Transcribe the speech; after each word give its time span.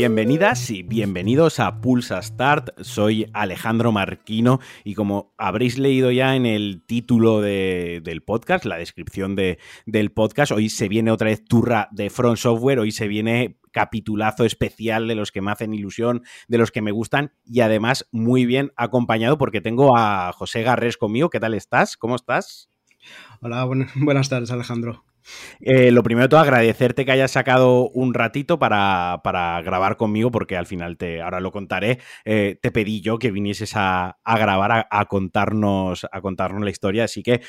Bienvenidas 0.00 0.70
y 0.70 0.82
bienvenidos 0.82 1.60
a 1.60 1.82
Pulsa 1.82 2.22
Start. 2.22 2.70
Soy 2.80 3.26
Alejandro 3.34 3.92
Marquino 3.92 4.58
y 4.82 4.94
como 4.94 5.34
habréis 5.36 5.76
leído 5.76 6.10
ya 6.10 6.36
en 6.36 6.46
el 6.46 6.82
título 6.86 7.42
del 7.42 8.22
podcast, 8.22 8.64
la 8.64 8.78
descripción 8.78 9.36
del 9.36 10.12
podcast, 10.12 10.52
hoy 10.52 10.70
se 10.70 10.88
viene 10.88 11.10
otra 11.10 11.26
vez 11.26 11.44
turra 11.44 11.90
de 11.92 12.08
Front 12.08 12.38
Software, 12.38 12.78
hoy 12.78 12.92
se 12.92 13.08
viene 13.08 13.58
capitulazo 13.72 14.46
especial 14.46 15.06
de 15.06 15.16
los 15.16 15.32
que 15.32 15.42
me 15.42 15.50
hacen 15.50 15.74
ilusión, 15.74 16.22
de 16.48 16.56
los 16.56 16.70
que 16.70 16.80
me 16.80 16.92
gustan 16.92 17.34
y 17.44 17.60
además 17.60 18.08
muy 18.10 18.46
bien 18.46 18.72
acompañado 18.76 19.36
porque 19.36 19.60
tengo 19.60 19.98
a 19.98 20.32
José 20.32 20.62
Garrés 20.62 20.96
conmigo. 20.96 21.28
¿Qué 21.28 21.40
tal 21.40 21.52
estás? 21.52 21.98
¿Cómo 21.98 22.16
estás? 22.16 22.70
Hola, 23.42 23.66
buenas 23.96 24.30
tardes 24.30 24.50
Alejandro. 24.50 25.04
Eh, 25.60 25.90
lo 25.90 26.02
primero 26.02 26.24
de 26.24 26.28
todo, 26.28 26.40
agradecerte 26.40 27.04
que 27.04 27.12
hayas 27.12 27.30
sacado 27.30 27.88
un 27.90 28.14
ratito 28.14 28.58
para, 28.58 29.20
grabar 29.64 29.96
conmigo, 29.96 30.30
porque 30.30 30.56
al 30.56 30.66
final 30.66 30.96
te, 30.96 31.20
ahora 31.22 31.40
lo 31.40 31.50
contaré. 31.50 31.98
Eh, 32.24 32.58
te 32.60 32.70
pedí 32.70 33.00
yo 33.00 33.18
que 33.18 33.30
vinieses 33.30 33.72
a, 33.74 34.16
grabar, 34.24 34.86
a, 34.90 35.04
contarnos, 35.06 36.06
a 36.10 36.20
contarnos 36.20 36.62
la 36.62 36.70
historia. 36.70 37.04
Así 37.04 37.22
que, 37.22 37.40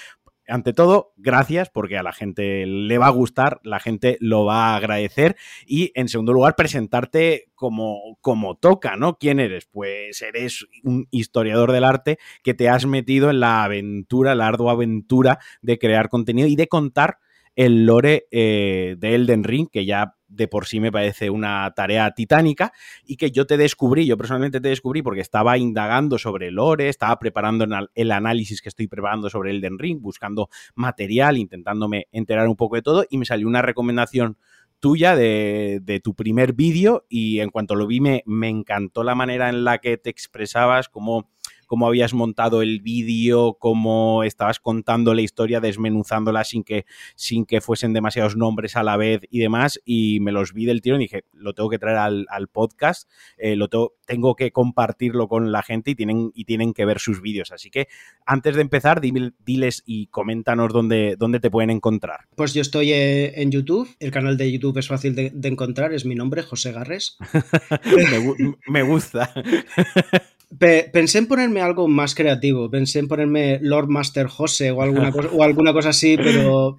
ante 0.47 0.73
todo, 0.73 1.13
gracias, 1.17 1.69
porque 1.69 1.97
a 1.97 2.03
la 2.03 2.11
gente 2.11 2.65
le 2.65 2.97
va 2.97 3.07
a 3.07 3.11
gustar, 3.11 3.59
la 3.63 3.79
gente 3.79 4.17
lo 4.19 4.45
va 4.45 4.73
a 4.73 4.75
agradecer. 4.75 5.35
Y 5.65 5.91
en 5.95 6.09
segundo 6.09 6.33
lugar, 6.33 6.55
presentarte 6.55 7.45
como, 7.55 8.17
como 8.21 8.55
toca, 8.55 8.95
¿no? 8.97 9.17
¿Quién 9.17 9.39
eres? 9.39 9.67
Pues 9.71 10.21
eres 10.21 10.67
un 10.83 11.07
historiador 11.11 11.71
del 11.71 11.83
arte 11.83 12.17
que 12.43 12.53
te 12.53 12.69
has 12.69 12.85
metido 12.85 13.29
en 13.29 13.39
la 13.39 13.63
aventura, 13.63 14.35
la 14.35 14.47
ardua 14.47 14.73
aventura 14.73 15.39
de 15.61 15.77
crear 15.77 16.09
contenido 16.09 16.47
y 16.47 16.55
de 16.55 16.67
contar 16.67 17.19
el 17.55 17.85
lore 17.85 18.27
eh, 18.31 18.95
de 18.97 19.15
Elden 19.15 19.43
Ring, 19.43 19.67
que 19.71 19.85
ya 19.85 20.15
de 20.27 20.47
por 20.47 20.65
sí 20.65 20.79
me 20.79 20.91
parece 20.91 21.29
una 21.29 21.71
tarea 21.75 22.11
titánica 22.11 22.71
y 23.05 23.17
que 23.17 23.31
yo 23.31 23.45
te 23.45 23.57
descubrí, 23.57 24.05
yo 24.05 24.17
personalmente 24.17 24.61
te 24.61 24.69
descubrí 24.69 25.01
porque 25.01 25.21
estaba 25.21 25.57
indagando 25.57 26.17
sobre 26.17 26.51
lore, 26.51 26.87
estaba 26.87 27.19
preparando 27.19 27.65
el 27.93 28.11
análisis 28.11 28.61
que 28.61 28.69
estoy 28.69 28.87
preparando 28.87 29.29
sobre 29.29 29.51
Elden 29.51 29.77
Ring, 29.77 30.01
buscando 30.01 30.49
material, 30.73 31.37
intentándome 31.37 32.07
enterar 32.11 32.47
un 32.47 32.55
poco 32.55 32.75
de 32.75 32.81
todo 32.81 33.05
y 33.09 33.17
me 33.17 33.25
salió 33.25 33.47
una 33.47 33.61
recomendación 33.61 34.37
tuya 34.79 35.15
de, 35.15 36.01
tu 36.03 36.15
primer 36.15 36.53
vídeo 36.53 37.05
y 37.07 37.39
en 37.39 37.49
cuanto 37.49 37.75
lo 37.75 37.85
vi 37.85 37.99
me, 37.99 38.23
me 38.25 38.49
encantó 38.49 39.03
la 39.03 39.13
manera 39.13 39.49
en 39.49 39.63
la 39.63 39.77
que 39.77 39.97
te 39.97 40.09
expresabas, 40.09 40.89
como 40.89 41.29
cómo 41.71 41.87
habías 41.87 42.13
montado 42.13 42.61
el 42.61 42.81
vídeo, 42.81 43.53
cómo 43.57 44.25
estabas 44.25 44.59
contando 44.59 45.13
la 45.13 45.21
historia, 45.21 45.61
desmenuzándola 45.61 46.43
sin 46.43 46.65
que, 46.65 46.85
sin 47.15 47.45
que 47.45 47.61
fuesen 47.61 47.93
demasiados 47.93 48.35
nombres 48.35 48.75
a 48.75 48.83
la 48.83 48.97
vez 48.97 49.21
y 49.29 49.39
demás. 49.39 49.79
Y 49.85 50.19
me 50.19 50.33
los 50.33 50.51
vi 50.51 50.65
del 50.65 50.81
tiro 50.81 50.97
y 50.97 51.03
dije, 51.03 51.23
lo 51.31 51.53
tengo 51.53 51.69
que 51.69 51.79
traer 51.79 51.95
al, 51.97 52.47
podcast, 52.49 53.09
eh, 53.37 53.55
lo 53.55 53.69
tengo, 53.69 54.35
que 54.35 54.51
compartirlo 54.51 55.29
con 55.29 55.53
la 55.53 55.63
gente 55.63 55.91
y 55.91 55.95
tienen, 55.95 56.33
y 56.35 56.43
tienen 56.43 56.73
que 56.73 56.83
ver 56.83 56.99
sus 56.99 57.21
vídeos. 57.21 57.53
Así 57.53 57.69
que 57.69 57.87
antes 58.25 58.55
de 58.55 58.63
empezar, 58.63 58.99
diles 58.99 59.81
y 59.85 60.07
coméntanos 60.07 60.73
dónde, 60.73 61.15
dónde 61.17 61.39
te 61.39 61.49
pueden 61.49 61.69
encontrar. 61.69 62.27
Pues 62.35 62.53
yo 62.53 62.61
estoy 62.61 62.91
eh, 62.91 63.41
en 63.41 63.49
YouTube, 63.49 63.87
el 64.01 64.11
canal 64.11 64.35
de 64.35 64.51
YouTube 64.51 64.77
es 64.77 64.89
fácil 64.89 65.15
de, 65.15 65.31
encontrar, 65.43 65.93
es 65.93 66.03
mi 66.03 66.15
nombre, 66.15 66.43
José 66.43 66.73
Garres. 66.73 67.17
me, 67.95 68.55
me 68.67 68.83
gusta. 68.83 69.33
pensé 70.57 71.19
en 71.19 71.27
ponerme 71.27 71.61
algo 71.61 71.87
más 71.87 72.15
creativo, 72.15 72.69
pensé 72.69 72.99
en 72.99 73.07
ponerme 73.07 73.59
Lord 73.61 73.87
Master 73.87 74.27
Jose 74.27 74.71
o 74.71 74.81
alguna 74.81 75.11
cosa, 75.11 75.29
o 75.31 75.43
alguna 75.43 75.73
cosa 75.73 75.89
así, 75.89 76.17
pero... 76.17 76.77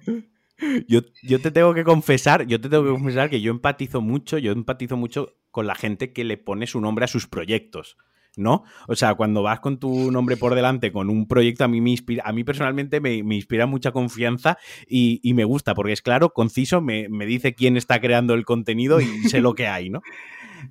Yo, 0.87 1.01
yo, 1.23 1.41
te 1.41 1.51
tengo 1.51 1.73
que 1.73 1.83
confesar, 1.83 2.45
yo 2.47 2.61
te 2.61 2.69
tengo 2.69 2.85
que 2.85 2.91
confesar 2.91 3.29
que 3.29 3.41
yo 3.41 3.51
empatizo 3.51 4.01
mucho, 4.01 4.37
yo 4.37 4.53
empatizo 4.53 4.95
mucho 4.95 5.35
con 5.51 5.67
la 5.67 5.75
gente 5.75 6.13
que 6.13 6.23
le 6.23 6.37
pone 6.37 6.67
su 6.67 6.79
nombre 6.79 7.03
a 7.03 7.09
sus 7.09 7.27
proyectos. 7.27 7.97
¿no? 8.35 8.63
O 8.87 8.95
sea, 8.95 9.13
cuando 9.15 9.43
vas 9.43 9.59
con 9.59 9.77
tu 9.77 10.11
nombre 10.11 10.37
por 10.37 10.55
delante 10.55 10.91
con 10.91 11.09
un 11.09 11.27
proyecto, 11.27 11.65
a 11.65 11.67
mí 11.67 11.81
me 11.81 11.91
inspira, 11.91 12.23
a 12.25 12.33
mí 12.33 12.43
personalmente 12.43 12.99
me, 12.99 13.15
inspira 13.15 13.65
mucha 13.65 13.91
confianza 13.91 14.57
y, 14.87 15.19
me 15.35 15.43
gusta, 15.43 15.75
porque 15.75 15.93
es 15.93 16.01
claro, 16.01 16.29
conciso, 16.29 16.81
me, 16.81 17.09
me, 17.09 17.25
dice 17.25 17.53
quién 17.53 17.77
está 17.77 17.99
creando 17.99 18.33
el 18.33 18.45
contenido 18.45 19.01
y 19.01 19.05
sé 19.29 19.41
lo 19.41 19.53
que 19.53 19.67
hay, 19.67 19.89
¿no? 19.89 20.01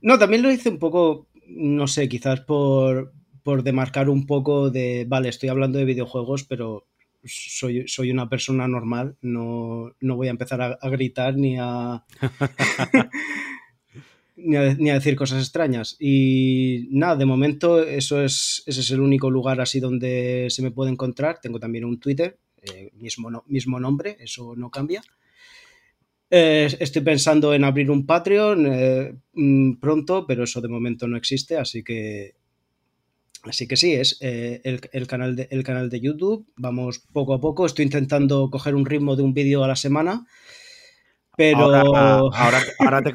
No, 0.01 0.19
también 0.19 0.43
lo 0.43 0.51
hice 0.51 0.71
un 0.71 0.79
poco 0.79 1.29
no 1.47 1.87
sé, 1.87 2.09
quizás 2.09 2.41
por, 2.41 3.13
por 3.43 3.63
demarcar 3.63 4.09
un 4.09 4.27
poco 4.27 4.71
de, 4.71 5.05
vale, 5.09 5.29
estoy 5.29 5.49
hablando 5.49 5.79
de 5.79 5.85
videojuegos, 5.85 6.45
pero 6.45 6.87
soy, 7.25 7.87
soy 7.89 8.11
una 8.11 8.29
persona 8.29 8.67
normal, 8.69 9.17
no, 9.21 9.95
no 10.01 10.17
voy 10.17 10.29
a 10.29 10.33
empezar 10.33 10.61
a, 10.61 10.89
gritar 10.89 11.37
ni 11.37 11.57
a, 11.59 12.05
ni 14.37 14.57
a, 14.91 14.95
decir 14.95 15.17
cosas 15.17 15.43
extrañas. 15.43 15.97
Y 16.01 16.89
nada, 16.91 17.17
de 17.17 17.27
momento 17.27 17.83
eso 17.83 18.23
es, 18.23 18.63
ese 18.67 18.81
es 18.81 18.91
el 18.91 19.01
único 19.01 19.31
lugar 19.31 19.61
así 19.61 19.81
donde 19.81 20.47
se 20.51 20.63
me 20.63 20.71
puede 20.71 20.91
encontrar. 20.91 21.41
Tengo 21.41 21.59
también 21.61 21.85
un 21.85 22.01
Twitter, 22.01 22.39
eh, 22.63 22.91
mismo, 22.95 23.45
mismo 23.47 23.81
nombre, 23.81 24.17
eso 24.21 24.55
no 24.57 24.71
cambia. 24.71 25.03
Eh, 26.35 26.79
estoy 26.81 27.03
pensando 27.03 27.53
en 27.53 27.63
abrir 27.63 27.91
un 27.91 28.07
Patreon 28.07 28.67
eh, 28.67 29.15
mm, 29.35 29.75
pronto, 29.75 30.27
pero 30.27 30.45
eso 30.45 30.63
de 30.63 30.69
momento 30.69 31.07
no 31.07 31.19
existe, 31.19 31.59
así 31.59 31.85
que 31.85 32.37
Así 33.43 33.67
que 33.67 33.77
sí, 33.77 33.93
es 33.93 34.19
eh, 34.21 34.61
el, 34.65 35.07
canal 35.09 35.49
el 35.51 35.65
canal 35.65 35.91
de 35.91 36.01
YouTube. 36.01 36.47
Vamos 36.57 37.01
poco 37.01 37.35
a 37.35 37.41
poco. 37.41 37.67
Estoy 37.67 37.85
intentando 37.85 38.49
coger 38.51 38.77
un 38.77 38.87
ritmo 38.87 39.17
de 39.17 39.25
un 39.25 39.35
vídeo 39.35 39.65
a 39.65 39.69
la 39.69 39.75
semana 39.75 40.25
pero. 41.37 41.75
Ahora, 41.75 42.63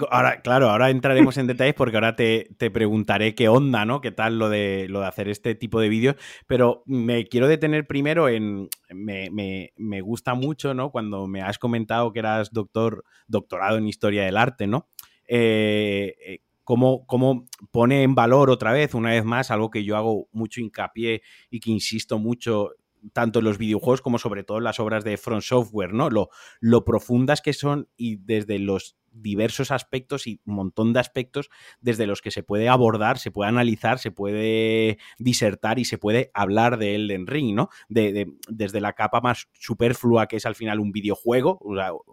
ahora, 0.10 0.42
claro, 0.42 0.70
ahora 0.70 0.90
entraremos 0.90 1.38
en 1.38 1.48
detalles 1.48 1.76
porque 1.76 1.98
ahora 1.98 2.16
te, 2.16 2.48
preguntaré 2.72 3.36
qué 3.36 3.50
onda, 3.50 3.86
¿no? 3.86 4.02
¿Qué 4.02 4.12
tal 4.12 4.40
lo 4.40 4.50
de, 4.50 4.88
lo 4.90 5.02
de 5.02 5.08
hacer 5.08 5.30
este 5.30 5.56
tipo 5.56 5.80
de 5.80 5.90
vídeos? 5.90 6.16
Pero 6.48 6.84
me 6.86 7.26
quiero 7.26 7.48
detener 7.48 7.88
primero 7.88 8.30
en. 8.30 8.70
Me, 8.90 9.30
me, 9.78 10.02
gusta 10.02 10.34
mucho, 10.34 10.74
¿no? 10.74 10.92
Cuando 10.92 11.28
me 11.28 11.42
has 11.42 11.60
comentado 11.60 12.12
que 12.12 12.20
eras 12.20 12.52
doctor, 12.52 13.04
doctorado 13.28 13.78
en 13.78 13.88
historia 13.88 14.24
del 14.24 14.38
arte, 14.38 14.68
¿no? 14.68 14.88
Eh, 15.28 16.16
eh 16.26 16.40
cómo, 16.68 17.06
cómo, 17.08 17.46
pone 17.72 18.04
en 18.04 18.14
valor 18.14 18.50
otra 18.50 18.74
vez, 18.74 18.94
una 18.94 19.12
vez 19.12 19.24
más, 19.24 19.52
algo 19.52 19.70
que 19.70 19.86
yo 19.86 19.96
hago 19.96 20.28
mucho 20.34 20.60
hincapié 20.60 21.22
y 21.50 21.62
que 21.62 21.72
insisto 21.72 22.20
mucho 22.20 22.72
tanto 23.14 23.40
en 23.40 23.46
los 23.46 23.58
videojuegos 23.58 24.02
como 24.02 24.20
sobre 24.20 24.44
todo 24.44 24.58
en 24.58 24.64
las 24.64 24.80
obras 24.80 25.04
de 25.04 25.18
Front 25.18 25.44
Software, 25.44 25.94
¿no? 25.94 26.10
Lo, 26.10 26.30
lo 26.60 26.84
profundas 26.86 27.42
que 27.42 27.54
son 27.54 27.90
y 27.98 28.18
desde 28.18 28.60
los 28.60 28.98
diversos 29.22 29.72
aspectos 29.72 30.28
y 30.28 30.40
un 30.46 30.56
montón 30.56 30.94
de 30.94 31.00
aspectos 31.00 31.50
desde 31.82 32.08
los 32.08 32.22
que 32.22 32.32
se 32.32 32.44
puede 32.44 32.70
abordar, 32.70 33.18
se 33.18 33.32
puede 33.32 33.50
analizar, 33.50 34.00
se 34.00 34.12
puede 34.12 34.98
disertar 35.18 35.80
y 35.80 35.86
se 35.86 35.98
puede 35.98 36.32
hablar 36.34 36.78
de 36.78 36.96
Elden 36.96 37.28
Ring, 37.28 37.56
¿no? 37.56 37.70
De, 37.90 38.28
desde 38.48 38.82
la 38.82 38.94
capa 38.94 39.22
más 39.22 39.48
superflua 39.54 40.28
que 40.28 40.38
es 40.38 40.46
al 40.46 40.56
final 40.56 40.80
un 40.80 40.92
videojuego, 40.92 41.60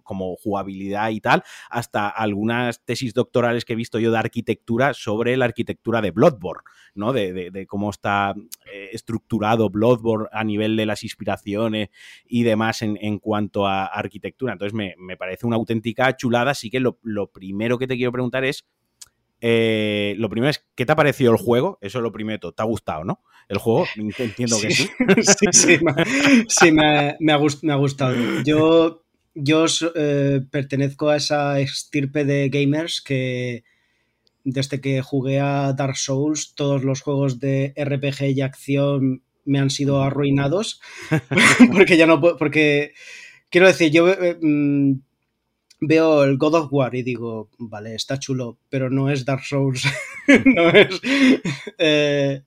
como 0.03 0.37
jugabilidad 0.37 1.10
y 1.10 1.20
tal, 1.20 1.42
hasta 1.70 2.09
algunas 2.09 2.84
tesis 2.84 3.15
doctorales 3.15 3.65
que 3.65 3.75
he 3.75 3.76
visto 3.76 3.98
yo 3.98 4.10
de 4.10 4.19
arquitectura 4.19 4.94
sobre 4.94 5.36
la 5.36 5.44
arquitectura 5.44 6.00
de 6.00 6.10
Bloodborne, 6.10 6.62
¿no? 6.94 7.12
De, 7.12 7.66
cómo 7.69 7.91
está 7.91 8.34
eh, 8.72 8.91
estructurado 8.92 9.71
Bloodborne 9.71 10.28
a 10.32 10.44
nivel 10.44 10.76
de 10.76 10.86
las 10.86 11.03
inspiraciones 11.03 11.88
y 12.26 12.42
demás 12.42 12.82
en, 12.82 13.19
cuanto 13.19 13.66
a 13.66 13.86
arquitectura. 13.86 14.53
Entonces 14.53 14.75
me, 14.75 14.94
me 14.98 15.16
parece 15.16 15.47
una 15.47 15.56
auténtica 15.56 16.15
chulada, 16.16 16.50
así 16.53 16.71
que 16.71 16.81
lo 16.81 16.94
lo, 17.03 17.31
primero 17.31 17.78
que 17.78 17.87
te 17.87 17.97
quiero 17.97 18.12
preguntar 18.12 18.44
es, 18.44 18.66
eh, 19.41 20.15
lo 20.19 20.31
primero 20.31 20.51
es, 20.51 20.65
¿qué 20.74 20.86
te 20.86 20.92
ha 20.92 20.97
parecido 20.97 21.33
el 21.33 21.39
juego? 21.39 21.78
Eso 21.80 21.98
es 21.98 22.03
lo 22.03 22.13
primero, 22.13 22.53
¿te 22.53 22.63
ha 22.63 22.66
gustado, 22.66 23.04
no? 23.04 23.22
El 23.48 23.59
juego, 23.59 23.86
entiendo 24.19 24.59
que 24.60 24.71
sí. 24.71 24.89
sí, 25.22 25.78
sí, 26.48 26.72
me, 26.72 27.33
ha, 27.33 27.77
gustado. 27.77 28.15
Yo, 28.45 29.04
yo 29.34 29.66
eh, 29.95 30.41
pertenezco 30.51 31.10
a 31.10 31.16
esa 31.16 31.60
estirpe 31.60 32.24
de 32.24 32.48
gamers 32.48 33.03
que 33.03 33.65
desde 34.45 34.80
que 34.80 35.03
jugué 35.03 35.41
a 35.41 35.72
Dark 35.72 35.97
Souls, 35.97 36.54
todos 36.54 36.84
los 36.84 37.01
juegos 37.01 37.41
de 37.41 37.74
RPG 37.77 38.36
y 38.36 38.41
acción 38.42 39.22
me 39.45 39.59
han 39.59 39.71
sido 39.71 40.03
arruinados. 40.03 40.80
porque 41.72 41.97
ya 41.97 42.07
no 42.07 42.21
puedo, 42.21 42.36
porque 42.36 42.92
quiero 43.51 43.66
decir, 43.66 43.91
yo... 43.91 44.09
Eh, 44.09 44.39
mm, 44.41 45.01
veo 45.80 46.24
el 46.24 46.36
God 46.36 46.54
of 46.54 46.68
War 46.72 46.94
y 46.94 47.03
digo, 47.03 47.50
vale, 47.59 47.94
está 47.94 48.18
chulo, 48.18 48.59
pero 48.68 48.91
no 48.91 49.10
es 49.10 49.24
Dark 49.24 49.44
Souls. 49.44 49.84
no 50.44 50.68
es. 50.71 51.00
Eh, 51.78 52.42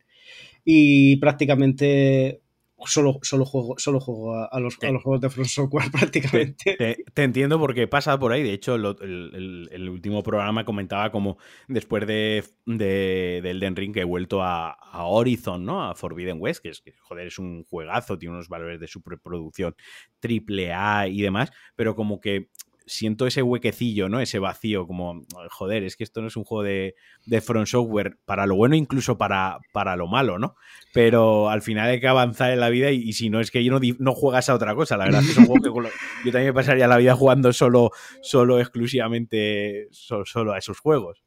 y 0.66 1.16
prácticamente 1.18 2.42
solo, 2.86 3.20
solo 3.24 3.46
juego, 3.46 3.76
solo 3.78 4.00
juego 4.00 4.36
a, 4.36 4.60
los, 4.60 4.76
juegos 4.76 5.22
de 5.22 5.30
Front 5.30 5.50
Software 5.50 5.92
prácticamente. 5.92 6.76
Te, 7.14 7.24
entiendo 7.24 7.60
porque 7.60 7.88
pasa 7.88 8.18
por 8.20 8.32
ahí. 8.32 8.44
De 8.44 8.54
hecho, 8.54 8.76
el, 8.76 9.90
último 9.90 10.22
programa 10.24 10.66
comentaba 10.66 11.12
como 11.12 11.38
después 11.68 12.06
de, 12.06 12.44
de, 12.66 13.40
de 13.42 13.50
Elden 13.50 13.76
Ring 13.76 13.94
que 13.94 14.02
he 14.02 14.06
vuelto 14.06 14.44
a, 14.44 14.78
Horizon, 14.94 15.64
¿no? 15.64 15.90
A 15.90 15.96
Forbidden 15.96 16.38
West, 16.40 16.62
que 16.62 16.70
es 16.70 16.82
que, 16.82 16.94
joder, 17.00 17.28
es 17.28 17.38
un 17.38 17.64
juegazo, 17.64 18.18
tiene 18.18 18.36
unos 18.36 18.50
valores 18.50 18.80
de 18.80 18.88
superproducción 18.88 19.76
triple 20.20 20.74
A 20.74 21.08
y 21.08 21.22
demás, 21.22 21.52
pero 21.76 21.96
como 21.96 22.20
que 22.20 22.50
siento 22.88 23.28
ese 23.28 23.42
huequecillo, 23.42 24.10
¿no? 24.10 24.20
Ese 24.20 24.40
vacío, 24.40 24.88
como, 24.88 25.26
joder, 25.52 25.84
es 25.84 25.96
que 25.96 26.04
esto 26.04 26.22
no 26.22 26.28
es 26.28 26.38
un 26.38 26.46
juego 26.46 26.64
de, 26.64 26.96
de 27.26 27.42
Front 27.42 27.68
Software 27.68 28.18
para 28.26 28.46
lo 28.46 28.56
bueno, 28.56 28.76
incluso 28.76 29.18
para, 29.18 29.60
para 29.74 29.96
lo 29.96 30.08
malo, 30.08 30.40
¿no? 30.40 30.56
Pero 30.94 31.50
al 31.50 31.62
final 31.62 31.90
hay 31.90 32.00
que 32.00 32.08
avanzar 32.08 32.52
en 32.52 32.60
la 32.60 32.70
vida 32.70 32.92
y, 32.92 33.14
si 33.14 33.30
no 33.30 33.42
es 33.42 33.52
que 33.52 33.64
yo 33.64 33.72
no, 33.72 33.80
no, 34.00 34.14
juegas 34.14 34.50
a 34.50 34.56
otra 34.56 34.74
cosa, 34.74 34.98
la 34.98 35.06
verdad 35.06 35.22
es 35.22 35.38
un 35.38 35.46
juego 35.46 35.62
que 35.62 35.90
yo 36.26 36.32
también 36.32 36.48
me 36.48 36.54
pasaría 36.54 36.88
la 36.88 36.98
vida 36.98 37.16
jugando 37.16 37.52
solo, 37.54 37.92
solo 38.22 38.60
exclusivamente, 38.60 39.90
solo 39.92 40.54
a 40.54 40.58
esos 40.58 40.80
juegos. 40.80 41.24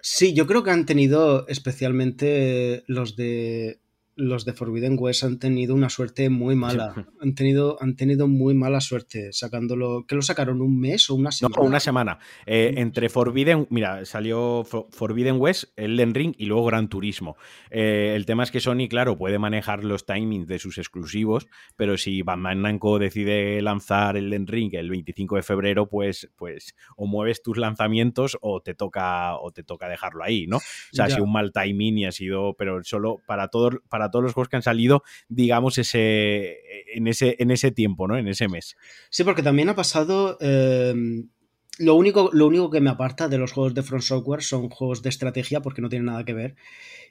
Sí, 0.00 0.34
yo 0.34 0.48
creo 0.48 0.64
que 0.64 0.70
han 0.72 0.84
tenido 0.84 1.46
especialmente 1.46 2.82
los 2.88 3.14
de 3.14 3.81
los 4.22 4.44
de 4.44 4.52
Forbidden 4.52 4.96
West 4.98 5.24
han 5.24 5.38
tenido 5.38 5.74
una 5.74 5.88
suerte 5.88 6.30
muy 6.30 6.54
mala. 6.54 6.94
Han 7.20 7.34
tenido, 7.34 7.76
han 7.80 7.96
tenido 7.96 8.28
muy 8.28 8.54
mala 8.54 8.80
suerte 8.80 9.32
sacándolo. 9.32 10.04
¿Qué 10.06 10.14
lo 10.14 10.22
sacaron? 10.22 10.60
¿Un 10.60 10.78
mes 10.78 11.10
o 11.10 11.16
una 11.16 11.32
semana? 11.32 11.56
No, 11.58 11.66
una 11.66 11.80
semana. 11.80 12.18
Eh, 12.46 12.74
entre 12.76 13.08
Forbidden, 13.08 13.66
mira, 13.70 14.04
salió 14.04 14.64
Forbidden 14.64 15.40
West, 15.40 15.72
Elden 15.76 16.14
Ring 16.14 16.34
y 16.38 16.46
luego 16.46 16.66
Gran 16.66 16.88
Turismo. 16.88 17.36
Eh, 17.70 18.12
el 18.14 18.24
tema 18.24 18.44
es 18.44 18.52
que 18.52 18.60
Sony, 18.60 18.86
claro, 18.88 19.18
puede 19.18 19.40
manejar 19.40 19.82
los 19.82 20.06
timings 20.06 20.46
de 20.46 20.60
sus 20.60 20.78
exclusivos, 20.78 21.48
pero 21.76 21.98
si 21.98 22.22
Bandai 22.22 22.56
Namco 22.56 23.00
decide 23.00 23.60
lanzar 23.60 24.16
Elden 24.16 24.46
Ring 24.46 24.72
el 24.74 24.88
25 24.88 25.36
de 25.36 25.42
febrero, 25.42 25.88
pues, 25.88 26.30
pues 26.36 26.76
o 26.96 27.06
mueves 27.06 27.42
tus 27.42 27.58
lanzamientos 27.58 28.38
o 28.40 28.60
te 28.60 28.74
toca 28.74 29.36
o 29.36 29.50
te 29.50 29.64
toca 29.64 29.88
dejarlo 29.88 30.22
ahí, 30.22 30.46
¿no? 30.46 30.58
O 30.58 30.60
sea, 30.92 31.06
ha 31.06 31.10
sido 31.10 31.24
un 31.24 31.32
mal 31.32 31.50
timing 31.52 31.98
y 31.98 32.04
ha 32.04 32.12
sido, 32.12 32.54
pero 32.54 32.84
solo 32.84 33.16
para 33.26 33.48
todos 33.48 33.78
para 33.88 34.11
todos 34.12 34.22
los 34.22 34.32
juegos 34.32 34.48
que 34.48 34.56
han 34.56 34.62
salido, 34.62 35.02
digamos, 35.28 35.78
ese, 35.78 36.58
en, 36.94 37.08
ese, 37.08 37.34
en 37.40 37.50
ese 37.50 37.72
tiempo, 37.72 38.06
¿no? 38.06 38.16
En 38.16 38.28
ese 38.28 38.46
mes. 38.46 38.76
Sí, 39.10 39.24
porque 39.24 39.42
también 39.42 39.68
ha 39.68 39.74
pasado. 39.74 40.38
Eh, 40.40 40.94
lo, 41.78 41.94
único, 41.96 42.30
lo 42.32 42.46
único 42.46 42.70
que 42.70 42.80
me 42.80 42.90
aparta 42.90 43.28
de 43.28 43.38
los 43.38 43.50
juegos 43.50 43.74
de 43.74 43.82
Front 43.82 44.04
Software 44.04 44.42
son 44.42 44.68
juegos 44.68 45.02
de 45.02 45.08
estrategia, 45.08 45.60
porque 45.60 45.82
no 45.82 45.88
tienen 45.88 46.06
nada 46.06 46.24
que 46.24 46.34
ver. 46.34 46.54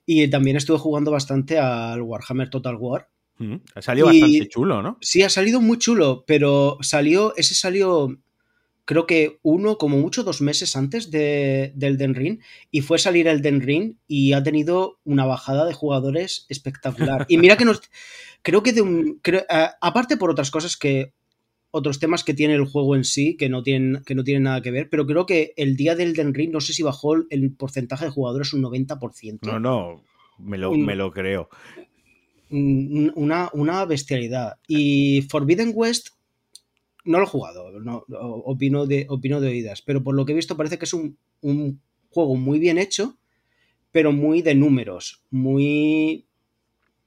Y 0.05 0.29
también 0.29 0.55
estuve 0.55 0.77
jugando 0.77 1.11
bastante 1.11 1.59
al 1.59 2.01
Warhammer 2.01 2.49
Total 2.49 2.75
War. 2.75 3.09
Mm, 3.37 3.55
ha 3.75 3.81
salido 3.81 4.07
bastante 4.07 4.47
chulo, 4.47 4.81
¿no? 4.81 4.97
Sí, 5.01 5.23
ha 5.23 5.29
salido 5.29 5.59
muy 5.61 5.77
chulo, 5.77 6.23
pero 6.25 6.77
salió. 6.81 7.33
Ese 7.35 7.55
salió 7.55 8.17
creo 8.91 9.07
que 9.07 9.39
uno, 9.41 9.77
como 9.77 9.97
mucho, 9.97 10.21
dos 10.21 10.41
meses 10.41 10.75
antes 10.75 11.11
de, 11.11 11.71
del 11.75 11.97
Den 11.97 12.13
Ring, 12.13 12.39
y 12.71 12.81
fue 12.81 12.99
salir 12.99 13.25
el 13.29 13.41
Den 13.41 13.61
Ring 13.61 13.95
y 14.05 14.33
ha 14.33 14.43
tenido 14.43 14.99
una 15.05 15.25
bajada 15.25 15.65
de 15.65 15.73
jugadores 15.73 16.45
espectacular. 16.49 17.25
Y 17.29 17.37
mira 17.37 17.55
que 17.55 17.63
nos. 17.63 17.81
Creo 18.41 18.63
que 18.63 18.73
de 18.73 18.81
un. 18.81 19.21
aparte 19.79 20.17
por 20.17 20.29
otras 20.29 20.51
cosas 20.51 20.75
que. 20.75 21.13
Otros 21.73 21.99
temas 21.99 22.25
que 22.25 22.33
tiene 22.33 22.55
el 22.55 22.65
juego 22.65 22.97
en 22.97 23.05
sí, 23.05 23.37
que 23.37 23.47
no 23.47 23.63
tienen, 23.63 24.03
que 24.03 24.13
no 24.13 24.25
tienen 24.25 24.43
nada 24.43 24.61
que 24.61 24.71
ver, 24.71 24.89
pero 24.89 25.07
creo 25.07 25.25
que 25.25 25.53
el 25.55 25.77
día 25.77 25.95
del 25.95 26.13
Den 26.13 26.33
Ring, 26.33 26.51
no 26.51 26.59
sé 26.59 26.73
si 26.73 26.83
bajó 26.83 27.15
el 27.15 27.53
porcentaje 27.53 28.03
de 28.03 28.11
jugadores 28.11 28.51
un 28.51 28.61
90%. 28.61 29.39
No, 29.43 29.57
no, 29.57 30.03
me 30.37 30.57
lo, 30.57 30.73
me 30.73 30.97
lo 30.97 31.13
creo. 31.13 31.47
Una, 32.49 33.49
una 33.53 33.85
bestialidad. 33.85 34.57
Y 34.67 35.21
Forbidden 35.29 35.71
West 35.73 36.09
no 37.03 37.19
lo 37.19 37.25
he 37.25 37.27
jugado, 37.27 37.71
no, 37.79 38.03
opino, 38.07 38.85
de, 38.85 39.05
opino 39.09 39.41
de 39.41 39.49
oídas, 39.49 39.81
pero 39.81 40.03
por 40.03 40.15
lo 40.15 40.25
que 40.25 40.33
he 40.33 40.35
visto 40.35 40.57
parece 40.57 40.77
que 40.77 40.85
es 40.85 40.93
un, 40.93 41.17
un 41.41 41.81
juego 42.09 42.35
muy 42.35 42.59
bien 42.59 42.77
hecho, 42.77 43.17
pero 43.91 44.11
muy 44.11 44.41
de 44.41 44.55
números, 44.55 45.23
muy 45.29 46.27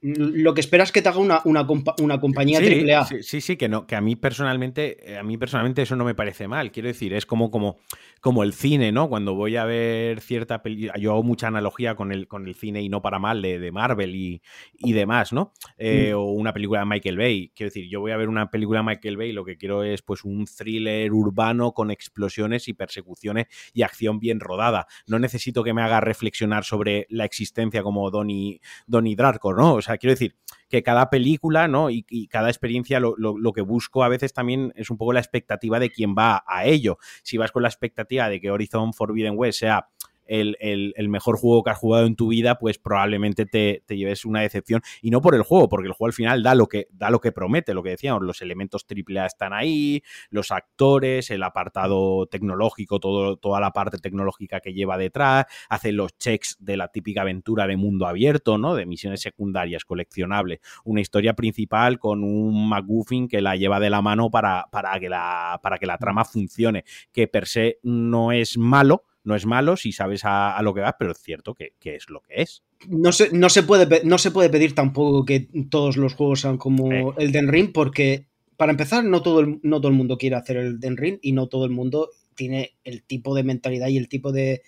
lo 0.05 0.53
que 0.53 0.61
esperas 0.61 0.91
que 0.91 1.01
te 1.01 1.09
haga 1.09 1.17
una, 1.17 1.41
una, 1.45 1.65
una 1.99 2.19
compañía 2.19 2.59
sí, 2.59 2.91
AAA. 2.91 3.05
Sí, 3.21 3.41
sí, 3.41 3.57
que 3.57 3.67
no, 3.67 3.87
que 3.87 3.95
a 3.95 4.01
mí 4.01 4.15
personalmente, 4.15 5.13
eh, 5.13 5.17
a 5.17 5.23
mí 5.23 5.35
personalmente 5.37 5.81
eso 5.81 5.95
no 5.95 6.05
me 6.05 6.13
parece 6.13 6.47
mal. 6.47 6.71
Quiero 6.71 6.87
decir, 6.87 7.11
es 7.13 7.25
como, 7.25 7.49
como, 7.49 7.79
como 8.21 8.43
el 8.43 8.53
cine, 8.53 8.91
¿no? 8.91 9.09
Cuando 9.09 9.33
voy 9.33 9.55
a 9.55 9.65
ver 9.65 10.21
cierta 10.21 10.61
película, 10.61 10.93
yo 10.99 11.13
hago 11.13 11.23
mucha 11.23 11.47
analogía 11.47 11.95
con 11.95 12.11
el, 12.11 12.27
con 12.27 12.47
el 12.47 12.53
cine 12.53 12.83
y 12.83 12.89
no 12.89 13.01
para 13.01 13.17
mal 13.17 13.41
de, 13.41 13.71
Marvel 13.71 14.15
y, 14.15 14.43
y, 14.77 14.93
demás, 14.93 15.33
¿no? 15.33 15.53
Eh, 15.77 16.11
mm. 16.13 16.17
O 16.17 16.25
una 16.33 16.53
película 16.53 16.81
de 16.81 16.85
Michael 16.85 17.17
Bay. 17.17 17.51
Quiero 17.55 17.69
decir, 17.69 17.89
yo 17.89 17.99
voy 17.99 18.11
a 18.11 18.17
ver 18.17 18.29
una 18.29 18.51
película 18.51 18.81
de 18.81 18.85
Michael 18.85 19.17
Bay, 19.17 19.31
lo 19.31 19.43
que 19.43 19.57
quiero 19.57 19.83
es 19.83 20.03
pues 20.03 20.23
un 20.23 20.45
thriller 20.45 21.11
urbano 21.11 21.71
con 21.71 21.89
explosiones 21.89 22.67
y 22.67 22.73
persecuciones 22.73 23.47
y 23.73 23.81
acción 23.81 24.19
bien 24.19 24.39
rodada. 24.39 24.85
No 25.07 25.17
necesito 25.17 25.63
que 25.63 25.73
me 25.73 25.81
haga 25.81 25.99
reflexionar 25.99 26.63
sobre 26.63 27.07
la 27.09 27.25
existencia 27.25 27.81
como 27.81 28.11
Donnie, 28.11 28.61
Donnie 28.85 29.15
Darko, 29.15 29.53
¿no? 29.53 29.73
O 29.73 29.81
sea, 29.81 29.94
quiero 29.97 30.13
decir 30.13 30.35
que 30.69 30.83
cada 30.83 31.09
película, 31.09 31.67
¿no? 31.67 31.89
Y, 31.89 32.27
cada 32.27 32.49
experiencia 32.49 32.99
lo, 32.99 33.15
lo, 33.17 33.53
que 33.53 33.61
busco 33.61 34.03
a 34.03 34.09
veces 34.09 34.33
también 34.33 34.73
es 34.75 34.89
un 34.89 34.97
poco 34.97 35.13
la 35.13 35.19
expectativa 35.19 35.79
de 35.79 35.89
quien 35.89 36.15
va 36.17 36.43
a 36.47 36.65
ello. 36.65 36.97
Si 37.23 37.37
vas 37.37 37.51
con 37.51 37.63
la 37.63 37.69
expectativa 37.69 38.29
de 38.29 38.41
que 38.41 38.51
Horizon 38.51 38.93
Forbidden 38.93 39.35
West 39.37 39.59
sea 39.59 39.87
el, 40.25 41.09
mejor 41.09 41.37
juego 41.37 41.63
que 41.63 41.71
has 41.71 41.77
jugado 41.77 42.05
en 42.05 42.15
tu 42.15 42.29
vida, 42.29 42.57
pues 42.57 42.77
probablemente 42.77 43.45
te, 43.45 43.83
lleves 43.87 44.25
una 44.25 44.41
decepción. 44.41 44.81
Y 45.01 45.11
no 45.11 45.21
por 45.21 45.35
el 45.35 45.43
juego, 45.43 45.69
porque 45.69 45.87
el 45.87 45.93
juego 45.93 46.07
al 46.07 46.13
final 46.13 46.43
da 46.43 46.55
lo 46.55 46.67
que, 46.67 46.87
da 46.91 47.09
lo 47.09 47.19
que 47.19 47.31
promete, 47.31 47.73
lo 47.73 47.83
que 47.83 47.91
decíamos, 47.91 48.23
los 48.23 48.41
elementos 48.41 48.85
AAA 48.89 49.25
están 49.25 49.53
ahí, 49.53 50.03
los 50.29 50.51
actores, 50.51 51.29
el 51.31 51.43
apartado 51.43 52.27
tecnológico, 52.27 52.99
todo, 52.99 53.37
toda 53.37 53.59
la 53.59 53.71
parte 53.71 53.97
tecnológica 53.97 54.59
que 54.59 54.73
lleva 54.73 54.97
detrás, 54.97 55.45
hace 55.69 55.91
los 55.91 56.17
checks 56.17 56.57
de 56.59 56.77
la 56.77 56.89
típica 56.89 57.21
aventura 57.21 57.67
de 57.67 57.77
mundo 57.77 58.07
abierto, 58.07 58.57
¿no? 58.57 58.75
De 58.75 58.85
misiones 58.85 59.21
secundarias 59.21 59.85
coleccionables. 59.85 60.59
Una 60.83 61.01
historia 61.01 61.33
principal 61.33 61.99
con 61.99 62.23
un 62.23 62.69
McGuffin 62.69 63.27
que 63.27 63.41
la 63.41 63.55
lleva 63.55 63.79
de 63.79 63.89
la 63.89 64.01
mano 64.01 64.29
para, 64.29 64.67
para, 64.71 64.99
que, 64.99 65.09
la, 65.09 65.59
para 65.61 65.77
que 65.77 65.85
la 65.85 65.97
trama 65.97 66.25
funcione, 66.25 66.83
que 67.11 67.27
per 67.27 67.47
se 67.47 67.79
no 67.83 68.31
es 68.31 68.57
malo, 68.57 69.03
no 69.25 69.35
es 69.35 69.45
malo 69.45 69.75
si 69.75 69.91
sabes 69.91 70.21
a, 70.23 70.57
lo 70.61 70.73
que 70.73 70.81
vas, 70.81 70.93
pero 70.97 71.11
es 71.11 71.17
cierto 71.17 71.55
que, 71.55 71.73
es 71.83 72.09
lo 72.09 72.21
que 72.21 72.43
es. 72.43 72.63
No 72.87 73.11
se, 73.11 73.31
no, 73.31 73.49
se 73.49 73.63
puede, 73.63 74.01
no 74.05 74.17
se 74.17 74.31
puede 74.31 74.49
pedir 74.49 74.75
tampoco 74.75 75.25
que 75.25 75.49
todos 75.69 75.97
los 75.97 76.13
juegos 76.13 76.41
sean 76.41 76.57
como 76.57 77.15
el 77.17 77.31
Den 77.31 77.47
Ring, 77.47 77.71
porque 77.73 78.27
para 78.55 78.71
empezar, 78.71 79.03
no 79.03 79.21
todo, 79.21 79.41
el, 79.41 79.59
no 79.63 79.81
todo 79.81 79.89
el 79.89 79.97
mundo 79.97 80.17
quiere 80.17 80.35
hacer 80.35 80.57
el 80.57 80.79
Den 80.79 80.95
Ring 80.95 81.17
y 81.21 81.31
no 81.33 81.47
todo 81.47 81.65
el 81.65 81.71
mundo 81.71 82.11
tiene 82.35 82.75
el 82.83 83.03
tipo 83.03 83.35
de 83.35 83.43
mentalidad 83.43 83.87
y 83.87 83.97
el 83.97 84.07
tipo 84.07 84.31
de, 84.31 84.61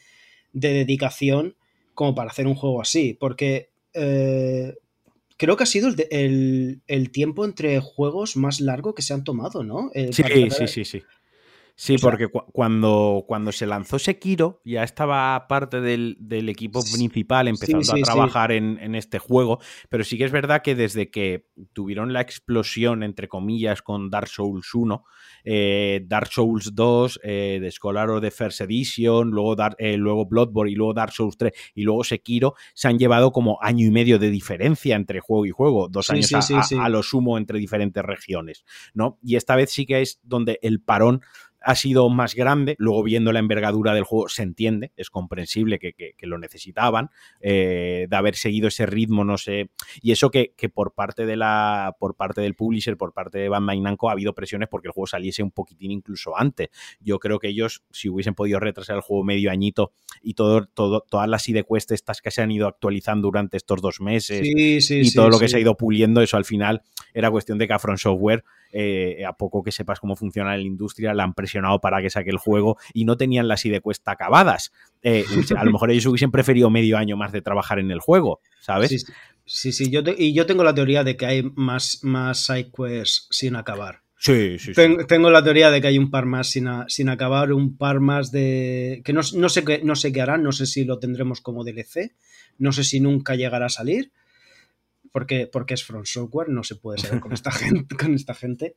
dedicación 0.54 1.56
como 1.94 2.16
para 2.16 2.32
hacer 2.32 2.48
un 2.48 2.56
juego 2.56 2.82
así. 2.82 3.16
Porque 3.20 3.70
eh, 3.94 4.74
creo 5.38 5.56
que 5.56 5.64
ha 5.64 5.68
sido 5.68 5.90
el, 6.10 6.82
el, 6.88 7.12
tiempo 7.12 7.46
entre 7.46 7.80
juegos 7.80 8.36
más 8.38 8.60
largo 8.60 8.96
que 8.96 9.04
se 9.04 9.14
han 9.14 9.24
tomado, 9.24 9.64
¿no? 9.64 9.92
sí, 9.94 10.24
sí, 10.50 10.68
sí, 10.68 10.86
sí. 10.86 11.04
Sí, 11.80 11.98
porque 12.00 12.28
cuando, 12.28 13.24
cuando 13.28 13.52
se 13.52 13.68
lanzó 13.68 14.00
Sekiro, 14.00 14.62
ya 14.66 14.82
estaba 14.82 15.48
parte 15.48 15.80
del, 15.80 16.18
equipo 16.50 16.82
principal 16.82 17.48
empezando 17.48 17.94
a 17.94 18.02
trabajar 18.02 18.52
en, 18.52 18.96
este 18.96 19.20
juego, 19.20 19.60
pero 19.88 20.04
sí 20.04 20.18
que 20.18 20.24
es 20.24 20.32
verdad 20.32 20.64
que 20.64 20.74
desde 20.74 21.12
que 21.12 21.46
tuvieron 21.74 22.14
la 22.14 22.22
explosión, 22.22 23.04
entre 23.04 23.28
comillas, 23.28 23.84
con 23.84 24.10
Dark 24.10 24.28
Souls 24.28 24.74
1, 24.74 25.06
eh, 25.44 26.04
Dark 26.08 26.32
Souls 26.32 26.74
2, 26.74 27.20
eh, 27.24 27.60
The 27.62 27.70
Scholar 27.70 28.10
of 28.10 28.22
the 28.22 28.32
First 28.32 28.62
Edition, 28.62 29.30
luego, 29.30 29.56
eh, 29.78 29.98
luego 29.98 30.26
Bloodborne 30.26 30.72
y 30.72 30.76
luego 30.76 30.96
Dark 30.96 31.12
Souls 31.12 31.38
3 31.38 31.54
y 31.76 31.84
luego 31.84 32.04
Sekiro, 32.04 32.56
se 32.74 32.88
han 32.88 32.98
llevado 32.98 33.32
como 33.32 33.60
año 33.62 33.86
y 33.86 33.92
medio 33.92 34.18
de 34.18 34.32
diferencia 34.32 34.96
entre 34.96 35.20
juego 35.20 35.46
y 35.46 35.52
juego, 35.52 35.90
dos 35.90 36.10
años 36.10 36.34
a, 36.34 36.84
a, 36.84 36.90
lo 36.90 37.04
sumo 37.04 37.38
entre 37.38 37.60
diferentes 37.60 38.04
regiones, 38.04 38.66
¿no? 38.96 39.20
Y 39.22 39.36
esta 39.36 39.56
vez 39.56 39.70
sí 39.70 39.86
que 39.86 40.02
es 40.02 40.20
donde 40.24 40.58
el 40.64 40.82
parón 40.82 41.22
ha 41.62 41.76
sido 41.76 42.10
más 42.10 42.36
grande. 42.36 42.76
Luego, 42.78 43.04
viendo 43.04 43.32
la 43.32 43.40
envergadura 43.40 43.94
del 43.94 44.04
juego, 44.04 44.30
se 44.30 44.44
entiende, 44.44 44.92
es 44.96 45.10
comprensible 45.10 45.80
que, 45.80 46.16
lo 46.22 46.38
necesitaban, 46.38 47.10
eh, 47.40 48.08
de 48.10 48.16
haber 48.16 48.36
seguido 48.36 48.68
ese 48.68 48.86
ritmo, 48.86 49.24
no 49.24 49.38
sé. 49.38 49.70
Y 50.02 50.12
eso 50.12 50.30
que, 50.30 50.54
por 50.74 50.94
parte 50.94 51.26
de 51.26 51.36
la. 51.36 51.96
por 52.00 52.16
parte 52.16 52.42
del 52.42 52.56
publisher, 52.56 52.98
por 52.98 53.14
parte 53.14 53.38
de 53.40 53.50
Bandai 53.50 53.80
Namco, 53.80 54.10
ha 54.10 54.14
habido 54.14 54.34
presiones 54.34 54.70
porque 54.70 54.88
el 54.88 54.94
juego 54.94 55.08
saliese 55.08 55.44
un 55.44 55.52
poquitín 55.52 55.92
incluso 55.92 56.38
antes. 56.38 56.70
Yo 57.00 57.20
creo 57.20 57.40
que 57.40 57.50
ellos, 57.50 57.84
si 57.92 58.10
hubiesen 58.10 58.36
podido 58.36 58.60
retrasar 58.60 58.98
el 58.98 59.02
juego 59.02 59.24
medio 59.24 59.52
añito 59.52 59.92
y 60.22 60.34
todo, 60.34 60.66
todo, 60.66 61.02
todas 61.02 61.28
las 61.28 61.48
idequest 61.50 61.92
estas 61.92 62.22
que 62.22 62.32
se 62.32 62.42
han 62.42 62.52
ido 62.52 62.68
actualizando 62.68 63.28
durante 63.28 63.58
estos 63.58 63.82
dos 63.82 64.02
meses 64.02 64.42
y 64.44 65.14
todo 65.14 65.30
lo 65.30 65.40
que 65.40 65.48
se 65.48 65.58
ha 65.58 65.60
ido 65.60 65.76
puliendo, 65.76 66.22
eso 66.22 66.38
al 66.38 66.46
final 66.46 66.82
era 67.14 67.32
cuestión 67.32 67.58
de 67.58 67.68
que 67.68 67.74
a 67.74 67.80
Software 67.98 68.44
eh, 68.72 69.24
a 69.26 69.34
poco 69.34 69.64
que 69.64 69.72
sepas 69.72 70.00
cómo 70.00 70.16
funciona 70.16 70.56
la 70.56 70.62
industria, 70.62 71.14
la 71.14 71.24
han 71.24 71.34
presionado 71.48 71.80
para 71.80 72.02
que 72.02 72.10
saque 72.10 72.30
el 72.30 72.38
juego 72.38 72.78
y 72.94 73.06
no 73.06 73.16
tenían 73.16 73.48
las 73.48 73.64
cuesta 73.82 74.12
acabadas. 74.12 74.74
Eh, 75.02 75.24
a 75.58 75.64
lo 75.64 75.72
mejor 75.72 75.92
ellos 75.92 76.06
hubiesen 76.08 76.30
preferido 76.30 76.70
medio 76.70 76.98
año 76.98 77.16
más 77.16 77.32
de 77.32 77.42
trabajar 77.42 77.80
en 77.80 77.90
el 77.90 78.00
juego, 78.00 78.42
¿sabes? 78.60 79.06
Sí, 79.46 79.72
sí, 79.72 79.90
yo 79.90 80.02
y 80.18 80.34
yo 80.34 80.46
tengo 80.46 80.66
la 80.66 80.74
teoría 80.74 81.06
de 81.06 81.16
que 81.16 81.26
hay 81.26 81.44
más, 81.56 82.00
más 82.04 82.52
sin 83.30 83.56
acabar. 83.56 84.02
Sí, 84.20 84.58
sí, 84.60 84.74
Tengo 85.08 85.30
la 85.30 85.44
teoría 85.44 85.70
de 85.70 85.80
que 85.80 85.88
hay 85.88 85.98
un 85.98 86.10
par 86.10 86.26
más 86.26 86.50
sin, 86.50 86.68
sin 86.88 87.08
acabar, 87.08 87.54
un 87.54 87.78
par 87.78 88.00
más 88.00 88.32
de... 88.32 89.02
que 89.06 89.14
no, 89.14 89.22
no, 89.36 89.48
sé 89.48 89.64
qué, 89.64 89.80
no 89.84 89.96
sé 89.96 90.12
qué 90.12 90.22
harán, 90.22 90.42
no 90.42 90.52
sé 90.52 90.66
si 90.66 90.86
lo 90.86 90.98
tendremos 90.98 91.40
como 91.40 91.64
DLC, 91.64 92.16
no 92.58 92.72
sé 92.72 92.84
si 92.84 93.00
nunca 93.00 93.36
llegará 93.36 93.68
a 93.68 93.70
salir, 93.70 94.12
porque, 95.12 95.48
porque 95.48 95.76
es 95.76 95.84
Front 95.84 96.08
Software, 96.08 96.50
no 96.50 96.64
se 96.64 96.76
puede 96.76 96.98
saber 96.98 97.20
con 97.22 97.32
esta 97.32 97.52
gente. 97.52 97.96
Con 97.96 98.16
esta 98.16 98.34
gente. 98.34 98.76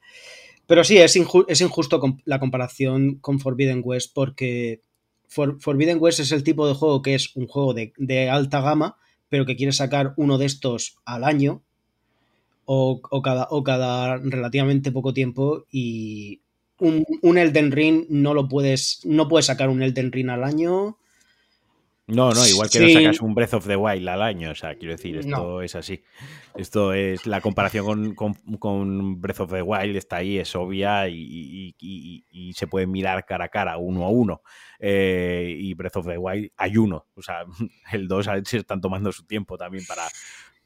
Pero 0.70 0.84
sí, 0.84 0.98
es, 0.98 1.16
injusto 1.16 2.00
la 2.26 2.38
comparación 2.38 3.16
con 3.16 3.40
Forbidden 3.40 3.82
West 3.82 4.12
porque 4.14 4.82
Forbidden 5.26 5.98
West 6.00 6.20
es 6.20 6.30
el 6.30 6.44
tipo 6.44 6.68
de 6.68 6.74
juego 6.74 7.02
que 7.02 7.16
es 7.16 7.34
un 7.34 7.48
juego 7.48 7.74
de, 7.74 8.30
alta 8.30 8.60
gama, 8.60 8.96
pero 9.28 9.46
que 9.46 9.56
quiere 9.56 9.72
sacar 9.72 10.14
uno 10.16 10.38
de 10.38 10.46
estos 10.46 10.98
al 11.04 11.24
año 11.24 11.64
o, 12.66 13.00
cada, 13.20 13.48
o 13.50 13.64
cada 13.64 14.18
relativamente 14.18 14.92
poco 14.92 15.12
tiempo 15.12 15.64
y 15.72 16.40
un, 16.78 17.04
un, 17.20 17.36
Elden 17.36 17.72
Ring 17.72 18.06
no 18.08 18.32
lo 18.32 18.46
puedes, 18.46 19.00
no 19.02 19.26
puedes 19.26 19.46
sacar 19.46 19.70
un 19.70 19.82
Elden 19.82 20.12
Ring 20.12 20.30
al 20.30 20.44
año 20.44 20.98
no, 22.10 22.32
no, 22.32 22.46
igual 22.46 22.68
que 22.70 22.80
no 22.80 22.88
sacas 22.88 23.20
un 23.20 23.34
Breath 23.34 23.54
of 23.54 23.66
the 23.66 23.76
Wild 23.76 24.08
al 24.08 24.22
año, 24.22 24.50
o 24.50 24.54
sea, 24.54 24.74
quiero 24.74 24.94
decir, 24.94 25.16
esto 25.16 25.62
es 25.62 25.74
así. 25.74 26.02
Esto 26.56 26.92
es 26.92 27.26
la 27.26 27.40
comparación 27.40 28.14
con, 28.14 29.20
Breath 29.20 29.40
of 29.40 29.52
the 29.52 29.62
Wild, 29.62 29.96
está 29.96 30.16
ahí, 30.16 30.38
es 30.38 30.54
obvia 30.56 31.08
y, 31.08 31.74
se 32.54 32.66
puede 32.66 32.86
mirar 32.86 33.24
cara 33.24 33.46
a 33.46 33.48
cara, 33.48 33.76
uno 33.76 34.04
a 34.04 34.08
uno. 34.08 34.42
Eh, 34.78 35.56
y 35.58 35.74
Breath 35.74 35.96
of 35.96 36.06
the 36.06 36.18
Wild 36.18 36.50
hay 36.56 36.76
uno, 36.76 37.06
o 37.14 37.22
sea, 37.22 37.44
el 37.92 38.08
2 38.08 38.28
se 38.44 38.58
están 38.58 38.80
tomando 38.80 39.12
su 39.12 39.26
tiempo 39.26 39.56
también 39.56 39.84
para, 39.86 40.08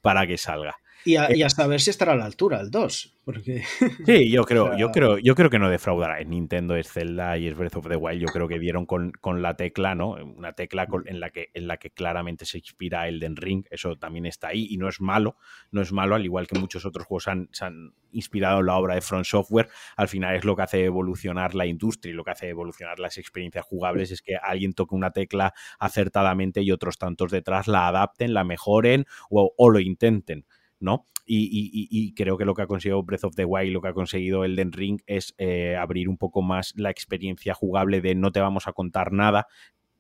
para 0.01 0.27
que 0.27 0.39
salga. 0.39 0.77
Y 1.05 1.17
a, 1.17 1.27
eh, 1.27 1.51
saber 1.51 1.81
si 1.81 1.91
estará 1.91 2.13
a 2.13 2.17
la 2.17 2.25
altura 2.25 2.61
el 2.61 2.71
2. 2.71 3.15
Porque... 3.25 3.63
Sí, 4.07 4.31
yo 4.31 4.45
creo, 4.45 4.77
yo 4.77 4.91
creo, 4.91 5.19
yo 5.19 5.35
creo 5.35 5.51
que 5.51 5.59
no 5.59 5.69
defraudará. 5.69 6.21
En 6.21 6.31
Nintendo 6.31 6.77
es 6.77 6.91
Zelda 6.91 7.37
y 7.37 7.47
es 7.47 7.57
Breath 7.57 7.77
of 7.77 7.89
the 7.89 7.97
Wild. 7.97 8.21
Yo 8.21 8.29
creo 8.29 8.49
que 8.49 8.59
dieron 8.59 8.87
con, 8.87 9.13
la 9.43 9.57
tecla, 9.57 9.95
¿no? 9.95 10.13
Una 10.13 10.53
tecla 10.55 10.87
en, 11.07 11.21
la 11.21 11.31
que, 11.31 11.51
en 11.53 11.67
la 11.67 11.77
que 11.77 11.91
claramente 11.91 12.47
se 12.47 12.59
inspira 12.59 13.09
Elden 13.09 13.37
Ring. 13.37 13.67
Eso 13.71 13.97
también 13.97 14.27
está 14.27 14.49
ahí 14.49 14.67
y 14.71 14.79
no 14.79 14.89
es 14.89 15.01
malo. 15.01 15.37
No 15.71 15.83
es 15.83 15.93
malo, 15.93 16.15
al 16.15 16.25
igual 16.25 16.47
que 16.47 16.59
muchos 16.59 16.87
otros 16.87 17.07
juegos 17.07 17.29
han, 17.29 17.49
se 17.53 17.67
han 17.67 17.93
inspirado 18.13 18.61
en 18.61 18.67
la 18.67 18.77
obra 18.77 18.95
de 18.95 19.03
Front 19.03 19.27
Software. 19.27 19.69
Al 19.97 20.09
final 20.09 20.37
es 20.37 20.45
lo 20.45 20.57
que 20.57 20.63
hace 20.63 20.85
evolucionar 20.85 21.55
la 21.55 21.67
industria 21.67 22.13
y 22.13 22.15
lo 22.15 22.25
que 22.25 22.31
hace 22.31 22.49
evolucionar 22.49 22.99
las 22.99 23.19
experiencias 23.19 23.65
jugables 23.65 24.11
es 24.11 24.23
que 24.23 24.37
alguien 24.37 24.73
toque 24.73 24.95
una 24.95 25.11
tecla 25.11 25.53
acertadamente 25.79 26.63
y 26.63 26.71
otros 26.71 26.99
tantos 26.99 27.31
detrás 27.31 27.69
la 27.69 27.89
adapten, 27.89 28.33
la 28.33 28.45
mejoren 28.45 29.05
o 29.31 29.71
lo 29.71 29.81
intenten. 29.81 30.47
¿No? 30.81 31.04
Y, 31.26 32.12
creo 32.14 32.37
que 32.37 32.45
lo 32.45 32.54
que 32.54 32.62
ha 32.62 32.66
conseguido 32.66 33.02
Breath 33.02 33.25
of 33.25 33.35
the 33.35 33.45
Wild, 33.45 33.73
lo 33.73 33.81
que 33.81 33.88
ha 33.88 33.95
conseguido 33.95 34.45
Elden 34.45 34.73
Ring 34.73 35.00
es 35.07 35.35
eh, 35.38 35.76
abrir 35.76 36.09
un 36.09 36.19
poco 36.19 36.43
más 36.43 36.75
la 36.76 36.90
experiencia 36.90 37.54
jugable 37.54 38.00
de 38.00 38.14
no 38.14 38.31
te 38.31 38.40
vamos 38.40 38.69
a 38.69 38.73
contar 38.73 39.12
nada, 39.12 39.47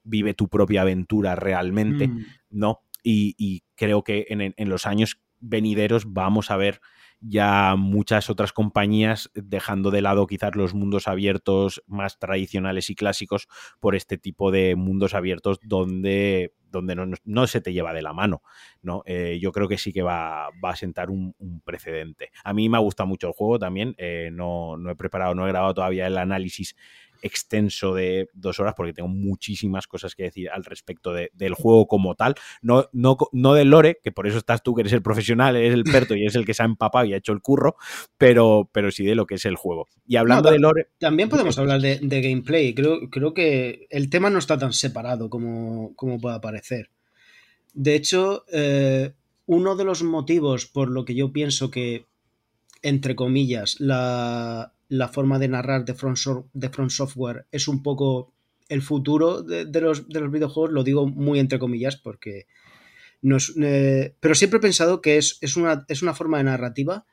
vive 0.02 0.34
tu 0.34 0.48
propia 0.48 0.82
aventura 0.82 1.34
realmente, 1.34 2.08
mm. 2.08 2.24
¿no? 2.50 2.80
Y, 3.02 3.62
creo 3.74 4.02
que 4.02 4.26
en, 4.30 4.68
los 4.70 4.86
años 4.86 5.20
venideros 5.40 6.12
vamos 6.12 6.50
a 6.50 6.56
ver 6.56 6.80
ya 7.20 7.74
muchas 7.76 8.30
otras 8.30 8.52
compañías 8.52 9.30
dejando 9.34 9.90
de 9.90 10.00
lado 10.00 10.26
quizás 10.26 10.54
los 10.56 10.74
mundos 10.74 11.06
abiertos 11.06 11.82
más 11.86 12.18
tradicionales 12.18 12.88
y 12.88 12.94
clásicos 12.94 13.46
por 13.78 13.94
este 13.94 14.16
tipo 14.16 14.50
de 14.50 14.74
mundos 14.74 15.14
abiertos 15.14 15.58
donde 15.62 16.54
donde 16.74 16.96
no, 17.24 17.46
se 17.46 17.60
te 17.60 17.72
lleva 17.72 17.92
de 17.92 18.02
la 18.02 18.12
mano, 18.12 18.42
¿no? 18.82 19.02
Eh, 19.06 19.38
yo 19.40 19.52
creo 19.52 19.68
que 19.68 19.78
sí 19.78 19.92
que 19.92 20.02
va, 20.02 20.46
a 20.46 20.76
sentar 20.76 21.10
un, 21.10 21.34
precedente. 21.64 22.30
A 22.44 22.52
mí 22.52 22.68
me 22.68 22.76
ha 22.76 22.80
gustado 22.80 23.06
mucho 23.06 23.28
el 23.28 23.32
juego 23.32 23.58
también, 23.58 23.94
eh, 23.98 24.30
no, 24.32 24.76
no 24.76 24.90
he 24.90 24.96
preparado, 24.96 25.34
no 25.34 25.46
he 25.46 25.50
grabado 25.50 25.74
todavía 25.74 26.06
el 26.06 26.18
análisis 26.18 26.76
extenso 27.24 27.94
de 27.94 28.28
dos 28.34 28.60
horas 28.60 28.74
porque 28.76 28.92
tengo 28.92 29.08
muchísimas 29.08 29.86
cosas 29.86 30.14
que 30.14 30.24
decir 30.24 30.50
al 30.50 30.64
respecto 30.64 31.12
del 31.12 31.54
juego 31.54 31.86
como 31.88 32.14
tal. 32.14 32.34
No, 32.62 32.88
no, 32.92 33.16
no 33.32 33.54
del 33.54 33.70
lore, 33.70 33.98
que 34.02 34.12
por 34.12 34.26
eso 34.26 34.38
estás 34.38 34.62
tú, 34.62 34.74
que 34.74 34.82
eres 34.82 34.92
el 34.92 35.02
profesional, 35.02 35.56
eres 35.56 35.72
el 35.72 35.80
experto 35.80 36.14
y 36.14 36.22
eres 36.22 36.36
el 36.36 36.44
que 36.44 36.54
se 36.54 36.62
ha 36.62 36.66
empapado 36.66 37.06
y 37.06 37.14
ha 37.14 37.16
hecho 37.16 37.32
el 37.32 37.40
curro, 37.40 37.76
pero, 38.18 38.68
pero 38.72 38.90
sí 38.90 39.04
de 39.04 39.14
lo 39.14 39.26
que 39.26 39.36
es 39.36 39.44
el 39.46 39.56
juego. 39.56 39.88
Y 40.06 40.16
hablando 40.16 40.50
de 40.50 40.58
lore... 40.58 40.88
También 40.98 41.28
podemos 41.30 41.58
hablar 41.58 41.80
de, 41.80 41.98
gameplay. 42.20 42.74
Creo, 42.74 43.08
creo 43.10 43.32
que 43.32 43.86
el 43.90 44.10
tema 44.10 44.28
no 44.28 44.38
está 44.38 44.58
tan 44.58 44.72
separado 44.72 45.30
como, 45.30 45.94
como 45.96 46.20
pueda 46.20 46.40
parecer. 46.40 46.90
De 47.72 47.94
hecho, 47.94 48.44
eh, 48.52 49.14
uno 49.46 49.76
de 49.76 49.84
los 49.84 50.02
motivos 50.02 50.66
por 50.66 50.90
lo 50.90 51.04
que 51.04 51.14
yo 51.14 51.32
pienso 51.32 51.70
que, 51.70 52.06
entre 52.82 53.16
comillas, 53.16 53.80
la, 53.80 54.73
la 54.88 55.08
forma 55.08 55.38
de 55.38 55.48
narrar 55.48 55.84
de 55.84 55.94
Front, 55.94 56.18
de 56.52 56.68
Front 56.68 56.90
Software 56.90 57.46
es 57.50 57.68
un 57.68 57.82
poco 57.82 58.32
el 58.68 58.82
futuro 58.82 59.42
de, 59.42 59.80
los, 59.80 60.08
videojuegos, 60.08 60.72
lo 60.72 60.84
digo 60.84 61.06
muy 61.06 61.38
entre 61.38 61.58
comillas 61.58 61.96
porque 61.96 62.46
no 63.22 63.36
es, 63.36 63.54
eh, 63.60 64.14
pero 64.20 64.34
siempre 64.34 64.58
he 64.58 64.62
pensado 64.62 65.00
que 65.00 65.16
es, 65.16 65.56
una, 65.56 65.84
es 65.88 66.02
una 66.02 66.14
forma 66.14 66.38
de 66.38 66.44
narrativa 66.44 67.06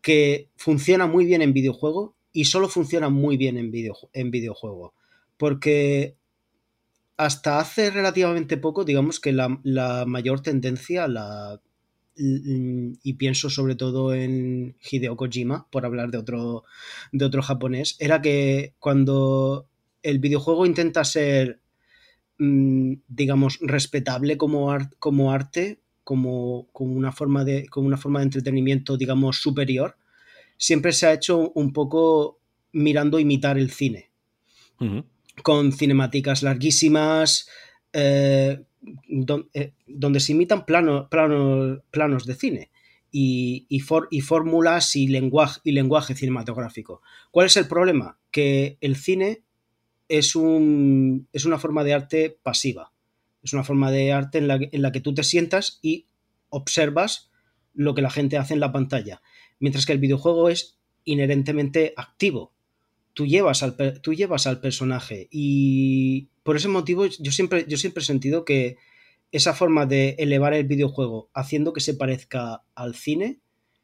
que 0.00 0.50
funciona 0.56 1.06
muy 1.06 1.24
bien 1.24 1.42
en 1.42 1.52
videojuego 1.52 2.16
y 2.32 2.46
solo 2.46 2.68
funciona 2.68 3.08
muy 3.08 3.36
bien 3.36 3.56
en, 3.56 3.72
en 4.12 4.30
videojuego. 4.30 4.94
Porque 5.36 6.16
hasta 7.16 7.60
hace 7.60 7.90
relativamente 7.90 8.56
poco, 8.56 8.84
digamos 8.84 9.20
que 9.20 9.32
la, 9.32 9.60
la 9.62 10.04
mayor 10.06 10.40
tendencia, 10.40 11.06
la, 11.08 11.60
y 12.14 13.12
pienso 13.14 13.48
sobre 13.48 13.74
todo 13.74 14.14
en 14.14 14.76
Hideo 14.90 15.16
Kojima, 15.16 15.66
por 15.70 15.86
hablar 15.86 16.10
de 16.10 16.18
otro, 16.18 16.64
de 17.10 17.24
otro 17.24 17.42
japonés, 17.42 17.96
era 17.98 18.20
que 18.20 18.74
cuando 18.78 19.66
el 20.02 20.18
videojuego 20.18 20.66
intenta 20.66 21.04
ser, 21.04 21.60
mm, 22.38 22.94
digamos, 23.08 23.58
respetable 23.60 24.36
como, 24.36 24.76
como 24.98 25.32
arte, 25.32 25.80
como, 26.04 26.68
como, 26.72 26.94
una 26.94 27.12
forma 27.12 27.44
de, 27.44 27.66
como 27.68 27.86
una 27.86 27.96
forma 27.96 28.18
de 28.20 28.24
entretenimiento, 28.24 28.96
digamos, 28.96 29.40
superior, 29.40 29.96
siempre 30.56 30.92
se 30.92 31.06
ha 31.06 31.12
hecho 31.12 31.52
un 31.54 31.72
poco 31.72 32.40
mirando 32.72 33.18
imitar 33.18 33.58
el 33.58 33.70
cine. 33.70 34.10
Con 35.44 35.72
cinemáticas 35.72 36.42
larguísimas, 36.42 37.48
eh, 37.92 38.64
eh, 39.54 39.72
donde, 39.86 40.20
se 40.20 40.32
imitan 40.32 40.66
plano, 40.66 41.08
planos 41.08 42.26
de 42.26 42.34
cine 42.34 42.70
y, 43.10 43.66
y, 43.68 44.20
fórmulas 44.20 44.96
y 44.96 45.08
lenguaje, 45.08 45.60
y 45.64 45.72
lenguaje 45.72 46.14
cinematográfico. 46.14 47.02
¿Cuál 47.30 47.46
es 47.46 47.56
el 47.56 47.68
problema? 47.68 48.18
Que 48.30 48.78
el 48.80 48.96
cine 48.96 49.42
es, 50.08 50.34
un, 50.34 51.28
es 51.32 51.44
una 51.44 51.58
forma 51.58 51.84
de 51.84 51.94
arte 51.94 52.38
pasiva. 52.42 52.92
Es 53.42 53.52
una 53.52 53.64
forma 53.64 53.90
de 53.90 54.12
arte 54.12 54.38
en 54.38 54.48
la, 54.48 54.58
en 54.60 54.82
la 54.82 54.92
que 54.92 55.00
tú 55.00 55.14
te 55.14 55.24
sientas 55.24 55.78
y 55.82 56.06
observas 56.48 57.30
lo 57.74 57.94
que 57.94 58.02
la 58.02 58.10
gente 58.10 58.38
hace 58.38 58.54
en 58.54 58.60
la 58.60 58.72
pantalla. 58.72 59.22
Mientras 59.58 59.86
que 59.86 59.92
el 59.92 59.98
videojuego 59.98 60.48
es 60.48 60.78
inherentemente 61.04 61.94
activo 61.96 62.52
tú 63.14 63.26
llevas 63.26 63.62
al, 63.62 64.00
tú 64.00 64.14
llevas 64.14 64.46
al 64.46 64.60
personaje 64.60 65.28
y 65.30 66.28
por 66.42 66.56
ese 66.56 66.68
motivo 66.68 67.06
yo 67.06 67.32
siempre, 67.32 67.64
yo 67.68 67.76
siempre 67.76 68.02
he 68.02 68.06
sentido 68.06 68.44
que 68.44 68.76
esa 69.30 69.54
forma 69.54 69.86
de 69.86 70.16
elevar 70.18 70.54
el 70.54 70.66
videojuego 70.66 71.30
haciendo 71.34 71.72
que 71.72 71.80
se 71.80 71.94
parezca 71.94 72.62
al 72.74 72.94
cine 72.94 73.40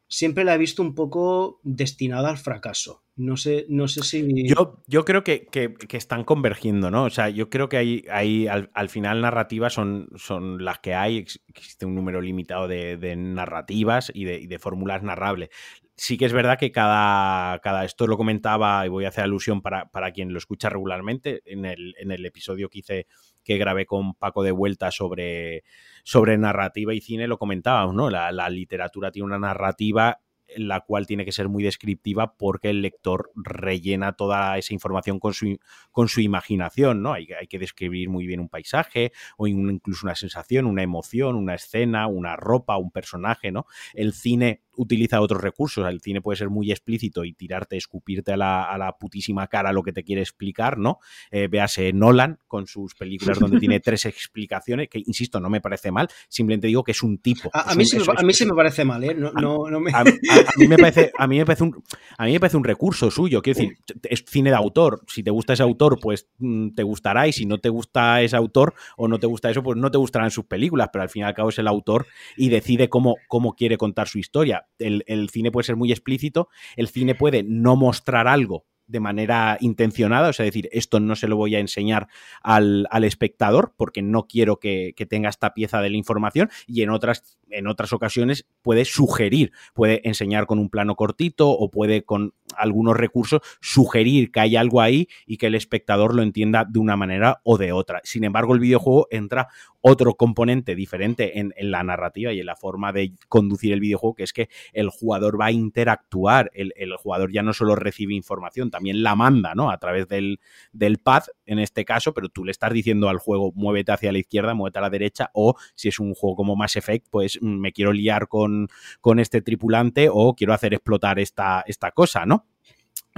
siempre 0.08 0.44
la 0.44 0.54
he 0.54 0.58
visto 0.58 0.82
un 0.82 0.94
poco 0.94 1.60
destinada 1.62 2.30
al 2.30 2.38
fracaso. 2.38 3.04
No 3.16 3.36
sé, 3.36 3.66
no 3.68 3.88
sé 3.88 4.02
si. 4.04 4.46
Yo, 4.46 4.82
yo 4.86 5.04
creo 5.04 5.24
que, 5.24 5.48
están 5.90 6.24
convergiendo, 6.24 6.90
¿no? 6.90 7.04
O 7.04 7.10
sea, 7.10 7.28
yo 7.28 7.50
creo 7.50 7.68
que 7.68 7.76
hay, 7.76 8.04
hay 8.10 8.46
al, 8.46 8.88
final 8.88 9.20
narrativas 9.20 9.72
son, 9.72 10.08
son 10.14 10.64
las 10.64 10.78
que 10.78 10.94
hay. 10.94 11.18
Existe 11.48 11.84
un 11.84 11.96
número 11.96 12.20
limitado 12.20 12.68
de, 12.68 13.16
narrativas 13.16 14.12
y 14.14 14.24
de, 14.24 14.46
de, 14.46 14.58
fórmulas 14.60 15.02
narrables 15.02 15.50
sí 15.98 16.16
que 16.16 16.26
es 16.26 16.32
verdad 16.32 16.58
que 16.58 16.70
cada, 16.70 17.58
cada, 17.58 17.84
esto 17.84 18.06
lo 18.06 18.16
comentaba 18.16 18.86
y 18.86 18.88
voy 18.88 19.04
a 19.04 19.08
hacer 19.08 19.24
alusión 19.24 19.60
para, 19.60 20.12
quien 20.12 20.32
lo 20.32 20.38
escucha 20.38 20.70
regularmente, 20.70 21.42
en 21.44 21.64
el, 21.64 21.94
en 21.98 22.12
el, 22.12 22.24
episodio 22.24 22.70
que 22.70 22.78
hice, 22.78 23.06
que 23.44 23.58
grabé 23.58 23.84
con 23.84 24.14
Paco 24.14 24.44
de 24.44 24.52
Vuelta 24.52 24.92
sobre, 24.92 25.64
sobre 26.04 26.38
narrativa 26.38 26.94
y 26.94 27.00
cine, 27.00 27.26
lo 27.26 27.38
comentábamos, 27.38 27.94
¿no? 27.94 28.10
La, 28.10 28.30
la 28.30 28.48
literatura 28.48 29.10
tiene 29.10 29.26
una 29.26 29.38
narrativa 29.38 30.20
la 30.56 30.80
cual 30.80 31.06
tiene 31.06 31.24
que 31.24 31.32
ser 31.32 31.48
muy 31.48 31.62
descriptiva 31.62 32.34
porque 32.36 32.70
el 32.70 32.80
lector 32.80 33.30
rellena 33.34 34.14
toda 34.14 34.56
esa 34.58 34.72
información 34.72 35.18
con 35.18 35.34
su, 35.34 35.58
con 35.90 36.08
su 36.08 36.20
imaginación, 36.20 37.02
¿no? 37.02 37.12
Hay, 37.12 37.28
hay 37.38 37.46
que 37.46 37.58
describir 37.58 38.08
muy 38.08 38.26
bien 38.26 38.40
un 38.40 38.48
paisaje 38.48 39.12
o 39.36 39.46
incluso 39.46 40.06
una 40.06 40.14
sensación, 40.14 40.66
una 40.66 40.82
emoción, 40.82 41.36
una 41.36 41.54
escena, 41.54 42.06
una 42.06 42.36
ropa, 42.36 42.78
un 42.78 42.90
personaje, 42.90 43.52
¿no? 43.52 43.66
El 43.94 44.12
cine 44.12 44.62
utiliza 44.78 45.20
otros 45.20 45.42
recursos. 45.42 45.86
El 45.86 46.00
cine 46.00 46.22
puede 46.22 46.36
ser 46.36 46.48
muy 46.48 46.70
explícito 46.70 47.24
y 47.24 47.34
tirarte, 47.34 47.76
escupirte 47.76 48.32
a 48.32 48.36
la, 48.36 48.96
putísima 48.98 49.46
cara 49.48 49.72
lo 49.72 49.82
que 49.82 49.92
te 49.92 50.04
quiere 50.04 50.22
explicar, 50.22 50.78
¿no? 50.78 50.98
Eh, 51.30 51.48
véase 51.48 51.92
Nolan 51.92 52.38
con 52.46 52.66
sus 52.66 52.94
películas 52.94 53.38
donde 53.38 53.58
tiene 53.58 53.80
tres 53.80 54.06
explicaciones, 54.06 54.88
que 54.88 55.02
insisto, 55.04 55.40
no 55.40 55.50
me 55.50 55.60
parece 55.60 55.90
mal, 55.90 56.08
simplemente 56.28 56.68
digo 56.68 56.84
que 56.84 56.92
es 56.92 57.02
un 57.02 57.18
tipo. 57.18 57.50
A, 57.52 57.74
mí, 57.74 57.84
sí, 57.84 57.98
me 58.46 58.54
parece 58.54 58.84
mal, 58.84 59.02
¿eh? 59.04 59.14
No, 59.14 59.64
me... 59.80 59.92
A, 59.92 60.04
mí 60.04 60.12
me 60.68 60.78
parece, 60.78 61.12
a, 61.18 61.26
mí 61.26 61.38
me 61.38 61.44
parece 61.44 61.64
un, 61.64 61.82
a 62.16 62.24
mí 62.24 62.32
me 62.32 62.40
parece 62.40 62.56
un 62.56 62.64
recurso 62.64 63.10
suyo, 63.10 63.42
quiero 63.42 63.58
decir, 63.58 63.78
es 64.04 64.24
cine 64.26 64.50
de 64.50 64.56
autor. 64.56 65.02
Si 65.08 65.22
te 65.22 65.30
gusta 65.30 65.52
ese 65.52 65.64
autor, 65.64 65.98
pues 66.00 66.28
mm, 66.38 66.70
te 66.70 66.84
gustará, 66.84 67.26
y 67.26 67.32
si 67.32 67.46
no 67.46 67.58
te 67.58 67.68
gusta 67.68 68.22
ese 68.22 68.36
autor 68.36 68.74
o 68.96 69.08
no 69.08 69.18
te 69.18 69.26
gusta 69.26 69.50
eso, 69.50 69.62
pues 69.62 69.76
no 69.76 69.90
te 69.90 69.98
gustarán 69.98 70.30
sus 70.30 70.44
películas, 70.44 70.90
pero 70.92 71.02
al 71.02 71.08
fin 71.08 71.22
y 71.22 71.24
al 71.24 71.34
cabo 71.34 71.48
es 71.48 71.58
el 71.58 71.66
autor 71.66 72.06
y 72.36 72.48
decide 72.48 72.88
cómo, 72.88 73.16
cómo 73.26 73.54
quiere 73.54 73.76
contar 73.76 74.08
su 74.08 74.18
historia. 74.18 74.67
El, 74.78 75.04
el 75.06 75.28
cine 75.30 75.50
puede 75.50 75.64
ser 75.64 75.76
muy 75.76 75.90
explícito, 75.90 76.48
el 76.76 76.88
cine 76.88 77.14
puede 77.14 77.42
no 77.42 77.76
mostrar 77.76 78.28
algo 78.28 78.64
de 78.88 79.00
manera 79.00 79.58
intencionada, 79.60 80.30
o 80.30 80.32
sea, 80.32 80.44
decir, 80.44 80.68
esto 80.72 80.98
no 80.98 81.14
se 81.14 81.28
lo 81.28 81.36
voy 81.36 81.54
a 81.54 81.60
enseñar 81.60 82.08
al, 82.42 82.88
espectador 83.04 83.74
porque 83.76 84.02
no 84.02 84.26
quiero 84.26 84.58
que, 84.58 84.94
que, 84.96 85.06
tenga 85.06 85.28
esta 85.28 85.54
pieza 85.54 85.80
de 85.80 85.90
la 85.90 85.96
información 85.96 86.50
y 86.66 86.82
en 86.82 86.90
otras, 86.90 87.38
en 87.50 87.68
otras 87.68 87.92
ocasiones 87.92 88.46
puede 88.62 88.84
sugerir, 88.84 89.52
puede 89.74 90.00
enseñar 90.08 90.46
con 90.46 90.58
un 90.58 90.70
plano 90.70 90.96
cortito 90.96 91.50
o 91.50 91.70
puede 91.70 92.02
con 92.02 92.32
algunos 92.56 92.96
recursos 92.96 93.40
sugerir 93.60 94.30
que 94.30 94.40
hay 94.40 94.56
algo 94.56 94.80
ahí 94.80 95.08
y 95.26 95.36
que 95.36 95.46
el 95.46 95.54
espectador 95.54 96.14
lo 96.14 96.22
entienda 96.22 96.64
de 96.68 96.78
una 96.78 96.96
manera 96.96 97.40
o 97.44 97.58
de 97.58 97.72
otra. 97.72 98.00
Sin 98.04 98.24
embargo, 98.24 98.54
el 98.54 98.60
videojuego 98.60 99.06
entra 99.10 99.48
otro 99.80 100.14
componente 100.14 100.74
diferente 100.74 101.38
en, 101.38 101.52
la 101.58 101.82
narrativa 101.82 102.32
y 102.32 102.40
en 102.40 102.46
la 102.46 102.56
forma 102.56 102.92
de 102.92 103.12
conducir 103.28 103.72
el 103.72 103.80
videojuego, 103.80 104.14
que 104.14 104.24
es 104.24 104.32
que 104.32 104.48
el 104.72 104.90
jugador 104.90 105.40
va 105.40 105.46
a 105.46 105.52
interactuar, 105.52 106.50
el, 106.54 106.72
jugador 106.96 107.32
ya 107.32 107.42
no 107.42 107.52
solo 107.52 107.76
recibe 107.76 108.14
información, 108.14 108.70
también 108.70 109.02
la 109.02 109.14
manda, 109.14 109.54
¿no? 109.54 109.70
A 109.70 109.78
través 109.78 110.08
del, 110.08 110.40
del 110.72 110.98
pad, 110.98 111.24
en 111.46 111.58
este 111.58 111.84
caso, 111.84 112.12
pero 112.12 112.28
tú 112.28 112.44
le 112.44 112.50
estás 112.50 112.72
diciendo 112.72 113.08
al 113.08 113.18
juego, 113.18 113.52
muévete 113.54 113.92
hacia 113.92 114.12
la 114.12 114.18
izquierda, 114.18 114.54
muévete 114.54 114.78
a 114.78 114.82
la 114.82 114.90
derecha, 114.90 115.30
o 115.32 115.54
si 115.74 115.88
es 115.88 116.00
un 116.00 116.14
juego 116.14 116.36
como 116.36 116.56
Mass 116.56 116.76
Effect, 116.76 117.06
pues 117.10 117.40
me 117.40 117.72
quiero 117.72 117.92
liar 117.92 118.28
con, 118.28 118.68
con 119.00 119.20
este 119.20 119.42
tripulante 119.42 120.08
o 120.10 120.34
quiero 120.34 120.54
hacer 120.54 120.74
explotar 120.74 121.18
esta, 121.18 121.62
esta 121.66 121.92
cosa, 121.92 122.26
¿no? 122.26 122.47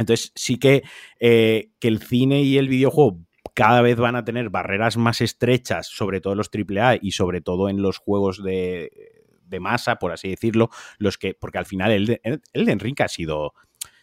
Entonces 0.00 0.32
sí 0.34 0.58
que, 0.58 0.82
eh, 1.20 1.70
que 1.78 1.88
el 1.88 2.00
cine 2.00 2.42
y 2.42 2.56
el 2.58 2.68
videojuego 2.68 3.20
cada 3.54 3.82
vez 3.82 3.98
van 3.98 4.16
a 4.16 4.24
tener 4.24 4.48
barreras 4.48 4.96
más 4.96 5.20
estrechas, 5.20 5.86
sobre 5.86 6.20
todo 6.20 6.32
en 6.32 6.38
los 6.38 6.50
AAA 6.52 6.98
y 7.02 7.12
sobre 7.12 7.42
todo 7.42 7.68
en 7.68 7.82
los 7.82 7.98
juegos 7.98 8.42
de, 8.42 8.90
masa, 9.60 9.96
por 9.96 10.12
así 10.12 10.30
decirlo, 10.30 10.70
los 10.98 11.18
que, 11.18 11.34
porque 11.34 11.58
al 11.58 11.66
final 11.66 11.90
el, 11.90 12.20
el, 12.22 12.40
el 12.52 12.80
Ring 12.80 13.00
ha 13.02 13.08
sido 13.08 13.52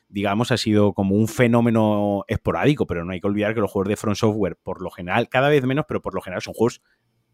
digamos, 0.10 0.52
ha 0.52 0.58
sido 0.58 0.94
como 0.94 1.16
un 1.16 1.28
fenómeno 1.28 2.24
esporádico, 2.28 2.88
pero 2.88 3.04
no 3.04 3.12
hay 3.12 3.20
que 3.20 3.28
olvidar 3.28 3.54
que 3.54 3.60
los 3.60 3.72
juegos 3.72 3.90
de 3.90 3.98
Front 3.98 4.18
Software, 4.18 4.56
por 4.62 4.82
lo 4.82 4.90
general, 4.90 5.28
cada 5.28 5.50
vez 5.50 5.66
menos, 5.66 5.86
pero 5.86 6.02
por 6.02 6.16
lo 6.16 6.22
general 6.22 6.42
son 6.42 6.54
juegos 6.54 6.82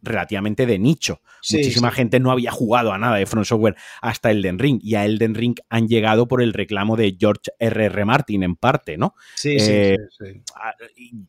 relativamente 0.04 0.66
de 0.66 0.78
nicho. 0.78 1.22
Muchísima 1.52 1.92
gente 1.92 2.20
no 2.20 2.32
había 2.32 2.52
jugado 2.52 2.92
a 2.92 2.98
nada 2.98 3.16
de 3.16 3.26
Front 3.26 3.48
Software 3.48 3.76
hasta 4.02 4.32
Elden 4.32 4.60
Ring 4.60 4.80
y 4.84 4.96
a 4.96 5.06
Elden 5.06 5.34
Ring 5.34 5.56
han 5.70 5.88
llegado 5.88 6.28
por 6.28 6.42
el 6.42 6.54
reclamo 6.54 6.96
de 6.96 7.16
George 7.18 7.52
R.R. 7.58 7.86
R. 7.86 8.06
Martin 8.06 8.44
en 8.44 8.56
parte, 8.56 8.98
¿no? 8.98 9.16
Sí, 9.36 9.60
sí, 9.60 9.72
eh, 9.72 9.98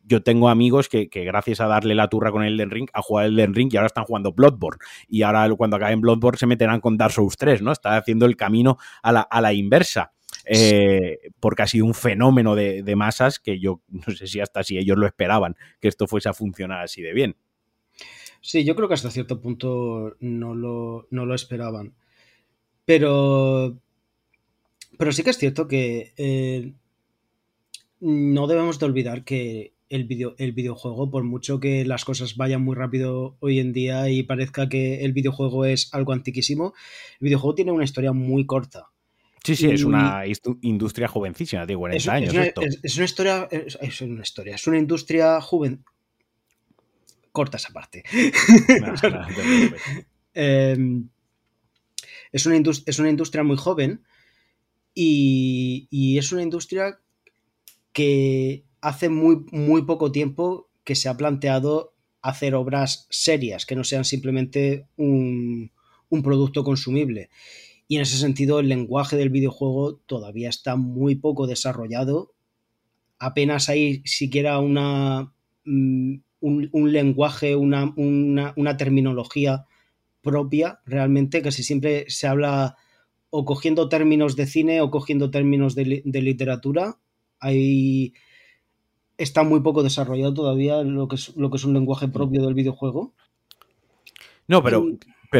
Yo 0.05 0.21
tengo 0.21 0.49
amigos 0.49 0.89
que, 0.89 1.07
gracias 1.11 1.61
a 1.61 1.67
darle 1.67 1.95
la 1.95 2.09
turra 2.09 2.31
con 2.31 2.43
Elden 2.43 2.69
Ring 2.69 2.89
han 2.93 3.01
jugado 3.01 3.27
Elden 3.27 3.53
Ring 3.53 3.73
y 3.73 3.77
ahora 3.77 3.87
están 3.87 4.03
jugando 4.03 4.33
Bloodborne 4.33 4.79
y 5.07 5.21
ahora 5.21 5.49
cuando 5.55 5.77
acaben 5.77 6.01
Bloodborne 6.01 6.37
se 6.37 6.45
meterán 6.45 6.81
con 6.81 6.97
Dark 6.97 7.13
Souls 7.13 7.37
3, 7.37 7.61
¿no? 7.61 7.71
Está 7.71 7.97
haciendo 7.97 8.25
el 8.25 8.35
camino 8.35 8.77
a 9.01 9.11
la, 9.11 9.21
a 9.21 9.41
la 9.41 9.53
inversa. 9.53 10.11
Eh, 10.47 11.17
porque 11.39 11.63
ha 11.63 11.67
sido 11.67 11.85
un 11.85 11.95
fenómeno 11.95 12.53
de, 12.55 12.83
de 12.83 12.95
masas 12.95 13.39
que 13.39 13.59
yo 13.59 13.81
no 13.89 14.13
sé 14.13 14.27
si 14.27 14.39
hasta 14.41 14.63
si 14.63 14.77
ellos 14.77 14.95
lo 14.95 15.07
esperaban 15.07 15.55
que 15.79 15.87
esto 15.87 16.05
fuese 16.05 16.29
a 16.29 16.33
funcionar 16.33 16.81
así 16.81 17.01
de 17.01 17.13
bien. 17.13 17.35
Sí, 18.45 18.63
yo 18.63 18.75
creo 18.75 18.87
que 18.87 18.93
hasta 18.93 19.09
cierto 19.09 19.41
punto 19.41 20.17
no 20.19 20.53
lo, 20.53 21.33
esperaban. 21.33 21.95
Pero. 22.85 23.79
Pero 24.99 25.11
sí 25.11 25.23
que 25.23 25.31
es 25.31 25.39
cierto 25.39 25.67
que 25.67 26.13
eh, 26.15 26.73
no 27.99 28.45
debemos 28.45 28.77
de 28.77 28.85
olvidar 28.85 29.23
que 29.23 29.73
el, 29.89 30.07
el 30.37 30.51
videojuego, 30.51 31.09
por 31.09 31.23
mucho 31.23 31.59
que 31.59 31.85
las 31.85 32.05
cosas 32.05 32.37
vayan 32.37 32.63
muy 32.63 32.75
rápido 32.75 33.35
hoy 33.39 33.59
en 33.59 33.73
día 33.73 34.11
y 34.11 34.21
parezca 34.21 34.69
que 34.69 35.03
el 35.03 35.13
videojuego 35.13 35.65
es 35.65 35.91
algo 35.91 36.13
antiquísimo, 36.13 36.75
el 37.19 37.25
videojuego 37.25 37.55
tiene 37.55 37.71
una 37.71 37.83
historia 37.83 38.13
muy 38.13 38.45
corta. 38.45 38.89
Sí, 39.43 39.55
sí, 39.55 39.71
es 39.71 39.83
una 39.83 40.23
industria 40.61 41.07
jovencísima, 41.07 41.65
de 41.65 41.75
40 41.75 42.13
años. 42.13 42.33
Es 42.83 42.95
una, 42.95 43.05
historia, 43.05 43.47
es, 43.49 44.01
una 44.01 44.21
historia, 44.21 44.55
es 44.55 44.67
una 44.67 44.77
industria 44.77 45.41
joven, 45.41 45.83
corta 47.35 47.57
esa 47.57 47.71
parte. 47.71 48.03
Em, 50.37 51.07
es, 52.33 52.45
una 52.45 52.57
es, 52.57 52.99
una 52.99 53.09
industria 53.09 53.41
muy 53.41 53.55
joven 53.55 54.03
y, 54.93 56.17
es 56.17 56.33
una 56.33 56.41
industria 56.41 56.99
que 57.93 58.65
hace 58.81 59.07
muy, 59.07 59.45
muy 59.51 59.83
poco 59.83 60.11
tiempo 60.11 60.69
que 60.83 60.95
se 60.95 61.07
ha 61.07 61.15
planteado 61.15 61.93
hacer 62.21 62.53
obras 62.53 63.07
serias, 63.09 63.65
que 63.65 63.77
no 63.77 63.85
sean 63.85 64.03
simplemente 64.03 64.87
un, 64.97 65.71
un 66.09 66.21
producto 66.21 66.65
consumible. 66.65 67.29
Y 67.87 67.95
en 67.95 68.01
ese 68.01 68.17
sentido 68.17 68.59
el 68.59 68.67
lenguaje 68.67 69.15
del 69.15 69.29
videojuego 69.29 69.95
todavía 70.05 70.49
está 70.49 70.75
muy 70.75 71.15
poco 71.15 71.47
desarrollado. 71.47 72.33
Apenas 73.19 73.69
hay 73.69 74.01
siquiera 74.05 74.59
una 74.59 75.31
mm, 75.63 76.15
un, 76.39 76.91
lenguaje, 76.91 77.55
una, 77.55 78.77
terminología 78.77 79.65
propia 80.21 80.79
realmente, 80.85 81.41
casi 81.41 81.63
siempre 81.63 82.05
se 82.09 82.27
habla 82.27 82.77
o 83.29 83.45
cogiendo 83.45 83.89
términos 83.89 84.35
de 84.35 84.45
cine 84.45 84.81
o 84.81 84.91
cogiendo 84.91 85.31
términos 85.31 85.75
de, 85.75 86.03
literatura. 86.05 86.97
Ahí 87.39 88.13
está 89.17 89.43
muy 89.43 89.61
poco 89.61 89.83
desarrollado 89.83 90.33
todavía 90.33 90.83
lo 90.83 91.07
que 91.07 91.15
es, 91.15 91.35
lo 91.35 91.49
que 91.49 91.57
es 91.57 91.63
un 91.63 91.73
lenguaje 91.73 92.07
propio 92.07 92.43
del 92.43 92.53
videojuego. 92.53 93.13
No, 94.47 94.63
pero 94.63 94.85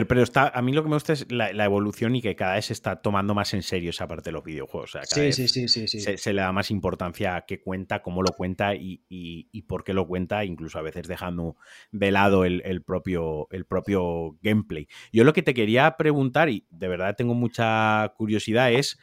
pero, 0.03 0.21
está, 0.21 0.49
a 0.49 0.61
mí 0.61 0.73
lo 0.73 0.83
que 0.83 0.89
me 0.89 0.95
gusta 0.95 1.13
es 1.13 1.31
la, 1.31 1.49
evolución 1.63 2.15
y 2.15 2.21
que 2.21 2.35
cada 2.35 2.55
vez 2.55 2.65
se 2.65 2.73
está 2.73 3.01
tomando 3.01 3.33
más 3.33 3.53
en 3.53 3.63
serio 3.63 3.91
esa 3.91 4.07
parte 4.07 4.29
de 4.29 4.33
los 4.33 4.43
videojuegos. 4.43 4.97
sí, 5.03 5.31
sí, 5.31 5.47
sí, 5.47 5.67
sí, 5.67 5.99
se, 5.99 6.33
le 6.33 6.41
da 6.41 6.51
más 6.51 6.71
importancia 6.71 7.35
a 7.35 7.45
qué 7.45 7.61
cuenta, 7.61 8.01
cómo 8.01 8.21
lo 8.21 8.33
cuenta 8.33 8.75
y, 8.75 9.63
por 9.67 9.83
qué 9.83 9.93
lo 9.93 10.05
cuenta, 10.07 10.43
incluso 10.43 10.79
a 10.79 10.81
veces 10.81 11.07
dejando 11.07 11.55
de 11.91 12.11
lado 12.11 12.43
el, 12.45 12.83
propio, 12.83 13.47
el 13.51 13.65
propio 13.65 14.37
gameplay. 14.41 14.87
Yo 15.13 15.23
lo 15.23 15.33
que 15.33 15.43
te 15.43 15.53
quería 15.53 15.95
preguntar, 15.97 16.49
y 16.49 16.65
de 16.69 16.87
verdad 16.87 17.15
tengo 17.15 17.33
mucha 17.33 18.13
curiosidad, 18.17 18.73
es, 18.73 18.99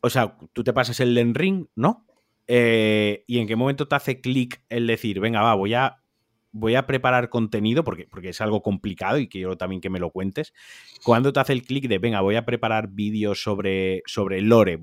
o 0.00 0.10
sea, 0.10 0.36
tú 0.52 0.64
te 0.64 0.72
pasas 0.72 0.98
el 1.00 1.14
Den 1.14 1.34
Ring, 1.34 1.66
¿no? 1.76 2.06
Eh, 2.48 3.24
¿Y 3.28 3.38
en 3.38 3.46
qué 3.46 3.56
momento 3.56 3.86
te 3.86 3.94
hace 3.94 4.20
clic 4.20 4.62
el 4.68 4.86
decir, 4.86 5.20
venga, 5.20 5.42
va, 5.42 5.54
voy 5.54 5.74
a 5.74 6.01
voy 6.52 6.74
a 6.74 6.86
preparar 6.86 7.30
contenido 7.30 7.82
porque, 7.82 8.06
porque 8.08 8.28
es 8.28 8.40
algo 8.40 8.62
complicado 8.62 9.18
y 9.18 9.28
quiero 9.28 9.56
también 9.56 9.80
que 9.80 9.90
me 9.90 9.98
lo 9.98 10.10
cuentes. 10.10 10.52
Cuando 11.04 11.32
te 11.32 11.40
hace 11.40 11.52
el 11.52 11.62
clic 11.62 11.88
de, 11.88 11.98
venga, 11.98 12.20
voy 12.20 12.36
a 12.36 12.44
preparar 12.44 12.88
vídeos 12.88 13.42
sobre, 13.42 14.02
sobre 14.06 14.40
lore? 14.42 14.80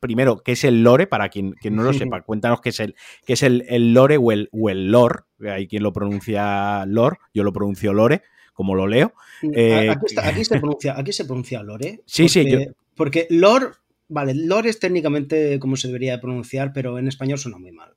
Primero, 0.00 0.42
¿qué 0.42 0.52
es 0.52 0.64
el 0.64 0.82
lore? 0.82 1.06
Para 1.06 1.28
quien, 1.28 1.54
no 1.70 1.82
lo 1.82 1.92
sepa, 1.94 2.22
cuéntanos 2.22 2.60
qué 2.60 2.70
es 2.70 2.80
el, 2.80 2.94
qué 3.24 3.34
es 3.34 3.42
el, 3.42 3.94
lore 3.94 4.16
o 4.16 4.32
el, 4.32 4.48
o 4.52 4.68
el 4.68 4.90
lore. 4.90 5.20
Hay 5.48 5.68
quien 5.68 5.82
lo 5.82 5.92
pronuncia 5.92 6.84
lore, 6.86 7.18
yo 7.32 7.44
lo 7.44 7.52
pronuncio 7.52 7.92
lore, 7.92 8.22
como 8.52 8.74
lo 8.74 8.86
leo. 8.86 9.12
Eh, 9.54 9.90
aquí, 9.90 10.44
se 10.44 10.58
pronuncia, 10.58 10.98
aquí 10.98 11.12
se 11.12 11.24
pronuncia 11.24 11.62
lore. 11.62 12.00
Sí, 12.04 12.28
sí, 12.28 12.50
yo... 12.50 12.58
Porque 12.94 13.26
lore 13.28 13.66
Vale, 14.08 14.34
lore 14.34 14.70
es 14.70 14.78
técnicamente 14.78 15.58
como 15.58 15.76
se 15.76 15.88
debería 15.88 16.20
pronunciar, 16.20 16.72
pero 16.72 16.98
en 16.98 17.08
español 17.08 17.38
suena 17.38 17.58
muy 17.58 17.72
mal. 17.72 17.96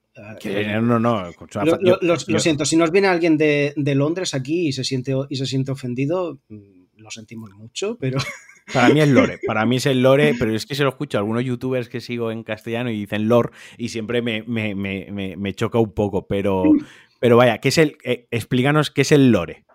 No, 0.81 0.99
no. 0.99 1.31
Lo, 2.01 2.39
siento, 2.39 2.65
si 2.65 2.75
nos 2.75 2.91
viene 2.91 3.07
alguien 3.07 3.37
de, 3.37 3.73
Londres 3.95 4.33
aquí 4.33 4.67
y 4.67 4.71
se, 4.71 4.83
siente, 4.83 5.13
y 5.29 5.35
se 5.35 5.45
siente 5.45 5.71
ofendido, 5.71 6.39
mm, 6.49 6.79
lo 6.97 7.11
sentimos 7.11 7.51
mucho, 7.51 7.97
pero... 7.99 8.17
Para 8.73 8.89
mí 8.89 9.01
es 9.01 9.09
lore, 9.09 9.39
para 9.47 9.65
mí 9.65 9.77
es 9.77 9.87
el 9.87 10.03
lore, 10.03 10.35
pero 10.37 10.53
es 10.53 10.67
que 10.67 10.75
se 10.75 10.83
lo 10.83 10.89
escucho 10.89 11.17
a 11.17 11.21
algunos 11.21 11.43
youtubers 11.43 11.89
que 11.89 12.01
sigo 12.01 12.31
en 12.31 12.43
castellano 12.43 12.91
y 12.91 12.99
dicen 12.99 13.27
lore 13.27 13.49
y 13.79 13.89
siempre 13.89 14.21
me, 14.21 15.53
choca 15.55 15.79
un 15.79 15.91
poco, 15.91 16.27
pero, 16.27 16.63
pero 17.19 17.35
vaya, 17.35 17.57
¿qué 17.57 17.69
es 17.69 17.79
el, 17.79 17.97
eh, 18.03 18.27
explícanos 18.29 18.91
qué 18.91 19.01
es 19.01 19.11
el 19.11 19.31
lore. 19.31 19.65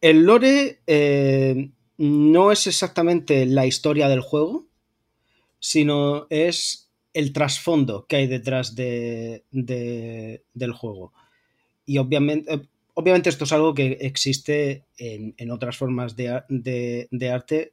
El 0.00 0.24
lore 0.24 0.80
eh, 0.88 1.70
no 1.98 2.50
es 2.50 2.66
exactamente 2.66 3.46
la 3.46 3.64
historia 3.64 4.08
del 4.08 4.22
juego, 4.22 4.65
sino 5.66 6.28
es 6.30 6.92
el 7.12 7.32
trasfondo 7.32 8.06
que 8.06 8.14
hay 8.14 8.28
detrás 8.28 8.76
de, 8.76 9.42
del 9.50 10.72
juego. 10.72 11.12
Y 11.84 11.98
obviamente, 11.98 12.68
obviamente 12.94 13.30
esto 13.30 13.42
es 13.42 13.52
algo 13.52 13.74
que 13.74 13.98
existe 14.00 14.84
en, 14.96 15.50
otras 15.50 15.76
formas 15.76 16.14
de, 16.14 16.28
arte 17.28 17.72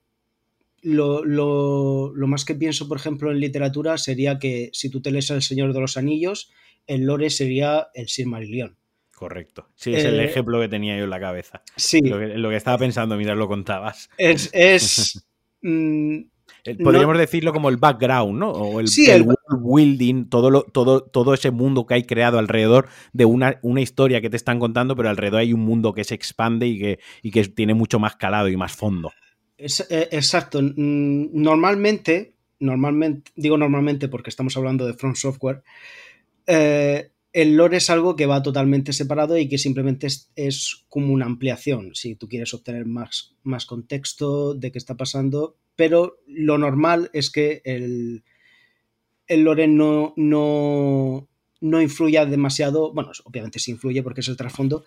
lo, 0.82 1.24
lo, 1.24 2.12
lo, 2.16 2.28
más 2.28 2.46
que 2.46 2.56
pienso, 2.56 2.88
por 2.88 2.98
ejemplo, 2.98 3.30
en 3.30 3.40
literatura 3.40 4.00
sería 4.00 4.40
que 4.40 4.72
si 4.74 4.90
tú 4.90 5.00
te 5.00 5.12
lees 5.12 5.30
El 5.30 5.44
Señor 5.44 5.72
de 5.72 5.82
los 5.82 5.96
Anillos, 5.96 6.52
el 6.88 7.04
lore 7.06 7.30
sería 7.30 7.90
el 7.94 8.08
Silmarillion. 8.08 8.76
Correcto. 9.12 9.70
Sí, 9.76 9.94
es 9.94 10.04
el 10.04 10.20
eh, 10.20 10.26
ejemplo 10.26 10.60
que 10.60 10.68
tenía 10.68 10.98
yo 10.98 11.04
en 11.04 11.12
la 11.12 11.20
cabeza. 11.20 11.62
Sí. 11.76 12.02
Lo 12.02 12.18
que, 12.18 12.40
lo 12.40 12.50
que 12.50 12.56
estaba 12.56 12.80
pensando 12.80 13.18
mientras 13.18 13.38
lo 13.38 13.48
contabas. 13.48 14.10
Es. 14.18 14.50
es 14.52 15.24
mm, 15.62 16.33
Podríamos 16.64 17.16
no, 17.16 17.20
decirlo 17.20 17.52
como 17.52 17.68
el 17.68 17.78
background, 17.78 18.40
¿no? 18.40 18.52
O 18.52 18.80
el, 18.80 18.88
sí, 18.88 19.10
el, 19.10 19.22
el 19.22 19.28
world 19.28 19.64
building, 19.64 20.26
todo, 20.30 20.50
lo, 20.50 20.64
todo, 20.64 21.02
todo 21.02 21.34
ese 21.34 21.52
mundo 21.52 21.86
que 21.86 21.96
hay 21.96 22.04
creado 22.04 22.40
alrededor 22.40 22.88
de 23.12 23.26
una, 23.26 23.60
una, 23.64 23.82
historia 23.82 24.22
que 24.22 24.30
te 24.30 24.38
están 24.38 24.60
contando, 24.60 24.96
pero 24.96 25.10
alrededor 25.10 25.42
hay 25.42 25.52
un 25.52 25.60
mundo 25.60 25.94
que 25.94 26.06
se 26.06 26.16
expande 26.16 26.68
y 26.68 26.80
que, 26.80 27.00
y 27.22 27.32
que 27.32 27.44
tiene 27.50 27.74
mucho 27.74 28.00
más 28.00 28.16
calado 28.16 28.48
y 28.48 28.56
más 28.56 28.72
fondo. 28.72 29.12
Es, 29.58 29.86
eh, 29.90 30.08
exacto. 30.12 30.62
Normalmente, 30.62 32.36
normalmente, 32.60 33.32
digo 33.36 33.58
normalmente 33.58 34.08
porque 34.08 34.30
estamos 34.30 34.56
hablando 34.56 34.86
de 34.86 34.94
From 34.94 35.16
Software, 35.16 35.64
eh, 36.48 37.10
el 37.34 37.58
lore 37.58 37.78
es 37.78 37.90
algo 37.90 38.16
que 38.16 38.28
va 38.28 38.44
totalmente 38.44 38.94
separado 38.94 39.38
y 39.38 39.50
que 39.50 39.58
simplemente 39.58 40.08
es, 40.08 40.32
es, 40.36 40.86
como 40.88 41.12
una 41.14 41.26
ampliación, 41.26 41.96
si 41.96 42.16
tú 42.16 42.30
quieres 42.30 42.54
obtener 42.54 42.86
más, 42.86 43.36
más 43.44 43.66
contexto 43.66 44.54
de 44.54 44.72
qué 44.72 44.78
está 44.78 44.96
pasando, 44.96 45.58
pero 45.76 46.20
lo 46.28 46.58
normal 46.58 47.10
es 47.14 47.30
que 47.30 47.62
el, 47.66 48.24
el 49.28 49.44
lore 49.44 49.68
no, 49.68 50.14
no, 50.16 51.28
no 51.62 51.82
influya 51.82 52.26
demasiado, 52.26 52.94
bueno, 52.94 53.12
obviamente 53.24 53.60
sí 53.60 53.72
influye 53.72 54.04
porque 54.04 54.22
es 54.22 54.28
el 54.28 54.38
trasfondo, 54.38 54.84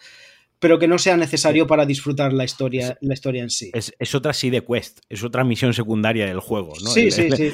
pero 0.58 0.78
que 0.78 0.88
no 0.88 0.98
sea 0.98 1.16
necesario 1.16 1.66
para 1.66 1.84
disfrutar 1.84 2.32
la 2.32 2.44
historia, 2.44 2.96
la 3.00 3.14
historia 3.14 3.42
en 3.42 3.50
sí. 3.50 3.70
Es, 3.74 3.94
es, 3.98 4.14
otra 4.14 4.32
sí 4.32 4.50
de 4.50 4.64
quest, 4.64 5.00
es 5.08 5.22
otra 5.22 5.44
misión 5.44 5.74
secundaria 5.74 6.26
del 6.26 6.40
juego, 6.40 6.72
¿no? 6.82 6.90
Sí, 6.90 7.06
el, 7.06 7.12
sí, 7.12 7.22
el, 7.22 7.36
sí. 7.36 7.52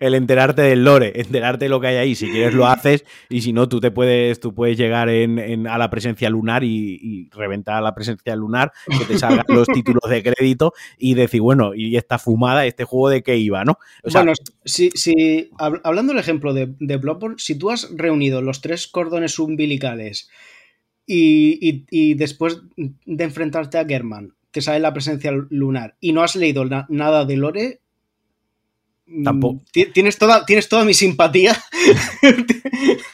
El 0.00 0.14
enterarte 0.14 0.62
del 0.62 0.84
lore, 0.84 1.12
enterarte 1.16 1.64
de 1.64 1.68
lo 1.68 1.80
que 1.80 1.88
hay 1.88 1.96
ahí. 1.96 2.14
Si 2.14 2.30
quieres 2.30 2.54
lo 2.54 2.66
haces 2.68 3.04
y 3.28 3.40
si 3.40 3.52
no, 3.52 3.68
tú 3.68 3.80
te 3.80 3.90
puedes, 3.90 4.38
tú 4.38 4.54
puedes 4.54 4.78
llegar 4.78 5.08
en, 5.08 5.38
en, 5.38 5.66
a 5.66 5.78
la 5.78 5.90
presencia 5.90 6.30
lunar 6.30 6.62
y, 6.62 6.98
y, 7.02 7.28
reventar 7.30 7.76
a 7.76 7.80
la 7.80 7.94
presencia 7.94 8.36
lunar, 8.36 8.72
que 8.86 9.04
te 9.04 9.18
salgan 9.18 9.44
los 9.48 9.66
títulos 9.66 10.08
de 10.08 10.22
crédito 10.22 10.72
y 10.96 11.14
decir, 11.14 11.40
bueno, 11.40 11.74
y 11.74 11.96
esta 11.96 12.18
fumada, 12.18 12.66
este 12.66 12.84
juego 12.84 13.08
de 13.08 13.22
qué 13.22 13.36
iba, 13.36 13.64
¿no? 13.64 13.78
O 14.04 14.10
sea, 14.10 14.20
bueno, 14.20 14.34
si, 14.64 14.90
si 14.90 15.50
hablando 15.58 16.12
del 16.12 16.20
ejemplo 16.20 16.54
de, 16.54 16.72
de 16.78 16.96
Bloodborne, 16.96 17.36
si 17.38 17.56
tú 17.56 17.70
has 17.70 17.88
reunido 17.94 18.42
los 18.42 18.60
tres 18.60 18.86
cordones 18.86 19.38
umbilicales 19.38 20.28
y, 21.08 21.58
y, 21.68 21.86
y, 21.90 22.14
después 22.14 22.60
de 22.76 23.24
enfrentarte 23.24 23.78
a 23.78 23.86
German, 23.86 24.34
te 24.50 24.60
sale 24.60 24.78
la 24.78 24.92
presencia 24.92 25.32
lunar 25.32 25.96
y 26.00 26.12
no 26.12 26.22
has 26.22 26.36
leído 26.36 26.64
na 26.64 26.86
nada 26.88 27.24
de 27.24 27.36
Lore, 27.36 27.80
Tampoco. 29.24 29.62
Tienes 29.72 30.18
toda, 30.18 30.44
tienes 30.44 30.68
toda 30.68 30.84
mi 30.84 30.94
simpatía. 30.94 31.56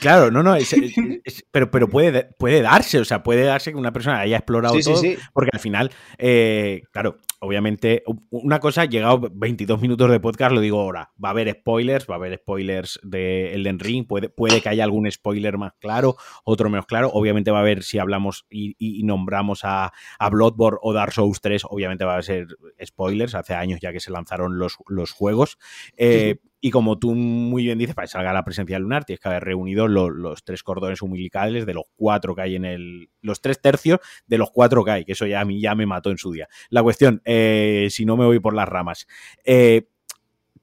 Claro, 0.00 0.30
no, 0.30 0.42
no, 0.42 0.54
es, 0.54 0.74
es, 0.74 0.92
es, 1.24 1.44
pero, 1.50 1.70
pero 1.70 1.88
puede, 1.88 2.24
puede 2.38 2.60
darse, 2.60 2.98
o 2.98 3.04
sea, 3.06 3.22
puede 3.22 3.44
darse 3.44 3.70
que 3.70 3.78
una 3.78 3.92
persona 3.92 4.20
haya 4.20 4.36
explorado 4.36 4.74
sí, 4.74 4.82
todo, 4.82 4.96
sí, 4.96 5.14
sí. 5.14 5.22
porque 5.32 5.50
al 5.54 5.60
final, 5.60 5.90
eh, 6.18 6.82
claro, 6.92 7.16
obviamente, 7.40 8.02
una 8.30 8.60
cosa, 8.60 8.84
llegado 8.84 9.28
22 9.32 9.80
minutos 9.80 10.10
de 10.10 10.20
podcast, 10.20 10.52
lo 10.52 10.60
digo 10.60 10.80
ahora, 10.80 11.12
va 11.22 11.28
a 11.28 11.32
haber 11.32 11.50
spoilers, 11.52 12.06
va 12.08 12.14
a 12.14 12.18
haber 12.18 12.38
spoilers 12.38 12.98
de 13.02 13.54
Elden 13.54 13.78
Ring, 13.78 14.06
puede, 14.06 14.28
puede 14.28 14.60
que 14.60 14.68
haya 14.68 14.84
algún 14.84 15.10
spoiler 15.10 15.58
más 15.58 15.72
claro, 15.78 16.16
otro 16.44 16.70
menos 16.70 16.86
claro, 16.86 17.10
obviamente 17.12 17.50
va 17.50 17.58
a 17.58 17.62
haber, 17.62 17.82
si 17.82 17.98
hablamos 17.98 18.46
y, 18.50 18.74
nombramos 19.04 19.60
a, 19.64 19.92
a, 20.18 20.30
Bloodborne 20.30 20.78
o 20.82 20.92
Dark 20.92 21.12
Souls 21.12 21.40
3, 21.40 21.62
obviamente 21.68 22.04
va 22.04 22.16
a 22.16 22.22
ser 22.22 22.46
spoilers, 22.84 23.34
hace 23.34 23.54
años 23.54 23.80
ya 23.80 23.92
que 23.92 24.00
se 24.00 24.10
lanzaron 24.10 24.58
los, 24.58 24.76
los 24.88 25.12
juegos, 25.12 25.58
eh, 25.96 26.36
y 26.66 26.70
como 26.72 26.98
tú 26.98 27.14
muy 27.14 27.62
bien 27.62 27.78
dices, 27.78 27.94
para 27.94 28.06
que 28.06 28.10
salga 28.10 28.32
la 28.32 28.44
presencia 28.44 28.76
lunar, 28.80 29.04
tienes 29.04 29.20
que 29.20 29.28
haber 29.28 29.44
reunido 29.44 29.86
los, 29.86 30.42
tres 30.42 30.64
cordones 30.64 31.00
umbilicales 31.00 31.64
de 31.64 31.74
los 31.74 31.84
cuatro 31.94 32.34
que 32.34 32.42
hay 32.42 32.56
en 32.56 32.64
el. 32.64 33.08
Los 33.22 33.40
tres 33.40 33.60
tercios 33.60 34.00
de 34.26 34.36
los 34.36 34.50
cuatro 34.50 34.84
que 34.84 34.90
hay, 34.90 35.04
que 35.04 35.12
eso 35.12 35.26
ya 35.26 35.42
a 35.42 35.44
mí 35.44 35.60
ya 35.60 35.76
me 35.76 35.86
mató 35.86 36.10
en 36.10 36.18
su 36.18 36.32
día. 36.32 36.48
La 36.70 36.82
cuestión, 36.82 37.22
eh, 37.24 37.86
si 37.90 38.04
no 38.04 38.16
me 38.16 38.24
voy 38.24 38.40
por 38.40 38.52
las 38.52 38.68
ramas. 38.68 39.06
Eh, 39.44 39.86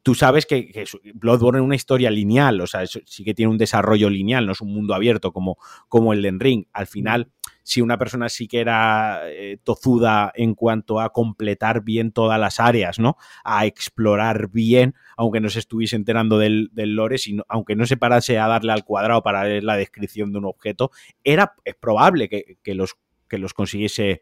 tú 0.02 0.14
sabes 0.14 0.46
que, 0.46 0.68
que, 0.74 0.84
Bloodborne 1.14 1.60
es 1.60 1.64
una 1.64 1.76
historia 1.76 2.12
lineal, 2.12 2.60
o 2.60 2.68
sea, 2.68 2.86
sí 2.86 3.24
que 3.24 3.34
tiene 3.34 3.50
un 3.50 3.58
desarrollo 3.58 4.10
lineal, 4.10 4.46
no 4.46 4.52
es 4.52 4.60
un 4.60 4.74
mundo 4.74 4.94
abierto 4.96 5.32
como, 5.32 5.58
como 5.88 6.12
el 6.12 6.22
de 6.22 6.36
Ring. 6.38 6.66
Al 6.74 6.88
final, 6.88 7.32
si 7.64 7.82
una 7.82 7.98
persona 7.98 8.30
sí 8.30 8.48
que 8.48 8.60
era 8.60 9.22
eh, 9.26 9.58
tozuda 9.64 10.32
en 10.36 10.54
cuanto 10.54 11.00
a 11.00 11.12
completar 11.12 11.84
bien 11.84 12.12
todas 12.12 12.40
las 12.40 12.60
áreas, 12.60 13.00
¿no? 13.00 13.18
A 13.44 13.66
explorar 13.66 14.50
bien, 14.50 14.96
aunque 15.18 15.40
no 15.40 15.50
se 15.50 15.60
estuviese 15.60 15.96
enterando 15.96 16.38
del, 16.38 16.70
del 16.74 16.96
lore, 16.96 17.18
sino, 17.18 17.44
aunque 17.48 17.76
no 17.76 17.86
se 17.86 17.98
parase 17.98 18.38
a 18.38 18.48
darle 18.48 18.74
al 18.74 18.84
cuadrado 18.84 19.24
para 19.24 19.44
leer 19.46 19.64
la 19.64 19.78
descripción 19.78 20.32
de 20.32 20.40
un 20.40 20.46
objeto, 20.46 20.92
era, 21.24 21.56
es 21.64 21.76
probable 21.76 22.30
que, 22.30 22.58
que 22.62 22.76
los, 22.76 22.96
que 23.28 23.38
los 23.38 23.54
consiguiese 23.54 24.22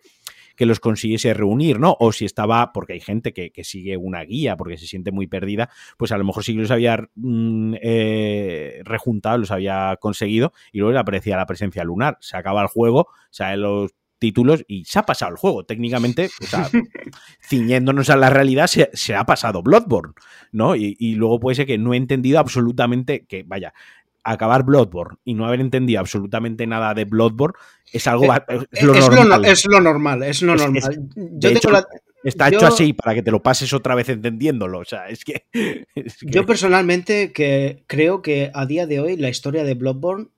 que 0.55 0.65
los 0.65 0.79
consiguiese 0.79 1.33
reunir, 1.33 1.79
¿no? 1.79 1.95
O 1.99 2.11
si 2.11 2.25
estaba, 2.25 2.71
porque 2.73 2.93
hay 2.93 2.99
gente 2.99 3.33
que, 3.33 3.51
que, 3.51 3.63
sigue 3.63 3.97
una 3.97 4.21
guía 4.23 4.57
porque 4.57 4.77
se 4.77 4.87
siente 4.87 5.11
muy 5.11 5.27
perdida, 5.27 5.69
pues 5.97 6.11
a 6.11 6.17
lo 6.17 6.23
mejor 6.23 6.43
sí 6.43 6.53
que 6.53 6.61
los 6.61 6.71
había 6.71 6.97
mm, 7.15 7.75
eh, 7.81 8.81
rejuntado, 8.83 9.37
los 9.37 9.51
había 9.51 9.97
conseguido 9.99 10.53
y 10.71 10.79
luego 10.79 10.93
le 10.93 10.99
aparecía 10.99 11.37
la 11.37 11.45
presencia 11.45 11.83
lunar. 11.83 12.17
Se 12.21 12.37
acaba 12.37 12.61
el 12.61 12.67
juego, 12.67 13.07
salen 13.29 13.61
los 13.61 13.91
títulos 14.21 14.63
y 14.67 14.85
se 14.85 14.99
ha 14.99 15.03
pasado 15.03 15.31
el 15.31 15.37
juego. 15.37 15.65
Técnicamente, 15.65 16.29
o 16.41 16.45
sea, 16.45 16.69
ciñéndonos 17.41 18.09
a 18.11 18.15
la 18.15 18.29
realidad, 18.29 18.67
se, 18.67 18.91
se 18.93 19.15
ha 19.15 19.25
pasado 19.25 19.63
Bloodborne, 19.63 20.13
¿no? 20.51 20.75
Y, 20.75 20.95
y, 20.99 21.15
luego 21.15 21.39
puede 21.39 21.55
ser 21.55 21.65
que 21.65 21.79
no 21.79 21.95
he 21.95 21.97
entendido 21.97 22.39
absolutamente 22.39 23.25
que, 23.25 23.43
vaya, 23.43 23.73
acabar 24.23 24.63
Bloodborne 24.63 25.17
y 25.23 25.33
no 25.33 25.45
haber 25.45 25.61
entendido 25.61 25.99
absolutamente 25.99 26.67
nada 26.67 26.93
de 26.93 27.05
Bloodborne 27.05 27.57
es 27.91 28.07
algo 28.07 28.33
es, 28.33 28.41
es, 28.71 28.83
lo, 28.83 28.93
es 28.95 29.09
normal. 29.09 29.41
Lo, 29.41 29.47
es 29.47 29.65
lo 29.65 29.81
normal, 29.81 30.23
es 30.23 30.41
lo 30.41 30.55
normal. 30.55 31.09
Hecho, 31.41 31.71
la, 31.71 31.85
está 32.23 32.49
yo, 32.49 32.57
hecho 32.57 32.67
así 32.67 32.93
para 32.93 33.13
que 33.13 33.23
te 33.23 33.31
lo 33.31 33.41
pases 33.41 33.73
otra 33.73 33.95
vez 33.95 34.09
entendiéndolo. 34.09 34.79
O 34.79 34.85
sea, 34.85 35.09
es 35.09 35.25
que, 35.25 35.45
que, 35.53 35.85
Yo 36.21 36.45
personalmente 36.45 37.31
que 37.33 37.83
creo 37.87 38.21
que 38.21 38.51
a 38.53 38.65
día 38.65 38.87
de 38.87 38.99
hoy 38.99 39.17
la 39.17 39.29
historia 39.29 39.63
de 39.63 39.73
Bloodborne 39.73 40.29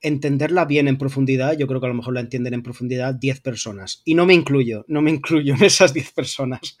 entenderla 0.00 0.64
bien 0.64 0.86
en 0.88 0.98
profundidad, 0.98 1.56
yo 1.56 1.66
creo 1.66 1.80
que 1.80 1.86
a 1.86 1.90
lo 1.90 1.94
mejor 1.94 2.14
la 2.14 2.20
entienden 2.20 2.54
en 2.54 2.62
profundidad 2.62 3.14
10 3.14 3.40
personas. 3.40 4.02
Y 4.04 4.14
no 4.14 4.26
me 4.26 4.34
incluyo, 4.34 4.84
no 4.88 5.02
me 5.02 5.10
incluyo 5.10 5.54
en 5.54 5.64
esas 5.64 5.92
10 5.92 6.12
personas. 6.12 6.78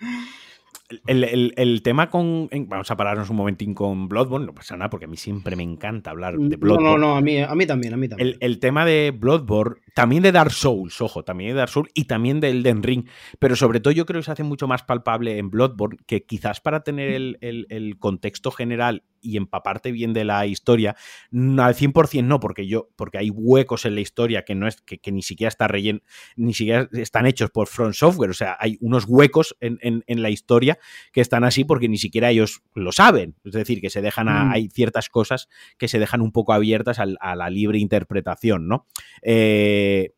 El, 1.06 1.24
el, 1.24 1.52
el, 1.56 1.82
tema 1.82 2.08
con. 2.08 2.48
Vamos 2.50 2.90
a 2.90 2.96
pararnos 2.96 3.28
un 3.28 3.36
momentín 3.36 3.74
con 3.74 4.08
Bloodborne, 4.08 4.46
no 4.46 4.54
pasa 4.54 4.74
nada, 4.76 4.88
porque 4.88 5.04
a 5.04 5.08
mí 5.08 5.18
siempre 5.18 5.54
me 5.54 5.62
encanta 5.62 6.10
hablar 6.10 6.38
de 6.38 6.56
Bloodborne. 6.56 6.84
No, 6.84 6.96
no, 6.96 7.08
no, 7.08 7.16
a 7.16 7.20
mí, 7.20 7.38
a 7.38 7.54
mí 7.54 7.66
también, 7.66 7.92
a 7.92 7.96
mí 7.98 8.08
también. 8.08 8.28
El, 8.28 8.38
el, 8.40 8.58
tema 8.58 8.86
de 8.86 9.10
Bloodborne, 9.10 9.82
también 9.94 10.22
de 10.22 10.32
Dark 10.32 10.52
Souls, 10.52 10.98
ojo, 11.02 11.24
también 11.24 11.50
de 11.50 11.56
Dark 11.56 11.70
Souls 11.70 11.90
y 11.92 12.04
también 12.04 12.40
de 12.40 12.50
Elden 12.50 12.82
Ring, 12.82 13.04
pero 13.38 13.54
sobre 13.54 13.80
todo 13.80 13.92
yo 13.92 14.06
creo 14.06 14.20
que 14.20 14.24
se 14.24 14.32
hace 14.32 14.44
mucho 14.44 14.66
más 14.66 14.82
palpable 14.82 15.36
en 15.36 15.50
Bloodborne, 15.50 15.98
que 16.06 16.24
quizás 16.24 16.60
para 16.60 16.80
tener 16.82 17.10
el, 17.10 17.36
el 17.40 17.98
contexto 17.98 18.50
general 18.50 19.02
y 19.20 19.36
empaparte 19.36 19.92
bien 19.92 20.12
de 20.12 20.24
la 20.24 20.46
historia, 20.46 20.96
al 21.32 21.74
100% 21.74 22.24
no, 22.24 22.40
porque 22.40 22.66
yo, 22.66 22.88
porque 22.96 23.18
hay 23.18 23.30
huecos 23.30 23.84
en 23.84 23.94
la 23.94 24.00
historia 24.00 24.44
que 24.44 24.54
no 24.54 24.66
es, 24.66 24.80
que, 24.80 24.98
que 24.98 25.12
ni 25.12 25.22
siquiera 25.22 25.48
está 25.48 25.68
relleno, 25.68 26.00
ni 26.36 26.54
siquiera 26.54 26.88
están 26.92 27.26
hechos 27.26 27.50
por 27.50 27.68
Front 27.68 27.94
Software, 27.94 28.30
o 28.30 28.34
sea, 28.34 28.56
hay 28.58 28.78
unos 28.80 29.04
huecos 29.06 29.56
en, 29.60 29.78
en, 29.82 30.04
en, 30.06 30.22
la 30.22 30.30
historia 30.30 30.78
que 31.12 31.20
están 31.20 31.44
así 31.44 31.64
porque 31.64 31.88
ni 31.88 31.98
siquiera 31.98 32.30
ellos 32.30 32.62
lo 32.74 32.92
saben, 32.92 33.36
es 33.44 33.52
decir, 33.52 33.80
que 33.80 33.90
se 33.90 34.02
dejan, 34.02 34.28
a, 34.28 34.44
mm. 34.44 34.52
hay 34.52 34.68
ciertas 34.68 35.08
cosas 35.08 35.48
que 35.78 35.88
se 35.88 35.98
dejan 35.98 36.20
un 36.20 36.32
poco 36.32 36.52
abiertas 36.52 36.98
a, 36.98 37.06
a 37.20 37.36
la 37.36 37.50
libre 37.50 37.78
interpretación, 37.78 38.68
¿no? 38.68 38.86
Eh, 39.22 40.12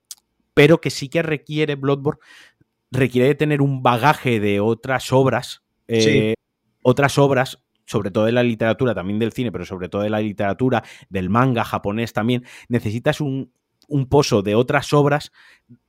pero 0.55 0.81
que 0.81 0.91
sí 0.91 1.09
que 1.09 1.23
requiere 1.23 1.75
Bloodborne, 1.75 2.21
requiere 2.91 3.29
de 3.29 3.35
tener 3.35 3.63
un 3.63 3.83
bagaje 3.83 4.41
de 4.41 4.61
otras 4.61 5.13
obras, 5.13 5.63
eh, 5.89 6.01
sí. 6.01 6.35
otras 6.83 7.19
obras 7.19 7.63
sobre 7.87 8.11
todo 8.11 8.25
de 8.25 8.33
la 8.33 8.43
literatura, 8.43 8.95
también 8.95 9.19
del 9.19 9.33
cine, 9.33 9.53
pero 9.53 9.65
sobre 9.65 9.89
todo 9.89 10.03
de 10.03 10.11
la 10.11 10.21
literatura, 10.21 10.83
del 11.09 11.31
manga 11.31 11.65
japonés 11.65 12.13
también, 12.13 12.45
necesitas 12.69 13.21
un, 13.21 13.53
un 13.89 14.07
pozo 14.07 14.43
de 14.43 14.55
otras 14.55 14.93
obras 14.93 15.33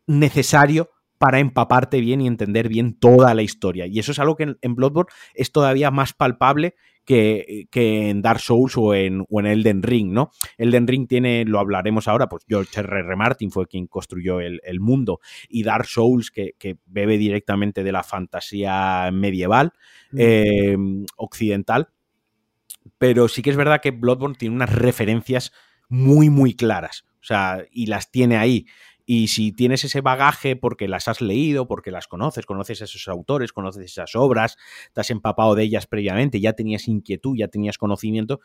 necesario 0.08 0.90
para 1.22 1.38
empaparte 1.38 2.02
bien 2.02 2.20
y 2.20 2.26
entender 2.26 2.68
bien 2.68 2.96
toda 2.96 3.36
la 3.36 3.44
historia. 3.44 3.86
Y 3.86 4.00
eso 4.00 4.12
es 4.12 4.18
algo 4.18 4.36
que 4.36 4.42
en, 4.42 4.58
en 4.64 4.74
Bloodborne 4.74 5.14
es 5.36 5.52
todavía 5.52 5.92
más 5.92 6.14
palpable 6.14 6.74
que, 7.06 7.68
que, 7.70 8.10
en 8.10 8.24
Dark 8.24 8.40
Souls 8.40 8.76
o 8.76 8.96
en, 8.96 9.24
o 9.30 9.40
en, 9.40 9.46
Elden 9.46 9.84
Ring, 9.84 10.14
¿no? 10.14 10.32
Elden 10.58 10.88
Ring 10.88 11.08
tiene, 11.08 11.46
lo 11.46 11.60
hablaremos 11.60 12.08
ahora, 12.08 12.28
pues 12.28 12.44
George 12.48 12.80
R. 12.80 13.02
R. 13.02 13.16
Martin 13.16 13.52
fue 13.52 13.68
quien 13.68 13.86
construyó 13.86 14.40
el, 14.40 14.62
el 14.64 14.80
mundo 14.80 15.20
y 15.48 15.62
Dark 15.62 15.86
Souls 15.86 16.32
que, 16.32 16.56
que, 16.58 16.78
bebe 16.88 17.20
directamente 17.20 17.84
de 17.84 17.92
la 17.92 18.02
fantasía 18.02 19.12
medieval, 19.14 19.74
mm. 20.14 20.18
eh, 20.20 20.78
occidental, 21.18 21.90
pero 22.98 23.28
sí 23.28 23.44
que 23.44 23.52
es 23.52 23.58
verdad 23.58 23.80
que 23.80 23.92
Bloodborne 23.92 24.38
tiene 24.40 24.56
unas 24.56 24.74
referencias 24.74 25.52
muy, 25.88 26.32
muy 26.32 26.56
claras. 26.56 27.06
O 27.22 27.24
sea, 27.24 27.64
y 27.72 27.86
las 27.86 28.10
tiene 28.10 28.38
ahí. 28.38 28.66
Y 29.14 29.28
si 29.28 29.52
tienes 29.52 29.84
ese 29.84 30.00
bagaje 30.00 30.56
porque 30.56 30.88
las 30.88 31.10
has 31.10 31.20
leído, 31.20 31.68
porque 31.68 31.92
las 31.92 32.08
conoces, 32.08 32.46
conoces 32.46 32.82
a 32.82 32.86
esos 32.86 33.10
autores, 33.10 33.52
conoces 33.52 33.84
esas 33.84 34.16
obras, 34.16 34.56
te 34.94 35.02
has 35.02 35.10
empapado 35.10 35.54
de 35.54 35.64
ellas 35.64 35.86
previamente, 35.86 36.40
ya 36.40 36.54
tenías 36.54 36.88
inquietud, 36.88 37.36
ya 37.38 37.50
tenías 37.50 37.78
conocimiento, 37.78 38.40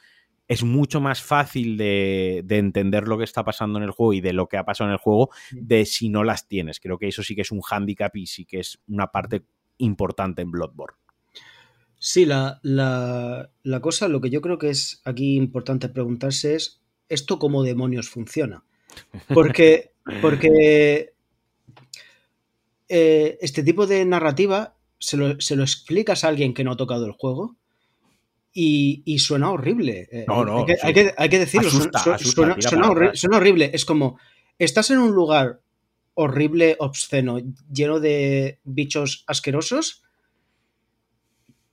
es 0.48 0.64
mucho 0.64 1.00
más 1.00 1.22
fácil 1.22 1.76
de, 1.76 2.44
entender 2.48 3.06
lo 3.06 3.16
que 3.16 3.22
está 3.22 3.44
pasando 3.44 3.78
en 3.78 3.84
el 3.84 3.92
juego 3.92 4.12
y 4.12 4.20
de 4.20 4.32
lo 4.32 4.48
que 4.48 4.56
ha 4.56 4.64
pasado 4.64 4.90
en 4.90 4.94
el 4.94 4.98
juego 4.98 5.30
de 5.52 5.86
si 5.86 6.08
no 6.08 6.24
las 6.24 6.48
tienes. 6.48 6.80
Creo 6.80 6.98
que 6.98 7.06
eso 7.06 7.22
sí 7.22 7.36
que 7.36 7.42
es 7.42 7.52
un 7.52 7.60
hándicap 7.60 8.16
y 8.16 8.26
sí 8.26 8.44
que 8.44 8.58
es 8.58 8.80
una 8.88 9.12
parte 9.12 9.44
importante 9.78 10.42
en 10.42 10.50
Bloodborne. 10.50 10.98
Sí, 12.00 12.24
la, 12.24 12.60
cosa, 13.80 14.08
lo 14.08 14.20
que 14.20 14.30
yo 14.30 14.40
creo 14.40 14.58
que 14.58 14.70
es 14.70 15.00
aquí 15.04 15.36
importante 15.36 15.88
preguntarse 15.88 16.56
es, 16.56 16.82
¿esto 17.08 17.38
cómo 17.38 17.62
demonios 17.62 18.08
funciona? 18.08 18.64
Porque, 19.32 19.92
porque 20.20 21.12
eh, 22.88 23.38
este 23.40 23.62
tipo 23.62 23.86
de 23.86 24.04
narrativa 24.04 24.74
se 24.98 25.16
lo, 25.16 25.40
se 25.40 25.56
lo, 25.56 25.62
explicas 25.62 26.24
a 26.24 26.28
alguien 26.28 26.54
que 26.54 26.64
no 26.64 26.72
ha 26.72 26.76
tocado 26.76 27.06
el 27.06 27.12
juego 27.12 27.56
y, 28.58 29.18
suena 29.18 29.50
horrible. 29.50 30.08
Eh, 30.10 30.24
no, 30.26 30.44
no. 30.44 30.64
Hay 30.82 30.94
que, 30.94 31.38
decirlo, 31.38 31.68
suena, 31.70 33.36
horrible. 33.36 33.70
Es 33.74 33.84
como, 33.84 34.18
estás 34.58 34.90
en 34.90 34.98
un 34.98 35.12
lugar 35.14 35.60
horrible, 36.14 36.76
obsceno, 36.78 37.38
lleno 37.70 38.00
de 38.00 38.58
bichos 38.64 39.24
asquerosos. 39.26 40.02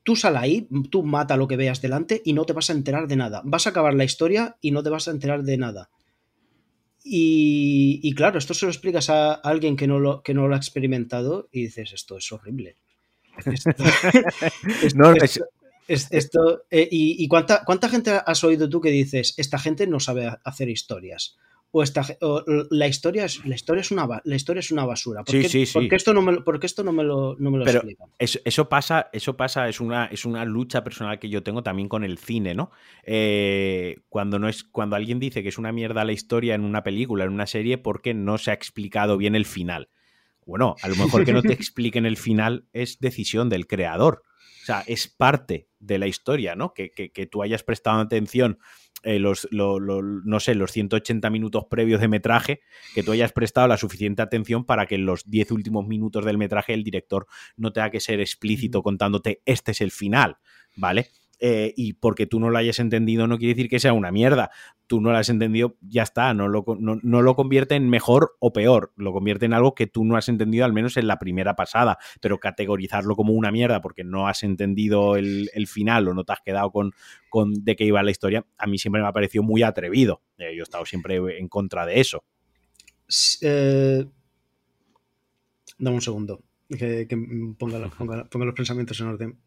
Tú 0.04 0.18
sal 0.18 0.36
ahí, 0.36 0.68
tú 0.92 1.04
mata 1.04 1.38
lo 1.38 1.48
que 1.48 1.56
veas 1.56 1.82
delante 1.82 2.22
y 2.26 2.34
no 2.34 2.44
te 2.44 2.52
vas 2.52 2.70
a 2.70 2.74
enterar 2.74 3.08
de 3.08 3.16
nada. 3.16 3.42
Vas 3.46 3.66
a 3.66 3.70
acabar 3.70 3.94
la 3.94 4.04
historia 4.04 4.58
y 4.60 4.72
no 4.72 4.84
te 4.84 4.90
vas 4.90 5.08
a 5.08 5.12
enterar 5.12 5.44
de 5.44 5.58
nada. 5.58 5.90
Y, 7.04 8.14
claro, 8.16 8.40
esto 8.40 8.54
se 8.54 8.66
lo 8.66 8.72
explicas 8.72 9.10
a 9.10 9.34
alguien 9.34 9.76
que 9.76 9.88
no, 9.88 10.00
lo, 10.00 10.24
que 10.24 10.34
no 10.34 10.48
lo 10.48 10.56
ha 10.56 10.58
experimentado 10.58 11.50
y 11.52 11.64
dices, 11.64 11.92
esto 11.94 12.18
es 12.18 12.32
horrible. 12.32 12.78
no, 14.96 15.14
esto, 15.88 16.64
eh, 16.72 16.88
¿Y, 16.90 17.28
cuánta, 17.28 17.64
cuánta 17.66 17.90
gente 17.90 18.12
has 18.12 18.44
oído 18.44 18.70
tú 18.70 18.80
que 18.80 18.90
dices, 18.90 19.34
esta 19.38 19.60
gente 19.60 19.86
no 19.86 20.00
sabe 20.00 20.32
hacer 20.44 20.70
historias? 20.70 21.38
O, 21.76 21.82
esta, 21.82 22.06
la, 22.70 22.88
historia 22.88 23.26
es, 23.26 23.44
la, 23.46 23.56
historia 23.56 23.82
es 23.82 23.90
una, 23.90 24.08
la 24.24 24.36
historia 24.36 24.60
es 24.60 24.70
una 24.70 24.86
basura. 24.86 25.24
¿Por, 25.24 25.34
qué, 25.34 25.96
esto 25.96 26.14
no 26.14 26.22
me, 26.22 26.42
porque 26.42 26.68
esto 26.68 26.84
no 26.84 26.92
me 26.92 27.04
lo, 27.04 27.36
no 27.40 27.50
me 27.50 27.58
lo 27.58 27.66
explican? 27.66 28.10
Eso, 28.20 28.70
pasa, 28.70 29.10
eso 29.12 29.36
pasa 29.36 29.68
es, 29.68 29.80
una, 29.80 30.06
es 30.06 30.24
una 30.26 30.46
lucha 30.46 30.84
personal 30.84 31.18
que 31.18 31.30
yo 31.30 31.42
tengo 31.42 31.64
también 31.64 31.90
con 31.90 32.04
el 32.04 32.20
cine, 32.20 32.54
¿no? 32.54 32.70
Eh, 33.02 33.98
cuando, 34.10 34.38
no 34.38 34.48
es, 34.50 34.64
cuando 34.64 34.96
alguien 34.96 35.20
dice 35.20 35.42
que 35.42 35.50
es 35.50 35.58
una 35.58 35.72
mierda 35.72 36.06
la 36.06 36.12
historia 36.12 36.54
en 36.54 36.64
una 36.64 36.84
película, 36.84 37.24
en 37.24 37.32
una 37.32 37.48
serie, 37.48 37.80
porque 37.80 38.14
no 38.14 38.38
se 38.38 38.52
ha 38.52 38.54
explicado 38.54 39.18
bien 39.18 39.34
el 39.34 39.46
final. 39.46 39.90
Bueno, 40.46 40.76
a 40.84 40.88
lo 40.88 40.96
mejor 40.96 41.26
que 41.26 41.34
no 41.34 41.42
te 41.42 41.54
expliquen 41.54 42.06
el 42.06 42.18
final 42.18 42.66
es 42.74 43.00
decisión 43.00 43.50
del 43.50 43.66
creador. 43.66 44.22
O 44.64 44.66
sea, 44.66 44.82
es 44.88 45.10
parte 45.10 45.68
de 45.80 46.00
la 46.00 46.08
historia, 46.08 46.56
¿no? 46.56 46.74
Que, 46.74 46.90
tú 47.30 47.44
hayas 47.44 47.64
prestado 47.64 48.00
atención 48.00 48.60
eh, 49.04 49.20
los, 49.20 49.46
no 49.52 50.40
sé, 50.40 50.56
los 50.56 50.72
180 50.72 51.30
minutos 51.30 51.66
previos 51.70 52.00
de 52.00 52.08
metraje, 52.08 52.62
que 52.96 53.04
tú 53.04 53.12
hayas 53.12 53.34
prestado 53.34 53.68
la 53.68 53.76
suficiente 53.76 54.22
atención 54.22 54.64
para 54.64 54.86
que 54.86 54.96
en 54.96 55.06
los 55.06 55.30
10 55.30 55.52
últimos 55.52 55.86
minutos 55.86 56.24
del 56.24 56.38
metraje 56.38 56.74
el 56.74 56.86
director 56.86 57.28
no 57.58 57.74
tenga 57.74 57.90
que 57.90 58.00
ser 58.00 58.22
explícito 58.22 58.82
contándote 58.82 59.42
este 59.46 59.72
es 59.72 59.82
el 59.82 59.92
final, 59.92 60.38
¿vale? 60.78 61.10
Eh, 61.46 61.74
y 61.76 61.92
porque 61.92 62.26
tú 62.26 62.40
no 62.40 62.50
lo 62.50 62.58
hayas 62.58 62.80
entendido 62.80 63.28
no 63.28 63.38
quiere 63.38 63.54
decir 63.54 63.70
que 63.70 63.78
sea 63.78 63.92
una 63.92 64.14
mierda. 64.14 64.50
Tú 64.88 65.02
no 65.02 65.12
lo 65.12 65.18
has 65.18 65.28
entendido, 65.28 65.76
ya 65.82 66.04
está, 66.04 66.34
no 66.34 66.48
lo, 66.48 66.64
no, 66.80 67.22
lo 67.22 67.36
convierte 67.36 67.76
en 67.76 67.90
mejor 67.90 68.38
o 68.40 68.54
peor, 68.54 68.94
lo 68.96 69.12
convierte 69.12 69.46
en 69.46 69.52
algo 69.52 69.76
que 69.76 69.86
tú 69.86 70.06
no 70.06 70.16
has 70.16 70.30
entendido 70.30 70.64
al 70.64 70.72
menos 70.72 70.96
en 70.96 71.06
la 71.06 71.20
primera 71.20 71.54
pasada, 71.58 71.98
pero 72.22 72.40
categorizarlo 72.40 73.18
como 73.18 73.34
una 73.34 73.52
mierda 73.52 73.82
porque 73.82 74.06
no 74.06 74.30
has 74.30 74.44
entendido 74.44 75.18
el, 75.18 75.50
final 75.68 76.08
o 76.08 76.14
no 76.14 76.24
te 76.24 76.32
has 76.32 76.40
quedado 76.40 76.72
con, 76.72 76.94
con, 77.28 77.54
de 77.54 77.76
qué 77.76 77.84
iba 77.84 78.02
la 78.04 78.12
historia, 78.12 78.46
a 78.58 78.66
mí 78.66 78.78
siempre 78.78 79.02
me 79.02 79.08
ha 79.10 79.12
parecido 79.12 79.44
muy 79.44 79.64
atrevido. 79.64 80.22
Eh, 80.38 80.56
yo 80.56 80.62
he 80.62 80.64
estado 80.64 80.86
siempre 80.86 81.40
en 81.40 81.50
contra 81.50 81.86
de 81.86 82.00
eso. 82.00 82.24
Eh, 83.42 84.06
dame 85.78 85.96
un 85.96 86.02
segundo, 86.02 86.42
que, 86.70 87.06
ponga, 87.60 87.90
ponga 87.90 88.46
los 88.46 88.56
pensamientos 88.56 88.98
en 89.02 89.08
orden. 89.08 89.40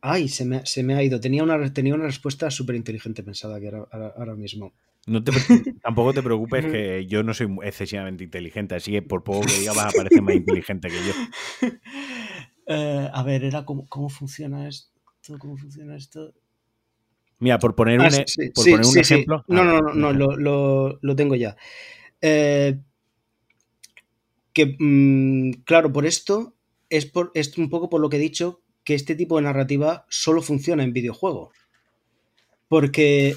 Ay, 0.00 0.28
se 0.28 0.44
me, 0.44 0.64
se 0.64 0.82
me, 0.82 0.94
ha 0.94 1.02
ido. 1.02 1.20
Tenía 1.20 1.42
una, 1.42 1.72
tenía 1.72 1.94
una 1.94 2.04
respuesta 2.04 2.50
súper 2.50 2.76
inteligente 2.76 3.22
pensada 3.22 3.58
que 3.58 3.68
ahora, 3.68 4.34
mismo. 4.34 4.72
No 5.06 5.24
te, 5.24 5.32
tampoco 5.82 6.12
te 6.12 6.22
preocupes 6.22 6.66
que 6.66 7.06
yo 7.06 7.22
no 7.22 7.34
soy 7.34 7.48
excesivamente 7.62 8.24
inteligente, 8.24 8.76
así 8.76 8.92
que 8.92 9.02
por 9.02 9.24
poco 9.24 9.46
que 9.46 9.58
diga 9.58 9.72
vas 9.72 9.94
a 9.94 9.96
parecer 9.96 10.22
más 10.22 10.36
inteligente 10.36 10.88
que 10.88 10.96
yo. 10.96 11.70
Eh, 12.70 13.08
a 13.10 13.22
ver, 13.22 13.44
era 13.44 13.64
cómo, 13.64 13.86
cómo 13.88 14.10
funciona 14.10 14.68
esto, 14.68 14.90
cómo 15.38 15.56
funciona 15.56 15.96
esto. 15.96 16.34
Mira, 17.38 17.58
por 17.58 17.74
poner 17.74 17.98
un, 17.98 18.04
ah, 18.04 18.10
por 18.54 18.64
poner 18.66 18.84
un 18.84 18.98
ejemplo. 18.98 19.42
No, 19.48 19.64
no, 19.64 19.80
no, 19.80 19.94
no, 19.94 20.12
lo, 20.12 20.36
lo, 20.36 20.98
lo 21.00 21.16
tengo 21.16 21.34
ya. 21.34 21.56
Eh, 22.20 22.78
que, 24.52 24.76
mm, 24.78 25.62
claro, 25.64 25.92
por 25.94 26.04
esto 26.04 26.56
es, 26.90 27.06
por, 27.06 27.30
es 27.34 27.56
un 27.56 27.70
poco 27.70 27.88
por 27.88 28.02
lo 28.02 28.10
que 28.10 28.18
he 28.18 28.20
dicho 28.20 28.60
que 28.88 28.94
este 28.94 29.14
tipo 29.14 29.36
de 29.36 29.42
narrativa 29.42 30.06
solo 30.08 30.40
funciona 30.40 30.82
en 30.82 30.94
videojuego. 30.94 31.52
Porque 32.68 33.36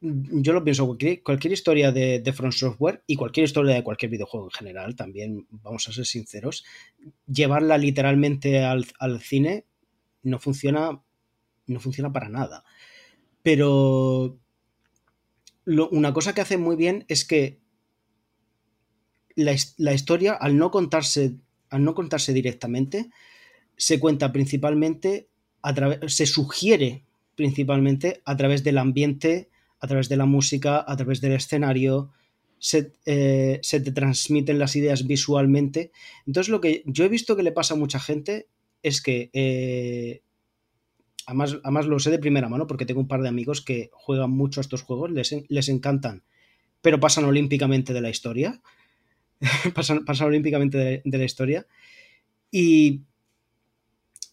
yo 0.00 0.54
lo 0.54 0.64
pienso, 0.64 0.86
cualquier, 0.86 1.52
historia 1.52 1.92
de, 1.92 2.20
de 2.20 2.32
Front 2.32 2.54
Software 2.54 3.02
y 3.06 3.16
cualquier 3.16 3.44
historia 3.44 3.74
de 3.74 3.84
cualquier 3.84 4.10
videojuego 4.10 4.46
en 4.46 4.50
general, 4.50 4.96
también 4.96 5.46
vamos 5.50 5.86
a 5.86 5.92
ser 5.92 6.06
sinceros, 6.06 6.64
llevarla 7.26 7.76
literalmente 7.76 8.60
al, 8.64 8.86
cine 9.20 9.66
no 10.22 10.38
funciona, 10.38 11.02
no 11.66 11.78
funciona 11.78 12.10
para 12.14 12.30
nada. 12.30 12.64
Pero 13.42 14.38
una 15.66 16.14
cosa 16.14 16.32
que 16.32 16.40
hace 16.40 16.56
muy 16.56 16.76
bien 16.76 17.04
es 17.08 17.26
que 17.26 17.60
la, 19.36 19.54
la 19.76 19.92
historia, 19.92 20.32
al 20.32 20.56
no 20.56 20.70
contarse, 20.70 21.36
al 21.68 21.84
no 21.84 21.94
contarse 21.94 22.32
directamente, 22.32 23.10
se 23.76 23.98
cuenta 24.00 24.32
principalmente 24.32 25.28
a 25.62 25.74
través, 25.74 26.14
se 26.14 26.26
sugiere 26.26 27.04
principalmente 27.34 28.20
a 28.24 28.36
través 28.36 28.62
del 28.62 28.78
ambiente, 28.78 29.48
a 29.80 29.86
través 29.86 30.08
de 30.08 30.16
la 30.16 30.26
música, 30.26 30.84
a 30.86 30.96
través 30.96 31.20
del 31.20 31.32
escenario, 31.32 32.10
se, 32.58 32.92
eh, 33.06 33.60
te 33.60 33.92
transmiten 33.92 34.58
las 34.58 34.76
ideas 34.76 35.06
visualmente. 35.06 35.90
Entonces 36.26 36.50
lo 36.50 36.60
que 36.60 36.84
yo 36.86 37.04
he 37.04 37.08
visto 37.08 37.36
que 37.36 37.42
le 37.42 37.52
pasa 37.52 37.74
a 37.74 37.76
mucha 37.76 37.98
gente 37.98 38.46
es 38.82 39.02
que, 39.02 39.30
eh, 39.32 40.22
además, 41.26 41.58
además, 41.64 41.86
lo 41.86 41.98
sé 41.98 42.10
de 42.10 42.20
primera 42.20 42.48
mano 42.48 42.66
porque 42.66 42.86
tengo 42.86 43.00
un 43.00 43.08
par 43.08 43.22
de 43.22 43.28
amigos 43.28 43.62
que 43.62 43.90
juegan 43.92 44.30
mucho 44.30 44.60
a 44.60 44.62
estos 44.62 44.82
juegos, 44.82 45.10
les, 45.10 45.34
les 45.48 45.68
encantan, 45.68 46.22
pero 46.80 47.00
pasan 47.00 47.24
olímpicamente 47.24 47.92
de 47.92 48.00
la 48.00 48.10
historia. 48.10 48.60
pasan, 49.74 50.04
pasan, 50.04 50.28
olímpicamente 50.28 51.02
de 51.04 51.18
la 51.18 51.24
historia. 51.24 51.66
Y 52.52 53.02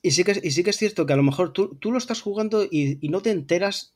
y 0.01 0.11
sí, 0.11 0.23
que, 0.23 0.35
sí 0.35 0.63
que 0.63 0.69
es 0.69 0.77
cierto 0.77 1.05
que 1.05 1.13
a 1.13 1.17
lo 1.17 1.23
mejor 1.23 1.51
tú, 1.51 1.77
lo 1.83 1.97
estás 1.97 2.21
jugando 2.21 2.63
y, 2.63 2.99
no 3.09 3.21
te 3.21 3.31
enteras 3.31 3.95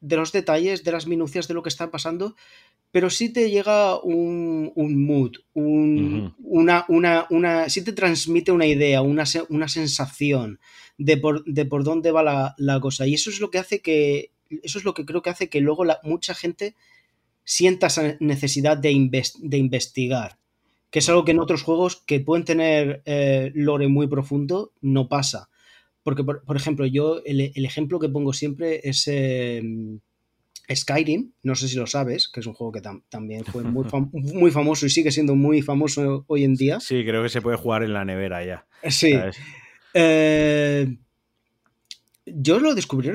de 0.00 0.16
los 0.16 0.32
detalles, 0.32 0.84
de 0.84 0.92
las 0.92 1.06
minucias 1.06 1.48
de 1.48 1.54
lo 1.54 1.62
que 1.62 1.68
está 1.68 1.90
pasando, 1.90 2.34
pero 2.90 3.10
sí 3.10 3.28
te 3.32 3.50
llega 3.50 4.00
un, 4.00 4.72
mood, 4.76 5.36
una, 5.54 6.84
una, 6.88 7.26
una, 7.30 7.68
sí 7.68 7.84
te 7.84 7.92
transmite 7.92 8.50
una 8.50 8.66
idea, 8.66 9.02
una, 9.02 9.24
una 9.48 9.68
sensación 9.68 10.58
de 10.96 11.16
por, 11.16 11.44
de 11.44 11.64
por 11.64 11.84
dónde 11.84 12.10
va 12.10 12.54
la, 12.56 12.80
cosa. 12.80 13.06
Y 13.06 13.14
eso 13.14 13.30
es 13.30 13.40
lo 13.40 13.50
que 13.50 13.58
hace 13.58 13.80
que, 13.80 14.32
eso 14.62 14.78
es 14.78 14.84
lo 14.84 14.94
que 14.94 15.04
creo 15.04 15.22
que 15.22 15.30
hace 15.30 15.48
que 15.48 15.60
luego 15.60 15.84
la, 15.84 16.00
mucha 16.02 16.34
gente 16.34 16.74
sienta 17.44 17.86
esa 17.88 18.16
necesidad 18.20 18.76
de, 18.76 18.90
de 19.38 19.56
investigar 19.56 20.38
que 20.90 21.00
es 21.00 21.08
algo 21.08 21.24
que 21.24 21.32
en 21.32 21.40
otros 21.40 21.62
juegos 21.62 22.02
que 22.06 22.20
pueden 22.20 22.44
tener 22.44 23.02
eh, 23.04 23.52
lore 23.54 23.88
muy 23.88 24.06
profundo 24.06 24.72
no 24.80 25.08
pasa. 25.08 25.48
Porque, 26.02 26.24
por, 26.24 26.56
ejemplo, 26.56 26.86
yo 26.86 27.20
el, 27.26 27.52
ejemplo 27.54 27.98
que 27.98 28.08
pongo 28.08 28.32
siempre 28.32 28.80
es 28.82 29.06
em, 29.08 30.00
Skyrim, 30.74 31.32
no 31.42 31.54
sé 31.54 31.68
si 31.68 31.76
lo 31.76 31.86
sabes, 31.86 32.28
que 32.28 32.40
es 32.40 32.46
un 32.46 32.54
juego 32.54 32.72
que 32.72 32.80
también 33.10 33.44
fue 33.44 33.62
muy, 33.62 33.84
muy, 34.12 34.50
famoso 34.50 34.86
y 34.86 34.90
sigue 34.90 35.10
siendo 35.10 35.34
muy 35.34 35.60
famoso 35.60 36.24
hoy 36.26 36.44
en 36.44 36.54
día. 36.54 36.80
Sí, 36.80 37.04
creo 37.04 37.22
que 37.22 37.28
se 37.28 37.42
puede 37.42 37.58
jugar 37.58 37.82
en 37.82 37.92
la 37.92 38.06
nevera 38.06 38.42
ya. 38.44 38.66
Sí. 38.88 39.14
Eh, 39.92 40.96
yo 42.36 42.60
lo 42.60 42.74
descubrí 42.74 43.10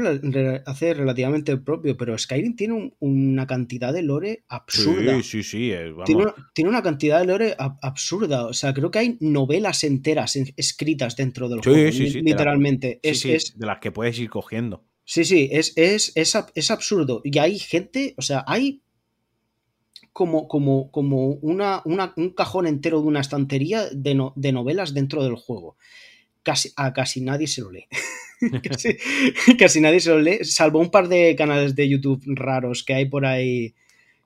hace 0.66 0.94
relativamente 0.94 1.58
propio, 1.58 1.98
pero 1.98 2.18
Skyrim 2.18 2.56
tiene 2.56 2.94
una 3.00 3.48
cantidad 3.48 3.94
de 3.94 4.04
lore 4.04 4.44
absurda. 4.48 5.16
Sí, 5.18 5.24
sí, 5.24 5.44
sí. 5.44 5.72
Eh, 5.72 5.94
tiene, 6.06 6.70
una 6.70 6.82
cantidad 6.82 7.20
de 7.20 7.26
lore 7.26 7.56
absurda. 7.58 8.46
O 8.46 8.54
sea, 8.54 8.74
creo 8.74 8.92
que 8.92 9.00
hay 9.00 9.18
novelas 9.20 9.84
enteras 9.84 10.36
escritas 10.58 11.16
dentro 11.16 11.50
del 11.50 11.62
juego. 11.62 11.90
literalmente. 12.22 13.00
De, 13.04 13.10
es, 13.10 13.58
de 13.58 13.66
las 13.66 13.80
que 13.80 13.92
puedes 13.92 14.18
ir 14.20 14.30
cogiendo. 14.30 14.84
Sí, 15.06 15.26
sí, 15.26 15.50
es, 15.52 15.74
es, 15.76 16.14
es, 16.16 16.72
absurdo. 16.72 17.22
Y 17.24 17.38
hay 17.38 17.60
gente, 17.60 18.14
o 18.18 18.22
sea, 18.22 18.46
hay 18.48 18.82
como, 20.14 20.48
como, 20.48 20.92
como 20.92 21.28
una, 21.42 21.82
un 21.86 22.30
cajón 22.30 22.68
entero 22.68 23.02
de 23.02 23.08
una 23.08 23.20
estantería 23.20 23.90
de, 23.90 24.32
de 24.36 24.52
novelas 24.52 24.94
dentro 24.94 25.24
del 25.24 25.36
juego. 25.36 25.78
Casi, 26.44 26.72
a 26.76 26.94
casi 26.94 27.22
nadie 27.22 27.48
se 27.48 27.62
lo 27.62 27.72
lee. 27.72 27.88
casi, 29.58 29.80
nadie 29.82 30.00
se 30.02 30.10
lo 30.10 30.20
lee, 30.20 30.44
salvo 30.44 30.80
un 30.80 30.92
par 30.92 31.08
de 31.08 31.36
canales 31.36 31.76
de 31.76 31.88
YouTube 31.88 32.24
raros 32.26 32.84
que 32.84 32.94
hay 32.94 33.06
por 33.06 33.26
ahí 33.26 33.74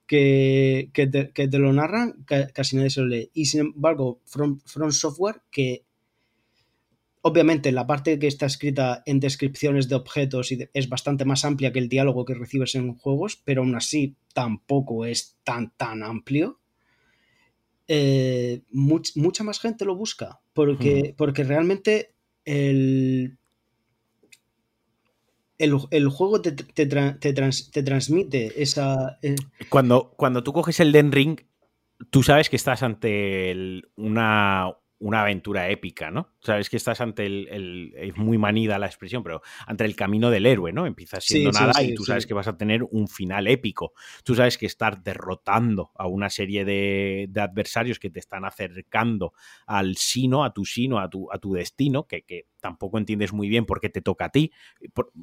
que, 0.06 0.90
que, 0.92 1.06
te, 1.06 1.58
lo 1.58 1.72
narran, 1.72 2.24
casi 2.52 2.76
nadie 2.76 2.90
se 2.90 3.00
lo 3.00 3.06
lee. 3.06 3.30
Y 3.34 3.46
sin 3.46 3.60
embargo, 3.60 4.20
From, 4.24 4.60
From 4.64 4.90
Software, 4.90 5.42
que 5.50 5.84
Obviamente, 7.20 7.72
la 7.72 7.86
parte 7.86 8.18
que 8.18 8.28
está 8.28 8.46
escrita 8.46 9.02
en 9.04 9.18
descripciones 9.18 9.88
de 9.88 9.96
objetos 9.96 10.50
es 10.72 10.88
bastante 10.88 11.24
más 11.24 11.44
amplia 11.44 11.72
que 11.72 11.80
el 11.80 11.88
diálogo 11.88 12.24
que 12.24 12.34
recibes 12.34 12.74
en 12.74 12.94
juegos, 12.94 13.42
pero 13.44 13.62
aún 13.62 13.74
así 13.74 14.16
tampoco 14.32 15.04
es 15.04 15.36
tan, 15.42 15.72
tan 15.76 16.02
amplio. 16.02 16.60
Eh, 17.88 18.62
mucha 18.70 19.44
más 19.44 19.60
gente 19.60 19.84
lo 19.84 19.96
busca, 19.96 20.40
porque, 20.58 21.14
porque 21.16 21.44
realmente 21.44 22.10
el, 22.44 23.38
el, 25.56 26.08
juego 26.08 26.42
te, 26.42 26.52
transmite 27.84 28.60
esa... 28.60 29.20
Eh, 29.22 29.36
cuando, 29.68 30.10
cuando 30.16 30.42
tú 30.42 30.52
coges 30.52 30.80
el 30.80 30.90
Den 30.90 31.12
Ring, 31.12 31.42
tú 32.10 32.24
sabes 32.24 32.50
que 32.50 32.56
estás 32.56 32.82
ante 32.82 33.84
una, 33.94 34.76
una 35.00 35.22
aventura 35.22 35.68
épica, 35.68 36.10
¿no? 36.10 36.28
Sabes 36.40 36.68
que 36.68 36.76
estás 36.76 37.00
ante 37.00 37.26
el, 37.26 37.94
es 37.96 38.16
muy 38.16 38.38
manida 38.38 38.78
la 38.78 38.86
expresión, 38.86 39.22
pero 39.22 39.42
ante 39.66 39.84
el 39.84 39.94
camino 39.94 40.30
del 40.30 40.46
héroe, 40.46 40.72
¿no? 40.72 40.86
Empiezas 40.86 41.24
siendo 41.24 41.52
nada 41.52 41.82
y 41.82 41.94
tú 41.94 42.04
sabes 42.04 42.26
que 42.26 42.34
vas 42.34 42.48
a 42.48 42.56
tener 42.56 42.82
un 42.82 43.08
final 43.08 43.46
épico. 43.46 43.92
Tú 44.24 44.34
sabes 44.34 44.58
que 44.58 44.66
estar 44.66 45.02
derrotando 45.02 45.92
a 45.94 46.06
una 46.06 46.30
serie 46.30 46.64
de, 46.64 47.30
adversarios 47.36 47.98
que 47.98 48.10
te 48.10 48.18
están 48.18 48.44
acercando 48.44 49.32
al 49.66 49.96
sino, 49.96 50.44
a 50.44 50.52
tu 50.52 50.64
sino, 50.64 50.98
a 50.98 51.08
tu, 51.08 51.30
a 51.32 51.38
tu 51.38 51.52
destino, 51.52 52.06
que, 52.06 52.22
que 52.22 52.46
tampoco 52.60 52.98
entiendes 52.98 53.32
muy 53.32 53.48
bien 53.48 53.66
por 53.66 53.80
qué 53.80 53.88
te 53.88 54.00
toca 54.00 54.26
a 54.26 54.28
ti, 54.30 54.52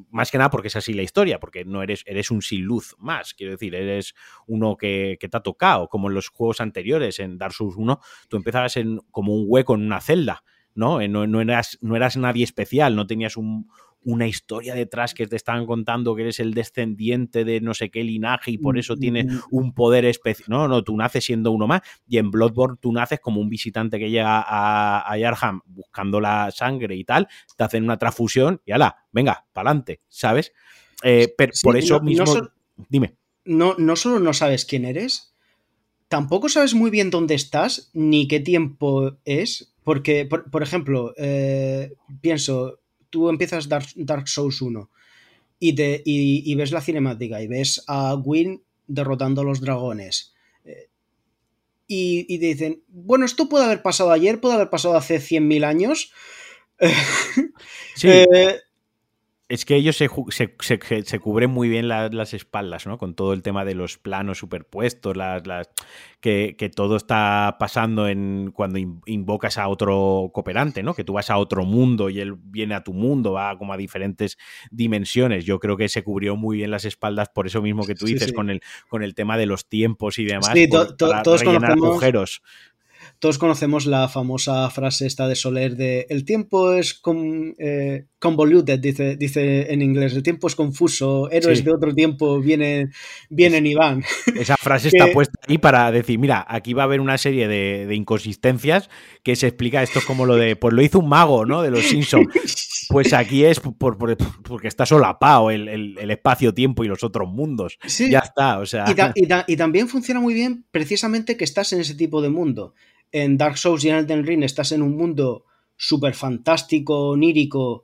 más 0.10 0.32
que 0.32 0.38
nada 0.38 0.50
porque 0.50 0.68
es 0.70 0.76
así 0.76 0.94
la 0.94 1.02
historia, 1.02 1.40
porque 1.40 1.66
no 1.66 1.84
eres, 1.84 2.04
eres 2.06 2.32
un 2.32 2.42
sin 2.42 2.64
luz 2.64 2.96
más, 3.00 3.34
quiero 3.34 3.52
decir, 3.52 3.76
eres 3.76 4.14
uno 4.48 4.78
que, 4.78 5.18
te 5.20 5.38
ha 5.38 5.42
tocado, 5.42 5.88
como 5.88 6.10
en 6.10 6.16
los 6.16 6.30
juegos 6.30 6.62
anteriores, 6.62 7.20
en 7.20 7.38
Dark 7.38 7.54
Souls 7.54 7.76
1, 7.78 8.00
tú 8.30 8.38
empezabas 8.38 8.78
en, 8.78 9.00
como 9.12 9.34
un 9.36 9.46
hueco 9.48 9.76
en 9.76 9.82
una 9.82 10.02
celda, 10.02 10.44
¿no? 10.74 11.02
Eh, 11.02 11.08
no, 11.08 11.26
no, 11.26 11.42
eras, 11.42 11.78
no 11.82 11.96
eras 11.96 12.18
nadie 12.18 12.44
especial, 12.44 12.96
no 12.96 13.08
tenías 13.08 13.38
un, 13.38 13.70
una 14.06 14.28
historia 14.28 14.74
detrás 14.76 15.14
que 15.14 15.28
te 15.28 15.36
están 15.36 15.66
contando 15.66 16.16
que 16.16 16.22
eres 16.22 16.40
el 16.40 16.54
descendiente 16.54 17.44
de 17.44 17.60
no 17.60 17.74
sé 17.74 17.90
qué 17.90 18.04
linaje 18.04 18.52
y 18.52 18.58
por 18.58 18.78
eso 18.78 18.96
tienes 18.96 19.26
un 19.52 19.74
poder 19.74 20.06
especial. 20.06 20.46
No, 20.48 20.68
no, 20.68 20.84
tú 20.84 20.96
naces 20.96 21.26
siendo 21.26 21.52
uno 21.52 21.68
más 21.68 21.82
y 22.08 22.20
en 22.20 22.32
Bloodborne 22.32 22.78
tú 22.80 22.94
naces 22.94 23.20
como 23.20 23.42
un 23.42 23.50
visitante 23.50 24.00
que 24.00 24.10
llega 24.10 24.42
a, 24.42 25.12
a 25.12 25.18
Yarham 25.18 25.62
buscando 25.66 26.22
la 26.22 26.52
sangre 26.52 26.96
y 26.96 27.04
tal, 27.04 27.28
te 27.58 27.64
hacen 27.64 27.84
una 27.84 27.98
transfusión 27.98 28.62
y 28.64 28.72
ala, 28.72 28.96
venga, 29.12 29.46
para 29.52 29.72
adelante, 29.72 30.02
¿sabes? 30.08 30.54
Eh, 31.04 31.34
pero 31.38 31.52
por 31.64 31.78
eso 31.78 32.00
mismo... 32.02 32.26
dime. 32.90 33.16
No, 33.44 33.76
no 33.78 33.96
solo 33.96 34.20
no 34.20 34.34
sabes 34.34 34.66
quién 34.66 34.86
eres, 34.86 35.36
tampoco 36.08 36.50
sabes 36.50 36.74
muy 36.74 36.90
bien 36.90 37.10
dónde 37.10 37.36
estás 37.36 37.90
ni 37.94 38.28
qué 38.28 38.40
tiempo 38.40 39.18
es, 39.26 39.76
porque, 39.84 40.26
por, 40.26 40.64
ejemplo, 40.64 41.14
eh, 41.18 41.94
pienso, 42.22 42.80
tú 43.16 43.30
empiezas 43.30 43.70
Dark, 43.70 43.88
Dark 43.96 44.28
Souls 44.28 44.62
1 44.62 44.90
y, 45.58 45.74
te, 45.74 46.02
y, 46.04 46.54
ves 46.56 46.74
la 46.74 46.82
cinemática 46.82 47.42
y 47.42 47.48
ves 47.48 47.82
a 47.88 48.14
Gwyn 48.14 48.62
derrotando 48.88 49.42
a 49.42 49.46
los 49.46 49.62
dragones. 49.62 50.34
Eh, 50.66 50.90
y, 51.88 52.40
te 52.40 52.46
dicen, 52.46 52.84
bueno, 52.90 53.26
esto 53.26 53.48
puede 53.48 53.64
haber 53.64 53.82
pasado 53.82 54.12
ayer, 54.12 54.42
puede 54.42 54.56
haber 54.56 54.70
pasado 54.70 54.98
hace 54.98 55.20
100.000 55.20 55.64
años. 55.64 56.12
Sí. 57.96 58.10
Eh, 58.10 58.60
es 59.48 59.64
que 59.64 59.76
ellos 59.76 59.96
se, 59.96 60.10
se, 60.60 61.20
cubren 61.20 61.52
muy 61.52 61.70
bien 61.70 61.88
las 61.88 62.34
espaldas, 62.34 62.88
¿no? 62.88 62.98
Con 62.98 63.14
todo 63.14 63.32
el 63.34 63.44
tema 63.44 63.64
de 63.64 63.76
los 63.76 64.00
planos 64.00 64.40
superpuestos, 64.40 65.16
las, 65.16 65.46
las 65.46 65.70
que, 66.20 66.72
todo 66.76 66.96
está 66.96 67.58
pasando 67.60 68.08
en 68.08 68.52
cuando 68.52 68.80
invocas 69.06 69.60
a 69.60 69.68
otro 69.68 70.32
cooperante, 70.34 70.82
¿no? 70.82 70.96
Que 70.96 71.04
tú 71.04 71.14
vas 71.14 71.30
a 71.30 71.38
otro 71.38 71.64
mundo 71.64 72.10
y 72.10 72.22
él 72.22 72.36
viene 72.36 72.74
a 72.74 72.84
tu 72.84 72.94
mundo, 72.94 73.34
va 73.34 73.56
como 73.58 73.74
a 73.74 73.78
diferentes 73.78 74.38
dimensiones. 74.72 75.46
Yo 75.46 75.60
creo 75.60 75.78
que 75.78 75.90
se 75.90 76.04
cubrió 76.04 76.36
muy 76.36 76.58
bien 76.58 76.72
las 76.72 76.86
espaldas 76.86 77.30
por 77.30 77.46
eso 77.46 77.62
mismo 77.62 77.86
que 77.86 77.94
tú 77.94 78.08
dices, 78.08 78.34
Con, 78.34 78.50
el, 78.50 78.62
con 78.90 79.04
el 79.04 79.14
tema 79.14 79.38
de 79.38 79.46
los 79.46 79.70
tiempos 79.70 80.18
y 80.18 80.26
demás. 80.26 80.52
Sí, 80.54 80.68
todos 80.68 81.42
rellenar 81.42 81.74
agujeros 81.74 82.42
todos 83.26 83.40
conocemos 83.40 83.88
la 83.88 84.08
famosa 84.08 84.70
frase 84.70 85.08
esta 85.08 85.28
de 85.28 85.34
Soler 85.34 85.76
de 85.76 86.06
el 86.10 86.26
tiempo 86.26 86.74
es 86.74 86.94
con, 86.94 87.56
eh, 87.58 88.06
convoluted, 88.20 88.78
dice, 88.78 89.16
dice 89.16 89.74
en 89.74 89.82
inglés, 89.82 90.14
el 90.14 90.22
tiempo 90.22 90.46
es 90.46 90.54
confuso, 90.54 91.32
héroes 91.32 91.64
de 91.64 91.72
otro 91.72 91.96
tiempo 91.96 92.40
vienen, 92.40 92.92
vienen 93.32 93.66
y 93.66 93.74
van. 93.74 94.04
Esa 94.40 94.58
frase 94.58 94.90
está 94.90 95.08
puesta 95.12 95.34
ahí 95.48 95.58
para 95.58 95.92
decir, 95.92 96.20
mira, 96.20 96.46
aquí 96.48 96.76
va 96.76 96.84
a 96.84 96.86
haber 96.86 97.02
una 97.02 97.18
serie 97.18 97.48
de, 97.48 97.96
inconsistencias 97.96 98.92
que 99.24 99.36
se 99.36 99.48
explica 99.48 99.82
esto 99.82 100.02
como 100.06 100.28
lo 100.28 100.36
de, 100.36 100.56
pues 100.56 100.76
lo 100.76 100.84
hizo 100.84 101.00
un 101.00 101.10
mago, 101.10 101.48
¿no? 101.48 101.64
De 101.64 101.72
los 101.72 101.84
Simpsons. 101.84 102.28
Pues 102.88 103.14
aquí 103.14 103.44
es 103.44 103.60
por, 103.60 103.98
porque 103.98 104.68
está 104.68 104.86
solapado 104.86 105.50
el, 105.50 105.68
el, 105.68 106.12
espacio-tiempo 106.12 106.84
y 106.84 106.88
los 106.88 107.04
otros 107.04 107.28
mundos. 107.28 107.80
Ya 107.98 108.20
está, 108.20 108.60
o 108.60 108.68
sea. 108.68 108.86
y 109.48 109.56
también 109.56 109.88
funciona 109.88 110.20
muy 110.20 110.36
bien 110.36 110.68
precisamente 110.70 111.36
que 111.36 111.46
estás 111.46 111.74
en 111.74 111.80
ese 111.80 111.96
tipo 111.96 112.22
de 112.22 112.30
mundo 112.30 112.76
en 113.12 113.38
Dark 113.38 113.58
Souls 113.58 113.84
y 113.84 113.90
en 113.90 113.96
Elden 113.96 114.26
Ring 114.26 114.44
estás 114.44 114.72
en 114.72 114.82
un 114.82 114.96
mundo 114.96 115.46
súper 115.78 116.14
fantástico, 116.14 117.10
onírico, 117.10 117.84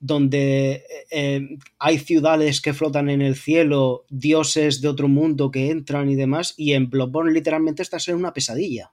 donde 0.00 0.84
eh, 1.10 1.58
hay 1.78 1.98
ciudades 1.98 2.60
que 2.60 2.74
flotan 2.74 3.10
en 3.10 3.20
el 3.20 3.34
cielo, 3.34 4.04
dioses 4.08 4.80
de 4.80 4.88
otro 4.88 5.08
mundo 5.08 5.50
que 5.50 5.70
entran 5.70 6.08
y 6.08 6.14
demás, 6.14 6.54
y 6.56 6.72
en 6.72 6.88
Bloodborne 6.88 7.32
literalmente 7.32 7.82
estás 7.82 8.08
en 8.08 8.16
una 8.16 8.32
pesadilla. 8.32 8.92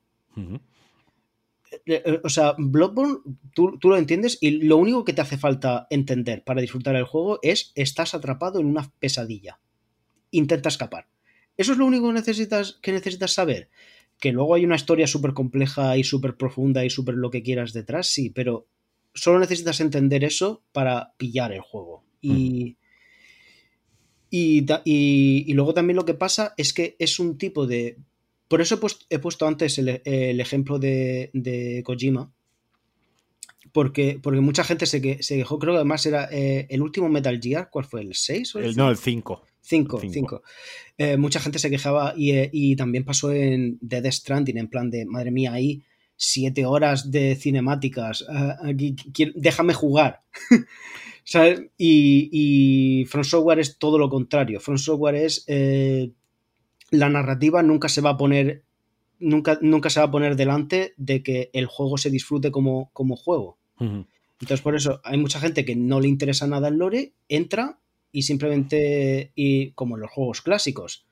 Eh, 1.86 2.02
eh, 2.06 2.22
o 2.24 2.30
sea, 2.30 2.56
Bloodborne, 2.58 3.20
tú, 3.54 3.78
tú, 3.80 3.90
lo 3.90 3.98
entiendes 3.98 4.38
y 4.42 4.52
lo 4.52 4.78
único 4.78 5.06
que 5.06 5.14
te 5.14 5.22
hace 5.22 5.38
falta 5.38 5.86
entender 5.90 6.44
para 6.44 6.62
disfrutar 6.62 6.96
el 6.96 7.04
juego 7.04 7.40
es 7.44 7.72
estás 7.76 8.16
atrapado 8.16 8.60
en 8.60 8.66
una 8.66 8.92
pesadilla. 9.00 9.60
Intenta 10.32 10.70
escapar. 10.70 11.08
Eso 11.58 11.72
es 11.72 11.78
lo 11.78 11.86
único 11.86 12.08
que 12.08 12.14
necesitas, 12.14 12.80
que 12.82 12.92
necesitas 12.92 13.32
saber 13.32 13.70
que 14.20 14.32
luego 14.32 14.56
hay 14.56 14.66
una 14.66 14.76
historia 14.76 15.08
súper 15.08 15.34
compleja 15.34 15.98
y 15.98 16.04
súper 16.04 16.36
profunda 16.36 16.86
y 16.86 16.90
súper 16.90 17.16
lo 17.16 17.30
que 17.30 17.44
quieras 17.44 17.74
detrás, 17.74 18.08
sí, 18.08 18.30
pero 18.30 18.68
solo 19.14 19.40
necesitas 19.40 19.80
entender 19.80 20.24
eso 20.24 20.64
para 20.72 21.14
pillar 21.18 21.52
el 21.52 21.62
juego. 21.62 22.04
Y, 22.22 22.78
y, 24.32 25.54
luego 25.54 25.74
también 25.74 25.96
lo 25.96 26.06
que 26.06 26.16
pasa 26.16 26.54
es 26.58 26.74
que 26.74 26.96
es 27.00 27.20
un 27.20 27.38
tipo 27.38 27.68
de... 27.68 27.98
Por 28.48 28.62
eso 28.62 28.80
he 29.10 29.20
puesto, 29.20 29.48
antes 29.48 29.78
el, 29.78 29.90
ejemplo 30.40 30.78
de, 30.78 31.32
de, 31.34 31.82
Kojima, 31.84 32.32
porque, 33.72 34.20
porque 34.22 34.40
mucha 34.40 34.64
gente 34.64 34.86
se, 34.86 35.24
se 35.24 35.36
quejó, 35.36 35.58
creo 35.60 35.74
que 35.74 35.78
además 35.78 36.06
era 36.06 36.30
eh, 36.32 36.68
el 36.70 36.82
último 36.82 37.10
Metal 37.10 37.40
Gear, 37.42 37.70
¿cuál 37.72 37.86
fue? 37.86 38.02
¿El 38.02 38.14
6 38.14 38.56
o 38.56 38.60
el, 38.60 38.76
No, 38.76 38.90
el 38.90 38.98
5. 38.98 39.44
5, 39.66 40.02
5. 40.12 40.42
Eh, 40.98 41.18
mucha 41.18 41.40
gente 41.40 41.60
se 41.60 41.70
quejaba 41.70 42.14
eh, 42.18 42.50
y, 42.52 42.76
también 42.76 43.04
pasó 43.04 43.32
en 43.32 43.78
Dead 43.82 44.10
Stranding, 44.12 44.58
en 44.58 44.68
plan 44.68 44.90
de, 44.90 45.06
madre 45.06 45.32
mía, 45.32 45.54
ahí 45.54 45.84
siete 46.18 46.66
horas 46.66 47.12
de 47.12 47.36
cinemáticas, 47.36 48.26
aquí, 48.64 48.96
déjame 49.36 49.74
jugar. 49.74 50.22
Y, 51.78 52.30
y 52.32 53.06
From 53.06 53.24
Software 53.24 53.58
es 53.58 53.80
todo 53.80 53.98
lo 53.98 54.10
contrario. 54.10 54.60
From 54.60 54.78
Software 54.78 55.16
es 55.16 55.44
la 56.92 57.10
narrativa 57.10 57.64
nunca 57.64 57.90
se 57.90 58.02
va 58.02 58.12
a 58.12 58.18
poner 58.18 58.64
nunca, 59.20 59.58
nunca 59.62 59.90
se 59.90 60.00
va 60.00 60.08
a 60.08 60.12
poner 60.12 60.36
delante 60.36 60.94
de 60.98 61.24
que 61.24 61.50
el 61.54 61.66
juego 61.66 61.98
se 61.98 62.10
disfrute 62.10 62.52
como, 62.52 62.90
como 62.94 63.16
juego. 63.16 63.58
Entonces, 63.80 64.62
por 64.62 64.76
eso 64.76 65.02
hay 65.04 65.18
mucha 65.18 65.40
gente 65.40 65.66
que 65.66 65.76
no 65.76 66.00
le 66.00 66.08
interesa 66.08 66.48
nada 66.48 66.70
el 66.70 66.76
lore, 66.76 67.14
entra 67.28 67.80
y 68.16 68.22
simplemente, 68.22 69.34
y 69.36 69.72
como 69.72 69.96
en 69.96 70.02
los 70.04 70.10
juegos 70.10 70.42
clásicos. 70.42 71.06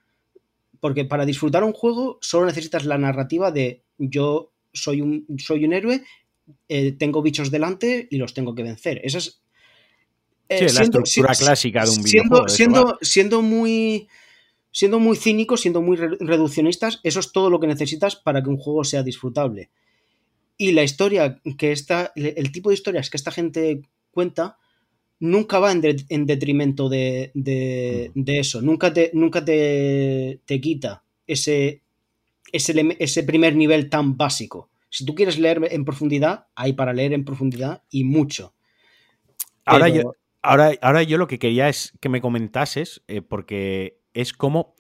Porque 0.80 1.04
para 1.04 1.26
disfrutar 1.26 1.66
un 1.66 1.74
juego 1.74 2.18
solo 2.22 2.46
necesitas 2.46 2.86
la 2.86 2.98
narrativa 2.98 3.52
de 3.52 3.84
yo 3.98 4.54
soy 4.72 5.02
un, 5.02 5.26
soy 5.38 5.66
un 5.66 5.74
héroe, 5.74 6.02
eh, 6.70 6.94
tengo 6.94 7.22
bichos 7.22 7.52
delante 7.52 8.08
y 8.10 8.16
los 8.16 8.34
tengo 8.34 8.56
que 8.56 8.64
vencer. 8.64 9.02
Esa 9.04 9.18
es. 9.18 9.42
Eh, 10.48 10.72
la 10.72 10.84
estructura 10.84 11.34
clásica 11.36 11.84
de 11.84 11.90
un 11.90 12.04
videojuego. 12.04 12.48
Siendo, 12.48 12.98
siendo, 13.02 13.42
muy. 13.42 14.08
Siendo 14.72 14.98
muy 14.98 15.18
cínicos, 15.18 15.60
siendo 15.60 15.82
muy 15.82 15.98
reduccionistas, 15.98 17.02
eso 17.04 17.20
es 17.20 17.34
todo 17.34 17.50
lo 17.50 17.60
que 17.60 17.68
necesitas 17.68 18.16
para 18.16 18.42
que 18.42 18.50
un 18.50 18.58
juego 18.58 18.86
sea 18.86 19.04
disfrutable. 19.04 19.72
Y 20.56 20.72
la 20.72 20.84
historia 20.84 21.42
que 21.58 21.74
está, 21.74 22.14
el 22.16 22.52
tipo 22.54 22.70
de 22.70 22.76
historias 22.76 23.10
que 23.10 23.18
esta 23.18 23.32
gente 23.32 23.82
cuenta, 24.12 24.58
nunca 25.24 25.60
va 25.60 25.72
en, 25.72 26.26
detrimento 26.26 26.90
de, 26.90 27.32
de, 27.34 28.12
eso, 28.40 28.62
nunca 28.62 28.92
te, 28.92 29.10
nunca 29.14 29.44
te, 29.44 30.42
te, 30.46 30.60
quita 30.60 31.04
ese 31.26 31.82
ese, 32.52 32.96
ese 33.00 33.24
primer 33.24 33.56
nivel 33.56 33.90
tan 33.90 34.18
básico. 34.18 34.70
Si 34.90 35.06
tú 35.06 35.16
quieres 35.16 35.40
leer 35.40 35.62
en 35.72 35.86
profundidad, 35.86 36.48
hay 36.56 36.74
para 36.74 36.92
leer 36.92 37.14
en 37.14 37.24
profundidad 37.24 37.84
y 37.90 38.04
mucho. 38.04 38.54
Ahora, 39.66 39.88
yo, 39.88 40.14
ahora, 40.42 40.74
ahora 40.82 41.04
yo 41.04 41.18
lo 41.18 41.28
que 41.28 41.40
quería 41.40 41.70
es 41.70 41.94
que 42.02 42.10
me 42.10 42.20
comentases, 42.20 43.02
eh, 43.08 43.22
porque 43.22 44.02
es 44.14 44.34
como, 44.34 44.76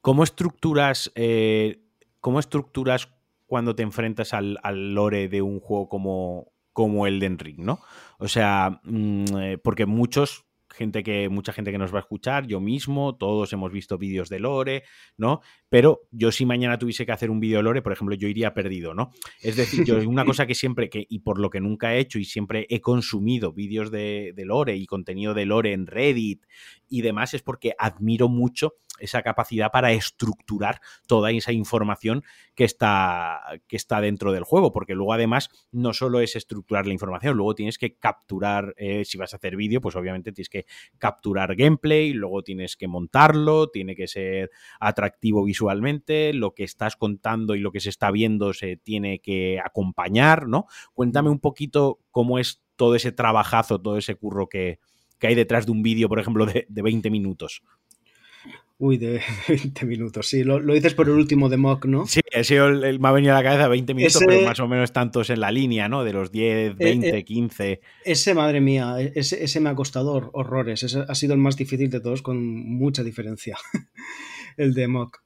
cómo 0.00 0.22
estructuras, 0.22 1.10
eh, 1.16 1.80
cómo 2.20 2.38
estructuras 2.38 3.08
cuando 3.46 3.74
te 3.74 3.82
enfrentas 3.82 4.32
al, 4.32 4.58
al, 4.62 4.94
lore 4.94 5.28
de 5.28 5.42
un 5.42 5.58
juego 5.58 5.88
como, 5.88 6.51
como 6.72 7.06
Elden 7.06 7.38
Ring, 7.38 7.58
¿no? 7.58 7.80
O 8.18 8.28
sea, 8.28 8.80
mm, 8.84 9.24
eh, 9.38 9.58
porque 9.58 9.86
muchos 9.86 10.46
gente 10.72 11.02
que, 11.02 11.28
mucha 11.28 11.52
gente 11.52 11.70
que 11.70 11.78
nos 11.78 11.92
va 11.92 11.98
a 11.98 12.00
escuchar, 12.00 12.46
yo 12.46 12.60
mismo, 12.60 13.14
todos 13.16 13.52
hemos 13.52 13.70
visto 13.70 13.98
vídeos 13.98 14.28
de 14.28 14.40
Lore, 14.40 14.84
¿no? 15.16 15.40
Pero 15.68 16.02
yo 16.10 16.32
si 16.32 16.46
mañana 16.46 16.78
tuviese 16.78 17.06
que 17.06 17.12
hacer 17.12 17.30
un 17.30 17.40
vídeo 17.40 17.58
de 17.58 17.62
Lore, 17.62 17.82
por 17.82 17.92
ejemplo, 17.92 18.14
yo 18.16 18.28
iría 18.28 18.54
perdido, 18.54 18.94
¿no? 18.94 19.12
Es 19.40 19.56
decir, 19.56 19.84
yo 19.84 19.96
una 20.08 20.24
cosa 20.24 20.46
que 20.46 20.54
siempre, 20.54 20.88
que, 20.90 21.06
y 21.08 21.20
por 21.20 21.38
lo 21.38 21.50
que 21.50 21.60
nunca 21.60 21.94
he 21.94 21.98
hecho 21.98 22.18
y 22.18 22.24
siempre 22.24 22.66
he 22.70 22.80
consumido 22.80 23.52
vídeos 23.52 23.90
de, 23.90 24.32
de 24.34 24.44
Lore 24.44 24.76
y 24.76 24.86
contenido 24.86 25.34
de 25.34 25.46
Lore 25.46 25.72
en 25.72 25.86
Reddit 25.86 26.44
y 26.88 27.02
demás, 27.02 27.34
es 27.34 27.42
porque 27.42 27.74
admiro 27.78 28.28
mucho 28.28 28.74
esa 28.98 29.22
capacidad 29.22 29.70
para 29.70 29.92
estructurar 29.92 30.80
toda 31.06 31.30
esa 31.30 31.52
información 31.52 32.22
que 32.54 32.64
está, 32.64 33.40
que 33.66 33.76
está 33.76 34.00
dentro 34.00 34.32
del 34.32 34.44
juego, 34.44 34.72
porque 34.72 34.94
luego 34.94 35.12
además 35.12 35.50
no 35.70 35.92
solo 35.92 36.20
es 36.20 36.36
estructurar 36.36 36.86
la 36.86 36.92
información, 36.92 37.36
luego 37.36 37.54
tienes 37.54 37.78
que 37.78 37.96
capturar, 37.96 38.74
eh, 38.76 39.04
si 39.04 39.18
vas 39.18 39.32
a 39.32 39.36
hacer 39.36 39.56
vídeo, 39.56 39.80
pues 39.80 39.96
obviamente 39.96 40.32
tienes 40.32 40.48
que 40.48 40.66
capturar 40.98 41.56
gameplay, 41.56 42.12
luego 42.12 42.42
tienes 42.42 42.76
que 42.76 42.88
montarlo, 42.88 43.68
tiene 43.70 43.96
que 43.96 44.06
ser 44.06 44.50
atractivo 44.78 45.44
visualmente, 45.44 46.32
lo 46.32 46.54
que 46.54 46.64
estás 46.64 46.96
contando 46.96 47.54
y 47.54 47.60
lo 47.60 47.72
que 47.72 47.80
se 47.80 47.88
está 47.88 48.10
viendo 48.10 48.52
se 48.52 48.76
tiene 48.76 49.20
que 49.20 49.60
acompañar, 49.64 50.48
¿no? 50.48 50.66
Cuéntame 50.92 51.30
un 51.30 51.40
poquito 51.40 52.00
cómo 52.10 52.38
es 52.38 52.62
todo 52.76 52.94
ese 52.94 53.12
trabajazo, 53.12 53.80
todo 53.80 53.96
ese 53.96 54.14
curro 54.16 54.48
que, 54.48 54.80
que 55.18 55.28
hay 55.28 55.34
detrás 55.34 55.66
de 55.66 55.72
un 55.72 55.82
vídeo, 55.82 56.08
por 56.08 56.18
ejemplo, 56.18 56.46
de, 56.46 56.66
de 56.68 56.82
20 56.82 57.10
minutos. 57.10 57.62
Uy, 58.82 58.96
de 58.98 59.20
20 59.48 59.86
minutos, 59.86 60.26
sí. 60.26 60.42
Lo, 60.42 60.58
lo, 60.58 60.74
dices 60.74 60.92
por 60.92 61.06
el 61.06 61.14
último 61.14 61.48
de 61.48 61.56
Mock, 61.56 61.84
¿no? 61.84 62.04
Sí, 62.04 62.20
ese 62.32 62.56
el, 62.56 62.98
me 62.98 63.08
ha 63.08 63.12
venido 63.12 63.32
a 63.32 63.36
la 63.36 63.44
cabeza 63.44 63.68
20 63.68 63.94
minutos, 63.94 64.16
ese, 64.16 64.26
pero 64.26 64.42
más 64.44 64.58
o 64.58 64.66
menos 64.66 64.92
tantos 64.92 65.30
en 65.30 65.38
la 65.38 65.52
línea, 65.52 65.88
¿no? 65.88 66.02
De 66.02 66.12
los 66.12 66.32
10, 66.32 66.76
20, 66.78 67.16
eh, 67.16 67.24
15. 67.24 67.80
Ese, 68.04 68.34
madre 68.34 68.60
mía, 68.60 68.96
ese, 69.14 69.44
ese 69.44 69.60
me 69.60 69.70
ha 69.70 69.76
costado 69.76 70.30
horrores. 70.32 70.82
Ese 70.82 71.04
ha 71.06 71.14
sido 71.14 71.32
el 71.32 71.38
más 71.38 71.56
difícil 71.56 71.90
de 71.90 72.00
todos, 72.00 72.22
con 72.22 72.44
mucha 72.44 73.04
diferencia. 73.04 73.56
el 74.56 74.74
de 74.74 74.88
Mock. 74.88 75.22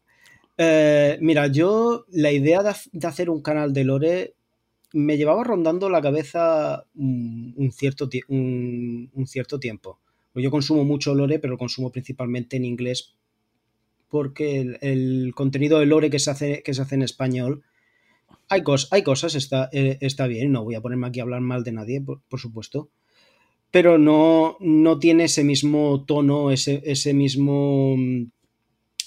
Eh, 0.59 1.17
mira, 1.23 1.47
yo 1.47 2.05
la 2.11 2.33
idea 2.33 2.63
de, 2.63 2.75
de, 2.93 3.07
hacer 3.07 3.31
un 3.31 3.41
canal 3.41 3.73
de 3.73 3.85
Lore 3.85 4.35
me 4.93 5.17
llevaba 5.17 5.45
rondando 5.45 5.89
la 5.89 6.03
cabeza 6.03 6.85
un, 6.95 7.55
un 7.57 7.73
cierto, 7.73 8.07
un, 8.29 9.11
un 9.15 9.27
cierto 9.27 9.59
tiempo. 9.59 9.99
Yo 10.35 10.51
consumo 10.51 10.85
mucho 10.85 11.15
Lore, 11.15 11.39
pero 11.39 11.53
lo 11.53 11.59
consumo 11.59 11.91
principalmente 11.91 12.59
en 12.59 12.67
inglés 12.67 13.17
porque 14.09 14.79
el, 14.81 15.33
contenido 15.35 15.79
de 15.79 15.87
lore 15.87 16.11
que 16.11 16.19
se 16.19 16.31
hace, 16.31 16.63
que 16.63 16.75
se 16.75 16.83
hace 16.83 16.95
en 16.95 17.03
español, 17.03 17.63
hay, 18.49 18.63
cos, 18.63 18.89
hay 18.93 19.03
cosas, 19.03 19.35
está, 19.35 19.69
eh, 19.73 19.99
está 20.01 20.27
bien, 20.27 20.53
no 20.53 20.65
voy 20.65 20.75
a 20.75 20.81
ponerme 20.81 21.09
aquí 21.09 21.21
a 21.21 21.25
hablar 21.25 21.41
mal 21.41 21.65
de 21.65 21.73
nadie, 21.73 22.01
por, 22.01 22.41
supuesto, 22.41 22.91
pero 23.71 23.99
no, 23.99 24.57
no, 24.61 24.99
tiene 24.99 25.25
ese 25.25 25.43
mismo 25.43 26.05
tono, 26.07 26.51
ese, 26.51 26.83
ese, 26.85 27.13
mismo 27.13 27.97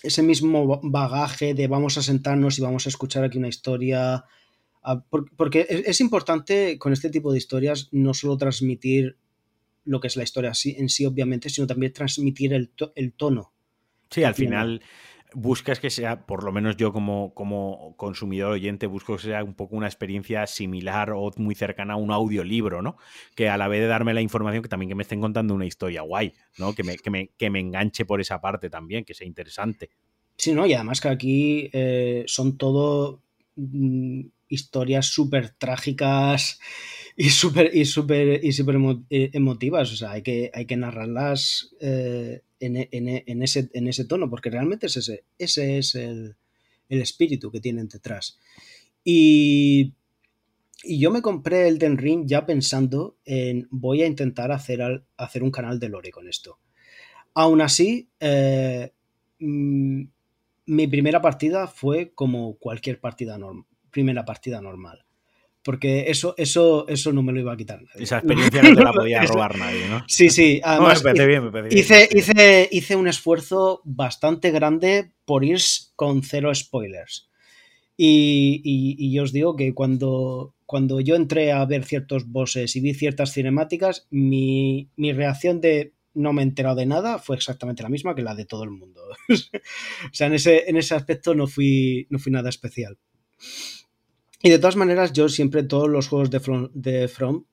ese 0.03 0.23
mismo 0.23 0.79
bagaje 0.83 1.53
de 1.53 1.67
vamos 1.67 1.97
a 1.97 2.03
sentarnos 2.03 2.57
y 2.57 2.61
vamos 2.61 2.85
a 2.85 2.89
escuchar 2.89 3.23
aquí 3.23 3.37
una 3.37 3.47
historia. 3.47 4.25
Porque 5.09 5.67
es 5.69 5.99
importante 5.99 6.77
con 6.79 6.93
este 6.93 7.09
tipo 7.09 7.31
de 7.31 7.37
historias 7.37 7.89
no 7.91 8.13
solo 8.13 8.37
transmitir 8.37 9.17
lo 9.83 9.99
que 9.99 10.07
es 10.07 10.15
la 10.15 10.23
historia 10.23 10.53
en 10.65 10.89
sí, 10.89 11.05
obviamente, 11.05 11.49
sino 11.49 11.67
también 11.67 11.93
transmitir 11.93 12.53
el 12.53 13.13
tono 13.13 13.51
Sí, 14.09 14.23
al 14.23 14.35
final 14.35 14.81
buscas 15.33 15.79
que 15.79 15.89
sea, 15.89 16.25
por 16.25 16.43
lo 16.43 16.51
menos 16.51 16.77
yo 16.77 16.91
como, 16.91 17.33
como 17.33 17.95
consumidor 17.97 18.53
oyente, 18.53 18.87
busco 18.87 19.15
que 19.15 19.23
sea 19.23 19.43
un 19.43 19.53
poco 19.53 19.75
una 19.75 19.87
experiencia 19.87 20.47
similar 20.47 21.11
o 21.11 21.31
muy 21.37 21.55
cercana 21.55 21.93
a 21.93 21.97
un 21.97 22.11
audiolibro, 22.11 22.81
¿no? 22.81 22.97
Que 23.35 23.49
a 23.49 23.57
la 23.57 23.67
vez 23.67 23.81
de 23.81 23.87
darme 23.87 24.13
la 24.13 24.21
información, 24.21 24.63
que 24.63 24.69
también 24.69 24.89
que 24.89 24.95
me 24.95 25.03
estén 25.03 25.21
contando 25.21 25.53
una 25.53 25.65
historia 25.65 26.01
guay, 26.01 26.33
¿no? 26.57 26.73
Que 26.73 26.83
me, 26.83 26.97
que 26.97 27.09
me, 27.09 27.29
que 27.37 27.49
me 27.49 27.59
enganche 27.59 28.05
por 28.05 28.21
esa 28.21 28.41
parte 28.41 28.69
también, 28.69 29.05
que 29.05 29.13
sea 29.13 29.27
interesante. 29.27 29.91
Sí, 30.35 30.53
¿no? 30.53 30.65
Y 30.65 30.73
además 30.73 31.01
que 31.01 31.09
aquí 31.09 31.69
eh, 31.73 32.23
son 32.27 32.57
todo 32.57 33.21
mm, 33.55 34.21
historias 34.49 35.05
súper 35.05 35.51
trágicas 35.51 36.59
y 37.15 37.29
súper 37.29 37.75
y 37.75 37.85
super, 37.85 38.43
y 38.43 38.51
super 38.51 38.75
eh, 39.09 39.29
emotivas. 39.33 39.91
O 39.91 39.95
sea, 39.95 40.11
hay 40.11 40.21
que, 40.21 40.51
hay 40.53 40.65
que 40.65 40.77
narrarlas 40.77 41.75
eh, 41.79 42.41
en, 42.59 42.75
en, 42.77 43.23
en, 43.25 43.43
ese, 43.43 43.69
en 43.73 43.87
ese 43.87 44.05
tono, 44.05 44.29
porque 44.29 44.49
realmente 44.49 44.87
es 44.87 44.97
ese, 44.97 45.23
ese 45.37 45.77
es 45.77 45.95
el, 45.95 46.35
el 46.89 47.01
espíritu 47.01 47.51
que 47.51 47.61
tienen 47.61 47.87
detrás. 47.87 48.39
Y, 49.03 49.93
y, 50.83 50.99
yo 50.99 51.11
me 51.11 51.21
compré 51.21 51.67
el 51.67 51.77
Den 51.77 51.97
Ring 51.97 52.25
ya 52.25 52.45
pensando 52.45 53.17
en 53.25 53.67
voy 53.71 54.01
a 54.01 54.07
intentar 54.07 54.51
hacer, 54.51 54.81
al, 54.81 55.05
hacer 55.17 55.43
un 55.43 55.51
canal 55.51 55.79
de 55.79 55.89
Lore 55.89 56.11
con 56.11 56.27
esto. 56.27 56.59
Aún 57.33 57.61
así, 57.61 58.09
eh, 58.19 58.91
mmm, 59.39 60.03
mi 60.65 60.87
primera 60.87 61.21
partida 61.21 61.67
fue 61.67 62.11
como 62.13 62.57
cualquier 62.57 62.99
partida 62.99 63.37
normal, 63.37 63.65
primera 63.91 64.25
partida 64.25 64.61
normal 64.61 65.05
porque 65.63 66.05
eso, 66.07 66.33
eso, 66.37 66.87
eso 66.87 67.13
no 67.13 67.21
me 67.21 67.33
lo 67.33 67.41
iba 67.41 67.53
a 67.53 67.57
quitar. 67.57 67.81
Nadie. 67.81 68.03
Esa 68.03 68.17
experiencia 68.17 68.63
no 68.63 68.75
te 68.75 68.83
la 68.83 68.93
podía 68.93 69.21
robar 69.27 69.57
nadie, 69.57 69.87
¿no? 69.87 70.03
Sí, 70.07 70.29
sí. 70.29 70.61
Además, 70.63 71.03
no, 71.03 71.13
me 71.13 71.27
bien, 71.27 71.51
me 71.51 71.61
bien. 71.61 71.77
Hice, 71.77 72.09
hice, 72.11 72.69
hice 72.71 72.95
un 72.95 73.07
esfuerzo 73.07 73.81
bastante 73.83 74.51
grande 74.51 75.11
por 75.25 75.43
ir 75.43 75.59
con 75.95 76.23
cero 76.23 76.53
spoilers. 76.55 77.29
Y, 77.97 78.61
y, 78.63 78.95
y 78.97 79.13
yo 79.13 79.23
os 79.23 79.33
digo 79.33 79.57
que 79.57 79.73
cuando, 79.73 80.55
cuando 80.65 81.01
yo 81.01 81.15
entré 81.15 81.51
a 81.51 81.65
ver 81.65 81.83
ciertos 81.83 82.27
bosses 82.27 82.75
y 82.77 82.79
vi 82.79 82.93
ciertas 82.93 83.33
cinemáticas, 83.33 84.07
mi, 84.09 84.89
mi 84.95 85.11
reacción 85.11 85.59
de 85.59 85.93
no 86.13 86.31
me 86.31 86.41
he 86.41 86.45
enterado 86.45 86.77
de 86.77 86.85
nada 86.85 87.19
fue 87.19 87.35
exactamente 87.35 87.83
la 87.83 87.89
misma 87.89 88.15
que 88.15 88.23
la 88.23 88.33
de 88.33 88.45
todo 88.45 88.63
el 88.63 88.71
mundo. 88.71 89.01
o 89.29 90.13
sea, 90.13 90.27
en 90.27 90.33
ese, 90.33 90.69
en 90.69 90.77
ese 90.77 90.95
aspecto 90.95 91.35
no 91.35 91.45
fui, 91.45 92.07
no 92.09 92.17
fui 92.17 92.31
nada 92.31 92.49
especial. 92.49 92.97
Y 94.41 94.49
de 94.49 94.59
todas 94.59 94.75
maneras, 94.75 95.13
yo 95.13 95.27
siempre, 95.29 95.63
todos 95.63 95.89
los 95.89 96.07
juegos 96.07 96.29
de 96.29 96.39
From, 96.39 96.69
de 96.73 97.07
From 97.07 97.43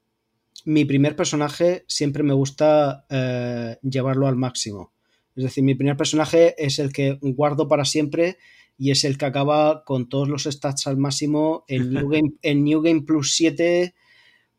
mi 0.64 0.84
primer 0.84 1.14
personaje 1.14 1.84
siempre 1.86 2.22
me 2.22 2.34
gusta 2.34 3.06
eh, 3.08 3.76
llevarlo 3.82 4.26
al 4.26 4.36
máximo. 4.36 4.92
Es 5.34 5.44
decir, 5.44 5.62
mi 5.62 5.74
primer 5.74 5.96
personaje 5.96 6.54
es 6.58 6.78
el 6.78 6.92
que 6.92 7.18
guardo 7.20 7.68
para 7.68 7.84
siempre 7.84 8.38
y 8.78 8.90
es 8.90 9.04
el 9.04 9.18
que 9.18 9.26
acaba 9.26 9.84
con 9.84 10.08
todos 10.08 10.28
los 10.28 10.44
stats 10.44 10.86
al 10.86 10.96
máximo 10.96 11.64
en 11.68 11.90
New 11.92 12.08
Game, 12.08 12.32
en 12.42 12.64
New 12.64 12.80
Game 12.80 13.02
Plus 13.02 13.34
7 13.36 13.94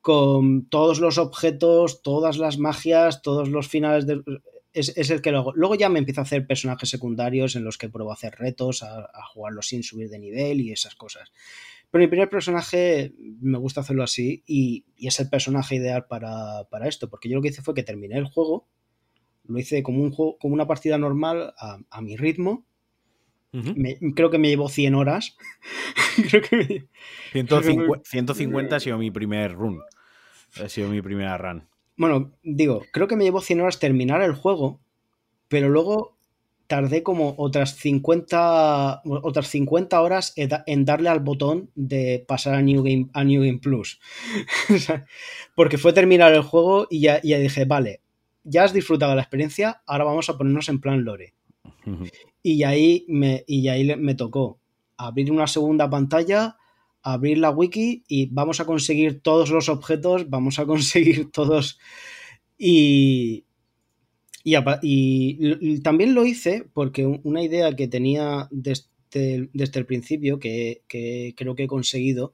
con 0.01 0.69
todos 0.69 0.99
los 0.99 1.17
objetos, 1.17 2.01
todas 2.01 2.37
las 2.37 2.57
magias, 2.57 3.21
todos 3.21 3.49
los 3.49 3.67
finales 3.67 4.07
de... 4.07 4.21
Es, 4.71 4.95
es, 4.95 5.09
el 5.09 5.21
que 5.21 5.31
luego... 5.31 5.53
Luego 5.55 5.75
ya 5.75 5.89
me 5.89 5.99
empiezo 5.99 6.21
a 6.21 6.23
hacer 6.23 6.47
personajes 6.47 6.89
secundarios 6.89 7.55
en 7.55 7.65
los 7.65 7.77
que 7.77 7.89
pruebo 7.89 8.11
a 8.11 8.13
hacer 8.13 8.35
retos, 8.35 8.83
a, 8.83 8.99
a 8.99 9.25
jugarlos 9.33 9.67
sin 9.67 9.83
subir 9.83 10.09
de 10.09 10.19
nivel 10.19 10.61
y 10.61 10.71
esas 10.71 10.95
cosas. 10.95 11.31
Pero 11.91 12.01
mi 12.01 12.07
primer 12.07 12.29
personaje 12.29 13.13
me 13.17 13.57
gusta 13.57 13.81
hacerlo 13.81 14.03
así 14.03 14.43
y, 14.45 14.85
y 14.95 15.07
es 15.07 15.19
el 15.19 15.29
personaje 15.29 15.75
ideal 15.75 16.05
para, 16.07 16.65
para, 16.69 16.87
esto, 16.87 17.09
porque 17.09 17.29
yo 17.29 17.35
lo 17.35 17.41
que 17.41 17.49
hice 17.49 17.61
fue 17.61 17.73
que 17.73 17.83
terminé 17.83 18.17
el 18.17 18.25
juego, 18.25 18.67
lo 19.45 19.57
hice 19.57 19.83
como, 19.83 20.01
un 20.01 20.11
juego, 20.11 20.37
como 20.37 20.53
una 20.53 20.67
partida 20.67 20.97
normal 20.97 21.53
a, 21.57 21.79
a 21.89 22.01
mi 22.01 22.17
ritmo. 22.17 22.65
Uh 23.53 23.59
-huh. 23.59 23.75
me, 23.75 24.13
creo 24.13 24.29
que 24.29 24.37
me 24.37 24.49
llevó 24.49 24.67
100 24.67 24.95
horas. 24.95 25.37
creo 26.29 26.41
que 26.41 26.57
me... 26.57 26.87
150, 27.31 28.01
150 28.03 28.75
ha 28.75 28.79
sido 28.79 28.97
mi 28.97 29.09
primer 29.09 29.53
run. 29.53 29.81
Ha 30.61 30.67
sido 30.67 30.89
mi 30.89 31.01
primera 31.01 31.37
run. 31.37 31.67
Bueno, 31.95 32.33
digo, 32.43 32.83
creo 32.91 33.07
que 33.07 33.15
me 33.15 33.23
llevó 33.23 33.41
100 33.41 33.61
horas 33.61 33.79
terminar 33.79 34.21
el 34.21 34.33
juego, 34.33 34.81
pero 35.47 35.69
luego 35.69 36.16
tardé 36.67 37.01
como 37.01 37.33
otras 37.37 37.75
50, 37.75 39.01
otras 39.05 39.47
50 39.47 40.01
horas 40.01 40.33
en 40.35 40.85
darle 40.85 41.09
al 41.09 41.21
botón 41.21 41.71
de 41.75 42.23
pasar 42.27 42.55
a 42.55 42.61
New 42.61 42.83
Game, 42.83 43.07
a 43.13 43.23
New 43.23 43.41
Game 43.41 43.59
Plus. 43.59 43.99
Porque 45.55 45.77
fue 45.77 45.93
terminar 45.93 46.33
el 46.33 46.41
juego 46.41 46.87
y 46.89 46.99
ya, 47.01 47.21
ya, 47.23 47.39
dije, 47.39 47.65
vale, 47.65 48.01
ya 48.43 48.65
has 48.65 48.73
disfrutado 48.73 49.15
la 49.15 49.21
experiencia, 49.21 49.81
ahora 49.87 50.03
vamos 50.03 50.29
a 50.29 50.37
ponernos 50.37 50.67
en 50.69 50.81
plan 50.81 51.03
lore. 51.03 51.33
Uh 51.85 51.91
-huh. 51.91 52.11
Y 52.43 52.63
ahí, 52.63 53.05
me, 53.07 53.43
y 53.47 53.69
ahí 53.69 53.95
me 53.95 54.15
tocó 54.15 54.59
abrir 54.97 55.31
una 55.31 55.47
segunda 55.47 55.89
pantalla, 55.89 56.57
abrir 57.01 57.37
la 57.37 57.51
wiki 57.51 58.03
y 58.07 58.27
vamos 58.27 58.59
a 58.59 58.65
conseguir 58.65 59.21
todos 59.21 59.49
los 59.51 59.69
objetos, 59.69 60.29
vamos 60.29 60.59
a 60.59 60.65
conseguir 60.65 61.31
todos... 61.31 61.79
Y, 62.59 63.45
y, 64.55 64.55
y, 64.81 65.57
y, 65.59 65.79
también 65.81 66.13
lo 66.13 66.25
hice 66.25 66.65
porque 66.73 67.05
una 67.05 67.41
idea 67.41 67.75
que 67.75 67.87
tenía 67.87 68.47
desde 68.51 68.87
desde, 69.11 69.79
el 69.79 69.85
principio, 69.85 70.39
que, 70.39 70.83
creo 71.35 71.55
que 71.55 71.63
he 71.63 71.67
conseguido, 71.67 72.33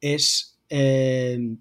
es 0.00 0.58
eh, 0.68 1.56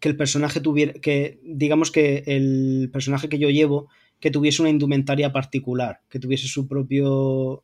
que 0.00 0.08
el 0.08 0.16
personaje 0.16 0.60
tuviera, 0.60 0.92
que 0.94 1.38
digamos 1.42 1.90
que 1.90 2.24
el 2.26 2.90
personaje 2.92 3.28
que 3.28 3.38
yo 3.38 3.50
llevo, 3.50 3.88
que 4.20 4.30
tuviese 4.30 4.62
una 4.62 4.70
indumentaria 4.70 5.32
particular, 5.32 6.00
que 6.08 6.18
tuviese 6.18 6.48
su 6.48 6.66
propio 6.66 7.62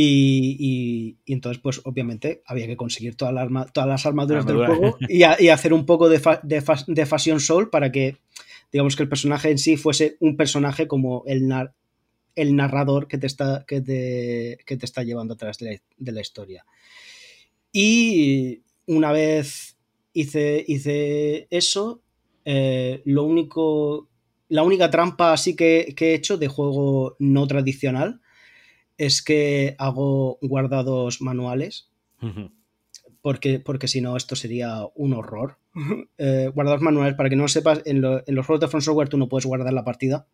y, 0.00 1.16
entonces, 1.26 1.60
pues 1.60 1.80
obviamente 1.84 2.42
había 2.46 2.68
que 2.68 2.76
conseguir 2.76 3.16
todas 3.16 3.34
las 3.34 4.06
armaduras 4.06 4.46
del 4.46 4.64
juego 4.64 4.96
y, 5.08 5.22
hacer 5.22 5.72
un 5.72 5.86
poco 5.86 6.08
de, 6.08 6.20
de, 6.44 7.06
Fashion 7.06 7.40
Soul 7.40 7.68
para 7.68 7.90
que, 7.90 8.16
digamos, 8.72 8.96
que 8.96 9.02
el 9.02 9.08
personaje 9.08 9.50
en 9.50 9.58
sí 9.58 9.76
fuese 9.76 10.16
un 10.20 10.36
personaje 10.36 10.86
como 10.86 11.22
el, 11.26 11.48
el 12.34 12.56
narrador 12.56 13.08
que 13.08 13.18
te, 13.18 13.26
está, 13.26 13.64
que, 13.66 13.80
te, 13.80 14.58
te 14.64 14.84
está 14.84 15.02
llevando 15.02 15.34
atrás 15.34 15.58
de 15.58 15.80
la, 15.98 16.20
historia. 16.20 16.64
Y 17.72 18.62
una 18.86 19.12
vez 19.12 19.76
hice, 20.12 20.64
hice 20.66 21.46
eso, 21.50 22.02
eh, 22.44 23.02
lo 23.04 23.24
único, 23.24 24.08
la 24.48 24.62
única 24.62 24.90
trampa 24.90 25.32
así 25.32 25.56
que, 25.56 25.94
que 25.96 26.10
he 26.10 26.14
hecho 26.14 26.38
de 26.38 26.48
juego 26.48 27.16
no 27.18 27.46
tradicional 27.46 28.20
es 28.98 29.22
que 29.22 29.76
hago 29.78 30.38
guardados 30.42 31.22
manuales. 31.22 31.88
Porque, 33.22 33.60
porque 33.60 33.88
si 33.88 34.00
no, 34.00 34.16
esto 34.16 34.36
sería 34.36 34.86
un 34.96 35.14
horror. 35.14 35.58
Eh, 36.18 36.50
guardados 36.52 36.80
manuales, 36.80 37.14
para 37.14 37.30
que 37.30 37.36
no 37.36 37.46
sepas, 37.46 37.82
en, 37.84 38.00
los 38.00 38.46
juegos 38.46 38.60
de 38.60 38.68
Front 38.68 38.84
Software 38.84 39.08
tú 39.08 39.16
no 39.16 39.28
puedes 39.28 39.46
guardar 39.46 39.72
la 39.72 39.84
partida. 39.84 40.26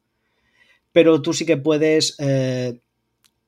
Pero 0.92 1.20
tú 1.20 1.32
sí 1.32 1.44
que 1.44 1.56
puedes 1.56 2.16
eh, 2.18 2.80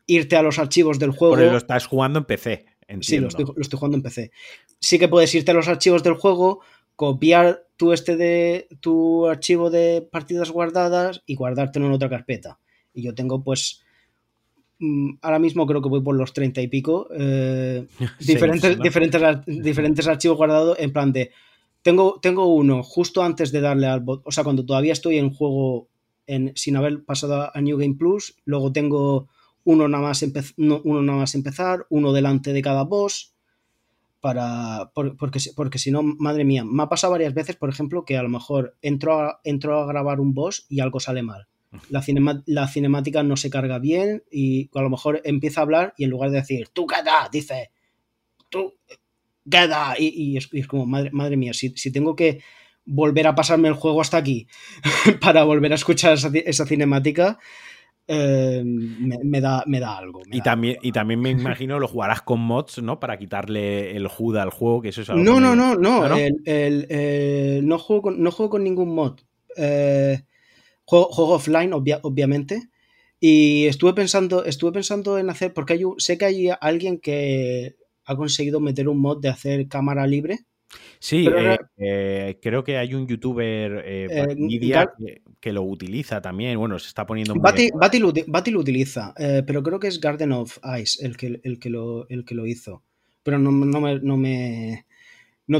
irte 0.06 0.36
a 0.36 0.42
los 0.42 0.58
archivos 0.58 0.98
del 0.98 1.10
juego. 1.12 1.34
Porque 1.34 1.50
lo 1.50 1.56
estás 1.56 1.86
jugando 1.86 2.18
en 2.18 2.24
PC. 2.24 2.66
Sí, 3.00 3.18
lo 3.18 3.28
estoy, 3.28 3.46
jugando 3.78 3.96
en 3.96 4.02
PC. 4.02 4.30
Sí 4.78 4.98
que 4.98 5.08
puedes 5.08 5.34
irte 5.34 5.52
a 5.52 5.54
los 5.54 5.68
archivos 5.68 6.02
del 6.02 6.14
juego, 6.14 6.60
copiar 6.94 7.64
tu, 7.76 7.92
este 7.92 8.16
de, 8.16 8.68
tu 8.80 9.26
archivo 9.26 9.70
de 9.70 10.06
partidas 10.10 10.50
guardadas 10.50 11.22
y 11.26 11.34
guardártelo 11.34 11.86
en 11.86 11.92
otra 11.92 12.10
carpeta. 12.10 12.58
Y 12.92 13.02
yo 13.02 13.14
tengo 13.14 13.42
pues 13.42 13.82
Mm, 14.78 15.12
ahora 15.22 15.38
mismo 15.38 15.66
creo 15.66 15.80
que 15.80 15.88
voy 15.88 16.02
por 16.02 16.16
los 16.16 16.32
30 16.34 16.60
y 16.60 16.68
pico, 16.68 17.08
eh, 17.16 17.86
diferentes, 18.20 18.78
diferentes, 18.78 19.22
diferentes 19.46 20.06
archivos 20.06 20.36
guardados 20.36 20.78
en 20.78 20.92
plan 20.92 21.12
de, 21.12 21.30
tengo, 21.86 22.18
tengo 22.20 22.52
uno 22.52 22.82
justo 22.82 23.22
antes 23.22 23.52
de 23.52 23.60
darle 23.60 23.86
al 23.86 24.00
bot, 24.00 24.20
o 24.24 24.32
sea, 24.32 24.42
cuando 24.42 24.66
todavía 24.66 24.92
estoy 24.92 25.18
en 25.18 25.30
juego 25.32 25.88
en, 26.26 26.50
sin 26.56 26.74
haber 26.74 27.04
pasado 27.04 27.48
a 27.54 27.60
New 27.60 27.78
Game 27.78 27.94
Plus, 27.94 28.34
luego 28.44 28.72
tengo 28.72 29.28
uno 29.62 29.86
nada 29.86 30.02
más, 30.02 30.24
uno 30.56 31.02
nada 31.02 31.18
más 31.20 31.36
empezar, 31.36 31.86
uno 31.88 32.12
delante 32.12 32.52
de 32.52 32.60
cada 32.60 32.82
boss, 32.82 33.36
para, 34.20 34.90
porque, 34.94 35.38
porque 35.54 35.78
si 35.78 35.92
no, 35.92 36.02
madre 36.02 36.44
mía, 36.44 36.64
me 36.64 36.82
ha 36.82 36.88
pasado 36.88 37.12
varias 37.12 37.34
veces, 37.34 37.54
por 37.54 37.68
ejemplo, 37.68 38.04
que 38.04 38.16
a 38.16 38.22
lo 38.24 38.30
mejor 38.30 38.76
entro 38.82 39.38
entro 39.44 39.80
a 39.80 39.86
grabar 39.86 40.18
un 40.18 40.34
boss 40.34 40.66
y 40.68 40.80
algo 40.80 40.98
sale 40.98 41.22
mal. 41.22 41.46
La, 41.88 42.02
la, 42.46 42.66
cinemática 42.66 43.22
no 43.22 43.36
se 43.36 43.48
carga 43.48 43.78
bien 43.78 44.24
y 44.28 44.70
a 44.74 44.82
lo 44.82 44.90
mejor 44.90 45.20
empieza 45.22 45.60
a 45.60 45.62
hablar 45.62 45.94
y 45.96 46.02
en 46.02 46.10
lugar 46.10 46.32
de 46.32 46.38
decir, 46.38 46.68
tú 46.72 46.84
queda, 46.84 47.28
dice, 47.30 47.70
tú 48.48 48.74
queda, 49.50 49.94
y, 49.98 50.36
es, 50.36 50.48
como, 50.66 50.86
madre, 50.86 51.10
madre 51.12 51.36
mía, 51.36 51.52
si, 51.54 51.70
tengo 51.92 52.16
que 52.16 52.42
volver 52.84 53.26
a 53.26 53.34
pasarme 53.34 53.68
el 53.68 53.74
juego 53.74 54.00
hasta 54.00 54.16
aquí 54.16 54.46
para 55.20 55.44
volver 55.44 55.72
a 55.72 55.76
escuchar 55.76 56.14
esa, 56.14 56.66
cinemática, 56.66 57.38
eh, 58.08 58.62
me, 58.64 59.40
da, 59.40 59.64
me 59.66 59.80
da 59.80 59.98
algo. 59.98 60.22
y, 60.30 60.40
también, 60.40 60.76
y 60.82 60.92
también 60.92 61.20
me 61.20 61.30
imagino 61.32 61.78
lo 61.78 61.88
jugarás 61.88 62.22
con 62.22 62.40
mods, 62.40 62.82
¿no? 62.82 63.00
Para 63.00 63.18
quitarle 63.18 63.96
el 63.96 64.06
HUD 64.06 64.36
al 64.36 64.50
juego, 64.50 64.82
que 64.82 64.90
eso 64.90 65.02
es 65.02 65.10
algo 65.10 65.22
No, 65.22 65.40
no, 65.40 65.56
no, 65.56 65.74
no, 65.74 66.04
¿Ah, 66.04 66.16
no? 67.62 67.78
juego 67.78 68.02
con, 68.02 68.22
no 68.22 68.30
juego 68.30 68.50
con 68.50 68.64
ningún 68.64 68.94
mod. 68.94 69.20
Eh, 69.56 70.22
Juego, 70.86 71.34
offline, 71.34 71.72
obviamente. 71.72 72.70
Y 73.18 73.66
estuve 73.66 73.92
pensando, 73.92 74.44
estuve 74.44 74.72
pensando 74.72 75.18
en 75.18 75.30
hacer, 75.30 75.52
porque 75.52 75.74
hay, 75.74 75.82
sé 75.98 76.16
que 76.16 76.24
hay 76.26 76.50
alguien 76.60 76.98
que 77.00 77.76
ha 78.06 78.16
conseguido 78.16 78.60
meter 78.60 78.88
un 78.88 78.98
mod 78.98 79.20
de 79.20 79.28
hacer 79.28 79.68
cámara 79.68 80.06
libre. 80.06 80.40
Sí, 80.98 81.26
eh, 81.28 81.58
eh, 81.76 82.38
creo 82.42 82.64
que 82.64 82.76
hay 82.76 82.94
un 82.94 83.06
youtuber 83.06 83.82
eh, 83.84 84.26
que, 85.40 85.52
lo 85.52 85.62
utiliza 85.62 86.20
también. 86.20 86.58
Bueno, 86.58 86.78
se 86.78 86.88
está 86.88 87.06
poniendo. 87.06 87.34
Bati, 87.34 87.70
lo, 88.00 88.60
utiliza, 88.60 89.14
pero 89.46 89.62
creo 89.62 89.78
que 89.78 89.88
es 89.88 90.00
Garden 90.00 90.32
of 90.32 90.58
Ice 90.80 91.04
el 91.04 91.16
que, 91.16 91.40
el 91.42 91.58
que, 91.58 91.70
lo, 91.70 92.08
el 92.08 92.24
que 92.24 92.34
lo 92.34 92.46
hizo. 92.46 92.82
Pero 93.22 93.38
no, 93.38 93.50
no 93.50 93.80
me 93.80 94.00
no 94.00 94.16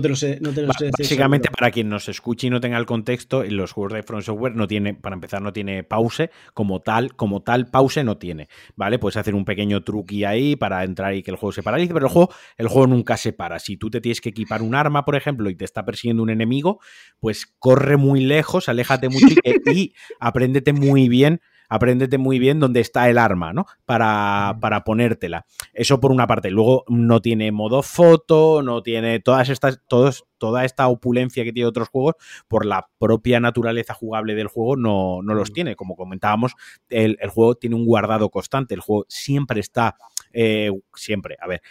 te 0.00 0.08
lo 0.08 0.16
sé. 0.16 0.38
No 0.40 0.52
te 0.52 0.62
lo 0.62 0.72
sé 0.72 0.90
Básicamente, 0.98 1.48
para 1.50 1.70
quien 1.70 1.88
nos 1.88 2.08
escuche 2.08 2.48
y 2.48 2.50
no 2.50 2.60
tenga 2.60 2.76
el 2.78 2.86
contexto, 2.86 3.44
los 3.44 3.72
juegos 3.72 3.92
de 3.92 4.02
Front 4.02 4.24
Software 4.24 4.54
no 4.56 4.66
tiene, 4.66 4.94
para 4.94 5.14
empezar, 5.14 5.40
no 5.42 5.52
tiene 5.52 5.84
pause, 5.84 6.30
como 6.54 6.80
tal, 6.80 7.14
como 7.14 7.42
tal, 7.42 7.66
pause 7.70 8.02
no 8.02 8.18
tiene. 8.18 8.48
¿Vale? 8.74 8.98
Puedes 8.98 9.16
hacer 9.16 9.34
un 9.34 9.44
pequeño 9.44 9.82
truqui 9.84 10.24
ahí 10.24 10.56
para 10.56 10.82
entrar 10.82 11.14
y 11.14 11.22
que 11.22 11.30
el 11.30 11.36
juego 11.36 11.52
se 11.52 11.62
paralice, 11.62 11.94
pero 11.94 12.06
el 12.06 12.12
juego, 12.12 12.32
el 12.56 12.68
juego 12.68 12.88
nunca 12.88 13.16
se 13.16 13.32
para. 13.32 13.58
Si 13.58 13.76
tú 13.76 13.90
te 13.90 14.00
tienes 14.00 14.20
que 14.20 14.30
equipar 14.30 14.62
un 14.62 14.74
arma, 14.74 15.04
por 15.04 15.14
ejemplo, 15.14 15.48
y 15.50 15.54
te 15.54 15.64
está 15.64 15.84
persiguiendo 15.84 16.22
un 16.22 16.30
enemigo, 16.30 16.80
pues 17.20 17.46
corre 17.46 17.96
muy 17.96 18.20
lejos, 18.20 18.68
aléjate 18.68 19.08
mucho 19.08 19.26
y, 19.44 19.70
y 19.70 19.94
apréndete 20.20 20.72
muy 20.72 21.08
bien 21.08 21.40
apréndete 21.68 22.18
muy 22.18 22.38
bien 22.38 22.60
dónde 22.60 22.80
está 22.80 23.08
el 23.08 23.18
arma, 23.18 23.52
¿no? 23.52 23.66
Para, 23.84 24.56
para 24.60 24.84
ponértela. 24.84 25.46
Eso 25.72 26.00
por 26.00 26.12
una 26.12 26.26
parte. 26.26 26.50
Luego 26.50 26.84
no 26.88 27.20
tiene 27.20 27.52
modo 27.52 27.82
foto, 27.82 28.62
no 28.62 28.82
tiene 28.82 29.20
todas 29.20 29.48
estas, 29.48 29.80
todos, 29.88 30.26
toda 30.38 30.64
esta 30.64 30.88
opulencia 30.88 31.44
que 31.44 31.52
tiene 31.52 31.68
otros 31.68 31.88
juegos, 31.88 32.14
por 32.48 32.66
la 32.66 32.88
propia 32.98 33.40
naturaleza 33.40 33.94
jugable 33.94 34.34
del 34.34 34.48
juego, 34.48 34.76
no, 34.76 35.22
no 35.22 35.34
los 35.34 35.52
tiene. 35.52 35.76
Como 35.76 35.96
comentábamos, 35.96 36.54
el, 36.88 37.16
juego 37.28 37.54
tiene 37.56 37.76
un 37.76 37.84
guardado 37.84 38.30
constante, 38.30 38.74
el 38.74 38.80
juego 38.80 39.04
siempre 39.08 39.60
está, 39.60 39.96
eh, 40.32 40.70
siempre, 40.94 41.36
a 41.40 41.46
ver, 41.46 41.62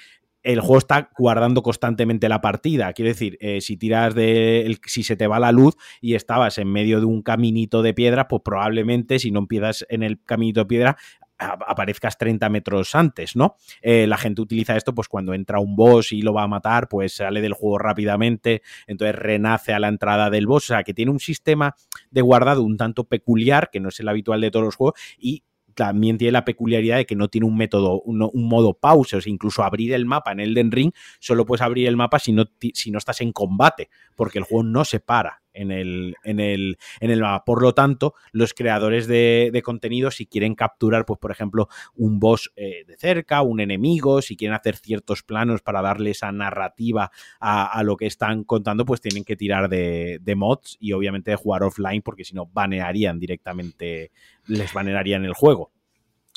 el 0.46 0.60
juego 0.60 0.78
está 0.78 1.10
guardando 1.18 1.64
constantemente 1.64 2.30
la 2.30 2.39
partida. 2.39 2.93
Quiero 2.93 3.10
decir, 3.10 3.38
eh, 3.41 3.62
si 3.62 3.78
tiras 3.78 4.14
de. 4.14 4.78
si 4.86 5.02
se 5.04 5.18
te 5.18 5.26
va 5.26 5.39
la 5.39 5.52
luz 5.52 5.76
y 6.02 6.14
estabas 6.14 6.60
en 6.60 6.72
medio 6.72 7.00
de 7.00 7.06
un 7.08 7.24
caminito 7.24 7.82
de 7.82 7.96
piedra, 7.96 8.28
pues 8.28 8.43
probablemente 8.46 9.18
si 9.18 9.32
no 9.32 9.39
empiezas 9.39 9.86
en 9.89 10.04
el 10.04 10.22
caminito 10.24 10.62
de 10.62 10.66
piedra 10.68 10.98
aparezcas 11.38 12.18
30 12.18 12.48
metros 12.50 12.96
antes, 12.96 13.36
¿no? 13.36 13.58
Eh, 13.82 14.08
la 14.08 14.18
gente 14.18 14.41
utiliza 14.41 14.78
esto 14.78 14.96
pues 14.96 15.10
cuando 15.10 15.34
entra 15.34 15.60
un 15.60 15.76
boss 15.76 16.14
y 16.14 16.22
lo 16.22 16.34
va 16.34 16.43
a 16.43 16.48
matar, 16.48 16.88
pues 16.88 17.18
sale 17.18 17.41
del 17.41 17.52
juego 17.52 17.78
rápidamente, 17.78 18.62
entonces 18.88 19.16
renace 19.16 19.74
a 19.74 19.80
la 19.80 19.89
entrada 19.89 20.30
del 20.30 20.48
boss, 20.48 20.66
o 20.66 20.68
sea 20.68 20.84
que 20.84 20.93
tiene 20.93 21.12
un 21.12 21.20
sistema 21.20 21.76
de 22.10 22.22
guardado 22.22 22.64
un 22.64 22.78
tanto 22.78 23.04
peculiar, 23.04 23.70
que 23.70 23.82
no 23.82 23.89
es 23.89 24.00
el 24.00 24.08
habitual 24.08 24.39
de 24.39 24.52
todos 24.52 24.66
los 24.66 24.76
juegos, 24.76 24.98
y 25.18 25.43
también 25.76 26.17
tiene 26.17 26.32
la 26.32 26.45
peculiaridad 26.45 26.97
de 26.97 27.05
que 27.05 27.15
no 27.15 27.28
tiene 27.28 27.45
un 27.45 27.57
método, 27.57 28.01
un, 28.01 28.17
modo 28.34 28.73
pausa, 28.73 29.17
o 29.17 29.21
sea, 29.21 29.32
incluso 29.32 29.63
abrir 29.63 29.93
el 29.93 30.05
mapa 30.05 30.32
en 30.32 30.39
Elden 30.39 30.71
Ring, 30.71 30.91
solo 31.19 31.45
puedes 31.45 31.61
abrir 31.61 31.88
el 31.88 31.97
mapa 31.97 32.19
si 32.19 32.32
no, 32.32 32.45
si 32.73 32.91
no 32.91 32.97
estás 32.97 33.21
en 33.21 33.32
combate, 33.32 33.89
porque 34.15 34.39
el 34.39 34.45
juego 34.45 34.63
no 34.63 34.86
se 34.86 34.99
para 34.99 35.45
en 35.56 35.72
el, 35.72 36.16
en 36.24 36.39
el, 36.39 36.78
en 36.99 37.12
el 37.12 37.22
mapa. 37.22 37.45
Por 37.45 37.62
lo 37.62 37.74
tanto, 37.74 38.14
los 38.32 38.53
creadores 38.53 39.08
de, 39.08 39.62
contenido, 39.64 40.12
si 40.12 40.26
quieren 40.26 40.56
capturar, 40.56 41.06
pues, 41.06 41.20
por 41.20 41.32
ejemplo, 41.32 41.68
un 41.95 42.20
boss 42.20 42.51
eh, 42.56 42.84
de 42.86 42.97
cerca, 42.97 43.41
un 43.41 43.60
enemigo, 43.60 44.22
si 44.22 44.36
quieren 44.36 44.56
hacer 44.56 44.76
ciertos 44.78 45.24
planos 45.24 45.62
para 45.62 45.82
darle 45.82 46.12
esa 46.12 46.32
narrativa 46.32 47.12
a, 47.39 47.82
lo 47.84 47.97
que 47.97 48.06
están 48.06 48.43
contando, 48.43 48.86
pues 48.86 49.01
tienen 49.01 49.24
que 49.24 49.36
tirar 49.36 49.70
de, 49.70 50.20
de, 50.22 50.36
mods 50.36 50.78
y 50.80 50.93
obviamente 50.93 51.32
de 51.32 51.38
jugar 51.38 51.64
offline, 51.64 52.01
porque 52.01 52.24
si 52.24 52.36
no, 52.36 52.45
banearían 52.47 53.20
directamente, 53.20 54.12
les 54.47 54.74
banearían 54.74 55.26
el 55.26 55.34
juego. 55.34 55.72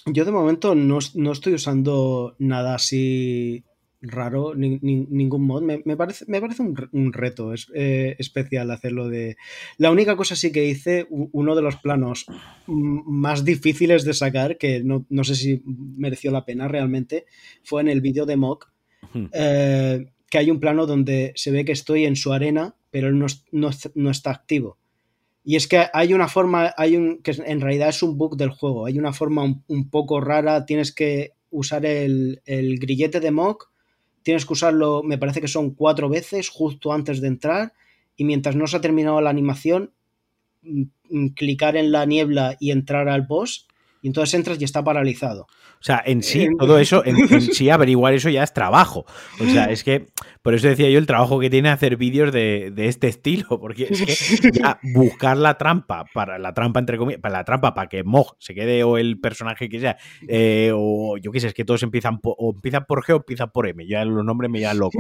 Yo 0.07 0.25
de 0.25 0.33
momento 0.33 0.75
no, 0.75 0.99
no 1.15 1.33
estoy 1.33 1.55
usando 1.55 2.35
nada 2.39 2.75
así 2.75 3.65
raro, 4.01 4.55
ningún 4.55 5.43
mod. 5.43 5.63
Me, 5.63 5.97
parece, 5.97 6.25
me 6.29 6.41
parece 6.41 6.63
un, 6.63 7.13
reto 7.13 7.53
eh, 7.75 8.17
especial 8.19 8.71
hacerlo 8.71 9.09
de... 9.09 9.37
La 9.77 9.91
única 9.91 10.17
cosa 10.17 10.37
sí 10.37 10.53
que 10.53 10.67
hice, 10.67 11.07
uno 11.11 11.55
de 11.55 11.63
los 11.63 11.77
planos 11.77 12.27
más 12.67 13.45
difíciles 13.45 14.05
de 14.05 14.15
sacar, 14.15 14.57
que 14.57 14.83
no, 14.83 15.25
sé 15.25 15.35
si 15.35 15.63
mereció 15.65 16.31
la 16.31 16.45
pena 16.45 16.69
realmente, 16.69 17.27
fue 17.65 17.81
en 17.81 17.89
el 17.89 18.01
vídeo 18.01 18.27
de 18.27 18.37
Mock, 18.37 18.71
eh, 19.33 20.07
que 20.31 20.39
hay 20.39 20.51
un 20.51 20.61
plano 20.61 20.87
donde 20.87 21.33
se 21.35 21.51
ve 21.51 21.65
que 21.65 21.73
estoy 21.73 22.05
en 22.05 22.17
su 22.17 22.33
arena, 22.33 22.77
pero 22.91 23.09
él 23.09 23.19
no, 23.19 24.11
está 24.11 24.31
activo. 24.31 24.79
Y 25.45 25.57
es 25.57 25.67
que 25.67 25.87
hay 25.93 26.13
una 26.13 26.29
forma, 26.29 26.75
hay 26.77 26.97
un, 26.97 27.23
que 27.23 27.33
en 27.33 27.61
realidad 27.61 27.89
es 27.89 28.03
un 28.03 28.19
bug 28.19 28.37
del 28.37 28.51
juego, 28.51 28.87
hay 28.87 28.99
una 28.99 29.13
forma 29.13 29.43
un, 29.67 29.91
poco 29.91 30.21
rara, 30.21 30.67
tienes 30.67 30.93
que 30.93 31.33
usar 31.51 31.87
el, 31.87 32.43
el 32.45 32.79
grillete 32.79 33.19
de 33.19 33.31
Mock 33.31 33.71
tienes 34.29 34.45
que 34.45 34.53
usarlo, 34.53 35.03
me 35.03 35.17
parece 35.17 35.41
que 35.41 35.49
son 35.49 35.71
cuatro 35.71 36.11
veces 36.11 36.51
justo 36.51 36.93
antes 36.93 37.23
de 37.23 37.29
entrar 37.29 37.73
y 38.15 38.25
mientras 38.25 38.57
no 38.57 38.67
se 38.67 38.77
ha 38.77 38.81
terminado 38.83 39.23
la 39.23 39.31
animación, 39.31 39.95
mm, 40.61 40.83
mm, 41.09 41.27
clicar 41.29 41.79
en 41.79 41.93
la 41.93 42.05
niebla 42.05 42.55
y 42.61 42.71
entrar 42.71 43.09
al 43.09 43.23
boss 43.23 43.67
y 44.03 44.09
entonces 44.09 44.35
entras 44.35 44.61
y 44.61 44.65
está 44.65 44.85
paralizado. 44.85 45.47
O 45.81 45.85
sea, 45.85 46.03
en 46.05 46.23
sí, 46.23 46.49
todo 46.59 46.79
eso, 46.79 47.05
en, 47.05 47.17
sí 47.41 47.71
averiguar 47.71 48.15
eso 48.15 48.29
ya 48.29 48.43
es 48.43 48.53
trabajo. 48.53 49.07
O 49.41 49.45
sea, 49.45 49.67
es 49.67 49.85
que, 49.85 50.07
por 50.43 50.55
eso 50.55 50.67
decía 50.67 50.91
yo 50.91 50.99
el 50.99 51.07
trabajo 51.07 51.39
que 51.39 51.51
tiene 51.51 51.69
hacer 51.69 51.97
vídeos 51.97 52.33
de, 52.33 52.73
este 52.77 53.09
estilo, 53.09 53.61
porque 53.61 53.89
es 53.91 54.41
que 54.41 54.51
ya 54.51 54.81
buscar 54.95 55.37
la 55.37 55.57
trampa, 55.57 56.05
para 56.13 56.39
la 56.39 56.53
trampa 56.53 56.81
entre 56.81 56.99
comillas, 56.99 57.21
para 57.21 57.39
la 57.39 57.45
trampa 57.45 57.75
para 57.75 57.89
que 57.89 58.03
Mog 58.03 58.37
se 58.39 58.55
quede 58.55 58.83
o 58.83 58.99
el 58.99 59.21
personaje 59.21 59.69
que 59.69 59.79
sea, 59.79 59.97
eh, 60.27 60.73
o 60.75 61.17
yo 61.19 61.31
qué 61.31 61.41
sé, 61.41 61.49
es 61.49 61.55
que 61.55 61.65
todos 61.65 61.83
empiezan 61.83 62.19
por, 62.19 62.35
o 62.39 62.53
empiezan 62.55 62.85
por 62.87 63.05
G 63.05 63.13
o 63.13 63.17
empiezan 63.17 63.51
por 63.51 63.69
M, 63.69 63.87
ya 63.87 64.05
los 64.05 64.25
nombres 64.25 64.51
me 64.51 64.61
llaman 64.61 64.79
loco. 64.79 64.99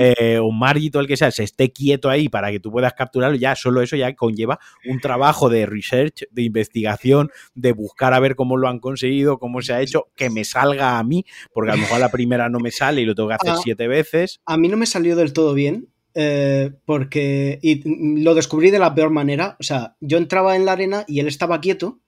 Eh, 0.00 0.38
o 0.40 0.52
Margit 0.52 0.94
o 0.96 1.00
el 1.00 1.06
que 1.06 1.16
sea, 1.16 1.30
se 1.30 1.42
esté 1.42 1.72
quieto 1.72 2.08
ahí 2.08 2.28
para 2.28 2.50
que 2.50 2.60
tú 2.60 2.70
puedas 2.70 2.92
capturarlo, 2.94 3.36
ya 3.36 3.56
solo 3.56 3.82
eso 3.82 3.96
ya 3.96 4.14
conlleva 4.14 4.60
un 4.86 5.00
trabajo 5.00 5.48
de 5.48 5.66
research, 5.66 6.24
de 6.30 6.42
investigación, 6.42 7.30
de 7.54 7.72
buscar 7.72 8.14
a 8.14 8.20
ver 8.20 8.36
cómo 8.36 8.56
lo 8.56 8.68
han 8.68 8.78
conseguido, 8.78 9.38
cómo 9.38 9.60
se 9.60 9.72
ha 9.72 9.80
hecho, 9.80 10.08
que 10.18 10.28
me 10.28 10.44
salga 10.44 10.98
a 10.98 11.04
mí, 11.04 11.24
porque 11.54 11.70
a 11.70 11.76
lo 11.76 11.80
mejor 11.80 12.00
la 12.00 12.10
primera 12.10 12.50
no 12.50 12.58
me 12.58 12.70
sale 12.70 13.00
y 13.00 13.06
lo 13.06 13.14
tengo 13.14 13.30
que 13.30 13.36
hacer 13.36 13.52
ah, 13.52 13.60
siete 13.62 13.88
veces. 13.88 14.40
A 14.44 14.58
mí 14.58 14.68
no 14.68 14.76
me 14.76 14.84
salió 14.84 15.16
del 15.16 15.32
todo 15.32 15.54
bien, 15.54 15.88
eh, 16.14 16.72
porque 16.84 17.58
y 17.62 18.20
lo 18.22 18.34
descubrí 18.34 18.70
de 18.70 18.78
la 18.78 18.94
peor 18.94 19.10
manera. 19.10 19.56
O 19.60 19.62
sea, 19.62 19.96
yo 20.00 20.18
entraba 20.18 20.56
en 20.56 20.66
la 20.66 20.72
arena 20.72 21.04
y 21.06 21.20
él 21.20 21.28
estaba 21.28 21.60
quieto, 21.60 22.00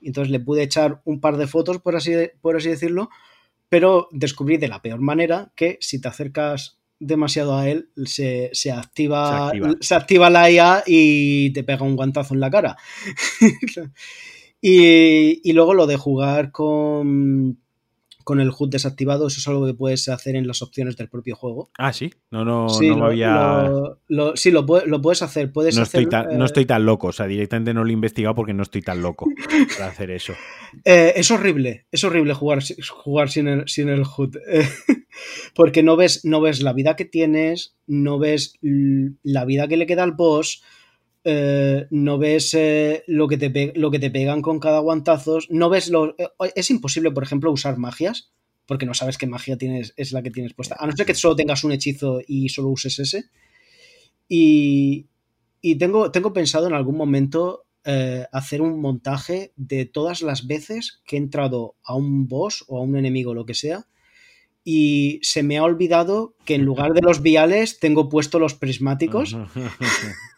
y 0.00 0.08
entonces 0.08 0.30
le 0.30 0.40
pude 0.40 0.62
echar 0.62 1.00
un 1.04 1.20
par 1.20 1.36
de 1.38 1.46
fotos, 1.46 1.78
por 1.78 1.96
así, 1.96 2.12
por 2.40 2.56
así 2.56 2.68
decirlo, 2.68 3.08
pero 3.68 4.08
descubrí 4.10 4.58
de 4.58 4.68
la 4.68 4.82
peor 4.82 5.00
manera 5.00 5.52
que 5.56 5.78
si 5.80 6.00
te 6.00 6.08
acercas 6.08 6.82
demasiado 6.98 7.56
a 7.56 7.68
él, 7.68 7.88
se, 8.04 8.50
activa, 8.72 9.52
se, 9.80 9.94
activa. 9.94 10.30
la 10.30 10.50
IA 10.50 10.84
y 10.86 11.52
te 11.52 11.64
pega 11.64 11.82
un 11.82 11.96
guantazo 11.96 12.34
en 12.34 12.40
la 12.40 12.50
cara. 12.50 12.76
y, 14.64 15.52
luego 15.52 15.74
lo 15.74 15.88
de 15.88 15.96
jugar 15.96 16.52
con, 16.52 17.58
con 18.22 18.40
el 18.40 18.52
HUD 18.56 18.70
desactivado, 18.70 19.26
eso 19.26 19.40
es 19.40 19.48
algo 19.48 19.66
que 19.66 19.74
puedes 19.74 20.08
hacer 20.08 20.36
en 20.36 20.46
las 20.46 20.62
opciones 20.62 20.96
del 20.96 21.08
propio 21.08 21.34
juego. 21.34 21.72
Ah, 21.76 21.92
sí, 21.92 22.14
no, 22.30 22.44
no, 22.44 22.68
no 22.68 23.04
había. 23.04 23.68
sí, 24.36 24.52
lo, 24.52 24.64
puedes 24.64 25.22
hacer. 25.22 25.52
Puedes 25.52 25.76
no, 25.76 25.82
estoy 25.82 26.08
tan, 26.08 26.38
no 26.38 26.44
eh, 26.44 26.46
estoy 26.46 26.64
tan 26.64 26.86
loco, 26.86 27.08
o 27.08 27.12
sea, 27.12 27.26
directamente 27.26 27.74
no 27.74 27.82
lo 27.82 27.90
he 27.90 27.92
investigado 27.92 28.36
porque 28.36 28.54
no 28.54 28.62
estoy 28.62 28.82
tan 28.82 29.02
loco 29.02 29.26
para 29.76 29.90
hacer 29.90 30.12
eso. 30.12 30.34
Eh, 30.84 31.14
es 31.16 31.28
horrible, 31.32 31.86
es 31.90 32.04
horrible 32.04 32.32
jugar, 32.34 32.60
jugar 32.88 33.30
sin 33.30 33.48
el, 33.48 33.68
sin 33.68 33.88
el 33.88 34.04
HUD. 34.04 34.36
porque 35.56 35.82
no 35.82 35.96
ves, 35.96 36.24
no 36.24 36.40
ves 36.40 36.62
la 36.62 36.72
vida 36.72 36.94
que 36.94 37.04
tienes, 37.04 37.76
no 37.88 38.20
ves 38.20 38.58
la 38.62 39.44
vida 39.44 39.66
que 39.66 39.76
le 39.76 39.86
queda 39.86 40.04
al 40.04 40.12
boss 40.12 40.62
eh, 41.24 41.86
no 41.90 42.18
ves 42.18 42.52
eh, 42.54 43.04
lo, 43.06 43.28
que 43.28 43.38
te 43.38 43.72
lo 43.76 43.90
que 43.92 44.00
te 44.00 44.10
pegan 44.10 44.42
con 44.42 44.58
cada 44.58 44.80
guantazos, 44.80 45.48
no 45.50 45.70
ves 45.70 45.88
lo... 45.88 46.16
Eh, 46.18 46.28
es 46.56 46.70
imposible, 46.70 47.12
por 47.12 47.22
ejemplo, 47.22 47.52
usar 47.52 47.78
magias, 47.78 48.32
porque 48.66 48.86
no 48.86 48.94
sabes 48.94 49.18
qué 49.18 49.26
magia 49.26 49.56
tienes, 49.56 49.94
es 49.96 50.12
la 50.12 50.22
que 50.22 50.30
tienes 50.30 50.54
puesta, 50.54 50.76
a 50.78 50.86
no 50.86 50.92
ser 50.92 51.06
que 51.06 51.14
solo 51.14 51.36
tengas 51.36 51.62
un 51.62 51.72
hechizo 51.72 52.20
y 52.26 52.48
solo 52.48 52.68
uses 52.68 52.98
ese. 52.98 53.26
Y, 54.28 55.06
y 55.60 55.76
tengo, 55.76 56.10
tengo 56.10 56.32
pensado 56.32 56.66
en 56.66 56.74
algún 56.74 56.96
momento 56.96 57.66
hacer 58.30 58.62
un 58.62 58.80
montaje 58.80 59.52
de 59.56 59.86
todas 59.86 60.22
las 60.22 60.46
veces 60.46 61.02
que 61.04 61.16
he 61.16 61.18
entrado 61.18 61.74
a 61.82 61.96
un 61.96 62.28
boss 62.28 62.64
o 62.68 62.78
a 62.78 62.80
un 62.80 62.96
enemigo, 62.96 63.34
lo 63.34 63.44
que 63.44 63.54
sea, 63.54 63.88
y 64.64 65.18
se 65.22 65.42
me 65.42 65.58
ha 65.58 65.64
olvidado 65.64 66.36
que 66.44 66.54
en 66.54 66.64
lugar 66.64 66.92
de 66.92 67.02
los 67.02 67.22
viales 67.22 67.78
tengo 67.80 68.08
puesto 68.08 68.38
los 68.38 68.54
prismáticos. 68.54 69.36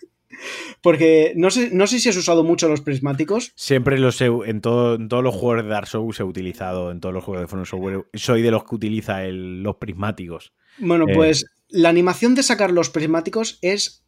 Porque 0.81 1.33
no 1.37 1.51
sé, 1.51 1.71
no 1.73 1.87
sé 1.87 2.01
si 2.01 2.09
has 2.09 2.17
usado 2.17 2.45
mucho 2.45 2.69
los 2.69 2.81
prismáticos. 2.81 3.53
Siempre 3.57 3.99
los 3.99 4.21
he, 4.21 4.27
en, 4.27 4.61
todo, 4.61 4.95
en 4.95 5.09
todos 5.09 5.23
los 5.23 5.35
juegos 5.35 5.65
de 5.65 5.71
Dark 5.71 5.87
Souls 5.87 6.19
he 6.21 6.25
utilizado, 6.25 6.91
en 6.91 7.01
todos 7.01 7.15
los 7.15 7.25
juegos 7.25 7.43
de 7.43 7.49
From 7.49 7.65
Software, 7.65 8.05
soy 8.15 8.43
de 8.43 8.51
los 8.51 8.65
que 8.65 8.75
utiliza 8.75 9.23
los 9.25 9.77
prismáticos. 9.77 10.53
Bueno, 10.79 11.05
eh, 11.09 11.15
pues 11.15 11.47
la 11.69 11.89
animación 11.89 12.35
de 12.35 12.43
sacar 12.43 12.71
los 12.71 12.91
prismáticos 12.91 13.59
es 13.63 14.05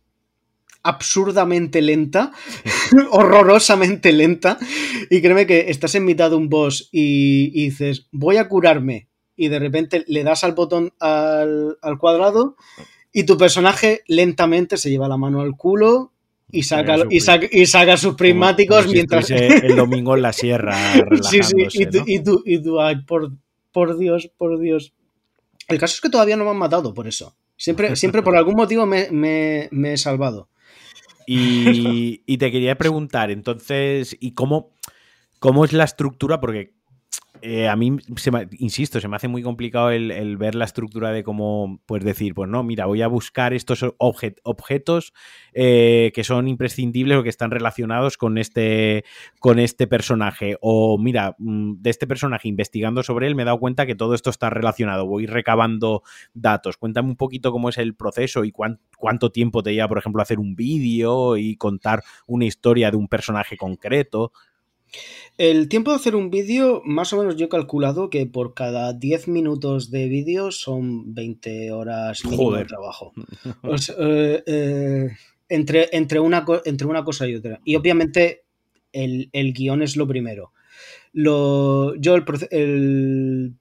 absurdamente 0.82 1.82
lenta, 1.82 2.32
horrorosamente 3.11 4.12
lenta. 4.12 4.59
Y 5.11 5.20
créeme 5.20 5.47
que 5.47 5.70
estás 5.70 5.95
en 5.95 6.05
mitad 6.05 6.30
de 6.30 6.37
un 6.37 6.49
boss 6.49 6.89
y, 6.93 7.51
dices, 7.51 8.09
voy 8.12 8.37
a 8.37 8.49
curarme. 8.49 9.09
Y 9.37 9.49
de 9.49 9.59
repente 9.59 10.05
le 10.07 10.24
das 10.24 10.45
al 10.45 10.55
botón 10.55 10.95
al, 10.99 11.76
al, 11.82 11.99
cuadrado 11.99 12.57
y 13.12 13.24
tu 13.24 13.37
personaje 13.37 14.03
lentamente 14.07 14.78
se 14.78 14.89
lleva 14.89 15.09
la 15.09 15.18
mano 15.18 15.43
al 15.43 15.57
culo, 15.57 16.12
y 16.51 16.62
saca, 16.62 16.97
y, 17.11 17.18
y 17.51 17.66
saca 17.66 17.97
sus 17.97 18.14
prismáticos 18.14 18.86
mientras. 18.86 19.30
el 19.30 19.76
domingo 19.76 20.14
en 20.16 20.22
la 20.22 20.32
sierra. 20.32 20.76
sí, 21.22 21.40
sí, 21.42 21.66
y 21.72 21.86
tú, 21.86 22.05
y 22.07 22.22
tú, 22.22 22.42
y 22.44 22.62
tú 22.62 22.80
ay, 22.80 23.03
por, 23.05 23.32
por 23.72 23.99
Dios, 23.99 24.30
por 24.36 24.59
Dios. 24.61 24.92
El 25.68 25.78
caso 25.78 25.94
es 25.94 26.01
que 26.01 26.11
todavía 26.11 26.36
no 26.36 26.44
me 26.44 26.51
han 26.51 26.59
matado 26.59 26.94
por 26.94 27.09
eso. 27.09 27.36
Siempre, 27.57 27.97
siempre 27.97 28.22
por 28.22 28.36
algún 28.36 28.55
motivo 28.55 28.86
me, 28.86 29.11
me, 29.11 29.68
me 29.72 29.94
he 29.94 29.97
salvado. 29.97 30.49
Y, 31.26 32.22
y, 32.24 32.38
te 32.38 32.53
quería 32.53 32.78
preguntar, 32.78 33.32
entonces, 33.32 34.16
¿y 34.20 34.34
cómo, 34.34 34.70
cómo 35.40 35.64
es 35.64 35.72
la 35.72 35.82
estructura? 35.82 36.38
Porque 36.38 36.76
eh, 37.43 37.68
a 37.68 37.76
mí, 37.76 37.97
se 38.16 38.30
insisto, 38.59 39.01
se 39.01 39.09
me 39.09 39.16
hace 39.16 39.28
muy 39.28 39.43
complicado 39.43 39.91
el, 39.91 40.37
ver 40.37 40.55
la 40.55 40.64
estructura 40.64 41.11
de 41.12 41.22
cómo, 41.22 41.80
pues 41.87 42.05
decir, 42.05 42.34
pues 42.34 42.49
no, 42.49 42.62
mira, 42.62 42.87
voy 42.87 43.03
a 43.03 43.09
buscar 43.09 43.53
estos 43.53 43.84
objetos 43.99 45.12
eh, 45.53 46.12
que 46.14 46.24
son 46.24 46.49
imprescindibles 46.49 47.18
o 47.18 47.22
que 47.22 47.28
están 47.28 47.51
relacionados 47.51 48.16
con 48.16 48.39
este, 48.39 49.05
con 49.41 49.59
este 49.59 49.87
personaje. 49.87 50.57
O 50.61 50.99
mira, 50.99 51.34
mm, 51.39 51.74
de 51.80 51.91
este 51.91 52.07
personaje, 52.07 52.49
investigando 52.49 53.03
sobre 53.03 53.26
él, 53.26 53.34
me 53.34 53.43
he 53.43 53.47
dado 53.47 53.59
cuenta 53.59 53.87
que 53.87 53.95
todo 53.95 54.14
esto 54.14 54.30
está 54.30 54.51
relacionado. 54.51 55.07
Voy 55.07 55.26
recabando 55.26 56.03
datos. 56.34 56.76
Cuéntame 56.76 57.09
un 57.09 57.16
poquito 57.16 57.53
cómo 57.53 57.68
es 57.68 57.78
el 57.78 57.95
proceso 57.95 58.45
y 58.45 58.53
cuánto 58.53 59.30
tiempo 59.30 59.62
te 59.62 59.74
lleva, 59.74 59.89
por 59.89 59.99
ejemplo, 59.99 60.22
hacer 60.22 60.39
un 60.39 60.57
vídeo 60.57 61.37
y 61.37 61.57
contar 61.57 62.03
una 62.26 62.45
historia 62.45 62.91
de 62.91 62.97
un 62.97 63.09
personaje 63.09 63.57
concreto. 63.57 64.32
El 65.38 65.68
tiempo 65.68 65.90
de 65.90 65.97
hacer 65.97 66.16
un 66.16 66.30
vídeo, 66.30 66.80
más 66.84 67.12
o 67.12 67.18
menos 67.18 67.36
yo 67.36 67.47
he 67.47 67.49
calculado 67.51 68.09
que 68.09 68.24
por 68.24 68.55
cada 68.55 68.94
10 68.94 69.28
minutos 69.28 69.90
de 69.90 70.09
vídeo 70.09 70.51
son 70.51 71.14
20 71.14 71.72
horas 71.72 72.22
de 72.22 72.64
trabajo. 72.64 73.12
Eh, 73.99 74.42
eh, 74.47 75.11
entre, 75.49 75.88
entre, 75.92 76.20
una, 76.20 76.44
entre 76.64 76.86
una 76.86 77.05
cosa 77.05 77.28
y 77.28 77.34
otra. 77.34 77.61
Y 77.64 77.76
obviamente 77.76 78.44
el, 78.92 79.53
guion 79.53 79.82
es 79.82 79.97
lo 79.97 80.07
primero. 80.07 80.53
Lo, 81.12 81.94
yo 81.97 82.14
el, 82.14 82.24
el, 82.51 83.55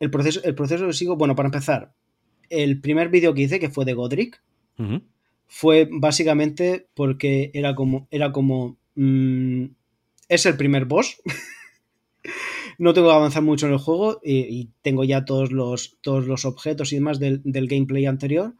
el, 0.00 0.10
proceso, 0.10 0.40
el 0.42 0.54
proceso 0.54 0.86
que 0.86 0.92
sigo, 0.92 1.16
bueno, 1.16 1.34
para 1.36 1.48
empezar, 1.48 1.92
el 2.50 2.80
primer 2.80 3.08
vídeo 3.08 3.34
que 3.34 3.42
hice, 3.42 3.60
que 3.60 3.70
fue 3.70 3.84
de 3.84 3.94
Godric, 3.94 4.42
fue 5.46 5.88
básicamente 5.90 6.88
porque 6.94 7.50
era 7.54 7.74
como, 7.74 8.08
era 8.10 8.32
como 8.32 8.76
mm, 8.96 9.66
es 10.34 10.46
el 10.46 10.56
primer 10.56 10.84
boss. 10.84 11.20
no 12.78 12.94
tengo 12.94 13.08
que 13.08 13.14
avanzar 13.14 13.42
mucho 13.42 13.66
en 13.66 13.72
el 13.72 13.78
juego 13.78 14.20
y, 14.22 14.70
tengo 14.82 15.04
ya 15.04 15.24
todos 15.24 15.52
los, 15.52 15.98
todos 16.00 16.26
los 16.26 16.44
objetos 16.44 16.92
y 16.92 16.96
demás 16.96 17.18
del, 17.18 17.42
gameplay 17.44 18.06
anterior. 18.06 18.54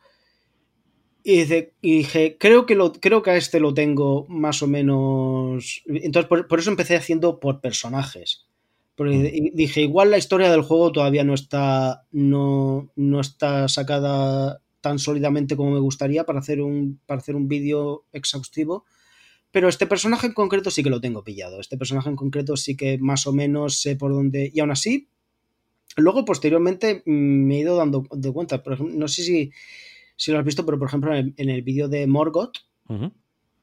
Y, 1.22 1.44
dije, 1.82 2.36
creo 2.38 2.66
que, 2.66 2.74
lo, 2.74 2.92
creo 2.92 3.22
que 3.22 3.30
a 3.30 3.36
este 3.36 3.60
lo 3.60 3.72
tengo 3.72 4.26
más 4.28 4.62
o 4.62 4.66
menos... 4.66 5.82
Entonces, 5.86 6.28
por, 6.28 6.58
eso 6.58 6.70
empecé 6.70 6.96
haciendo 6.96 7.40
por 7.40 7.60
personajes. 7.60 8.46
Porque 8.94 9.16
mm. 9.52 9.56
dije, 9.56 9.80
igual 9.82 10.10
la 10.10 10.18
historia 10.18 10.50
del 10.50 10.62
juego 10.62 10.92
todavía 10.92 11.24
no 11.24 11.34
está, 11.34 12.04
no, 12.12 12.90
no 12.94 13.20
está 13.20 13.68
sacada 13.68 14.60
tan 14.82 14.98
sólidamente 14.98 15.56
como 15.56 15.70
me 15.70 15.80
gustaría 15.80 16.24
para 16.24 16.40
hacer 16.40 16.60
un, 16.60 17.00
para 17.06 17.18
hacer 17.18 17.36
un 17.36 17.48
vídeo 17.48 18.04
exhaustivo. 18.12 18.84
Pero 19.54 19.68
este 19.68 19.86
personaje 19.86 20.26
en 20.26 20.32
concreto 20.32 20.68
sí 20.68 20.82
que 20.82 20.90
lo 20.90 21.00
tengo 21.00 21.22
pillado. 21.22 21.60
Este 21.60 21.78
personaje 21.78 22.08
en 22.08 22.16
concreto 22.16 22.56
sí 22.56 22.76
que 22.76 22.98
más 22.98 23.24
o 23.28 23.32
menos 23.32 23.80
sé 23.80 23.94
por 23.94 24.12
dónde. 24.12 24.50
Y 24.52 24.58
aún 24.58 24.72
así, 24.72 25.06
luego 25.94 26.24
posteriormente 26.24 27.04
mm, 27.06 27.46
me 27.46 27.54
he 27.54 27.60
ido 27.60 27.76
dando 27.76 28.04
de 28.10 28.32
cuenta. 28.32 28.64
Por 28.64 28.72
ejemplo, 28.72 28.96
no 28.98 29.06
sé 29.06 29.22
si, 29.22 29.52
si 30.16 30.32
lo 30.32 30.40
has 30.40 30.44
visto, 30.44 30.66
pero 30.66 30.76
por 30.76 30.88
ejemplo 30.88 31.14
en 31.14 31.34
el, 31.36 31.62
vídeo 31.62 31.86
de 31.86 32.04
Morgoth. 32.08 32.56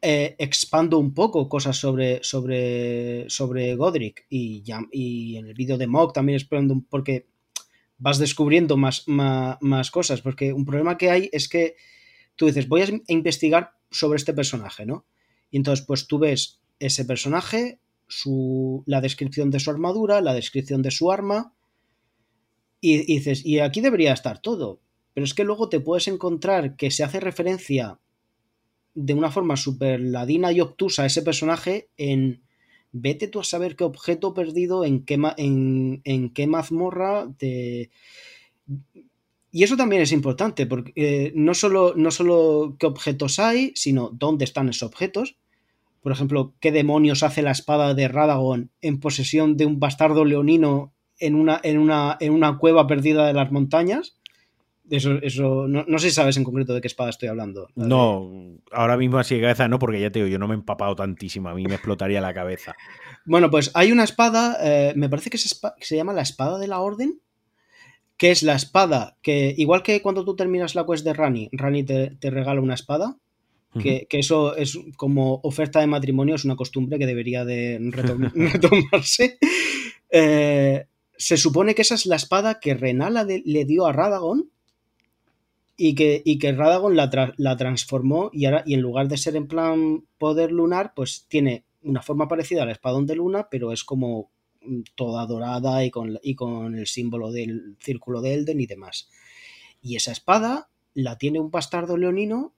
Eh, 0.02 0.34
expando 0.40 0.98
un 0.98 1.14
poco 1.14 1.50
cosas 1.50 1.76
sobre, 1.76 2.24
sobre, 2.24 3.30
sobre 3.30 3.76
Godric 3.76 4.26
y, 4.30 4.62
ya, 4.64 4.80
y 4.94 5.36
en 5.36 5.48
el 5.48 5.54
vídeo 5.56 5.78
de 5.78 5.88
Mog 5.88 6.14
también 6.14 6.38
expando 6.38 6.82
porque 6.90 7.28
vas 7.98 8.18
descubriendo 8.18 8.78
más, 8.78 9.10
más, 9.10 9.58
más, 9.60 9.92
cosas, 9.92 10.22
porque 10.22 10.54
un 10.54 10.66
problema 10.66 10.98
que 10.98 11.12
hay 11.12 11.30
es 11.34 11.50
que 11.50 11.76
tú 12.38 12.46
dices, 12.46 12.70
voy 12.70 12.82
a 12.82 12.88
investigar 13.08 13.74
sobre 13.92 14.16
este 14.16 14.34
personaje, 14.34 14.86
¿no? 14.86 15.06
Y 15.52 15.58
entonces, 15.58 15.86
pues 15.86 16.08
tú 16.08 16.18
ves 16.18 16.60
ese 16.80 17.06
personaje, 17.06 17.80
su, 18.08 18.84
la 18.88 19.02
descripción 19.02 19.52
de 19.52 19.60
su 19.60 19.70
armadura, 19.70 20.22
la 20.22 20.34
descripción 20.34 20.82
de 20.82 20.92
su 20.92 21.12
arma, 21.12 21.54
y, 22.80 23.06
dices, 23.06 23.46
y 23.46 23.60
aquí 23.60 23.80
debería 23.82 24.14
estar 24.14 24.42
todo. 24.42 24.82
Pero 25.14 25.26
es 25.26 25.34
que 25.34 25.44
luego 25.44 25.70
te 25.70 25.80
puedes 25.80 26.08
encontrar 26.08 26.76
que 26.76 26.90
se 26.90 27.04
hace 27.04 27.20
referencia 27.20 28.00
de 28.96 29.14
una 29.14 29.32
forma 29.32 29.56
súper 29.56 30.00
ladina 30.00 30.52
y 30.52 30.62
obtusa 30.62 31.04
a 31.04 31.06
ese 31.06 31.22
personaje 31.22 31.90
en 31.98 32.42
vete 32.92 33.28
tú 33.28 33.40
a 33.40 33.44
saber 33.44 33.76
qué 33.76 33.84
objeto 33.84 34.34
perdido 34.34 34.84
en 34.84 35.06
qué, 35.06 35.18
en, 35.38 36.30
qué 36.34 36.48
mazmorra 36.48 37.32
te... 37.38 37.90
Y 39.54 39.64
eso 39.64 39.76
también 39.76 40.02
es 40.02 40.14
importante, 40.14 40.66
porque 40.66 40.94
eh, 40.96 41.34
no, 41.36 41.54
solo, 41.54 41.94
no 41.96 42.10
solo 42.10 42.78
qué 42.80 42.86
objetos 42.86 43.38
hay, 43.38 43.74
sino 43.76 44.10
dónde 44.14 44.46
están 44.46 44.70
esos 44.70 44.84
objetos. 44.84 45.36
Por 46.02 46.12
ejemplo, 46.12 46.54
qué 46.60 46.72
demonios 46.72 47.24
hace 47.24 47.42
la 47.42 47.52
espada 47.52 47.94
de 47.94 48.08
Radagon 48.08 48.72
en 48.82 49.00
posesión 49.00 49.56
de 49.56 49.66
un 49.66 49.80
bastardo 49.80 50.26
leonino 50.26 50.94
en 51.20 51.36
una, 51.36 51.60
en 51.64 51.78
una, 51.78 52.18
en 52.20 52.34
una 52.34 52.58
cueva 52.58 52.88
perdida 52.88 53.28
de 53.28 53.34
las 53.34 53.52
montañas. 53.52 54.18
Eso, 54.90 55.20
eso 55.22 55.68
no, 55.70 56.00
sé 56.00 56.10
si 56.10 56.16
sabes 56.16 56.36
en 56.36 56.44
concreto 56.44 56.74
de 56.74 56.82
qué 56.82 56.88
espada 56.88 57.12
estoy 57.12 57.30
hablando. 57.30 57.70
No, 57.76 58.30
ahora 58.72 58.98
mismo 58.98 59.20
así 59.20 59.36
de 59.36 59.42
cabeza 59.42 59.70
no, 59.70 59.80
porque 59.80 60.02
ya 60.02 60.12
te 60.12 60.20
digo, 60.20 60.28
yo 60.28 60.38
no 60.38 60.50
me 60.50 60.54
he 60.54 60.58
empapado 60.58 60.96
tantísimo, 60.98 61.48
a 61.48 61.54
mí 61.54 61.64
me 61.64 61.76
explotaría 61.76 62.20
la 62.20 62.34
cabeza. 62.34 62.76
Bueno, 63.24 63.52
pues 63.52 63.70
hay 63.76 63.92
una 63.92 64.04
espada, 64.04 64.58
eh, 64.62 64.94
me 64.96 65.08
parece 65.08 65.30
que 65.30 65.38
se, 65.38 65.96
llama 65.96 66.12
la 66.12 66.24
espada 66.24 66.58
de 66.58 66.68
la 66.68 66.80
orden, 66.80 67.22
que 68.18 68.32
es 68.32 68.42
la 68.42 68.56
espada 68.56 69.16
que, 69.22 69.54
igual 69.56 69.84
que 69.84 70.02
cuando 70.02 70.26
tú 70.26 70.36
terminas 70.36 70.74
la 70.74 70.88
quest 70.88 71.06
de 71.06 71.14
Rani, 71.14 71.48
Rani 71.52 71.84
te, 71.84 72.18
regala 72.24 72.62
una 72.62 72.74
espada, 72.74 73.18
que, 73.80 74.08
eso 74.12 74.56
es 74.56 74.78
como 74.98 75.40
oferta 75.44 75.80
de 75.80 75.88
matrimonio, 75.88 76.36
es 76.36 76.46
una 76.46 76.56
costumbre 76.56 77.00
que 77.00 77.06
debería 77.06 77.46
de 77.46 77.80
retomarse. 78.34 79.38
Eh, 80.10 80.86
se 81.18 81.38
supone 81.38 81.76
que 81.76 81.84
esa 81.84 81.96
es 81.96 82.06
la 82.06 82.18
espada 82.18 82.60
que 82.60 82.74
Renala 82.74 83.24
le 83.24 83.66
dio 83.66 83.86
a 83.86 83.94
Radagon 83.94 84.50
y 85.78 85.96
que, 85.96 86.22
y 86.26 86.38
que 86.38 86.52
Radagon 86.52 86.96
la, 86.96 87.34
la, 87.38 87.58
transformó 87.58 88.30
y, 88.34 88.46
ahora, 88.46 88.64
y 88.66 88.74
en 88.74 88.82
lugar 88.82 89.08
de 89.08 89.18
ser 89.18 89.36
en 89.36 89.48
plan 89.48 90.06
poder 90.18 90.52
lunar, 90.52 90.94
pues 90.96 91.26
tiene 91.30 91.64
una 91.84 92.02
forma 92.02 92.28
parecida 92.28 92.64
al 92.64 92.72
espadón 92.72 93.06
de 93.06 93.16
luna, 93.16 93.48
pero 93.50 93.72
es 93.72 93.84
como 93.84 94.32
toda 94.96 95.26
dorada 95.26 95.84
y 95.86 95.92
con, 95.92 96.20
y 96.22 96.36
con 96.36 96.78
el 96.78 96.88
símbolo 96.88 97.32
del 97.32 97.78
círculo 97.80 98.22
de 98.22 98.34
Elden 98.34 98.60
y 98.60 98.68
demás. 98.68 99.10
Y 99.82 99.96
esa 99.96 100.12
espada 100.12 100.70
la 100.94 101.18
tiene 101.18 101.40
un 101.40 101.52
bastardo 101.52 101.98
leonino 101.98 102.54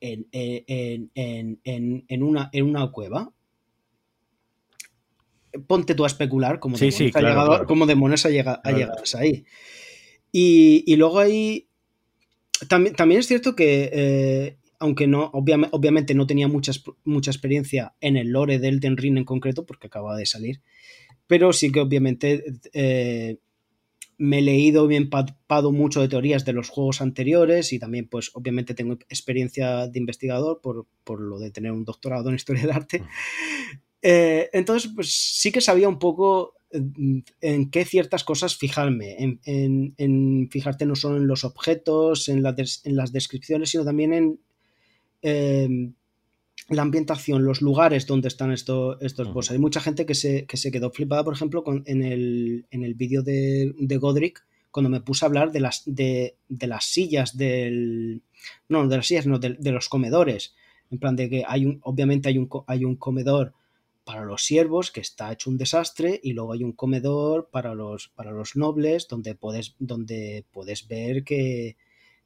en, 0.00 0.26
en, 1.14 2.22
una, 2.22 2.50
en 2.52 2.64
una 2.64 2.90
cueva 2.90 3.32
ponte 5.66 5.94
tú 5.94 6.04
a 6.04 6.06
especular 6.06 6.60
cómo 6.60 6.76
demonios, 6.76 7.16
ha, 7.16 7.20
llegado, 7.20 7.66
Cómo 7.66 7.86
demonios 7.86 8.26
ha, 8.26 8.30
llegado, 8.30 8.60
ahí. 9.14 9.44
Y, 10.32 10.96
luego 10.96 11.18
ahí. 11.18 11.66
También, 12.68 12.94
también 12.94 13.20
es 13.20 13.26
cierto 13.26 13.56
que, 13.56 13.90
eh, 13.92 14.58
aunque 14.78 15.06
no, 15.06 15.30
obviamente 15.32 16.14
no 16.14 16.26
tenía 16.26 16.46
mucha, 16.46 16.72
mucha 17.04 17.30
experiencia 17.30 17.94
en 18.00 18.16
el 18.16 18.28
lore 18.28 18.58
del 18.58 18.76
Elden 18.76 18.96
Ring 18.96 19.16
en 19.16 19.24
concreto, 19.24 19.64
porque 19.64 19.86
acaba 19.86 20.16
de 20.16 20.26
salir, 20.26 20.60
pero 21.26 21.52
sí 21.52 21.72
que 21.72 21.80
obviamente 21.80 22.44
eh, 22.74 23.38
me 24.20 24.40
he 24.40 24.42
leído 24.42 24.84
y 24.84 24.88
me 24.88 24.94
he 24.96 24.98
empapado 24.98 25.72
mucho 25.72 26.02
de 26.02 26.08
teorías 26.08 26.44
de 26.44 26.52
los 26.52 26.68
juegos 26.68 27.00
anteriores 27.00 27.72
y 27.72 27.78
también, 27.78 28.06
pues, 28.06 28.30
obviamente 28.34 28.74
tengo 28.74 28.98
experiencia 29.08 29.88
de 29.88 29.98
investigador 29.98 30.60
por, 30.60 30.86
por 31.04 31.22
lo 31.22 31.38
de 31.38 31.50
tener 31.50 31.72
un 31.72 31.86
doctorado 31.86 32.28
en 32.28 32.34
historia 32.34 32.62
del 32.62 32.72
arte. 32.72 33.02
Eh, 34.02 34.50
entonces, 34.52 34.90
pues 34.94 35.12
sí 35.12 35.50
que 35.52 35.60
sabía 35.60 35.88
un 35.88 35.98
poco 35.98 36.54
mm, 36.72 37.18
en 37.40 37.70
qué 37.70 37.84
ciertas 37.86 38.24
cosas 38.24 38.56
fijarme, 38.56 39.16
en, 39.18 40.48
fijarte 40.50 40.84
no 40.84 40.96
solo 40.96 41.16
en 41.16 41.26
los 41.26 41.44
objetos, 41.44 42.28
en, 42.28 42.42
las 42.42 43.12
descripciones, 43.12 43.70
sino 43.70 43.84
también 43.84 44.12
en 44.12 44.40
em, 45.22 45.94
la 46.70 46.82
ambientación, 46.82 47.44
los 47.44 47.62
lugares 47.62 48.06
donde 48.06 48.28
están 48.28 48.52
estos 48.52 48.98
boss. 49.32 49.50
Hay 49.50 49.58
mucha 49.58 49.80
gente 49.80 50.06
que 50.06 50.14
se, 50.14 50.46
quedó 50.46 50.90
flipada, 50.90 51.24
por 51.24 51.34
ejemplo, 51.34 51.64
en 51.84 52.02
el, 52.02 52.94
vídeo 52.94 53.22
de, 53.22 53.96
Godric, 54.00 54.44
cuando 54.70 54.88
me 54.88 55.00
puse 55.00 55.24
a 55.24 55.28
hablar 55.28 55.50
de 55.50 55.60
las, 55.60 55.82
de, 55.84 56.36
las 56.48 56.84
sillas 56.84 57.36
del... 57.36 58.22
No, 58.68 58.86
de 58.86 58.96
las 58.96 59.06
sillas, 59.06 59.26
no, 59.26 59.40
de, 59.40 59.72
los 59.72 59.88
comedores. 59.88 60.54
En 60.90 60.98
plan 60.98 61.16
de 61.16 61.28
que 61.28 61.44
hay 61.46 61.66
un, 61.66 61.80
obviamente 61.82 62.28
hay 62.28 62.38
un, 62.38 62.48
hay 62.66 62.84
un 62.84 62.94
comedor 62.96 63.52
para 64.04 64.24
los 64.24 64.44
siervos, 64.44 64.92
que 64.92 65.00
está 65.00 65.32
hecho 65.32 65.50
un 65.50 65.58
desastre, 65.58 66.20
y 66.22 66.32
luego 66.32 66.52
hay 66.52 66.62
un 66.62 66.72
comedor 66.72 67.48
para 67.50 67.74
los, 67.74 68.08
para 68.08 68.30
los 68.30 68.54
nobles, 68.54 69.08
donde 69.08 69.34
puedes, 69.34 69.74
donde 69.80 70.44
puedes 70.52 70.86
ver 70.86 71.24
que, 71.24 71.76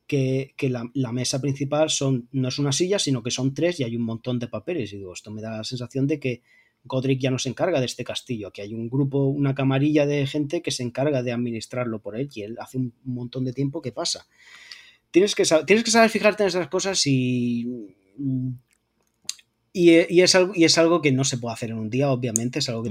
que, 0.06 0.54
la, 0.68 1.12
mesa 1.12 1.40
principal 1.40 1.90
son, 1.90 2.28
no 2.32 2.48
es 2.48 2.58
una 2.58 2.72
silla, 2.72 2.98
sino 2.98 3.22
que 3.22 3.30
son 3.30 3.54
tres 3.54 3.80
y 3.80 3.84
hay 3.84 3.96
un 3.96 4.02
montón 4.02 4.38
de 4.38 4.48
papeles. 4.48 4.92
Y 4.92 4.98
digo, 4.98 5.12
esto 5.12 5.30
me 5.30 5.42
da 5.42 5.58
la 5.58 5.64
sensación 5.64 6.06
de 6.06 6.20
que 6.20 6.42
Godric 6.84 7.20
ya 7.20 7.30
no 7.30 7.38
se 7.38 7.48
encarga 7.48 7.80
de 7.80 7.86
este 7.86 8.04
castillo, 8.04 8.50
que 8.52 8.62
hay 8.62 8.74
un 8.74 8.88
grupo, 8.88 9.26
una 9.26 9.54
camarilla 9.54 10.06
de 10.06 10.26
gente 10.26 10.60
que 10.62 10.70
se 10.70 10.82
encarga 10.82 11.22
de 11.22 11.32
administrarlo 11.32 12.00
por 12.00 12.16
él, 12.16 12.28
y 12.34 12.42
él 12.42 12.56
hace 12.60 12.78
un 12.78 12.94
montón 13.04 13.44
de 13.44 13.52
tiempo 13.52 13.80
que 13.80 13.92
pasa. 13.92 14.26
Tienes 15.10 15.34
que, 15.34 15.44
tienes 15.66 15.84
que 15.84 15.90
saber 15.90 16.10
fijarte 16.10 16.42
en 16.42 16.48
esas 16.48 16.68
cosas 16.68 17.00
y 17.06 17.66
y, 19.76 19.90
y, 20.08 20.22
es 20.22 20.36
algo, 20.36 20.52
y 20.54 20.62
es 20.62 20.78
algo 20.78 21.02
que 21.02 21.10
no 21.10 21.24
se 21.24 21.36
puede 21.36 21.52
hacer 21.52 21.70
en 21.70 21.78
un 21.78 21.90
día, 21.90 22.08
obviamente. 22.12 22.60
Es 22.60 22.68
algo 22.68 22.84
que, 22.84 22.90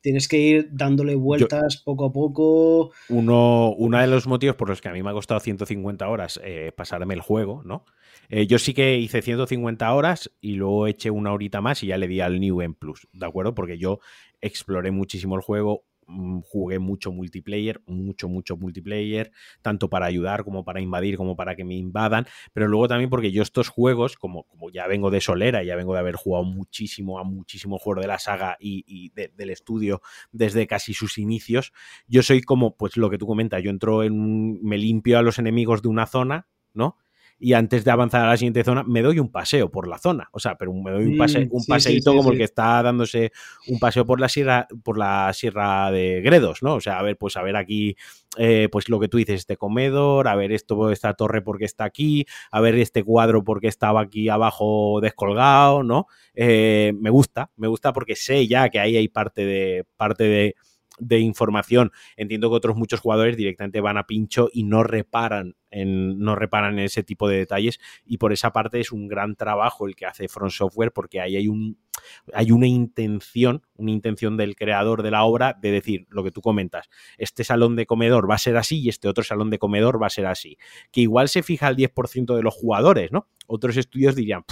tienes, 0.00 0.28
que 0.28 0.38
ir 0.38 0.68
dándole 0.72 1.14
vueltas 1.14 1.76
poco 1.76 2.06
a 2.06 2.12
poco. 2.12 2.90
Uno, 3.10 3.74
uno 3.76 4.00
de 4.00 4.06
los 4.06 4.26
motivos 4.26 4.56
por 4.56 4.70
los 4.70 4.80
que 4.80 4.88
a 4.88 4.92
mí 4.92 5.02
me 5.02 5.10
ha 5.10 5.12
costado 5.12 5.40
150 5.40 6.08
horas 6.08 6.40
eh, 6.42 6.72
pasarme 6.74 7.12
el 7.12 7.20
juego, 7.20 7.62
¿no? 7.66 7.84
Eh, 8.30 8.46
yo 8.46 8.58
sí 8.58 8.72
que 8.72 8.96
hice 8.96 9.20
150 9.20 9.92
horas 9.92 10.30
y 10.40 10.54
luego 10.54 10.86
eché 10.86 11.10
una 11.10 11.34
horita 11.34 11.60
más 11.60 11.82
y 11.82 11.88
ya 11.88 11.98
le 11.98 12.08
di 12.08 12.22
al 12.22 12.40
New 12.40 12.62
en 12.62 12.72
Plus, 12.72 13.06
¿de 13.12 13.26
acuerdo? 13.26 13.54
Porque 13.54 13.76
yo 13.76 14.00
exploré 14.40 14.92
muchísimo 14.92 15.36
el 15.36 15.42
juego, 15.42 15.84
jugué 16.06 16.78
mucho 16.78 17.12
multiplayer, 17.12 17.82
mucho, 17.86 18.28
mucho 18.28 18.56
multiplayer, 18.56 19.32
tanto 19.62 19.88
para 19.90 20.06
ayudar 20.06 20.44
como 20.44 20.64
para 20.64 20.80
invadir, 20.80 21.16
como 21.16 21.36
para 21.36 21.56
que 21.56 21.64
me 21.64 21.74
invadan, 21.74 22.26
pero 22.52 22.68
luego 22.68 22.88
también 22.88 23.10
porque 23.10 23.32
yo 23.32 23.42
estos 23.42 23.68
juegos, 23.68 24.16
como, 24.16 24.44
como 24.44 24.70
ya 24.70 24.86
vengo 24.86 25.10
de 25.10 25.20
Solera, 25.20 25.62
ya 25.62 25.76
vengo 25.76 25.94
de 25.94 26.00
haber 26.00 26.16
jugado 26.16 26.44
muchísimo 26.44 27.18
a 27.18 27.24
muchísimo 27.24 27.78
juego 27.78 28.00
de 28.00 28.06
la 28.06 28.18
saga 28.18 28.56
y, 28.60 29.10
del 29.14 29.50
estudio 29.50 30.00
desde 30.32 30.66
casi 30.66 30.94
sus 30.94 31.18
inicios, 31.18 31.72
yo 32.06 32.22
soy 32.22 32.42
como, 32.42 32.76
pues 32.76 32.96
lo 32.96 33.10
que 33.10 33.18
tú 33.18 33.26
comentas, 33.26 33.62
yo 33.62 33.70
entro 33.70 34.02
en, 34.02 34.62
me 34.62 34.78
limpio 34.78 35.18
a 35.18 35.22
los 35.22 35.38
enemigos 35.38 35.82
de 35.82 35.88
una 35.88 36.06
zona, 36.06 36.48
¿no? 36.72 36.96
Y 37.38 37.52
antes 37.52 37.84
de 37.84 37.90
avanzar 37.90 38.24
a 38.24 38.28
la 38.28 38.36
siguiente 38.36 38.64
zona 38.64 38.82
me 38.82 39.02
doy 39.02 39.18
un 39.18 39.30
paseo 39.30 39.70
por 39.70 39.88
la 39.88 39.98
zona, 39.98 40.28
o 40.32 40.38
sea, 40.38 40.56
pero 40.56 40.72
me 40.72 40.90
doy 40.90 41.04
un, 41.04 41.18
pase, 41.18 41.46
mm, 41.46 41.48
un 41.50 41.64
paseíto 41.66 42.14
como 42.14 42.32
el 42.32 42.38
que 42.38 42.44
está 42.44 42.82
dándose 42.82 43.32
un 43.68 43.78
paseo 43.78 44.06
por 44.06 44.20
la 44.20 44.28
sierra 44.28 44.66
por 44.82 44.98
la 44.98 45.32
sierra 45.32 45.90
de 45.90 46.22
Gredos, 46.22 46.62
¿no? 46.62 46.74
O 46.74 46.80
sea, 46.80 46.98
a 46.98 47.02
ver, 47.02 47.16
pues 47.18 47.36
a 47.36 47.42
ver 47.42 47.56
aquí 47.56 47.96
eh, 48.38 48.68
pues 48.70 48.88
lo 48.88 49.00
que 49.00 49.08
tú 49.08 49.18
dices, 49.18 49.40
este 49.40 49.56
comedor, 49.56 50.28
a 50.28 50.34
ver 50.34 50.52
esto, 50.52 50.90
esta 50.90 51.14
torre 51.14 51.42
porque 51.42 51.64
está 51.64 51.84
aquí, 51.84 52.26
a 52.50 52.60
ver 52.60 52.74
este 52.76 53.02
cuadro 53.02 53.44
porque 53.44 53.68
estaba 53.68 54.00
aquí 54.00 54.28
abajo 54.28 55.00
descolgado, 55.00 55.82
¿no? 55.82 56.06
Eh, 56.34 56.92
me 56.98 57.10
gusta, 57.10 57.50
me 57.56 57.68
gusta 57.68 57.92
porque 57.92 58.16
sé 58.16 58.46
ya 58.46 58.68
que 58.68 58.78
ahí 58.78 58.96
hay 58.96 59.08
parte 59.08 59.44
de 59.44 59.84
parte 59.96 60.24
de 60.24 60.54
de 60.98 61.20
información. 61.20 61.92
Entiendo 62.16 62.50
que 62.50 62.56
otros 62.56 62.76
muchos 62.76 63.00
jugadores 63.00 63.36
directamente 63.36 63.80
van 63.80 63.98
a 63.98 64.06
pincho 64.06 64.48
y 64.52 64.64
no 64.64 64.82
reparan 64.82 65.56
en, 65.70 66.18
no 66.18 66.36
reparan 66.36 66.78
en 66.78 66.84
ese 66.84 67.02
tipo 67.02 67.28
de 67.28 67.38
detalles 67.38 67.78
y 68.04 68.18
por 68.18 68.32
esa 68.32 68.52
parte 68.52 68.80
es 68.80 68.92
un 68.92 69.08
gran 69.08 69.36
trabajo 69.36 69.86
el 69.86 69.94
que 69.94 70.06
hace 70.06 70.28
Front 70.28 70.52
Software 70.52 70.92
porque 70.92 71.20
ahí 71.20 71.36
hay 71.36 71.48
un 71.48 71.78
hay 72.32 72.52
una 72.52 72.66
intención, 72.66 73.62
una 73.74 73.90
intención 73.90 74.36
del 74.36 74.54
creador 74.54 75.02
de 75.02 75.10
la 75.10 75.24
obra 75.24 75.56
de 75.60 75.70
decir 75.70 76.06
lo 76.10 76.22
que 76.24 76.30
tú 76.30 76.40
comentas, 76.40 76.88
este 77.18 77.42
salón 77.42 77.74
de 77.76 77.86
comedor 77.86 78.30
va 78.30 78.34
a 78.36 78.38
ser 78.38 78.56
así 78.56 78.80
y 78.80 78.88
este 78.88 79.08
otro 79.08 79.24
salón 79.24 79.50
de 79.50 79.58
comedor 79.58 80.00
va 80.00 80.06
a 80.06 80.10
ser 80.10 80.26
así, 80.26 80.58
que 80.92 81.00
igual 81.00 81.28
se 81.28 81.42
fija 81.42 81.68
el 81.68 81.76
10% 81.76 82.36
de 82.36 82.42
los 82.42 82.54
jugadores, 82.54 83.12
¿no? 83.12 83.28
Otros 83.46 83.76
estudios 83.76 84.14
dirían, 84.14 84.44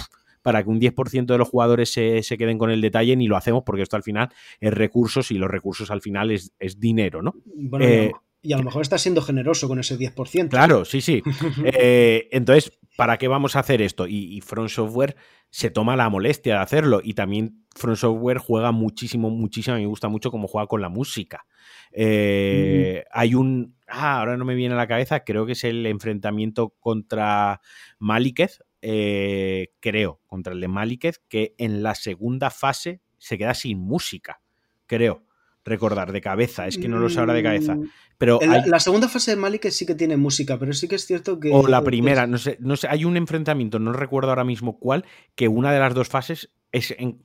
para 0.45 0.63
que 0.63 0.69
un 0.69 0.79
10% 0.79 1.25
de 1.25 1.39
los 1.39 1.49
jugadores 1.49 1.91
se, 1.91 2.21
queden 2.37 2.59
con 2.59 2.69
el 2.69 2.79
detalle, 2.79 3.15
ni 3.15 3.25
lo 3.25 3.35
hacemos 3.35 3.63
porque 3.65 3.81
esto 3.81 3.95
al 3.95 4.03
final 4.03 4.29
es 4.59 4.71
recursos 4.71 5.31
y 5.31 5.39
los 5.39 5.49
recursos 5.49 5.89
al 5.89 6.01
final 6.01 6.29
es, 6.29 6.53
dinero, 6.79 7.23
¿no? 7.23 7.33
Eh, 7.79 8.11
y 8.43 8.53
a 8.53 8.57
lo 8.57 8.63
mejor 8.63 8.83
estás 8.83 9.01
siendo 9.01 9.23
generoso 9.23 9.67
con 9.67 9.79
ese 9.79 9.97
10%. 9.97 10.49
Claro, 10.49 10.85
sí, 10.85 11.01
sí. 11.01 11.23
Eh, 11.65 12.27
entonces, 12.31 12.77
¿para 12.95 13.17
qué 13.17 13.27
vamos 13.27 13.55
a 13.55 13.61
hacer 13.61 13.81
esto? 13.81 14.05
Y, 14.07 14.39
Front 14.41 14.69
Software 14.69 15.15
se 15.49 15.71
toma 15.71 15.95
la 15.95 16.09
molestia 16.09 16.57
de 16.57 16.61
hacerlo 16.61 17.01
y 17.03 17.15
también 17.15 17.65
Front 17.75 17.97
Software 17.97 18.37
juega 18.37 18.71
muchísimo, 18.71 19.31
muchísimo, 19.31 19.77
me 19.77 19.87
gusta 19.87 20.09
mucho 20.09 20.29
cómo 20.29 20.47
juega 20.47 20.67
con 20.67 20.79
la 20.79 20.89
música. 20.89 21.47
Eh, 21.91 23.03
hay 23.11 23.33
un... 23.33 23.75
Ah, 23.87 24.19
ahora 24.19 24.37
no 24.37 24.45
me 24.45 24.53
viene 24.53 24.75
a 24.75 24.77
la 24.77 24.87
cabeza, 24.87 25.23
creo 25.23 25.47
que 25.47 25.53
es 25.53 25.63
el 25.63 25.87
enfrentamiento 25.87 26.75
contra 26.79 27.61
Maliketh, 27.97 28.59
eh, 28.87 29.73
creo, 29.79 30.21
contra 30.27 30.53
el 30.53 30.61
de 30.61 30.67
Maliketh, 30.67 31.17
que 31.27 31.55
en 31.57 31.81
la 31.81 31.95
segunda 31.95 32.51
fase 32.51 33.01
se 33.17 33.35
queda 33.35 33.55
sin 33.55 33.79
música, 33.79 34.41
creo. 34.85 35.23
Recordar 35.67 36.11
de 36.11 36.21
cabeza, 36.21 36.67
es 36.67 36.77
que 36.77 36.87
no 36.87 36.99
lo 36.99 37.09
sé 37.09 37.19
ahora 37.19 37.33
de 37.33 37.41
cabeza. 37.41 37.73
Mm, 37.73 37.89
pero 38.19 38.39
la, 38.39 38.79
segunda 38.79 39.09
fase 39.09 39.31
de 39.31 39.37
Maliketh 39.37 39.71
sí 39.71 39.87
que 39.87 39.95
tiene 39.95 40.15
música, 40.15 40.59
pero 40.59 40.73
sí 40.73 40.87
que 40.87 40.93
es 40.93 41.07
cierto 41.07 41.39
que. 41.39 41.49
O 41.51 41.67
la 41.67 41.81
primera, 41.81 42.27
no 42.27 42.37
sé, 42.37 42.57
no 42.59 42.75
sé, 42.75 42.87
hay 42.87 43.03
un 43.03 43.17
enfrentamiento, 43.17 43.79
no 43.79 43.91
recuerdo 43.91 44.29
ahora 44.29 44.43
mismo 44.43 44.77
cuál, 44.77 45.05
que 45.33 45.47
una 45.47 45.73
de 45.73 45.79
las 45.79 45.95
dos 45.95 46.07
fases 46.07 46.51
es 46.71 46.95
en, 46.99 47.23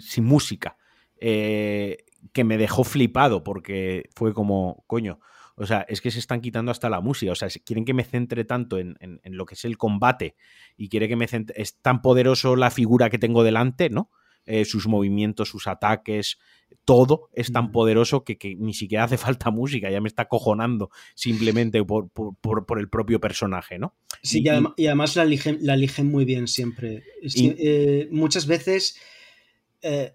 sin 0.00 0.24
música. 0.24 0.76
eh, 1.20 2.04
que 2.32 2.44
me 2.44 2.58
dejó 2.58 2.84
flipado 2.84 3.42
porque 3.42 4.08
fue 4.14 4.34
como, 4.34 4.84
coño, 4.86 5.18
o 5.60 5.66
sea, 5.66 5.84
es 5.88 6.00
que 6.00 6.10
se 6.10 6.18
están 6.18 6.40
quitando 6.40 6.70
hasta 6.70 6.88
la 6.88 7.02
música. 7.02 7.32
O 7.32 7.34
sea, 7.34 7.48
quieren 7.64 7.84
que 7.84 7.92
me 7.92 8.02
centre 8.02 8.44
tanto 8.44 8.78
en, 8.78 8.96
lo 9.24 9.44
que 9.44 9.54
es 9.54 9.66
el 9.66 9.76
combate 9.76 10.34
y 10.78 10.88
quiere 10.88 11.06
que 11.06 11.16
me 11.16 11.28
centre. 11.28 11.60
Es 11.60 11.76
tan 11.82 12.00
poderoso 12.00 12.56
la 12.56 12.70
figura 12.70 13.10
que 13.10 13.18
tengo 13.18 13.44
delante, 13.44 13.90
¿no? 13.90 14.10
Eh, 14.46 14.64
sus 14.64 14.88
movimientos, 14.88 15.50
sus 15.50 15.66
ataques, 15.66 16.38
todo 16.86 17.28
es 17.34 17.52
tan 17.52 17.72
poderoso 17.72 18.24
que, 18.24 18.38
ni 18.58 18.72
siquiera 18.72 19.04
hace 19.04 19.18
falta 19.18 19.50
música, 19.50 19.90
ya 19.90 20.00
me 20.00 20.08
está 20.08 20.28
cojonando 20.28 20.88
simplemente 21.14 21.84
por, 21.84 22.08
el 22.78 22.88
propio 22.88 23.20
personaje, 23.20 23.78
¿no? 23.78 23.94
Sí, 24.22 24.42
y, 24.42 24.86
además 24.86 25.14
la 25.14 25.24
eligen, 25.24 25.58
la 25.60 25.74
eligen 25.74 26.10
muy 26.10 26.24
bien 26.24 26.48
siempre. 26.48 27.04
Eh, 27.36 28.08
muchas 28.10 28.46
veces 28.46 28.98
eh, 29.82 30.14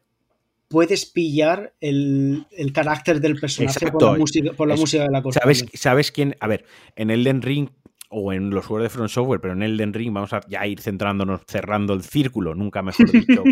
puedes 0.67 1.05
pillar 1.05 1.73
el, 1.79 2.45
carácter 2.73 3.21
del 3.21 3.39
personaje 3.39 3.91
por 3.91 4.03
la, 4.03 4.75
música, 4.75 5.03
de 5.03 5.11
la 5.11 5.21
cosa. 5.21 5.39
¿sabes, 5.41 5.65
¿Sabes 5.73 6.11
quién? 6.11 6.35
A 6.39 6.47
ver, 6.47 6.65
en 6.95 7.11
Elden 7.11 7.41
Ring 7.41 7.69
o 8.09 8.33
en 8.33 8.49
los 8.49 8.65
juegos 8.65 8.83
de 8.83 8.89
Front 8.89 9.09
Software, 9.09 9.41
pero 9.41 9.53
en 9.53 9.63
Elden 9.63 9.93
Ring 9.93 10.13
vamos 10.13 10.33
a 10.33 10.41
ya 10.47 10.65
ir 10.65 10.79
centrándonos, 10.79 11.41
cerrando 11.47 11.93
el 11.93 12.03
círculo, 12.03 12.55
nunca 12.55 12.81
mejor 12.81 13.11
dicho, 13.11 13.43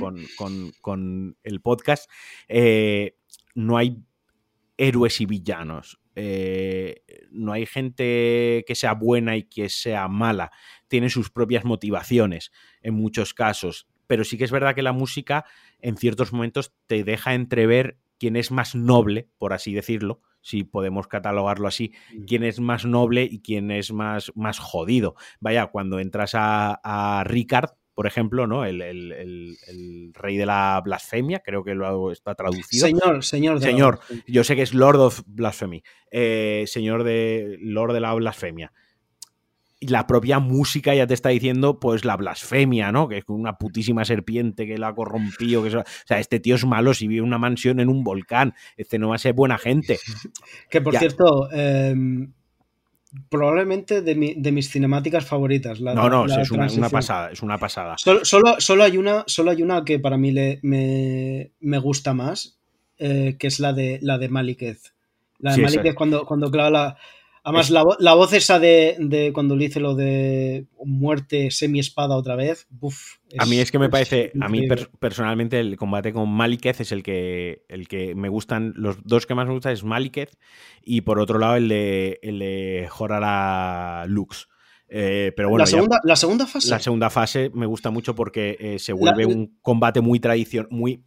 con, 0.82 1.38
el 1.44 1.62
podcast. 1.62 2.10
Eh, 2.48 3.18
no 3.56 3.78
hay 3.78 4.04
héroes 4.78 5.22
y 5.22 5.26
villanos. 5.26 6.00
Eh, 6.16 7.04
no 7.32 7.54
hay 7.54 7.66
gente 7.66 8.64
que 8.68 8.76
sea 8.76 8.94
buena 8.94 9.36
y 9.36 9.44
que 9.44 9.70
sea 9.70 10.08
mala. 10.08 10.52
Tiene 10.88 11.10
sus 11.10 11.30
propias 11.30 11.66
motivaciones 11.66 12.52
en 12.82 12.94
muchos 12.94 13.34
casos 13.34 13.88
pero 14.08 14.24
sí 14.24 14.38
que 14.38 14.44
es 14.44 14.52
verdad 14.52 14.76
que 14.76 14.82
la 14.82 14.94
música 14.94 15.46
en 15.80 15.98
ciertos 15.98 16.34
momentos 16.34 16.74
te 16.88 17.04
deja 17.04 17.34
entrever 17.34 17.98
quién 18.20 18.36
es 18.36 18.52
más 18.52 18.76
noble, 18.76 19.30
por 19.38 19.54
así 19.54 19.74
decirlo, 19.74 20.22
si 20.42 20.64
podemos 20.64 21.08
catalogarlo 21.08 21.68
así, 21.68 21.94
mm. 22.14 22.24
quién 22.26 22.44
es 22.44 22.60
más 22.60 22.86
noble 22.86 23.28
y 23.30 23.42
quién 23.42 23.72
es 23.72 23.92
más, 23.92 24.32
más 24.36 24.60
jodido. 24.60 25.16
Vaya, 25.40 25.68
cuando 25.68 26.00
entras 26.00 26.36
a, 26.36 26.80
a 26.84 27.24
Ricard, 27.24 27.72
por 27.94 28.08
ejemplo, 28.08 28.48
¿no? 28.48 28.66
El, 28.66 28.80
rey 30.14 30.38
de 30.38 30.46
la 30.46 30.82
blasfemia, 30.84 31.40
creo 31.40 31.64
que 31.64 31.76
lo 31.76 32.12
está 32.12 32.34
traducido. 32.36 32.88
Señor, 32.88 33.24
señor. 33.24 33.62
señor, 33.62 34.00
yo 34.28 34.44
sé 34.44 34.56
que 34.56 34.64
es 34.64 34.74
Lord 34.74 35.00
of 35.00 35.22
Blasphemy, 35.28 35.84
eh, 36.12 36.64
señor 36.68 37.04
de 37.04 37.58
Lord 37.60 37.94
de 37.94 38.00
la 38.00 38.14
blasfemia 38.14 38.74
la 39.88 40.08
propia 40.08 40.40
música 40.40 40.94
ya 40.96 41.08
te 41.08 41.14
está 41.14 41.30
diciendo, 41.30 41.80
pues, 41.80 42.06
la 42.06 42.18
blasfemia, 42.18 42.92
¿no? 42.92 43.08
Que 43.08 43.18
es 43.20 43.24
una 43.28 43.58
putísima 43.58 44.06
serpiente 44.06 44.66
que 44.66 44.78
la 44.78 44.90
ha 44.90 44.96
corrompido. 44.96 45.64
Que 45.64 45.76
o 45.76 45.84
sea, 46.06 46.20
este 46.20 46.40
tío 46.40 46.56
es 46.56 46.66
malo 46.66 46.94
si 46.94 47.08
vive 47.08 47.20
en 47.20 47.28
una 47.28 47.38
mansión 47.38 47.80
en 47.80 47.90
un 47.90 48.04
volcán. 48.04 48.54
Este 48.78 49.00
no 49.00 49.10
va 49.10 49.16
a 49.16 49.20
ser 49.20 49.34
buena 49.34 49.58
gente. 49.58 50.00
Que 50.70 50.82
por 50.82 50.98
cierto, 50.98 51.52
em, 51.52 52.32
probablemente 53.30 54.02
de, 54.02 54.16
mis 54.16 54.72
cinemáticas 54.72 55.26
favoritas. 55.26 55.80
no, 55.80 55.94
no, 55.94 56.26
es 56.26 56.52
una, 56.52 56.90
pasada, 56.90 57.32
es 57.32 57.42
una 57.42 57.58
pasada. 57.58 57.96
Solo, 57.98 58.22
solo, 58.60 58.84
hay, 58.84 58.98
una, 58.98 59.24
solo 59.28 59.52
hay 59.52 59.62
una 59.62 59.84
que 59.84 60.00
para 60.00 60.18
mí 60.18 60.32
le, 60.32 60.60
me, 60.62 61.78
gusta 61.80 62.14
más, 62.14 62.60
eh, 62.98 63.36
que 63.38 63.48
es 63.48 63.60
la 63.60 63.74
de, 63.74 64.00
la 64.02 64.18
de 64.18 64.30
Malikez. 64.30 64.94
La 65.40 65.56
de 65.56 65.62
Malikez 65.62 65.96
cuando, 65.96 66.26
cuando 66.26 66.50
clava 66.50 66.70
la 66.70 66.98
Además, 67.46 67.70
la, 67.70 68.14
voz 68.14 68.32
esa 68.32 68.58
de, 68.58 69.32
cuando 69.34 69.58
le 69.58 69.66
dice 69.66 69.82
lo 69.82 69.96
de 69.96 70.66
muerte 70.86 71.52
semi-espada 71.52 72.16
otra 72.16 72.38
vez, 72.38 72.68
a 73.38 73.46
mí 73.46 73.60
es 73.60 73.70
que 73.70 73.80
me 73.80 73.90
parece, 73.90 74.32
a 74.40 74.48
mí 74.48 74.66
personalmente 75.00 75.60
el 75.60 75.76
combate 75.76 76.14
con 76.14 76.30
Maliketh 76.30 76.80
es 76.80 76.94
el 76.94 77.04
que, 77.04 77.66
el 77.68 77.90
que 77.90 78.16
me 78.16 78.30
gustan, 78.30 78.74
los 78.78 79.04
dos 79.04 79.26
que 79.26 79.36
más 79.36 79.46
me 79.48 79.54
gustan 79.54 79.74
es 79.74 79.84
Maliketh 79.84 80.38
y 80.84 81.02
por 81.02 81.20
otro 81.20 81.38
lado 81.38 81.58
el 81.58 81.68
de, 81.68 82.20
el 82.24 82.40
de 82.40 82.88
Jorara 82.90 84.06
Lux. 84.08 84.48
Eh, 84.88 85.34
pero 85.36 85.50
bueno, 85.50 85.64
la 85.64 85.66
segunda, 85.66 86.00
la 86.04 86.16
segunda 86.16 86.48
fase. 86.48 86.70
La 86.70 86.80
segunda 86.80 87.10
fase 87.10 87.52
me 87.54 87.66
gusta 87.66 87.90
mucho 87.90 88.16
porque 88.16 88.56
eh, 88.60 88.80
se 88.80 88.94
vuelve 88.94 89.26
un 89.26 89.58
combate 89.62 90.00
muy 90.00 90.20
tradicional, 90.20 90.70
muy 90.72 91.04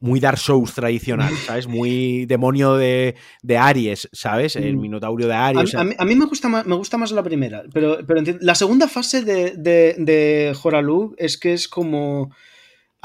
muy 0.00 0.20
Dark 0.20 0.38
Souls 0.38 0.74
tradicional, 0.74 1.34
¿sabes? 1.46 1.66
Muy 1.66 2.26
demonio 2.26 2.74
de, 2.76 3.14
Aries, 3.58 4.08
¿sabes? 4.12 4.56
El 4.56 4.76
mm. 4.76 4.80
Minotauro 4.80 5.26
de 5.26 5.34
Aries. 5.34 5.74
A, 5.74 5.84
mí, 5.84 6.14
me, 6.14 6.26
gusta 6.26 6.48
más, 6.48 6.66
me 6.66 6.74
gusta 6.74 6.98
más 6.98 7.12
la 7.12 7.22
primera, 7.22 7.64
pero, 7.72 7.98
pero 8.06 8.22
la 8.40 8.54
segunda 8.54 8.88
fase 8.88 9.22
de, 9.22 9.52
de, 9.56 9.94
de 9.98 10.56
Horalu 10.62 11.14
es 11.18 11.38
que 11.38 11.52
es 11.52 11.68
como... 11.68 12.30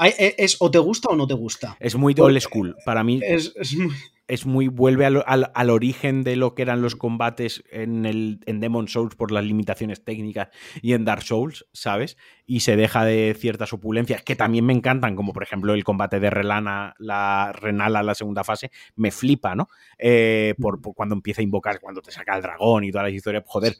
E, 0.06 0.34
es, 0.38 0.56
o 0.60 0.70
te 0.70 0.78
gusta 0.78 1.08
o 1.10 1.16
no 1.16 1.26
te 1.26 1.34
gusta. 1.34 1.76
Es 1.80 1.94
muy 1.94 2.14
old 2.18 2.40
school. 2.40 2.76
Para 2.84 3.04
mí 3.04 3.20
es, 3.22 3.52
es 3.56 3.74
muy 3.74 3.94
es 4.30 4.46
muy. 4.46 4.68
vuelve 4.68 5.04
al, 5.06 5.70
origen 5.70 6.22
de 6.22 6.36
lo 6.36 6.54
que 6.54 6.62
eran 6.62 6.82
los 6.82 6.94
combates 6.94 7.64
en, 7.70 8.06
el, 8.06 8.38
en 8.46 8.60
Demon 8.60 8.86
Souls 8.86 9.16
por 9.16 9.32
las 9.32 9.44
limitaciones 9.44 10.04
técnicas 10.04 10.50
y 10.80 10.92
en 10.92 11.04
Dark 11.04 11.22
Souls, 11.22 11.66
¿sabes? 11.72 12.16
Y 12.46 12.60
se 12.60 12.76
deja 12.76 13.04
de 13.04 13.34
ciertas 13.36 13.72
opulencias 13.72 14.22
que 14.22 14.36
también 14.36 14.64
me 14.64 14.72
encantan, 14.72 15.16
como 15.16 15.32
por 15.32 15.42
ejemplo 15.42 15.74
el 15.74 15.82
combate 15.82 16.20
de 16.20 16.30
Relana, 16.30 16.94
la 16.98 17.52
Renala, 17.52 18.04
la 18.04 18.14
segunda 18.14 18.44
fase, 18.44 18.70
me 18.94 19.10
flipa, 19.10 19.56
¿no? 19.56 19.68
Eh, 19.98 20.54
por, 20.60 20.80
cuando 20.80 21.16
empieza 21.16 21.40
a 21.40 21.44
invocar, 21.44 21.80
cuando 21.80 22.00
te 22.00 22.12
saca 22.12 22.36
el 22.36 22.42
dragón 22.42 22.84
y 22.84 22.92
todas 22.92 23.08
las 23.08 23.14
historias, 23.14 23.42
joder. 23.46 23.76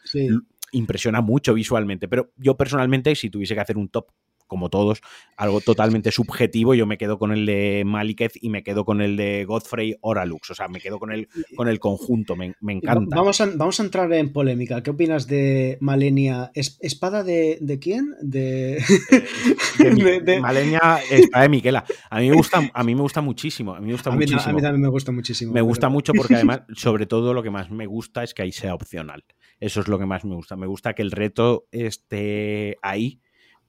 impresiona 0.72 1.20
mucho 1.20 1.54
visualmente, 1.54 2.08
pero 2.08 2.32
yo 2.36 2.56
personalmente, 2.56 3.14
si 3.14 3.30
tuviese 3.30 3.54
que 3.54 3.60
hacer 3.60 3.78
un 3.78 3.88
top 3.88 4.08
como 4.50 4.68
todos, 4.68 5.00
algo 5.36 5.60
totalmente 5.60 6.10
subjetivo. 6.10 6.74
Yo 6.74 6.84
me 6.84 6.98
quedo 6.98 7.18
con 7.18 7.30
el 7.30 7.46
de 7.46 7.84
Maliketh 7.86 8.32
y 8.42 8.50
me 8.50 8.64
quedo 8.64 8.84
con 8.84 9.00
el 9.00 9.16
de 9.16 9.44
Godfrey 9.44 9.96
Oralux. 10.00 10.50
O 10.50 10.54
sea, 10.54 10.66
me 10.66 10.80
quedo 10.80 10.98
con 10.98 11.12
el, 11.12 11.28
con 11.56 11.68
el 11.68 11.78
conjunto, 11.78 12.34
me, 12.34 12.52
encanta. 12.60 13.16
Vamos 13.16 13.40
a, 13.40 13.46
vamos 13.46 13.78
a 13.78 13.84
entrar 13.84 14.12
en 14.12 14.32
polémica. 14.32 14.82
¿Qué 14.82 14.90
opinas 14.90 15.28
de 15.28 15.78
Malenia? 15.80 16.50
¿Espada 16.54 17.22
de, 17.22 17.58
de 17.60 17.78
quién? 17.78 18.16
De... 18.20 18.82
Malenia, 20.42 20.98
espada 21.10 21.42
de 21.42 21.48
Miquela. 21.48 21.84
A 22.10 22.18
mí 22.18 22.28
me 22.28 22.34
gusta, 22.34 22.68
a 22.74 22.82
mí 22.82 22.94
me 22.96 23.02
gusta 23.02 23.20
muchísimo. 23.20 23.72
A 23.72 23.80
mí 23.80 23.86
me 23.86 23.92
gusta 23.92 24.10
muchísimo. 24.10 24.42
a 24.42 24.52
mí 24.52 24.60
también 24.60 24.82
me 24.82 24.88
gusta 24.88 25.12
muchísimo. 25.12 25.52
Me 25.52 25.62
gusta 25.62 25.88
mucho 25.88 26.12
porque 26.12 26.34
además, 26.34 26.62
sobre 26.74 27.06
todo, 27.06 27.32
lo 27.34 27.44
que 27.44 27.50
más 27.50 27.70
me 27.70 27.86
gusta 27.86 28.24
es 28.24 28.34
que 28.34 28.42
ahí 28.42 28.50
sea 28.50 28.74
opcional. 28.74 29.24
Eso 29.60 29.80
es 29.80 29.86
lo 29.86 29.96
que 29.96 30.06
más 30.06 30.24
me 30.24 30.34
gusta. 30.34 30.56
Me 30.56 30.66
gusta 30.66 30.94
que 30.94 31.02
el 31.02 31.12
reto 31.12 31.68
esté 31.70 32.78
ahí 32.82 33.20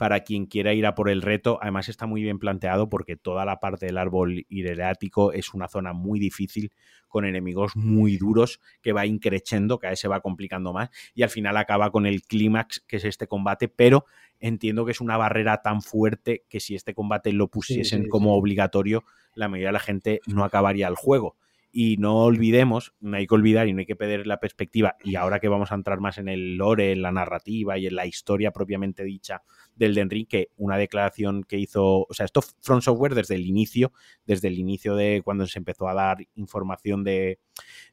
para 0.02 0.22
quien 0.22 0.48
quiera 0.48 0.74
ir 0.74 0.88
a 0.88 0.96
por 0.96 1.12
el 1.12 1.22
reto. 1.22 1.60
Además 1.62 1.88
está 1.88 2.08
muy 2.08 2.24
bien 2.24 2.40
planteado 2.40 2.90
porque 2.90 3.18
toda 3.18 3.46
la 3.46 3.60
parte 3.60 3.86
del 3.86 4.00
árbol 4.00 4.48
hidreático 4.50 5.32
es 5.32 5.54
una 5.54 5.68
zona 5.68 5.94
muy 5.94 6.20
difícil 6.20 6.72
con 7.08 7.24
enemigos 7.24 7.76
muy 7.76 8.18
duros 8.18 8.60
que 8.82 8.94
va 8.94 9.06
increciendo, 9.06 9.78
cada 9.78 9.92
vez 9.92 10.00
se 10.00 10.08
va 10.08 10.22
complicando 10.22 10.74
más 10.74 10.90
y 11.14 11.22
al 11.22 11.30
final 11.30 11.56
acaba 11.56 11.92
con 11.92 12.08
el 12.08 12.24
clímax 12.24 12.80
que 12.88 12.98
es 12.98 13.06
este 13.06 13.28
combate, 13.28 13.68
pero 13.68 14.06
entiendo 14.40 14.86
que 14.86 14.92
es 14.92 15.02
una 15.02 15.18
barrera 15.18 15.62
tan 15.62 15.84
fuerte 15.84 16.46
que 16.50 16.60
si 16.60 16.74
este 16.74 16.96
combate 16.96 17.32
lo 17.32 17.50
pusiesen 17.50 18.10
como 18.10 18.34
obligatorio, 18.34 19.04
la 19.36 19.50
mayoría 19.50 19.68
de 19.68 19.74
la 19.74 19.80
gente 19.80 20.22
no 20.26 20.44
acabaría 20.44 20.88
el 20.88 20.96
juego. 20.96 21.36
Y 21.72 21.98
no 21.98 22.18
olvidemos, 22.18 22.94
no 23.00 23.16
hay 23.16 23.28
que 23.28 23.36
olvidar 23.36 23.68
y 23.68 23.74
no 23.74 23.80
hay 23.80 23.86
que 23.86 23.96
perder 23.96 24.28
la 24.28 24.40
perspectiva, 24.40 24.98
y 25.04 25.16
ahora 25.16 25.40
que 25.40 25.48
vamos 25.48 25.72
a 25.72 25.76
entrar 25.76 26.02
más 26.02 26.18
en 26.18 26.28
el 26.28 26.56
lore, 26.58 26.92
en 26.92 27.02
la 27.02 27.12
narrativa 27.12 27.78
y 27.78 27.88
en 27.88 27.96
la 27.96 28.06
historia 28.06 28.52
propiamente 28.52 29.04
dicha 29.04 29.42
del 29.76 29.96
Den 29.96 30.10
Ring, 30.10 30.28
que 30.28 30.50
una 30.58 30.78
declaración 30.78 31.44
que 31.44 31.58
hizo, 31.58 32.06
o 32.10 32.14
sea, 32.14 32.26
esto 32.26 32.42
Front 32.42 32.84
Software 32.84 33.16
desde 33.16 33.36
el 33.36 33.46
inicio, 33.46 33.94
desde 34.26 34.50
el 34.50 34.60
inicio 34.60 34.96
de 34.96 35.22
cuando 35.24 35.48
se 35.48 35.60
empezó 35.60 35.88
a 35.88 35.94
dar 35.94 36.18
información 36.36 37.04
de 37.04 37.40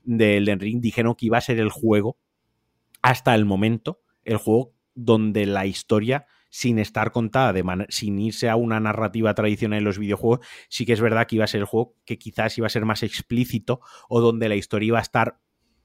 del 0.03 0.45
Den 0.45 0.61
Ring, 0.61 0.81
dijeron 0.81 1.15
que 1.15 1.27
iba 1.27 1.39
a 1.39 1.43
ser 1.43 1.61
el 1.61 1.71
juego 1.71 2.19
hasta 3.01 3.35
el 3.35 3.45
momento, 3.45 4.01
el 4.25 4.39
juego 4.39 4.75
donde 4.95 5.47
la 5.47 5.67
historia 5.67 6.27
sin 6.51 6.79
estar 6.79 7.13
contada, 7.13 7.53
de 7.53 7.87
sin 7.91 8.19
irse 8.19 8.49
a 8.49 8.57
una 8.57 8.81
narrativa 8.81 9.35
tradicional 9.35 9.79
en 9.79 9.85
los 9.85 9.99
videojuegos, 9.99 10.47
sí 10.69 10.87
que 10.87 10.93
es 10.93 11.01
verdad 11.01 11.27
que 11.27 11.37
iba 11.37 11.45
a 11.45 11.49
ser 11.49 11.61
el 11.61 11.67
juego 11.67 11.95
que 12.05 12.19
quizás 12.19 12.57
iba 12.59 12.67
a 12.67 12.71
ser 12.71 12.85
más 12.85 13.03
explícito 13.03 13.81
o 14.09 14.21
donde 14.21 14.49
la 14.49 14.57
historia 14.57 14.89
iba 14.89 14.99
a 14.99 15.03
estar 15.03 15.39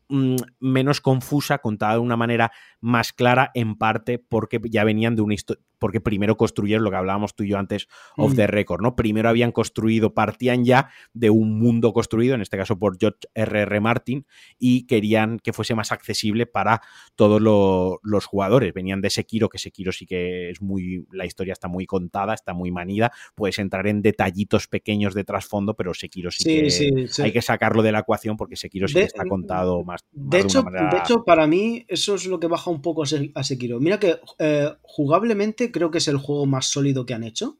mm, 0.09 0.35
menos 0.59 1.01
confusa, 1.01 1.59
contada 1.59 1.93
de 1.93 1.99
una 1.99 2.17
manera 2.17 2.51
más 2.83 3.13
clara, 3.13 3.51
en 3.53 3.75
parte 3.75 4.19
porque 4.19 4.59
ya 4.69 4.83
venían 4.83 5.15
de 5.15 5.21
una 5.21 5.33
historia 5.33 5.63
porque 5.83 5.99
primero 5.99 6.37
construyeron 6.37 6.85
lo 6.85 6.91
que 6.91 6.95
hablábamos 6.95 7.35
tú 7.35 7.43
y 7.43 7.49
yo 7.49 7.57
antes 7.57 7.89
of 8.15 8.31
mm. 8.31 8.35
the 8.37 8.47
record, 8.47 8.81
¿no? 8.81 8.95
Primero 8.95 9.27
habían 9.27 9.51
construido, 9.51 10.13
partían 10.13 10.63
ya 10.63 10.89
de 11.13 11.29
un 11.29 11.59
mundo 11.59 11.91
construido, 11.91 12.35
en 12.35 12.41
este 12.41 12.55
caso 12.55 12.79
por 12.79 12.97
George 12.97 13.19
R.R. 13.33 13.63
R. 13.63 13.81
Martin, 13.81 14.25
y 14.57 14.87
querían 14.87 15.39
que 15.39 15.51
fuese 15.51 15.75
más 15.75 15.91
accesible 15.91 16.45
para 16.45 16.81
todos 17.15 17.41
los 17.41 18.25
jugadores. 18.25 18.73
Venían 18.73 19.01
de 19.01 19.09
Sekiro, 19.09 19.49
que 19.49 19.57
Sekiro 19.57 19.91
sí 19.91 20.05
que 20.05 20.51
es 20.51 20.61
muy, 20.61 21.05
la 21.11 21.25
historia 21.25 21.51
está 21.51 21.67
muy 21.67 21.85
contada, 21.85 22.33
está 22.33 22.53
muy 22.53 22.71
manida, 22.71 23.11
puedes 23.35 23.59
entrar 23.59 23.85
en 23.85 24.01
detallitos 24.01 24.69
pequeños 24.69 25.13
de 25.13 25.25
trasfondo, 25.25 25.73
pero 25.73 25.93
Sekiro 25.93 26.31
sí, 26.31 26.45
que 26.45 27.23
hay 27.23 27.33
que 27.33 27.41
sacarlo 27.41 27.83
de 27.83 27.91
la 27.91 27.99
ecuación 27.99 28.37
porque 28.37 28.55
Sekiro 28.55 28.87
sí 28.87 28.93
que 28.93 29.03
está 29.03 29.25
contado 29.25 29.83
más. 29.83 29.99
de, 30.13 30.39
hecho, 30.39 30.63
de, 30.63 30.97
hecho, 30.97 31.25
para 31.25 31.45
mí 31.45 31.83
eso 31.89 32.15
es 32.15 32.25
lo 32.25 32.39
que 32.39 32.47
baja 32.47 32.71
un 32.73 32.81
poco 32.81 33.03
a 33.03 33.43
Sekiro. 33.43 33.79
Mira 33.79 33.99
que 33.99 34.19
eh, 34.39 34.73
jugablemente 34.81 35.71
creo 35.71 35.91
que 35.91 35.99
es 35.99 36.07
el 36.07 36.17
juego 36.17 36.45
más 36.45 36.67
sólido 36.67 37.05
que 37.05 37.13
han 37.13 37.23
hecho. 37.23 37.57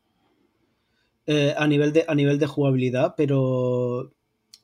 eh, 1.25 1.53
a, 1.57 1.67
nivel 1.67 1.93
de, 1.93 2.03
a 2.07 2.15
nivel 2.15 2.37
de 2.37 2.47
jugabilidad, 2.47 3.15
pero 3.15 4.11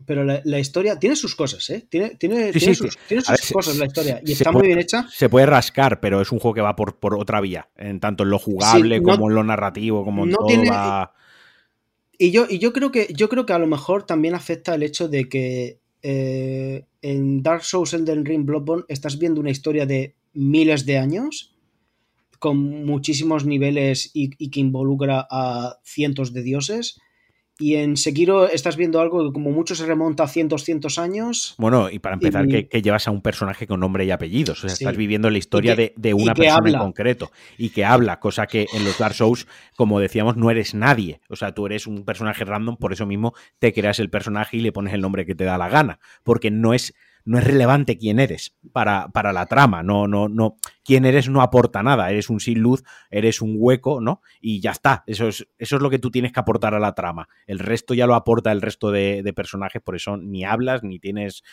pero 0.06 0.24
la, 0.24 0.60
historia 0.60 0.97
tiene 0.97 1.16
sus 1.16 1.36
cosas, 1.36 1.70
¿eh? 1.70 1.86
Tiene, 1.89 2.12
tiene, 2.12 2.54
sus, 2.54 2.97
cosas 3.52 3.78
la 3.78 3.86
historia 3.86 4.22
y 4.26 4.32
está 4.32 4.52
muy 4.52 4.68
bien 4.68 4.80
hecha. 4.80 5.06
Se 5.12 5.28
puede 5.28 5.45
rascar, 5.45 6.00
pero 6.00 6.22
es 6.22 6.32
un 6.32 6.39
juego 6.39 6.56
que 6.56 6.62
va 6.62 6.76
por, 6.76 6.97
por 7.00 7.16
otra 7.16 7.41
vía, 7.41 7.70
en 7.76 8.00
tanto 8.00 8.24
en 8.24 8.30
lo 8.30 8.39
jugable 8.39 9.02
como 9.02 9.30
en 9.30 9.36
lo 9.36 9.43
narrativo, 9.43 10.06
como 10.06 10.24
en 10.24 10.32
todo 10.32 10.47
Y 12.18 12.32
yo, 12.32 12.45
y 12.50 12.60
yo 12.60 12.72
creo 12.72 12.91
que 12.91 13.08
yo 13.14 13.28
creo 13.28 13.45
que 13.45 13.54
a 13.54 13.60
lo 13.60 13.68
mejor 13.68 14.04
también 14.04 14.36
afecta 14.36 14.74
el 14.74 14.84
hecho 14.84 15.10
de 15.10 15.28
que 15.28 15.80
eh, 16.02 16.86
en 17.02 17.43
Dark 17.43 17.64
Souls 17.64 17.93
Elden 17.93 18.24
Ring 18.26 18.45
Bloodborne 18.45 18.86
estás 18.88 19.20
viendo 19.20 19.41
una 19.41 19.52
historia 19.52 19.86
de 19.86 20.16
miles 20.34 20.86
de 20.86 20.98
años 20.98 21.56
con 22.40 22.86
muchísimos 22.86 23.46
niveles 23.46 24.12
y 24.14 24.50
que 24.50 24.60
involucra 24.60 25.28
a 25.30 25.78
cientos 25.84 26.34
de 26.34 26.44
dioses 26.44 27.00
y 27.62 27.76
en 27.76 27.98
Sekiro 27.98 28.50
estás 28.50 28.78
viendo 28.78 29.02
algo 29.02 29.28
que 29.28 29.34
como 29.34 29.52
mucho 29.52 29.76
se 29.76 29.86
remonta 29.86 30.24
a 30.24 30.28
cientos, 30.30 30.64
cientos 30.64 30.98
años. 30.98 31.56
Bueno, 31.58 31.90
y 31.90 32.00
para 32.00 32.16
empezar, 32.16 32.48
que, 32.48 32.82
llevas 32.82 33.10
a 33.10 33.12
un 33.12 33.22
personaje 33.22 33.68
con 33.68 33.82
nombre 33.82 34.06
y 34.06 34.12
apellidos. 34.12 34.64
O 34.64 34.70
sea, 34.70 34.74
estás 34.74 34.96
viviendo 34.96 35.30
la 35.30 35.40
historia 35.40 35.76
de, 35.76 36.14
una 36.14 36.34
persona 36.34 36.70
en 36.70 36.78
concreto. 36.78 37.32
Y 37.58 37.72
que 37.72 37.84
habla, 37.84 38.22
cosa 38.22 38.48
que 38.48 38.66
en 38.74 38.86
los 38.86 38.98
Dark 38.98 39.14
Souls, 39.14 39.46
como 39.76 40.00
decíamos, 40.00 40.38
no 40.38 40.50
eres 40.50 40.74
nadie. 40.74 41.20
O 41.28 41.36
sea, 41.36 41.54
tú 41.54 41.66
eres 41.66 41.86
un 41.86 42.06
personaje 42.06 42.46
random, 42.46 42.78
por 42.78 42.94
eso 42.94 43.06
mismo 43.06 43.34
te 43.60 43.74
creas 43.74 44.00
el 44.00 44.10
personaje 44.10 44.56
y 44.56 44.62
le 44.62 44.72
pones 44.72 44.94
el 44.94 45.02
nombre 45.02 45.26
que 45.26 45.36
te 45.36 45.44
da 45.44 45.58
la 45.58 45.68
gana. 45.68 46.00
Porque 46.24 46.52
no 46.52 46.74
es 46.74 46.94
no 47.26 47.38
es 47.38 47.43
relevante 47.43 47.97
quién 47.97 48.20
eres 48.20 48.55
para, 48.72 49.09
para, 49.09 49.34
la 49.34 49.45
trama, 49.45 49.84
no, 49.84 50.07
no, 50.07 50.28
no, 50.30 50.57
quién 50.84 51.05
eres 51.05 51.30
no 51.30 51.41
aporta 51.41 51.84
nada, 51.84 52.09
eres 52.11 52.30
un 52.30 52.39
sin 52.39 52.59
luz, 52.59 52.84
eres 53.09 53.41
un 53.41 53.55
hueco, 53.57 54.01
¿no? 54.01 54.22
Y 54.41 54.61
ya 54.61 54.72
está, 54.72 55.03
eso 55.07 55.28
es, 55.28 55.47
eso 55.57 55.76
es 55.76 55.82
lo 55.82 55.89
que 55.89 55.99
tú 55.99 56.11
tienes 56.11 56.32
que 56.32 56.39
aportar 56.39 56.74
a 56.74 56.80
la 56.80 56.95
trama, 56.95 57.30
el 57.47 57.59
resto 57.59 57.93
ya 57.93 58.07
lo 58.07 58.15
aporta 58.15 58.51
el 58.51 58.61
resto 58.61 58.91
de, 58.91 59.34
personajes, 59.36 59.82
por 59.82 59.95
eso 59.95 60.17
ni 60.17 60.43
hablas, 60.43 60.84
ni 60.84 60.99
tienes, 60.99 61.43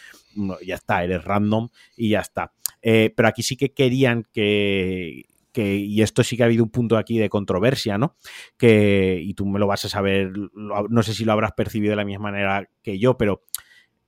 ya 0.65 0.75
está, 0.77 1.05
eres 1.05 1.25
random 1.25 1.69
y 1.97 2.11
ya 2.11 2.21
está. 2.21 2.53
Eh, 2.83 3.13
pero 3.15 3.29
aquí 3.29 3.43
sí 3.43 3.57
que 3.57 3.73
querían 3.73 4.27
que, 4.33 5.27
que, 5.57 5.77
y 5.77 6.03
esto 6.03 6.23
sí 6.23 6.37
que 6.37 6.43
ha 6.43 6.47
habido 6.47 6.63
un 6.63 6.71
punto 6.71 6.99
aquí 6.99 7.19
de 7.19 7.31
controversia, 7.31 7.97
¿no? 7.97 8.17
Que, 8.59 9.19
y 9.23 9.33
tú 9.33 9.47
me 9.47 9.59
lo 9.59 9.67
vas 9.67 9.87
a 9.87 9.89
saber, 9.89 10.31
no 10.55 11.03
sé 11.03 11.15
si 11.15 11.25
lo 11.25 11.33
habrás 11.33 11.53
percibido 11.53 11.93
de 11.93 11.97
la 11.97 12.05
misma 12.05 12.25
manera 12.25 12.69
que 12.83 12.99
yo, 12.99 13.17
pero 13.17 13.43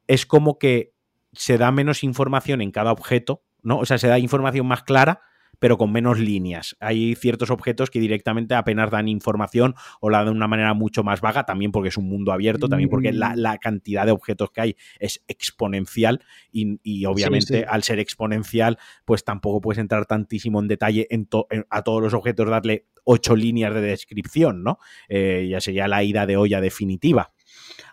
es 0.07 0.27
como 0.27 0.59
que 0.59 0.93
se 1.33 1.59
da 1.59 1.71
menos 1.71 2.05
información 2.05 2.61
en 2.61 2.71
cada 2.71 2.93
objeto, 2.93 3.45
¿no? 3.63 3.79
O 3.79 3.85
sea, 3.85 3.99
se 3.99 4.09
da 4.09 4.19
información 4.19 4.67
más 4.67 4.83
clara, 4.83 5.21
pero 5.59 5.77
con 5.77 5.93
menos 5.93 6.19
líneas. 6.19 6.77
Hay 6.81 7.15
ciertos 7.15 7.51
objetos 7.51 7.91
que 7.91 8.01
directamente 8.01 8.55
apenas 8.55 8.91
dan 8.91 9.09
información 9.09 9.75
o 10.01 10.11
la 10.11 10.19
dan 10.19 10.27
de 10.27 10.33
una 10.33 10.49
manera 10.49 10.75
mucho 10.75 11.03
más 11.03 11.21
vaga, 11.21 11.45
también 11.45 11.73
porque 11.73 11.89
es 11.89 11.97
un 11.97 12.09
mundo 12.09 12.33
abierto, 12.33 12.69
también 12.69 12.91
porque 12.91 13.13
la, 13.13 13.35
mm. 13.35 13.59
cantidad 13.61 14.07
de 14.07 14.13
objetos 14.13 14.51
que 14.51 14.61
hay 14.61 14.77
es 14.99 15.25
exponencial 15.27 16.23
y, 16.53 17.05
obviamente 17.07 17.65
al 17.65 17.83
ser 17.83 17.99
exponencial, 17.99 18.79
pues 19.05 19.25
tampoco 19.25 19.61
puedes 19.61 19.79
entrar 19.79 20.07
tantísimo 20.07 20.61
en 20.61 20.69
detalle 20.69 21.07
en, 21.11 21.29
a 21.71 21.83
todos 21.83 22.03
los 22.03 22.15
objetos, 22.15 22.49
darle 22.49 22.87
ocho 23.05 23.35
líneas 23.35 23.75
de 23.75 23.81
descripción, 23.81 24.63
¿no? 24.63 24.79
Eh, 25.09 25.49
ya 25.51 25.61
sería 25.61 25.89
la 25.89 26.03
ida 26.05 26.27
de 26.27 26.37
olla 26.37 26.61
definitiva. 26.61 27.33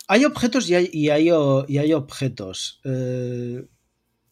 Hay 0.08 0.26
objetos 0.26 0.70
y 0.70 0.76
hay, 0.76 0.90
y 0.92 1.10
hay, 1.10 1.30
y 1.68 1.78
hay 1.78 1.94
objetos. 1.94 2.80
Eh, 2.84 3.66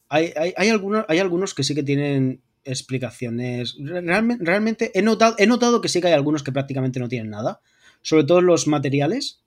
hay, 0.10 0.70
algunos, 0.70 1.06
hay 1.08 1.20
algunos 1.20 1.54
que 1.54 1.64
sí 1.64 1.74
que 1.74 1.84
tienen 1.84 2.42
explicaciones. 2.64 3.76
Realmente, 3.80 4.46
realmente 4.46 4.92
he, 4.94 5.02
notado, 5.02 5.36
he 5.40 5.48
notado 5.48 5.82
que 5.82 5.90
sí 5.90 6.02
que 6.02 6.08
hay 6.08 6.14
algunos 6.14 6.44
que 6.44 6.52
prácticamente 6.52 7.00
no 7.00 7.10
tienen 7.10 7.32
nada. 7.32 7.62
Sobre 8.02 8.24
todo 8.24 8.42
los 8.42 8.68
materiales. 8.68 9.42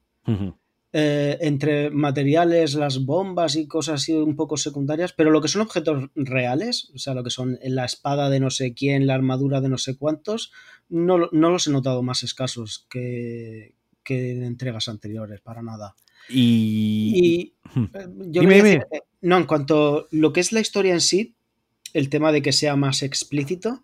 Eh, 0.92 1.36
entre 1.42 1.90
materiales, 1.90 2.74
las 2.74 3.04
bombas 3.04 3.54
y 3.56 3.68
cosas 3.68 4.00
así 4.00 4.12
un 4.12 4.34
poco 4.34 4.56
secundarias, 4.56 5.12
pero 5.12 5.30
lo 5.30 5.42
que 5.42 5.48
son 5.48 5.60
objetos 5.60 6.08
reales, 6.14 6.90
o 6.94 6.98
sea, 6.98 7.12
lo 7.12 7.22
que 7.22 7.30
son 7.30 7.58
la 7.62 7.84
espada 7.84 8.30
de 8.30 8.40
no 8.40 8.50
sé 8.50 8.72
quién, 8.72 9.06
la 9.06 9.14
armadura 9.14 9.60
de 9.60 9.68
no 9.68 9.76
sé 9.76 9.98
cuántos, 9.98 10.52
no, 10.88 11.28
no 11.32 11.50
los 11.50 11.66
he 11.66 11.70
notado 11.70 12.02
más 12.02 12.22
escasos 12.22 12.86
que, 12.88 13.74
que 14.02 14.30
en 14.30 14.42
entregas 14.44 14.88
anteriores, 14.88 15.40
para 15.42 15.60
nada. 15.60 15.96
Y, 16.28 17.54
hmm. 17.74 17.84
eh, 17.84 18.06
yo 18.28 18.42
eh, 18.42 18.80
no, 19.22 19.38
en 19.38 19.44
cuanto 19.44 19.98
a 19.98 20.06
lo 20.10 20.32
que 20.32 20.40
es 20.40 20.52
la 20.52 20.60
historia 20.60 20.92
en 20.92 21.00
sí, 21.00 21.36
el 21.92 22.08
tema 22.08 22.32
de 22.32 22.42
que 22.42 22.52
sea 22.52 22.76
más 22.76 23.02
explícito, 23.02 23.82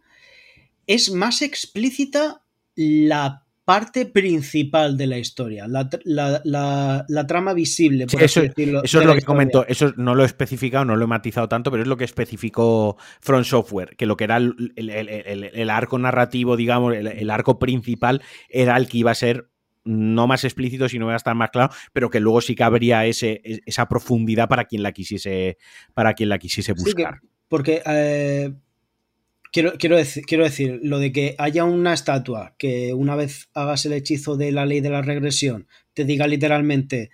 es 0.86 1.11
más 1.12 1.43
explícita 1.43 2.43
la 2.74 3.43
parte 3.64 4.07
principal 4.07 4.97
de 4.97 5.07
la 5.07 5.18
historia, 5.18 5.66
la, 5.68 7.26
trama 7.28 7.55
visible. 7.55 8.07
Por 8.07 8.22
eso, 8.22 8.43
decirlo, 8.43 8.82
eso 8.82 9.01
es 9.01 9.07
lo 9.07 9.14
que 9.14 9.22
comento, 9.22 9.64
eso 9.68 9.93
no 9.97 10.14
lo 10.14 10.24
he 10.24 10.26
especificado, 10.26 10.84
no 10.84 10.97
lo 10.97 11.05
he 11.05 11.09
matizado 11.09 11.49
tanto, 11.49 11.70
pero 11.70 11.82
es 11.82 11.88
lo 11.88 11.97
que 11.97 12.05
especificó 12.05 12.97
Front 13.20 13.47
Software, 13.47 13.97
que 13.97 14.07
lo 14.07 14.16
que 14.16 14.24
era 14.24 14.36
el, 14.36 15.70
arco 15.70 15.99
narrativo, 15.99 16.57
digamos, 16.57 16.95
el, 16.95 17.30
arco 17.30 17.59
principal, 17.59 18.22
era 18.49 18.76
el 18.76 18.88
que 18.88 18.99
iba 18.99 19.12
a 19.12 19.14
ser 19.14 19.51
no 19.85 20.26
más 20.26 20.45
explícito, 20.45 20.89
sino 20.89 21.07
va 21.07 21.14
a 21.14 21.16
estar 21.16 21.35
más 21.35 21.51
claro, 21.51 21.72
pero 21.93 22.11
que 22.11 22.20
luego 22.20 22.41
sí 22.41 22.55
que 22.55 22.62
habría 22.62 23.07
ese, 23.07 23.41
esa 23.66 23.89
profundidad 23.89 24.49
para 24.49 24.64
quien 24.64 24.83
la 24.83 24.93
quisiese, 24.93 25.59
para 25.95 26.14
quien 26.14 26.28
la 26.28 26.39
quisiese 26.39 26.72
buscar. 26.72 27.20
porque 27.49 27.83
eh, 27.87 28.53
quiero, 29.53 29.72
quiero, 29.78 29.97
decir, 29.97 30.24
quiero 30.24 30.45
decir, 30.45 30.80
lo 30.83 30.99
de 30.99 31.12
que 31.12 31.35
haya 31.39 31.64
una 31.64 31.93
estatua 31.95 32.55
que 32.59 32.95
una 32.95 33.16
vez 33.16 33.49
hagas 33.55 33.85
el 33.87 33.93
hechizo 33.93 34.37
de 34.37 34.53
la 34.53 34.66
ley 34.66 34.80
de 34.80 34.91
la 34.91 35.03
regresión, 35.03 35.66
te 35.95 36.05
diga 36.05 36.26
literalmente 36.26 37.11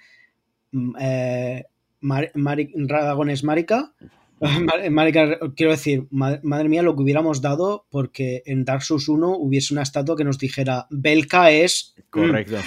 mm, 0.73 0.97
eh, 1.01 1.65
Radagon 2.01 3.31
es 3.31 3.45
marica, 3.45 3.95
quiero 5.57 5.73
decir, 5.73 6.07
madre 6.11 6.69
mía, 6.69 6.83
lo 6.83 6.95
que 6.95 7.03
hubiéramos 7.03 7.41
dado 7.41 7.87
porque 7.91 8.43
en 8.47 8.65
Dark 8.65 8.83
Souls 8.83 9.09
1 9.09 9.37
hubiese 9.37 9.75
una 9.75 9.83
estatua 9.83 10.17
que 10.17 10.25
nos 10.25 10.39
dijera 10.39 10.87
Belka 10.91 11.51
es. 11.51 11.95
Mm". 11.97 12.03
Correcto. 12.11 12.57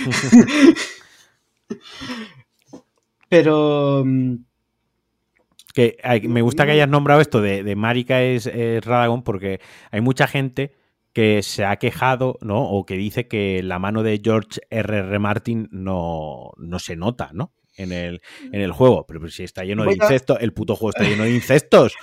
Pero. 3.30 4.04
Mm, 4.06 4.36
que 5.74 5.98
me 6.28 6.42
gusta 6.42 6.66
que 6.66 6.72
hayas 6.74 6.90
nombrado 6.90 7.22
esto 7.22 7.42
de, 7.42 7.64
de 7.64 7.76
Marika 7.78 8.22
es, 8.22 8.46
Radagon 8.84 9.24
porque 9.24 9.62
hay 9.90 10.02
mucha 10.02 10.28
gente 10.28 10.76
que 11.14 11.44
se 11.44 11.66
ha 11.66 11.78
quejado, 11.78 12.38
¿no? 12.42 12.64
O 12.64 12.86
que 12.86 12.96
dice 12.96 13.28
que 13.28 13.64
la 13.64 13.80
mano 13.80 14.04
de 14.04 14.22
George 14.24 14.62
R. 14.70 14.98
R. 14.98 15.20
Martin 15.20 15.70
no, 15.72 16.52
no 16.58 16.80
se 16.80 16.96
nota, 16.96 17.32
¿no? 17.34 17.54
En 17.76 17.92
el, 17.92 18.22
en 18.52 18.62
el 18.62 18.72
juego. 18.72 19.06
Pero, 19.08 19.28
si 19.30 19.44
está 19.44 19.64
lleno 19.64 19.84
de 19.86 19.94
incestos, 19.94 20.38
el 20.42 20.54
puto 20.54 20.76
juego 20.76 20.92
está 20.96 21.10
lleno 21.10 21.24
de 21.24 21.32
incestos. 21.32 21.94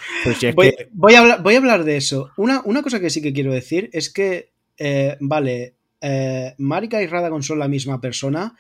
voy, 0.93 1.15
a 1.15 1.21
hablar, 1.21 1.43
voy 1.43 1.55
a 1.55 1.59
hablar 1.59 1.85
de 1.85 1.97
eso. 1.97 2.31
Una, 2.37 2.63
una, 2.65 2.83
cosa 2.83 3.01
que 3.01 3.11
sí 3.11 3.23
que 3.23 3.33
quiero 3.33 3.53
decir 3.53 3.91
es 3.93 4.13
que, 4.13 4.53
eh, 4.77 5.17
vale, 5.21 5.77
eh, 6.01 6.55
Marika 6.59 7.03
y 7.03 7.07
Radagon 7.07 7.43
son 7.43 7.59
la 7.59 7.69
misma 7.69 8.01
persona, 8.01 8.57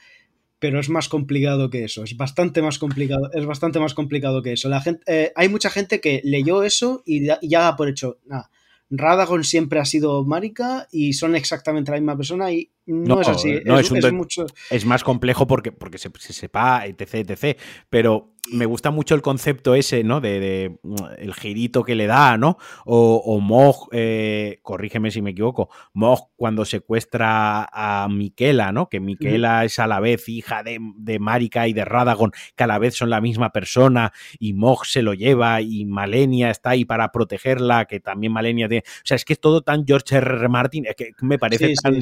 pero 0.59 0.81
es 0.81 0.89
más 0.89 1.09
complicado 1.09 1.71
que 1.71 1.85
eso. 1.85 2.05
Es 2.05 2.17
bastante 2.17 2.63
más 2.63 2.79
complicado, 2.79 3.31
es 3.33 3.47
bastante 3.47 3.79
más 3.79 3.95
complicado 3.95 4.43
que 4.43 4.53
eso. 4.53 4.69
La 4.69 4.81
gente, 4.81 5.03
eh, 5.07 5.33
hay 5.37 5.49
mucha 5.49 5.71
gente 5.71 6.01
que 6.01 6.21
leyó 6.25 6.63
eso 6.63 7.03
y 7.07 7.29
ya, 7.43 7.77
por 7.77 7.89
hecho, 7.89 8.19
nada. 8.27 8.51
Radagon 8.91 9.45
siempre 9.45 9.81
ha 9.81 9.85
sido 9.85 10.25
Marika 10.25 10.89
y 10.91 11.13
son 11.13 11.37
exactamente 11.37 11.91
la 11.91 11.99
misma 11.99 12.17
persona 12.17 12.51
y 12.51 12.71
no, 12.87 13.21
es 13.21 13.29
así. 13.29 13.51
es, 13.65 14.13
mucho... 14.13 14.47
es, 14.71 14.87
más 14.87 15.05
complejo 15.05 15.47
porque, 15.47 15.73
porque 15.73 15.99
se, 15.99 16.11
se 16.19 16.33
sepa, 16.33 16.87
etc, 16.87 17.31
etc. 17.31 17.59
Pero 17.91 18.33
me 18.53 18.67
gusta 18.67 18.91
mucho 18.91 19.15
el 19.15 19.23
concepto 19.23 19.75
ese, 19.75 20.05
¿no? 20.05 20.21
De, 20.21 20.79
mm, 20.83 20.95
el 21.19 21.35
girito 21.35 21.83
que 21.83 21.95
le 21.95 22.07
da, 22.07 22.37
¿no? 22.37 22.59
O, 22.85 23.23
o 23.25 23.41
Mog, 23.41 23.89
eh, 23.93 24.61
corrígeme 24.63 25.11
si 25.11 25.23
me 25.23 25.31
equivoco, 25.31 25.69
Mog 25.93 26.31
cuando 26.37 26.65
secuestra 26.65 27.69
a 27.73 28.09
Miquela, 28.09 28.73
¿no? 28.73 28.89
Que 28.89 29.01
Miquela 29.01 29.65
es 29.65 29.79
a 29.79 29.87
la 29.87 30.01
vez 30.01 30.29
hija 30.29 30.63
de, 30.63 30.79
de 30.97 31.19
Marika 31.19 31.69
y 31.69 31.73
de 31.73 31.85
Radagon, 31.85 32.33
que 32.57 32.65
a 32.65 32.67
la 32.67 32.79
vez 32.79 32.95
son 32.95 33.11
la 33.11 33.21
misma 33.21 33.51
persona, 33.53 34.13
y 34.39 34.55
Mog 34.55 34.87
se 34.87 35.03
lo 35.03 35.15
lleva, 35.15 35.61
y 35.61 35.85
Malenia 35.85 36.51
está 36.51 36.71
ahí 36.71 36.85
para 36.85 37.11
protegerla, 37.13 37.87
que 37.87 38.01
también 38.01 38.33
Malenia 38.33 38.69
tiene. 38.69 38.85
O 38.87 39.05
sea, 39.05 39.17
es 39.17 39.25
que 39.25 39.35
es 39.35 39.41
todo 39.41 39.63
tan 39.63 39.87
George 39.87 40.17
R. 40.17 40.37
R. 40.37 40.49
Martin, 40.49 40.87
es 40.87 40.97
que 40.97 41.13
me 41.21 41.39
parece 41.39 41.75
tan, 41.83 42.01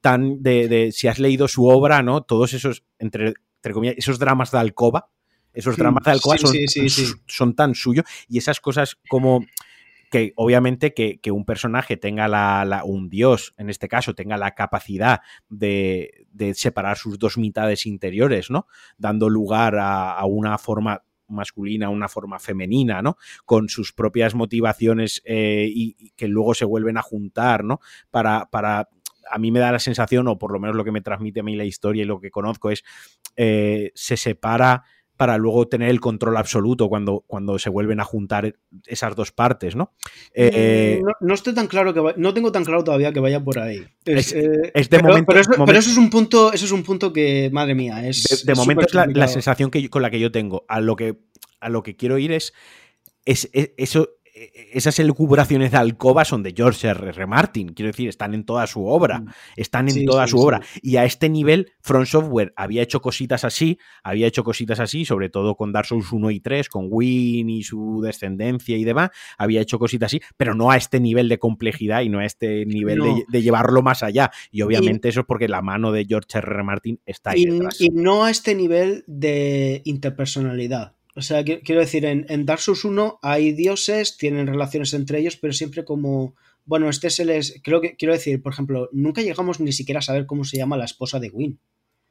tan 0.00 0.42
de, 0.42 0.68
de, 0.68 0.92
si 0.92 1.08
has 1.08 1.18
leído 1.18 1.48
su 1.48 1.66
obra, 1.66 2.02
¿no? 2.02 2.22
Todos 2.22 2.52
esos, 2.52 2.84
entre, 2.98 3.34
entre 3.56 3.72
comillas, 3.72 3.96
esos 3.98 4.18
dramas 4.18 4.50
de 4.50 4.58
alcoba 4.58 5.10
esos 5.52 5.76
dramas 5.76 6.04
de 6.04 6.10
alcohol 6.12 6.38
son, 7.26 7.54
tan 7.54 7.74
suyos 7.74 8.04
y 8.28 8.38
esas 8.38 8.60
cosas 8.60 8.96
como 9.08 9.44
que 10.10 10.32
obviamente 10.34 10.92
que, 10.92 11.30
un 11.30 11.44
personaje 11.44 11.96
tenga 11.96 12.26
la, 12.26 12.82
un 12.84 13.08
dios, 13.08 13.54
en 13.56 13.70
este 13.70 13.86
caso, 13.86 14.14
tenga 14.14 14.36
la 14.36 14.56
capacidad 14.56 15.20
de, 15.48 16.26
separar 16.54 16.98
sus 16.98 17.18
dos 17.18 17.38
mitades 17.38 17.86
interiores, 17.86 18.50
¿no? 18.50 18.66
Dando 18.98 19.28
lugar 19.28 19.76
a, 19.78 20.24
una 20.26 20.58
forma 20.58 21.04
masculina, 21.28 21.90
una 21.90 22.08
forma 22.08 22.40
femenina, 22.40 23.02
¿no? 23.02 23.16
Con 23.44 23.68
sus 23.68 23.92
propias 23.92 24.34
motivaciones 24.34 25.22
eh, 25.24 25.68
y, 25.72 26.10
que 26.16 26.26
luego 26.26 26.54
se 26.54 26.64
vuelven 26.64 26.98
a 26.98 27.02
juntar, 27.02 27.62
¿no? 27.62 27.80
Para, 28.10 28.46
para 28.50 28.88
a 29.30 29.38
mí 29.38 29.52
me 29.52 29.60
da 29.60 29.70
la 29.70 29.78
sensación, 29.78 30.26
o 30.26 30.38
por 30.38 30.52
lo 30.52 30.58
menos 30.58 30.74
lo 30.74 30.84
que 30.84 30.90
me 30.90 31.02
transmite 31.02 31.38
a 31.38 31.44
mí 31.44 31.54
la 31.54 31.64
historia 31.64 32.02
y 32.02 32.06
lo 32.06 32.20
que 32.20 32.32
conozco 32.32 32.70
es, 32.70 32.82
eh, 33.36 33.92
se 33.94 34.16
separa 34.16 34.82
para 35.20 35.36
luego 35.36 35.68
tener 35.68 35.90
el 35.90 36.00
control 36.00 36.38
absoluto 36.38 36.88
cuando, 36.88 37.24
cuando 37.26 37.58
se 37.58 37.68
vuelven 37.68 38.00
a 38.00 38.04
juntar 38.04 38.56
esas 38.86 39.14
dos 39.14 39.32
partes, 39.32 39.76
¿no? 39.76 39.92
Eh, 40.32 41.02
no, 41.20 41.34
estoy 41.34 41.52
tan 41.52 41.66
claro 41.66 41.92
que 41.92 42.14
no 42.16 42.32
tengo 42.32 42.50
tan 42.50 42.64
claro 42.64 42.82
todavía 42.82 43.12
que 43.12 43.20
vaya 43.20 43.44
por 43.44 43.58
ahí. 43.58 43.86
Es, 44.06 44.32
eh, 44.32 44.40
de 44.40 44.86
pero, 44.88 45.08
momento, 45.08 45.26
pero, 45.66 45.78
eso, 45.78 45.90
es 45.90 45.98
un 45.98 46.08
punto, 46.08 46.54
eso 46.54 46.64
es 46.64 46.72
un 46.72 46.82
punto 46.82 47.12
que, 47.12 47.50
madre 47.52 47.74
mía, 47.74 48.08
es. 48.08 48.46
De, 48.46 48.54
momento 48.54 48.86
es 48.86 48.94
la, 48.94 49.28
sensación 49.28 49.70
que, 49.70 49.90
con 49.90 50.00
la 50.00 50.08
que 50.08 50.20
yo 50.20 50.32
tengo. 50.32 50.64
A 50.68 50.80
lo 50.80 50.96
que, 50.96 51.18
a 51.60 51.68
lo 51.68 51.82
que 51.82 51.96
quiero 51.96 52.16
ir 52.16 52.32
es, 52.32 52.54
es 53.26 53.50
eso 53.52 54.08
esas 54.72 54.98
elucubraciones 54.98 55.70
de 55.70 55.76
alcoba 55.76 56.24
son 56.24 56.42
de 56.42 56.54
George 56.56 56.88
R. 56.88 57.10
R. 57.10 57.26
Martin, 57.26 57.68
quiero 57.68 57.88
decir, 57.88 58.08
están 58.08 58.34
en 58.34 58.44
toda 58.44 58.66
su 58.66 58.86
obra, 58.86 59.20
mm. 59.20 59.28
están 59.56 59.88
en 59.88 60.06
toda 60.06 60.26
su 60.26 60.38
obra. 60.38 60.60
Y 60.82 60.96
a 60.96 61.04
este 61.04 61.28
nivel, 61.28 61.72
Front 61.80 62.06
Software 62.06 62.52
había 62.56 62.82
hecho 62.82 63.02
cositas 63.02 63.44
así, 63.44 63.78
había 64.02 64.26
hecho 64.26 64.42
cositas 64.42 64.80
así, 64.80 65.04
sobre 65.04 65.28
todo 65.28 65.56
con 65.56 65.72
Dark 65.72 65.86
Souls 65.86 66.10
1 66.10 66.30
y 66.30 66.40
3, 66.40 66.68
con 66.68 66.86
Win 66.90 67.50
y 67.50 67.62
su 67.62 68.00
descendencia 68.02 68.76
y 68.76 68.84
demás, 68.84 69.10
había 69.36 69.60
hecho 69.60 69.78
cositas 69.78 70.06
así, 70.06 70.20
pero 70.36 70.54
no 70.54 70.70
a 70.70 70.76
este 70.76 71.00
nivel 71.00 71.28
de 71.28 71.38
complejidad 71.38 72.00
y 72.00 72.08
no 72.08 72.20
a 72.20 72.24
este 72.24 72.64
nivel 72.64 73.00
de, 73.28 73.42
llevarlo 73.42 73.82
más 73.82 74.02
allá. 74.02 74.30
Y 74.50 74.62
obviamente 74.62 75.08
eso 75.08 75.20
es 75.20 75.26
porque 75.26 75.48
la 75.48 75.62
mano 75.62 75.92
de 75.92 76.04
George 76.06 76.38
R. 76.38 76.50
R. 76.50 76.62
Martin 76.62 77.00
está 77.04 77.30
ahí. 77.32 77.44
detrás. 77.44 77.80
y 77.80 77.90
no 77.90 78.24
a 78.24 78.30
este 78.30 78.54
nivel 78.54 79.04
de 79.06 79.82
interpersonalidad. 79.84 80.94
O 81.16 81.22
sea, 81.22 81.44
quiero 81.44 81.80
decir, 81.80 82.04
en, 82.04 82.24
en, 82.28 82.46
Dark 82.46 82.60
Souls 82.60 82.84
1 82.84 83.18
hay 83.22 83.52
dioses, 83.52 84.16
tienen 84.16 84.46
relaciones 84.46 84.94
entre 84.94 85.18
ellos, 85.18 85.36
pero 85.36 85.52
siempre 85.52 85.84
como. 85.84 86.34
Bueno, 86.64 86.88
este 86.88 87.10
se 87.10 87.24
les. 87.24 87.60
Creo 87.64 87.80
que 87.80 87.96
quiero 87.96 88.14
decir, 88.14 88.40
por 88.42 88.52
ejemplo, 88.52 88.88
nunca 88.92 89.22
llegamos 89.22 89.60
ni 89.60 89.72
siquiera 89.72 89.98
a 89.98 90.02
saber 90.02 90.26
cómo 90.26 90.44
se 90.44 90.56
llama 90.56 90.76
la 90.76 90.84
esposa 90.84 91.18
de 91.18 91.30
Win. 91.30 91.58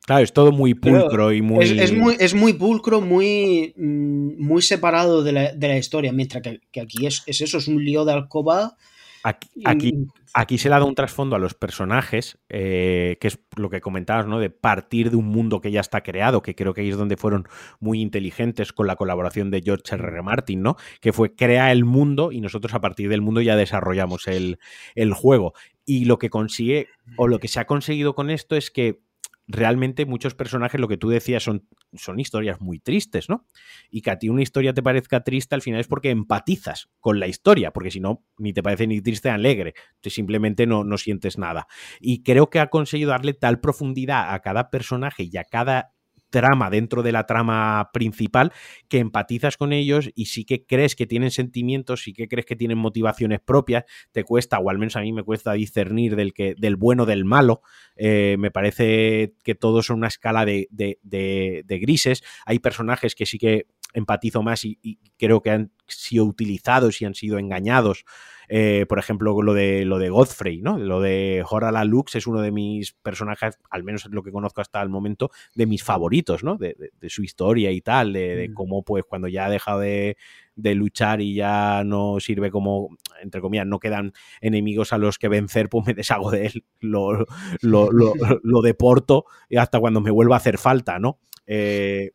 Claro, 0.05 0.23
es 0.23 0.33
todo 0.33 0.51
muy 0.51 0.73
pulcro 0.73 1.31
y 1.31 1.41
muy... 1.41 1.63
Es, 1.63 1.93
muy. 1.93 2.15
es 2.19 2.33
muy 2.33 2.53
pulcro, 2.53 2.99
muy. 2.99 3.73
Mm, 3.77 4.41
muy 4.43 4.61
separado 4.61 5.23
de 5.23 5.31
la, 5.31 5.53
de 5.53 5.67
la 5.67 5.77
historia. 5.77 6.11
Mientras 6.11 6.41
que, 6.41 6.61
que 6.71 6.81
aquí 6.81 7.05
es, 7.05 7.23
es, 7.27 7.41
eso, 7.41 7.59
es 7.59 7.67
un 7.67 7.83
lío 7.83 8.05
de 8.05 8.13
alcoba 8.13 8.75
Aquí, 9.23 9.97
aquí, 10.33 10.57
se 10.57 10.69
le 10.69 10.75
ha 10.75 10.77
dado 10.77 10.87
un 10.87 10.95
trasfondo 10.95 11.35
a 11.35 11.39
los 11.39 11.53
personajes, 11.53 12.39
eh, 12.49 13.17
que 13.19 13.27
es 13.27 13.39
lo 13.57 13.69
que 13.69 13.81
comentabas, 13.81 14.27
¿no? 14.27 14.39
De 14.39 14.49
partir 14.49 15.11
de 15.11 15.17
un 15.17 15.25
mundo 15.25 15.59
que 15.61 15.71
ya 15.71 15.81
está 15.81 16.01
creado, 16.01 16.41
que 16.41 16.55
creo 16.55 16.73
que 16.73 16.81
ahí 16.81 16.89
es 16.89 16.97
donde 16.97 17.17
fueron 17.17 17.47
muy 17.79 18.01
inteligentes 18.01 18.71
con 18.71 18.87
la 18.87 18.95
colaboración 18.95 19.51
de 19.51 19.61
George 19.61 19.95
R. 19.95 20.07
R. 20.07 20.21
Martin, 20.21 20.61
¿no? 20.61 20.77
Que 21.01 21.11
fue 21.11 21.35
crea 21.35 21.71
el 21.71 21.83
mundo 21.85 22.31
y 22.31 22.41
nosotros 22.41 22.73
a 22.73 22.81
partir 22.81 23.09
del 23.09 23.21
mundo 23.21 23.41
ya 23.41 23.55
desarrollamos 23.55 24.27
el, 24.27 24.59
el 24.95 25.13
juego. 25.13 25.53
Y 25.85 26.05
lo 26.05 26.17
que 26.17 26.29
consigue, 26.29 26.87
o 27.17 27.27
lo 27.27 27.39
que 27.39 27.47
se 27.47 27.59
ha 27.59 27.65
conseguido 27.65 28.15
con 28.15 28.29
esto 28.29 28.55
es 28.55 28.71
que 28.71 29.01
realmente 29.49 30.05
muchos 30.05 30.35
personajes, 30.35 30.79
lo 30.79 30.87
que 30.87 30.97
tú 30.97 31.09
decías, 31.09 31.41
son, 31.41 31.67
son 31.93 32.19
historias 32.19 32.61
muy 32.61 32.79
tristes, 32.79 33.29
¿no? 33.29 33.47
Y 33.89 34.01
que 34.01 34.11
a 34.11 34.19
ti 34.19 34.29
una 34.29 34.43
historia 34.43 34.73
te 34.73 34.83
parezca 34.83 35.23
triste 35.23 35.55
al 35.55 35.63
final 35.63 35.81
es 35.81 35.87
porque 35.87 36.11
empatizas 36.11 36.89
con 36.99 37.19
la 37.19 37.27
historia, 37.27 37.71
porque 37.71 37.89
si 37.89 37.99
no, 37.99 38.23
ni 38.37 38.53
te 38.53 38.61
parece 38.61 38.85
ni 38.85 39.01
triste 39.01 39.29
ni 39.29 39.33
alegre, 39.35 39.73
tú 40.01 40.11
simplemente 40.11 40.67
no, 40.67 40.83
no 40.83 40.97
sientes 40.99 41.39
nada. 41.39 41.67
Y 41.99 42.21
creo 42.21 42.51
que 42.51 42.59
ha 42.59 42.67
conseguido 42.67 43.09
darle 43.09 43.33
tal 43.33 43.59
profundidad 43.59 44.33
a 44.33 44.39
cada 44.39 44.69
personaje 44.69 45.23
y 45.23 45.35
a 45.37 45.43
cada 45.43 45.93
trama 46.29 46.69
dentro 46.69 47.03
de 47.03 47.11
la 47.11 47.25
trama 47.25 47.89
principal 47.93 48.51
que 48.87 48.99
empatizas 48.99 49.57
con 49.57 49.73
ellos 49.73 50.09
y 50.15 50.25
sí 50.25 50.45
que 50.45 50.65
crees 50.65 50.95
que 50.95 51.07
tienen 51.07 51.31
sentimientos, 51.31 52.03
sí 52.03 52.13
que 52.13 52.27
crees 52.27 52.45
que 52.45 52.55
tienen 52.55 52.77
motivaciones 52.77 53.39
propias, 53.39 53.85
te 54.11 54.23
cuesta, 54.23 54.59
o 54.59 54.69
al 54.69 54.77
menos 54.77 54.95
a 54.95 55.01
mí 55.01 55.11
me 55.13 55.23
cuesta 55.23 55.53
discernir 55.53 56.15
del, 56.15 56.33
que, 56.33 56.55
del 56.57 56.75
bueno 56.75 57.05
del 57.05 57.25
malo, 57.25 57.61
eh, 57.95 58.35
me 58.39 58.51
parece 58.51 59.33
que 59.43 59.55
todos 59.55 59.87
son 59.87 59.97
una 59.97 60.07
escala 60.07 60.45
de, 60.45 60.67
de, 60.71 61.79
grises, 61.79 62.23
hay 62.45 62.59
personajes 62.59 63.15
que 63.15 63.25
sí 63.25 63.37
que 63.37 63.67
empatizo 63.93 64.43
más 64.43 64.65
y, 64.65 64.99
creo 65.17 65.41
que 65.41 65.51
han 65.51 65.71
sido 65.87 66.25
utilizados 66.25 67.01
y 67.01 67.05
han 67.05 67.15
sido 67.15 67.39
engañados. 67.39 68.05
Eh, 68.47 68.85
por 68.87 68.97
ejemplo, 68.97 69.41
lo 69.41 69.53
de 69.53 69.85
lo 69.85 69.99
de 69.99 70.09
Godfrey, 70.09 70.61
¿no? 70.61 70.79
Lo 70.79 71.01
de 71.01 71.43
Horala 71.47 71.83
Lux 71.83 72.15
es 72.15 72.25
uno 72.25 72.41
de 72.41 72.51
mis 72.51 72.93
personajes, 72.93 73.59
al 73.69 73.83
menos 73.83 74.05
lo 74.09 74.23
que 74.23 74.31
conozco 74.31 74.61
hasta 74.61 74.81
el 74.81 74.89
momento, 74.89 75.29
de 75.53 75.67
mis 75.67 75.83
favoritos, 75.83 76.43
¿no? 76.43 76.57
De, 76.57 76.75
su 77.09 77.23
historia 77.23 77.71
y 77.71 77.81
tal, 77.81 78.13
de, 78.13 78.49
mm. 78.49 78.53
cómo, 78.53 78.83
pues, 78.83 79.03
cuando 79.07 79.27
ya 79.27 79.45
ha 79.45 79.49
dejado 79.49 79.81
de, 79.81 80.17
luchar 80.55 81.21
y 81.21 81.35
ya 81.35 81.83
no 81.85 82.19
sirve 82.19 82.49
como, 82.49 82.97
entre 83.21 83.39
comillas, 83.39 83.67
no 83.67 83.79
quedan 83.79 84.13
enemigos 84.41 84.93
a 84.93 84.97
los 84.97 85.19
que 85.19 85.27
vencer, 85.27 85.69
pues 85.69 85.85
me 85.85 85.93
deshago 85.93 86.31
de 86.31 86.47
él, 86.47 86.63
lo, 86.79 87.25
lo, 87.61 87.89
lo, 88.43 88.61
deporto 88.61 89.25
hasta 89.57 89.79
cuando 89.79 90.01
me 90.01 90.11
vuelva 90.11 90.35
a 90.35 90.39
hacer 90.39 90.57
falta, 90.57 90.97
¿no? 90.97 91.19
Eh, 91.45 92.11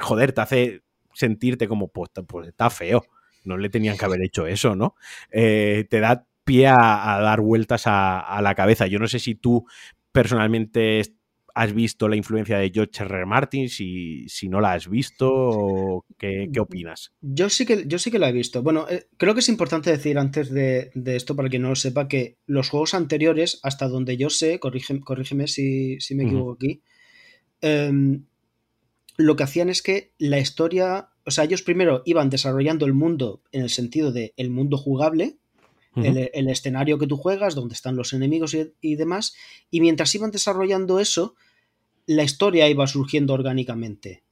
joder, 0.00 0.32
te 0.32 0.40
hace 0.40 0.82
sentirte 1.14 1.68
como, 1.68 1.88
pues, 1.88 2.10
pues, 2.26 2.48
está 2.48 2.70
feo, 2.70 3.04
no 3.44 3.56
le 3.56 3.70
tenían 3.70 3.96
que 3.96 4.04
haber 4.04 4.22
hecho 4.22 4.46
eso, 4.46 4.74
¿no? 4.74 4.94
Eh, 5.30 5.86
te 5.88 6.00
da 6.00 6.26
pie 6.44 6.66
a, 6.68 7.18
dar 7.20 7.40
vueltas 7.40 7.82
a, 7.86 8.40
la 8.42 8.54
cabeza. 8.54 8.86
Yo 8.86 8.98
no 8.98 9.06
sé 9.06 9.18
si 9.18 9.34
tú 9.34 9.66
personalmente 10.12 11.02
has 11.54 11.72
visto 11.72 12.08
la 12.08 12.16
influencia 12.16 12.58
de 12.58 12.70
George 12.72 13.02
R. 13.02 13.26
Martin, 13.26 13.68
si, 13.68 14.28
si 14.28 14.48
no 14.48 14.60
la 14.60 14.72
has 14.72 14.88
visto, 14.88 16.04
¿qué, 16.16 16.48
¿qué, 16.52 16.60
opinas? 16.60 17.12
Yo 17.20 17.50
sí, 17.50 17.66
que, 17.66 17.84
yo 17.86 17.98
sí 17.98 18.10
que 18.10 18.18
la 18.18 18.28
he 18.28 18.32
visto. 18.32 18.62
Bueno, 18.62 18.86
eh, 18.88 19.06
creo 19.16 19.34
que 19.34 19.40
es 19.40 19.48
importante 19.48 19.90
decir 19.90 20.18
antes 20.18 20.50
de, 20.50 20.90
esto, 21.06 21.36
para 21.36 21.48
quien 21.48 21.62
no 21.62 21.70
lo 21.70 21.76
sepa, 21.76 22.08
que 22.08 22.38
los 22.46 22.68
juegos 22.68 22.94
anteriores, 22.94 23.60
hasta 23.62 23.88
donde 23.88 24.16
yo 24.16 24.30
sé, 24.30 24.58
corrígeme, 24.58 25.48
si, 25.48 25.98
me 26.14 26.24
equivoco 26.24 26.52
aquí, 26.52 26.82
em, 27.60 28.24
lo 29.20 29.36
que 29.36 29.42
hacían 29.42 29.68
es 29.68 29.82
que 29.82 30.12
la 30.18 30.38
historia, 30.38 31.10
o 31.24 31.30
sea, 31.30 31.44
ellos 31.44 31.62
primero 31.62 32.02
iban 32.04 32.30
desarrollando 32.30 32.86
el 32.86 32.94
mundo 32.94 33.42
en 33.52 33.62
el 33.62 33.70
sentido 33.70 34.12
de 34.12 34.34
el 34.36 34.50
mundo 34.50 34.76
jugable, 34.76 35.36
el, 35.96 36.48
escenario 36.48 36.98
que 36.98 37.06
tú 37.06 37.16
juegas, 37.16 37.54
donde 37.54 37.74
están 37.74 37.96
los 37.96 38.12
enemigos 38.12 38.56
y, 38.80 38.94
demás, 38.94 39.34
y 39.70 39.80
mientras 39.80 40.14
iban 40.14 40.30
desarrollando 40.30 41.00
eso, 41.00 41.34
la 42.06 42.22
historia 42.22 42.68
iba 42.68 42.86
surgiendo 42.86 43.34
orgánicamente. 43.34 44.22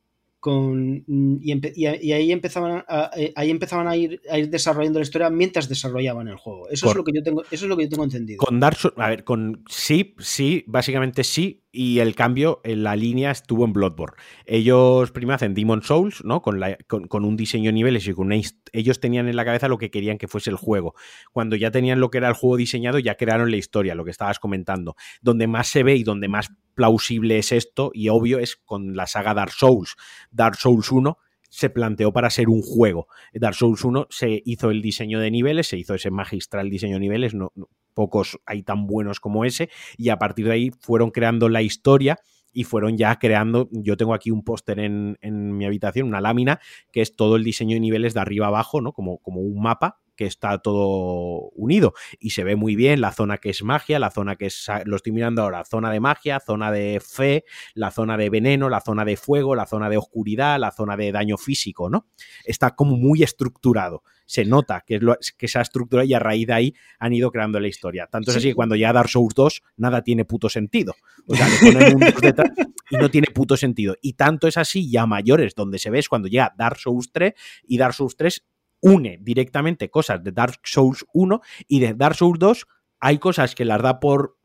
Con, 0.41 1.05
y, 1.07 2.13
ahí 2.13 2.31
empezaban 2.31 2.85
a, 2.87 3.11
eh, 3.17 3.33
ahí 3.35 3.51
empezaban 3.51 3.89
a 3.89 3.97
ir, 3.97 4.21
a 4.31 4.39
ir 4.39 4.49
desarrollando 4.49 5.01
la 5.01 5.03
historia 5.03 5.31
mientras 5.31 5.69
desarrollaban 5.69 6.29
el 6.29 6.37
juego. 6.37 6.69
Eso 6.69 6.89
es 6.89 6.97
lo 6.97 7.03
que 7.03 7.13
yo 7.13 7.23
tengo, 7.25 7.43
eso 7.51 7.65
es 7.65 7.69
lo 7.69 7.77
que 7.77 7.85
yo 7.85 7.89
tengo 7.89 8.05
entendido. 8.05 8.39
Con 8.39 8.61
Dark 8.61 8.77
a 8.97 9.09
ver, 9.09 9.25
con 9.25 9.65
sí, 9.69 10.15
sí, 10.19 10.65
básicamente 10.69 11.25
sí, 11.25 11.65
y 11.73 11.99
el 11.99 12.15
cambio 12.15 12.61
en 12.65 12.83
la 12.83 12.97
línea 12.97 13.31
estuvo 13.31 13.65
en 13.65 13.73
Bloodborne. 13.73 14.17
Ellos 14.47 15.11
primero 15.11 15.35
hacen 15.35 15.55
Demon 15.55 15.83
Souls, 15.83 16.25
¿no? 16.25 16.41
Con, 16.41 16.61
con, 16.87 17.25
un 17.25 17.37
diseño 17.37 17.69
de 17.69 17.73
niveles 17.73 18.07
y 18.07 18.15
con 18.15 18.27
una 18.27 18.37
ellos 18.73 19.01
tenían 19.01 19.29
en 19.29 19.37
la 19.37 19.45
cabeza 19.45 19.69
lo 19.69 19.79
que 19.79 19.91
querían 19.91 20.19
que 20.19 20.29
fuese 20.29 20.51
el 20.51 20.57
juego. 20.57 20.95
Cuando 21.33 21.57
ya 21.57 21.71
tenían 21.71 22.01
lo 22.01 22.11
que 22.11 22.19
era 22.19 22.29
el 22.29 22.35
juego 22.35 22.57
diseñado, 22.57 22.99
ya 22.99 23.17
crearon 23.17 23.51
la 23.51 23.57
historia, 23.57 23.95
lo 23.95 24.05
que 24.05 24.11
estabas 24.11 24.39
comentando. 24.39 24.97
Donde 25.21 25.47
más 25.47 25.69
se 25.69 25.83
ve 25.83 25.97
y 25.97 26.05
donde 26.05 26.29
más 26.29 26.51
plausible 26.75 27.39
es 27.39 27.51
esto, 27.51 27.91
y 27.93 28.09
obvio, 28.09 28.39
es 28.39 28.57
con 28.57 28.95
la 28.95 29.07
saga 29.07 29.35
Dark 29.35 29.53
Souls. 29.53 29.97
Dark 30.31 30.57
Souls 30.57 30.91
1 30.91 31.19
se 31.51 31.71
planteó 31.71 32.13
para 32.13 32.31
ser 32.31 32.49
un 32.49 32.63
juego. 32.63 33.09
Dark 33.33 33.55
Souls 33.55 33.85
1 33.85 34.09
se 34.11 34.43
hizo 34.45 34.71
el 34.71 34.83
diseño 34.83 35.21
de 35.21 35.31
niveles, 35.31 35.69
se 35.69 35.79
hizo 35.79 35.95
ese 35.95 36.11
magistral 36.11 36.71
diseño 36.71 36.95
de 36.95 37.01
niveles, 37.01 37.35
no, 37.35 37.53
pocos 37.95 38.39
hay 38.47 38.63
tan 38.63 38.87
buenos 38.87 39.19
como 39.21 39.45
ese, 39.45 39.71
y 39.97 40.11
a 40.11 40.19
partir 40.19 40.47
de 40.47 40.53
ahí 40.53 40.71
fueron 40.81 41.11
creando 41.11 41.49
la 41.49 41.63
historia 41.63 42.19
y 42.53 42.65
fueron 42.65 42.97
ya 42.97 43.17
creando, 43.19 43.69
yo 43.73 43.97
tengo 43.97 44.15
aquí 44.15 44.31
un 44.31 44.43
póster 44.43 44.79
en, 44.79 45.19
en, 45.21 45.57
mi 45.57 45.65
habitación, 45.65 46.09
una 46.09 46.21
lámina, 46.21 46.61
que 46.93 47.01
es 47.01 47.15
todo 47.15 47.37
el 47.37 47.45
diseño 47.45 47.75
de 47.75 47.81
niveles 47.81 48.15
de 48.15 48.21
arriba 48.21 48.47
abajo, 48.47 48.81
¿no? 48.81 48.93
Como, 48.93 49.19
como 49.19 49.41
un 49.41 49.61
mapa 49.61 49.99
que 50.19 50.27
está 50.27 50.59
todo 50.59 51.51
unido 51.55 51.95
y 52.19 52.31
se 52.31 52.43
ve 52.43 52.57
muy 52.57 52.75
bien 52.75 53.01
la 53.01 53.13
zona 53.13 53.39
que 53.39 53.51
es 53.51 53.63
magia, 53.63 54.01
la 54.01 54.11
zona 54.11 54.35
que 54.35 54.47
es, 54.47 54.67
lo 54.85 54.97
estoy 54.97 55.13
mirando 55.13 55.43
ahora, 55.43 55.65
zona 55.65 55.93
de 55.93 56.01
magia, 56.01 56.41
zona 56.41 56.73
de 56.73 57.01
fe, 57.01 57.45
la 57.75 57.93
zona 57.93 58.17
de 58.17 58.29
veneno, 58.29 58.69
la 58.69 58.81
zona 58.81 59.05
de 59.05 59.17
fuego, 59.17 59.55
la 59.55 59.65
zona 59.65 59.89
de 59.89 59.97
oscuridad, 59.97 60.59
la 60.59 60.73
zona 60.73 60.97
de 60.97 61.13
daño 61.13 61.39
físico, 61.39 61.89
¿no? 61.89 62.09
Está 62.45 62.75
como 62.75 62.97
muy 62.97 63.23
estructurado. 63.23 64.03
Se 64.27 64.45
nota 64.45 64.83
que, 64.85 64.97
es 64.97 65.03
lo, 65.03 65.17
que 65.39 65.47
esa 65.47 65.61
estructura 65.61 66.05
y 66.05 66.13
a 66.13 66.19
raíz 66.19 66.49
de 66.49 66.53
ahí 66.53 66.75
han 66.99 67.13
ido 67.13 67.31
creando 67.31 67.61
la 67.61 67.69
historia. 67.69 68.09
Tanto 68.11 68.33
es 68.33 68.39
así 68.39 68.49
que 68.49 68.55
cuando 68.57 68.75
ya 68.75 68.93
Dark 68.93 69.09
Souls 69.09 69.35
2 69.35 69.63
nada 69.77 70.03
tiene 70.03 70.25
puto 70.25 70.49
sentido. 70.49 70.95
O 71.27 71.37
sea, 71.37 71.49
le 71.49 71.73
ponen 71.73 71.95
un 71.95 72.01
detrás 72.21 72.51
y 72.91 72.97
no 72.97 73.09
tiene 73.09 73.29
puto 73.29 73.57
sentido. 73.57 73.95
Y 74.03 74.15
tanto 74.15 74.49
es 74.49 74.57
así 74.57 74.91
ya 74.91 75.07
mayores, 75.07 75.55
donde 75.55 75.79
se 75.79 75.91
ve 75.91 76.01
es 76.01 76.09
cuando 76.09 76.29
llega 76.29 76.53
Dark 76.59 76.79
Souls 76.79 77.11
3 77.13 77.33
y 77.69 77.79
Dark 77.79 77.95
Souls 77.95 78.17
3 78.17 78.45
une 78.81 79.19
directamente 79.21 79.91
cosas 79.91 80.23
de 80.23 80.33
Dark 80.33 80.61
Souls 80.65 81.05
1 81.13 81.41
y 81.67 81.81
de 81.81 81.95
Dark 81.95 82.17
Souls 82.17 82.39
2 82.39 82.67
hay 83.01 83.19
cosas 83.19 83.55
que 83.55 83.65
las 83.65 83.81
da 83.83 84.01
por, 84.01 84.39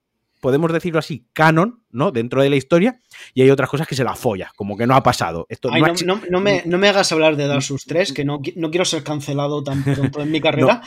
podemos 0.44 0.72
decirlo 0.72 1.00
así, 1.00 1.28
canon, 1.34 1.84
¿no? 1.90 2.12
Dentro 2.12 2.42
de 2.42 2.50
la 2.50 2.56
historia, 2.56 3.00
y 3.34 3.42
hay 3.42 3.50
otras 3.50 3.70
cosas 3.70 3.88
que 3.88 3.96
se 3.96 4.04
la 4.04 4.16
folla, 4.16 4.52
como 4.56 4.78
que 4.78 4.86
no 4.86 4.96
ha 4.96 5.02
pasado. 5.02 5.46
Esto 5.50 5.70
no, 5.72 6.42
me, 6.42 6.88
hagas 6.90 7.12
hablar 7.12 7.36
de 7.36 7.48
Dark 7.48 7.64
Souls 7.64 7.86
3, 7.86 8.14
que 8.14 8.26
no, 8.26 8.42
quiero 8.42 8.86
ser 8.86 9.04
cancelado 9.04 9.64
tan 9.64 9.84
pronto 9.84 10.22
en 10.22 10.32
mi 10.32 10.42
carrera. 10.42 10.82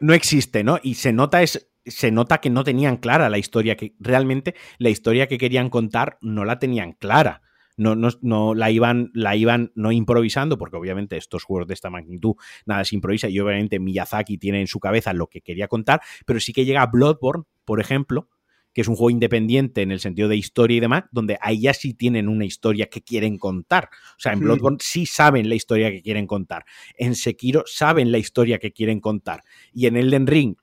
No, 0.00 0.12
existe, 0.12 0.64
¿no? 0.64 0.78
Y 0.82 0.94
se 0.94 1.12
nota 1.12 1.42
es 1.42 1.68
se 1.84 2.12
nota 2.12 2.38
que 2.38 2.48
no 2.48 2.62
tenían 2.62 2.98
clara 2.98 3.28
la 3.28 3.38
historia, 3.38 3.76
que 3.76 3.94
realmente 3.98 4.54
la 4.78 4.90
historia 4.90 5.26
que 5.26 5.38
querían 5.38 5.68
contar 5.68 6.18
no 6.20 6.44
la 6.44 6.60
tenían 6.60 6.92
clara. 6.92 7.42
No, 7.76 7.94
no, 7.94 8.08
no, 8.20 8.54
la 8.54 8.70
iban, 8.70 9.10
la 9.14 9.34
iban 9.36 9.72
no 9.74 9.92
improvisando, 9.92 10.58
porque 10.58 10.76
obviamente 10.76 11.16
estos 11.16 11.44
juegos 11.44 11.68
de 11.68 11.74
esta 11.74 11.90
magnitud 11.90 12.34
nada 12.66 12.84
se 12.84 12.94
improvisa 12.94 13.28
y 13.28 13.38
obviamente 13.40 13.80
Miyazaki 13.80 14.38
tiene 14.38 14.60
en 14.60 14.66
su 14.66 14.78
cabeza 14.78 15.12
lo 15.12 15.28
que 15.28 15.40
quería 15.40 15.68
contar, 15.68 16.00
pero 16.26 16.40
sí 16.40 16.52
que 16.52 16.64
llega 16.64 16.86
Bloodborne, 16.86 17.44
por 17.64 17.80
ejemplo, 17.80 18.28
que 18.72 18.80
es 18.80 18.88
un 18.88 18.96
juego 18.96 19.10
independiente 19.10 19.82
en 19.82 19.90
el 19.90 20.00
sentido 20.00 20.28
de 20.28 20.36
historia 20.36 20.76
y 20.76 20.80
demás, 20.80 21.04
donde 21.10 21.38
ahí 21.40 21.60
ya 21.62 21.74
sí 21.74 21.94
tienen 21.94 22.28
una 22.28 22.44
historia 22.44 22.86
que 22.86 23.02
quieren 23.02 23.38
contar. 23.38 23.90
O 24.12 24.20
sea, 24.20 24.32
en 24.32 24.40
hmm. 24.40 24.42
Bloodborne 24.42 24.78
sí 24.80 25.06
saben 25.06 25.48
la 25.48 25.54
historia 25.54 25.90
que 25.90 26.02
quieren 26.02 26.26
contar. 26.26 26.64
En 26.96 27.14
Sekiro 27.14 27.64
saben 27.66 28.12
la 28.12 28.18
historia 28.18 28.58
que 28.58 28.72
quieren 28.72 29.00
contar. 29.00 29.42
Y 29.72 29.86
en 29.86 29.96
Elden 29.96 30.26
Ring 30.26 30.56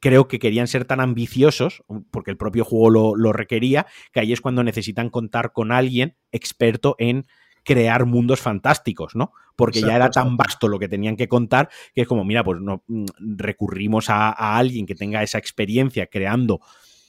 creo 0.00 0.28
que 0.28 0.38
querían 0.38 0.66
ser 0.66 0.86
tan 0.86 1.00
ambiciosos, 1.00 1.84
porque 2.10 2.30
el 2.30 2.36
propio 2.36 2.64
juego 2.64 3.14
lo, 3.14 3.32
requería, 3.32 3.86
que 4.12 4.20
ahí 4.20 4.32
es 4.32 4.40
cuando 4.40 4.64
necesitan 4.64 5.10
contar 5.10 5.52
con 5.52 5.70
alguien 5.70 6.16
experto 6.32 6.96
en 6.98 7.26
crear 7.62 8.06
mundos 8.06 8.40
fantásticos, 8.40 9.14
¿no? 9.14 9.32
Porque 9.54 9.82
ya 9.82 9.94
era 9.94 10.10
tan 10.10 10.38
vasto 10.38 10.66
lo 10.68 10.78
que 10.78 10.88
tenían 10.88 11.16
que 11.16 11.28
contar 11.28 11.68
que 11.94 12.02
es 12.02 12.08
como, 12.08 12.24
mira, 12.24 12.42
pues 12.42 12.60
no 12.60 12.82
mm, 12.88 13.04
recurrimos 13.18 14.08
a, 14.08 14.30
alguien 14.56 14.86
que 14.86 14.94
tenga 14.94 15.22
esa 15.22 15.36
experiencia 15.36 16.06
creando 16.06 16.60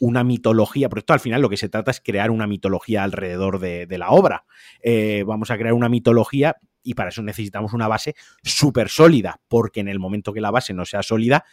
una 0.01 0.26
mitología, 0.26 0.89
porque 0.89 0.99
esto 0.99 1.13
al 1.13 1.19
final 1.22 1.41
lo 1.41 1.49
que 1.49 1.57
se 1.57 1.69
trata 1.69 1.91
es 1.91 2.01
crear 2.01 2.31
una 2.31 2.47
mitología 2.47 3.03
alrededor 3.03 3.59
de, 3.59 3.97
la 3.97 4.09
obra. 4.09 4.45
Eh, 4.84 5.23
vamos 5.26 5.51
a 5.51 5.57
crear 5.57 5.73
una 5.73 5.89
mitología 5.89 6.57
y 6.84 6.95
para 6.95 7.09
eso 7.09 7.22
necesitamos 7.22 7.73
una 7.73 7.88
base 7.88 8.15
súper 8.43 8.89
sólida, 8.89 9.39
porque 9.47 9.80
en 9.80 9.88
el 9.88 9.99
momento 9.99 10.34
que 10.34 10.41
la 10.41 10.51
base 10.51 10.73
no 10.73 10.85
sea 10.85 11.03
sólida, 11.03 11.45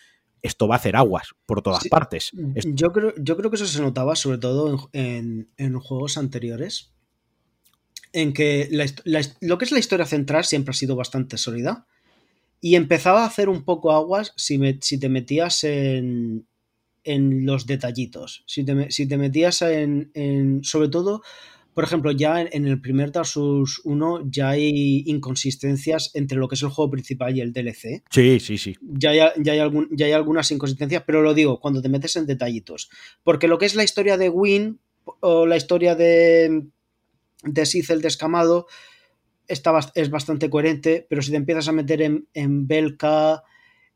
esto 0.42 0.68
va 0.68 0.76
a 0.76 0.78
hacer 0.78 0.96
aguas 0.96 1.34
por 1.46 1.62
todas 1.62 1.88
partes. 1.88 2.30
Yo, 2.64 2.88
creo, 2.88 3.14
yo 3.16 3.36
creo 3.36 3.50
que 3.50 3.56
eso 3.56 3.66
se 3.66 3.80
notaba 3.80 4.16
sobre 4.16 4.38
todo 4.38 4.90
en, 4.92 5.46
juegos 5.80 6.18
anteriores, 6.18 6.92
en 8.12 8.32
que 8.32 8.68
lo 9.40 9.58
que 9.58 9.64
es 9.64 9.72
la 9.72 9.78
historia 9.78 10.06
central 10.06 10.44
siempre 10.44 10.70
ha 10.70 10.74
sido 10.74 10.96
bastante 10.96 11.36
sólida 11.36 11.86
y 12.60 12.74
empezaba 12.74 13.22
a 13.22 13.26
hacer 13.26 13.48
un 13.48 13.64
poco 13.64 13.92
aguas 13.92 14.32
si, 14.36 14.58
si 14.80 14.98
te 14.98 15.08
metías 15.08 15.64
en, 15.64 16.46
en 17.04 17.46
los 17.46 17.66
detallitos. 17.66 18.44
Si 18.46 18.64
te, 18.64 18.90
si 18.90 19.06
te 19.06 19.16
metías 19.16 19.62
en, 19.62 20.10
en, 20.14 20.64
Sobre 20.64 20.88
todo, 20.88 21.22
por 21.78 21.84
ejemplo, 21.84 22.10
ya 22.10 22.42
en, 22.42 22.66
el 22.66 22.80
primer 22.80 23.12
Dark 23.12 23.28
Souls 23.28 23.80
1 23.84 24.24
ya 24.32 24.48
hay 24.48 25.04
inconsistencias 25.06 26.10
entre 26.14 26.36
lo 26.36 26.48
que 26.48 26.56
es 26.56 26.62
el 26.64 26.70
juego 26.70 26.90
principal 26.90 27.36
y 27.36 27.40
el 27.40 27.52
DLC. 27.52 28.02
Sí, 28.10 28.40
sí, 28.40 28.58
sí. 28.58 28.76
Ya 28.80 29.10
hay, 29.10 29.20
ya 29.36 29.52
hay, 29.52 29.60
algún, 29.60 29.86
ya 29.92 30.06
hay 30.06 30.10
algunas 30.10 30.50
inconsistencias, 30.50 31.04
pero 31.06 31.22
lo 31.22 31.34
digo, 31.34 31.60
cuando 31.60 31.80
te 31.80 31.88
metes 31.88 32.16
en 32.16 32.26
detallitos. 32.26 32.90
Porque 33.22 33.46
lo 33.46 33.58
que 33.58 33.66
es 33.66 33.76
la 33.76 33.84
historia 33.84 34.16
de 34.16 34.28
Win 34.28 34.80
o 35.20 35.46
la 35.46 35.56
historia 35.56 35.94
de, 35.94 36.64
de 37.44 37.64
Sith 37.64 37.90
el 37.90 38.02
descamado 38.02 38.66
está, 39.46 39.78
es 39.94 40.10
bastante 40.10 40.50
coherente, 40.50 41.06
pero 41.08 41.22
si 41.22 41.30
te 41.30 41.36
empiezas 41.36 41.68
a 41.68 41.72
meter 41.72 42.02
en, 42.02 42.26
en 42.34 42.66
Belka, 42.66 43.44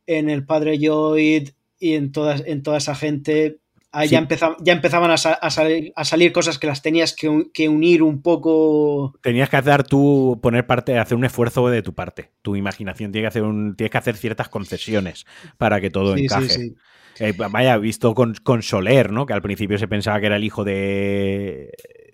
en 0.07 0.31
el 0.31 0.47
padre 0.47 0.79
Lloyd, 0.79 1.49
y 1.81 1.95
en, 1.95 2.13
todas, 2.13 2.45
en 2.47 2.63
toda 2.63 2.79
esa 2.79 2.95
gente 2.95 3.59
ya, 4.09 4.19
empezaban, 4.19 4.56
ya 4.60 4.73
empezaban 4.73 5.10
a, 5.10 5.16
salir, 5.16 5.93
a, 5.94 6.05
salir, 6.05 6.32
cosas 6.32 6.59
que 6.59 6.66
las 6.66 6.82
tenías 6.82 7.14
que, 7.14 7.69
unir 7.69 8.02
un 8.02 8.23
poco. 8.23 9.14
Tenías 9.23 9.48
que 9.48 9.56
hacer 9.56 9.85
tú, 9.85 10.39
poner 10.43 10.66
parte, 10.66 10.98
hacer 10.98 11.16
un 11.16 11.24
esfuerzo 11.24 11.69
de 11.69 11.82
tu 11.82 11.94
parte. 11.94 12.31
Tu 12.43 12.56
imaginación 12.56 13.12
tiene 13.12 13.24
que 13.24 13.28
hacer 13.28 13.43
un, 13.43 13.77
tienes 13.77 13.90
que 13.90 13.98
hacer 13.98 14.16
ciertas 14.16 14.48
concesiones 14.48 15.27
para 15.59 15.81
que 15.81 15.90
todo 15.90 16.16
encaje. 16.16 16.74
Eh, 17.19 17.35
vaya, 17.51 17.77
visto 17.77 18.14
con, 18.14 18.35
con 18.43 18.62
Soler, 18.62 19.12
¿no? 19.12 19.27
Que 19.27 19.35
al 19.35 19.43
principio 19.43 19.78
se 19.78 19.86
pensaba 19.86 20.19
que 20.19 20.27
era 20.27 20.36
el 20.36 20.44
hijo 20.44 20.64
de 20.64 21.70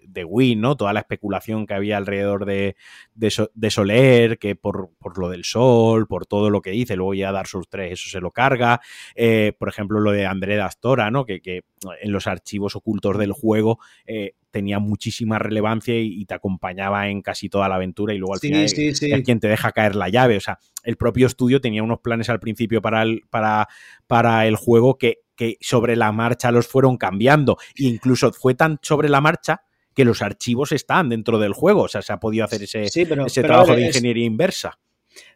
de 0.08 0.24
Win, 0.24 0.60
¿no? 0.60 0.76
Toda 0.76 0.92
la 0.92 1.00
especulación 1.00 1.66
que 1.66 1.74
había 1.74 1.96
alrededor 1.96 2.44
de, 2.46 2.76
de, 3.14 3.70
Soler, 3.70 4.38
que 4.38 4.56
por, 4.56 4.90
lo 5.16 5.28
del 5.28 5.44
sol, 5.44 6.06
por 6.06 6.26
todo 6.26 6.50
lo 6.50 6.62
que 6.62 6.70
dice, 6.70 6.96
luego 6.96 7.14
ya 7.14 7.32
dar 7.32 7.46
sus 7.46 7.68
tres, 7.68 7.92
eso 7.92 8.10
se 8.10 8.20
lo 8.20 8.30
carga. 8.30 8.80
Eh, 9.14 9.52
por 9.58 9.68
ejemplo, 9.68 10.00
lo 10.00 10.12
de 10.12 10.26
André 10.26 10.56
Dastora, 10.56 11.10
¿no? 11.10 11.24
Que, 11.24 11.62
en 12.00 12.12
los 12.12 12.26
archivos 12.26 12.74
ocultos 12.74 13.16
del 13.18 13.32
juego 13.32 13.78
eh, 14.04 14.32
tenía 14.50 14.78
muchísima 14.78 15.38
relevancia 15.38 15.94
y, 15.96 16.24
te 16.24 16.34
acompañaba 16.34 17.08
en 17.08 17.22
casi 17.22 17.48
toda 17.48 17.68
la 17.68 17.76
aventura 17.76 18.12
y 18.12 18.18
luego 18.18 18.34
al 18.34 18.40
final 18.40 18.64
es 18.64 18.74
quien 18.74 19.40
te 19.40 19.48
deja 19.48 19.72
caer 19.72 19.94
la 19.94 20.08
llave. 20.08 20.36
O 20.36 20.40
sea, 20.40 20.58
el 20.82 20.96
propio 20.96 21.26
estudio 21.26 21.60
tenía 21.60 21.82
unos 21.82 22.00
planes 22.00 22.28
al 22.28 22.40
principio 22.40 22.82
para 22.82 23.02
el, 23.02 23.22
para, 23.30 23.68
para 24.06 24.46
el 24.46 24.56
juego 24.56 24.98
que, 24.98 25.20
que 25.36 25.56
sobre 25.60 25.96
la 25.96 26.12
marcha 26.12 26.50
los 26.50 26.66
fueron 26.66 26.96
cambiando. 26.96 27.58
E 27.76 27.84
incluso 27.84 28.32
fue 28.32 28.54
tan 28.54 28.78
sobre 28.82 29.08
la 29.08 29.20
marcha 29.20 29.62
que 29.98 30.04
los 30.04 30.22
archivos 30.22 30.70
están 30.70 31.08
dentro 31.08 31.40
del 31.40 31.52
juego. 31.52 31.82
O 31.82 31.88
sea, 31.88 32.02
se 32.02 32.12
ha 32.12 32.20
podido 32.20 32.44
hacer 32.44 32.62
ese, 32.62 32.84
ese 32.84 33.42
trabajo 33.42 33.74
de 33.74 33.84
ingeniería 33.84 34.24
inversa. 34.24 34.78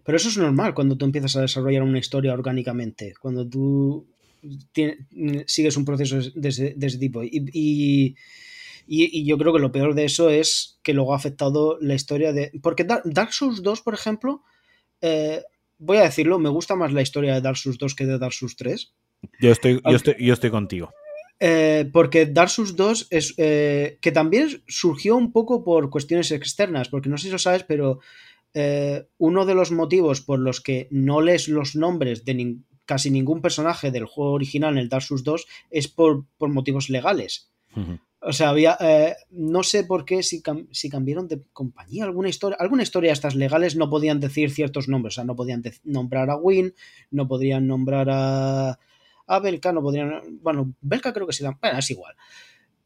Pero 0.05 0.14
eso 0.14 0.28
es 0.28 0.39
normal 0.39 0.72
cuando 0.72 0.97
tú 0.97 1.05
empiezas 1.05 1.34
a 1.34 1.40
desarrollar 1.40 1.82
una 1.82 1.98
historia 1.98 2.32
orgánicamente. 2.32 3.14
Cuando 3.18 3.44
tú 3.44 4.06
sigues 5.47 5.76
un 5.76 5.84
proceso 5.84 6.20
de 6.36 6.48
ese, 6.48 6.98
tipo. 7.01 7.24
Y, 7.24 8.14
yo 8.86 9.36
creo 9.36 9.52
que 9.52 9.59
lo 9.59 9.72
peor 9.72 9.97
de 9.97 10.05
eso 10.05 10.30
es 10.30 10.78
que 10.84 10.94
luego 10.94 11.12
ha 11.12 11.16
afectado 11.16 11.76
la 11.80 11.94
historia 11.94 12.32
de. 12.32 12.52
Porque 12.62 12.84
Dark 12.84 13.32
Souls 13.32 13.64
2, 13.64 13.80
por 13.80 13.94
ejemplo, 13.94 14.44
eh, 15.01 15.43
voy 15.78 15.97
a 15.97 16.02
decirlo, 16.02 16.39
me 16.39 16.51
gusta 16.51 16.76
más 16.76 16.93
la 16.93 17.02
historia 17.02 17.34
de 17.34 17.40
Dark 17.40 17.56
Souls 17.56 17.78
2 17.78 17.97
que 17.97 18.06
de 18.06 18.20
Dark 18.20 18.32
Souls 18.32 18.55
3. 18.55 18.94
Yo 19.40 19.51
estoy, 19.51 19.80
yo 19.84 19.97
estoy, 19.97 20.14
yo 20.20 20.32
estoy 20.32 20.51
contigo. 20.51 20.93
Eh, 21.45 21.91
porque 21.93 22.27
Dark 22.27 22.51
Souls 22.51 22.77
2 22.77 23.09
es 23.11 23.35
eh, 23.37 23.99
que 24.01 24.13
también 24.13 24.63
surgió 24.69 25.17
un 25.17 25.33
poco 25.33 25.65
por 25.65 25.91
cuestiones 25.91 26.31
externas, 26.31 26.89
porque 26.89 27.09
no 27.09 27.19
sé 27.19 27.25
si 27.25 27.33
lo 27.33 27.39
sabes, 27.39 27.65
pero 27.65 27.99
eh, 28.55 29.09
uno 29.19 29.45
de 29.45 29.57
los 29.57 29.73
motivos 29.73 30.21
por 30.21 30.39
los 30.39 30.61
que 30.61 30.87
no 30.93 31.21
lees 31.21 31.49
los 31.49 31.75
nombres 31.75 32.25
de 32.25 32.59
casi 32.85 33.11
ningún 33.11 33.41
personaje 33.41 33.91
del 33.91 34.07
juego 34.07 34.33
original 34.33 34.75
en 34.75 34.79
el 34.79 34.89
Dark 34.89 35.03
Souls 35.03 35.25
2 35.25 35.47
es 35.71 35.89
por, 35.89 36.27
motivos 36.39 36.91
legales. 36.91 37.51
O 38.21 38.33
sea, 38.33 38.51
había. 38.51 38.79
no 39.31 39.65
sé 39.65 39.83
por 39.83 40.05
qué, 40.05 40.23
si, 40.23 40.43
si, 40.71 40.91
cambiaron 40.91 41.27
de 41.27 41.43
compañía, 41.53 42.05
alguna 42.05 42.29
historia. 42.29 42.57
Alguna 42.61 42.85
historia 42.85 43.09
de 43.09 43.15
estas 43.15 43.35
legales 43.35 43.75
no 43.75 43.91
podían 43.91 44.21
decir 44.21 44.53
ciertos 44.53 44.87
nombres. 44.87 45.15
O 45.15 45.17
sea, 45.17 45.25
no 45.25 45.35
podían 45.35 45.63
nombrar 45.83 46.31
a 46.31 46.37
Win, 46.37 46.75
no 47.11 47.27
podían 47.27 47.67
nombrar 47.67 48.09
a 48.11 48.79
a 49.33 49.41
Belka 49.41 49.73
no 49.73 49.83
podrían. 49.83 50.39
Bueno, 50.43 50.75
Belka 50.81 51.13
creo 51.13 51.27
que 51.27 51.33
sí. 51.33 51.45
Bueno, 51.61 51.79
es 51.79 51.91
igual. 51.91 52.15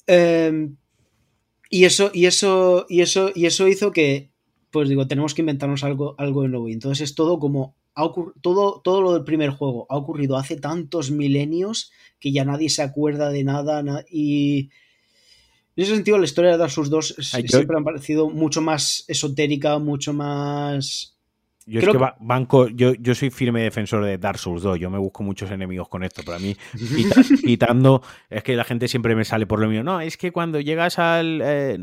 Em, 0.07 0.77
y 1.69 1.85
eso, 1.85 2.11
y 2.15 2.27
eso, 2.27 2.87
y 2.89 3.01
eso, 3.01 3.31
y 3.35 3.47
eso 3.47 3.67
hizo 3.67 3.91
que, 3.91 4.31
pues 4.71 4.89
digo, 4.89 5.09
tenemos 5.09 5.35
que 5.35 5.43
inventarnos 5.43 5.83
algo, 5.83 6.15
algo 6.19 6.43
de 6.43 6.49
nuevo. 6.49 6.69
Y 6.69 6.73
entonces 6.73 7.11
es 7.11 7.15
todo 7.15 7.39
como. 7.39 7.75
Ha 7.99 8.13
todo, 8.43 8.83
todo 8.85 9.01
lo 9.01 9.15
del 9.15 9.25
primer 9.25 9.51
juego 9.51 9.87
ha 9.89 9.97
ocurrido 9.97 10.37
hace 10.37 10.57
tantos 10.57 11.11
milenios 11.11 11.91
que 12.21 12.31
ya 12.31 12.45
nadie 12.45 12.69
se 12.69 12.83
acuerda 12.83 13.31
de 13.31 13.45
nada. 13.45 14.05
y. 14.11 14.71
En 15.75 15.85
ese 15.85 15.95
sentido, 15.95 16.17
la 16.17 16.25
historia 16.25 16.53
de 16.53 16.57
Dark 16.57 16.71
Souls 16.71 16.89
2 16.89 17.17
siempre 17.21 17.77
ha 17.79 17.85
parecido 17.85 18.31
mucho 18.31 18.63
más 18.63 19.05
esotérica, 19.09 19.79
mucho 19.79 20.15
más 20.15 21.16
yo 21.69 21.81
es 21.81 21.89
que, 21.89 21.99
banco, 22.21 22.69
yo, 22.69 22.95
yo 22.95 23.15
soy 23.17 23.31
firme 23.31 23.61
defensor 23.61 24.05
de 24.05 24.19
Dark 24.19 24.39
Souls 24.39 24.63
2. 24.63 24.79
Yo 24.79 24.89
me 24.89 24.99
busco 24.99 25.25
muchos 25.25 25.51
enemigos 25.51 25.89
con 25.89 26.05
esto, 26.05 26.23
pero 26.25 26.37
a 26.37 26.39
mí, 26.39 26.57
quitando, 27.45 28.03
es 28.31 28.45
que 28.45 28.55
la 28.55 28.63
gente 28.63 28.87
siempre 28.87 29.17
me 29.17 29.25
sale 29.25 29.47
por 29.47 29.59
lo 29.59 29.69
mío. 29.69 29.83
No, 29.83 30.01
es 30.01 30.17
que 30.17 30.31
cuando 30.31 30.61
llegas 30.61 31.01
al 31.01 31.41
eh, 31.43 31.79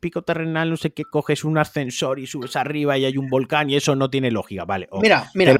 pico 0.00 0.20
terrenal, 0.20 0.68
no 0.68 0.76
sé 0.76 0.92
qué, 0.92 1.04
coges 1.04 1.44
un 1.44 1.56
ascensor 1.56 2.18
y 2.18 2.26
subes 2.26 2.56
arriba 2.56 2.98
y 2.98 3.06
hay 3.06 3.16
un 3.16 3.30
volcán 3.30 3.70
y 3.70 3.76
eso 3.76 3.96
no 3.96 4.10
tiene 4.10 4.30
lógica. 4.30 4.66
Vale, 4.66 4.86
mira, 5.00 5.30
mira, 5.34 5.58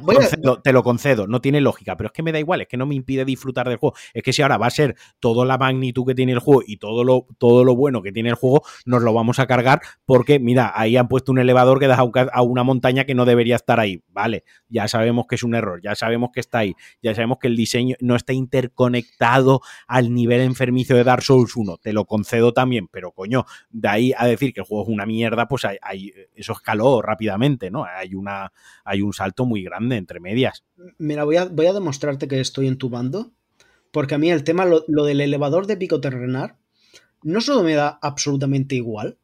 te 0.62 0.72
lo, 0.72 0.82
concedo, 0.82 1.26
no 1.26 1.40
tiene 1.40 1.62
lógica, 1.62 1.96
pero 1.96 2.08
es 2.08 2.12
que 2.12 2.22
me 2.22 2.32
da 2.32 2.38
igual, 2.38 2.60
es 2.60 2.68
que 2.68 2.76
no 2.76 2.84
me 2.84 2.94
impide 2.94 3.24
disfrutar 3.24 3.70
del 3.70 3.78
juego. 3.78 3.96
Es 4.12 4.22
que 4.22 4.34
si 4.34 4.42
ahora 4.42 4.58
va 4.58 4.66
a 4.66 4.70
ser 4.70 4.96
toda 5.18 5.46
la 5.46 5.56
magnitud 5.56 6.04
que 6.06 6.14
tiene 6.14 6.32
el 6.32 6.40
juego 6.40 6.62
y 6.66 6.76
todo 6.76 7.04
lo, 7.04 7.26
todo 7.38 7.64
lo 7.64 7.74
bueno 7.74 8.02
que 8.02 8.12
tiene 8.12 8.28
el 8.28 8.34
juego, 8.34 8.64
nos 8.84 9.02
lo 9.02 9.14
vamos 9.14 9.38
a 9.38 9.46
cargar 9.46 9.80
porque, 10.04 10.38
mira, 10.38 10.72
ahí 10.74 10.98
han 10.98 11.08
puesto 11.08 11.32
un 11.32 11.38
elevador 11.38 11.78
que 11.78 11.86
da 11.86 11.96
a 11.96 12.42
una 12.42 12.64
montaña 12.64 13.04
que 13.04 13.14
no 13.14 13.24
debería 13.24 13.56
estar 13.62 13.80
ahí. 13.80 14.02
Vale, 14.08 14.44
ya 14.68 14.86
sabemos 14.88 15.26
que 15.26 15.36
es 15.36 15.42
un 15.42 15.54
error, 15.54 15.80
ya 15.82 15.94
sabemos 15.94 16.30
que 16.32 16.40
está 16.40 16.58
ahí, 16.58 16.74
ya 17.02 17.14
sabemos 17.14 17.38
que 17.40 17.48
el 17.48 17.56
diseño 17.56 17.96
no 18.00 18.14
está 18.14 18.32
interconectado 18.32 19.60
al 19.86 20.12
nivel 20.12 20.42
enfermizo 20.42 20.94
de 20.94 21.04
Dark 21.04 21.22
Souls 21.22 21.56
1. 21.56 21.78
Te 21.78 21.92
lo 21.92 22.04
concedo 22.04 22.52
también, 22.52 22.88
pero 22.88 23.12
coño, 23.12 23.46
de 23.70 23.88
ahí 23.88 24.12
a 24.16 24.26
decir 24.26 24.52
que 24.52 24.60
el 24.60 24.66
juego 24.66 24.84
es 24.84 24.88
una 24.90 25.06
mierda, 25.06 25.48
pues 25.48 25.64
hay, 25.64 26.12
eso 26.34 26.52
escaló 26.52 27.00
rápidamente, 27.02 27.70
¿no? 27.70 27.84
Hay, 27.84 28.14
una, 28.14 28.52
hay 28.84 29.02
un 29.02 29.12
salto 29.12 29.46
muy 29.46 29.62
grande 29.62 29.96
entre 29.96 30.20
medias. 30.20 30.64
Mira, 30.98 31.24
voy 31.24 31.36
a, 31.36 31.46
voy 31.46 31.66
a 31.66 31.72
demostrarte 31.72 32.28
que 32.28 32.40
estoy 32.40 32.66
en 32.66 32.78
tu 32.78 32.90
bando, 32.90 33.32
porque 33.90 34.14
a 34.14 34.18
mí 34.18 34.30
el 34.30 34.44
tema, 34.44 34.64
lo, 34.64 34.84
lo 34.88 35.04
del 35.04 35.20
elevador 35.20 35.66
de 35.66 35.76
pico 35.76 36.00
terrenar, 36.00 36.56
no 37.22 37.40
solo 37.40 37.62
me 37.62 37.74
da 37.74 37.98
absolutamente 38.02 38.74
igual, 38.74 39.18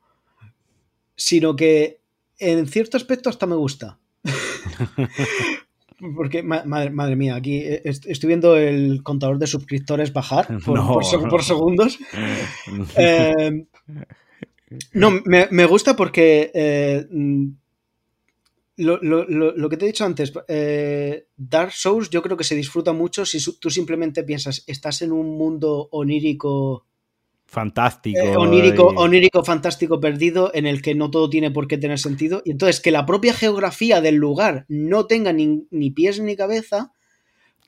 sino 1.16 1.56
que 1.56 2.00
en 2.38 2.66
cierto 2.68 2.96
aspecto 2.96 3.28
hasta 3.28 3.46
me 3.46 3.56
gusta. 3.56 3.98
porque, 6.16 6.42
madre, 6.42 7.16
mía, 7.16 7.36
aquí 7.36 7.62
estoy 7.84 8.28
viendo 8.28 8.56
el 8.56 9.02
contador 9.02 9.38
de 9.38 9.46
suscriptores 9.46 10.12
bajar 10.12 10.58
por, 10.64 11.44
segundos. 11.44 11.98
Eh, 12.96 13.66
no, 14.92 15.10
me, 15.24 15.64
gusta 15.64 15.96
porque 15.96 16.50
eh, 16.52 17.06
lo, 18.76 19.68
que 19.68 19.76
te 19.76 19.84
he 19.84 19.88
dicho 19.88 20.04
antes, 20.04 20.32
eh, 20.46 21.26
Dark 21.36 21.72
Souls 21.72 22.10
yo 22.10 22.22
creo 22.22 22.36
que 22.36 22.44
se 22.44 22.54
disfruta 22.54 22.92
mucho 22.92 23.24
si 23.24 23.42
tú 23.58 23.70
simplemente 23.70 24.24
piensas, 24.24 24.64
estás 24.66 25.02
en 25.02 25.12
un 25.12 25.38
mundo 25.38 25.88
onírico 25.90 26.87
fantástico. 27.48 28.20
Eh, 28.20 28.36
onírico, 28.36 28.86
onírico, 28.96 29.42
fantástico, 29.42 29.98
perdido, 29.98 30.50
en 30.54 30.66
el 30.66 30.82
que 30.82 30.94
no 30.94 31.10
todo 31.10 31.28
tiene 31.28 31.50
por 31.50 31.66
qué 31.66 31.78
tener 31.78 31.98
sentido. 31.98 32.42
Y 32.44 32.52
entonces 32.52 32.80
que 32.80 32.90
la 32.90 33.06
propia 33.06 33.32
geografía 33.32 34.00
del 34.00 34.16
lugar 34.16 34.66
no 34.68 35.06
tenga 35.06 35.32
ni, 35.32 35.66
ni 35.70 35.90
pies 35.90 36.20
ni 36.20 36.36
cabeza, 36.36 36.92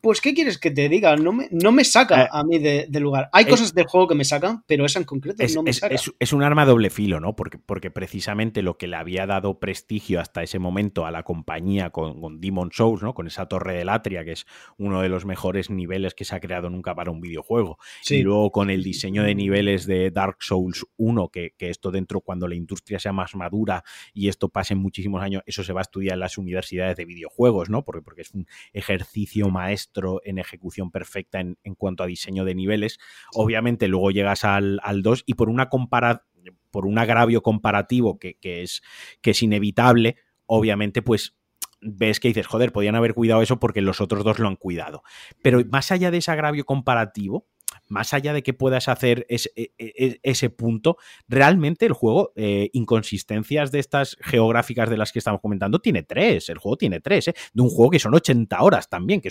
pues, 0.01 0.20
¿qué 0.20 0.35
quieres 0.35 0.59
que 0.59 0.70
te 0.70 0.89
diga? 0.89 1.16
No 1.16 1.32
me, 1.32 1.48
no 1.51 1.72
me 1.72 1.85
saca 1.85 2.24
eh, 2.24 2.28
a 2.31 2.43
mí 2.44 2.59
del 2.59 2.90
de 2.90 3.01
lugar. 3.01 3.28
Hay 3.32 3.44
cosas 3.44 3.74
del 3.74 3.86
juego 3.86 4.09
que 4.09 4.14
me 4.14 4.24
sacan, 4.24 4.62
pero 4.66 4.86
esa 4.86 4.98
en 4.98 5.05
concreto 5.05 5.43
no 5.55 5.62
me 5.62 5.72
saca. 5.72 5.94
Es, 6.18 6.32
un 6.32 6.43
arma 6.43 6.64
doble 6.64 6.90
filo, 6.90 7.20
¿no? 7.20 7.36
Porque, 7.36 7.59
porque 7.59 7.90
precisamente 7.90 8.62
lo 8.62 8.78
que 8.78 8.86
le 8.86 8.97
había 8.97 9.27
dado 9.27 9.59
prestigio 9.59 10.20
hasta 10.20 10.43
ese 10.43 10.59
momento 10.59 11.05
a 11.06 11.10
la 11.10 11.22
compañía 11.22 11.90
con, 11.90 12.20
con 12.20 12.40
Demon 12.40 12.70
Souls, 12.72 13.02
¿no? 13.02 13.14
Con 13.14 13.27
esa 13.27 13.47
torre 13.47 13.74
de 13.74 13.85
Latria, 13.85 14.24
que 14.24 14.32
es 14.32 14.47
uno 14.78 15.02
de 15.02 15.09
los 15.09 15.24
mejores 15.27 15.70
niveles 15.70 16.14
que 16.14 16.24
se 16.24 16.35
ha 16.35 16.40
creado 16.40 16.70
nunca 16.70 16.94
para 16.94 17.10
un 17.10 17.20
videojuego. 17.20 17.78
Y 18.09 18.22
luego 18.22 18.51
con 18.52 18.70
el 18.70 18.82
diseño 18.82 19.22
de 19.22 19.35
niveles 19.35 19.86
de 19.86 20.10
Dark 20.10 20.36
Souls 20.40 20.86
1, 20.97 21.28
que, 21.28 21.55
que 21.59 21.68
esto 21.68 21.90
dentro, 21.90 22.20
cuando 22.20 22.48
la 22.48 22.55
industria 22.55 22.98
sea 22.98 23.12
más 23.12 23.35
madura 23.35 23.85
y 24.14 24.28
esto 24.28 24.48
pase 24.48 24.74
muchísimos 24.74 25.22
años, 25.22 25.43
eso 25.47 25.62
se 25.64 25.72
va 25.72 25.81
a 25.81 25.82
estudiar 25.82 26.14
en 26.14 26.20
las 26.20 26.39
universidades 26.39 26.97
de 26.97 27.05
videojuegos, 27.05 27.68
¿no? 27.68 27.85
Porque, 27.85 28.02
porque 28.02 28.22
es 28.22 28.32
un 28.32 28.47
ejercicio 28.72 29.48
maestro 29.51 29.89
en 30.24 30.38
ejecución 30.38 30.90
perfecta 30.90 31.40
en, 31.40 31.56
cuanto 31.76 32.02
a 32.02 32.06
diseño 32.06 32.44
de 32.44 32.54
niveles. 32.54 32.98
Obviamente 33.34 33.88
luego 33.88 34.10
llegas 34.10 34.44
al, 34.44 34.80
2 35.02 35.24
y 35.26 35.34
por 35.34 35.48
una 35.48 35.68
por 36.70 36.86
un 36.86 36.98
agravio 36.98 37.42
comparativo 37.42 38.18
que, 38.18 38.36
es, 38.42 38.82
que 39.20 39.32
es 39.32 39.42
inevitable, 39.42 40.16
obviamente 40.46 41.02
pues 41.02 41.36
ves 41.80 42.20
que 42.20 42.28
dices, 42.28 42.46
joder, 42.46 42.72
podían 42.72 42.94
haber 42.94 43.14
cuidado 43.14 43.42
eso 43.42 43.58
porque 43.58 43.80
los 43.80 44.00
otros 44.00 44.24
dos 44.24 44.38
lo 44.38 44.48
han 44.48 44.56
cuidado. 44.56 45.02
Pero 45.42 45.62
más 45.70 45.90
allá 45.92 46.10
de 46.10 46.18
ese 46.18 46.30
agravio 46.30 46.64
comparativo, 46.64 47.46
más 47.90 48.14
allá 48.14 48.32
de 48.32 48.42
que 48.42 48.54
puedas 48.54 48.88
hacer 48.88 49.26
e, 49.28 49.36
e, 49.56 49.72
e, 49.78 50.20
ese, 50.22 50.48
punto, 50.48 50.96
realmente 51.28 51.84
el 51.86 51.92
juego, 51.92 52.32
eh, 52.36 52.70
inconsistencias 52.72 53.72
de 53.72 53.80
estas 53.80 54.16
geográficas 54.20 54.88
de 54.88 54.96
las 54.96 55.12
que 55.12 55.18
estamos 55.18 55.40
comentando, 55.40 55.80
tiene 55.80 56.04
tres. 56.04 56.48
El 56.48 56.58
juego 56.58 56.76
tiene 56.76 57.00
tres, 57.00 57.28
¿eh? 57.28 57.34
De 57.52 57.62
un 57.62 57.68
juego 57.68 57.90
que 57.90 57.98
son 57.98 58.14
80 58.14 58.62
horas 58.62 58.88
también, 58.88 59.20
que 59.20 59.30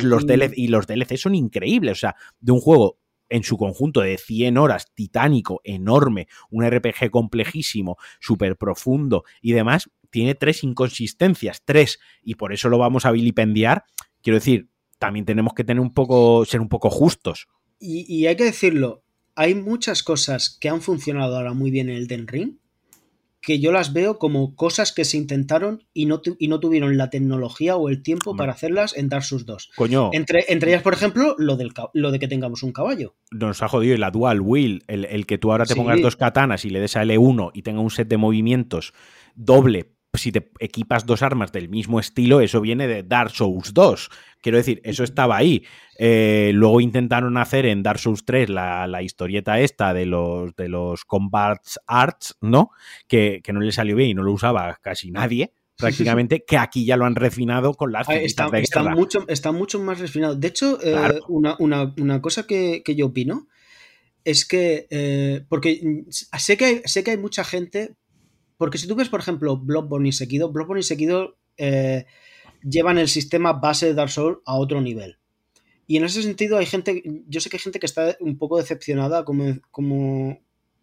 Los 0.00 0.26
DLC, 0.26 0.52
y 0.56 0.68
los 0.68 0.86
DLC 0.86 1.16
son 1.16 1.34
increíbles. 1.34 1.92
O 1.92 2.00
sea, 2.00 2.16
de 2.40 2.52
un 2.52 2.60
juego 2.60 2.98
en 3.28 3.42
su 3.42 3.58
conjunto 3.58 4.00
de 4.00 4.16
100 4.16 4.56
horas, 4.56 4.92
titánico, 4.94 5.60
enorme, 5.64 6.28
un 6.50 6.64
RPG 6.64 7.10
complejísimo, 7.10 7.98
súper 8.20 8.56
profundo 8.56 9.24
y 9.42 9.52
demás, 9.52 9.90
tiene 10.10 10.34
tres 10.34 10.64
inconsistencias, 10.64 11.62
tres, 11.64 11.98
y 12.22 12.36
por 12.36 12.52
eso 12.52 12.68
lo 12.68 12.78
vamos 12.78 13.04
a 13.04 13.12
vilipendiar. 13.12 13.84
Quiero 14.22 14.38
decir, 14.38 14.70
también 14.98 15.24
tenemos 15.24 15.52
que 15.54 15.64
tener 15.64 15.80
un 15.80 15.92
poco, 15.92 16.44
ser 16.44 16.60
un 16.60 16.68
poco 16.68 16.90
justos. 16.90 17.48
Y, 17.80 18.26
hay 18.26 18.36
que 18.36 18.44
decirlo, 18.44 19.02
hay 19.34 19.54
muchas 19.54 20.02
cosas 20.02 20.56
que 20.60 20.68
han 20.68 20.80
funcionado 20.80 21.36
ahora 21.36 21.52
muy 21.52 21.70
bien 21.70 21.88
en 21.88 21.96
el 21.96 22.08
Den 22.08 22.26
Ring, 22.26 22.56
que 23.40 23.60
yo 23.60 23.70
las 23.70 23.92
veo 23.92 24.18
como 24.18 24.56
cosas 24.56 24.92
que 24.92 25.04
se 25.04 25.16
intentaron 25.16 25.84
y 25.94 26.06
no, 26.06 26.20
y 26.38 26.48
no 26.48 26.58
tuvieron 26.58 26.96
la 26.96 27.08
tecnología 27.08 27.76
o 27.76 27.88
el 27.88 28.02
tiempo 28.02 28.36
para 28.36 28.52
hacerlas 28.52 28.96
en 28.96 29.08
Dark 29.08 29.24
Souls 29.24 29.46
2. 29.46 29.70
Coño. 29.76 30.10
Entre, 30.12 30.44
entre 30.48 30.72
ellas, 30.72 30.82
por 30.82 30.92
ejemplo, 30.92 31.36
lo, 31.38 31.56
del, 31.56 31.72
lo 31.94 32.10
de 32.10 32.18
que 32.18 32.26
tengamos 32.26 32.64
un 32.64 32.72
caballo. 32.72 33.14
Nos 33.30 33.62
ha 33.62 33.68
jodido 33.68 33.94
y 33.94 33.98
la 33.98 34.10
Dual 34.10 34.40
Wheel, 34.40 34.82
el, 34.88 35.24
que 35.26 35.38
tú 35.38 35.52
ahora 35.52 35.66
te 35.66 35.76
pongas 35.76 36.02
dos 36.02 36.16
katanas 36.16 36.64
y 36.64 36.70
le 36.70 36.80
des 36.80 36.96
a 36.96 37.04
L1 37.04 37.52
y 37.54 37.62
tenga 37.62 37.80
un 37.80 37.90
set 37.90 38.08
de 38.08 38.16
movimientos 38.16 38.92
doble 39.36 39.97
si 40.18 40.32
te 40.32 40.50
equipas 40.58 41.06
dos 41.06 41.22
armas 41.22 41.52
del 41.52 41.68
mismo 41.68 42.00
estilo, 42.00 42.40
eso 42.40 42.60
viene 42.60 42.86
de 42.86 43.02
Dark 43.02 43.30
Souls 43.30 43.72
2. 43.72 44.10
Quiero 44.40 44.58
decir, 44.58 44.80
eso 44.84 45.04
estaba 45.04 45.36
ahí. 45.36 45.64
Eh, 45.98 46.52
luego 46.54 46.80
intentaron 46.80 47.36
hacer 47.36 47.66
en 47.66 47.82
Dark 47.82 47.98
Souls 47.98 48.24
3 48.24 48.50
la, 48.50 49.02
historieta 49.02 49.60
esta 49.60 49.92
de 49.92 50.06
los, 50.06 50.54
de 50.54 50.68
los 50.68 51.04
Combat 51.04 51.58
Arts, 51.86 52.36
¿no? 52.40 52.70
Que, 53.06 53.42
no 53.52 53.60
le 53.60 53.72
salió 53.72 53.96
bien 53.96 54.10
y 54.10 54.14
no 54.14 54.22
lo 54.22 54.32
usaba 54.32 54.78
casi 54.80 55.10
nadie 55.10 55.52
prácticamente, 55.76 56.44
que 56.44 56.58
aquí 56.58 56.84
ya 56.84 56.96
lo 56.96 57.04
han 57.04 57.14
refinado 57.14 57.74
con 57.74 57.92
las 57.92 58.08
está, 58.08 58.48
está 58.58 58.82
mucho, 58.82 59.24
está 59.28 59.52
mucho 59.52 59.78
más 59.80 60.00
refinado. 60.00 60.34
De 60.34 60.48
hecho, 60.48 60.78
eh, 60.82 61.20
una, 61.28 62.20
cosa 62.20 62.46
que, 62.46 62.82
yo 62.96 63.06
opino 63.06 63.46
es 64.24 64.44
que, 64.44 64.86
eh, 64.90 65.44
porque 65.48 66.04
sé 66.10 66.56
que, 66.56 66.64
hay, 66.64 66.80
sé 66.84 67.04
que 67.04 67.12
hay 67.12 67.16
mucha 67.16 67.44
gente, 67.44 67.96
porque 68.58 68.76
si 68.76 68.86
tú 68.86 68.96
ves, 68.96 69.08
por 69.08 69.20
ejemplo, 69.20 69.56
Bloodborne 69.56 70.08
y 70.08 70.12
Sekido, 70.12 70.50
Bloodborne 70.52 70.80
y 70.80 70.82
Sekido 70.82 71.38
eh, 71.56 72.04
llevan 72.62 72.98
el 72.98 73.08
sistema 73.08 73.54
base 73.54 73.86
de 73.86 73.94
Dark 73.94 74.10
Souls 74.10 74.38
a 74.44 74.56
otro 74.56 74.80
nivel. 74.80 75.18
Y 75.86 75.96
en 75.96 76.04
ese 76.04 76.22
sentido 76.22 76.58
hay 76.58 76.66
gente, 76.66 77.02
yo 77.28 77.40
sé 77.40 77.48
que 77.48 77.56
hay 77.56 77.62
gente 77.62 77.80
que 77.80 77.86
está 77.86 78.16
un 78.20 78.36
poco 78.36 78.58
decepcionada 78.58 79.24
como, 79.24 79.44
como 79.70 80.38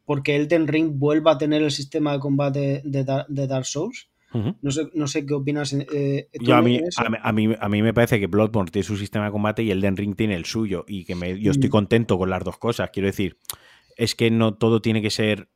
porque 0.06 0.36
Elden 0.36 0.68
Ring 0.68 0.94
vuelva 0.96 1.34
a 1.34 1.38
tener 1.38 1.62
el 1.62 1.72
sistema 1.72 2.14
de 2.14 2.20
combate 2.20 2.82
de, 2.84 3.04
Dark 3.04 3.66
Souls. 3.66 4.10
no, 4.34 4.72
sé, 4.72 4.90
no, 4.94 5.08
sé, 5.08 5.26
qué 5.26 5.34
opinas. 5.34 5.74
Eh, 5.74 6.30
yo 6.42 6.56
a, 6.56 6.62
mí, 6.62 6.82
a, 7.22 7.32
mí, 7.34 7.56
a 7.60 7.70
mí 7.70 7.82
me 7.82 7.94
parece 7.94 8.20
que 8.20 8.28
Bloodborne 8.28 8.72
tiene 8.72 8.88
su 8.88 8.98
sistema 8.98 9.26
de 9.26 9.32
combate 9.32 9.64
y 9.64 9.72
Elden 9.72 9.98
Ring 9.98 10.16
tiene 10.16 10.36
el 10.36 10.46
suyo. 10.46 10.86
Y 10.88 11.04
que 11.04 11.14
me, 11.14 11.40
yo 11.40 11.52
estoy 11.52 11.70
mm. 11.70 11.72
contento 11.72 12.18
con 12.18 12.30
las 12.30 12.44
dos 12.44 12.58
cosas. 12.58 12.90
Quiero 12.92 13.08
decir, 13.08 13.38
es 13.98 14.16
que 14.16 14.32
no 14.32 14.56
todo 14.56 14.82
tiene 14.82 15.02
que 15.02 15.12
ser 15.12 15.50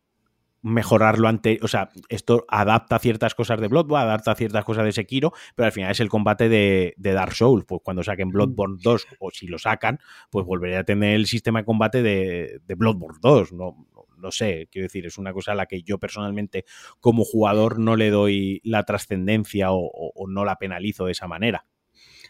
mejorarlo 0.61 1.27
ante. 1.27 1.60
O 1.61 1.68
sea, 1.68 1.90
esto 2.10 2.45
adapta 2.48 2.99
ciertas 2.99 3.36
cosas 3.36 3.60
de 3.60 3.68
Bloodborne, 3.68 4.06
adapta 4.06 4.36
ciertas 4.36 4.65
cosas 4.65 4.86
de 4.86 4.91
Sekiro, 4.91 5.34
pero 5.56 5.68
al 5.68 5.72
final 5.72 5.91
es 5.91 5.99
el 5.99 6.10
combate 6.10 6.49
de, 6.49 6.94
Dark 6.98 7.34
Souls. 7.34 7.65
Pues 7.65 7.81
cuando 7.84 8.03
saquen 8.03 8.30
Bloodborne 8.30 8.77
2, 8.81 9.07
o 9.19 9.31
si 9.31 9.48
lo 9.48 9.57
sacan, 9.57 9.99
pues 10.30 10.45
volveré 10.45 10.77
a 10.77 10.84
tener 10.84 11.15
el 11.15 11.27
sistema 11.27 11.60
de 11.60 11.65
combate 11.65 12.02
de, 12.02 12.61
Bloodborne 12.76 13.19
2. 13.22 13.53
No, 13.53 13.88
no 14.18 14.31
sé, 14.31 14.68
quiero 14.72 14.86
decir, 14.86 15.06
es 15.06 15.18
una 15.18 15.34
cosa 15.34 15.53
a 15.53 15.56
la 15.56 15.65
que 15.65 15.81
yo 15.81 15.98
personalmente, 15.98 16.65
como 16.99 17.23
jugador, 17.23 17.80
no 17.80 17.95
le 17.95 18.10
doy 18.10 18.61
la 18.64 18.84
trascendencia 18.84 19.68
o, 19.72 20.14
no 20.27 20.45
la 20.45 20.57
penalizo 20.57 21.06
de 21.06 21.14
esa 21.14 21.27
manera. 21.27 21.65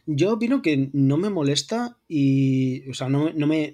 Yo 0.05 0.33
opino 0.33 0.61
que 0.61 0.89
no 0.93 1.17
me 1.17 1.29
molesta 1.29 1.97
y. 2.07 2.89
O 2.89 2.93
sea, 2.93 3.09
no, 3.09 3.31
me. 3.33 3.73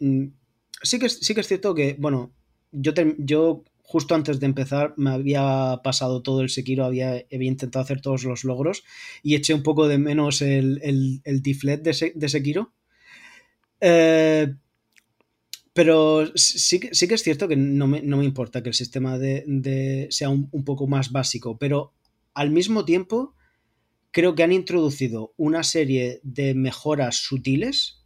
Sí 0.82 1.00
que, 1.00 1.10
sí 1.10 1.34
que 1.34 1.42
es 1.42 1.48
cierto 1.48 1.74
que, 1.74 1.96
bueno, 2.00 2.32
yo, 2.72 2.92
yo 3.18 3.64
justo 3.88 4.16
antes 4.16 4.40
de 4.40 4.48
empezar 4.48 4.94
me 4.98 5.12
había 5.12 5.80
pasado 5.84 6.22
todo 6.22 6.42
el 6.42 6.50
Sekiro, 6.50 6.86
había, 6.86 7.24
intentado 7.30 7.84
hacer 7.84 8.02
todos 8.02 8.24
los 8.24 8.44
logros 8.44 8.84
y 9.24 9.36
eché 9.36 9.54
un 9.54 9.64
poco 9.64 9.88
de 9.88 9.98
menos 9.98 10.42
el, 10.42 10.80
el, 10.84 11.22
el 11.24 11.42
tiflet 11.42 11.82
de, 11.82 12.12
de 12.16 12.30
Sekiro. 12.30 12.74
Eh, 13.80 14.54
pero 15.76 16.26
sí, 16.36 16.80
sí, 16.92 17.08
que 17.08 17.16
es 17.16 17.22
cierto 17.22 17.50
que 17.50 17.58
no 17.58 17.86
me, 17.86 18.00
importa 18.00 18.64
que 18.64 18.70
el 18.70 18.76
sistema 18.76 19.20
de, 19.20 20.08
sea 20.10 20.30
un, 20.30 20.50
poco 20.64 20.88
más 20.88 21.12
básico, 21.12 21.58
pero 21.58 21.92
al 22.34 22.50
mismo 22.50 22.86
tiempo 22.86 23.36
creo 24.12 24.36
que 24.36 24.44
han 24.44 24.54
introducido 24.54 25.34
una 25.36 25.64
serie 25.64 26.22
de 26.24 26.56
mejoras 26.56 27.18
sutiles, 27.18 28.06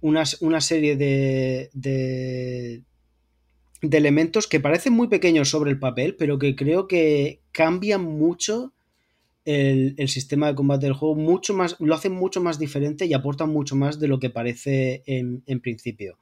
una, 0.00 0.24
una 0.40 0.60
serie 0.60 0.96
de, 0.96 1.70
de 1.72 2.82
elementos 3.92 4.46
que 4.46 4.60
parecen 4.60 4.92
muy 4.92 5.08
pequeños 5.08 5.48
sobre 5.48 5.70
el 5.70 5.78
papel, 5.78 6.16
pero 6.16 6.38
que 6.38 6.56
creo 6.56 6.88
que 6.88 7.42
cambian 7.52 8.02
mucho 8.02 8.72
el, 9.44 10.08
sistema 10.08 10.48
de 10.48 10.54
combate 10.54 10.86
del 10.86 10.94
juego, 10.94 11.14
mucho 11.14 11.54
más, 11.54 11.76
lo 11.78 11.94
hacen 11.94 12.12
mucho 12.12 12.40
más 12.40 12.58
diferente 12.58 13.06
y 13.06 13.14
aportan 13.14 13.50
mucho 13.50 13.76
más 13.76 13.98
de 14.00 14.08
lo 14.08 14.18
que 14.18 14.30
parece 14.30 15.02
en, 15.06 15.60
principio. 15.60 16.18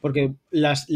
Porque 0.00 0.34
las, 0.50 0.86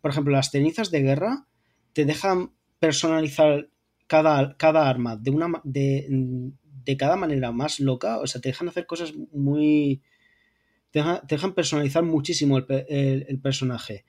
por 0.00 0.10
ejemplo, 0.10 0.32
las 0.32 0.50
cenizas 0.50 0.90
de 0.90 1.02
guerra 1.02 1.46
te 1.92 2.04
dejan 2.04 2.52
personalizar 2.78 3.68
cada, 4.06 4.56
cada 4.56 4.88
arma 4.88 5.16
de 5.16 5.30
una 5.30 5.60
de, 5.64 6.96
cada 6.98 7.16
manera 7.16 7.52
más 7.52 7.80
loca. 7.80 8.18
O 8.18 8.26
sea, 8.26 8.40
te 8.40 8.50
dejan 8.50 8.68
hacer 8.68 8.86
cosas 8.86 9.14
muy. 9.32 10.02
Te 10.90 11.02
dejan, 11.28 11.54
personalizar 11.54 12.02
muchísimo 12.02 12.58
el 12.58 13.40
personaje 13.42 14.04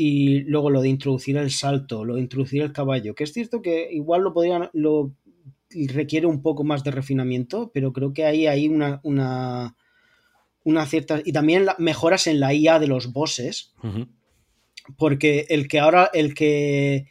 y 0.00 0.42
luego 0.42 0.70
lo 0.70 0.80
de 0.80 0.90
introducir 0.90 1.36
el 1.38 1.50
salto, 1.50 2.04
lo 2.04 2.14
de 2.14 2.20
introducir 2.20 2.62
el 2.62 2.72
caballo, 2.72 3.16
que 3.16 3.24
es 3.24 3.32
cierto 3.32 3.60
que 3.60 3.88
igual 3.90 4.22
lo 4.22 4.32
podrían, 4.32 4.70
lo 4.72 5.12
requiere 5.88 6.28
un 6.28 6.40
poco 6.40 6.62
más 6.62 6.84
de 6.84 6.92
refinamiento, 6.92 7.72
pero 7.74 7.92
creo 7.92 8.12
que 8.12 8.24
ahí 8.24 8.46
hay 8.46 8.68
una, 8.68 9.00
una, 9.02 9.74
una 10.62 10.86
cierta... 10.86 11.20
Y 11.24 11.32
también 11.32 11.66
mejoras 11.78 12.28
en 12.28 12.38
la 12.38 12.54
IA 12.54 12.78
de 12.78 12.86
los 12.86 13.12
bosses, 13.12 13.74
porque 14.96 15.46
el 15.48 15.66
que 15.66 15.80
ahora, 15.80 16.08
el 16.14 16.32
que, 16.32 17.08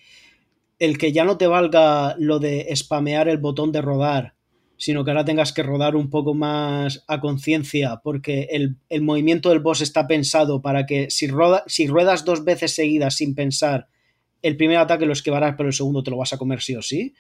el 0.80 0.98
que 0.98 1.12
ya 1.12 1.26
no 1.26 1.38
te 1.38 1.48
valga 1.48 2.16
lo 2.18 2.40
de 2.40 2.74
spamear 2.74 3.28
el 3.28 3.40
botón 3.40 3.74
de 3.74 3.82
rodar 3.82 4.37
sino 4.78 5.04
que 5.04 5.12
ahora 5.12 5.26
tengas 5.26 5.52
que 5.54 5.64
rodar 5.64 5.96
un 5.96 6.10
poco 6.10 6.34
más 6.34 7.04
a 7.08 7.20
conciencia, 7.20 8.00
porque 8.04 8.48
el, 8.52 9.02
movimiento 9.02 9.50
del 9.50 9.60
boss 9.60 9.82
está 9.82 10.08
pensado 10.08 10.62
para 10.62 10.86
que 10.86 11.10
si, 11.10 11.28
si 11.66 11.88
ruedas 11.88 12.26
dos 12.26 12.46
veces 12.46 12.76
seguidas 12.76 13.16
sin 13.16 13.34
pensar, 13.34 13.88
el 14.42 14.56
primer 14.56 14.78
ataque 14.78 15.08
lo 15.08 15.14
esquivarás, 15.14 15.56
pero 15.58 15.70
el 15.70 15.74
segundo 15.74 16.04
te 16.04 16.12
lo 16.12 16.18
vas 16.18 16.34
a 16.34 16.38
comer 16.38 16.62
sí 16.62 16.76
o 16.76 16.82
sí. 16.82 17.16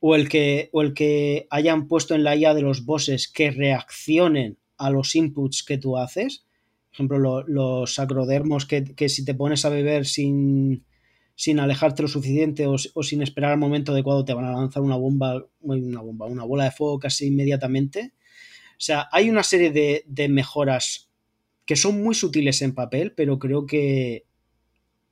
O 0.00 0.14
el 0.14 0.28
que, 0.28 0.68
o 0.72 0.82
el 0.82 0.94
que 0.94 1.46
hayan 1.50 1.86
puesto 1.88 2.14
en 2.14 2.24
la 2.24 2.36
IA 2.36 2.54
de 2.54 2.62
los 2.62 2.84
bosses 2.84 3.28
que 3.28 3.50
reaccionen 3.50 4.58
a 4.78 4.90
los 4.90 5.14
inputs 5.14 5.62
que 5.62 5.78
tú 5.78 5.96
haces. 5.96 6.44
Por 6.88 6.94
ejemplo, 6.94 7.42
los 7.46 7.98
acrodermos 7.98 8.66
que, 8.66 8.84
que 8.84 9.08
si 9.08 9.24
te 9.24 9.34
pones 9.34 9.64
a 9.64 9.70
beber 9.70 10.06
sin, 10.06 10.84
sin 11.36 11.60
alejarte 11.60 12.02
lo 12.02 12.08
suficiente 12.08 12.66
o, 12.66 12.78
sin 12.78 13.22
esperar 13.22 13.52
al 13.52 13.58
momento 13.58 13.92
adecuado 13.92 14.24
te 14.24 14.32
van 14.32 14.46
a 14.46 14.52
lanzar 14.52 14.82
una 14.82 14.96
bomba, 14.96 15.44
una 15.60 16.00
bomba, 16.00 16.26
una 16.26 16.44
bola 16.44 16.64
de 16.64 16.70
fuego 16.70 16.98
casi 16.98 17.26
inmediatamente. 17.26 18.14
O 18.72 18.80
sea, 18.80 19.08
hay 19.12 19.28
una 19.28 19.42
serie 19.42 19.70
de, 19.70 20.28
mejoras 20.30 21.10
que 21.66 21.76
son 21.76 22.02
muy 22.02 22.14
sutiles 22.14 22.62
en 22.62 22.74
papel, 22.74 23.12
pero 23.12 23.38
creo 23.38 23.66
que 23.66 24.24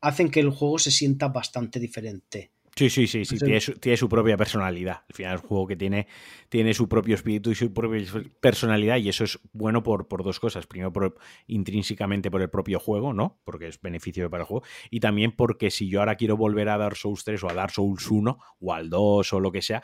hacen 0.00 0.30
que 0.30 0.40
el 0.40 0.50
juego 0.50 0.78
se 0.78 0.90
sienta 0.90 1.28
bastante 1.28 1.78
diferente. 1.78 2.52
Sí, 2.76 2.90
sí, 2.90 3.06
sí, 3.06 3.24
sí. 3.24 3.38
Tiene, 3.38 3.96
su, 3.96 4.08
propia 4.08 4.36
personalidad. 4.36 5.02
Al 5.08 5.14
final 5.14 5.36
es 5.36 5.42
un 5.42 5.48
juego 5.48 5.66
que 5.68 5.76
tiene, 5.76 6.08
tiene 6.48 6.74
su 6.74 6.88
propio 6.88 7.14
espíritu 7.14 7.52
y 7.52 7.54
su 7.54 7.72
propia 7.72 8.04
personalidad 8.40 8.96
y 8.96 9.08
eso 9.08 9.22
es 9.22 9.38
bueno 9.52 9.84
por, 9.84 10.08
por 10.08 10.24
dos 10.24 10.40
cosas. 10.40 10.66
Primero, 10.66 10.92
por, 10.92 11.16
intrínsecamente 11.46 12.32
por 12.32 12.42
el 12.42 12.50
propio 12.50 12.80
juego, 12.80 13.12
¿no? 13.12 13.38
Porque 13.44 13.68
es 13.68 13.80
beneficio 13.80 14.28
para 14.28 14.42
el 14.42 14.48
juego. 14.48 14.66
Y 14.90 14.98
también 14.98 15.30
porque 15.30 15.70
si 15.70 15.88
yo 15.88 16.00
ahora 16.00 16.16
quiero 16.16 16.36
volver 16.36 16.68
a 16.68 16.76
Dark 16.76 16.96
Souls 16.96 17.22
3 17.22 17.44
o 17.44 17.50
a 17.50 17.54
Dark 17.54 17.70
Souls 17.70 18.10
1 18.10 18.38
o 18.60 18.72
al 18.72 18.90
2 18.90 19.32
o 19.32 19.40
lo 19.40 19.52
que 19.52 19.62
sea, 19.62 19.82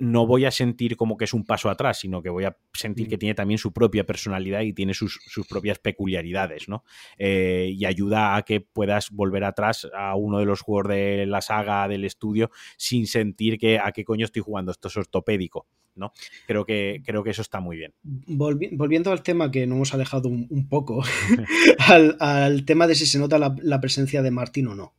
no 0.00 0.26
voy 0.26 0.46
a 0.46 0.50
sentir 0.50 0.96
como 0.96 1.16
que 1.16 1.26
es 1.26 1.34
un 1.34 1.44
paso 1.44 1.68
atrás, 1.68 2.00
sino 2.00 2.22
que 2.22 2.30
voy 2.30 2.44
a 2.44 2.56
sentir 2.72 3.06
que 3.06 3.18
tiene 3.18 3.34
también 3.34 3.58
su 3.58 3.72
propia 3.72 4.04
personalidad 4.04 4.62
y 4.62 4.72
tiene 4.72 4.94
sus, 4.94 5.20
propias 5.48 5.78
peculiaridades, 5.78 6.68
¿no? 6.68 6.84
Eh, 7.18 7.72
y 7.76 7.84
ayuda 7.84 8.34
a 8.36 8.42
que 8.42 8.62
puedas 8.62 9.10
volver 9.10 9.44
atrás 9.44 9.86
a 9.94 10.16
uno 10.16 10.38
de 10.38 10.46
los 10.46 10.62
juegos 10.62 10.88
de 10.88 11.26
la 11.26 11.42
saga 11.42 11.86
del 11.86 12.06
estudio 12.06 12.50
sin 12.78 13.06
sentir 13.06 13.58
que 13.58 13.78
a 13.78 13.92
qué 13.92 14.04
coño 14.04 14.24
estoy 14.24 14.40
jugando, 14.40 14.72
esto 14.72 14.88
es 14.88 14.96
ortopédico, 14.96 15.66
¿no? 15.94 16.12
Creo 16.46 16.64
que, 16.64 17.02
creo 17.04 17.22
que 17.22 17.30
eso 17.30 17.42
está 17.42 17.60
muy 17.60 17.76
bien. 17.76 17.92
volviendo 18.02 19.12
al 19.12 19.22
tema 19.22 19.50
que 19.50 19.66
nos 19.66 19.76
hemos 19.76 19.94
alejado 19.94 20.30
un, 20.30 20.68
poco, 20.68 21.04
al, 22.18 22.64
tema 22.64 22.86
de 22.86 22.94
si 22.94 23.04
se 23.04 23.18
nota 23.18 23.38
la, 23.38 23.80
presencia 23.80 24.22
de 24.22 24.30
Martín 24.30 24.68
o 24.68 24.74
no. 24.74 24.94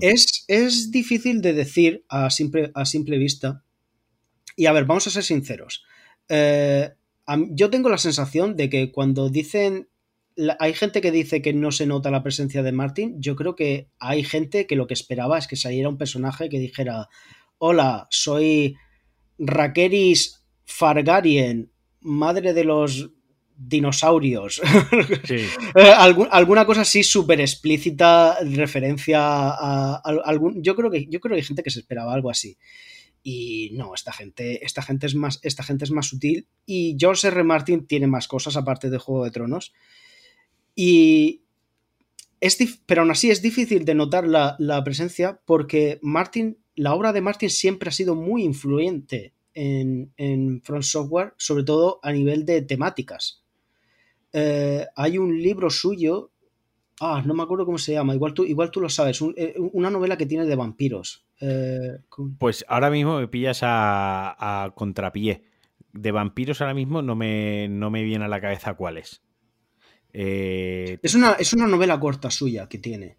es, 0.00 0.44
es, 0.48 0.90
difícil 0.90 1.40
de 1.40 1.52
decir 1.52 2.04
a 2.08 2.30
simple, 2.30 2.72
a 2.74 2.84
simple 2.84 3.16
vista 3.16 3.62
y 4.58 4.66
a 4.66 4.72
ver, 4.72 4.86
vamos 4.86 5.06
a 5.06 5.10
ser 5.10 5.22
sinceros. 5.22 5.84
Eh, 6.28 6.90
yo 7.50 7.70
tengo 7.70 7.88
la 7.88 7.96
sensación 7.96 8.56
de 8.56 8.68
que 8.68 8.90
cuando 8.90 9.30
dicen. 9.30 9.88
hay 10.58 10.74
gente 10.74 11.00
que 11.00 11.12
dice 11.12 11.40
que 11.42 11.52
no 11.52 11.70
se 11.70 11.86
nota 11.86 12.10
la 12.10 12.24
presencia 12.24 12.64
de 12.64 12.72
Martin. 12.72 13.22
Yo 13.22 13.36
creo 13.36 13.54
que 13.54 13.88
hay 14.00 14.24
gente 14.24 14.66
que 14.66 14.74
lo 14.74 14.88
que 14.88 14.94
esperaba 14.94 15.38
es 15.38 15.46
que 15.46 15.54
saliera 15.54 15.88
un 15.88 15.96
personaje 15.96 16.48
que 16.48 16.58
dijera: 16.58 17.08
Hola, 17.58 18.08
soy 18.10 18.74
Rakeris 19.38 20.44
Fargarien, 20.64 21.70
madre 22.00 22.52
de 22.52 22.64
los 22.64 23.10
dinosaurios. 23.56 24.60
Eh, 25.74 25.92
alguna 26.30 26.64
cosa 26.64 26.80
así 26.80 27.04
súper 27.04 27.40
explícita, 27.40 28.38
referencia 28.40 29.20
a, 29.20 29.96
algún. 30.24 30.62
Yo 30.62 30.74
creo 30.74 30.90
que 30.90 31.06
yo 31.06 31.20
creo 31.20 31.34
que 31.34 31.40
hay 31.42 31.46
gente 31.46 31.62
que 31.62 31.70
se 31.70 31.80
esperaba 31.80 32.14
algo 32.14 32.30
así. 32.30 32.56
Y 33.30 33.68
no, 33.74 33.92
esta 33.92 34.10
gente, 34.10 34.64
esta 34.64 34.80
gente 34.80 35.06
es 35.06 35.14
más, 35.14 35.38
esta 35.42 35.62
gente 35.62 35.84
es 35.84 35.90
más 35.90 36.06
sutil. 36.06 36.46
Y 36.64 36.96
George 36.98 37.28
R. 37.28 37.44
Martin 37.44 37.86
tiene 37.86 38.06
más 38.06 38.26
cosas 38.26 38.56
aparte 38.56 38.88
de 38.88 38.96
Juego 38.96 39.24
de 39.24 39.30
Tronos. 39.30 39.74
Y. 40.74 41.42
Es 42.40 42.56
pero 42.86 43.02
aún 43.02 43.10
así 43.10 43.30
es 43.30 43.42
difícil 43.42 43.84
de 43.84 43.94
notar 43.94 44.26
la, 44.26 44.82
presencia 44.82 45.42
porque 45.44 45.98
Martin, 46.00 46.56
la 46.74 46.94
obra 46.94 47.12
de 47.12 47.20
Martin 47.20 47.50
siempre 47.50 47.90
ha 47.90 47.92
sido 47.92 48.14
muy 48.14 48.44
influyente 48.44 49.34
en, 49.52 50.10
en 50.16 50.62
Front 50.62 50.84
Software, 50.84 51.34
sobre 51.36 51.64
todo 51.64 52.00
a 52.02 52.12
nivel 52.12 52.46
de 52.46 52.62
temáticas. 52.62 53.44
Eh, 54.32 54.86
hay 54.96 55.18
un 55.18 55.38
libro 55.42 55.68
suyo 55.68 56.30
Ah, 57.00 57.22
no 57.24 57.34
me 57.34 57.42
acuerdo 57.42 57.66
cómo 57.66 57.78
se 57.78 57.92
llama. 57.92 58.14
Igual 58.14 58.34
tú, 58.34 58.44
igual 58.44 58.70
tú 58.70 58.80
lo 58.80 58.88
sabes. 58.88 59.20
Eh, 59.36 59.54
una 59.72 59.90
novela 59.90 60.16
que 60.16 60.26
tiene 60.26 60.46
de 60.46 60.56
vampiros. 60.56 61.27
Eh, 61.40 61.98
pues 62.38 62.64
ahora 62.68 62.90
mismo 62.90 63.18
me 63.18 63.28
pillas 63.28 63.60
a, 63.62 64.72
contrapié. 64.74 65.44
De 65.92 66.12
vampiros 66.12 66.60
ahora 66.60 66.74
mismo 66.74 67.02
no 67.02 67.16
me, 67.16 67.68
no 67.68 67.90
me 67.90 68.02
viene 68.02 68.24
a 68.24 68.28
la 68.28 68.40
cabeza 68.40 68.74
cuál 68.74 68.98
es. 68.98 69.22
Eh, 70.12 70.98
es, 71.02 71.14
una, 71.14 71.32
es 71.32 71.52
una 71.52 71.66
novela 71.66 71.98
corta 71.98 72.30
suya 72.30 72.68
que 72.68 72.78
tiene. 72.78 73.18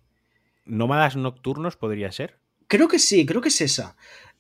¿Nómadas 0.66 1.16
nocturnos 1.16 1.78
podría 1.78 2.12
ser? 2.12 2.40
Creo 2.68 2.88
que 2.88 3.00
sí, 3.00 3.26
creo 3.26 3.42
que 3.42 3.50
es 3.50 3.62
esa. 3.62 3.96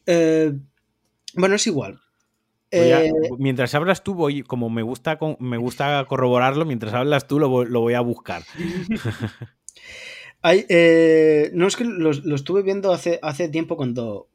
bueno, 0.05 1.55
es 1.55 1.67
igual. 1.67 1.99
mientras 3.39 3.73
hablas 3.73 4.03
tú, 4.03 4.13
voy, 4.13 4.43
como 4.43 4.69
me 4.69 4.83
gusta, 4.83 5.17
me 5.39 5.57
gusta 5.57 6.05
corroborarlo, 6.05 6.65
mientras 6.65 6.93
hablas 6.93 7.27
tú 7.27 7.39
lo, 7.39 7.65
lo 7.65 7.81
voy 7.81 7.95
a 7.95 8.01
buscar. 8.01 8.43
Eh, 10.43 11.51
no 11.53 11.67
es 11.67 11.75
que 11.75 11.83
lo, 11.83 12.11
estuve 12.11 12.61
viendo 12.61 12.91
hace, 12.93 13.19
hace 13.21 13.49
tiempo 13.49 13.77
cuando. 13.77 14.27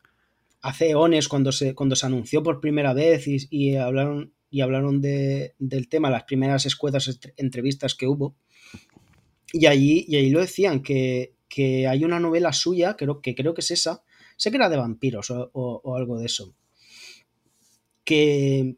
Hace 0.61 0.95
ones, 0.95 1.29
cuando 1.29 1.53
se, 1.53 1.75
cuando 1.75 1.95
se 1.95 2.07
anunció 2.07 2.43
por 2.43 2.59
primera 2.59 2.95
vez 2.95 3.27
y, 3.27 3.77
hablaron, 3.77 4.33
y 4.49 4.63
hablaron 4.63 5.03
de, 5.03 5.55
del 5.59 5.91
tema, 5.91 6.09
las 6.09 6.25
primeras 6.25 6.65
escuetas 6.65 7.21
entrevistas 7.37 7.95
que 7.95 8.07
hubo. 8.07 8.35
Y 9.53 9.67
allí, 9.67 10.07
y 10.09 10.17
ahí 10.17 10.31
lo 10.31 10.41
decían, 10.41 10.83
que, 10.83 11.35
hay 11.87 12.03
una 12.03 12.19
novela 12.19 12.55
suya, 12.55 12.97
creo, 12.97 13.21
que 13.21 13.35
creo 13.35 13.53
que 13.53 13.61
es 13.61 13.73
esa. 13.73 14.05
Sé 14.39 14.51
que 14.51 14.57
era 14.57 14.71
de 14.71 14.79
vampiros 14.79 15.31
o 15.31 15.97
algo 15.97 16.19
de 16.19 16.27
eso. 16.27 16.55
Que, 18.03 18.77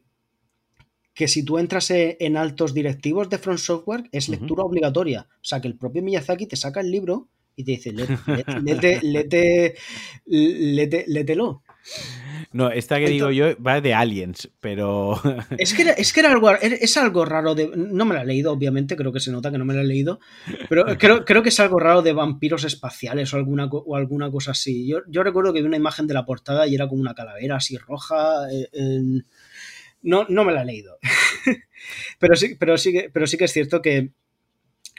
que 1.17 1.27
si 1.27 1.43
tú 1.43 1.57
entras 1.57 1.89
e, 1.89 2.15
en 2.19 2.37
altos 2.37 2.75
directivos 2.75 3.27
de 3.27 3.39
Front 3.39 3.57
Software 3.57 4.03
es 4.11 4.29
lectura 4.29 4.63
obligatoria. 4.63 5.27
O 5.31 5.43
sea, 5.43 5.59
que 5.59 5.67
el 5.67 5.75
propio 5.75 6.03
Miyazaki 6.03 6.45
te 6.45 6.55
saca 6.55 6.79
el 6.79 6.91
libro 6.91 7.27
y 7.55 7.63
te 7.63 7.71
dice, 7.71 7.91
léete, 7.91 9.01
lételo. 11.07 11.63
No, 12.53 12.69
esta 12.69 12.99
que 12.99 13.09
digo 13.09 13.31
yo 13.31 13.59
va 13.59 13.81
de 13.81 13.95
Aliens, 13.95 14.51
pero. 14.59 15.19
Es 15.57 15.73
que, 15.73 15.81
era, 15.81 15.93
es 15.93 16.13
que 16.13 16.19
era 16.19 16.31
algo, 16.31 16.51
es 16.51 16.97
algo 16.97 17.25
raro 17.25 17.55
de. 17.55 17.71
No 17.75 18.05
me 18.05 18.13
la 18.13 18.21
he 18.21 18.25
leído, 18.25 18.51
obviamente, 18.51 18.95
creo 18.95 19.11
que 19.11 19.19
se 19.19 19.31
nota 19.31 19.49
que 19.49 19.57
no 19.57 19.65
me 19.65 19.73
la 19.73 19.81
he 19.81 19.85
leído. 19.85 20.19
Pero 20.69 20.85
creo, 20.99 21.25
creo 21.25 21.41
que 21.41 21.49
es 21.49 21.59
algo 21.59 21.79
raro 21.79 22.03
de 22.03 22.13
vampiros 22.13 22.63
espaciales 22.63 23.33
o 23.33 23.37
alguna, 23.37 23.65
o 23.65 23.95
alguna 23.95 24.29
cosa 24.29 24.51
así. 24.51 24.87
Yo, 24.87 24.99
yo 25.07 25.23
recuerdo 25.23 25.51
que 25.51 25.61
vi 25.61 25.67
una 25.67 25.77
imagen 25.77 26.05
de 26.05 26.13
la 26.13 26.25
portada 26.25 26.67
y 26.67 26.75
era 26.75 26.87
como 26.87 27.01
una 27.01 27.15
calavera 27.15 27.55
así 27.55 27.75
roja. 27.77 28.51
Eh, 28.51 28.69
en, 28.73 29.25
no, 30.01 30.25
no 30.29 30.43
me 30.45 30.53
la 30.53 30.61
he 30.61 30.65
leído. 30.65 30.97
pero, 32.19 32.35
sí, 32.35 32.55
pero, 32.55 32.77
sí, 32.77 32.93
pero 33.13 33.27
sí 33.27 33.37
que 33.37 33.45
es 33.45 33.53
cierto 33.53 33.81
que 33.81 34.11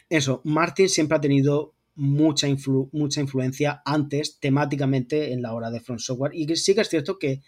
eso, 0.08 0.40
Martin 0.44 0.88
siempre 0.88 1.16
ha 1.16 1.20
tenido 1.20 1.74
mucha, 1.94 2.46
mucha 2.92 3.20
influencia 3.20 3.82
antes 3.84 4.38
temáticamente 4.38 5.32
en 5.32 5.42
la 5.42 5.52
hora 5.52 5.70
de 5.70 5.80
Front 5.80 6.00
Software. 6.00 6.34
Y 6.34 6.54
sí 6.56 6.74
que 6.74 6.80
es 6.80 6.88
cierto 6.88 7.18
que 7.18 7.42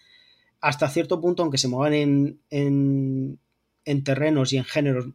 hasta 0.59 0.89
cierto 0.89 1.19
punto, 1.19 1.41
aunque 1.41 1.57
se 1.57 1.67
muevan 1.67 1.93
en, 1.93 3.39
en, 3.85 4.03
terrenos 4.03 4.53
y 4.53 4.57
en 4.57 4.65
géneros, 4.65 5.07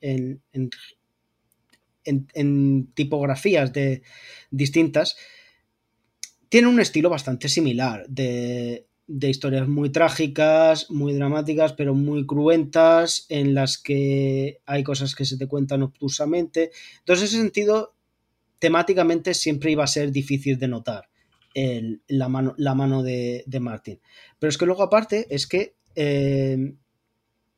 en, 0.00 0.40
en, 2.04 2.86
tipografías 2.94 3.72
de, 3.72 4.02
distintas, 4.50 5.16
tiene 6.48 6.68
un 6.68 6.80
estilo 6.80 7.10
bastante 7.10 7.48
similar 7.48 8.06
de, 8.08 8.86
de 9.06 9.28
historias 9.28 9.68
muy 9.68 9.90
trágicas, 9.90 10.90
muy 10.90 11.12
dramáticas, 11.12 11.72
pero 11.74 11.94
muy 11.94 12.26
cruentas, 12.26 13.26
en 13.28 13.54
las 13.54 13.78
que 13.78 14.60
hay 14.66 14.82
cosas 14.82 15.14
que 15.14 15.24
se 15.24 15.36
te 15.36 15.46
cuentan 15.46 15.82
obtusamente. 15.82 16.70
Entonces, 17.00 17.22
en 17.22 17.26
ese 17.26 17.42
sentido, 17.42 17.94
temáticamente 18.58 19.34
siempre 19.34 19.70
iba 19.70 19.84
a 19.84 19.88
ser 19.88 20.10
difícil 20.10 20.58
de 20.58 20.68
notar 20.68 21.08
la 22.08 22.28
mano, 22.28 22.54
la 22.58 22.74
mano 22.74 23.02
de, 23.02 23.44
de, 23.46 23.60
Martin. 23.60 24.00
Pero 24.38 24.48
es 24.48 24.58
que 24.58 24.66
luego, 24.66 24.82
aparte, 24.82 25.26
es 25.30 25.46
que 25.46 25.76
eh, 25.94 26.74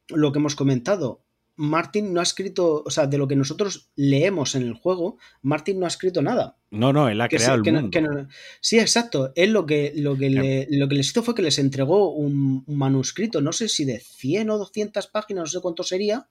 lo 0.09 0.32
que 0.32 0.39
hemos 0.39 0.55
comentado, 0.55 1.23
Martin 1.57 2.12
no 2.12 2.20
ha 2.20 2.23
escrito, 2.23 2.83
o 2.85 2.91
sea, 2.91 3.07
de 3.07 3.16
lo 3.16 3.27
que 3.27 3.35
nosotros 3.35 3.91
leemos 3.97 4.55
en 4.55 4.62
el 4.62 4.74
juego, 4.74 5.19
Martin 5.43 5.81
no 5.81 5.87
ha 5.87 5.89
escrito 5.89 6.20
nada. 6.20 6.59
No, 6.70 6.93
no, 6.93 7.09
él 7.09 7.20
ha 7.20 7.28
creado 7.28 7.62
el 7.62 7.73
mundo. 7.73 8.28
sí, 8.61 8.78
exacto. 8.78 9.33
Él 9.35 9.53
lo 9.53 9.65
que, 9.65 9.93
lo, 9.97 10.16
que 10.16 10.28
le, 10.28 10.66
lo 10.70 10.89
que 10.89 10.97
les 10.97 11.09
hizo 11.09 11.23
fue 11.23 11.35
que 11.35 11.43
les 11.43 11.59
entregó 11.59 12.12
un, 12.12 12.65
manuscrito, 12.66 13.41
no 13.41 13.53
sé 13.53 13.69
si 13.69 13.85
de 13.85 14.01
100 14.01 14.51
o 14.51 14.59
200 14.59 15.07
páginas, 15.07 15.43
no 15.43 15.47
sé 15.47 15.61
cuánto 15.61 15.83
sería, 15.83 16.28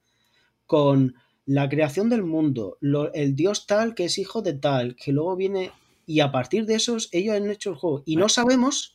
con 0.67 1.15
la 1.45 1.69
creación 1.69 2.09
del 2.09 2.23
mundo, 2.23 2.77
el 3.13 3.35
dios 3.35 3.65
tal 3.67 3.95
que 3.95 4.05
es 4.05 4.17
hijo 4.17 4.41
de 4.41 4.53
tal, 4.53 4.95
que 4.95 5.11
luego 5.11 5.35
viene... 5.35 5.71
Y 6.07 6.19
a 6.19 6.31
partir 6.31 6.67
de 6.67 6.75
esos, 6.75 7.09
ellos 7.13 7.35
han 7.35 7.49
hecho 7.49 7.71
el 7.71 7.77
juego. 7.77 8.03
Y 8.05 8.15
no 8.15 8.29
sabemos 8.29 8.94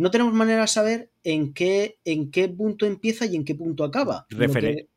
no 0.00 0.10
tenemos 0.10 0.32
manera 0.32 0.62
de 0.62 0.66
saber 0.66 1.12
en 1.24 1.52
qué, 1.52 1.98
en 2.06 2.30
qué 2.30 2.48
punto 2.48 2.86
empieza 2.86 3.26
y 3.26 3.36
en 3.36 3.44
qué 3.44 3.54
punto 3.54 3.84
acaba. 3.84 4.26
Refer 4.30 4.88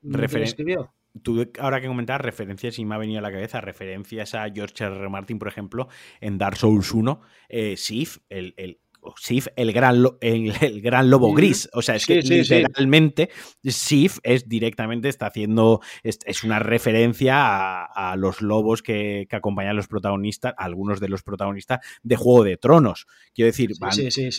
Tú, 1.21 1.45
ahora 1.59 1.81
que 1.81 1.87
comentar 1.87 2.23
referencias, 2.23 2.79
y 2.79 2.85
me 2.85 2.95
ha 2.95 2.97
venido 2.97 3.19
a 3.19 3.21
la 3.21 3.31
cabeza, 3.31 3.59
referencias 3.59 4.33
a 4.33 4.49
George 4.49 4.83
R. 4.83 5.09
Martin, 5.09 5.37
por 5.37 5.49
ejemplo, 5.49 5.89
en 6.21 6.37
Dark 6.37 6.55
Souls 6.55 6.91
1, 6.91 7.21
eh, 7.49 7.75
Sif, 7.75 8.19
el, 8.29 8.79
Sif, 9.17 9.47
el 9.55 9.71
gran, 9.73 10.03
el, 10.21 10.81
gran 10.81 11.09
lobo 11.09 11.33
gris. 11.33 11.69
O 11.73 11.81
sea, 11.81 11.95
es 11.95 12.05
que 12.05 12.21
literalmente 12.21 13.29
Sif 13.63 14.19
es 14.23 14.47
directamente, 14.47 15.09
está 15.09 15.27
haciendo, 15.27 15.81
es, 16.03 16.43
una 16.43 16.59
referencia 16.59 17.85
a, 17.85 18.15
los 18.17 18.41
lobos 18.41 18.81
que, 18.81 19.27
acompañan 19.31 19.71
a 19.71 19.75
los 19.75 19.87
protagonistas, 19.87 20.53
algunos 20.57 20.99
de 20.99 21.09
los 21.09 21.23
protagonistas 21.23 21.79
de 22.03 22.15
Juego 22.15 22.43
de 22.43 22.57
Tronos. 22.57 23.07
Quiero 23.33 23.47
decir, 23.47 23.71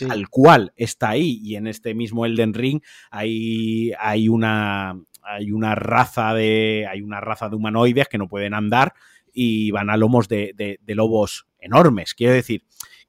al 0.09 0.29
cual 0.29 0.73
está 0.75 1.09
ahí 1.09 1.39
y 1.43 1.55
en 1.55 1.67
este 1.67 1.93
mismo 1.93 2.25
Elden 2.25 2.53
Ring 2.53 2.81
hay, 3.11 3.91
hay 3.99 4.29
una 4.29 4.99
hay 5.27 5.51
una 5.51 5.73
raza 5.73 6.35
de 6.35 6.85
hay 6.87 7.01
una 7.01 7.19
raza 7.19 7.49
de 7.49 7.55
humanoides 7.55 8.07
que 8.07 8.19
no 8.19 8.27
pueden 8.27 8.53
andar 8.53 8.93
y 9.33 9.71
van 9.71 9.89
a 9.89 9.97
lomos 9.97 10.27
de, 10.27 10.53
de 10.79 10.95
lobos 10.95 11.47
enormes. 11.59 12.13
Quiero 12.13 12.33
decir, 12.33 12.63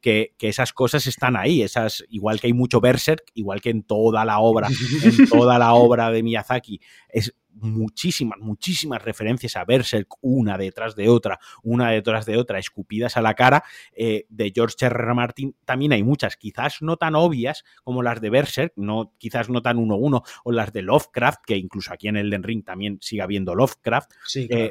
que, 0.07 0.49
esas 0.49 0.73
cosas 0.73 1.07
están 1.09 1.37
ahí, 1.37 1.62
esas, 1.62 2.05
igual 2.09 2.39
que 2.39 2.47
hay 2.47 2.53
mucho 2.53 2.81
Berserk, 2.81 3.24
igual 3.35 3.61
que 3.61 3.70
en 3.70 3.83
toda 3.83 4.24
la 4.24 4.39
obra, 4.39 4.69
en 5.03 5.28
toda 5.28 5.59
la 5.59 5.74
obra 5.74 6.12
de 6.12 6.23
Miyazaki, 6.23 6.81
es 7.09 7.35
muchísimas, 7.51 8.39
muchísimas 8.39 9.03
referencias 9.03 9.57
a 9.57 9.65
Berserk, 9.65 10.15
una 10.20 10.59
detrás 10.59 10.95
de 10.95 11.09
otra, 11.09 11.41
una 11.65 11.91
detrás 11.91 12.24
de 12.24 12.37
otra, 12.37 12.61
escupidas 12.61 13.16
a 13.16 13.23
la 13.23 13.35
cara. 13.35 13.65
Eh, 13.93 14.27
de 14.28 14.53
George 14.55 14.77
R. 14.87 14.95
R. 14.95 15.15
Martin 15.15 15.57
también 15.65 15.93
hay 15.93 16.05
muchas, 16.05 16.37
quizás 16.37 16.83
no 16.83 16.97
tan 16.97 17.16
obvias 17.16 17.65
como 17.83 18.03
las 18.03 18.20
de 18.20 18.31
Berserk, 18.31 18.74
no, 18.77 19.12
quizás 19.19 19.49
no 19.49 19.62
tan 19.62 19.78
uno 19.78 19.97
uno, 19.97 20.23
o 20.45 20.53
las 20.53 20.73
de 20.73 20.83
Lovecraft, 20.83 21.41
que 21.45 21.57
incluso 21.57 21.93
aquí 21.93 22.07
en 22.07 22.16
Elden 22.16 22.45
Ring 22.45 22.65
también 22.65 22.99
sigue 23.01 23.23
habiendo 23.23 23.55
Lovecraft. 23.55 24.12
Sí, 24.24 24.47
eh, 24.51 24.70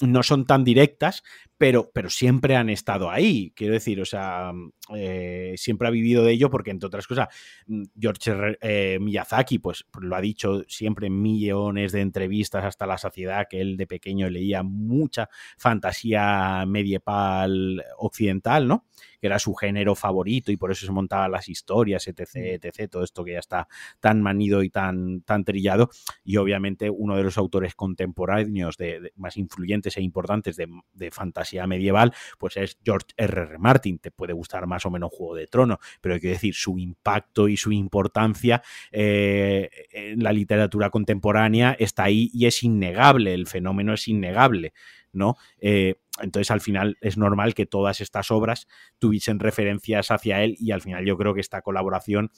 no 0.00 0.22
son 0.22 0.46
tan 0.46 0.64
directas, 0.64 1.22
pero, 1.58 1.90
pero 1.92 2.08
siempre 2.08 2.56
han 2.56 2.70
estado 2.70 3.10
ahí. 3.10 3.52
Quiero 3.54 3.74
decir, 3.74 4.00
o 4.00 4.04
sea, 4.04 4.52
eh, 4.94 5.54
siempre 5.56 5.88
ha 5.88 5.90
vivido 5.90 6.24
de 6.24 6.32
ello 6.32 6.50
porque, 6.50 6.70
entre 6.70 6.86
otras 6.86 7.06
cosas, 7.06 7.28
mm, 7.66 7.82
George 7.98 8.56
eh, 8.62 8.98
Miyazaki, 9.00 9.58
pues, 9.58 9.84
lo 10.00 10.16
ha 10.16 10.20
dicho 10.20 10.64
siempre 10.68 11.08
en 11.08 11.20
millones 11.20 11.92
de 11.92 12.00
entrevistas 12.00 12.64
hasta 12.64 12.86
la 12.86 12.98
saciedad, 12.98 13.46
que 13.48 13.60
él 13.60 13.76
de 13.76 13.86
pequeño 13.86 14.30
leía 14.30 14.62
mucha 14.62 15.28
fantasía 15.58 16.64
medieval 16.66 17.84
occidental, 17.98 18.66
¿no? 18.66 18.86
Que 19.20 19.26
era 19.26 19.38
su 19.38 19.54
género 19.54 19.94
favorito 19.94 20.52
y 20.52 20.56
por 20.56 20.70
eso 20.70 20.86
se 20.86 20.92
montaban 20.92 21.30
las 21.30 21.48
historias, 21.48 22.06
etc., 22.08 22.28
mm. 22.34 22.38
etc., 22.66 22.90
todo 22.90 23.04
esto 23.04 23.24
que 23.24 23.32
ya 23.32 23.38
está 23.38 23.68
tan 24.00 24.22
manido 24.22 24.62
y 24.62 24.70
tan, 24.70 25.22
tan 25.22 25.44
trillado. 25.44 25.90
Y 26.24 26.36
obviamente 26.36 26.90
uno 26.90 27.16
de 27.16 27.24
los 27.24 27.38
autores 27.38 27.74
contemporáneos 27.74 28.76
de, 28.76 29.12
más 29.16 29.36
influyentes 29.36 29.96
e 29.96 30.02
importantes 30.02 30.56
de, 30.56 30.68
de 30.92 31.10
fantasía 31.10 31.66
medieval, 31.66 32.12
pues 32.38 32.56
es 32.56 32.78
George 32.84 33.08
R. 33.16 33.42
R. 33.42 33.58
Martin. 33.58 33.98
Te 33.98 34.10
puede 34.10 34.32
gustar 34.32 34.66
más 34.66 34.86
o 34.86 34.90
menos 34.90 35.10
Juego 35.12 35.34
de 35.34 35.46
Tronos, 35.46 35.78
pero 36.00 36.14
hay 36.14 36.20
que 36.20 36.28
decir, 36.28 36.54
su 36.54 36.78
impacto 36.78 37.48
y 37.48 37.56
su 37.56 37.72
importancia 37.72 38.62
eh, 38.90 39.70
en 39.92 40.22
la 40.22 40.32
literatura 40.32 40.90
contemporánea 40.90 41.76
está 41.78 42.04
ahí 42.04 42.30
y 42.32 42.46
es 42.46 42.62
innegable, 42.62 43.34
el 43.34 43.46
fenómeno 43.46 43.94
es 43.94 44.08
innegable, 44.08 44.72
¿no? 45.12 45.36
Eh, 45.58 45.96
entonces, 46.20 46.50
al 46.50 46.60
final, 46.60 46.98
es 47.00 47.16
normal 47.16 47.54
que 47.54 47.66
todas 47.66 48.00
estas 48.00 48.30
obras 48.30 48.66
tuviesen 48.98 49.38
referencias 49.38 50.10
hacia 50.10 50.42
él 50.42 50.56
y 50.58 50.72
al 50.72 50.82
final 50.82 51.04
yo 51.04 51.16
creo 51.16 51.34
que 51.34 51.40
esta 51.40 51.62
colaboración 51.62 52.30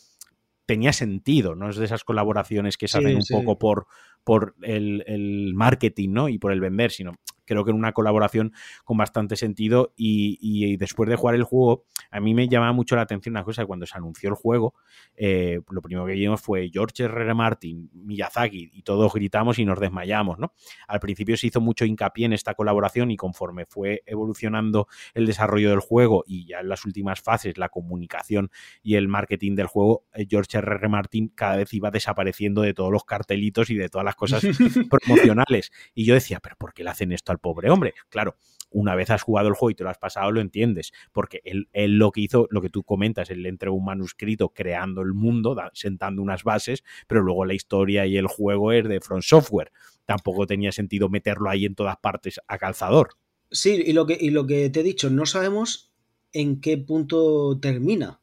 tenía 0.67 0.93
sentido, 0.93 1.55
no 1.55 1.69
es 1.69 1.77
de 1.77 1.85
esas 1.85 2.05
colaboraciones 2.05 2.77
que 2.77 2.89
se 2.89 2.99
hacen 2.99 3.17
un 3.17 3.25
poco 3.29 3.59
por, 3.59 3.87
por 4.25 4.55
el, 4.63 5.05
el, 5.07 5.53
marketing, 5.55 6.11
¿no? 6.13 6.29
Y 6.29 6.39
por 6.39 6.53
el 6.53 6.61
vender, 6.61 6.93
sino 6.93 7.15
creo 7.53 7.65
que 7.65 7.71
en 7.71 7.77
una 7.77 7.93
colaboración 7.93 8.53
con 8.85 8.97
bastante 8.97 9.37
sentido 9.37 9.93
y, 9.97 10.77
después 10.77 11.09
de 11.09 11.17
jugar 11.17 11.35
el 11.35 11.45
juego, 11.45 11.85
a 12.11 12.21
mí 12.21 12.35
me 12.35 12.49
llama 12.49 12.73
mucho 12.73 12.97
la 12.97 13.03
atención 13.03 13.35
una 13.35 13.45
cosa, 13.45 13.65
cuando 13.67 13.87
se 13.87 13.97
anunció 13.97 14.29
el 14.29 14.35
juego, 14.35 14.75
eh, 15.17 15.61
lo 15.71 15.83
primero 15.83 16.07
que 16.07 16.13
vimos 16.13 16.41
fue 16.41 16.69
George 16.73 17.05
R. 17.05 17.23
R. 17.23 17.35
Martin, 17.35 17.91
Miyazaki, 17.93 18.71
y 18.73 18.83
todos 18.83 19.13
gritamos 19.13 19.59
y 19.59 19.65
nos 19.65 19.79
desmayamos, 19.81 20.39
¿no? 20.39 20.53
Al 20.89 21.01
principio 21.01 21.37
se 21.37 21.47
hizo 21.47 21.61
mucho 21.61 21.85
hincapié 21.85 22.27
en 22.27 22.33
esta 22.33 22.55
colaboración 22.55 23.11
y 23.11 23.17
conforme 23.17 23.67
fue 23.67 24.03
evolucionando 24.07 24.89
el 25.15 25.27
desarrollo 25.27 25.71
del 25.71 25.81
juego 25.81 26.25
y 26.27 26.47
ya 26.47 26.61
en 26.61 26.69
las 26.69 26.85
últimas 26.85 27.21
fases 27.21 27.59
la 27.59 27.69
comunicación 27.69 28.51
y 28.83 28.97
el 28.97 29.09
marketing 29.09 29.55
del 29.55 29.67
juego, 29.67 30.05
eh, 30.15 30.27
George 30.29 30.59
R. 30.59 30.75
R. 30.75 30.89
Martin 30.89 31.29
cada 31.29 31.57
vez 31.57 31.73
iba 31.73 31.91
desapareciendo 31.91 32.63
de 32.63 32.75
todos 32.75 32.93
los 32.93 33.05
cartelitos 33.05 33.71
y 33.71 33.77
de 33.77 33.89
todas 33.89 34.05
las 34.05 34.15
cosas 34.15 34.43
promocionales. 34.91 35.71
Y 35.95 36.05
yo 36.05 36.15
decía, 36.15 36.41
pero 36.41 36.57
¿por 36.57 36.73
qué 36.73 36.85
le 36.85 36.91
hacen 36.91 37.13
esto 37.13 37.33
al 37.33 37.39
pobre 37.43 37.71
hombre. 37.71 37.93
Claro, 38.09 38.37
una 38.71 38.95
vez 38.95 39.11
has 39.11 39.23
jugado 39.23 39.49
el 39.49 39.55
juego 39.55 39.71
y 39.71 39.75
te 39.75 39.85
lo 39.85 39.91
has 39.91 39.99
pasado, 39.99 40.31
lo 40.31 40.41
entiendes, 40.41 40.93
porque 41.13 41.43
él, 41.45 41.69
lo 41.99 42.11
que 42.11 42.23
hizo, 42.23 42.49
lo 42.51 42.63
que 42.63 42.71
tú 42.71 42.83
comentas, 42.85 43.29
él 43.29 43.43
le 43.43 43.51
entregó 43.51 43.77
un 43.77 43.85
manuscrito 43.85 44.49
creando 44.49 45.03
el 45.03 45.13
mundo, 45.13 45.55
sentando 45.75 46.23
unas 46.23 46.45
bases, 46.45 46.83
pero 47.07 47.21
luego 47.21 47.45
la 47.45 47.55
historia 47.55 48.07
y 48.07 48.17
el 48.17 48.27
juego 48.27 48.73
es 48.73 48.89
de 48.89 49.01
Front 49.01 49.25
Software. 49.25 49.73
Tampoco 50.07 50.47
tenía 50.47 50.73
sentido 50.73 51.11
meterlo 51.11 51.51
ahí 51.51 51.67
en 51.67 51.75
todas 51.75 51.99
partes 51.99 52.41
a 52.47 52.57
calzador. 52.57 53.11
Sí, 53.51 53.83
y 53.85 53.93
lo 53.93 54.07
que, 54.07 54.17
y 54.19 54.31
lo 54.31 54.47
que 54.47 54.71
te 54.71 54.81
he 54.81 54.83
dicho, 54.83 55.11
no 55.11 55.27
sabemos 55.27 55.93
en 56.33 56.63
qué 56.63 56.79
punto 56.79 57.59
termina 57.61 58.21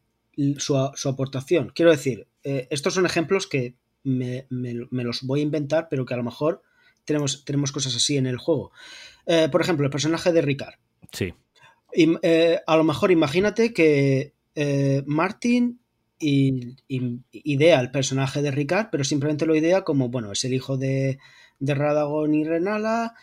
su, 0.58 0.78
aportación. 0.78 1.72
Quiero 1.76 1.91
decir, 1.91 2.28
eh, 2.44 2.68
estos 2.72 2.96
son 2.96 3.06
ejemplos 3.06 3.46
que 3.46 3.76
me, 4.04 4.48
los 4.50 5.22
voy 5.24 5.41
a 5.41 5.44
inventar, 5.44 5.88
pero 5.90 6.06
que 6.06 6.14
a 6.14 6.18
lo 6.18 6.24
mejor 6.24 6.64
tenemos, 7.06 7.46
tenemos 7.46 7.72
cosas 7.72 7.96
así 7.96 8.18
en 8.18 8.28
el 8.28 8.38
juego. 8.38 8.72
Eh, 9.26 9.50
por 9.52 9.62
ejemplo, 9.62 9.86
el 9.86 9.92
personaje 9.92 10.32
de 10.32 10.42
Ricard. 10.42 10.76
Sí. 11.12 11.34
Eh, 11.94 12.60
a 12.66 12.78
lo 12.78 12.84
mejor 12.84 13.12
imagínate 13.12 13.74
que 13.74 14.34
eh, 14.56 15.04
Martin 15.06 15.80
idea 16.22 17.80
el 17.80 17.92
personaje 17.92 18.42
de 18.42 18.52
Ricard, 18.52 18.90
pero 18.92 19.06
simplemente 19.06 19.46
lo 19.46 19.56
idea 19.56 19.84
como, 19.84 20.10
bueno, 20.10 20.34
es 20.34 20.44
el 20.44 20.54
hijo 20.54 20.78
de, 20.78 21.18
de 21.60 21.74
Radagon 21.76 22.34
y 22.34 22.44
Renala 22.44 23.14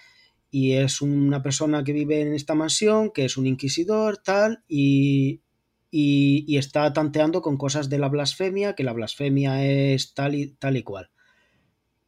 y 0.51 0.73
es 0.73 1.03
una 1.03 1.43
persona 1.43 1.85
que 1.85 1.93
vive 1.93 2.23
en 2.23 2.33
esta 2.33 2.55
mansión, 2.55 3.11
que 3.11 3.27
es 3.27 3.37
un 3.37 3.47
inquisidor, 3.47 4.17
tal, 4.17 4.63
y, 4.67 5.43
y, 5.91 6.57
está 6.57 6.93
tanteando 6.93 7.43
con 7.43 7.57
cosas 7.59 7.91
de 7.91 7.99
la 7.99 8.09
blasfemia, 8.09 8.75
que 8.75 8.85
la 8.85 8.93
blasfemia 8.93 9.65
es 9.67 10.15
tal 10.15 10.35
y, 10.35 10.53
tal 10.53 10.77
y 10.77 10.83
cual. 10.83 11.11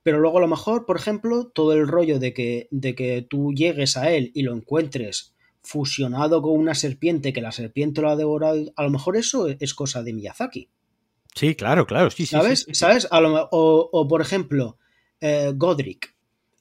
Pero 0.08 0.20
luego 0.20 0.38
a 0.38 0.40
lo 0.40 0.48
mejor, 0.48 0.86
por 0.86 0.96
ejemplo, 0.96 1.48
todo 1.54 1.74
el 1.74 1.86
rollo 1.86 2.18
de 2.18 2.32
que, 2.32 2.66
de 2.70 2.94
que 2.94 3.20
tú 3.20 3.52
llegues 3.52 3.98
a 3.98 4.10
él 4.10 4.30
y 4.32 4.40
lo 4.40 4.54
encuentres 4.54 5.34
fusionado 5.60 6.40
con 6.40 6.52
una 6.52 6.74
serpiente, 6.74 7.34
que 7.34 7.42
la 7.42 7.52
serpiente 7.52 8.00
lo 8.00 8.08
ha 8.08 8.16
devorado, 8.16 8.72
a 8.74 8.84
lo 8.84 8.88
mejor 8.88 9.18
eso 9.18 9.48
es 9.48 9.74
cosa 9.74 10.02
de 10.02 10.14
Miyazaki. 10.14 10.70
Sí, 11.34 11.54
claro, 11.54 11.86
claro, 11.86 12.10
sí, 12.10 12.24
¿Sabes? 12.24 12.60
Sí, 12.60 12.74
¿Sabes? 12.74 13.06
o, 13.10 14.06
por 14.08 14.22
ejemplo, 14.22 14.78
eh, 15.20 15.52
Godric. 15.54 16.16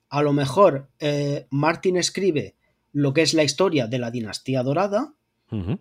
A 0.10 0.22
lo 0.24 0.34
mejor 0.34 0.90
eh, 1.00 1.48
Martin 1.50 1.96
escribe 1.96 2.58
lo 2.92 3.14
que 3.14 3.22
es 3.22 3.34
la 3.34 3.46
historia 3.46 3.88
de 3.88 3.98
la 3.98 4.12
dinastía 4.12 4.62
dorada, 4.62 5.14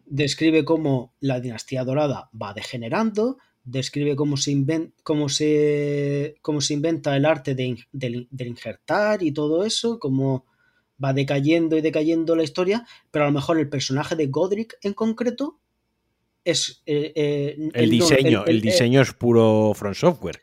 describe 0.05 0.65
cómo 0.65 1.15
la 1.19 1.41
dinastía 1.41 1.83
dorada 1.83 2.31
va 2.41 2.55
degenerando, 2.55 3.39
describe 3.67 4.15
cómo 4.17 4.37
se, 4.37 4.93
cómo 5.03 5.29
se, 5.29 6.37
cómo 6.41 6.61
se 6.61 6.75
inventa 6.75 7.17
el 7.17 7.27
arte 7.27 7.55
de, 7.55 7.77
del, 7.93 8.29
injertar 8.39 9.23
y 9.23 9.33
todo 9.33 9.65
eso, 9.65 9.99
cómo 9.99 10.47
va 11.03 11.13
decayendo 11.13 11.77
y 11.77 11.83
decayendo 11.83 12.37
la 12.37 12.45
historia, 12.45 12.87
pero 13.11 13.25
a 13.25 13.29
lo 13.29 13.35
mejor 13.35 13.59
el 13.59 13.69
personaje 13.69 14.15
de 14.17 14.29
Godric 14.29 14.79
en 14.83 14.95
concreto 14.95 15.59
es... 16.45 16.83
Eh, 16.87 17.13
eh, 17.17 17.71
el, 17.75 17.91
diseño, 17.91 18.47
el, 18.47 18.61
diseño 18.61 19.03
es 19.03 19.13
puro 19.13 19.75
front 19.75 19.97
software. 19.97 20.41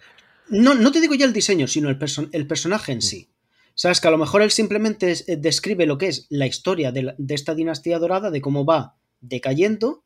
No, 0.49 0.75
no 0.75 0.91
te 0.91 0.99
digo 0.99 1.15
ya 1.15 1.25
el 1.25 1.33
diseño, 1.33 1.67
sino 1.67 1.89
el, 1.89 1.97
el 2.33 2.45
personaje 2.45 2.91
en 2.91 3.01
sí. 3.01 3.29
Sabes 3.73 4.01
que 4.01 4.09
a 4.09 4.11
lo 4.11 4.17
mejor 4.17 4.41
él 4.41 4.51
simplemente 4.51 5.11
eh, 5.11 5.37
describe 5.37 5.85
lo 5.85 5.97
que 5.97 6.07
es 6.07 6.27
la 6.29 6.45
historia 6.45 6.91
de, 6.91 7.15
de 7.17 7.35
esta 7.35 7.55
dinastía 7.55 7.97
dorada, 7.99 8.29
de 8.29 8.41
cómo 8.41 8.65
va 8.65 8.97
decayendo, 9.21 10.03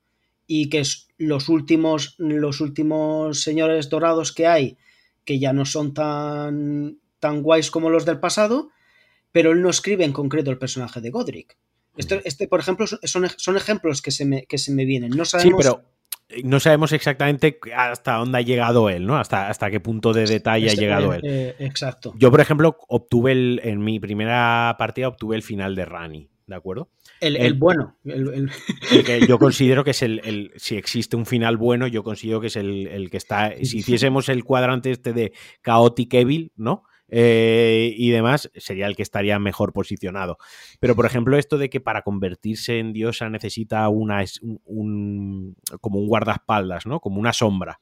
y 0.48 0.69
que 0.69 0.82
los 1.18 1.49
últimos, 1.49 2.15
los 2.18 2.61
últimos 2.61 3.41
señores 3.41 3.90
dorados 3.90 4.32
que 4.32 4.48
hay, 4.48 4.78
que 5.26 5.40
ya 5.40 5.53
no 5.53 5.65
son 5.65 5.94
tan, 5.94 6.99
tan 7.19 7.44
guays 7.44 7.69
como 7.69 7.90
los 7.90 8.06
del 8.06 8.19
pasado, 8.19 8.69
pero 9.32 9.52
él 9.52 9.61
no 9.61 9.69
escribe 9.69 10.06
en 10.06 10.14
concreto 10.14 10.49
el 10.49 10.57
personaje 10.57 11.02
de 11.02 11.10
Godric. 11.10 11.57
Este, 11.98 12.22
este 12.26 12.48
por 12.48 12.61
ejemplo, 12.61 12.88
son, 12.88 13.28
son 13.36 13.57
ejemplos 13.57 14.02
que 14.02 14.11
se, 14.11 14.26
me, 14.26 14.45
que 14.45 14.57
se 14.57 14.72
me 14.72 14.86
vienen. 14.86 15.11
No 15.11 15.26
sabemos... 15.26 15.65
Sí, 15.65 15.69
pero 15.69 15.84
no 16.44 16.60
sabemos 16.60 16.91
exactamente 16.91 17.60
hasta 17.76 18.15
dónde 18.15 18.38
ha 18.38 18.41
llegado 18.41 18.90
él, 18.90 19.06
¿no? 19.06 19.18
Hasta, 19.18 19.49
hasta 19.49 19.72
qué 19.72 19.80
punto 19.80 20.14
de 20.14 20.26
detalle 20.26 20.69
ha 20.69 20.74
llegado 20.74 21.14
eh, 21.14 21.18
él. 21.18 21.22
Eh, 21.26 21.56
exacto. 21.60 22.14
Yo, 22.18 22.32
por 22.32 22.41
ejemplo, 22.41 22.78
obtuve 22.88 23.32
el, 23.32 23.61
en 23.64 23.84
mi 23.84 23.99
primera 23.99 24.76
partida 24.78 25.07
obtuve 25.07 25.36
el 25.36 25.44
final 25.44 25.76
de 25.76 25.86
Rani 25.86 26.30
¿de 26.48 26.56
acuerdo? 26.56 26.90
El, 27.19 27.53
bueno. 27.56 27.98
que 28.03 29.26
yo 29.27 29.39
considero 29.39 29.84
que 29.84 29.91
es 29.91 30.02
el, 30.02 30.52
Si 30.57 30.76
existe 30.76 31.15
un 31.15 31.26
final 31.26 31.57
bueno, 31.57 31.88
yo 31.88 32.03
considero 32.03 32.41
que 32.41 32.48
es 32.48 32.56
el, 32.56 33.10
que 33.10 33.18
está. 33.18 33.53
Si 33.64 33.80
hiciésemos 33.80 34.30
el 34.30 34.44
cuadrante 34.44 34.91
este 34.91 35.14
de 35.14 35.34
Chaotic 35.64 36.14
Evil, 36.14 36.52
¿no? 36.56 36.84
Eh, 37.10 37.94
y 37.95 38.10
demás, 38.10 38.52
sería 38.56 38.88
el 38.88 38.95
que 38.95 39.03
estaría 39.03 39.39
mejor 39.39 39.72
posicionado. 39.73 40.38
Pero, 40.80 40.95
por 40.95 41.06
ejemplo, 41.06 41.38
esto 41.38 41.57
de 41.57 41.69
que 41.69 41.80
para 41.80 42.02
convertirse 42.02 42.80
en 42.80 42.94
diosa 42.94 43.30
necesita 43.30 43.88
una, 43.89 44.23
un, 44.65 45.56
como 45.80 45.99
un 45.99 46.07
guardaespaldas, 46.07 46.85
¿no? 46.85 46.99
Como 46.99 47.19
una 47.19 47.34
sombra. 47.34 47.80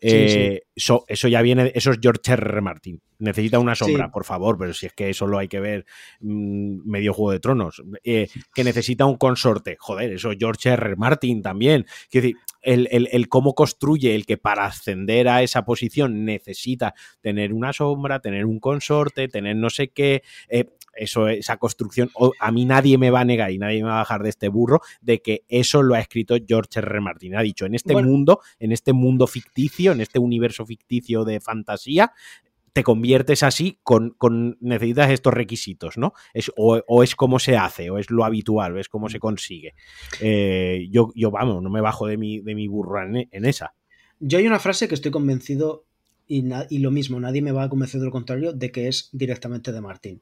Eh, 0.00 0.62
eso, 0.74 1.04
eso, 1.08 1.28
ya 1.28 1.40
viene, 1.40 1.72
eso 1.74 1.90
es 1.90 1.98
George 2.00 2.32
R. 2.32 2.60
Martin. 2.60 3.00
Necesita 3.18 3.58
una 3.58 3.74
sombra, 3.74 4.10
por 4.10 4.24
favor, 4.24 4.58
pero 4.58 4.74
si 4.74 4.86
es 4.86 4.92
que 4.92 5.08
eso 5.08 5.26
lo 5.26 5.38
hay 5.38 5.48
que 5.48 5.60
ver 5.60 5.86
mm, 6.20 6.88
medio 6.88 7.14
Juego 7.14 7.32
de 7.32 7.40
Tronos. 7.40 7.82
Eh, 8.02 8.28
que 8.54 8.64
necesita 8.64 9.06
un 9.06 9.16
consorte. 9.16 9.76
Joder, 9.78 10.12
eso 10.12 10.32
es 10.32 10.36
George 10.38 10.68
R. 10.70 10.96
Martin 10.96 11.40
también. 11.42 11.86
Quiero 12.10 12.26
decir, 12.26 12.36
el, 12.60 13.28
cómo 13.28 13.54
construye 13.54 14.14
el 14.14 14.26
que 14.26 14.36
para 14.36 14.66
ascender 14.66 15.28
a 15.28 15.42
esa 15.42 15.64
posición 15.64 16.24
necesita 16.24 16.94
tener 17.20 17.52
una 17.52 17.72
sombra, 17.72 18.20
tener 18.20 18.46
un 18.46 18.60
consorte, 18.60 19.28
tener 19.28 19.56
no 19.56 19.70
sé 19.70 19.88
qué. 19.88 20.22
Eh, 20.48 20.66
eso, 20.96 21.28
esa 21.28 21.56
construcción, 21.56 22.10
a 22.38 22.52
mí 22.52 22.64
nadie 22.64 22.98
me 22.98 23.10
va 23.10 23.20
a 23.20 23.24
negar 23.24 23.50
y 23.50 23.58
nadie 23.58 23.82
me 23.82 23.88
va 23.88 23.96
a 23.96 23.98
bajar 23.98 24.22
de 24.22 24.30
este 24.30 24.48
burro 24.48 24.80
de 25.00 25.20
que 25.22 25.44
eso 25.48 25.82
lo 25.82 25.94
ha 25.94 26.00
escrito 26.00 26.36
George 26.46 26.78
R. 26.78 27.00
Martin. 27.00 27.36
Ha 27.36 27.42
dicho, 27.42 27.66
en 27.66 27.74
este 27.74 27.94
mundo, 27.94 28.40
en 28.58 28.72
este 28.72 28.92
mundo 28.92 29.26
ficticio, 29.26 29.92
en 29.92 30.00
este 30.00 30.18
universo 30.18 30.66
ficticio 30.66 31.24
de 31.24 31.40
fantasía, 31.40 32.12
te 32.74 32.82
conviertes 32.82 33.44
así 33.44 33.78
con, 33.84 34.16
necesitas 34.60 35.10
estos 35.12 35.32
requisitos, 35.32 35.96
¿no? 35.96 36.12
Es, 36.34 36.50
o, 36.56 37.02
es 37.04 37.14
como 37.14 37.38
se 37.38 37.56
hace, 37.56 37.88
o 37.88 37.98
es 37.98 38.10
lo 38.10 38.24
habitual, 38.24 38.76
o 38.76 38.80
es 38.80 38.88
cómo 38.88 39.08
se 39.08 39.20
consigue. 39.20 39.74
Eh, 40.20 40.88
yo, 40.90 41.12
yo, 41.14 41.30
vamos, 41.30 41.62
no 41.62 41.70
me 41.70 41.80
bajo 41.80 42.08
de 42.08 42.16
mi, 42.16 42.40
de 42.40 42.56
mi 42.56 42.66
burro 42.66 43.00
en, 43.00 43.44
esa. 43.44 43.74
Yo 44.18 44.38
hay 44.38 44.46
una 44.48 44.58
frase 44.58 44.88
que 44.88 44.96
estoy 44.96 45.12
convencido, 45.12 45.84
y, 46.26 46.44
y, 46.68 46.78
lo 46.78 46.90
mismo, 46.90 47.20
nadie 47.20 47.42
me 47.42 47.52
va 47.52 47.62
a 47.62 47.68
convencer 47.68 48.00
de 48.00 48.06
lo 48.06 48.12
contrario, 48.12 48.52
de 48.52 48.72
que 48.72 48.88
es 48.88 49.08
directamente 49.12 49.70
de 49.70 49.80
Martín. 49.80 50.20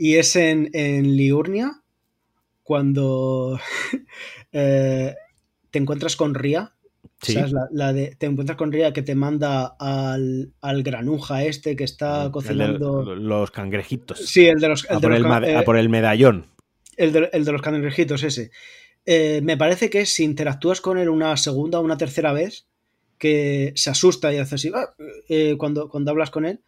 Y 0.00 0.14
es 0.14 0.36
en, 0.36 0.70
Liurnia, 1.16 1.82
cuando 2.62 3.58
eh, 4.52 5.12
te 5.72 5.78
encuentras 5.80 6.14
con 6.14 6.36
Ria. 6.36 6.72
La, 7.72 7.92
de, 7.92 8.14
te 8.14 8.26
encuentras 8.26 8.56
con 8.56 8.70
Ria 8.70 8.92
que 8.92 9.02
te 9.02 9.16
manda 9.16 9.74
al, 9.76 10.52
granuja 10.84 11.42
este 11.42 11.74
que 11.74 11.82
está 11.82 12.30
cocinando. 12.30 13.16
los 13.16 13.50
cangrejitos. 13.50 14.20
Sí, 14.24 14.46
el 14.46 14.60
de 14.60 14.68
los. 14.68 14.88
a, 14.88 15.00
por 15.00 15.76
el, 15.76 15.88
medallón. 15.88 16.46
El 16.96 17.12
de, 17.12 17.52
los 17.52 17.60
cangrejitos, 17.62 18.22
ese. 18.22 18.52
Eh, 19.04 19.40
me 19.42 19.56
parece 19.56 19.90
que 19.90 20.06
si 20.06 20.22
interactúas 20.22 20.80
con 20.80 20.96
él 20.98 21.08
una 21.08 21.36
segunda 21.36 21.80
o 21.80 21.82
una 21.82 21.98
tercera 21.98 22.32
vez, 22.32 22.68
que 23.18 23.72
se 23.74 23.90
asusta 23.90 24.32
y 24.32 24.36
hace 24.36 24.54
así, 24.54 24.70
ah", 24.72 24.94
eh, 25.28 25.56
cuando, 25.58 25.88
cuando 25.88 26.12
hablas 26.12 26.30
con 26.30 26.44
él, 26.44 26.60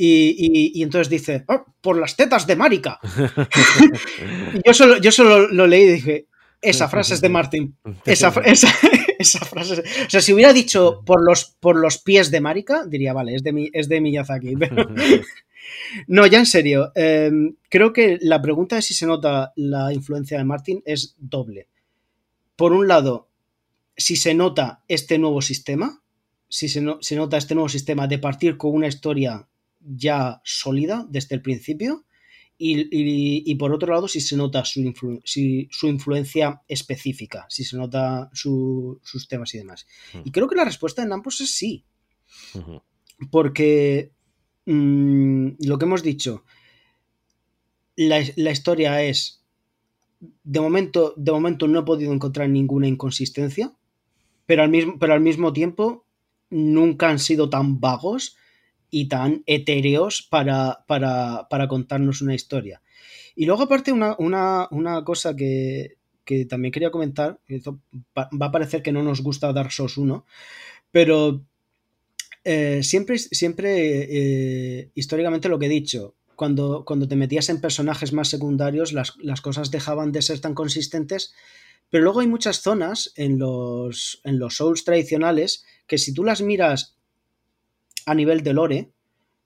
y, 0.00 0.80
entonces 0.80 1.10
dice, 1.10 1.44
oh, 1.48 1.64
por 1.80 1.98
las 1.98 2.16
tetas 2.16 2.46
de 2.46 2.54
Marica. 2.54 3.00
yo, 4.64 4.72
solo, 4.72 4.98
yo 4.98 5.10
solo 5.10 5.48
lo 5.48 5.66
leí 5.66 5.82
y 5.82 5.92
dije, 5.92 6.26
esa 6.62 6.88
frase 6.88 7.14
es 7.14 7.20
de 7.20 7.28
Martin. 7.28 7.76
Esa, 8.04 8.32
esa, 8.44 9.44
frase. 9.44 9.82
O 10.06 10.10
sea, 10.10 10.20
si 10.20 10.32
hubiera 10.32 10.52
dicho 10.52 11.02
por 11.04 11.24
los, 11.24 11.56
por 11.58 11.76
los 11.76 11.98
pies 11.98 12.30
de 12.30 12.40
Marica, 12.40 12.84
diría, 12.86 13.12
vale, 13.12 13.34
es 13.34 13.42
de, 13.42 13.52
mi, 13.52 13.70
es 13.72 13.88
de 13.88 14.00
Miyazaki. 14.00 14.54
no, 16.06 16.26
ya 16.26 16.38
en 16.38 16.46
serio. 16.46 16.92
Em, 16.94 17.56
creo 17.68 17.92
que 17.92 18.18
la 18.20 18.40
pregunta 18.40 18.76
de 18.76 18.82
si 18.82 18.94
se 18.94 19.06
nota 19.06 19.52
la 19.56 19.92
influencia 19.92 20.38
de 20.38 20.44
Martin 20.44 20.80
es 20.84 21.16
doble. 21.18 21.66
Por 22.54 22.72
un 22.72 22.86
lado, 22.86 23.28
si 23.96 24.14
se 24.14 24.32
nota 24.34 24.84
este 24.86 25.18
nuevo 25.18 25.42
sistema, 25.42 26.02
si 26.48 26.68
se, 26.68 26.84
se 27.00 27.16
nota 27.16 27.36
este 27.36 27.56
nuevo 27.56 27.68
sistema 27.68 28.06
de 28.06 28.18
partir 28.18 28.56
con 28.56 28.72
una 28.74 28.86
historia 28.86 29.48
ya 29.80 30.40
sólida 30.44 31.06
desde 31.08 31.36
el 31.36 31.42
principio. 31.42 32.04
Y, 32.60 33.54
por 33.54 33.72
otro 33.72 33.92
lado, 33.94 34.08
si 34.08 34.20
se 34.20 34.36
nota 34.36 34.64
su, 34.64 34.92
su 35.24 35.86
influencia 35.86 36.60
específica, 36.66 37.46
si 37.48 37.62
se 37.62 37.76
nota 37.76 38.30
sus 38.32 39.28
temas 39.28 39.54
y 39.54 39.58
demás. 39.58 39.86
Y 40.24 40.32
creo 40.32 40.48
que 40.48 40.56
la 40.56 40.64
respuesta 40.64 41.02
en 41.02 41.12
ambos 41.12 41.40
es 41.40 41.54
sí. 41.54 41.84
Porque 43.30 44.12
mm, 44.66 45.50
lo 45.60 45.78
que 45.78 45.84
hemos 45.84 46.02
dicho, 46.02 46.44
la, 47.98 48.20
historia 48.20 49.02
es, 49.02 49.44
de 50.20 50.60
momento, 50.60 51.14
de 51.16 51.32
momento 51.32 51.66
no 51.68 51.80
he 51.80 51.84
podido 51.84 52.12
encontrar 52.12 52.48
ninguna 52.48 52.86
inconsistencia, 52.86 53.72
pero 54.46 54.62
al 54.62 54.70
mismo, 54.70 54.98
pero 54.98 55.14
al 55.14 55.20
mismo 55.20 55.52
tiempo 55.52 56.06
nunca 56.50 57.08
han 57.08 57.18
sido 57.18 57.50
tan 57.50 57.80
vagos 57.80 58.37
y 58.90 59.08
tan 59.08 59.42
etéreos 59.46 60.22
para, 60.22 60.84
para, 60.86 61.68
contarnos 61.68 62.22
una 62.22 62.34
historia. 62.34 62.82
Y 63.36 63.46
luego 63.46 63.64
aparte 63.64 63.92
una, 63.92 64.68
cosa 65.04 65.36
que, 65.36 65.96
también 66.48 66.72
quería 66.72 66.90
comentar, 66.90 67.38
va 68.14 68.46
a 68.46 68.52
parecer 68.52 68.82
que 68.82 68.92
no 68.92 69.02
nos 69.02 69.22
gusta 69.22 69.52
Dark 69.52 69.72
Souls 69.72 69.96
1, 69.96 70.24
pero 70.90 71.42
eh, 72.44 72.82
siempre, 72.82 73.18
siempre 73.18 73.70
eh, 74.08 74.90
históricamente 74.94 75.48
lo 75.48 75.58
que 75.58 75.66
he 75.66 75.70
dicho, 75.70 76.14
cuando, 76.34 76.84
cuando 76.84 77.08
te 77.08 77.16
metías 77.16 77.48
en 77.48 77.60
personajes 77.60 78.12
más 78.12 78.28
secundarios 78.28 78.92
las, 78.92 79.16
las, 79.18 79.40
cosas 79.40 79.72
dejaban 79.72 80.12
de 80.12 80.22
ser 80.22 80.40
tan 80.40 80.54
consistentes, 80.54 81.34
pero 81.90 82.04
luego 82.04 82.20
hay 82.20 82.26
muchas 82.26 82.60
zonas 82.60 83.12
en 83.16 83.38
los, 83.38 84.20
en 84.24 84.38
los 84.38 84.56
Souls 84.56 84.84
tradicionales 84.84 85.64
que 85.86 85.98
si 85.98 86.12
tú 86.14 86.22
las 86.22 86.40
miras 86.42 86.97
a 88.08 88.14
nivel 88.14 88.42
de 88.42 88.54
lore, 88.54 88.90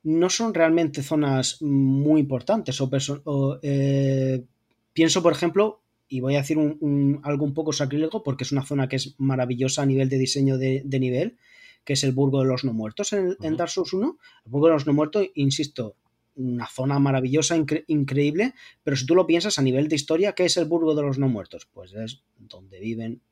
no 0.05 0.30
son 0.30 0.55
realmente 0.55 1.02
zonas 1.02 1.60
muy 1.62 2.20
importantes. 2.20 2.80
O, 2.80 3.59
eh, 3.60 4.44
pienso, 4.93 5.20
por 5.20 5.32
ejemplo, 5.32 5.82
y 6.09 6.20
voy 6.20 6.36
a 6.36 6.43
decir 6.43 6.59
un, 6.59 7.20
algo 7.24 7.44
un 7.44 7.55
poco 7.55 7.72
sacrílego, 7.72 8.22
porque 8.22 8.44
es 8.44 8.52
una 8.52 8.64
zona 8.64 8.89
que 8.89 8.97
es 8.97 9.16
maravillosa 9.18 9.82
a 9.82 9.86
nivel 9.86 10.09
de 10.09 10.18
diseño 10.18 10.59
de, 10.59 10.84
nivel, 10.84 11.39
que 11.84 11.94
es 11.94 12.05
el 12.05 12.12
Burgo 12.12 12.40
de 12.40 12.47
los 12.47 12.64
No 12.64 12.72
Muertos 12.72 13.12
en, 13.12 13.56
Dark 13.56 13.70
Souls 13.70 13.93
1. 13.93 14.18
El 14.44 14.51
Burgo 14.51 14.68
de 14.68 14.74
los 14.74 14.86
No 14.86 14.93
Muertos, 14.93 15.26
insisto, 15.34 15.97
una 16.36 16.68
zona 16.68 17.01
maravillosa, 17.01 17.56
increíble, 17.89 18.55
pero 18.84 18.97
si 18.97 19.06
tú 19.06 19.16
lo 19.16 19.26
piensas 19.26 19.59
a 19.59 19.62
nivel 19.62 19.89
de 19.89 19.97
historia, 19.97 20.34
¿qué 20.34 20.44
es 20.44 20.56
el 20.56 20.66
Burgo 20.66 20.94
de 20.94 21.02
los 21.02 21.18
No 21.18 21.28
Muertos? 21.28 21.66
Pues 21.72 21.93
es 21.94 22.22
donde 22.39 22.78
viven 22.78 23.22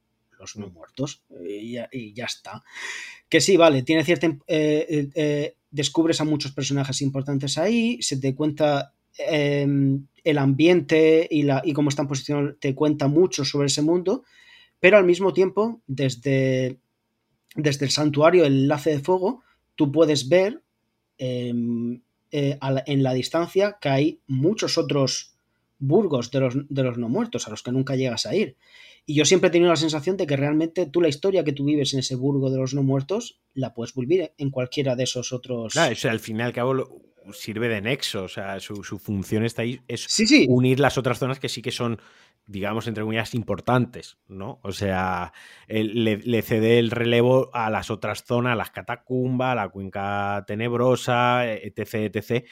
los 0.40 0.56
no 0.56 0.68
muertos 0.68 1.22
y 1.46 1.72
ya, 1.72 2.24
está. 2.24 2.62
Que 3.28 3.40
sí, 3.40 3.56
vale, 3.56 3.82
tiene 3.82 4.04
cierta... 4.04 4.26
Eh, 4.26 4.38
eh, 4.48 5.08
eh, 5.14 5.54
descubres 5.70 6.20
a 6.20 6.24
muchos 6.24 6.50
personajes 6.50 7.00
importantes 7.00 7.56
ahí, 7.56 8.02
se 8.02 8.16
te 8.16 8.34
cuenta 8.34 8.92
em, 9.16 10.04
el 10.24 10.38
ambiente 10.38 11.28
y, 11.30 11.44
la, 11.44 11.62
y 11.64 11.72
cómo 11.72 11.90
están 11.90 12.08
posicionados, 12.08 12.56
te 12.58 12.74
cuenta 12.74 13.06
mucho 13.06 13.44
sobre 13.44 13.68
ese 13.68 13.80
mundo, 13.80 14.24
pero 14.80 14.96
al 14.96 15.04
mismo 15.04 15.32
tiempo, 15.32 15.80
desde, 15.86 16.80
desde 17.54 17.84
el 17.84 17.92
santuario, 17.92 18.44
el 18.44 18.62
enlace 18.62 18.90
de 18.90 18.98
fuego, 18.98 19.44
tú 19.76 19.92
puedes 19.92 20.28
ver 20.28 20.60
em, 21.18 22.00
en 22.32 23.02
la 23.04 23.12
distancia 23.12 23.78
que 23.80 23.88
hay 23.90 24.20
muchos 24.26 24.76
otros 24.76 25.36
burgos 25.80 26.30
de 26.30 26.40
los, 26.40 26.54
de 26.68 26.82
los 26.82 26.98
no 26.98 27.08
muertos 27.08 27.46
a 27.48 27.50
los 27.50 27.62
que 27.62 27.72
nunca 27.72 27.96
llegas 27.96 28.26
a 28.26 28.34
ir. 28.34 28.56
Y 29.06 29.14
yo 29.14 29.24
siempre 29.24 29.48
he 29.48 29.50
tenido 29.50 29.70
la 29.70 29.76
sensación 29.76 30.16
de 30.16 30.26
que 30.26 30.36
realmente 30.36 30.86
tú 30.86 31.00
la 31.00 31.08
historia 31.08 31.42
que 31.42 31.52
tú 31.52 31.64
vives 31.64 31.92
en 31.94 32.00
ese 32.00 32.14
burgo 32.14 32.50
de 32.50 32.58
los 32.58 32.74
no 32.74 32.82
muertos 32.82 33.40
la 33.54 33.74
puedes 33.74 33.94
volver 33.94 34.34
en 34.38 34.50
cualquiera 34.50 34.94
de 34.94 35.04
esos 35.04 35.32
otros. 35.32 35.72
Claro, 35.72 35.96
o 36.04 36.08
al 36.08 36.20
final 36.20 36.40
y 36.40 36.46
al 36.46 36.52
cabo 36.52 37.02
sirve 37.32 37.68
de 37.68 37.80
nexo, 37.80 38.24
o 38.24 38.28
sea, 38.28 38.60
su, 38.60 38.82
función 38.98 39.44
está 39.44 39.62
ahí, 39.62 39.80
es 39.88 40.06
unir 40.48 40.80
las 40.80 40.98
otras 40.98 41.18
zonas 41.18 41.38
que 41.38 41.48
sí 41.48 41.62
que 41.62 41.70
son, 41.70 42.00
digamos, 42.46 42.86
entre 42.86 43.04
comillas, 43.04 43.34
importantes, 43.34 44.18
¿no? 44.28 44.60
O 44.62 44.72
sea, 44.72 45.32
le, 45.68 46.42
cede 46.42 46.78
el 46.78 46.90
relevo 46.90 47.50
a 47.52 47.70
las 47.70 47.90
otras 47.90 48.24
zonas, 48.24 48.52
a 48.52 48.56
las 48.56 48.70
catacumbas, 48.70 49.52
a 49.52 49.54
la 49.54 49.68
cuenca 49.68 50.44
tenebrosa, 50.46 51.50
etc., 51.52 52.14
etc., 52.14 52.46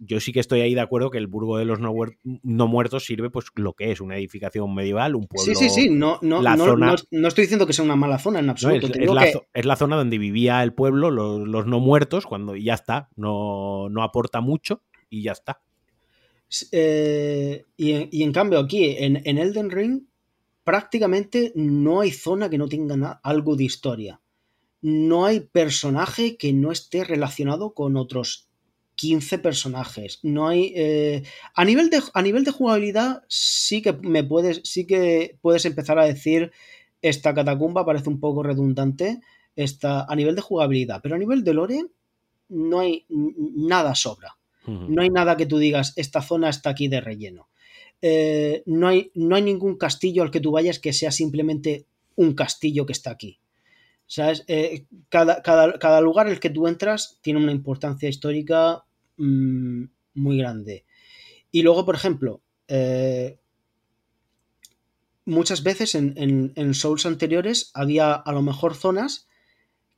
yo 0.00 0.20
sí 0.20 0.32
que 0.32 0.40
estoy 0.40 0.60
ahí 0.60 0.74
de 0.74 0.80
acuerdo 0.80 1.10
que 1.10 1.18
el 1.18 1.26
Burgo 1.26 1.58
de 1.58 1.64
los 1.64 1.80
no, 1.80 2.66
Muertos 2.66 3.04
sirve 3.04 3.30
pues 3.30 3.46
lo 3.54 3.72
que 3.74 3.90
es, 3.90 4.00
una 4.00 4.16
edificación 4.16 4.74
medieval, 4.74 5.14
un 5.14 5.26
pueblo. 5.26 5.54
Sí, 5.54 5.54
sí, 5.54 5.70
sí, 5.70 5.90
no, 5.90 6.18
no, 6.22 6.42
no, 6.42 7.28
estoy 7.28 7.42
diciendo 7.42 7.66
que 7.66 7.72
sea 7.72 7.84
una 7.84 7.96
mala 7.96 8.18
zona 8.18 8.40
en 8.40 8.50
absoluto. 8.50 8.88
es, 8.88 9.64
la, 9.64 9.76
zona 9.76 9.96
donde 9.96 10.18
vivía 10.18 10.62
el 10.62 10.74
pueblo, 10.74 11.10
los, 11.10 11.66
no 11.66 11.80
muertos, 11.80 12.26
cuando 12.26 12.56
ya 12.56 12.74
está, 12.74 13.08
no, 13.16 13.90
aporta 14.02 14.40
mucho 14.40 14.82
y 15.08 15.22
ya 15.22 15.32
está. 15.32 15.60
Eh, 16.70 17.64
y, 17.76 18.22
en, 18.22 18.32
cambio 18.32 18.58
aquí, 18.58 18.96
en, 18.98 19.22
en, 19.24 19.38
Elden 19.38 19.70
Ring, 19.70 20.02
prácticamente 20.64 21.52
no 21.54 22.00
hay 22.00 22.10
zona 22.10 22.50
que 22.50 22.58
no 22.58 22.68
tenga 22.68 23.20
algo 23.22 23.56
de 23.56 23.64
historia. 23.64 24.20
No 24.82 25.24
hay 25.24 25.40
personaje 25.40 26.36
que 26.36 26.52
no 26.52 26.72
esté 26.72 27.04
relacionado 27.04 27.72
con 27.72 27.96
otros 27.96 28.51
15 29.02 29.40
personajes. 29.40 30.20
No 30.22 30.46
hay. 30.46 30.72
Eh, 30.76 31.24
a, 31.56 31.64
nivel 31.64 31.90
de, 31.90 32.00
a 32.14 32.22
nivel 32.22 32.44
de 32.44 32.52
jugabilidad, 32.52 33.24
sí 33.26 33.82
que 33.82 33.92
me 33.94 34.22
puedes. 34.22 34.60
Sí 34.62 34.86
que 34.86 35.36
puedes 35.42 35.64
empezar 35.64 35.98
a 35.98 36.06
decir. 36.06 36.52
Esta 37.02 37.34
catacumba 37.34 37.84
parece 37.84 38.08
un 38.08 38.20
poco 38.20 38.44
redundante. 38.44 39.18
Esta, 39.56 40.04
a 40.04 40.14
nivel 40.14 40.36
de 40.36 40.40
jugabilidad. 40.40 41.00
Pero 41.02 41.16
a 41.16 41.18
nivel 41.18 41.42
de 41.42 41.52
lore, 41.52 41.84
no 42.48 42.78
hay 42.78 43.04
nada 43.08 43.96
sobra. 43.96 44.36
No 44.64 45.02
hay 45.02 45.08
nada 45.08 45.36
que 45.36 45.46
tú 45.46 45.58
digas, 45.58 45.92
esta 45.96 46.22
zona 46.22 46.48
está 46.48 46.70
aquí 46.70 46.86
de 46.86 47.00
relleno. 47.00 47.48
Eh, 48.00 48.62
no, 48.66 48.86
hay, 48.86 49.10
no 49.16 49.34
hay 49.34 49.42
ningún 49.42 49.76
castillo 49.76 50.22
al 50.22 50.30
que 50.30 50.38
tú 50.38 50.52
vayas 50.52 50.78
que 50.78 50.92
sea 50.92 51.10
simplemente 51.10 51.86
un 52.14 52.34
castillo 52.34 52.86
que 52.86 52.92
está 52.92 53.10
aquí. 53.10 53.40
¿Sabes? 54.06 54.44
Eh, 54.46 54.86
cada, 55.08 55.42
cada, 55.42 55.80
cada, 55.80 56.00
lugar 56.00 56.28
en 56.28 56.34
el 56.34 56.38
que 56.38 56.50
tú 56.50 56.68
entras 56.68 57.18
tiene 57.20 57.40
una 57.40 57.50
importancia 57.50 58.08
histórica 58.08 58.84
mmm, 59.22 59.84
muy 60.14 60.38
grande. 60.38 60.84
Y 61.50 61.62
luego, 61.62 61.84
por 61.84 61.94
ejemplo, 61.94 62.42
eh, 62.68 63.38
muchas 65.24 65.62
veces 65.62 65.94
en, 65.94 66.14
en, 66.16 66.52
en, 66.56 66.74
Souls 66.74 67.06
anteriores 67.06 67.70
había 67.74 68.12
a 68.14 68.32
lo 68.32 68.42
mejor 68.42 68.74
zonas 68.74 69.28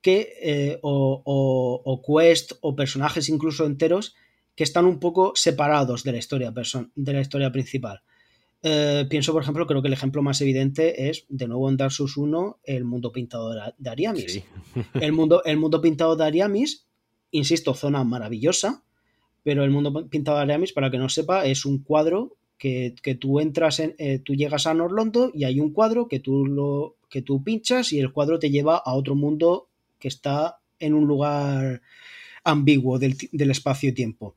que, 0.03 0.35
eh, 0.43 0.79
o, 0.83 1.23
o, 1.25 1.83
o, 1.85 2.03
quest 2.03 2.53
o 2.61 2.77
personajes 2.77 3.29
incluso 3.29 3.65
enteros 3.65 4.15
que 4.55 4.65
están 4.65 4.85
un 4.85 5.01
poco 5.01 5.33
separados 5.35 6.05
de 6.05 6.13
la 6.13 6.19
historia, 6.19 6.53
de 6.95 7.13
la 7.13 7.21
historia 7.21 7.51
principal. 7.51 8.03
Eh, 8.63 9.07
pienso, 9.11 9.33
por 9.33 9.43
ejemplo, 9.43 9.67
creo 9.67 9.83
que 9.83 9.89
el 9.89 9.95
ejemplo 9.95 10.23
más 10.23 10.41
evidente 10.41 11.09
es, 11.09 11.27
de 11.29 11.49
nuevo 11.49 11.69
en 11.69 11.77
Dark 11.77 11.93
Souls 11.93 12.17
1, 12.17 12.61
el 12.65 12.85
mundo 12.85 13.13
pintado 13.13 13.53
de 13.77 13.91
Ariamis. 13.91 14.33
Sí. 14.33 14.45
el, 14.95 15.13
mundo, 15.13 15.43
el 15.45 15.59
mundo 15.59 15.81
pintado 15.81 16.17
de 16.17 16.25
Ariamis, 16.25 16.87
insisto, 17.31 17.75
zona 17.75 18.05
maravillosa, 18.05 18.85
pero 19.45 19.63
el 19.63 19.71
mundo 19.71 20.09
pintado 20.09 20.39
de 20.39 20.43
Ariamis, 20.43 20.73
para 20.73 20.91
que 20.91 20.99
no 20.99 21.09
sepa, 21.09 21.47
es 21.47 21.65
un 21.65 21.79
cuadro 21.79 22.35
que, 22.59 22.95
que 23.03 23.15
tú 23.15 23.39
entras 23.39 23.79
en, 23.79 23.95
eh, 23.99 24.19
tú 24.19 24.35
llegas 24.35 24.67
a 24.67 24.75
Norlondo 24.75 25.31
y 25.33 25.45
hay 25.45 25.61
un 25.61 25.71
cuadro 25.71 26.09
que 26.09 26.19
tú, 26.19 26.47
lo, 26.47 26.97
que 27.11 27.23
tú 27.23 27.45
pinchas 27.45 27.93
y 27.93 28.01
el 28.01 28.11
cuadro 28.11 28.39
te 28.39 28.51
lleva 28.51 28.77
a 28.77 28.95
otro 28.95 29.15
mundo 29.15 29.69
que 29.99 30.09
está 30.09 30.59
en 30.81 30.95
un 30.95 31.07
lugar 31.07 31.83
ambiguo 32.43 32.99
del, 32.99 33.17
del 33.33 33.51
espacio 33.51 33.91
y 33.91 33.93
tiempo. 33.93 34.35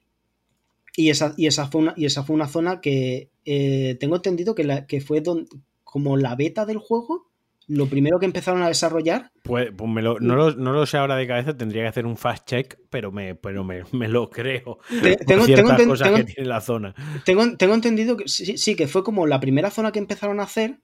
Y 0.96 1.10
esa, 1.10 1.34
y 1.38 1.48
esa, 1.48 1.68
fue, 1.68 1.82
una, 1.82 1.94
y 1.96 2.06
esa 2.06 2.24
fue 2.24 2.36
una 2.36 2.48
zona 2.48 2.82
que 2.82 3.30
eh, 3.46 3.96
tengo 4.00 4.16
entendido 4.16 4.56
que, 4.56 4.64
la, 4.64 4.88
que 4.88 5.00
fue 5.00 5.22
don, 5.22 5.48
como 5.84 6.18
la 6.18 6.36
beta 6.36 6.66
del 6.66 6.80
juego, 6.80 7.27
lo 7.68 7.88
primero 7.88 8.18
que 8.20 8.26
empezaron 8.26 8.62
a 8.64 8.68
desarrollar. 8.68 9.32
Pues, 9.44 9.70
pues 9.76 9.92
me 9.92 10.02
lo, 10.02 10.20
no, 10.20 10.36
lo, 10.36 10.56
no, 10.56 10.72
lo, 10.72 10.86
sé 10.86 10.98
ahora 10.98 11.16
de 11.16 11.28
cabeza, 11.28 11.56
tendría 11.56 11.84
que 11.84 11.90
hacer 11.90 12.06
un 12.06 12.18
fast 12.18 12.48
check, 12.48 12.80
pero 12.90 13.12
me, 13.12 13.36
pero 13.36 13.64
me, 13.64 13.84
me 13.92 14.08
lo 14.08 14.30
creo. 14.30 14.80
Te, 15.02 15.18
tengo, 15.18 15.46
ciertas 15.46 15.78
tengo, 15.78 15.92
cosas 15.92 16.08
tengo, 16.08 16.18
que 16.18 16.34
tiene 16.34 16.50
la 16.50 16.62
zona. 16.62 16.96
Tengo, 17.26 17.58
tengo 17.58 17.74
entendido 17.74 18.16
que 18.18 18.28
sí, 18.28 18.58
sí, 18.58 18.76
que 18.76 18.88
fue 18.88 19.04
como 19.04 19.28
la 19.28 19.40
primera 19.40 19.70
zona 19.70 19.92
que 19.92 20.00
empezaron 20.00 20.40
a 20.40 20.44
hacer 20.44 20.80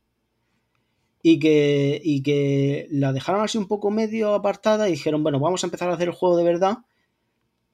y 1.21 1.39
que, 1.39 2.01
y 2.03 2.21
que 2.21 2.87
la 2.91 3.13
dejaron 3.13 3.41
así 3.41 3.57
un 3.57 3.67
poco 3.67 3.89
medio 3.89 4.33
apartada 4.33 4.89
y 4.89 4.91
dijeron, 4.91 5.23
bueno, 5.23 5.39
vamos 5.39 5.63
a 5.63 5.67
empezar 5.67 5.89
a 5.89 5.93
hacer 5.93 6.09
el 6.09 6.13
juego 6.13 6.37
de 6.37 6.43
verdad 6.43 6.79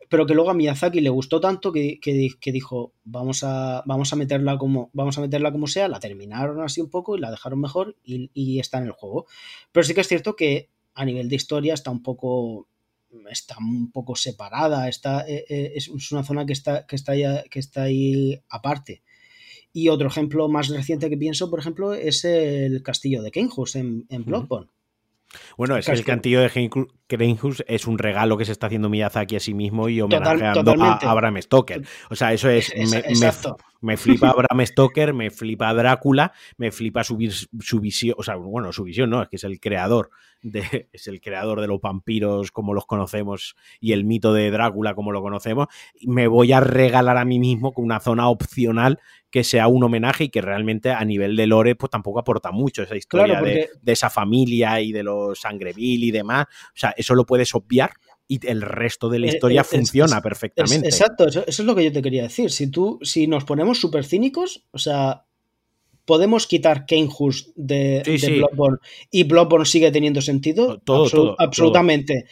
pero 0.10 0.26
que 0.26 0.34
luego 0.34 0.50
a 0.50 0.56
Miyazaki 0.56 1.02
le 1.02 1.10
gustó 1.10 1.40
tanto 1.40 1.72
que, 1.72 2.00
que, 2.02 2.30
que, 2.42 2.52
dijo, 2.52 2.94
vamos 3.04 3.44
a, 3.44 3.84
vamos, 3.86 4.12
a 4.12 4.16
meterla 4.16 4.58
como, 4.58 4.90
vamos 4.92 5.18
a 5.18 5.22
meterla 5.22 5.52
como 5.52 5.68
sea, 5.68 5.88
la 5.88 6.00
terminaron 6.00 6.62
así 6.62 6.82
un 6.82 6.90
poco 6.90 7.16
y 7.16 7.20
la 7.20 7.30
dejaron 7.32 7.62
mejor 7.62 7.96
y, 8.04 8.32
y, 8.34 8.60
está 8.60 8.80
en 8.80 8.86
el 8.86 8.92
juego. 8.92 9.28
Pero 9.72 9.84
sí 9.84 9.94
que 9.94 10.02
es 10.02 10.08
cierto 10.08 10.36
que 10.36 10.70
a 10.96 11.06
nivel 11.06 11.30
de 11.30 11.36
historia 11.36 11.76
está 11.76 11.92
un 11.92 12.02
poco 12.02 12.68
está 13.32 13.58
un 13.60 13.92
poco 13.92 14.16
separada, 14.16 14.88
está, 14.88 15.28
eh, 15.28 15.46
eh, 15.50 15.74
es 15.76 16.12
una 16.12 16.24
zona 16.24 16.46
que 16.46 16.54
está, 16.54 16.86
que, 16.86 16.96
está 16.96 17.14
ahí, 17.14 17.24
que 17.50 17.60
está 17.60 17.84
ahí 17.84 18.40
aparte. 18.50 19.02
Y 19.72 19.90
otro 19.90 20.08
ejemplo 20.08 20.50
más 20.50 20.70
reciente 20.70 21.10
que 21.10 21.18
pienso, 21.18 21.50
por 21.50 21.60
ejemplo, 21.60 21.94
es 21.94 22.26
el 22.26 22.82
castillo 22.84 23.22
de 23.22 23.32
Kenhus 23.32 23.76
en, 23.76 24.06
en 24.10 24.26
Bloodborne. 24.26 24.68
Uh 24.68 24.70
-huh. 24.72 24.79
Bueno, 25.58 25.78
es 25.78 25.86
que 25.86 25.92
el 25.92 26.04
cantillo 26.04 26.42
de 26.42 26.50
Greenhouse 27.08 27.64
es 27.68 27.86
un 27.86 28.00
regalo 28.00 28.38
que 28.38 28.46
se 28.46 28.52
está 28.52 28.68
haciendo 28.68 28.90
Miyazaki 28.90 29.36
a 29.36 29.40
sí 29.40 29.54
mismo 29.54 29.88
y 29.88 30.02
homenajeando 30.02 30.64
Total, 30.64 31.00
a 31.02 31.12
Abraham 31.12 31.42
Stoker. 31.42 31.86
O 32.10 32.16
sea, 32.16 32.34
eso 32.34 32.50
es. 32.50 32.74
Me, 32.76 32.86
me, 32.86 33.32
me, 33.82 33.98
flipa 33.98 34.30
Abraham 34.30 34.66
Stoker, 34.66 35.14
me 35.14 35.30
flipa 35.30 35.74
Drácula, 35.74 36.34
me 36.58 36.72
flipa 36.72 37.04
su, 37.04 37.18
su, 37.60 37.80
visión. 37.80 38.16
O 38.18 38.24
sea, 38.24 38.36
bueno, 38.38 38.74
su 38.74 38.84
visión 38.84 39.10
no, 39.12 39.22
es 39.22 39.30
que 39.30 39.36
es 39.36 39.44
el 39.44 39.60
creador. 39.60 40.10
De, 40.42 40.90
es 40.94 41.08
el 41.08 41.22
creador 41.22 41.62
de 41.62 41.68
los 41.68 41.82
vampiros 41.82 42.52
como 42.52 42.74
los 42.74 42.86
conocemos 42.86 43.56
y 43.80 43.92
el 43.92 44.06
mito 44.06 44.34
de 44.34 44.50
Drácula 44.50 44.96
como 44.96 45.12
lo 45.12 45.22
conocemos. 45.22 45.68
Me 46.02 46.28
voy 46.28 46.54
a 46.54 46.60
regalar 46.60 47.18
a 47.18 47.26
mí 47.26 47.40
mismo 47.40 47.74
con 47.74 47.86
una 47.86 48.00
zona 48.00 48.30
opcional 48.30 49.00
que 49.32 49.44
sea 49.44 49.68
un 49.68 49.84
homenaje 49.84 50.26
y 50.26 50.30
que 50.30 50.42
realmente 50.42 50.92
a 50.92 51.04
nivel 51.06 51.36
de 51.36 51.48
lore 51.48 51.76
pues 51.76 51.90
tampoco 51.90 52.20
aporta 52.20 52.52
mucho 52.52 52.84
esa 52.84 52.96
historia 52.96 53.26
claro, 53.26 53.40
porque... 53.42 53.54
de, 53.56 53.70
de, 53.82 53.92
esa 53.92 54.10
familia 54.10 54.82
y 54.82 54.92
de 54.92 55.04
los 55.04 55.40
Sangreville 55.40 56.08
y 56.08 56.12
demás. 56.12 56.48
O 56.48 56.78
sea, 56.78 56.94
eso 56.98 57.16
lo 57.16 57.26
puedes 57.26 57.54
obviar 57.54 57.92
y 58.28 58.46
el 58.48 58.62
resto 58.62 59.10
de 59.10 59.18
la 59.18 59.28
historia 59.28 59.62
es, 59.62 59.68
funciona 59.68 60.18
es, 60.18 60.24
perfectamente. 60.24 60.88
exacto, 60.88 61.28
eso, 61.28 61.44
eso, 61.48 61.64
es 61.64 61.66
lo 61.66 61.76
que 61.76 61.84
yo 61.84 61.92
te 61.92 62.04
quería 62.04 62.24
decir. 62.24 62.52
Si 62.52 62.68
tú, 62.68 63.00
si 63.02 63.26
nos 63.26 63.44
ponemos 63.44 63.80
súper 63.80 64.06
cínicos, 64.06 64.66
o 64.72 64.78
sea, 64.78 65.26
podemos 66.06 66.46
quitar 66.46 66.86
Kanehus 66.86 67.52
de, 67.56 68.04
sí, 68.06 68.12
de 68.12 68.20
sí. 68.20 68.34
Bloodborne 68.38 68.78
y 69.10 69.24
Bloodborne 69.24 69.66
sigue 69.66 69.92
teniendo 69.92 70.22
sentido. 70.22 70.80
Todo, 70.80 71.06
Absol 71.06 71.12
todo 71.12 71.36
absolutamente. 71.40 72.26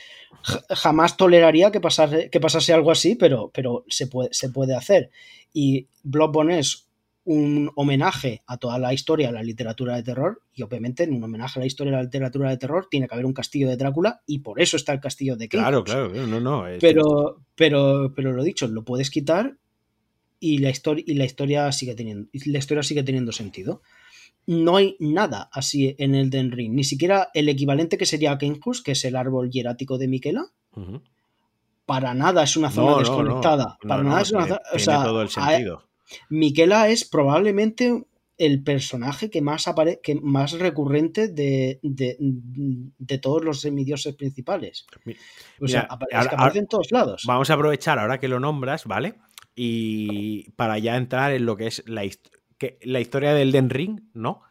Todo. 0.44 0.62
Jamás 0.70 1.18
toleraría 1.18 1.72
que 1.72 1.82
pasase, 1.82 2.30
que 2.30 2.40
pasase 2.40 2.74
algo 2.74 2.92
así, 2.92 3.16
pero, 3.16 3.50
pero 3.52 3.84
se, 3.88 4.06
puede, 4.06 4.30
se 4.32 4.50
puede 4.50 4.76
hacer. 4.76 5.10
Y 5.52 5.88
Bloodborne 6.04 6.60
es 6.60 6.87
un 7.28 7.70
homenaje 7.76 8.42
a 8.48 8.56
toda 8.56 8.80
la 8.80 8.94
historia 8.94 9.28
de 9.28 9.34
la 9.34 9.44
literatura 9.44 9.98
de 9.98 10.04
terror 10.04 10.42
y 10.54 10.62
obviamente 10.64 11.04
en 11.04 11.14
un 11.14 11.22
homenaje 11.26 11.60
a 11.60 11.62
la 11.62 11.66
historia 11.66 11.92
de 11.92 11.98
la 11.98 12.04
literatura 12.04 12.50
de 12.50 12.56
terror 12.56 12.88
tiene 12.90 13.06
que 13.06 13.16
haber 13.16 13.26
un 13.26 13.34
castillo 13.34 13.68
de 13.68 13.76
Drácula 13.76 14.22
y 14.26 14.40
por 14.40 14.62
eso 14.62 14.78
está 14.78 14.94
el 14.94 15.02
castillo 15.02 15.36
de 15.36 15.50
Kate. 15.50 15.62
Claro, 15.62 15.84
claro, 15.84 16.08
no, 16.08 16.40
no. 16.40 16.66
Es... 16.68 16.80
Pero, 16.80 17.42
pero, 17.56 18.14
pero 18.16 18.32
lo 18.32 18.44
dicho, 18.44 18.66
lo 18.70 18.86
puedes 18.86 19.10
quitar 19.10 19.58
y 20.40 20.60
la 20.60 20.70
historia 20.70 21.04
y 21.06 21.16
la 21.16 21.26
historia 21.26 21.70
sigue 21.74 21.96
teniendo 21.96 22.30
la 22.32 22.60
historia 22.60 22.82
sigue 22.82 23.04
teniendo 23.04 23.34
sentido. 23.34 23.82
No 24.46 24.78
hay 24.78 24.96
nada 25.02 25.50
así 25.52 25.98
en 26.00 26.16
el 26.16 26.30
Den 26.30 26.54
Ring, 26.54 26.74
ni 26.74 26.86
siquiera 26.86 27.28
el 27.34 27.50
equivalente 27.50 27.98
que 27.98 28.06
sería 28.06 28.38
Kenhus, 28.38 28.82
que 28.82 28.94
es 28.94 29.04
el 29.04 29.18
árbol 29.18 29.52
hierático 29.52 29.98
de 29.98 30.08
Miquela. 30.08 30.46
Uh 30.76 30.80
-huh. 30.80 31.02
Para 31.86 32.14
nada 32.14 32.44
es 32.44 32.56
una 32.56 32.72
zona 32.72 32.92
no, 32.92 33.00
desconectada. 33.00 33.78
No, 33.84 33.90
Para 33.90 34.04
nada 34.04 34.22
es 34.22 34.32
una 34.32 34.48
zona. 34.48 34.62
O 34.74 34.80
sea, 34.80 35.04
todo 35.04 35.22
el 35.22 35.30
sentido. 35.30 35.87
Miquela 36.30 36.90
es 36.90 37.06
probablemente 37.06 38.04
el 38.38 38.64
personaje 38.64 39.30
que 39.30 39.42
más, 39.42 39.68
apare 39.68 40.00
que 40.02 40.16
más 40.16 40.54
recurrente 40.54 41.28
de, 41.28 41.80
de, 41.82 42.16
de, 42.20 43.18
todos 43.18 43.44
los 43.44 43.62
semidioses 43.62 44.16
principales. 44.16 44.86
O 45.60 45.68
sea, 45.68 45.88
ahora, 45.90 46.30
aparece 46.32 46.60
en 46.60 46.68
todos 46.68 46.92
lados. 46.92 47.24
Vamos 47.26 47.50
a 47.50 47.56
aprovechar 47.56 47.98
ahora 47.98 48.20
que 48.20 48.28
lo 48.28 48.40
nombras, 48.40 48.86
¿vale? 48.86 49.16
Y 49.56 50.52
para 50.52 50.78
ya 50.78 50.98
entrar 50.98 51.34
en 51.34 51.48
lo 51.48 51.58
que 51.58 51.68
es 51.68 51.84
la, 51.88 52.04
que 52.60 52.78
la 52.84 53.00
historia 53.00 53.34
del 53.34 53.52
Den 53.52 53.72
Ring, 53.72 54.02
¿no? 54.14 54.44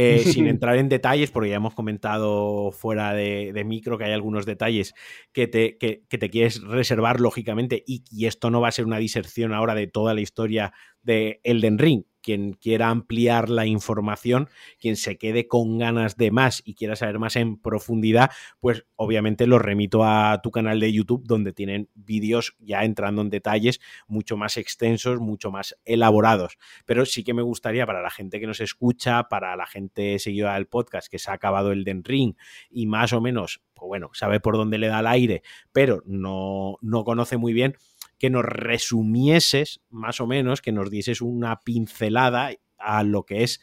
Eh, 0.00 0.20
sin 0.20 0.46
entrar 0.46 0.76
en 0.76 0.88
detalles, 0.88 1.32
porque 1.32 1.50
ya 1.50 1.56
hemos 1.56 1.74
comentado 1.74 2.70
fuera 2.70 3.12
de, 3.14 3.52
de 3.52 3.64
micro 3.64 3.98
que 3.98 4.04
hay 4.04 4.12
algunos 4.12 4.46
detalles 4.46 4.94
que 5.32 5.48
te, 5.48 5.76
que, 5.76 6.04
que 6.08 6.18
te 6.18 6.30
quieres 6.30 6.62
reservar 6.62 7.18
lógicamente 7.18 7.82
y, 7.84 8.04
y, 8.08 8.26
esto 8.26 8.48
no 8.48 8.60
va 8.60 8.68
a 8.68 8.72
ser 8.72 8.84
una 8.84 8.98
diserción 8.98 9.52
ahora 9.52 9.74
de 9.74 9.88
toda 9.88 10.14
la 10.14 10.20
historia 10.20 10.72
de 11.02 11.40
Elden 11.42 11.78
Ring. 11.78 12.04
Quien 12.22 12.52
quiera 12.52 12.88
ampliar 12.88 13.48
la 13.48 13.66
información, 13.66 14.48
quien 14.78 14.96
se 14.96 15.18
quede 15.18 15.46
con 15.46 15.78
ganas 15.78 16.16
de 16.16 16.30
más 16.30 16.62
y 16.64 16.74
quiera 16.74 16.96
saber 16.96 17.18
más 17.18 17.36
en 17.36 17.58
profundidad, 17.60 18.30
pues 18.60 18.84
obviamente 18.96 19.46
los 19.46 19.62
remito 19.62 20.04
a 20.04 20.40
tu 20.42 20.50
canal 20.50 20.80
de 20.80 20.92
YouTube 20.92 21.24
donde 21.26 21.52
tienen 21.52 21.88
vídeos 21.94 22.56
ya 22.58 22.84
entrando 22.84 23.22
en 23.22 23.30
detalles 23.30 23.80
mucho 24.06 24.36
más 24.36 24.56
extensos, 24.56 25.20
mucho 25.20 25.50
más 25.50 25.76
elaborados. 25.84 26.58
Pero 26.86 27.06
sí 27.06 27.24
que 27.24 27.34
me 27.34 27.42
gustaría 27.42 27.86
para 27.86 28.02
la 28.02 28.10
gente 28.10 28.40
que 28.40 28.46
nos 28.46 28.60
escucha, 28.60 29.24
para 29.24 29.56
la 29.56 29.66
gente 29.66 30.18
seguidora 30.18 30.54
del 30.54 30.66
podcast 30.66 31.08
que 31.08 31.18
se 31.18 31.30
ha 31.30 31.34
acabado 31.34 31.72
el 31.72 31.84
Den 31.84 32.04
Ring 32.04 32.34
y 32.70 32.86
más 32.86 33.12
o 33.12 33.20
menos, 33.20 33.62
pues 33.74 33.88
bueno, 33.88 34.10
sabe 34.12 34.40
por 34.40 34.56
dónde 34.56 34.78
le 34.78 34.88
da 34.88 35.00
el 35.00 35.06
aire, 35.06 35.42
pero 35.72 36.02
no, 36.06 36.76
no 36.80 37.04
conoce 37.04 37.36
muy 37.36 37.52
bien 37.52 37.76
que 38.18 38.30
nos 38.30 38.44
resumieses 38.44 39.80
más 39.90 40.20
o 40.20 40.26
menos, 40.26 40.60
que 40.60 40.72
nos 40.72 40.90
dieses 40.90 41.20
una 41.20 41.60
pincelada 41.60 42.50
a 42.78 43.02
lo 43.02 43.24
que 43.24 43.42
es 43.42 43.60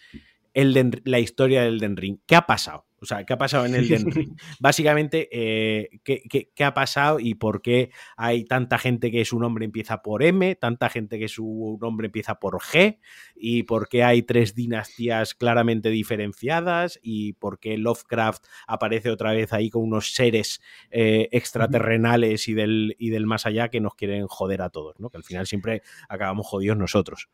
la 0.55 1.19
historia 1.19 1.63
del 1.63 1.79
Den 1.79 1.97
Ring. 1.97 2.19
¿Qué 2.25 2.35
ha 2.35 2.45
pasado? 2.45 2.85
O 3.01 3.05
sea, 3.05 3.23
¿qué 3.23 3.33
ha 3.33 3.37
pasado 3.37 3.65
en 3.65 3.75
el 3.75 3.87
Den 3.87 4.09
Ring? 4.11 4.35
Básicamente, 4.59 5.29
eh, 5.31 5.99
¿qué, 6.03 6.63
ha 6.63 6.73
pasado 6.73 7.19
y 7.19 7.35
por 7.35 7.61
qué 7.61 7.91
hay 8.17 8.45
tanta 8.45 8.79
gente 8.79 9.11
que 9.11 9.25
su 9.25 9.37
nombre 9.37 9.65
empieza 9.65 10.01
por 10.01 10.23
M, 10.23 10.55
tanta 10.55 10.89
gente 10.89 11.19
que 11.19 11.27
su 11.27 11.77
nombre 11.79 12.07
empieza 12.07 12.39
por 12.39 12.59
G, 12.59 12.99
y 13.35 13.63
por 13.63 13.89
qué 13.89 14.03
hay 14.03 14.23
tres 14.23 14.55
dinastías 14.55 15.35
claramente 15.35 15.89
diferenciadas, 15.89 16.99
y 17.03 17.33
por 17.33 17.59
qué 17.59 17.77
Lovecraft 17.77 18.45
aparece 18.65 19.11
otra 19.11 19.33
vez 19.33 19.53
ahí 19.53 19.69
con 19.69 19.83
unos 19.83 20.15
seres 20.15 20.61
eh, 20.89 21.29
extraterrenales 21.31 22.47
y 22.47 22.53
del, 22.53 22.95
y 22.97 23.09
del 23.09 23.27
más 23.27 23.45
allá 23.45 23.69
que 23.69 23.81
nos 23.81 23.95
quieren 23.95 24.25
joder 24.27 24.61
a 24.61 24.69
todos, 24.69 24.99
¿no? 24.99 25.09
Que 25.09 25.17
al 25.17 25.23
final 25.23 25.45
siempre 25.45 25.83
acabamos 26.09 26.47
jodidos 26.47 26.77
nosotros. 26.77 27.29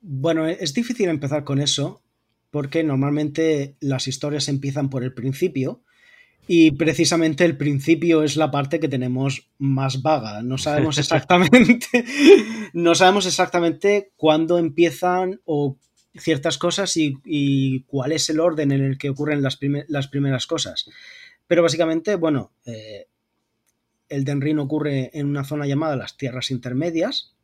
Bueno, 0.00 0.48
es 0.48 0.74
difícil 0.74 1.08
empezar 1.08 1.44
con 1.44 1.60
eso, 1.60 2.02
porque 2.52 2.84
normalmente 2.84 3.76
las 3.80 4.06
historias 4.06 4.46
empiezan 4.48 4.90
por 4.90 5.02
el 5.02 5.14
principio 5.14 5.82
y 6.46 6.72
precisamente 6.72 7.46
el 7.46 7.56
principio 7.56 8.22
es 8.22 8.36
la 8.36 8.50
parte 8.50 8.78
que 8.78 8.90
tenemos 8.90 9.50
más 9.56 10.02
vaga. 10.02 10.42
No 10.42 10.58
sabemos 10.58 10.98
exactamente, 10.98 12.04
no 12.74 12.94
sabemos 12.94 13.24
exactamente 13.24 14.12
cuándo 14.16 14.58
empiezan 14.58 15.40
o 15.46 15.78
ciertas 16.14 16.58
cosas 16.58 16.94
y, 16.98 17.84
cuál 17.86 18.12
es 18.12 18.28
el 18.28 18.38
orden 18.38 18.70
en 18.70 18.82
el 18.82 18.98
que 18.98 19.08
ocurren 19.08 19.42
las, 19.42 19.56
primeras 19.56 20.46
cosas. 20.46 20.90
Pero 21.46 21.62
básicamente, 21.62 22.16
bueno, 22.16 22.52
eh, 22.66 23.06
el 24.10 24.24
Denrin 24.24 24.58
ocurre 24.58 25.10
en 25.14 25.26
una 25.26 25.44
zona 25.44 25.66
llamada 25.66 25.96
las 25.96 26.18
Tierras 26.18 26.50
Intermedias, 26.50 27.34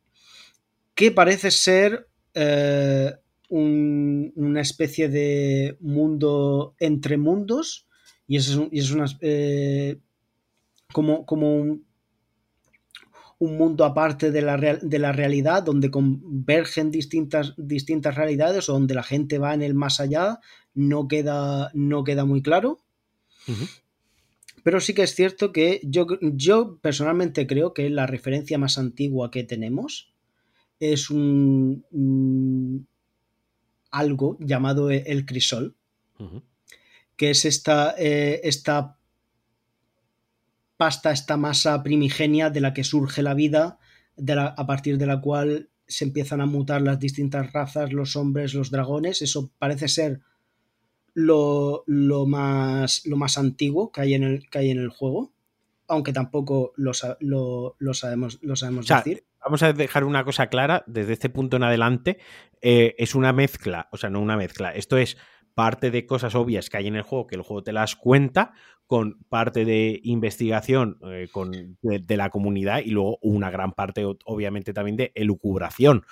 que 0.93 1.09
parece 1.09 1.49
ser 1.49 2.09
eh, 2.35 3.11
una 3.49 4.61
especie 4.61 5.09
de 5.09 5.77
mundo 5.79 6.75
entre 6.79 7.17
mundos 7.17 7.87
y 8.27 8.37
es, 8.37 8.57
es 8.71 8.91
una, 8.91 9.05
eh, 9.21 9.97
como, 10.93 11.25
como 11.25 11.55
un, 11.55 11.85
un, 13.39 13.57
mundo 13.57 13.85
aparte 13.85 14.31
de 14.31 14.41
la, 14.43 14.57
de 14.57 14.99
la 14.99 15.11
realidad 15.11 15.63
donde 15.63 15.89
convergen 15.89 16.91
distintas, 16.91 17.55
distintas 17.57 18.15
realidades 18.15 18.69
o 18.69 18.73
donde 18.73 18.93
la 18.93 19.03
gente 19.03 19.39
va 19.39 19.55
en 19.55 19.63
el 19.63 19.73
más 19.73 19.99
allá 19.99 20.39
no 20.75 21.07
queda, 21.07 21.71
no 21.73 22.03
queda 22.03 22.25
muy 22.25 22.41
claro. 22.41 22.79
Pero 24.63 24.79
sí 24.79 24.93
que 24.93 25.03
es 25.03 25.15
cierto 25.15 25.51
que 25.51 25.81
yo, 25.83 26.05
yo 26.21 26.77
personalmente 26.81 27.47
creo 27.47 27.73
que 27.73 27.89
la 27.89 28.05
referencia 28.05 28.57
más 28.57 28.77
antigua 28.77 29.31
que 29.31 29.43
tenemos 29.43 30.13
es 30.79 31.09
un, 31.09 31.83
algo 33.91 34.37
llamado 34.39 34.91
e-, 34.91 35.03
el 35.07 35.25
crisol, 35.25 35.75
que 37.15 37.29
es 37.29 37.45
esta, 37.45 37.95
eh, 37.97 38.41
esta 38.43 38.97
pasta, 40.77 41.11
esta 41.11 41.37
masa 41.37 41.81
primigenia 41.83 42.49
de 42.49 42.61
la 42.61 42.73
que 42.73 42.83
surge 42.83 43.21
la 43.21 43.33
vida, 43.33 43.79
de 44.15 44.35
la, 44.35 44.47
a 44.47 44.65
partir 44.65 44.97
de 44.97 45.05
la 45.05 45.21
cual 45.21 45.69
se 45.87 46.05
empiezan 46.05 46.41
a 46.41 46.45
mutar 46.45 46.81
las 46.81 46.99
distintas 46.99 47.51
razas, 47.51 47.93
los 47.93 48.15
hombres, 48.15 48.53
los 48.53 48.69
dragones. 48.69 49.21
Eso 49.21 49.51
parece 49.57 49.87
ser 49.87 50.21
lo, 51.13 51.83
más, 52.27 53.05
lo 53.05 53.17
más 53.17 53.37
antiguo 53.37 53.91
que 53.91 54.01
hay, 54.01 54.13
en 54.13 54.23
el, 54.23 54.49
que 54.49 54.59
hay 54.59 54.69
en 54.71 54.79
el 54.79 54.89
juego, 54.89 55.33
aunque 55.87 56.13
tampoco 56.13 56.73
lo, 56.75 56.93
sabemos, 56.93 57.77
lo 57.79 57.93
sabemos 58.55 58.87
decir 58.87 59.23
vamos 59.49 59.63
a 59.63 59.73
dejar 59.73 60.03
una 60.03 60.23
cosa 60.23 60.45
clara, 60.45 60.83
desde 60.85 61.13
este 61.13 61.27
punto 61.27 61.57
en 61.57 61.63
adelante, 61.63 62.19
eh, 62.61 62.93
es 62.99 63.15
una 63.15 63.33
mezcla, 63.33 63.89
o 63.91 63.97
sea, 63.97 64.11
no 64.11 64.21
una 64.21 64.37
mezcla, 64.37 64.75
esto 64.75 64.95
es 64.95 65.17
parte 65.55 65.89
de 65.89 66.05
cosas 66.05 66.35
obvias 66.35 66.69
que 66.69 66.77
hay 66.77 66.85
en 66.85 66.95
el 66.95 67.01
juego, 67.01 67.25
que 67.25 67.35
el 67.35 67.41
juego 67.41 67.63
te 67.63 67.73
las 67.73 67.95
cuenta, 67.95 68.53
con 68.85 69.23
parte 69.27 69.65
de 69.65 69.99
investigación 70.03 70.99
eh, 71.03 71.29
con, 71.31 71.51
de, 71.81 72.17
la 72.17 72.29
comunidad 72.29 72.81
y 72.85 72.91
luego 72.91 73.17
una 73.23 73.49
gran 73.49 73.73
parte, 73.73 74.05
obviamente, 74.25 74.71
también 74.71 74.97
de 74.97 75.11
elucubración, 75.15 76.05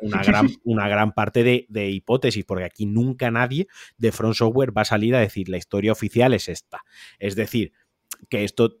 Una, 0.00 0.22
gran, 0.22 0.48
una, 0.64 0.88
gran, 0.88 1.12
parte 1.12 1.42
de, 1.42 1.66
de, 1.68 1.90
hipótesis, 1.90 2.44
porque 2.44 2.64
aquí 2.64 2.86
nunca 2.86 3.32
nadie 3.32 3.66
de 3.98 4.12
Front 4.12 4.36
Software 4.36 4.76
va 4.76 4.82
a 4.82 4.86
salir 4.86 5.16
a 5.16 5.20
decir 5.20 5.48
la 5.48 5.56
historia 5.56 5.90
oficial 5.90 6.34
es 6.34 6.48
esta. 6.48 6.82
Es 7.18 7.34
decir, 7.34 7.72
que 8.28 8.44
esto 8.44 8.78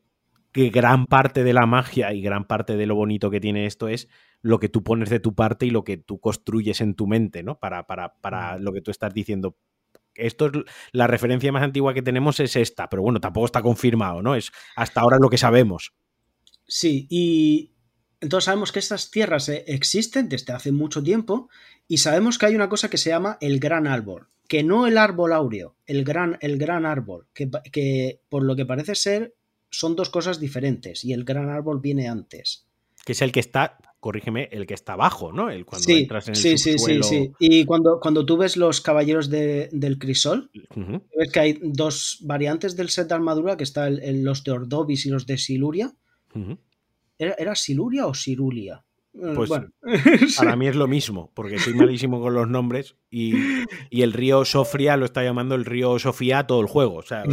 que 0.54 0.70
gran 0.70 1.06
parte 1.06 1.42
de 1.42 1.52
la 1.52 1.66
magia 1.66 2.14
y 2.14 2.22
gran 2.22 2.46
parte 2.46 2.76
de 2.76 2.86
lo 2.86 2.94
bonito 2.94 3.28
que 3.28 3.40
tiene 3.40 3.66
esto 3.66 3.88
es 3.88 4.08
lo 4.40 4.60
que 4.60 4.68
tú 4.68 4.84
pones 4.84 5.10
de 5.10 5.18
tu 5.18 5.34
parte 5.34 5.66
y 5.66 5.70
lo 5.70 5.82
que 5.82 5.96
tú 5.96 6.20
construyes 6.20 6.80
en 6.80 6.94
tu 6.94 7.08
mente, 7.08 7.42
¿no? 7.42 7.58
Para, 7.58 7.88
para, 7.88 8.14
para 8.20 8.56
lo 8.58 8.72
que 8.72 8.80
tú 8.80 8.92
estás 8.92 9.12
diciendo. 9.12 9.58
Esto 10.14 10.46
es 10.46 10.52
la 10.92 11.08
referencia 11.08 11.50
más 11.50 11.64
antigua 11.64 11.92
que 11.92 12.02
tenemos 12.02 12.38
es 12.38 12.54
esta, 12.54 12.88
pero 12.88 13.02
bueno, 13.02 13.20
tampoco 13.20 13.46
está 13.46 13.62
confirmado, 13.62 14.22
¿no? 14.22 14.36
Es 14.36 14.52
hasta 14.76 15.00
ahora 15.00 15.18
lo 15.20 15.28
que 15.28 15.38
sabemos. 15.38 15.92
Sí, 16.68 17.08
y 17.10 17.74
entonces 18.20 18.44
sabemos 18.44 18.70
que 18.70 18.78
estas 18.78 19.10
tierras 19.10 19.48
eh, 19.48 19.64
existen 19.66 20.28
desde 20.28 20.52
hace 20.52 20.70
mucho 20.70 21.02
tiempo 21.02 21.48
y 21.88 21.98
sabemos 21.98 22.38
que 22.38 22.46
hay 22.46 22.54
una 22.54 22.68
cosa 22.68 22.88
que 22.88 22.96
se 22.98 23.10
llama 23.10 23.38
el 23.40 23.58
gran 23.58 23.88
árbol, 23.88 24.28
que 24.46 24.62
no 24.62 24.86
el 24.86 24.98
árbol 24.98 25.32
áureo, 25.32 25.76
el 25.84 26.04
gran, 26.04 26.38
el 26.40 26.58
gran 26.58 26.86
árbol, 26.86 27.26
que, 27.34 27.50
que 27.72 28.20
por 28.28 28.44
lo 28.44 28.54
que 28.54 28.66
parece 28.66 28.94
ser 28.94 29.34
son 29.78 29.96
dos 29.96 30.10
cosas 30.10 30.40
diferentes 30.40 31.04
y 31.04 31.12
el 31.12 31.24
gran 31.24 31.50
árbol 31.50 31.80
viene 31.80 32.08
antes. 32.08 32.66
Que 33.04 33.12
es 33.12 33.22
el 33.22 33.32
que 33.32 33.40
está, 33.40 33.78
corrígeme, 34.00 34.48
el 34.50 34.66
que 34.66 34.74
está 34.74 34.94
abajo, 34.94 35.32
¿no? 35.32 35.50
El 35.50 35.66
cuando 35.66 35.90
entras 35.90 36.28
en 36.28 36.34
el 36.34 36.40
sí, 36.40 36.58
sí, 36.58 36.78
sí, 36.78 37.02
sí. 37.02 37.32
Y 37.38 37.64
cuando, 37.64 38.00
cuando 38.00 38.24
tú 38.24 38.36
ves 38.36 38.56
los 38.56 38.80
caballeros 38.80 39.28
del 39.28 39.98
crisol, 39.98 40.50
ves 40.74 41.32
que 41.32 41.40
hay 41.40 41.58
dos 41.62 42.18
variantes 42.22 42.76
del 42.76 42.88
set 42.88 43.08
de 43.08 43.14
armadura, 43.14 43.56
que 43.56 43.64
están 43.64 44.00
los 44.24 44.42
de 44.44 44.52
Ordobis 44.52 45.06
y 45.06 45.10
los 45.10 45.26
de 45.26 45.38
Siluria. 45.38 45.94
¿Era, 47.18 47.34
¿Era, 47.38 47.54
Siluria 47.54 48.06
o 48.06 48.14
Sirulia? 48.14 48.83
Pues 49.16 49.48
bueno. 49.48 49.68
para 50.36 50.56
mí 50.56 50.66
es 50.66 50.74
lo 50.74 50.88
mismo, 50.88 51.30
porque 51.34 51.60
soy 51.60 51.74
malísimo 51.74 52.20
con 52.20 52.34
los 52.34 52.48
nombres 52.48 52.96
y, 53.10 53.32
el 53.90 54.12
río 54.12 54.44
Sofía 54.44 54.96
lo 54.96 55.04
está 55.04 55.22
llamando 55.22 55.54
el 55.54 55.64
río 55.64 56.00
Sofía 56.00 56.48
todo 56.48 56.60
el 56.60 56.66
juego. 56.66 56.96
O 56.96 57.02
sea, 57.02 57.22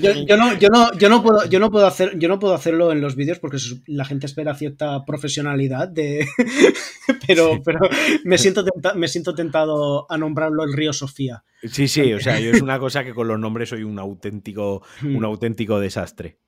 yo, 0.00 0.36
no, 0.36 0.56
yo, 0.56 0.68
no, 0.68 0.92
yo, 0.96 1.08
no 1.08 1.22
puedo, 1.24 1.46
yo, 1.46 1.58
no 1.58 1.70
puedo 1.70 1.86
hacer, 1.86 2.16
yo 2.16 2.28
no 2.28 2.38
puedo 2.38 2.54
hacerlo 2.54 2.92
en 2.92 3.00
los 3.00 3.16
vídeos 3.16 3.40
porque 3.40 3.58
la 3.86 4.04
gente 4.04 4.26
espera 4.26 4.54
cierta 4.54 5.04
profesionalidad 5.04 5.88
de. 5.88 6.28
pero, 7.26 7.60
pero 7.64 7.80
me 8.24 8.38
siento, 8.38 8.64
me 8.94 9.08
siento 9.08 9.34
tentado 9.34 10.06
a 10.08 10.16
nombrarlo 10.16 10.62
el 10.62 10.72
río 10.72 10.92
Sofía. 10.92 11.42
Sí, 11.64 11.88
sí, 11.88 12.12
o 12.12 12.20
sea, 12.20 12.38
yo 12.38 12.52
es 12.52 12.62
una 12.62 12.78
cosa 12.78 13.02
que 13.02 13.14
con 13.14 13.26
los 13.26 13.38
nombres 13.38 13.70
soy 13.70 13.82
un 13.82 13.98
auténtico, 13.98 14.84
un 15.02 15.20
hmm. 15.20 15.24
auténtico 15.24 15.80
desastre. 15.80 16.38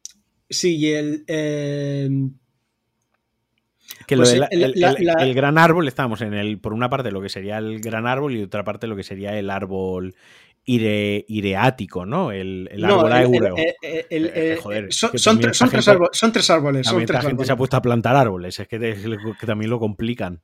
Sí, 0.48 0.76
y 0.76 0.86
el. 0.92 1.24
Eh, 1.26 2.08
que 4.06 4.16
pues 4.16 4.32
el, 4.50 5.34
gran 5.34 5.58
árbol, 5.58 5.88
estamos 5.88 6.20
en 6.22 6.34
el, 6.34 6.58
por 6.58 6.72
una 6.72 6.88
parte 6.90 7.10
lo 7.10 7.20
que 7.20 7.28
sería 7.28 7.58
el 7.58 7.80
gran 7.80 8.06
árbol 8.06 8.34
y 8.36 8.42
otra 8.42 8.64
parte 8.64 8.86
lo 8.86 8.96
que 8.96 9.02
sería 9.02 9.38
el 9.38 9.50
árbol 9.50 10.14
ireático, 10.64 12.06
¿no? 12.06 12.30
El, 12.30 12.68
árbol 12.84 13.12
áureo. 13.12 13.56
son, 14.90 15.40
tres 15.40 15.62
árboles. 15.88 16.86
Son 16.86 17.04
tres 17.04 17.24
gente 17.26 17.44
se 17.44 17.52
ha 17.52 17.56
puesto 17.56 17.76
a 17.76 17.82
plantar 17.82 18.16
árboles, 18.16 18.60
es 18.60 18.68
que, 18.68 18.78
también 19.44 19.70
lo 19.70 19.78
complican. 19.78 20.42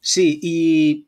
Sí, 0.00 0.38
y, 0.42 1.06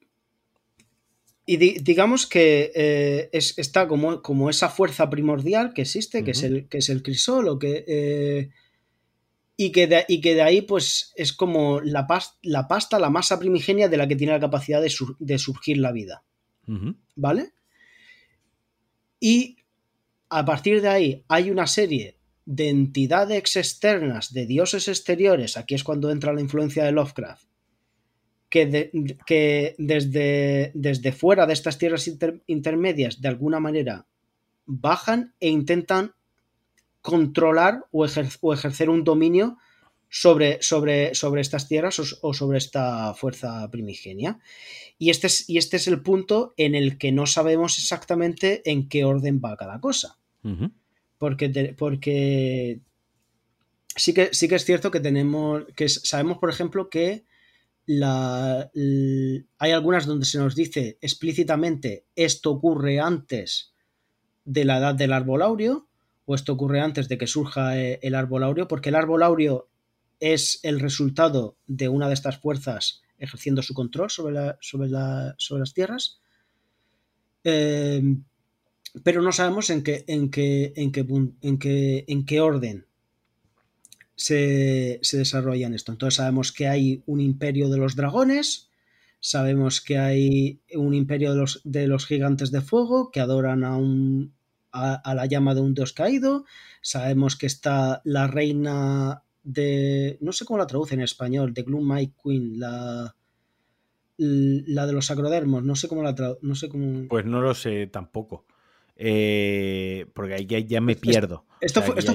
y 1.46 1.56
digamos 1.56 2.26
que 2.26 2.72
eh, 2.74 3.28
está 3.32 3.88
como, 3.88 4.22
como, 4.22 4.50
esa 4.50 4.68
fuerza 4.68 5.10
primordial 5.10 5.72
que 5.72 5.82
existe, 5.82 6.24
que, 6.24 6.32
es 6.32 6.42
el, 6.42 6.68
que 6.68 6.78
es 6.78 6.88
el 6.88 7.02
crisol, 7.02 7.48
o 7.48 7.58
que 7.58 7.84
eh, 7.86 8.50
y 9.56 9.70
que, 9.72 9.86
de, 9.86 10.04
y 10.08 10.20
que 10.20 10.34
de 10.34 10.42
ahí 10.42 10.62
pues 10.62 11.12
es 11.16 11.32
como 11.32 11.80
la, 11.80 12.06
la, 12.42 12.68
pasta, 12.68 12.98
la 12.98 13.10
masa 13.10 13.38
primigenia 13.38 13.88
de 13.88 13.96
la 13.96 14.08
que 14.08 14.16
tiene 14.16 14.32
la 14.32 14.40
capacidad 14.40 14.82
de, 14.82 15.38
surgir 15.38 15.78
la 15.78 15.92
vida. 15.92 16.24
¿Vale? 17.14 17.52
Y 19.20 19.58
a 20.28 20.44
partir 20.44 20.80
de 20.80 20.88
ahí 20.88 21.24
hay 21.28 21.50
una 21.50 21.66
serie 21.66 22.16
de 22.46 22.68
entidades 22.68 23.56
externas, 23.56 24.32
de 24.32 24.46
dioses 24.46 24.88
exteriores, 24.88 25.56
aquí 25.56 25.74
es 25.74 25.84
cuando 25.84 26.10
entra 26.10 26.32
la 26.32 26.40
influencia 26.40 26.84
de 26.84 26.92
Lovecraft, 26.92 27.48
que, 28.48 28.90
que 29.26 29.74
desde, 29.78 30.72
desde, 30.74 31.12
fuera 31.12 31.46
de 31.46 31.54
estas 31.54 31.78
tierras 31.78 32.08
intermedias 32.46 33.20
de 33.20 33.28
alguna 33.28 33.60
manera 33.60 34.06
bajan 34.66 35.34
e 35.40 35.48
intentan 35.48 36.14
controlar 37.04 37.84
o, 37.92 38.06
ejercer 38.06 38.88
un 38.88 39.04
dominio 39.04 39.58
sobre, 40.08 40.62
sobre, 40.62 41.14
sobre 41.14 41.42
estas 41.42 41.68
tierras 41.68 42.00
o, 42.22 42.32
sobre 42.32 42.56
esta 42.56 43.12
fuerza 43.12 43.70
primigenia. 43.70 44.38
Y 44.98 45.10
este, 45.10 45.26
es, 45.26 45.50
y 45.50 45.58
este 45.58 45.76
es 45.76 45.86
el 45.86 46.00
punto 46.00 46.54
en 46.56 46.74
el 46.74 46.96
que 46.96 47.12
no 47.12 47.26
sabemos 47.26 47.78
exactamente 47.78 48.62
en 48.64 48.88
qué 48.88 49.04
orden 49.04 49.42
va 49.44 49.54
cada 49.58 49.80
cosa. 49.80 50.16
Porque, 51.18 51.74
porque 51.76 52.80
sí, 53.94 54.14
que, 54.14 54.30
sí 54.32 54.48
que 54.48 54.54
es 54.54 54.64
cierto 54.64 54.90
que 54.90 55.00
tenemos, 55.00 55.64
que 55.76 55.90
sabemos, 55.90 56.38
por 56.38 56.48
ejemplo, 56.48 56.88
que 56.88 57.26
la, 57.84 58.70
hay 59.58 59.72
algunas 59.72 60.06
donde 60.06 60.24
se 60.24 60.38
nos 60.38 60.54
dice 60.54 60.96
explícitamente 61.02 62.06
esto 62.16 62.52
ocurre 62.52 62.98
antes 62.98 63.74
de 64.46 64.64
la 64.64 64.78
edad 64.78 64.94
del 64.94 65.12
árbol 65.12 65.42
áureo 65.42 65.86
o 66.26 66.34
esto 66.34 66.52
ocurre 66.52 66.80
antes 66.80 67.08
de 67.08 67.18
que 67.18 67.26
surja 67.26 67.78
eh, 67.78 67.98
el 68.02 68.14
árbol 68.14 68.44
áureo, 68.44 68.68
porque 68.68 68.88
el 68.88 68.94
árbol 68.94 69.22
áureo 69.22 69.68
es 70.20 70.60
el 70.62 70.80
resultado 70.80 71.56
de 71.66 71.88
una 71.88 72.08
de 72.08 72.14
estas 72.14 72.38
fuerzas 72.38 73.02
ejerciendo 73.18 73.62
su 73.62 73.74
control 73.74 74.10
sobre, 74.10 74.34
la, 74.34 74.58
sobre, 74.60 74.90
sobre 75.38 75.60
las 75.60 75.74
tierras. 75.74 76.20
Em, 77.42 78.24
pero 79.02 79.22
no 79.22 79.32
sabemos 79.32 79.70
en 79.70 79.82
qué, 79.82 80.04
en 80.06 80.30
qué, 80.30 80.72
en 80.76 80.92
qué, 80.92 81.06
en 81.42 81.58
qué, 81.58 82.04
en 82.06 82.24
qué 82.24 82.40
orden 82.40 82.86
se, 84.14 84.98
se 85.02 85.18
desarrollan 85.18 85.74
esto. 85.74 85.92
Entonces 85.92 86.16
sabemos 86.16 86.52
que 86.52 86.68
hay 86.68 87.02
un 87.06 87.20
imperio 87.20 87.68
de 87.68 87.78
los 87.78 87.96
dragones, 87.96 88.70
sabemos 89.20 89.80
que 89.80 89.98
hay 89.98 90.60
un 90.74 90.94
imperio 90.94 91.32
de 91.32 91.40
los, 91.40 91.60
de 91.64 91.86
los 91.86 92.06
gigantes 92.06 92.50
de 92.50 92.60
fuego 92.60 93.10
que 93.10 93.20
adoran 93.20 93.64
a, 93.64 93.76
un, 93.76 94.34
a, 94.74 95.14
la 95.14 95.26
llama 95.26 95.54
de 95.54 95.60
un 95.60 95.74
dios 95.74 95.92
caído, 95.92 96.44
sabemos 96.82 97.36
que 97.36 97.46
está 97.46 98.02
la 98.04 98.26
reina 98.26 99.22
de, 99.42 100.18
no 100.20 100.32
sé 100.32 100.44
cómo 100.44 100.58
la 100.58 100.66
traduce 100.66 100.94
en 100.94 101.02
español, 101.02 101.54
de 101.54 101.62
Gloom 101.62 101.94
My 101.94 102.12
Queen, 102.22 102.58
la, 102.58 103.14
la 104.16 104.86
de 104.86 104.92
los 104.92 105.10
acrodermos, 105.10 105.62
no 105.62 105.76
sé 105.76 105.88
cómo 105.88 106.02
la 106.02 106.14
traduce, 106.14 106.40
no 106.42 106.54
sé 106.54 106.68
cómo... 106.68 107.08
Pues 107.08 107.24
no 107.24 107.40
lo 107.40 107.54
sé 107.54 107.86
tampoco. 107.86 108.44
Eh, 108.96 110.06
porque 110.14 110.34
ahí 110.34 110.46
ya, 110.46 110.80
me 110.80 110.94
pierdo. 110.94 111.44
Esto, 111.60 111.82
fue, 111.82 111.98
esto, 111.98 112.14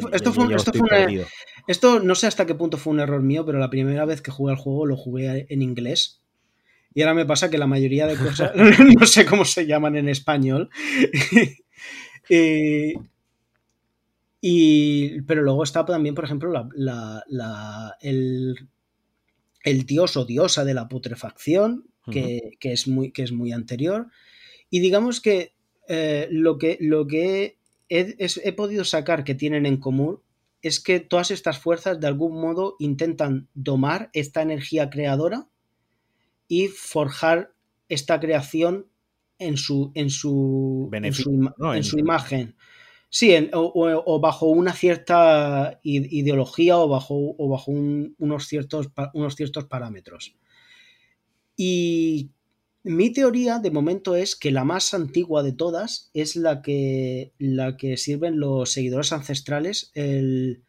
esto, 1.67 1.99
no 1.99 2.15
sé 2.15 2.27
hasta 2.27 2.45
qué 2.45 2.55
punto 2.55 2.77
fue 2.77 2.93
un 2.93 2.99
error 2.99 3.21
mío, 3.21 3.45
pero 3.45 3.59
la 3.59 3.69
primera 3.69 4.05
vez 4.05 4.21
que 4.21 4.31
jugué 4.31 4.53
al 4.53 4.57
juego 4.57 4.85
lo 4.85 4.95
jugué 4.95 5.45
en 5.49 5.61
inglés. 5.61 6.21
Y 6.93 7.01
ahora 7.01 7.13
me 7.13 7.25
pasa 7.25 7.49
que 7.49 7.57
la 7.57 7.67
mayoría 7.67 8.07
de 8.07 8.15
cosas 8.15 8.51
no 8.99 9.05
sé 9.05 9.25
cómo 9.25 9.45
se 9.45 9.65
llaman 9.65 9.95
en 9.95 10.09
español. 10.09 10.69
Eh, 12.29 12.93
y, 14.41 15.21
pero 15.21 15.41
luego 15.41 15.63
está 15.63 15.85
también, 15.85 16.15
por 16.15 16.25
ejemplo, 16.25 16.69
la, 16.75 17.95
el, 18.01 18.55
el, 19.63 19.85
dios 19.85 20.15
o 20.15 20.25
diosa 20.25 20.63
de 20.63 20.73
la 20.73 20.87
putrefacción, 20.87 21.85
que, 22.11 22.57
es, 22.61 22.87
muy, 22.87 23.11
que 23.11 23.23
es 23.23 23.31
muy 23.31 23.51
anterior. 23.51 24.07
Y 24.69 24.79
digamos 24.79 25.21
que 25.21 25.53
eh, 25.87 26.27
lo 26.31 26.57
que, 26.57 26.77
lo 26.79 27.07
que 27.07 27.57
he, 27.89 28.53
podido 28.53 28.83
sacar 28.83 29.23
que 29.23 29.35
tienen 29.35 29.65
en 29.65 29.77
común 29.77 30.21
es 30.61 30.79
que 30.79 30.99
todas 30.99 31.31
estas 31.31 31.59
fuerzas 31.59 31.99
de 31.99 32.07
algún 32.07 32.39
modo 32.39 32.75
intentan 32.79 33.47
domar 33.53 34.09
esta 34.13 34.41
energía 34.41 34.89
creadora 34.89 35.47
y 36.47 36.67
forjar 36.67 37.53
esta 37.87 38.19
creación 38.19 38.87
en 39.39 39.57
su, 39.57 39.91
en 39.95 40.09
su, 40.09 40.89
en 40.93 41.83
su, 41.83 41.97
imagen. 41.97 42.55
Sí, 43.09 43.33
o, 43.53 44.19
bajo 44.19 44.47
una 44.47 44.73
cierta 44.73 45.79
ideología 45.83 46.77
o 46.77 46.87
bajo, 46.87 47.35
o 47.37 47.49
bajo 47.49 47.71
unos, 47.71 48.47
ciertos, 48.47 48.89
unos 49.13 49.35
ciertos 49.35 49.65
parámetros. 49.65 50.35
Y 51.55 52.31
mi 52.83 53.11
teoría 53.11 53.59
de 53.59 53.71
momento 53.71 54.15
es 54.15 54.35
que 54.35 54.51
la 54.51 54.63
más 54.63 54.93
antigua 54.93 55.43
de 55.43 55.51
todas 55.51 56.09
es 56.13 56.35
la 56.35 56.61
que, 56.61 57.33
la 57.37 57.75
que 57.75 57.97
sirven 57.97 58.39
los 58.39 58.71
seguidores 58.71 59.11
ancestrales, 59.11 59.91
el... 59.93 60.63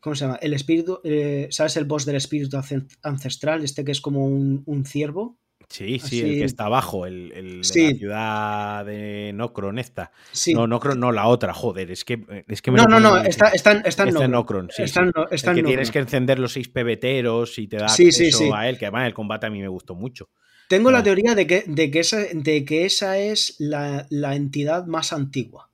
¿Cómo 0.00 0.14
se 0.14 0.24
llama? 0.24 0.38
El 0.40 0.54
espíritu, 0.54 1.00
eh, 1.04 1.48
¿sabes 1.50 1.76
el 1.76 1.84
boss 1.84 2.06
del 2.06 2.16
espíritu 2.16 2.56
ancestral? 3.02 3.64
Este 3.64 3.84
que 3.84 3.90
es 3.90 4.00
como 4.00 4.24
un, 4.24 4.84
ciervo. 4.86 5.36
Sí, 5.68 5.98
sí, 5.98 6.20
el 6.20 6.38
que 6.38 6.44
está 6.44 6.66
abajo, 6.66 7.06
el, 7.06 7.32
el 7.32 7.62
de 7.62 7.92
la 7.92 7.98
ciudad 7.98 8.86
de 8.86 9.32
Nocron 9.34 9.78
esta. 9.78 10.12
No, 10.54 10.66
Nocron 10.66 11.00
no, 11.00 11.10
la 11.10 11.26
otra, 11.26 11.52
joder, 11.52 11.90
es 11.90 12.04
que, 12.04 12.44
es 12.46 12.62
que 12.62 12.70
No, 12.70 12.84
no, 12.84 13.00
no, 13.00 13.16
está, 13.18 13.48
está, 13.48 13.72
está 13.72 14.04
en 14.04 14.30
Nocron. 14.30 14.70
sí, 14.70 14.84
que 14.84 15.62
tienes 15.62 15.90
que 15.90 15.98
encender 15.98 16.38
los 16.38 16.52
seis 16.52 16.68
pebeteros 16.68 17.58
y 17.58 17.66
te 17.66 17.78
da 17.78 17.86
acceso 17.86 18.54
a 18.54 18.68
él, 18.68 18.78
que 18.78 18.86
además 18.86 19.06
el 19.06 19.14
combate 19.14 19.46
a 19.46 19.50
mí 19.50 19.60
me 19.60 19.68
gustó 19.68 19.94
mucho. 19.94 20.30
Tengo 20.68 20.90
la 20.90 21.02
teoría 21.02 21.34
de 21.34 21.46
que, 21.46 21.64
de 21.66 21.90
que, 21.90 22.00
esa, 22.00 22.18
de 22.32 22.64
que 22.64 22.84
esa 22.86 23.18
es 23.18 23.56
la, 23.58 24.06
entidad 24.10 24.86
más 24.86 25.12
antigua. 25.12 25.70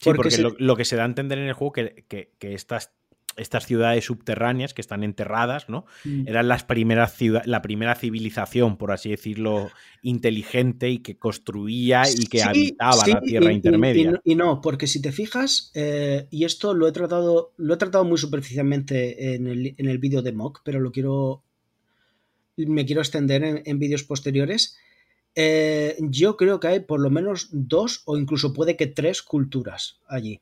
Sí, 0.00 0.10
porque, 0.14 0.38
lo, 0.38 0.76
que 0.76 0.84
se 0.84 0.96
da 0.96 1.02
a 1.02 1.06
entender 1.06 1.38
en 1.38 1.48
el 1.48 1.54
juego 1.54 1.72
que, 1.72 2.04
que, 2.08 2.32
que 2.38 2.54
estas, 2.54 2.92
estas 3.38 3.66
ciudades 3.66 4.04
subterráneas 4.04 4.74
que 4.74 4.80
están 4.80 5.02
enterradas, 5.04 5.68
¿no? 5.68 5.86
Mm. 6.04 6.28
Eran 6.28 6.48
las 6.48 6.64
primeras 6.64 7.16
la 7.44 7.62
primera 7.62 7.94
civilización, 7.94 8.76
por 8.76 8.92
así 8.92 9.10
decirlo, 9.10 9.70
inteligente 10.02 10.90
y 10.90 10.98
que 10.98 11.16
construía 11.16 12.02
y 12.08 12.26
que 12.26 12.42
habitaba 12.42 13.06
la 13.06 13.20
Tierra 13.20 13.52
Intermedia. 13.52 14.20
Y, 14.24 14.34
no, 14.34 14.60
porque 14.60 14.86
si 14.86 15.00
te 15.00 15.12
fijas, 15.12 15.70
eh, 15.74 16.26
y 16.30 16.44
esto 16.44 16.74
lo 16.74 16.86
he 16.86 16.92
tratado, 16.92 17.52
lo 17.56 17.74
he 17.74 17.76
tratado 17.76 18.04
muy 18.04 18.18
superficialmente 18.18 19.34
en 19.34 19.46
el, 19.46 19.74
en 19.76 19.88
el 19.88 19.98
vídeo 19.98 20.22
de 20.22 20.32
Mock, 20.32 20.60
pero 20.64 20.80
lo 20.80 20.92
quiero 20.92 21.42
me 22.66 22.84
quiero 22.84 23.00
extender 23.00 23.62
en, 23.64 23.78
vídeos 23.78 24.02
posteriores, 24.02 24.76
eh, 25.34 25.96
yo 26.00 26.36
creo 26.36 26.58
que 26.58 26.68
hay 26.68 26.80
por 26.80 27.00
lo 27.00 27.10
menos 27.10 27.48
dos 27.52 28.02
o 28.06 28.18
incluso 28.18 28.52
puede 28.52 28.76
que 28.76 28.86
tres 28.86 29.22
culturas 29.22 30.00
allí. 30.08 30.40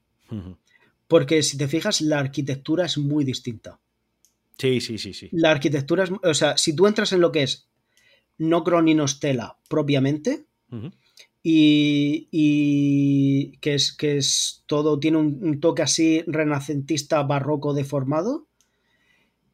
Porque 1.09 1.43
si 1.43 1.57
te 1.57 1.69
fijas, 1.69 2.01
la 2.01 2.19
arquitectura 2.19 2.87
es 2.87 2.99
muy 2.99 3.25
distinta. 3.25 3.79
Sí, 4.59 4.81
sí, 4.81 4.99
sí, 4.99 5.13
sí. 5.13 5.29
La 5.33 5.51
arquitectura 5.51 6.05
es, 6.05 6.11
o 6.23 6.35
sea, 6.35 6.57
si 6.57 6.75
tú 6.75 6.87
entras 6.87 7.13
en 7.13 7.21
lo 7.21 7.31
que 7.31 7.43
es 7.43 7.69
no 8.39 8.65
Nostela 8.65 9.59
propiamente, 9.69 10.47
y, 11.43 12.29
y, 12.31 13.53
que, 13.59 13.75
es, 13.75 13.93
que 13.93 14.17
es 14.17 14.65
todo, 14.67 14.99
tiene 14.99 15.19
un, 15.19 15.61
toque 15.61 15.83
así 15.83 16.23
renacentista 16.27 17.23
barroco 17.23 17.73
deformado, 17.73 18.49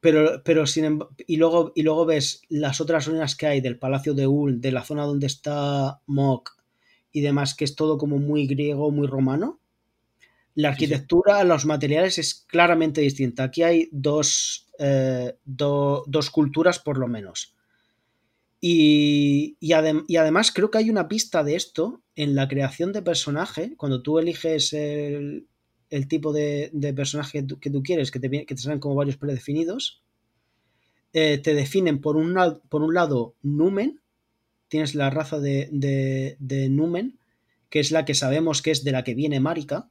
pero, 0.00 0.42
pero 0.42 0.66
sin 0.66 1.00
y 1.26 1.36
luego, 1.36 1.72
y 1.76 1.82
luego 1.82 2.06
ves 2.06 2.42
las 2.48 2.80
otras 2.80 3.06
ruinas 3.06 3.36
que 3.36 3.46
hay 3.46 3.60
del 3.60 3.78
Palacio 3.78 4.14
de 4.14 4.26
Ul, 4.26 4.60
de 4.60 4.72
la 4.72 4.84
zona 4.84 5.04
donde 5.04 5.26
está 5.26 6.00
Mok 6.06 6.50
y 7.12 7.20
demás, 7.20 7.54
que 7.54 7.64
es 7.64 7.76
todo 7.76 7.98
como 7.98 8.18
muy 8.18 8.46
griego, 8.46 8.90
muy 8.90 9.06
romano. 9.06 9.60
La 10.54 10.68
arquitectura, 10.68 11.44
los 11.44 11.64
materiales 11.64 12.18
es 12.18 12.34
claramente 12.34 13.00
distinta. 13.00 13.44
Aquí 13.44 13.62
hay 13.62 13.88
dos, 13.90 14.68
eh, 14.78 15.34
dos 15.44 16.30
culturas 16.30 16.78
por 16.78 16.98
lo 16.98 17.08
menos. 17.08 17.54
Y, 18.60 19.56
y, 19.58 19.72
además 19.72 20.52
creo 20.52 20.70
que 20.70 20.78
hay 20.78 20.88
una 20.88 21.08
pista 21.08 21.42
de 21.42 21.56
esto 21.56 22.00
en 22.14 22.36
la 22.36 22.46
creación 22.46 22.92
de 22.92 23.02
personaje. 23.02 23.74
Cuando 23.76 24.02
tú 24.02 24.18
eliges 24.18 24.72
el, 24.72 25.48
el 25.92 26.08
tipo 26.08 26.32
de, 26.32 26.70
personaje 26.96 27.44
que 27.60 27.70
tú, 27.70 27.82
quieres, 27.82 28.10
que 28.10 28.18
te, 28.18 28.30
que 28.30 28.54
te 28.54 28.62
salen 28.62 28.80
como 28.80 28.94
varios 28.94 29.18
predefinidos. 29.18 30.02
Eh, 31.12 31.36
te 31.36 31.52
definen 31.52 32.00
por 32.00 32.16
un, 32.16 32.34
por 32.70 32.82
un 32.82 32.94
lado 32.94 33.34
Numen, 33.42 34.00
tienes 34.68 34.94
la 34.94 35.10
raza 35.10 35.38
de, 35.38 35.68
de, 35.70 36.68
Numen, 36.70 37.18
que 37.68 37.80
es 37.80 37.90
la 37.90 38.06
que 38.06 38.14
sabemos 38.14 38.62
que 38.62 38.70
es 38.70 38.84
de 38.84 38.92
la 38.92 39.04
que 39.04 39.14
viene 39.14 39.38
Marika. 39.38 39.90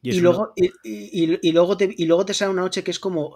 Y, 0.00 0.20
luego, 0.20 0.52
y, 0.54 1.52
luego 1.52 1.76
te, 1.76 1.92
y 1.96 2.06
luego 2.06 2.24
te 2.24 2.34
sale 2.34 2.52
una 2.52 2.62
noche 2.62 2.84
que 2.84 2.92
es 2.92 3.00
como 3.00 3.34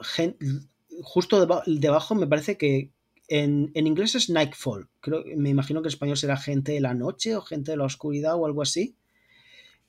justo 1.03 1.65
debajo, 1.67 2.15
me 2.15 2.27
parece 2.27 2.57
que 2.57 2.93
en, 3.29 3.73
en, 3.75 3.87
inglés 3.87 4.15
es 4.15 4.31
Nightfall. 4.31 4.89
Creo, 5.01 5.25
me 5.37 5.51
imagino 5.51 5.83
que 5.83 5.89
en 5.89 5.93
español 5.93 6.17
será 6.17 6.37
gente 6.37 6.73
de 6.73 6.81
la 6.81 6.95
noche 6.95 7.35
o 7.35 7.43
gente 7.43 7.73
de 7.73 7.77
la 7.77 7.85
oscuridad 7.85 8.37
o 8.37 8.47
algo 8.47 8.63
así 8.63 8.97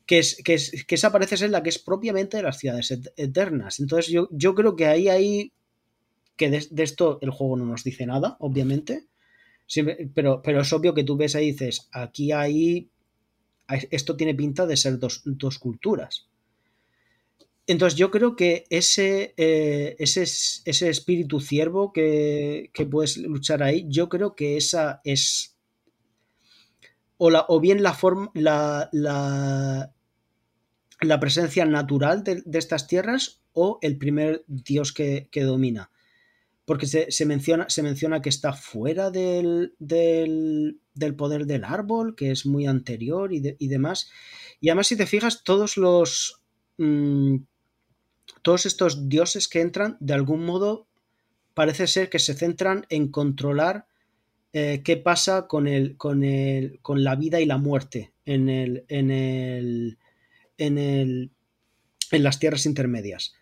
que, 0.05 0.19
es, 0.19 0.41
que, 0.43 0.55
es, 0.55 0.85
que 0.85 0.95
esa 0.95 1.11
parece 1.11 1.37
ser 1.37 1.49
la 1.49 1.63
que 1.63 1.69
es 1.69 1.79
propiamente 1.79 2.37
de 2.37 2.43
las 2.43 2.57
ciudades 2.57 2.91
eternas. 3.15 3.79
Entonces 3.79 4.11
yo, 4.11 4.27
yo 4.31 4.55
creo 4.55 4.75
que 4.75 4.87
ahí 4.87 5.09
hay 5.09 5.53
que 6.35 6.49
de, 6.49 6.83
esto 6.83 7.19
el 7.21 7.29
juego 7.29 7.57
no 7.57 7.65
nos 7.65 7.83
dice 7.83 8.05
nada, 8.05 8.37
obviamente, 8.39 9.07
pero, 10.13 10.41
pero 10.41 10.61
es 10.61 10.73
obvio 10.73 10.93
que 10.93 11.03
tú 11.03 11.15
ves 11.15 11.35
ahí 11.35 11.47
y 11.47 11.51
dices, 11.51 11.89
aquí 11.91 12.31
hay, 12.31 12.89
esto 13.91 14.17
tiene 14.17 14.33
pinta 14.33 14.65
de 14.65 14.75
ser 14.75 14.97
dos, 14.97 15.21
culturas. 15.59 16.27
Entonces 17.65 17.97
yo 17.97 18.11
creo 18.11 18.35
que 18.35 18.65
ese, 18.69 19.33
eh, 19.37 19.95
ese, 19.99 20.23
ese, 20.23 20.89
espíritu 20.89 21.39
ciervo 21.39 21.93
que, 21.93 22.71
que, 22.73 22.85
puedes 22.85 23.17
luchar 23.17 23.63
ahí, 23.63 23.85
yo 23.87 24.09
creo 24.09 24.35
que 24.35 24.57
esa 24.57 24.99
es 25.05 25.53
o, 27.17 27.59
bien 27.59 27.83
la, 27.83 27.93
forma, 27.93 28.31
la, 28.33 28.89
la, 28.91 29.89
presencia 31.19 31.65
natural 31.65 32.23
de, 32.23 32.43
estas 32.53 32.87
tierras 32.87 33.41
o 33.53 33.79
el 33.81 33.97
primer 33.97 34.43
dios 34.47 34.91
que, 34.91 35.29
domina. 35.33 35.91
Porque 36.65 36.87
se, 36.87 37.25
menciona, 37.25 37.69
se, 37.69 37.83
menciona, 37.83 38.21
que 38.21 38.29
está 38.29 38.53
fuera 38.53 39.11
del, 39.11 39.75
del, 39.79 40.79
poder 41.17 41.45
del 41.45 41.63
árbol, 41.63 42.15
que 42.15 42.31
es 42.31 42.45
muy 42.45 42.67
anterior 42.67 43.33
y, 43.33 43.67
demás. 43.67 44.09
Y 44.59 44.69
además, 44.69 44.87
si 44.87 44.97
te 44.97 45.05
fijas, 45.05 45.43
todos 45.43 45.77
los. 45.77 46.41
Mm, 46.77 47.37
todos 48.43 48.67
estos 48.67 49.09
dioses 49.09 49.47
que 49.47 49.61
entran, 49.61 49.97
de 49.99 50.13
algún 50.13 50.45
modo, 50.45 50.85
parece 51.53 51.87
ser 51.87 52.09
que 52.09 52.19
se 52.19 52.35
centran 52.35 52.85
en 52.89 53.07
controlar 53.07 53.87
eh, 54.51 54.81
qué 54.83 54.97
pasa 54.97 55.47
con, 55.47 55.67
el, 55.67 55.97
con, 55.97 56.23
el, 56.23 56.79
con 56.81 57.03
la 57.03 57.15
vida 57.15 57.41
y 57.41 57.45
la 57.45 57.57
muerte 57.57 58.13
en, 58.25 58.49
el, 58.49 58.85
en, 58.89 59.09
el, 59.09 59.97
en, 60.57 60.77
el, 60.77 61.31
en 62.11 62.23
las 62.23 62.37
tierras 62.37 62.65
intermedias. 62.65 63.33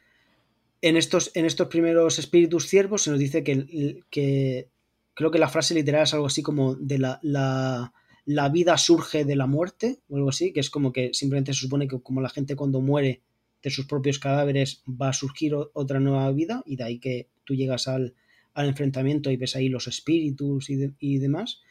En 0.81 0.95
estos, 0.95 1.31
en 1.35 1.45
estos 1.45 1.67
primeros 1.67 2.17
espíritus 2.17 2.67
ciervos 2.67 3.01
se 3.01 3.09
nos 3.11 3.19
dice 3.19 3.43
que, 3.43 4.03
que 4.09 4.69
creo 5.13 5.31
que 5.31 5.39
la 5.39 5.49
frase 5.49 5.73
literal 5.73 6.03
es 6.03 6.13
algo 6.13 6.27
así 6.27 6.41
como 6.43 6.75
de 6.75 6.99
la, 6.99 7.19
la, 7.23 7.93
la, 8.25 8.49
vida 8.49 8.77
surge 8.77 9.25
de 9.25 9.35
la 9.35 9.47
muerte 9.47 9.99
o 10.09 10.15
algo 10.15 10.29
así, 10.29 10.53
que 10.53 10.59
es 10.59 10.69
como 10.69 10.93
que 10.93 11.13
simplemente 11.13 11.53
se 11.53 11.59
supone 11.59 11.87
que 11.87 11.99
como 12.01 12.21
la 12.21 12.29
gente 12.29 12.55
cuando 12.55 12.81
muere 12.81 13.21
de 13.63 13.69
sus 13.69 13.85
propios 13.85 14.19
cadáveres 14.19 14.83
va 14.87 15.09
a 15.09 15.13
surgir 15.13 15.53
otra 15.73 15.99
nueva 15.99 16.31
vida 16.31 16.63
y 16.65 16.75
de 16.75 16.83
ahí 16.83 16.99
que 16.99 17.29
tú 17.43 17.55
llegas 17.55 17.87
al, 17.87 18.15
al 18.53 18.67
enfrentamiento 18.67 19.31
y 19.31 19.37
ves 19.37 19.55
ahí 19.55 19.69
los 19.69 19.87
espíritus 19.87 20.69
y, 20.69 20.93
y 20.99 21.19
demás. 21.19 21.61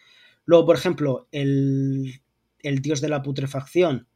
Luego, 0.45 0.67
por 0.67 0.77
ejemplo, 0.77 1.29
el, 1.33 2.21
el 2.63 2.83
dios 2.83 3.01
de 3.01 3.09
la 3.09 3.23
putrefacción, 3.23 4.09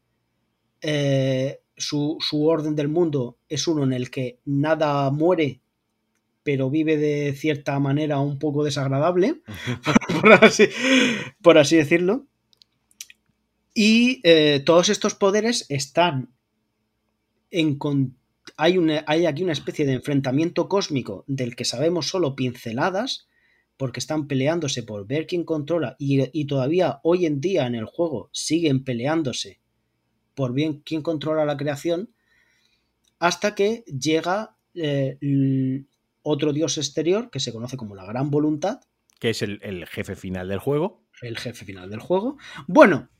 eh, 0.80 1.60
su, 1.76 2.18
su, 2.20 2.46
orden 2.46 2.76
del 2.76 2.88
mundo 2.88 3.38
es 3.48 3.66
uno 3.66 3.84
en 3.84 3.92
el 3.92 4.10
que 4.10 4.40
nada 4.44 5.10
muere, 5.10 5.60
pero 6.42 6.70
vive 6.70 6.96
de 6.96 7.32
cierta 7.34 7.78
manera 7.80 8.18
un 8.20 8.38
poco 8.38 8.64
desagradable, 8.64 9.42
por, 10.20 10.32
así, 10.32 10.68
por 11.42 11.58
así, 11.58 11.76
decirlo. 11.76 12.26
Y 13.72 14.20
eh, 14.22 14.62
todos 14.64 14.88
estos 14.88 15.14
poderes 15.14 15.66
están 15.68 16.33
hay, 18.56 18.78
hay 19.06 19.26
aquí 19.26 19.42
una 19.42 19.52
especie 19.52 19.86
de 19.86 19.94
enfrentamiento 19.94 20.68
cósmico 20.68 21.24
del 21.26 21.56
que 21.56 21.64
sabemos 21.64 22.08
solo 22.08 22.34
pinceladas, 22.34 23.28
porque 23.76 24.00
están 24.00 24.28
peleándose 24.28 24.82
por 24.82 25.06
ver 25.06 25.26
quién 25.26 25.44
controla 25.44 25.96
y, 25.98 26.44
todavía 26.46 27.00
hoy 27.02 27.26
en 27.26 27.40
día 27.40 27.66
en 27.66 27.74
el 27.74 27.86
juego 27.86 28.30
siguen 28.32 28.84
peleándose 28.84 29.60
por 30.34 30.52
bien 30.52 30.82
quién 30.84 31.02
controla 31.02 31.44
la 31.44 31.56
creación, 31.56 32.10
hasta 33.18 33.54
que 33.54 33.84
llega 33.86 34.56
eh, 34.74 35.16
otro 36.22 36.52
dios 36.52 36.76
exterior 36.78 37.30
que 37.30 37.40
se 37.40 37.52
conoce 37.52 37.76
como 37.76 37.94
la 37.94 38.04
Gran 38.04 38.30
Voluntad. 38.30 38.80
Que 39.20 39.30
es 39.30 39.42
el, 39.42 39.60
el 39.62 39.86
jefe 39.86 40.16
final 40.16 40.48
del 40.48 40.58
juego. 40.58 41.04
El 41.22 41.38
jefe 41.38 41.64
final 41.64 41.88
del 41.88 42.00
juego. 42.00 42.36
Bueno, 42.66 43.10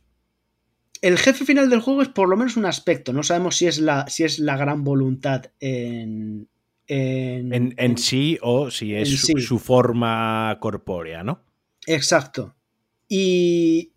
el 1.05 1.19
jefe 1.19 1.45
final 1.45 1.69
del 1.69 1.81
juego 1.81 2.01
es 2.01 2.09
por 2.09 2.31
lo 2.31 2.37
menos 2.37 2.57
un 2.57 2.65
aspecto. 2.65 3.13
No 3.13 3.23
sabemos 3.23 3.57
si 3.57 3.67
es 3.67 3.79
la, 3.79 4.07
si 4.09 4.25
es 4.25 4.39
la 4.39 4.57
gran 4.57 4.85
voluntad 4.85 5.51
en. 5.61 6.49
En, 6.87 7.99
sí 7.99 8.39
o 8.43 8.71
si 8.71 8.95
es 8.95 9.21
su, 9.21 9.59
forma 9.59 10.57
corpórea, 10.61 11.23
¿no? 11.23 11.43
Exacto. 11.87 12.57
Y. 13.07 13.93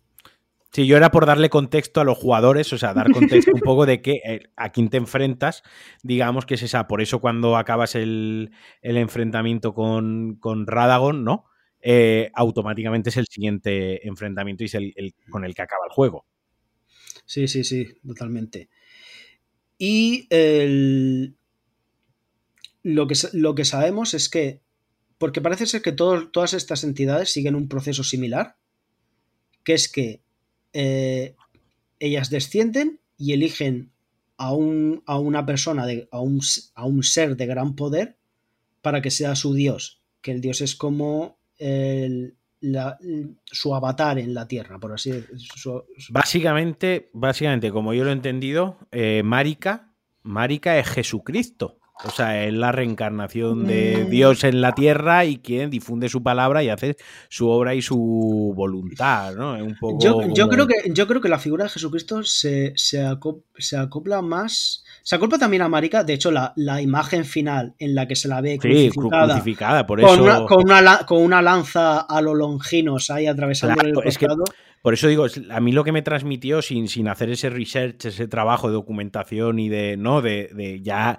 Sí, 0.70 0.86
yo 0.86 0.98
era 0.98 1.10
por 1.10 1.24
darle 1.24 1.48
contexto 1.48 2.02
a 2.02 2.04
los 2.04 2.18
jugadores, 2.18 2.70
o 2.74 2.78
sea, 2.78 2.92
dar 2.92 3.10
contexto 3.10 3.52
un 3.54 3.60
poco 3.60 3.86
de 3.86 4.02
que 4.02 4.20
eh, 4.24 4.42
a 4.56 4.70
quién 4.70 4.90
te 4.90 4.98
enfrentas, 4.98 5.62
digamos 6.02 6.44
que 6.44 6.54
es 6.54 6.62
esa. 6.62 6.88
Por 6.88 7.00
eso 7.00 7.20
cuando 7.20 7.56
acabas 7.56 7.94
el, 7.94 8.52
enfrentamiento 8.82 9.72
con, 9.72 10.36
con 10.36 10.66
Radagon, 10.66 11.24
¿no? 11.24 11.46
Eh, 11.80 12.30
automáticamente 12.34 13.08
es 13.08 13.16
el 13.16 13.26
siguiente 13.26 14.06
enfrentamiento 14.06 14.62
y 14.64 14.66
es 14.66 14.74
el, 14.74 14.94
con 15.30 15.46
el 15.46 15.54
que 15.54 15.62
acaba 15.62 15.86
el 15.86 15.92
juego. 15.92 16.26
Sí, 17.28 17.46
sí, 17.46 17.62
sí, 17.62 17.86
totalmente. 18.06 18.70
Y 19.76 20.26
lo, 22.82 23.06
que, 23.06 23.14
lo 23.34 23.54
que 23.54 23.66
sabemos 23.66 24.14
es 24.14 24.30
que, 24.30 24.62
porque 25.18 25.42
parece 25.42 25.66
ser 25.66 25.82
que 25.82 25.92
todas 25.92 26.54
estas 26.54 26.84
entidades 26.84 27.30
siguen 27.30 27.54
un 27.54 27.68
proceso 27.68 28.02
similar, 28.02 28.56
que 29.62 29.74
es 29.74 29.92
que 29.92 30.22
eh, 30.72 31.36
ellas 32.00 32.30
descienden 32.30 32.98
y 33.18 33.34
eligen 33.34 33.92
a, 34.38 34.54
un, 34.54 35.02
a 35.04 35.18
una 35.18 35.44
persona, 35.44 35.84
de, 35.84 36.08
a, 36.10 36.22
un, 36.22 36.40
a 36.74 36.86
un 36.86 37.02
ser 37.02 37.36
de 37.36 37.44
gran 37.44 37.76
poder 37.76 38.16
para 38.80 39.02
que 39.02 39.10
sea 39.10 39.36
su 39.36 39.52
dios, 39.52 40.00
que 40.22 40.30
el 40.32 40.40
dios 40.40 40.62
es 40.62 40.74
como 40.74 41.38
el, 41.58 42.37
su 43.44 43.74
avatar 43.74 44.18
en 44.18 44.34
la 44.34 44.46
Tierra, 44.46 44.78
por 44.78 44.92
así 44.92 45.12
decirlo. 45.12 45.86
Básicamente, 46.10 47.10
básicamente, 47.12 47.70
como 47.70 47.94
yo 47.94 48.04
lo 48.04 48.10
he 48.10 48.14
entendido, 48.14 48.78
eh, 48.90 49.22
Marika, 49.24 49.94
Marika 50.22 50.78
es 50.78 50.88
Jesucristo. 50.88 51.77
O 52.04 52.10
sea, 52.10 52.44
es 52.44 52.54
la 52.54 52.70
reencarnación 52.70 53.66
de 53.66 54.04
mm. 54.06 54.10
Dios 54.10 54.44
en 54.44 54.60
la 54.60 54.72
tierra 54.72 55.24
y 55.24 55.38
quien 55.38 55.68
difunde 55.68 56.08
su 56.08 56.22
palabra 56.22 56.62
y 56.62 56.68
hace 56.68 56.96
su 57.28 57.48
obra 57.48 57.74
y 57.74 57.82
su 57.82 58.52
voluntad, 58.54 59.34
¿no? 59.34 59.54
un 59.54 59.76
poco 59.78 59.98
yo, 60.00 60.48
creo 60.48 60.68
que, 60.68 60.74
yo 60.92 61.08
creo 61.08 61.20
que 61.20 61.28
la 61.28 61.40
figura 61.40 61.64
de 61.64 61.70
Jesucristo 61.70 62.22
se, 62.22 62.72
se, 62.76 63.04
acopla, 63.76 64.22
más. 64.22 64.84
Se 65.02 65.16
acopla 65.16 65.38
también 65.38 65.62
a 65.62 65.68
Marica. 65.68 66.04
De 66.04 66.12
hecho, 66.12 66.30
la, 66.30 66.52
imagen 66.80 67.24
final 67.24 67.74
en 67.80 67.96
la 67.96 68.06
que 68.06 68.14
se 68.14 68.28
la 68.28 68.40
ve 68.40 68.58
crucificada, 68.58 69.84
por 69.86 70.00
con, 70.00 70.20
Una, 70.20 70.46
con, 71.04 71.22
una, 71.22 71.42
lanza 71.42 72.00
a 72.00 72.20
los 72.20 72.36
longinos 72.36 73.10
ahí 73.10 73.26
atravesando 73.26 73.82
el 73.82 73.94
costado. 73.94 74.44
Por 74.82 74.94
eso 74.94 75.08
digo, 75.08 75.26
a 75.50 75.60
mí 75.60 75.72
lo 75.72 75.82
que 75.82 75.92
me 75.92 76.02
transmitió 76.02 76.62
sin, 76.62 76.88
sin 76.88 77.08
hacer 77.08 77.30
ese 77.30 77.50
research, 77.50 78.04
ese 78.04 78.28
trabajo 78.28 78.68
de 78.68 78.74
documentación 78.74 79.58
y 79.58 79.68
de, 79.68 79.96
¿no? 79.96 80.22
De, 80.22 80.80
ya 80.82 81.18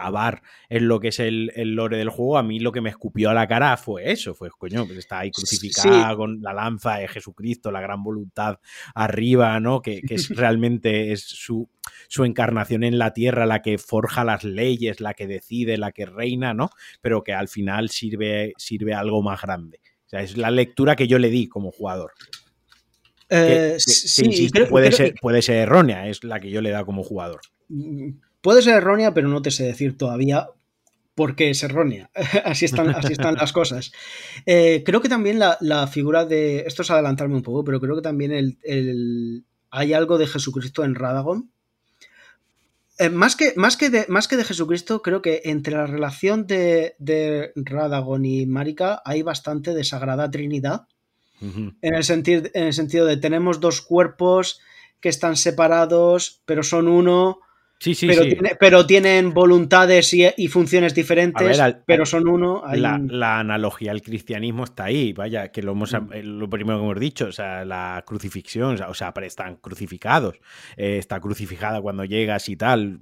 excavar 0.00 0.42
en 0.68 0.88
lo 0.88 1.00
que 1.00 1.08
es 1.08 1.20
el, 1.20 1.50
lore 1.74 1.98
del 1.98 2.08
juego, 2.08 2.38
a 2.38 2.42
mí 2.42 2.58
lo 2.60 2.72
que 2.72 2.80
me 2.80 2.90
escupió 2.90 3.30
a 3.30 3.34
la 3.34 3.46
cara 3.46 3.76
fue 3.76 4.10
eso, 4.10 4.34
fue, 4.34 4.50
coño, 4.50 4.86
pues 4.86 4.98
está 4.98 5.20
ahí 5.20 5.30
crucificada 5.30 6.14
con 6.16 6.40
la 6.42 6.52
lanza 6.52 6.96
de 6.96 7.08
Jesucristo, 7.08 7.70
la 7.70 7.80
gran 7.80 8.02
voluntad 8.02 8.58
arriba, 8.94 9.58
¿no? 9.60 9.82
Que, 9.82 10.00
es 10.08 10.28
realmente 10.36 11.12
es 11.12 11.22
su, 11.22 11.68
su 12.08 12.24
encarnación 12.24 12.84
en 12.84 12.98
la 12.98 13.12
tierra, 13.12 13.46
la 13.46 13.62
que 13.62 13.78
forja 13.78 14.24
las 14.24 14.44
leyes, 14.44 15.00
la 15.00 15.14
que 15.14 15.26
decide, 15.26 15.76
la 15.76 15.92
que 15.92 16.06
reina, 16.06 16.54
¿no? 16.54 16.70
Pero 17.00 17.22
que 17.22 17.32
al 17.32 17.48
final 17.48 17.90
sirve, 17.90 18.54
sirve 18.56 18.94
algo 18.94 19.22
más 19.22 19.42
grande. 19.42 19.80
O 20.06 20.08
sea, 20.10 20.22
es 20.22 20.36
la 20.36 20.50
lectura 20.50 20.96
que 20.96 21.06
yo 21.06 21.18
le 21.18 21.30
di 21.30 21.48
como 21.48 21.70
jugador. 21.70 22.12
Eh, 23.32 23.76
sí, 23.78 24.50
puede, 24.68 24.90
ser, 24.90 25.14
puede 25.20 25.40
ser 25.40 25.58
errónea, 25.58 26.08
es 26.08 26.24
la 26.24 26.40
que 26.40 26.50
yo 26.50 26.60
le 26.60 26.70
da 26.70 26.84
como 26.84 27.04
jugador. 27.04 27.40
Puede 28.40 28.62
ser 28.62 28.76
errónea, 28.76 29.12
pero 29.12 29.28
no 29.28 29.42
te 29.42 29.50
sé 29.50 29.64
decir 29.64 29.98
todavía 29.98 30.48
por 31.14 31.36
qué 31.36 31.50
es 31.50 31.62
errónea. 31.62 32.10
así, 32.44 32.64
están, 32.64 32.90
así 32.90 33.12
están 33.12 33.34
las 33.34 33.52
cosas. 33.52 33.92
Eh, 34.46 34.82
creo 34.84 35.00
que 35.00 35.08
también 35.08 35.38
la, 35.38 35.86
figura 35.86 36.24
de. 36.24 36.60
Esto 36.60 36.82
es 36.82 36.90
adelantarme 36.90 37.36
un 37.36 37.42
poco, 37.42 37.64
pero 37.64 37.80
creo 37.80 37.96
que 37.96 38.02
también 38.02 38.32
el, 38.32 39.44
hay 39.70 39.92
algo 39.92 40.18
de 40.18 40.26
Jesucristo 40.26 40.84
en 40.84 40.94
Radagon. 40.94 41.50
Eh, 42.98 43.08
más, 43.08 43.34
que, 43.34 43.54
más, 43.56 43.76
que 43.76 43.88
de, 43.88 44.04
más 44.08 44.28
que 44.28 44.36
de 44.36 44.44
Jesucristo, 44.44 45.00
creo 45.00 45.22
que 45.22 45.40
entre 45.44 45.74
la 45.74 45.86
relación 45.86 46.46
de, 46.46 46.96
de 46.98 47.52
Radagon 47.56 48.26
y 48.26 48.44
Marika 48.46 49.00
hay 49.04 49.22
bastante 49.22 49.72
de 49.72 49.84
Sagrada 49.84 50.30
Trinidad 50.30 50.86
en, 51.40 51.94
el 51.94 52.04
sentido, 52.04 52.42
en 52.52 52.66
el 52.66 52.72
sentido 52.74 53.06
de 53.06 53.16
tenemos 53.16 53.60
dos 53.60 53.80
cuerpos 53.80 54.60
que 55.00 55.08
están 55.08 55.36
separados, 55.36 56.40
pero 56.44 56.62
son 56.62 56.88
uno. 56.88 57.40
Sí, 57.80 57.94
sí, 57.94 58.08
pero, 58.08 58.24
pero, 58.60 58.86
tienen 58.86 59.32
voluntades 59.32 60.12
y, 60.12 60.48
funciones 60.48 60.94
diferentes, 60.94 61.58
pero 61.86 62.04
son 62.04 62.28
uno. 62.28 62.62
La, 62.74 63.40
analogía 63.40 63.90
al 63.92 64.02
cristianismo 64.02 64.64
está 64.64 64.84
ahí, 64.84 65.14
vaya, 65.14 65.50
que 65.50 65.62
lo, 65.62 65.72
hemos, 65.72 65.94
mm. 65.94 66.12
eh, 66.12 66.22
lo 66.22 66.50
primero 66.50 66.78
que 66.78 66.84
hemos 66.84 67.00
dicho, 67.00 67.28
o 67.28 67.32
sea, 67.32 67.64
la 67.64 68.04
crucifixión, 68.06 68.78
o 68.82 68.92
sea, 68.92 69.14
están 69.22 69.56
crucificados, 69.56 70.36
eh, 70.76 70.98
está 70.98 71.20
crucificada 71.20 71.80
cuando 71.80 72.04
llegas 72.04 72.50
y 72.50 72.56
tal, 72.56 73.00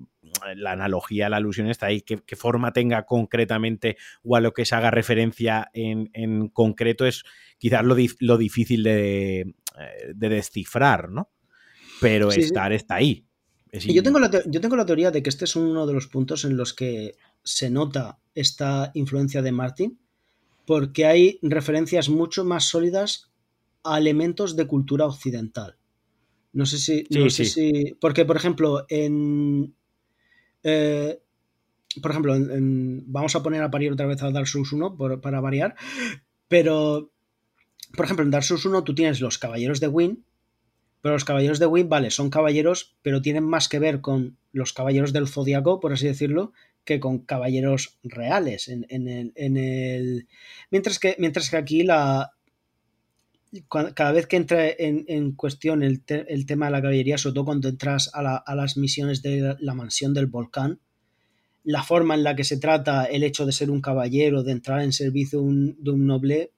la 0.54 0.70
analogía, 0.70 1.28
la 1.28 1.38
alusión 1.38 1.68
está 1.68 1.86
ahí. 1.86 2.02
¿Qué, 2.02 2.36
forma 2.36 2.72
tenga 2.72 3.04
concretamente 3.04 3.96
o 4.22 4.36
a 4.36 4.40
lo 4.40 4.52
que 4.52 4.64
se 4.64 4.76
haga 4.76 4.92
referencia 4.92 5.70
en, 5.72 6.48
concreto 6.50 7.04
es 7.04 7.24
quizás 7.58 7.82
lo, 7.82 8.36
difícil 8.36 8.84
de, 8.84 9.40
eh, 9.40 10.12
de, 10.14 10.28
descifrar, 10.28 11.10
¿no? 11.10 11.30
Pero 12.00 12.30
estar 12.30 12.72
está 12.72 12.94
ahí. 12.94 13.27
Yo, 13.72 14.02
tengo 14.02 14.18
la 14.18 14.30
yo 14.46 14.60
tengo 14.60 14.76
la 14.76 14.86
teoría 14.86 15.10
de 15.10 15.22
que 15.22 15.30
este 15.30 15.44
es 15.44 15.56
uno 15.56 15.86
de 15.86 15.92
los 15.92 16.06
puntos 16.06 16.44
en 16.44 16.56
los 16.56 16.72
que 16.74 17.16
se 17.42 17.70
nota 17.70 18.18
esta 18.34 18.90
influencia 18.94 19.42
de 19.42 19.52
Martin, 19.52 19.98
porque 20.66 21.06
hay 21.06 21.38
referencias 21.42 22.08
mucho 22.08 22.44
más 22.44 22.64
sólidas 22.64 23.30
a 23.84 23.98
elementos 23.98 24.56
de 24.56 24.66
cultura 24.66 25.06
occidental. 25.06 25.76
No 26.52 26.66
sé 26.66 26.78
si. 26.78 27.06
No 27.10 27.30
sé 27.30 27.44
si. 27.44 27.96
Porque, 28.00 28.24
por 28.24 28.36
ejemplo, 28.36 28.86
en, 28.88 29.74
eh, 30.62 31.20
por 32.00 32.10
ejemplo, 32.10 32.34
vamos 33.06 33.34
a 33.36 33.42
poner 33.42 33.62
a 33.62 33.70
parir 33.70 33.92
otra 33.92 34.06
vez 34.06 34.22
a 34.22 34.30
Dark 34.30 34.48
Souls 34.48 34.72
1 34.72 34.96
para 35.20 35.40
variar, 35.40 35.74
pero, 36.48 37.10
por 37.96 38.04
ejemplo, 38.04 38.24
en 38.24 38.30
Dark 38.30 38.44
Souls 38.44 38.64
1 38.64 38.84
tú 38.84 38.94
tienes 38.94 39.20
los 39.20 39.38
caballeros 39.38 39.80
de 39.80 39.88
Win, 39.88 40.24
pero 41.00 41.14
los 41.14 41.24
caballeros 41.24 41.58
de 41.58 41.66
Win, 41.66 41.88
vale, 41.88 42.10
son 42.10 42.30
caballeros, 42.30 42.96
pero 43.02 43.22
tienen 43.22 43.44
más 43.44 43.68
que 43.68 43.78
ver 43.78 44.00
con 44.00 44.36
los 44.52 44.72
caballeros 44.72 45.12
del 45.12 45.28
zodiaco, 45.28 45.80
por 45.80 45.92
así 45.92 46.06
decirlo, 46.06 46.52
que 46.84 47.00
con 47.00 47.18
caballeros 47.20 47.98
reales. 48.02 48.68
En, 48.68 48.84
el, 48.90 49.32
en 49.34 49.56
el... 49.56 50.26
Mientras, 50.70 50.98
que, 50.98 51.14
mientras 51.18 51.50
que 51.50 51.56
aquí 51.56 51.82
la, 51.82 52.32
cada 53.68 54.12
vez 54.12 54.26
que 54.26 54.36
entra 54.36 54.68
en, 54.68 55.32
cuestión 55.32 55.82
el, 55.82 56.04
tema 56.04 56.66
de 56.66 56.72
la 56.72 56.82
caballería, 56.82 57.18
sobre 57.18 57.34
todo 57.34 57.44
cuando 57.46 57.68
entras 57.68 58.10
a, 58.12 58.54
las 58.54 58.76
misiones 58.76 59.22
de 59.22 59.56
la, 59.58 59.74
mansión 59.74 60.14
del 60.14 60.26
volcán, 60.26 60.80
la 61.64 61.82
forma 61.82 62.14
en 62.14 62.24
la 62.24 62.36
que 62.36 62.44
se 62.44 62.58
trata 62.58 63.04
el 63.04 63.22
hecho 63.22 63.46
de 63.46 63.52
ser 63.52 63.70
un 63.70 63.80
caballero, 63.80 64.42
de 64.42 64.52
entrar 64.52 64.80
en 64.80 64.92
servicio 64.92 65.40
de 65.40 65.90
un 65.90 66.06
noble, 66.06 66.52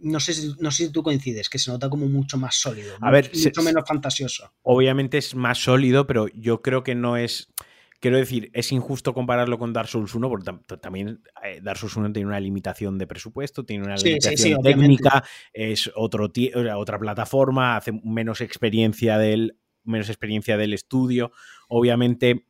no, 0.00 0.20
sé 0.20 0.34
si, 0.34 0.54
no 0.58 0.70
sé 0.70 0.86
si 0.86 0.92
tú 0.92 1.02
coincides, 1.02 1.48
que 1.48 1.58
se 1.58 1.70
nota 1.70 1.88
como 1.88 2.06
mucho 2.06 2.36
más 2.38 2.54
sólido, 2.56 2.94
a 3.00 3.10
ver, 3.10 3.30
mucho 3.34 3.62
menos 3.62 3.84
fantasioso. 3.86 4.52
Obviamente 4.62 5.18
es 5.18 5.34
más 5.34 5.58
sólido, 5.58 6.06
pero 6.06 6.28
yo 6.28 6.62
creo 6.62 6.82
que 6.82 6.94
no 6.94 7.16
es 7.16 7.48
Quiero 8.00 8.16
decir, 8.16 8.48
es 8.52 8.70
injusto 8.70 9.12
compararlo 9.12 9.58
con 9.58 9.72
Dark 9.72 9.88
Souls 9.88 10.14
1 10.14 10.28
porque 10.28 10.52
también 10.80 11.20
eh, 11.42 11.58
Dark 11.60 11.78
Souls 11.78 11.96
1 11.96 12.12
tiene 12.12 12.28
una 12.28 12.38
limitación 12.38 12.96
de 12.96 13.08
presupuesto, 13.08 13.64
tiene 13.64 13.84
una 13.84 13.96
limitación 13.96 14.62
técnica, 14.62 15.24
es 15.52 15.90
otro 15.96 16.30
otra 16.76 16.98
plataforma, 17.00 17.76
hace 17.76 17.90
menos 18.04 18.40
experiencia 18.40 19.18
del 19.18 19.58
menos 19.82 20.10
experiencia 20.10 20.56
del 20.56 20.74
estudio. 20.74 21.32
Obviamente 21.68 22.46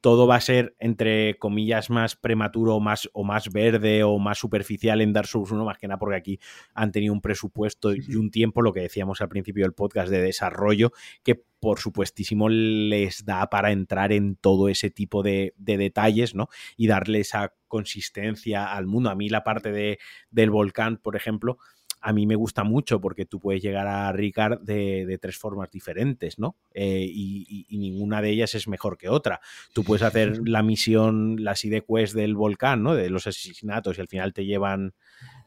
todo 0.00 0.26
va 0.26 0.36
a 0.36 0.40
ser, 0.40 0.76
entre 0.78 1.38
comillas, 1.38 1.90
más 1.90 2.16
prematuro 2.16 2.76
o 2.76 2.80
más, 2.80 3.08
o 3.12 3.24
más 3.24 3.50
verde 3.50 4.04
o 4.04 4.18
más 4.18 4.38
superficial 4.38 5.00
en 5.00 5.12
Dark 5.12 5.28
Souls 5.28 5.50
1, 5.50 5.64
más 5.64 5.78
que 5.78 5.88
nada 5.88 5.98
porque 5.98 6.16
aquí 6.16 6.40
han 6.74 6.92
tenido 6.92 7.12
un 7.12 7.20
presupuesto 7.20 7.92
y 7.94 8.14
un 8.14 8.30
tiempo, 8.30 8.62
lo 8.62 8.72
que 8.72 8.80
decíamos 8.80 9.20
al 9.20 9.28
principio 9.28 9.64
del 9.64 9.72
podcast, 9.72 10.10
de 10.10 10.22
desarrollo, 10.22 10.92
que 11.22 11.42
por 11.60 11.80
supuestísimo 11.80 12.48
les 12.48 13.24
da 13.24 13.50
para 13.50 13.72
entrar 13.72 14.12
en 14.12 14.36
todo 14.36 14.68
ese 14.68 14.90
tipo 14.90 15.22
de, 15.22 15.54
detalles, 15.56 16.34
¿no? 16.34 16.48
Y 16.76 16.86
darle 16.86 17.20
esa 17.20 17.54
consistencia 17.66 18.72
al 18.72 18.86
mundo. 18.86 19.10
A 19.10 19.16
mí 19.16 19.28
la 19.28 19.44
parte 19.44 19.72
de, 19.72 19.98
del 20.30 20.50
volcán, 20.50 20.98
por 20.98 21.16
ejemplo, 21.16 21.58
a 22.00 22.12
mí 22.12 22.26
me 22.26 22.36
gusta 22.36 22.64
mucho 22.64 23.00
porque 23.00 23.24
tú 23.24 23.40
puedes 23.40 23.62
llegar 23.62 23.86
a 23.86 24.12
Ricard 24.12 24.60
de, 24.60 25.18
tres 25.20 25.36
formas 25.36 25.70
diferentes, 25.70 26.38
¿no? 26.38 26.56
Eh, 26.74 27.06
y, 27.08 27.66
ninguna 27.70 28.20
de 28.22 28.30
ellas 28.30 28.54
es 28.54 28.68
mejor 28.68 28.98
que 28.98 29.08
otra. 29.08 29.40
Tú 29.72 29.84
puedes 29.84 30.02
hacer 30.02 30.40
la 30.46 30.62
misión, 30.62 31.42
la 31.42 31.54
side 31.54 31.84
quest 31.84 32.14
del 32.14 32.34
volcán, 32.34 32.82
¿no? 32.82 32.94
De 32.94 33.10
los 33.10 33.26
asesinatos 33.26 33.98
y 33.98 34.00
al 34.00 34.08
final 34.08 34.32
te 34.32 34.44
llevan, 34.44 34.94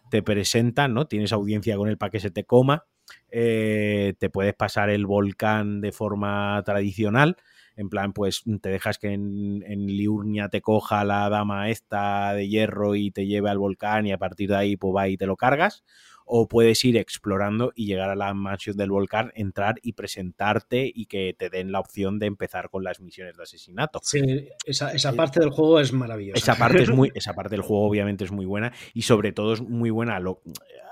te 0.10 0.23
presentan, 0.23 0.94
¿no? 0.94 1.07
Tienes 1.07 1.32
audiencia 1.34 1.78
con 1.78 1.90
él 1.90 1.98
para 1.98 2.10
que 2.10 2.19
se 2.19 2.32
te 2.32 2.44
coma. 2.44 2.86
Eh, 3.30 4.14
te 4.19 4.30
puedes 4.30 4.53
pasar 4.53 4.90
el 4.90 5.06
volcán 5.06 5.82
de 5.82 5.91
forma 5.91 6.61
tradicional 6.65 7.38
en 7.76 7.90
plan, 7.90 8.14
pues 8.14 8.44
te 8.61 8.69
dejas 8.69 8.98
que 8.98 9.14
en, 9.14 9.88
Liurnia 9.88 10.49
te 10.49 10.61
coja 10.61 11.03
la 11.03 11.30
dama 11.30 11.69
esta 11.69 12.34
de 12.34 12.48
hierro 12.48 12.95
y 12.95 13.11
te 13.11 13.26
lleve 13.26 13.49
al 13.49 13.57
volcán 13.57 14.06
y 14.06 14.11
a 14.11 14.18
partir 14.18 14.49
de 14.49 14.56
ahí 14.56 14.78
pues 14.78 14.94
va 14.95 15.07
y 15.07 15.18
te 15.18 15.26
lo 15.26 15.38
cargas, 15.38 15.84
o 16.33 16.47
puedes 16.47 16.85
ir 16.85 16.95
explorando 16.95 17.73
y 17.75 17.87
llegar 17.87 18.09
a 18.09 18.15
la 18.15 18.33
mansión 18.33 18.77
del 18.77 18.89
volcán, 18.89 19.33
entrar 19.35 19.75
y 19.81 19.91
presentarte 19.91 20.89
y 20.95 21.07
que 21.07 21.35
te 21.37 21.49
den 21.49 21.73
la 21.73 21.81
opción 21.81 22.19
de 22.19 22.27
empezar 22.27 22.69
con 22.69 22.85
las 22.85 23.01
misiones 23.01 23.35
de 23.35 23.43
asesinato. 23.43 23.99
Sí, 24.01 24.47
esa, 24.65 24.93
esa 24.93 25.09
eh, 25.09 25.13
parte 25.13 25.41
del 25.41 25.49
juego 25.49 25.81
es 25.81 25.91
maravillosa. 25.91 26.37
Esa 26.37 26.55
parte, 26.55 26.83
es 26.83 26.89
muy, 26.89 27.11
esa 27.15 27.33
parte 27.33 27.55
del 27.55 27.63
juego 27.63 27.85
obviamente 27.85 28.23
es 28.23 28.31
muy 28.31 28.45
buena 28.45 28.71
y 28.93 29.01
sobre 29.01 29.33
todo 29.33 29.51
es 29.51 29.61
muy 29.61 29.89
buena 29.89 30.21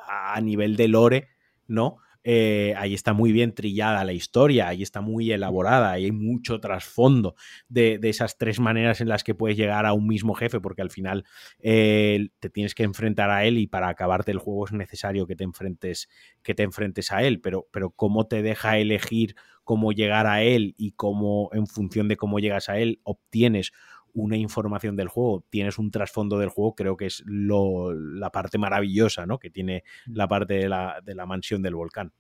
a 0.10 0.42
nivel 0.42 0.76
de 0.76 0.90
lore, 0.90 1.30
¿no? 1.68 2.00
Eh, 2.24 2.74
ahí 2.78 2.94
está 2.94 3.14
muy 3.14 3.32
bien 3.32 3.54
trillada 3.54 4.04
la 4.04 4.12
historia, 4.12 4.68
ahí 4.68 4.84
está 4.84 5.00
muy 5.00 5.32
elaborada, 5.32 5.92
ahí 5.92 6.06
hay 6.06 6.12
mucho 6.12 6.60
trasfondo 6.60 7.36
de, 7.70 8.00
esas 8.04 8.38
tres 8.38 8.60
maneras 8.60 9.00
en 9.00 9.08
las 9.08 9.24
que 9.24 9.36
puedes 9.36 9.58
llegar 9.58 9.86
a 9.86 9.94
un 9.94 10.08
mismo 10.08 10.34
jefe, 10.34 10.60
porque 10.60 10.82
al 10.82 10.92
final 10.92 11.24
eh, 11.60 12.30
te 12.40 12.50
tienes 12.50 12.76
que 12.76 12.84
enfrentar 12.84 13.30
a 13.30 13.46
él 13.46 13.58
y 13.58 13.68
para 13.68 13.88
acabarte 13.88 14.32
el 14.32 14.40
juego 14.40 14.66
es 14.66 14.74
necesario 14.74 15.28
que 15.28 15.36
te 15.36 15.44
enfrentes, 15.46 16.10
que 16.44 16.54
te 16.54 16.64
enfrentes 16.64 17.12
a 17.12 17.24
él, 17.24 17.40
pero, 17.40 17.68
pero 17.72 17.92
cómo 17.92 18.28
te 18.28 18.42
deja 18.42 18.78
elegir 18.78 19.36
cómo 19.64 19.92
llegar 19.92 20.26
a 20.26 20.42
él 20.42 20.74
y 20.78 20.94
cómo 20.94 21.52
en 21.54 21.68
función 21.68 22.08
de 22.08 22.18
cómo 22.18 22.40
llegas 22.40 22.70
a 22.70 22.80
él 22.80 23.02
obtienes 23.04 23.72
una 24.14 24.38
información 24.38 24.96
del 24.96 25.08
juego, 25.08 25.46
tienes 25.50 25.78
un 25.78 25.92
trasfondo 25.92 26.38
del 26.40 26.50
juego, 26.50 26.76
creo 26.76 26.98
que 26.98 27.06
es 27.08 27.24
lo, 27.26 27.94
la 27.94 28.32
parte 28.32 28.58
maravillosa 28.58 29.26
¿no? 29.26 29.40
que 29.40 29.50
tiene 29.50 29.84
mm. 30.08 30.16
la 30.16 30.28
parte 30.28 30.54
de 30.56 30.70
la, 30.70 31.02
de 31.04 31.16
la 31.16 31.26
mansión 31.26 31.62
del 31.62 31.76
volcán. 31.76 32.12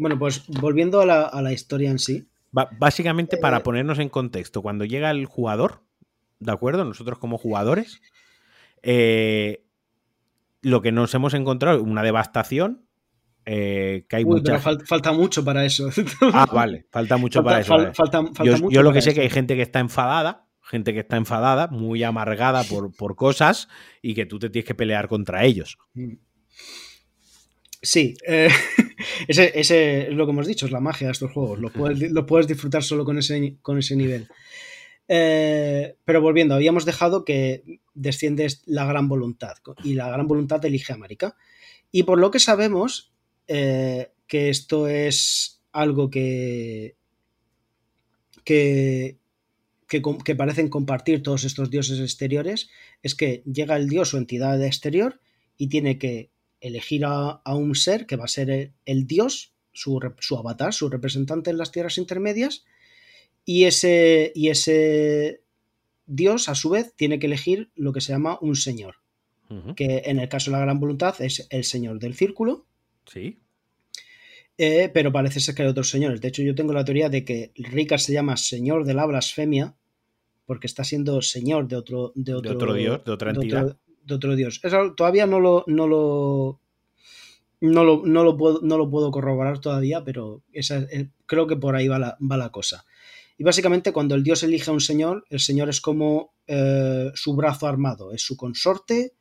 Bueno, 0.00 0.18
pues 0.18 0.46
volviendo 0.46 1.02
a 1.02 1.42
la, 1.42 1.52
historia 1.52 1.90
en 1.90 1.98
sí. 1.98 2.26
básicamente, 2.52 3.36
para 3.36 3.58
eh, 3.58 3.60
ponernos 3.60 3.98
en 3.98 4.08
contexto, 4.08 4.62
cuando 4.62 4.86
llega 4.86 5.10
el 5.10 5.26
jugador, 5.26 5.82
¿de 6.38 6.52
acuerdo? 6.52 6.86
Nosotros 6.86 7.18
como 7.18 7.36
jugadores, 7.36 8.00
eh, 8.82 9.66
lo 10.62 10.80
que 10.80 10.90
nos 10.90 11.14
hemos 11.14 11.34
encontrado 11.34 11.76
es 11.76 11.82
una 11.84 12.02
devastación. 12.02 12.86
Eh, 13.44 14.06
que 14.08 14.16
hay 14.16 14.24
falta 14.86 15.12
mucho 15.12 15.44
para 15.44 15.66
eso. 15.66 15.90
ah, 16.32 16.46
vale, 16.50 16.86
falta 16.90 17.18
mucho 17.18 17.42
para 17.42 17.60
eso. 17.60 17.76
yo, 18.70 18.82
lo 18.82 18.94
que 18.94 19.02
sé 19.02 19.10
es 19.10 19.14
que 19.14 19.22
hay 19.22 19.30
gente 19.30 19.54
que 19.54 19.62
está 19.62 19.80
enfadada 19.80 20.46
gente 20.70 20.94
que 20.94 21.00
está 21.00 21.16
enfadada, 21.16 21.66
muy 21.68 22.02
amargada 22.02 22.64
por, 22.64 22.92
por 22.96 23.16
cosas 23.16 23.68
y 24.00 24.14
que 24.14 24.26
tú 24.26 24.38
te 24.38 24.50
tienes 24.50 24.66
que 24.66 24.74
pelear 24.74 25.08
contra 25.08 25.44
ellos. 25.44 25.78
Mm. 25.94 26.14
Sí, 27.82 28.14
eh, 28.26 28.48
ese, 29.28 29.58
es 29.58 30.14
lo 30.14 30.26
que 30.26 30.32
hemos 30.32 30.46
dicho, 30.46 30.66
es 30.66 30.72
la 30.72 30.80
magia 30.80 31.08
de 31.08 31.12
estos 31.12 31.32
juegos. 31.32 31.58
Lo 31.58 31.70
puedes, 31.70 32.10
lo 32.10 32.26
puedes 32.26 32.46
disfrutar 32.46 32.82
solo 32.82 33.04
con 33.04 33.18
ese, 33.18 33.56
con 33.62 33.78
ese 33.78 33.96
nivel. 33.96 34.28
Eh, 35.08 35.96
pero 36.04 36.20
volviendo, 36.20 36.54
habíamos 36.54 36.84
dejado 36.84 37.24
que 37.24 37.80
desciende 37.94 38.46
la 38.66 38.84
gran 38.84 39.08
voluntad 39.08 39.56
y 39.82 39.94
la 39.94 40.08
gran 40.08 40.28
voluntad 40.28 40.64
elige 40.64 40.92
a 40.92 40.96
Marika. 40.96 41.36
Y 41.90 42.04
por 42.04 42.18
lo 42.18 42.30
que 42.30 42.38
sabemos 42.38 43.12
eh, 43.48 44.12
que 44.26 44.50
esto 44.50 44.86
es 44.86 45.62
algo 45.72 46.10
que, 46.10 46.96
que, 48.44 49.18
que, 49.90 50.36
parecen 50.36 50.68
compartir 50.68 51.20
todos 51.22 51.42
estos 51.42 51.68
dioses 51.68 51.98
exteriores, 51.98 52.70
es 53.02 53.16
que 53.16 53.42
llega 53.44 53.76
el 53.76 53.88
dios 53.88 54.14
o 54.14 54.18
entidad 54.18 54.64
exterior 54.64 55.20
y 55.58 55.66
tiene 55.66 55.98
que 55.98 56.30
elegir 56.60 57.04
a, 57.04 57.42
un 57.46 57.74
ser 57.74 58.06
que 58.06 58.14
va 58.14 58.24
a 58.26 58.28
ser 58.28 58.72
el, 58.84 59.06
dios, 59.08 59.52
su, 59.72 59.98
avatar, 60.38 60.72
su 60.72 60.88
representante 60.88 61.50
en 61.50 61.58
las 61.58 61.72
tierras 61.72 61.98
intermedias, 61.98 62.64
y 63.44 63.64
ese, 63.64 64.30
y 64.36 64.50
ese 64.50 65.42
dios, 66.06 66.48
a 66.48 66.54
su 66.54 66.70
vez, 66.70 66.94
tiene 66.94 67.18
que 67.18 67.26
elegir 67.26 67.72
lo 67.74 67.92
que 67.92 68.00
se 68.00 68.12
llama 68.12 68.38
un 68.40 68.54
señor, 68.54 68.96
que 69.74 70.02
en 70.04 70.20
el 70.20 70.28
caso 70.28 70.52
de 70.52 70.58
la 70.58 70.62
gran 70.62 70.78
voluntad 70.78 71.20
es 71.20 71.48
el 71.50 71.64
señor 71.64 71.98
del 71.98 72.14
círculo. 72.14 72.66
Sí. 73.06 73.40
Eh, 74.56 74.88
pero 74.94 75.10
parece 75.10 75.40
ser 75.40 75.56
que 75.56 75.62
hay 75.62 75.68
otros 75.68 75.90
señores. 75.90 76.20
De 76.20 76.28
hecho, 76.28 76.42
yo 76.42 76.54
tengo 76.54 76.72
la 76.72 76.84
teoría 76.84 77.08
de 77.08 77.24
que 77.24 77.50
Ricard 77.56 77.98
se 77.98 78.12
llama 78.12 78.36
señor 78.36 78.84
de 78.84 78.94
la 78.94 79.06
blasfemia 79.06 79.74
porque 80.50 80.66
está 80.66 80.82
siendo 80.82 81.22
señor 81.22 81.68
de 81.68 81.76
otro, 81.76 82.10
de 82.16 82.34
otro, 82.34 82.74
dios, 82.74 83.04
de 83.04 83.12
otra 83.12 83.30
entidad. 83.30 83.76
De 84.02 84.14
otro, 84.16 84.34
dios. 84.34 84.58
Eso 84.64 84.94
todavía 84.96 85.24
no 85.24 85.38
lo, 85.38 85.62
no 85.68 85.86
lo, 85.86 86.60
no 87.60 87.84
lo, 87.84 88.02
no 88.04 88.24
lo, 88.24 88.36
puedo, 88.36 88.58
no 88.60 88.76
lo 88.76 88.90
puedo 88.90 89.12
corroborar 89.12 89.60
todavía, 89.60 90.02
pero 90.02 90.42
esa, 90.52 90.84
creo 91.26 91.46
que 91.46 91.54
por 91.54 91.76
ahí 91.76 91.86
va 91.86 92.00
la, 92.00 92.18
va 92.20 92.36
la, 92.36 92.50
cosa. 92.50 92.84
Y 93.38 93.44
básicamente 93.44 93.92
cuando 93.92 94.16
el 94.16 94.24
dios 94.24 94.42
elige 94.42 94.72
a 94.72 94.74
un 94.74 94.80
señor, 94.80 95.24
el 95.30 95.38
señor 95.38 95.68
es 95.68 95.80
como 95.80 96.32
eh, 96.48 97.12
su 97.14 97.36
brazo 97.36 97.68
armado, 97.68 98.12
es 98.12 98.22
su 98.22 98.36
consorte, 98.36 99.12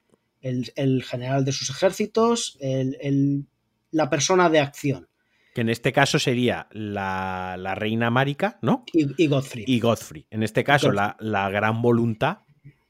el, 0.41 1.03
general 1.03 1.45
de 1.45 1.51
sus 1.51 1.69
ejércitos, 1.69 2.57
el, 2.59 3.45
la 3.91 4.09
persona 4.09 4.49
de 4.49 4.61
acción 4.61 5.08
que 5.59 5.63
en 5.63 5.69
este 5.69 5.91
caso 5.91 6.19
sería 6.19 6.69
la, 6.71 7.75
reina 7.75 8.09
Marika, 8.09 8.59
¿no? 8.61 8.85
Y, 8.93 9.27
Godfrey. 9.27 9.65
Y 9.67 9.81
Godfrey. 9.81 10.25
En 10.29 10.41
este 10.41 10.63
caso, 10.63 10.89
la, 10.93 11.49
gran 11.49 11.81
voluntad, 11.81 12.43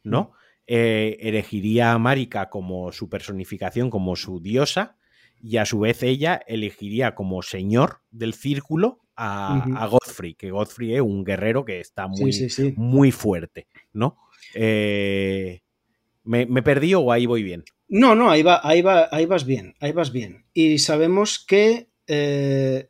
¿no? 0.04 0.34
Eh, 0.68 1.18
elegiría 1.20 1.94
a 1.94 1.98
Marika 1.98 2.52
como 2.52 2.91
su 2.91 3.10
personificación, 3.10 3.90
como 3.90 4.16
su 4.16 4.40
diosa, 4.40 4.98
y 5.41 5.58
a 5.58 5.66
su 5.66 5.80
vez 5.80 6.04
ella 6.04 6.40
elegiría 6.46 7.16
como 7.16 7.41
señor 7.41 8.02
del 8.12 8.36
círculo 8.36 9.00
a, 9.16 9.88
Godfrey, 9.90 10.36
que 10.36 10.52
Godfrey 10.52 10.94
es 10.94 11.02
un 11.02 11.24
guerrero 11.24 11.66
que 11.66 11.80
está 11.80 12.08
muy, 12.08 12.32
muy 12.76 13.12
fuerte, 13.12 13.66
¿no? 13.94 14.20
Eh, 14.54 15.62
¿me, 16.24 16.46
¿me, 16.46 16.62
perdí 16.62 16.94
o 16.94 17.12
ahí 17.12 17.26
voy 17.26 17.41
bien? 17.41 17.64
No, 17.88 18.14
no, 18.14 18.30
ahí, 18.30 18.44
va, 18.44 18.62
ahí, 18.64 18.84
va, 18.84 19.10
ahí 19.12 19.26
vas 19.26 19.44
bien, 19.44 19.74
ahí 19.80 19.91
vas 19.91 20.12
bien. 20.12 20.46
Y 20.54 20.78
sabemos 20.78 21.44
que 21.44 21.89
eh, 22.10 22.90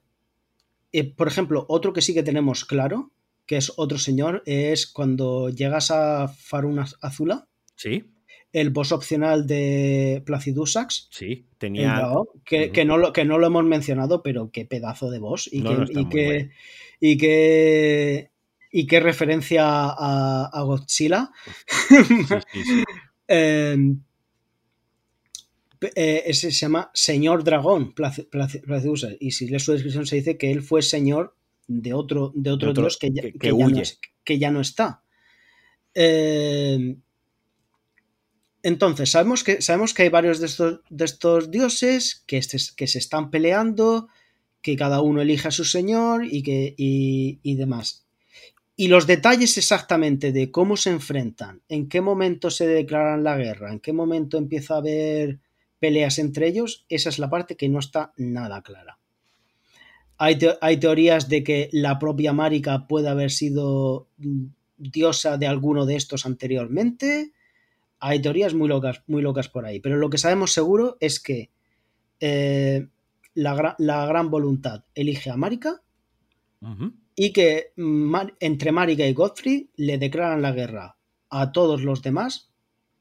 eh, 0.91 1.13
por 1.13 1.27
ejemplo, 1.27 1.65
otro 1.69 1.93
que 1.93 2.01
sí 2.01 2.13
que 2.13 2.23
tenemos 2.23 2.65
claro, 2.65 3.11
que 3.45 3.57
es 3.57 3.73
otro 3.77 3.97
señor, 3.97 4.41
es 4.45 4.87
cuando 4.87 5.49
llegas 5.49 5.91
a 5.91 6.27
Faruna 6.27 6.87
Azula. 7.01 7.47
Sí. 7.75 8.05
El 8.51 8.71
boss 8.71 8.91
opcional 8.91 9.45
de 9.45 10.23
Placidusax. 10.25 11.09
Sí, 11.11 11.45
tenía. 11.59 12.01
que, 12.43 12.71
que, 12.71 12.85
no 12.85 12.97
lo, 12.97 13.13
que 13.13 13.25
no 13.25 13.37
lo 13.37 13.45
hemos 13.45 13.65
mencionado, 13.65 14.23
pero 14.23 14.49
qué 14.51 14.65
pedazo 14.65 15.11
de 15.11 15.19
boss. 15.19 15.47
Y 15.51 15.61
que. 15.61 15.85
Y 15.91 16.09
que, 16.09 16.49
y 16.99 17.17
que 17.17 18.31
y 18.71 18.87
qué 18.87 18.99
referencia 18.99 19.65
a, 19.65 20.61
Godzilla. 20.63 21.31
Em, 23.31 23.91
eh, 23.91 23.95
ese 25.81 26.51
se 26.51 26.59
llama 26.59 26.91
Señor 26.93 27.43
Dragón, 27.43 27.93
y 29.19 29.31
si 29.31 29.47
lees 29.47 29.63
su 29.63 29.71
descripción 29.71 30.05
se 30.05 30.17
dice 30.17 30.37
que 30.37 30.51
él 30.51 30.61
fue 30.61 30.81
señor 30.81 31.35
de 31.67 31.93
otro, 31.93 32.31
de 32.35 32.51
otro, 32.51 32.73
dios 32.73 32.97
que 32.97 33.11
ya, 33.11 33.21
no, 33.23 33.81
que 34.23 34.39
ya, 34.39 34.51
no, 34.51 34.61
está. 34.61 35.03
Em, 35.93 37.01
entonces, 38.63 39.11
sabemos 39.11 39.43
que, 39.43 39.61
sabemos 39.61 39.93
que 39.93 40.03
hay 40.03 40.09
varios 40.09 40.39
de 40.39 40.47
estos, 40.47 40.81
de 40.89 41.05
estos 41.05 41.51
dioses 41.51 42.23
que, 42.27 42.41
que 42.75 42.87
se 42.87 42.99
están 42.99 43.29
peleando, 43.29 44.07
que 44.61 44.75
cada 44.75 45.01
uno 45.01 45.21
elige 45.21 45.47
a 45.47 45.51
su 45.51 45.63
señor 45.63 46.25
y, 46.25 46.43
que, 46.43 46.73
y, 46.77 47.55
demás. 47.55 48.05
Y 48.75 48.87
los 48.87 49.07
detalles 49.07 49.57
exactamente 49.57 50.31
de 50.31 50.51
cómo 50.51 50.77
se 50.77 50.89
enfrentan, 50.89 51.61
en 51.69 51.87
qué 51.87 52.01
momento 52.01 52.49
se 52.49 52.67
declaran 52.67 53.23
la 53.23 53.37
guerra, 53.37 53.71
en 53.71 53.79
qué 53.79 53.93
momento 53.93 54.37
empieza 54.37 54.75
a 54.75 54.77
haber 54.77 55.39
peleas 55.79 56.19
entre 56.19 56.47
ellos, 56.47 56.85
esa 56.89 57.09
es 57.09 57.19
la 57.19 57.29
parte 57.29 57.55
que 57.55 57.69
no 57.69 57.79
está 57.79 58.13
nada 58.17 58.61
clara. 58.61 58.99
Hay, 60.17 60.37
hay 60.61 60.77
teorías 60.77 61.29
de 61.29 61.43
que 61.43 61.69
la 61.71 61.97
propia 61.97 62.33
Marika 62.33 62.87
puede 62.87 63.07
haber 63.07 63.31
sido 63.31 64.07
diosa 64.77 65.37
de 65.37 65.47
alguno 65.47 65.85
de 65.85 65.95
estos 65.95 66.25
anteriormente. 66.25 67.31
Hay 67.99 68.21
teorías 68.21 68.53
muy 68.53 68.67
locas, 68.67 69.03
muy 69.07 69.21
locas 69.21 69.47
por 69.47 69.65
ahí. 69.65 69.79
Pero 69.79 69.97
lo 69.97 70.09
que 70.09 70.17
sabemos 70.17 70.51
seguro 70.51 70.97
es 70.99 71.19
que 71.19 71.51
eh, 72.19 72.87
la, 73.33 74.05
gran 74.07 74.29
voluntad 74.29 74.83
elige 74.93 75.29
a 75.29 75.37
Marika 75.37 75.81
y 77.15 77.31
que 77.31 77.73
entre 78.39 78.71
Marika 78.71 79.05
y 79.05 79.13
Godfrey 79.13 79.69
le 79.75 79.97
declaran 79.97 80.41
la 80.41 80.51
guerra 80.51 80.97
a 81.29 81.51
todos 81.51 81.83
los 81.83 82.01
demás 82.01 82.51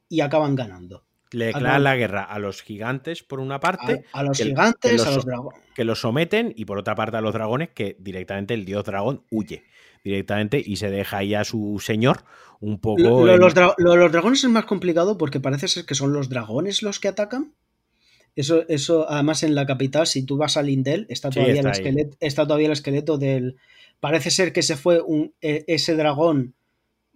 y 0.09 0.21
acaban 0.21 0.55
ganando. 0.55 1.05
Le 1.31 1.47
declaran 1.47 1.85
la 1.85 1.97
guerra 1.97 2.25
a 2.25 2.39
los 2.39 2.63
gigantes 2.63 3.23
por 3.23 3.41
una 3.41 3.61
parte. 3.61 4.05
A, 4.13 4.23
los 4.23 4.39
gigantes, 4.39 5.05
a 5.07 5.11
los 5.11 5.25
dragones. 5.25 5.61
Que 5.75 5.85
los 5.85 6.01
someten 6.01 6.53
y 6.57 6.65
por 6.65 6.79
otra 6.79 6.95
parte 6.95 7.17
a 7.17 7.21
los 7.21 7.35
dragones 7.35 7.71
que 7.71 7.97
directamente 7.99 8.55
el 8.55 8.65
dios 8.65 8.85
dragón 8.85 9.25
huye 9.31 9.65
directamente 10.05 10.63
y 10.65 10.77
se 10.77 10.91
deja 10.91 11.19
ahí 11.19 11.35
a 11.35 11.45
su 11.45 11.81
señor 11.85 12.25
un 12.61 12.81
poco. 12.81 13.03
Lo, 13.03 13.37
los, 13.37 13.55
los, 13.77 14.13
dragones 14.13 14.43
es 14.45 14.51
más 14.51 14.65
complicado 14.65 15.19
porque 15.19 15.41
parece 15.41 15.69
ser 15.69 15.85
que 15.85 15.95
son 15.95 16.13
los 16.13 16.29
dragones 16.29 16.83
los 16.83 17.01
que 17.01 17.09
atacan. 17.09 17.55
Eso, 18.35 18.65
eso, 18.69 19.11
además 19.11 19.43
en 19.43 19.55
la 19.55 19.67
capital, 19.67 20.07
si 20.07 20.25
tú 20.25 20.37
vas 20.37 20.57
a 20.57 20.63
Lindel, 20.63 21.07
está 21.09 21.31
todavía, 21.31 21.61
el, 21.61 21.67
esqueleto, 21.67 22.17
está 22.21 22.45
todavía 22.45 22.67
el 22.67 22.73
esqueleto 22.73 23.19
del. 23.19 23.57
Parece 24.01 24.31
ser 24.31 24.53
que 24.53 24.63
se 24.63 24.77
fue 24.77 25.01
un, 25.01 25.35
e, 25.41 25.65
ese 25.67 25.97
dragón 25.97 26.55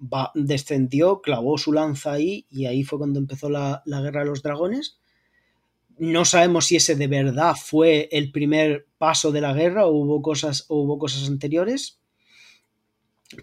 va, 0.02 0.30
descendió, 0.34 1.20
clavó 1.20 1.58
su 1.58 1.72
lanza 1.72 2.12
ahí 2.12 2.46
y 2.50 2.66
ahí 2.66 2.82
fue 2.84 2.98
cuando 2.98 3.18
empezó 3.18 3.48
la, 3.48 3.82
guerra 3.86 4.20
de 4.20 4.26
los 4.26 4.42
dragones. 4.42 4.98
No 5.98 6.24
sabemos 6.24 6.66
si 6.66 6.76
ese 6.76 6.96
de 6.96 7.06
verdad 7.06 7.54
fue 7.54 8.08
el 8.12 8.32
primer 8.32 8.86
paso 8.98 9.30
de 9.30 9.40
la 9.40 9.52
guerra 9.52 9.86
o 9.86 9.92
hubo 9.92 10.22
cosas, 10.22 10.64
o 10.68 10.82
hubo 10.82 10.98
cosas 10.98 11.28
anteriores. 11.28 12.00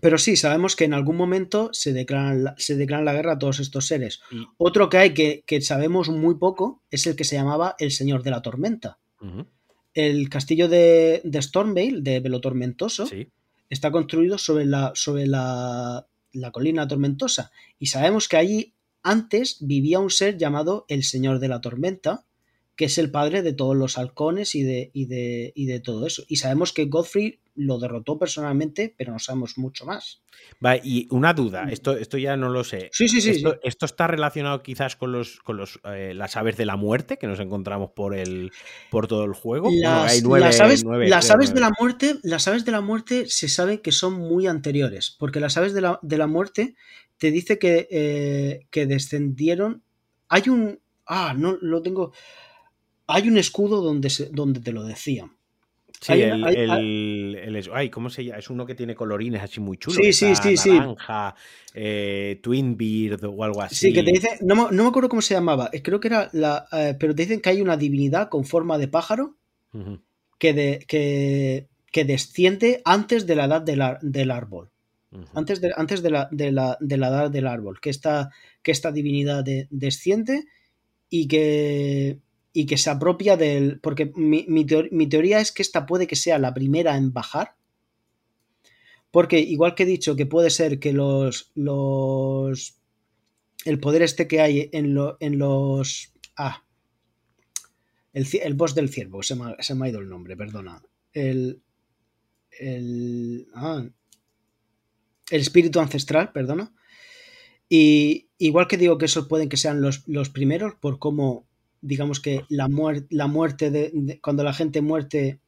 Pero 0.02 0.18
sí, 0.18 0.36
sabemos 0.36 0.76
que 0.76 0.86
en 0.86 0.94
algún 0.94 1.15
momento 1.15 1.69
se 1.73 1.94
declaran 1.94 2.44
la, 2.44 2.56
se 2.57 2.76
declaran 2.76 3.06
la 3.06 3.14
guerra 3.14 3.34
a 3.34 3.40
todos 3.40 3.60
estos 3.60 3.88
seres. 3.88 4.22
Otro 4.57 4.90
que 4.90 4.98
hay 4.98 5.14
que, 5.14 5.61
sabemos 5.61 6.10
muy 6.10 6.36
poco 6.36 6.84
es 6.91 7.07
el 7.07 7.15
que 7.15 7.23
se 7.23 7.36
llamaba 7.36 7.76
el 7.80 7.91
Señor 7.91 8.22
de 8.22 8.31
la 8.31 8.41
Tormenta. 8.41 8.99
El 9.94 10.30
castillo 10.30 10.69
de, 10.69 11.22
de 11.23 11.41
Stormvale, 11.41 12.02
de 12.02 12.19
Velo 12.19 12.40
Tormentoso, 12.40 13.07
está 13.69 13.91
construido 13.91 14.38
sobre, 14.38 14.65
la, 14.65 14.91
sobre 14.94 15.26
la, 15.26 16.06
la, 16.31 16.51
colina 16.51 16.88
tormentosa. 16.88 17.51
Y 17.77 17.88
sabemos 17.88 18.27
que 18.27 18.38
allí 18.38 18.76
antes 19.03 19.57
vivía 19.61 19.99
un 19.99 20.10
ser 20.10 20.38
llamado 20.38 20.85
el 20.88 21.03
Señor 21.03 21.39
de 21.39 21.47
la 21.47 21.61
Tormenta, 21.61 22.26
que 22.80 22.85
es 22.85 22.97
el 22.97 23.11
padre 23.11 23.41
de 23.41 23.51
todos 23.51 23.76
los 23.76 23.97
halcones 23.97 24.56
y 24.56 24.64
de, 24.64 24.89
y 24.93 25.07
de, 25.07 25.51
y 25.53 25.65
de 25.65 25.81
todo 25.81 26.07
eso. 26.07 26.23
Y 26.30 26.38
sabemos 26.38 26.72
que 26.72 26.85
Godfrey 26.85 27.41
lo 27.53 27.77
derrotó 27.77 28.18
personalmente, 28.18 28.95
pero 28.97 29.11
no 29.11 29.19
sabemos 29.19 29.57
mucho 29.57 29.85
más. 29.85 30.22
Y 30.81 31.06
una 31.11 31.34
duda, 31.34 31.65
mm. 31.65 31.69
esto, 31.72 31.97
esto 31.97 32.18
ya 32.18 32.38
no 32.38 32.47
lo 32.47 32.64
sé. 32.64 32.89
Sí, 32.93 33.10
sí, 33.10 33.19
sí. 33.19 33.43
Esto, 33.64 33.85
está 33.85 34.07
relacionado 34.07 34.64
quizás 34.64 34.95
con 34.95 35.11
los, 35.11 35.41
con 35.41 35.57
los 35.57 35.81
eh, 35.84 36.14
las 36.15 36.38
aves 36.38 36.56
de 36.56 36.65
la 36.65 36.77
muerte 36.77 37.18
que 37.18 37.27
nos 37.27 37.41
encontramos 37.41 37.91
por 37.91 38.15
el 38.15 38.53
por 38.89 39.07
todo 39.07 39.26
el 39.26 39.34
juego. 39.34 39.69
Las, 39.73 40.23
las 40.23 40.61
aves, 40.61 40.85
las 40.85 41.30
aves 41.31 41.53
de 41.53 41.60
la 41.60 41.73
muerte, 41.77 42.15
las 42.23 42.47
aves 42.47 42.64
de 42.64 42.72
la 42.72 42.80
muerte 42.80 43.26
se 43.27 43.49
sabe 43.49 43.81
que 43.81 43.91
son 43.91 44.14
muy 44.14 44.47
anteriores, 44.47 45.18
porque 45.19 45.41
las 45.41 45.57
aves 45.57 45.73
de 45.73 45.81
la, 45.81 45.99
de 46.01 46.18
la 46.18 46.27
muerte 46.27 46.76
te 47.18 47.30
dice 47.30 47.60
que, 47.60 47.89
eh, 47.91 48.68
que 48.69 48.85
descendieron. 48.85 49.84
Hay 50.30 50.47
un. 50.47 50.80
Ah, 51.06 51.35
no 51.38 51.57
lo 51.60 51.81
tengo. 51.81 52.14
Hay 53.10 53.27
un 53.27 53.38
escudo 53.38 53.81
donde, 53.81 54.10
se, 54.10 54.30
donde 54.30 54.60
te 54.60 54.72
lo 54.72 54.84
decían 54.84 55.31
Sí, 56.02 56.14
el, 56.14 57.36
el, 57.36 57.69
ay, 57.73 57.90
¿cómo 57.90 58.10
se 58.10 58.23
llama? 58.23 58.40
Es 58.40 58.49
uno 58.49 58.65
que 58.65 58.73
tiene 58.73 58.95
colorines 58.95 59.41
así 59.41 59.60
muy 59.60 59.77
chulos. 59.77 59.98
Sí, 60.02 60.14
sí, 60.14 60.56
sí, 60.56 60.69
naranja, 60.69 61.36
eh, 61.73 62.40
Twin 62.41 62.77
Beard 62.77 63.26
o 63.26 63.44
algo 63.44 63.61
así. 63.61 63.76
Sí, 63.76 63.94
que 63.94 64.03
te 64.03 64.11
dice, 64.11 64.40
no, 64.41 64.69
me 64.72 64.88
acuerdo 64.88 65.10
cómo 65.10 65.22
se 65.22 65.34
llamaba, 65.34 65.69
eh, 65.73 65.81
creo 65.81 65.99
que 65.99 66.07
era 66.07 66.30
la, 66.31 66.68
eh, 66.72 66.95
pero 66.98 67.14
te 67.14 67.23
dicen 67.23 67.41
que 67.41 67.49
hay 67.49 67.61
una 67.61 67.76
divinidad 67.76 68.30
con 68.30 68.45
forma 68.45 68.77
de 68.77 68.88
pájaro 68.88 69.36
que, 70.38 70.53
de, 70.53 70.86
que, 70.88 71.68
que, 71.91 72.06
desciende 72.06 72.81
antes 72.86 73.27
de 73.27 73.36
la 73.36 73.45
edad 73.45 73.61
del, 73.61 73.84
del 74.02 74.31
árbol. 74.31 74.69
Antes, 75.34 75.60
de, 75.60 75.73
antes 75.76 76.02
de, 76.02 76.11
la, 76.11 76.30
de, 76.31 76.52
la, 76.52 76.77
de 76.80 76.98
la 76.98 77.07
edad 77.10 77.31
del 77.31 77.48
árbol, 77.48 77.81
que 77.81 77.90
esta, 77.90 78.30
que 78.61 78.72
esta 78.72 78.91
divinidad 78.91 79.44
desciende 79.69 80.45
y 81.10 81.27
que 81.27 82.19
y 82.53 82.65
que 82.65 82.77
se 82.77 82.89
apropia 82.89 83.38
del... 83.38 83.80
Porque 83.80 84.11
mi, 84.15 84.65
teoría 84.65 85.39
es 85.39 85.51
que 85.51 85.61
esta 85.61 85.85
puede 85.85 86.07
que 86.07 86.15
sea 86.15 86.39
la 86.39 86.53
primera 86.53 86.97
en 86.97 87.13
bajar. 87.13 87.55
Porque 89.11 89.39
igual 89.39 89.76
que 89.76 89.84
he 89.84 89.88
dicho 89.88 90.15
que 90.15 90.26
puede 90.26 90.49
ser 90.49 90.80
que 90.80 90.93
los... 90.93 91.51
los 91.55 92.76
el 93.65 93.80
poder 93.80 94.01
este 94.01 94.27
que 94.27 94.41
hay 94.41 94.69
en, 94.71 94.97
en 95.19 95.38
los... 95.38 96.13
Ah. 96.38 96.63
El, 98.13 98.26
el 98.41 98.53
boss 98.53 98.73
del 98.73 98.89
ciervo, 98.89 99.21
se 99.21 99.35
me, 99.35 99.55
se 99.59 99.76
me, 99.76 99.85
ha 99.85 99.89
ido 99.89 99.99
el 99.99 100.09
nombre, 100.09 100.35
perdona. 100.35 100.81
El... 101.13 101.61
El... 102.51 103.47
Ah, 103.53 103.85
el 105.30 105.41
espíritu 105.41 105.80
ancestral, 105.80 106.31
perdona. 106.31 106.73
Y 107.67 108.30
igual 108.39 108.67
que 108.67 108.77
digo 108.77 108.97
que 108.97 109.05
esos 109.05 109.27
pueden 109.27 109.49
que 109.49 109.57
sean 109.57 109.81
los, 109.81 110.07
los 110.07 110.30
primeros 110.30 110.73
por 110.76 110.97
cómo 110.97 111.48
digamos 111.81 112.19
que 112.19 112.45
la, 112.49 112.69
la 113.10 113.27
muerte 113.27 113.72
de, 113.72 114.19
cuando 114.22 114.43
la 114.43 114.53
gente 114.53 114.81
muerte, 114.81 115.39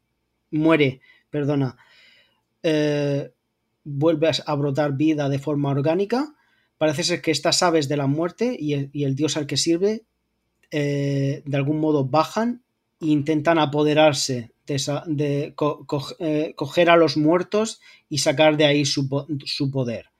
muere, 0.51 1.01
perdona, 1.29 1.77
eh, 2.63 3.31
vuelve 3.83 4.31
a 4.45 4.55
brotar 4.55 4.93
vida 4.93 5.29
de 5.29 5.39
forma 5.39 5.69
orgánica, 5.69 6.35
parece 6.77 7.03
ser 7.03 7.21
que 7.21 7.31
estas 7.31 7.63
aves 7.63 7.87
de 7.89 7.97
la 7.97 8.07
muerte 8.07 8.55
y 8.59 8.73
el, 9.03 9.15
dios 9.15 9.37
al 9.37 9.47
que 9.47 9.57
sirve 9.57 10.03
eh, 10.71 11.41
de 11.45 11.57
algún 11.57 11.79
modo 11.79 12.05
bajan 12.05 12.63
e 12.99 13.07
intentan 13.07 13.59
apoderarse 13.59 14.51
de, 14.65 15.01
de 15.07 15.55
eh, 16.19 16.53
coger 16.55 16.89
a 16.89 16.95
los 16.95 17.17
muertos 17.17 17.81
y 18.09 18.19
sacar 18.19 18.57
de 18.57 18.65
ahí 18.65 18.85
su, 18.85 19.07
su 19.45 19.71
poder. 19.71 20.10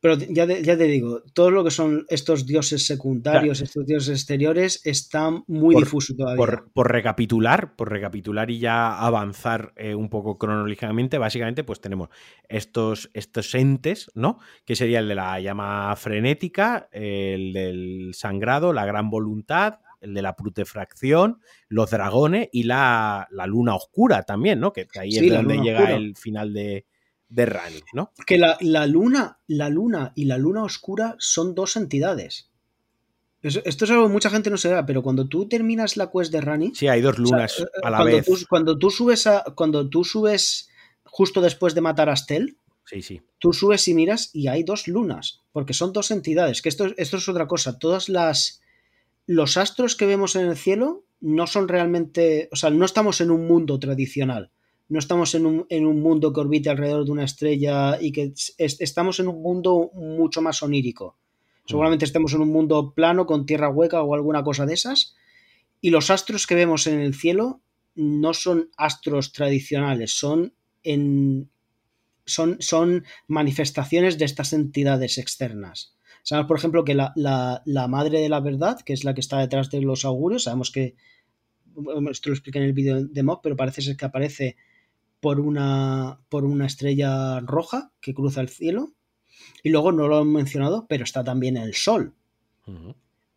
Pero 0.00 0.16
ya, 0.16 0.44
ya, 0.44 0.78
te 0.78 0.84
digo, 0.84 1.22
todo 1.34 1.50
lo 1.50 1.64
que 1.64 1.72
son 1.72 2.06
estos 2.08 2.46
dioses 2.46 2.86
secundarios, 2.86 3.60
estos 3.60 3.84
dioses 3.84 4.10
exteriores, 4.10 4.80
están 4.84 5.42
muy 5.48 5.74
difusos 5.74 6.16
todavía. 6.16 6.62
Por, 6.72 6.92
recapitular, 6.92 7.74
por 7.74 7.90
recapitular 7.90 8.48
y 8.48 8.60
ya 8.60 8.96
avanzar 8.96 9.72
eh, 9.76 9.96
un 9.96 10.08
poco 10.08 10.38
cronológicamente, 10.38 11.18
básicamente, 11.18 11.64
pues 11.64 11.80
tenemos 11.80 12.10
estos, 12.48 13.10
estos 13.12 13.52
entes, 13.56 14.08
¿no? 14.14 14.38
Que 14.64 14.76
sería 14.76 15.00
el 15.00 15.08
de 15.08 15.16
la 15.16 15.40
llama 15.40 15.96
frenética, 15.96 16.88
el 16.92 17.52
del 17.52 18.10
sangrado, 18.14 18.72
la 18.72 18.86
gran 18.86 19.10
voluntad, 19.10 19.80
el 20.00 20.14
de 20.14 20.22
la 20.22 20.36
prutefracción, 20.36 21.40
los 21.68 21.90
dragones 21.90 22.48
y 22.52 22.62
la, 22.62 23.26
luna 23.48 23.74
oscura 23.74 24.22
también, 24.22 24.60
¿no? 24.60 24.72
Que, 24.72 24.86
ahí 24.96 25.16
es 25.16 25.28
donde 25.28 25.58
llega 25.58 25.92
el 25.92 26.14
final 26.16 26.52
de, 26.52 26.86
de 27.28 27.46
Rani, 27.46 27.80
¿no? 27.92 28.12
Que 28.26 28.38
la, 28.38 28.86
luna, 28.86 29.38
la 29.46 29.68
luna 29.68 30.12
y 30.14 30.24
la 30.24 30.38
luna 30.38 30.64
oscura 30.64 31.16
son 31.18 31.54
dos 31.54 31.76
entidades. 31.76 32.50
esto 33.42 33.84
es 33.84 33.90
algo 33.90 34.06
que 34.06 34.12
mucha 34.12 34.30
gente 34.30 34.50
no 34.50 34.56
se 34.56 34.70
da, 34.70 34.86
pero 34.86 35.02
cuando 35.02 35.28
tú 35.28 35.48
terminas 35.48 35.96
la 35.96 36.10
quest 36.10 36.32
de 36.32 36.40
Rani. 36.40 36.72
Sí, 36.74 36.88
hay 36.88 37.00
dos 37.00 37.18
lunas 37.18 37.64
a 37.82 37.90
la 37.90 37.98
cuando 37.98 38.16
vez. 38.16 38.26
Tú, 38.26 38.38
cuando 38.48 38.78
tú 38.78 38.90
subes 38.90 39.26
a. 39.26 39.44
Cuando 39.54 39.88
tú 39.88 40.04
subes 40.04 40.70
justo 41.04 41.40
después 41.40 41.74
de 41.74 41.80
matar 41.80 42.08
a 42.08 42.16
Stel. 42.16 42.56
Sí, 42.86 43.02
sí. 43.02 43.20
Tú 43.38 43.52
subes 43.52 43.86
y 43.88 43.94
miras 43.94 44.30
y 44.32 44.48
hay 44.48 44.62
dos 44.62 44.88
lunas. 44.88 45.42
Porque 45.52 45.74
son 45.74 45.92
dos 45.92 46.10
entidades. 46.10 46.62
Que 46.62 46.70
esto, 46.70 46.86
esto 46.96 47.18
es 47.18 47.28
otra 47.28 47.46
cosa. 47.46 47.78
Todas 47.78 48.08
las. 48.08 48.62
Los 49.26 49.58
astros 49.58 49.94
que 49.94 50.06
vemos 50.06 50.36
en 50.36 50.46
el 50.46 50.56
cielo 50.56 51.04
no 51.20 51.46
son 51.46 51.68
realmente. 51.68 52.48
O 52.50 52.56
sea, 52.56 52.70
no 52.70 52.86
estamos 52.86 53.20
en 53.20 53.30
un 53.30 53.46
mundo 53.46 53.78
tradicional 53.78 54.50
no 54.88 54.98
estamos 54.98 55.34
en 55.34 55.46
un, 55.46 56.00
mundo 56.00 56.32
que 56.32 56.40
orbite 56.40 56.70
alrededor 56.70 57.04
de 57.04 57.12
una 57.12 57.24
estrella 57.24 58.00
y 58.00 58.10
que 58.10 58.32
estamos 58.56 59.20
en 59.20 59.28
un 59.28 59.42
mundo 59.42 59.90
mucho 59.94 60.40
más 60.40 60.62
onírico. 60.62 61.18
Mm. 61.64 61.68
Seguramente 61.68 62.04
estemos 62.06 62.32
en 62.32 62.40
un 62.40 62.48
mundo 62.48 62.94
plano 62.94 63.26
con 63.26 63.44
tierra 63.44 63.68
hueca 63.68 64.02
o 64.02 64.14
alguna 64.14 64.42
cosa 64.42 64.64
de 64.64 64.74
esas. 64.74 65.14
Y 65.80 65.90
los 65.90 66.10
astros 66.10 66.46
que 66.46 66.54
vemos 66.54 66.86
en 66.86 67.00
el 67.00 67.14
cielo 67.14 67.60
no 67.94 68.32
son 68.32 68.70
astros 68.76 69.32
tradicionales, 69.32 70.12
son, 70.12 70.54
en, 70.82 71.50
son, 72.24 72.56
son 72.60 73.04
manifestaciones 73.26 74.18
de 74.18 74.24
estas 74.24 74.52
entidades 74.52 75.18
externas. 75.18 75.96
Sabemos, 76.22 76.48
por 76.48 76.58
ejemplo, 76.58 76.84
que 76.84 76.94
la, 76.94 77.12
la, 77.14 77.88
madre 77.88 78.20
de 78.20 78.28
la 78.28 78.40
verdad, 78.40 78.80
que 78.80 78.92
es 78.92 79.04
la 79.04 79.14
que 79.14 79.20
está 79.20 79.38
detrás 79.38 79.70
de 79.70 79.80
los 79.80 80.04
augurios, 80.04 80.44
sabemos 80.44 80.70
que, 80.70 80.94
esto 82.10 82.30
lo 82.30 82.34
expliqué 82.34 82.58
en 82.58 82.64
el 82.64 82.72
vídeo 82.72 83.04
de 83.04 83.22
Mob, 83.22 83.40
pero 83.42 83.56
parece 83.56 83.82
ser 83.82 83.96
que 83.96 84.04
aparece 84.04 84.56
por 85.20 85.40
una, 85.40 86.20
por 86.28 86.44
una 86.44 86.66
estrella 86.66 87.40
roja 87.40 87.92
que 88.00 88.14
cruza 88.14 88.40
el 88.40 88.48
cielo. 88.48 88.92
Y 89.62 89.70
luego 89.70 89.92
no 89.92 90.08
lo 90.08 90.18
han 90.18 90.32
mencionado, 90.32 90.86
pero 90.88 91.04
está 91.04 91.24
también 91.24 91.56
el 91.56 91.74
sol. 91.74 92.14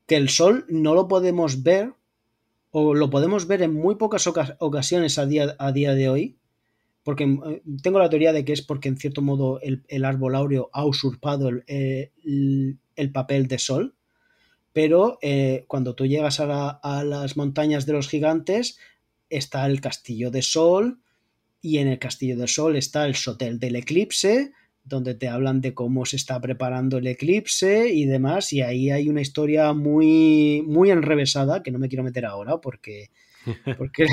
Que 0.05 0.17
el 0.17 0.29
sol 0.29 0.65
no 0.69 0.93
lo 0.93 1.07
podemos 1.07 1.63
ver, 1.63 1.93
o 2.69 2.93
lo 2.93 3.09
podemos 3.09 3.47
ver 3.47 3.61
en 3.61 3.73
muy 3.73 3.95
pocas 3.95 4.27
ocasiones 4.59 5.17
a 5.17 5.25
día, 5.25 5.55
a 5.57 5.71
día 5.71 5.95
de 5.95 6.09
hoy, 6.09 6.37
porque 7.03 7.23
eh, 7.23 7.61
tengo 7.81 7.99
la 7.99 8.09
teoría 8.09 8.33
de 8.33 8.45
que 8.45 8.53
es 8.53 8.61
porque 8.61 8.89
en 8.89 8.97
cierto 8.97 9.21
modo 9.21 9.59
el, 9.61 10.05
árbol 10.05 10.35
áureo 10.35 10.69
ha 10.73 10.85
usurpado 10.85 11.49
el, 11.49 12.79
papel 13.13 13.47
de 13.47 13.57
sol, 13.57 13.95
pero 14.73 15.17
eh, 15.21 15.65
cuando 15.67 15.95
tú 15.95 16.05
llegas 16.05 16.39
a, 16.39 16.69
a, 16.69 17.03
las 17.03 17.37
montañas 17.37 17.85
de 17.85 17.93
los 17.93 18.07
gigantes 18.07 18.77
está 19.29 19.65
el 19.65 19.81
castillo 19.81 20.29
de 20.29 20.41
sol 20.41 20.99
y 21.61 21.77
en 21.77 21.87
el 21.87 21.99
castillo 21.99 22.37
de 22.37 22.47
sol 22.47 22.75
está 22.75 23.05
el 23.05 23.15
sotel 23.15 23.59
del 23.59 23.75
eclipse, 23.75 24.51
donde 24.83 25.13
te 25.13 25.27
hablan 25.27 25.61
de 25.61 25.73
cómo 25.73 26.05
se 26.05 26.15
está 26.15 26.41
preparando 26.41 26.97
el 26.97 27.07
eclipse 27.07 27.89
y 27.93 28.05
demás, 28.05 28.51
y 28.51 28.61
ahí 28.61 28.89
hay 28.89 29.09
una 29.09 29.21
historia 29.21 29.73
muy, 29.73 30.63
muy 30.65 30.89
enrevesada 30.89 31.61
que 31.61 31.71
no 31.71 31.79
me 31.79 31.87
quiero 31.87 32.03
meter 32.03 32.25
ahora 32.25 32.59
porque... 32.59 33.09
porque 33.77 34.05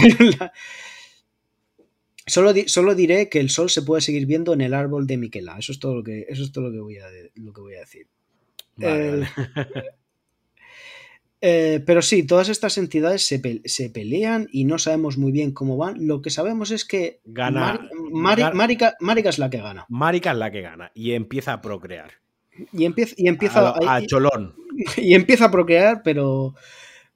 Solo, 2.26 2.52
solo, 2.66 2.94
diré 2.94 3.30
que 3.30 3.40
el 3.40 3.48
sol 3.48 3.70
se 3.70 3.80
puede 3.80 4.02
seguir 4.02 4.26
viendo 4.26 4.52
en 4.52 4.60
el 4.60 4.74
árbol 4.74 5.06
de 5.06 5.16
Miquela. 5.16 5.56
Eso 5.58 5.72
es 5.72 5.78
todo 5.78 5.94
lo 5.94 6.02
que, 6.04 6.26
eso 6.28 6.42
es 6.42 6.52
todo 6.52 6.64
lo 6.64 6.72
que, 6.72 6.78
voy, 6.78 6.98
a, 6.98 7.06
lo 7.36 7.54
que 7.54 7.60
voy 7.62 7.74
a 7.74 7.80
decir. 7.80 8.06
Eh, 8.80 9.22
eh, 11.40 11.82
pero 11.86 12.02
sí, 12.02 12.26
todas 12.26 12.48
estas 12.48 12.78
entidades 12.78 13.24
se, 13.24 13.90
pelean 13.90 14.48
y 14.52 14.64
no 14.64 14.78
sabemos 14.78 15.18
muy 15.18 15.30
bien 15.30 15.52
cómo 15.52 15.76
van. 15.76 16.06
Lo 16.06 16.20
que 16.20 16.30
sabemos 16.30 16.70
es 16.72 16.84
que 16.84 17.20
gana, 17.24 17.88
Marica, 18.10 18.94
es 19.28 19.38
la 19.38 19.48
que 19.48 19.58
gana. 19.58 19.86
Marica 19.88 20.32
es 20.32 20.38
la 20.38 20.50
que 20.50 20.62
gana 20.62 20.90
y 20.94 21.12
empieza 21.12 21.52
a 21.52 21.60
procrear. 21.60 22.12
Y 22.72 22.84
empieza, 22.86 23.14
y 23.16 23.28
empieza 23.28 23.74
a, 23.76 24.04
cholón. 24.04 24.54
Y 24.96 25.14
empieza 25.14 25.46
a 25.46 25.50
procrear, 25.50 26.02
pero, 26.04 26.54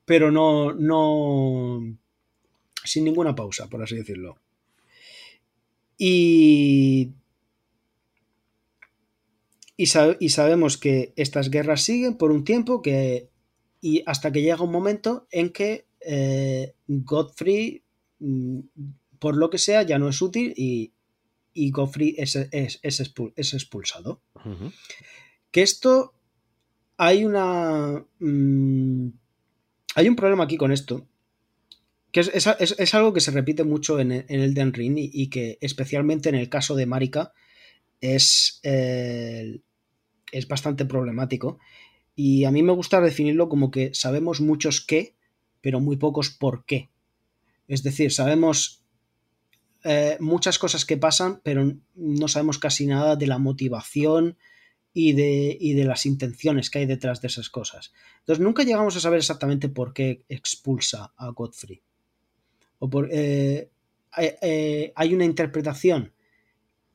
pero 0.05 0.31
no, 0.31 0.73
no. 0.73 1.81
Sin 2.85 3.05
ninguna 3.05 3.35
pausa, 3.35 3.69
por 3.69 3.83
así 3.83 3.97
decirlo. 3.97 4.37
Y, 5.97 7.13
y, 9.77 9.87
sabemos 9.87 10.77
que 10.77 11.13
estas 11.15 11.51
guerras 11.51 11.83
siguen 11.83 12.17
por 12.17 12.33
un 12.33 12.45
tiempo 12.45 12.83
que, 12.83 13.29
y 13.83 14.03
hasta 14.07 14.33
que 14.33 14.41
llega 14.41 14.63
un 14.63 14.73
momento 14.73 15.27
en 15.31 15.51
que 15.51 15.85
eh, 16.01 16.75
Godfrey, 16.87 17.83
mm, 18.21 18.61
por 19.19 19.37
lo 19.37 19.51
que 19.51 19.59
sea, 19.59 19.83
ya 19.83 19.99
no 19.99 20.09
es 20.09 20.23
útil 20.23 20.55
y, 20.57 20.93
Godfrey 21.71 22.15
es, 22.17 22.35
expulsado. 23.35 24.23
Que 25.51 25.63
esto 25.63 26.15
hay 26.97 27.27
una... 27.27 28.03
Mm, 28.21 29.09
hay 29.95 30.09
un 30.09 30.17
problema 30.17 30.45
aquí 30.45 30.57
con 30.57 30.73
esto 30.73 31.07
que 32.13 32.21
es, 32.21 32.95
algo 32.95 33.15
que 33.15 33.21
se 33.21 33.31
repite 33.31 33.65
mucho 33.65 33.99
en, 33.99 34.13
en 34.13 34.27
Elden 34.29 34.75
Ring 34.75 34.97
y, 34.99 35.29
que 35.29 35.57
especialmente 35.63 36.29
en 36.29 36.35
el 36.35 36.51
caso 36.51 36.77
de 36.77 36.85
Marika 36.85 37.33
es, 38.03 38.61
eh, 38.63 39.61
es 40.31 40.47
bastante 40.47 40.85
problemático. 40.85 41.59
Y 42.15 42.45
a 42.45 42.51
mí 42.51 42.63
me 42.63 42.73
gusta 42.73 43.01
definirlo 43.01 43.49
como 43.49 43.71
que 43.71 43.95
sabemos 43.95 44.41
muchos 44.41 44.81
qué, 44.81 45.17
pero 45.61 45.81
muy 45.81 45.97
pocos 45.97 46.31
por 46.31 46.65
qué. 46.65 46.91
Es 47.69 47.83
decir, 47.83 48.13
sabemos 48.13 48.85
eh, 49.85 50.17
muchas 50.21 50.59
cosas 50.59 50.85
que 50.85 50.97
pasan, 50.97 51.41
pero 51.43 51.73
no 51.95 52.29
sabemos 52.29 52.59
casi 52.59 52.87
nada 52.87 53.17
de 53.17 53.27
la 53.27 53.39
motivación 53.39 54.37
y 54.95 55.15
de, 55.15 55.57
y 55.59 55.73
de, 55.73 55.85
las 55.85 56.05
intenciones 56.05 56.69
que 56.69 56.81
hay 56.81 56.87
detrás 56.87 57.21
de 57.23 57.29
esas 57.29 57.49
cosas. 57.49 57.93
Entonces 58.21 58.45
nunca 58.45 58.63
llegamos 58.63 58.95
a 58.97 59.01
saber 59.01 59.19
exactamente 59.19 59.69
por 59.69 59.95
qué 59.95 60.25
expulsa 60.29 61.15
a 61.17 61.29
Godfrey. 61.31 61.83
Eh, 63.11 63.71
eh, 64.19 64.93
hay 64.95 65.15
una 65.15 65.25
interpretación 65.25 66.13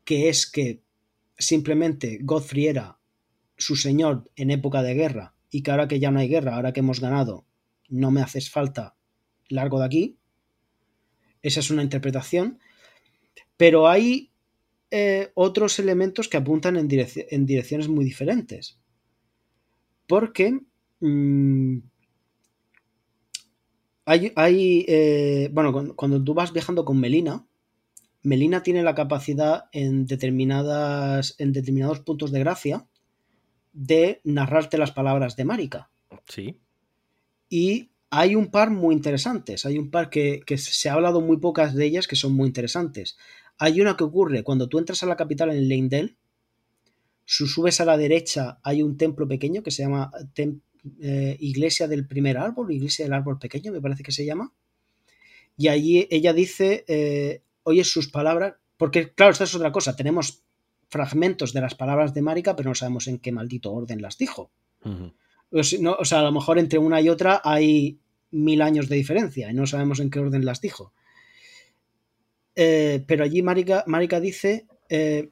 que 0.04 0.30
es 0.30 0.50
que 0.50 0.82
simplemente 1.38 2.20
Godfrey 2.22 2.68
era 2.68 2.97
su 3.58 3.76
señor 3.76 4.30
en 4.36 4.52
época 4.52 4.82
de 4.84 4.94
guerra 4.94 5.34
y 5.50 5.64
que 5.64 5.72
ahora 5.72 5.88
que 5.88 6.00
ya 6.00 6.12
no 6.12 6.20
hay 6.20 6.28
guerra, 6.28 6.56
ahora 6.56 6.74
que 6.74 6.82
hemos 6.82 7.00
ganado, 7.00 7.46
no 7.90 8.12
me 8.12 8.22
haces 8.22 8.50
falta, 8.50 8.96
largo 9.50 9.80
de 9.80 9.86
aquí. 9.86 10.18
Esa 11.42 11.60
es 11.60 11.72
una 11.72 11.84
interpretación. 11.84 12.60
Pero 13.56 13.88
hay 13.88 14.32
eh, 14.92 15.32
otros 15.34 15.80
elementos 15.80 16.28
que 16.28 16.38
apuntan 16.38 16.78
en, 16.78 16.88
direcciones 16.88 17.88
muy 17.88 18.06
diferentes. 18.06 18.80
Porque 20.06 20.60
mm, 21.00 21.78
hay, 24.06 24.86
eh, 24.88 25.50
bueno, 25.52 25.96
cuando, 25.96 26.24
tú 26.24 26.34
vas 26.34 26.54
viajando 26.54 26.86
con 26.86 27.00
Melina, 27.00 27.46
Melina 28.24 28.64
tiene 28.64 28.84
la 28.84 28.96
capacidad 28.96 29.66
en, 29.72 30.06
determinadas, 30.06 31.36
en 31.40 31.54
determinados 31.54 32.02
puntos 32.02 32.32
de 32.32 32.40
gracia 32.40 32.88
de 33.78 34.22
narrarte 34.24 34.80
las 34.80 34.92
palabras 34.92 35.36
de 35.36 35.46
Marika. 35.46 35.92
Sí. 36.28 36.60
Y 37.48 37.92
hay 38.10 38.36
un 38.36 38.48
par 38.48 38.72
muy 38.72 38.96
interesantes. 38.96 39.68
Hay 39.68 39.78
un 39.78 39.92
par 39.92 40.10
que, 40.10 40.42
se 40.58 40.90
ha 40.90 40.94
hablado 40.94 41.22
muy 41.22 41.38
pocas 41.38 41.76
de 41.76 41.86
ellas 41.86 42.08
que 42.08 42.16
son 42.16 42.34
muy 42.34 42.48
interesantes. 42.48 43.18
Hay 43.60 43.80
una 43.80 43.96
que 43.96 44.04
ocurre 44.04 44.44
cuando 44.44 44.68
tú 44.68 44.80
entras 44.80 45.04
a 45.04 45.06
la 45.06 45.16
capital 45.16 45.52
en 45.52 45.68
Leindel. 45.68 46.18
Si 47.24 47.46
subes 47.46 47.80
a 47.80 47.86
la 47.86 47.98
derecha 47.98 48.60
hay 48.64 48.82
un 48.82 48.98
templo 48.98 49.28
pequeño 49.28 49.62
que 49.62 49.72
se 49.72 49.84
llama 49.84 50.12
eh, 51.00 51.38
iglesia 51.40 51.88
del 51.88 52.08
primer 52.08 52.38
árbol, 52.38 52.72
Iglesia 52.72 53.06
del 53.06 53.14
árbol 53.14 53.38
pequeño, 53.38 53.72
me 53.72 53.82
parece 53.82 54.02
que 54.02 54.12
se 54.12 54.26
llama. 54.26 54.54
Y 55.56 55.68
allí 55.68 56.08
ella 56.10 56.34
dice, 56.34 56.84
eh, 56.88 57.44
oye 57.62 57.84
sus 57.84 58.10
palabras, 58.10 58.56
porque 58.76 59.14
claro, 59.14 59.34
esta 59.34 59.44
es 59.44 59.54
otra 59.54 59.72
cosa, 59.72 59.96
tenemos 59.96 60.47
fragmentos 60.90 61.54
de 61.54 61.62
las 61.62 61.76
palabras 61.76 62.14
de 62.14 62.22
Marika, 62.22 62.56
pero 62.56 62.70
no 62.70 62.76
sabemos 62.76 63.08
en 63.08 63.20
qué 63.20 63.32
maldito 63.32 63.74
orden 63.74 64.02
las 64.02 64.18
dijo. 64.18 64.52
o, 65.52 66.06
sea, 66.06 66.20
a 66.20 66.24
lo 66.24 66.32
mejor 66.32 66.60
entre 66.60 66.80
una 66.80 67.02
y 67.02 67.10
otra 67.10 67.42
hay 67.44 68.00
mil 68.32 68.62
años 68.62 68.90
de 68.90 68.96
diferencia 68.96 69.50
y 69.50 69.54
no 69.54 69.66
sabemos 69.66 70.00
en 70.00 70.10
qué 70.10 70.20
orden 70.20 70.46
las 70.46 70.62
dijo. 70.62 70.94
Eh, 72.56 73.04
pero 73.06 73.24
allí 73.24 73.42
Marika, 73.44 74.20
dice, 74.20 74.66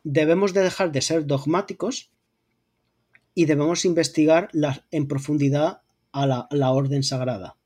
debemos 0.03 0.53
de 0.53 0.61
dejar 0.61 0.91
de 0.91 1.01
ser 1.01 1.25
dogmáticos 1.25 2.11
y 3.35 3.45
debemos 3.45 3.85
investigar 3.85 4.49
en 4.91 5.07
profundidad 5.07 5.81
a 6.13 6.47
la, 6.49 6.71
orden 6.71 7.03
sagrada. 7.03 7.57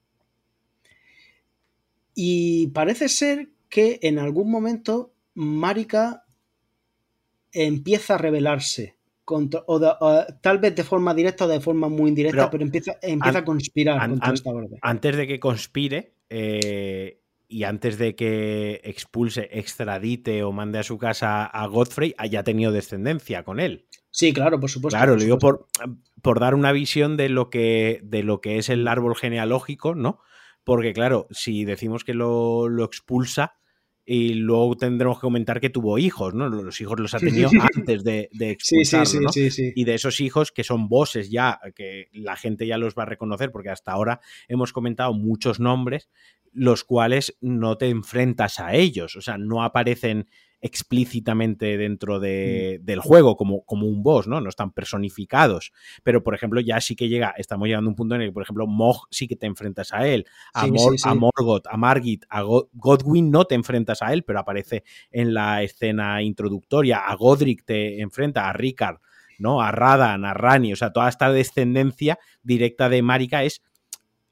Y 2.16 2.68
parece 2.68 3.07
ser 3.07 3.49
que 3.70 3.99
en 4.02 4.18
algún 4.18 4.49
momento 4.49 5.14
Marika 5.36 6.26
empieza 7.52 8.16
a 8.16 8.18
rebelarse. 8.18 8.96
Contra, 9.26 9.64
o, 9.68 9.80
tal 10.42 10.58
vez 10.58 10.76
de 10.76 10.84
forma 10.84 11.14
directa 11.14 11.46
o 11.46 11.48
de 11.48 11.60
forma 11.60 11.88
muy 11.88 12.10
indirecta, 12.10 12.50
pero, 12.50 12.64
empieza, 12.64 12.98
empieza 13.02 13.40
a 13.40 13.46
conspirar 13.46 14.10
contra 14.10 14.34
esta 14.34 14.50
orden. 14.50 14.80
Antes 14.82 15.16
de 15.16 15.28
que 15.28 15.40
conspire, 15.40 16.16
eh, 16.32 17.20
y 17.48 17.64
antes 17.64 17.98
de 17.98 18.16
que 18.16 18.80
expulse, 18.84 19.50
extradite 19.52 20.44
o 20.44 20.52
mande 20.52 20.80
a 20.80 20.84
su 20.84 20.98
casa 20.98 21.46
a 21.46 21.66
Godfrey, 21.68 22.14
haya 22.18 22.44
tenido 22.44 22.72
descendencia 22.72 23.44
con 23.44 23.60
él. 23.60 23.88
Sí, 24.12 24.34
claro, 24.34 24.60
por 24.60 24.70
supuesto. 24.70 24.98
Claro, 24.98 25.16
lo 25.16 25.24
digo 25.24 25.40
por, 25.40 25.68
por, 26.22 26.40
dar 26.40 26.54
una 26.54 26.72
visión 26.72 27.18
de 27.18 27.30
lo, 27.30 27.50
que, 27.50 28.02
de 28.04 28.24
lo 28.24 28.40
que 28.42 28.58
es 28.58 28.70
el 28.70 28.88
árbol 28.88 29.16
genealógico, 29.16 29.96
¿no? 29.96 30.20
Porque, 30.64 30.94
claro, 30.94 31.28
si 31.32 31.66
decimos 31.66 32.04
que 32.04 32.14
lo, 32.14 32.70
lo 32.70 32.84
expulsa, 32.84 33.59
y 34.11 34.34
luego 34.34 34.76
tendremos 34.76 35.18
que 35.18 35.22
comentar 35.22 35.61
que 35.61 35.69
tuvo 35.69 35.99
hijos, 35.99 36.34
¿no? 36.34 36.49
Los 36.49 36.81
hijos 36.81 36.99
los 36.99 37.14
ha 37.14 37.19
tenido 37.19 37.52
antes 37.76 38.03
de, 38.03 38.27
de 38.34 38.49
expulsarlo, 38.49 39.30
sí, 39.31 39.52
sí, 39.52 39.72
Y 39.76 39.84
de 39.84 39.94
esos 39.94 40.19
hijos 40.19 40.52
que 40.52 40.64
son 40.64 40.90
bosses 40.90 41.30
ya, 41.30 41.60
que 41.76 42.10
la 42.11 42.36
gente 42.36 42.65
ya 42.65 42.80
los 42.80 42.95
va 42.95 43.03
a 43.03 43.06
reconocer, 43.06 43.52
porque 43.52 43.69
hasta 43.69 43.91
ahora 43.91 44.19
hemos 44.48 44.73
comentado 44.73 45.14
muchos 45.14 45.60
nombres, 45.60 46.10
los 46.53 46.84
cuales 46.84 47.38
no 47.40 47.77
te 47.77 47.90
enfrentas 47.90 48.60
a 48.60 48.73
ellos, 48.73 49.15
o 49.15 49.22
sea, 49.22 49.38
no 49.38 49.61
aparecen 49.64 50.27
explícitamente 50.61 51.77
dentro 51.77 52.19
de, 52.19 52.80
del 52.81 52.99
juego 52.99 53.38
como, 53.38 53.64
como 53.64 53.88
un 53.88 54.03
boss, 54.03 54.27
¿no? 54.27 54.41
No 54.41 54.49
están 54.49 54.72
personificados. 54.72 55.72
Pero, 56.03 56.23
por 56.23 56.36
ejemplo, 56.36 56.60
ya 56.60 56.81
sí 56.81 56.95
que 56.95 57.07
llega, 57.07 57.34
estamos 57.38 57.68
llegando 57.68 57.90
a 57.90 57.91
un 57.91 57.95
punto 57.95 58.15
en 58.15 58.22
el 58.22 58.27
que, 58.30 58.34
por 58.34 58.44
ejemplo, 58.44 58.68
Mog 58.68 59.07
sí 59.10 59.27
que 59.27 59.36
te 59.36 59.48
enfrentas 59.48 59.94
a 59.94 60.07
él, 60.07 60.26
a, 60.53 60.68
a 61.03 61.15
Morgoth, 61.15 61.68
a 61.68 61.77
Margit, 61.77 62.26
a 62.30 62.44
Godwin 62.73 63.31
no 63.31 63.45
te 63.45 63.56
enfrentas 63.56 64.02
a 64.02 64.14
él, 64.14 64.23
pero 64.23 64.40
aparece 64.40 64.84
en 65.11 65.34
la 65.34 65.64
escena 65.64 66.22
introductoria, 66.22 66.99
a 66.99 67.15
Godric 67.15 67.64
te 67.65 68.02
enfrenta, 68.02 68.49
a 68.49 68.53
Ricard, 68.53 68.98
¿no? 69.38 69.61
A 69.61 69.72
Radan, 69.72 70.26
a 70.26 70.34
Rani, 70.34 70.73
o 70.73 70.76
sea, 70.76 70.91
toda 70.91 71.10
esta 71.10 71.31
descendencia 71.31 72.19
directa 72.44 72.90
de 72.90 73.02
Marika 73.02 73.44
es 73.44 73.61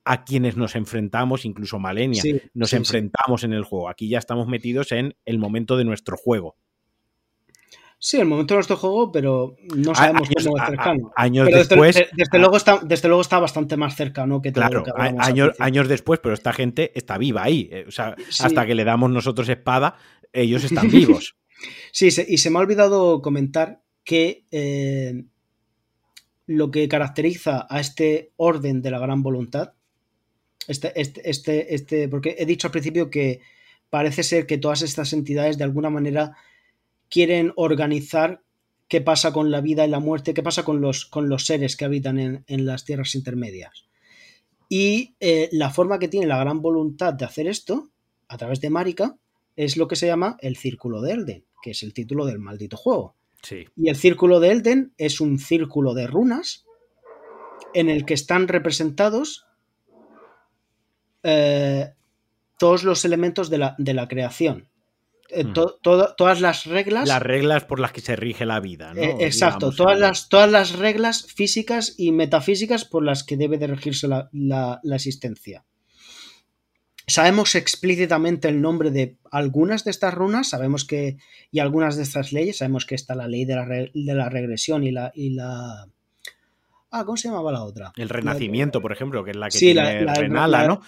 a 0.08 0.24
quienes 0.24 0.56
nos 0.56 0.76
enfrentamos, 0.76 1.46
incluso 1.46 1.80
Malenia, 1.80 2.24
nos 2.54 2.74
enfrentamos 2.74 3.44
en 3.44 3.54
el 3.54 3.64
juego. 3.64 3.90
Aquí 3.90 4.08
ya 4.08 4.20
estamos 4.20 4.48
metidos 4.48 4.92
en 4.92 5.16
el 5.26 5.38
momento 5.38 5.76
de 5.78 5.84
nuestro 5.84 6.16
juego. 6.16 6.56
Sí, 8.00 8.18
el 8.20 8.28
momento 8.28 8.54
de 8.54 8.58
nuestro 8.58 8.78
juego, 8.78 9.12
pero 9.12 9.56
no 9.76 9.96
sabemos 9.96 10.30
cómo 10.30 10.58
es 10.58 10.66
cercano. 10.68 11.12
años 11.16 11.48
después. 11.48 11.96
Desde, 12.14 12.40
luego 12.40 12.58
está, 12.58 12.80
desde 12.84 13.08
luego 13.08 13.22
está 13.22 13.40
bastante 13.40 13.76
más 13.76 13.96
cercano 13.96 14.40
que 14.40 14.52
todo 14.52 14.66
Claro, 14.70 14.86
años, 14.98 15.56
años 15.60 15.88
después, 15.88 16.20
pero 16.22 16.36
esta 16.36 16.54
gente 16.54 16.92
está 16.94 17.18
viva 17.18 17.44
ahí. 17.44 17.68
Eh, 17.72 17.86
o 17.88 17.92
sea, 17.92 18.16
hasta 18.40 18.66
que 18.68 18.76
le 18.76 18.84
damos 18.84 19.10
nosotros 19.10 19.50
espada, 19.50 19.96
ellos 20.32 20.64
están 20.64 20.90
vivos. 20.90 21.36
sí, 21.92 22.10
y 22.28 22.38
se 22.38 22.50
me 22.52 22.60
ha 22.60 22.62
olvidado 22.62 23.22
comentar 23.24 23.82
que 24.04 24.46
eh, 24.52 25.24
lo 26.46 26.70
que 26.70 26.88
caracteriza 26.88 27.66
a 27.68 27.80
este 27.80 28.32
orden 28.38 28.84
de 28.84 28.92
la 28.92 29.00
gran 29.00 29.24
voluntad 29.24 29.74
este, 30.68 31.00
este, 31.00 31.30
este, 31.30 31.74
este, 31.74 32.10
porque 32.10 32.36
he 32.38 32.46
dicho 32.46 32.68
al 32.68 32.72
principio 32.72 33.10
que 33.10 33.40
parece 33.90 34.24
ser 34.24 34.46
que 34.46 34.58
todas 34.58 34.82
estas 34.82 35.14
entidades 35.14 35.58
de 35.58 35.64
alguna 35.64 35.90
manera 35.90 36.36
quieren 37.10 37.54
organizar 37.56 38.42
qué 38.88 39.02
pasa 39.02 39.32
con 39.32 39.52
la 39.52 39.62
vida 39.62 39.86
y 39.86 39.90
la 39.90 40.00
muerte, 40.00 40.34
qué 40.34 40.44
pasa 40.44 40.64
con 40.64 40.82
los, 40.82 41.06
con 41.06 41.30
los 41.30 41.46
seres 41.46 41.76
que 41.76 41.86
habitan 41.86 42.20
en, 42.20 42.66
las 42.66 42.86
tierras 42.86 43.16
intermedias. 43.16 43.86
Y 44.70 45.16
eh, 45.20 45.50
la 45.52 45.70
forma 45.70 46.00
que 46.00 46.08
tiene 46.08 46.28
la 46.28 46.40
gran 46.40 46.62
voluntad 46.62 47.14
de 47.14 47.26
hacer 47.26 47.48
esto, 47.48 47.90
a 48.28 48.38
través 48.38 48.60
de 48.60 48.70
Marika, 48.70 49.18
es 49.56 49.78
lo 49.78 49.88
que 49.88 49.96
se 49.96 50.08
llama 50.08 50.38
el 50.42 50.58
Círculo 50.58 51.02
de 51.02 51.14
Elden, 51.14 51.46
que 51.62 51.72
es 51.72 51.84
el 51.84 51.94
título 51.94 52.26
del 52.26 52.40
maldito 52.40 52.78
juego. 52.78 53.16
Y 53.76 53.90
el 53.90 53.96
Círculo 53.96 54.40
de 54.40 54.52
Elden 54.52 54.94
es 54.98 55.22
un 55.22 55.40
círculo 55.40 55.94
de 55.94 56.08
runas 56.08 56.66
en 57.74 57.90
el 57.90 58.06
que 58.06 58.14
están 58.14 58.48
representados 58.48 59.47
eh, 61.24 61.94
todos 62.58 62.84
los 62.84 63.06
elementos 63.06 63.50
de 63.50 63.58
la, 63.58 63.76
de 63.78 63.94
la 63.94 64.08
creación. 64.08 64.70
Eh, 65.30 65.44
hmm. 65.44 65.54
todas 66.18 66.42
las 66.42 66.66
reglas. 66.66 67.08
Las 67.08 67.22
reglas 67.22 67.66
por 67.66 67.80
las 67.80 67.92
que 67.92 68.02
se 68.02 68.16
rige 68.16 68.46
la 68.46 68.62
vida, 68.62 68.94
eh, 68.96 69.18
exacto, 69.20 69.72
todas, 69.72 70.00
las, 70.00 70.30
todas 70.30 70.50
las 70.50 70.78
reglas 70.78 71.26
físicas 71.26 71.96
y 71.98 72.14
metafísicas 72.14 72.86
por 72.86 73.04
las 73.04 73.26
que 73.26 73.36
debe 73.36 73.58
de 73.58 73.68
regirse 73.68 74.08
la, 74.08 74.30
la, 74.32 74.96
existencia. 74.96 75.66
Sabemos 77.08 77.56
explícitamente 77.56 78.48
el 78.48 78.62
nombre 78.62 78.90
de 78.90 79.18
algunas 79.30 79.84
de 79.84 79.92
estas 79.92 80.14
runas, 80.14 80.50
sabemos 80.50 80.86
que. 80.86 81.18
y 81.52 81.60
algunas 81.60 81.98
de 81.98 82.04
estas 82.04 82.32
leyes, 82.32 82.58
sabemos 82.58 82.86
que 82.86 82.96
está 82.96 83.14
la 83.14 83.28
ley 83.28 83.44
de 83.44 83.56
la, 83.56 83.66
de 83.66 84.14
la 84.14 84.30
regresión 84.30 84.86
y 84.86 84.92
la, 84.92 85.12
y 85.14 85.32
la 85.32 85.90
Ah, 86.90 87.04
¿cómo 87.04 87.18
se 87.18 87.28
llamaba 87.28 87.52
la 87.52 87.64
otra? 87.64 87.92
El 87.98 88.08
Renacimiento, 88.08 88.82
por 88.82 88.94
ejemplo, 88.94 89.24
que 89.26 89.32
es 89.32 89.38
la 89.38 89.50
que 89.50 89.60
tiene 89.60 90.06
Renala, 90.06 90.68
¿no? 90.68 90.82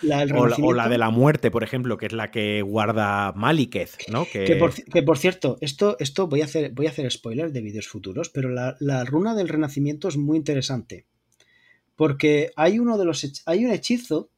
o, 0.63 0.73
la 0.73 0.87
de 0.87 0.97
la 0.97 1.09
muerte, 1.09 1.51
por 1.51 1.63
ejemplo, 1.63 1.97
que 1.97 2.05
es 2.05 2.13
la 2.13 2.31
que 2.31 2.61
guarda 2.61 3.33
Maliketh, 3.33 4.09
¿no? 4.09 4.25
Que... 4.25 4.55
por, 4.55 5.17
cierto, 5.17 5.57
esto, 5.59 5.97
esto 5.99 6.27
voy, 6.27 6.41
a 6.41 6.45
hacer, 6.45 6.71
voy 6.71 6.87
a 6.87 6.91
hacer 6.91 7.11
spoilers 7.11 7.51
de 7.51 7.61
vídeos 7.61 7.87
futuros, 7.87 8.29
pero 8.29 8.49
la, 8.49 9.03
runa 9.03 9.35
del 9.35 9.49
Renacimiento 9.49 10.07
es 10.07 10.15
muy 10.15 10.37
interesante. 10.37 11.05
Porque 11.97 12.51
hay 12.55 12.79
uno 12.79 12.97
de 12.97 13.03
los. 13.03 13.43
Hay 13.45 13.65
un 13.65 13.71
hechizo. 13.71 14.29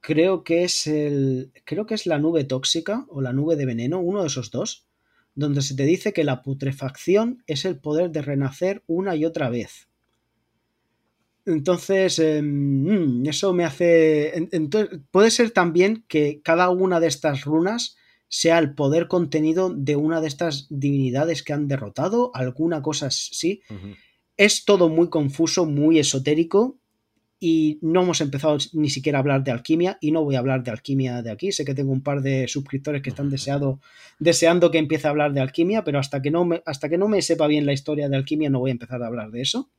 Creo 0.00 0.44
que 0.44 0.64
es 0.64 0.86
el. 0.86 1.50
Creo 1.64 1.86
que 1.86 1.94
es 1.94 2.04
la 2.04 2.18
nube 2.18 2.44
tóxica 2.44 3.06
o 3.08 3.22
la 3.22 3.32
nube 3.32 3.56
de 3.56 3.64
veneno, 3.64 4.00
uno 4.00 4.20
de 4.20 4.26
esos 4.26 4.50
dos. 4.50 4.86
Donde 5.34 5.62
se 5.62 5.74
te 5.74 5.84
dice 5.84 6.12
que 6.12 6.24
la 6.24 6.42
putrefacción 6.42 7.42
es 7.46 7.64
el 7.64 7.78
poder 7.78 8.10
de 8.10 8.20
renacer 8.20 8.82
una 8.86 9.16
y 9.16 9.24
otra 9.24 9.48
vez. 9.48 9.89
Entonces, 11.46 12.18
em, 12.18 13.22
mm, 13.22 13.26
eso 13.28 13.52
me 13.52 13.64
hace... 13.64 14.48
puede 15.10 15.30
ser 15.30 15.50
también 15.50 16.04
que 16.08 16.40
cada 16.42 16.70
una 16.70 17.00
de 17.00 17.08
estas 17.08 17.44
runas 17.44 17.96
sea 18.28 18.58
el 18.58 18.74
poder 18.74 19.08
contenido 19.08 19.74
de 19.74 19.96
una 19.96 20.20
de 20.20 20.28
estas 20.28 20.66
divinidades 20.70 21.42
que 21.42 21.52
han 21.52 21.66
derrotado, 21.66 22.30
alguna 22.32 22.80
cosa 22.80 23.06
así. 23.06 23.62
Es 24.36 24.64
todo 24.64 24.88
muy 24.88 25.10
confuso, 25.10 25.66
muy 25.66 25.98
esotérico 25.98 26.78
y 27.40 27.78
no 27.80 28.02
hemos 28.02 28.20
empezado 28.20 28.58
ni 28.74 28.90
siquiera 28.90 29.18
a 29.18 29.22
hablar 29.22 29.42
de 29.42 29.50
alquimia 29.50 29.96
y 30.00 30.12
no 30.12 30.22
voy 30.22 30.36
a 30.36 30.38
hablar 30.40 30.62
de 30.62 30.70
alquimia 30.70 31.22
de 31.22 31.30
aquí. 31.30 31.50
Sé 31.52 31.64
que 31.64 31.74
tengo 31.74 31.90
un 31.90 32.02
par 32.02 32.20
de 32.20 32.46
suscriptores 32.46 33.02
que 33.02 33.08
están 33.08 33.30
deseado, 33.30 33.80
deseando 34.18 34.70
que 34.70 34.78
empiece 34.78 35.08
a 35.08 35.10
hablar 35.10 35.32
de 35.32 35.40
alquimia, 35.40 35.82
pero 35.82 35.98
hasta 35.98 36.20
que, 36.20 36.30
no 36.30 36.44
me, 36.44 36.62
hasta 36.66 36.88
que 36.90 36.98
no 36.98 37.08
me 37.08 37.22
sepa 37.22 37.46
bien 37.46 37.64
la 37.64 37.72
historia 37.72 38.08
de 38.08 38.16
alquimia 38.16 38.50
no 38.50 38.60
voy 38.60 38.70
a 38.70 38.72
empezar 38.72 39.02
a 39.02 39.06
hablar 39.06 39.30
de 39.30 39.40
eso. 39.40 39.70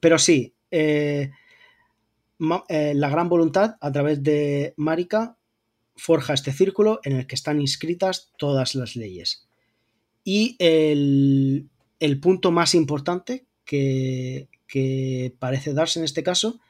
Pero 0.00 0.18
sí, 0.18 0.54
eh, 0.70 1.30
eh, 2.68 2.92
la 2.94 3.08
gran 3.08 3.28
voluntad 3.28 3.76
a 3.80 3.92
través 3.92 4.22
de 4.22 4.74
Marika 4.76 5.36
forja 5.96 6.34
este 6.34 6.52
círculo 6.52 7.00
en 7.04 7.16
el 7.16 7.26
que 7.26 7.34
están 7.34 7.60
inscritas 7.60 8.32
todas 8.38 8.74
las 8.74 8.96
leyes. 8.96 9.46
Y 10.24 10.56
el, 10.58 11.68
punto 12.20 12.50
más 12.50 12.74
importante 12.74 13.46
que, 13.64 14.48
parece 15.38 15.72
darse 15.72 16.00
en 16.00 16.04
este 16.04 16.22
caso 16.22 16.60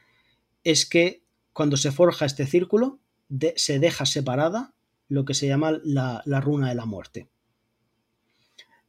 es 0.63 0.85
que 0.85 1.23
cuando 1.53 1.77
se 1.77 1.91
forja 1.91 2.25
este 2.25 2.45
círculo 2.45 2.99
se 3.55 3.79
deja 3.79 4.05
separada 4.05 4.73
lo 5.07 5.25
que 5.25 5.33
se 5.33 5.47
llama 5.47 5.79
la, 5.83 6.21
runa 6.41 6.69
de 6.69 6.75
la 6.75 6.85
muerte. 6.85 7.27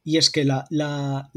Y 0.03 0.17
es 0.17 0.29
que 0.29 0.43
la, 0.43 0.67
la, 0.69 1.31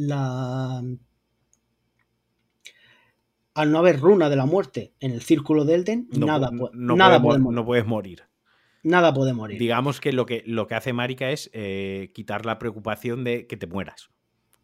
al 3.61 3.71
no 3.73 3.79
haber 3.79 4.01
runa 4.01 4.29
de 4.31 4.37
la 4.37 4.47
muerte 4.47 4.93
en 5.01 5.13
el 5.13 5.23
círculo 5.23 5.65
de 5.65 5.75
Elden, 5.75 6.09
nada, 6.13 6.51
nada 6.73 7.21
puede, 7.21 7.39
morir. 7.39 7.57
No 7.57 7.65
puedes 7.65 7.87
morir. 7.87 8.23
Nada 8.83 9.13
puede 9.13 9.33
morir. 9.33 9.59
Digamos 9.59 10.01
que 10.01 10.13
lo 10.13 10.25
que, 10.25 10.43
lo 10.47 10.67
que 10.67 10.75
hace 10.75 10.93
Marika 10.93 11.31
es 11.31 11.51
eh, 11.53 12.11
quitar 12.15 12.47
la 12.47 12.59
preocupación 12.59 13.25
de 13.25 13.47
que 13.47 13.57
te 13.57 13.67
mueras. 13.67 14.11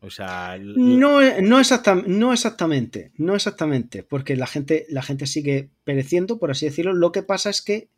O 0.01 0.11
sea. 0.11 0.57
No, 0.59 1.21
no, 1.21 1.41
no 1.41 1.61
exactamente. 2.33 3.13
No 3.17 3.35
exactamente. 3.35 4.03
Porque 4.03 4.37
la 4.37 4.47
gente, 4.47 4.87
la 4.89 5.03
gente 5.03 5.27
sigue 5.27 5.71
pereciendo, 5.85 6.39
por 6.39 6.51
así 6.51 6.67
decirlo. 6.67 6.95
Lo 6.95 7.13
que 7.13 7.23
pasa 7.23 7.51
es 7.51 7.61
que 7.61 7.89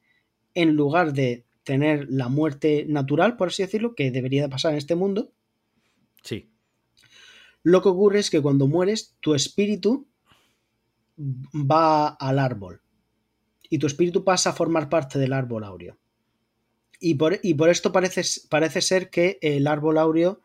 en 0.54 0.74
lugar 0.74 1.12
de 1.12 1.44
tener 1.62 2.06
la 2.10 2.28
muerte 2.28 2.84
natural, 2.88 3.36
por 3.36 3.48
así 3.48 3.62
decirlo, 3.62 3.94
que 3.94 4.10
debería 4.10 4.42
de 4.42 4.48
pasar 4.48 4.72
en 4.72 4.78
este 4.78 4.96
mundo. 4.96 5.30
Sí. 6.22 6.50
Lo 7.62 7.82
que 7.82 7.90
ocurre 7.90 8.18
es 8.18 8.30
que 8.30 8.40
cuando 8.40 8.66
mueres, 8.66 9.14
tu 9.20 9.34
espíritu 9.34 10.07
va 11.18 12.08
al 12.08 12.38
árbol 12.38 12.82
y 13.70 13.78
tu 13.78 13.86
espíritu 13.86 14.24
pasa 14.24 14.50
a 14.50 14.54
formar 14.54 14.88
parte 14.88 15.18
del 15.18 15.32
árbol 15.32 15.64
áureo. 15.64 15.98
Y 17.00 17.14
por, 17.14 17.38
esto 17.68 17.92
parece, 17.92 18.22
parece, 18.48 18.80
ser 18.80 19.08
que 19.08 19.38
el 19.40 19.68
árbol 19.68 19.98
áureo 19.98 20.40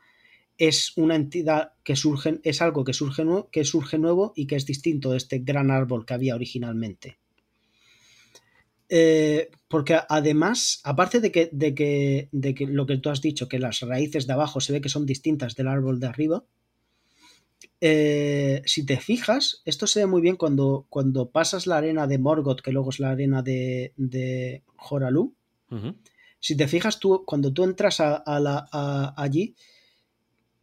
es 0.57 0.95
una 0.97 1.15
entidad 1.15 1.71
que 1.83 1.95
surge, 1.95 2.39
es 2.43 2.61
algo 2.61 2.83
que 2.83 2.93
surge, 2.93 3.23
que 3.51 3.63
surge 3.63 3.97
nuevo 3.97 4.33
y 4.35 4.45
que 4.45 4.55
es 4.55 4.65
distinto 4.65 5.11
de 5.11 5.17
este 5.17 5.39
gran 5.39 5.71
árbol 5.71 6.05
que 6.05 6.13
había 6.13 6.35
originalmente. 6.35 7.17
Eh, 8.87 9.49
porque 9.67 9.97
además, 10.07 10.79
aparte 10.83 11.19
de 11.19 11.31
que, 11.31 11.49
de, 11.51 11.73
que, 11.73 12.29
de 12.31 12.53
que 12.53 12.67
lo 12.67 12.85
que 12.85 12.97
tú 12.97 13.09
has 13.09 13.21
dicho, 13.21 13.49
que 13.49 13.57
las 13.57 13.79
raíces 13.79 14.27
de 14.27 14.33
abajo 14.33 14.61
se 14.61 14.73
ve 14.73 14.81
que 14.81 14.89
son 14.89 15.07
distintas 15.07 15.55
del 15.55 15.67
árbol 15.67 15.99
de 15.99 16.07
arriba, 16.07 16.45
eh, 17.85 18.61
si 18.65 18.85
te 18.85 18.95
fijas, 18.95 19.61
esto 19.65 19.87
se 19.87 19.99
ve 19.99 20.05
muy 20.05 20.21
bien 20.21 20.37
cuando, 20.37 20.85
cuando 20.87 21.31
pasas 21.31 21.67
la 21.67 21.75
arena 21.75 22.07
de 22.07 22.17
Morgoth, 22.17 22.61
que 22.61 22.71
luego 22.71 22.91
es 22.91 23.01
la 23.01 23.09
arena 23.09 23.41
de, 23.41 23.91
de 23.97 24.63
Horalu. 24.77 25.35
Si 26.39 26.55
te 26.55 26.69
fijas, 26.69 27.01
tú, 27.01 27.25
cuando 27.25 27.51
tú 27.51 27.65
entras 27.65 27.99
a, 27.99 28.23
la, 28.39 29.13
allí, 29.17 29.57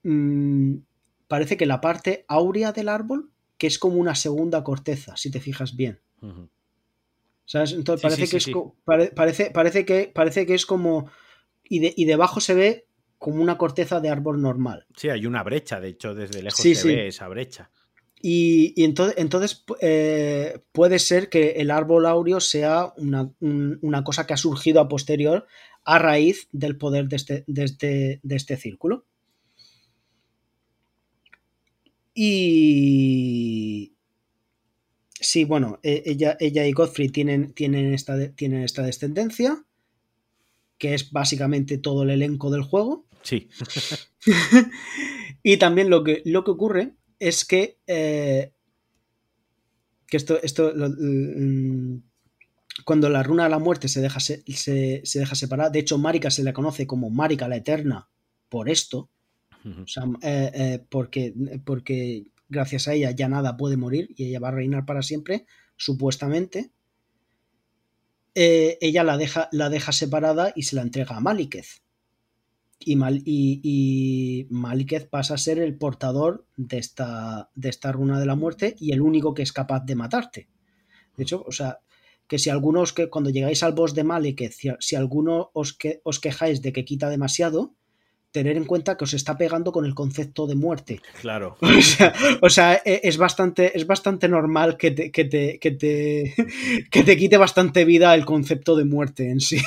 mm, 0.02 0.76
parece 1.28 1.59
que 1.59 1.66
la 1.66 1.82
parte 1.82 2.24
áurea 2.26 2.72
del 2.72 2.88
árbol, 2.88 3.30
que 3.59 3.66
es 3.66 3.78
como 3.78 3.97
una 3.97 4.14
segunda 4.14 4.64
corteza, 4.64 5.14
si 5.18 5.30
te 5.30 5.40
fijas 5.40 5.76
bien. 5.76 6.01
¿Sabes? 7.44 7.72
Entonces 7.72 8.02
parece, 8.02 8.28
que 8.28 8.38
es, 8.38 8.51
parece, 9.14 9.51
parece, 9.51 9.84
que, 9.84 10.10
parece 10.14 10.47
que 10.47 10.55
es 10.55 10.64
como... 10.64 11.10
Y, 11.64 11.80
de, 11.80 11.92
y 11.94 12.06
debajo 12.06 12.40
se 12.40 12.55
ve 12.55 12.86
como 13.20 13.42
una 13.42 13.59
corteza 13.59 14.01
de 14.01 14.09
árbol 14.09 14.40
normal. 14.40 14.86
Sí, 14.97 15.10
hay 15.10 15.26
una 15.26 15.42
brecha, 15.42 15.78
de 15.78 15.88
hecho, 15.88 16.14
desde 16.14 16.42
lejos 16.42 16.59
se 16.59 16.88
ve 16.88 17.09
esa 17.09 17.28
brecha. 17.28 17.70
Y, 18.22 18.82
entonces, 18.82 19.14
entonces 19.18 19.62
eh, 19.82 20.62
puede 20.72 20.98
ser 20.98 21.28
que 21.28 21.51
el 21.59 21.70
árbol 21.70 22.06
áureo 22.06 22.40
sea 22.40 22.94
una, 22.97 24.05
cosa 24.05 24.26
que 24.26 24.32
ha 24.32 24.38
surgido 24.38 24.80
a 24.80 24.88
posterior 24.88 25.47
a 25.84 25.98
raíz 25.98 26.48
del 26.52 26.78
poder 26.78 27.09
de 27.09 27.16
este, 27.16 27.44
de 27.47 27.64
este, 27.64 28.20
de 28.22 28.36
este 28.36 28.56
círculo. 28.56 29.05
Y, 32.14 33.94
Sí, 35.20 35.44
bueno, 35.44 35.78
e, 35.82 36.02
ella, 36.06 36.38
ella 36.40 36.66
y 36.66 36.72
Godfrey 36.72 37.10
tienen, 37.10 37.52
tienen, 37.52 37.92
esta, 37.92 38.32
tienen 38.32 38.62
esta 38.62 38.82
descendencia, 38.82 39.62
que 40.78 40.94
es 40.94 41.12
básicamente 41.12 41.76
todo 41.76 42.05
el 42.05 42.10
elenco 42.10 42.51
del 42.51 42.62
juego. 42.62 43.05
Sí. 43.22 43.48
y 45.42 45.56
también 45.56 45.90
lo 45.90 46.05
que, 46.05 46.22
lo 46.24 46.44
que 46.44 46.51
ocurre 46.51 46.94
es 47.18 47.44
que. 47.44 47.78
Eh, 47.86 48.52
que 50.06 50.16
esto. 50.16 50.40
esto 50.42 50.72
mm, 50.74 51.98
cuando 52.84 53.09
la 53.09 53.22
runa 53.22 53.44
de 53.44 53.51
la 53.51 53.59
muerte 53.59 53.88
se 53.88 54.01
deja, 54.01 54.20
se, 54.20 54.42
deja 54.44 55.34
separar. 55.34 55.70
De 55.70 55.80
hecho, 55.80 55.98
Marika 55.98 56.30
se 56.30 56.44
le 56.44 56.52
conoce 56.52 56.86
como 56.86 57.10
Marika 57.10 57.48
la 57.48 57.56
Eterna 57.56 58.09
por 58.48 58.68
esto. 58.68 59.10
O 59.64 59.86
sea, 59.86 60.05
eh, 60.22 60.51
eh, 60.55 60.86
porque, 60.88 61.34
porque 61.64 62.24
gracias 62.48 62.88
a 62.88 62.94
ella 62.94 63.10
ya 63.10 63.28
nada 63.28 63.59
puede 63.59 63.76
morir 63.76 64.09
y 64.16 64.24
ella 64.24 64.40
va 64.40 64.48
a 64.48 64.52
reinar 64.52 64.86
para 64.86 65.02
siempre, 65.02 65.44
supuestamente. 65.76 66.70
Eh, 68.34 68.78
ella 68.80 69.05
la 69.05 69.18
deja, 69.18 69.48
la 69.52 69.68
deja 69.68 69.92
separada 69.92 70.52
y 70.56 70.62
se 70.62 70.76
la 70.76 70.82
entrega 70.82 71.16
a 71.16 71.20
Maliketh. 71.20 71.82
Y, 72.82 72.97
Mal, 72.97 73.23
y, 73.27 74.48
pasa 75.11 75.35
a 75.35 75.39
ser 75.39 75.59
el 75.59 75.77
portador 75.77 76.47
de 76.57 76.78
esta, 76.78 77.51
de 77.55 77.69
esta 77.69 77.93
runa 77.93 78.19
de 78.19 78.24
la 78.24 78.36
muerte 78.36 78.74
y 78.78 78.93
el 78.93 79.02
único 79.02 79.35
que 79.35 79.43
es 79.43 79.52
capaz 79.52 79.85
de 79.85 79.94
matarte. 79.94 80.48
De 81.16 81.24
hecho, 81.24 81.44
o 81.47 81.52
sea, 81.52 81.81
que 82.27 82.39
si 82.39 82.48
algunos 82.48 82.94
que 82.94 83.11
cuando 83.11 83.31
llegáis 83.31 83.62
al 83.62 83.74
boss 83.74 83.94
de 83.94 84.05
Maliketh, 84.05 84.52
si, 84.52 84.70
si 84.78 84.97
alguno 84.97 85.51
os, 85.52 85.74
que, 85.74 86.01
os 86.05 86.20
quejáis 86.20 86.62
de 86.62 86.73
que 86.73 86.86
quita 86.86 87.11
demasiado, 87.11 87.74
tener 88.32 88.57
en 88.57 88.65
cuenta 88.65 88.97
que 88.97 89.05
os 89.05 89.15
está 89.15 89.36
pegando 89.36 89.73
con 89.73 89.85
el 89.85 89.94
concepto 89.94 90.47
de 90.47 90.55
muerte. 90.55 91.01
Claro. 91.20 91.57
O 92.43 92.48
sea, 92.48 92.81
e, 92.85 93.01
es, 93.05 93.16
bastante, 93.16 93.77
es 93.77 93.86
bastante 93.86 94.28
normal 94.28 94.77
que 94.77 94.90
te, 94.93 95.11
que, 95.11 95.24
te, 95.24 95.59
que, 95.59 95.73
te, 95.73 96.35
que 96.90 97.02
te 97.02 97.16
quite 97.16 97.36
bastante 97.36 97.85
vida 97.85 98.15
el 98.15 98.24
concepto 98.24 98.77
de 98.77 98.85
muerte 98.85 99.31
en 99.31 99.40
sí. 99.40 99.59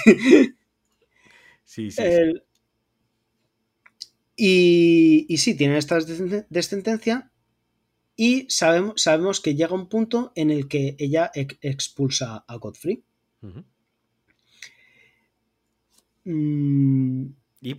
Sí, 1.65 1.91
sí. 1.91 2.01
Y, 4.35 5.25
y, 5.29 5.37
sí, 5.37 5.55
tienen 5.55 5.77
esta 5.77 5.99
descendencia 6.49 7.31
y 8.15 8.45
sabemos, 8.49 9.01
sabemos 9.01 9.41
que 9.41 9.55
llega 9.55 9.73
un 9.73 9.89
punto 9.89 10.31
en 10.35 10.51
el 10.51 10.67
que 10.67 10.95
ella 10.99 11.31
expulsa 11.33 12.45
a 12.47 12.55
Godfrey. 12.57 13.03
Y, 17.61 17.75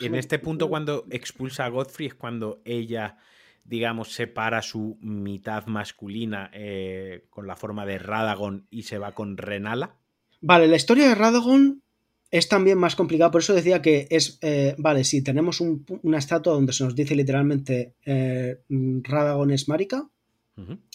en 0.00 0.14
este 0.14 0.38
punto, 0.38 0.68
cuando 0.68 1.06
expulsa 1.10 1.66
a 1.66 1.68
Godfrey, 1.68 2.08
es 2.08 2.14
cuando 2.14 2.62
ella, 2.64 3.16
digamos, 3.64 4.12
separa 4.12 4.60
su 4.60 4.98
mitad 5.00 5.66
masculina 5.66 6.50
eh, 6.52 7.26
con 7.30 7.46
la 7.46 7.54
forma 7.54 7.86
de 7.86 7.98
Radagon 7.98 8.66
y 8.70 8.82
se 8.82 8.98
va 8.98 9.12
con 9.12 9.36
Renala. 9.36 9.96
Vale, 10.40 10.66
la 10.66 10.76
historia 10.76 11.08
de 11.08 11.14
Radagon 11.14 11.83
es 12.34 12.48
también 12.48 12.78
más 12.78 12.96
complicada, 12.96 13.30
por 13.30 13.42
eso 13.42 13.54
decía 13.54 13.80
que 13.80 14.08
es, 14.10 14.38
eh, 14.42 14.74
vale, 14.76 15.04
si 15.04 15.22
tenemos 15.22 15.60
una 15.60 16.18
estatua 16.18 16.54
donde 16.54 16.72
se 16.72 16.82
nos 16.82 16.96
dice 16.96 17.14
literalmente 17.14 17.94
eh, 18.04 18.60
Radagon 18.68 19.52
es 19.52 19.68
marica, 19.68 20.10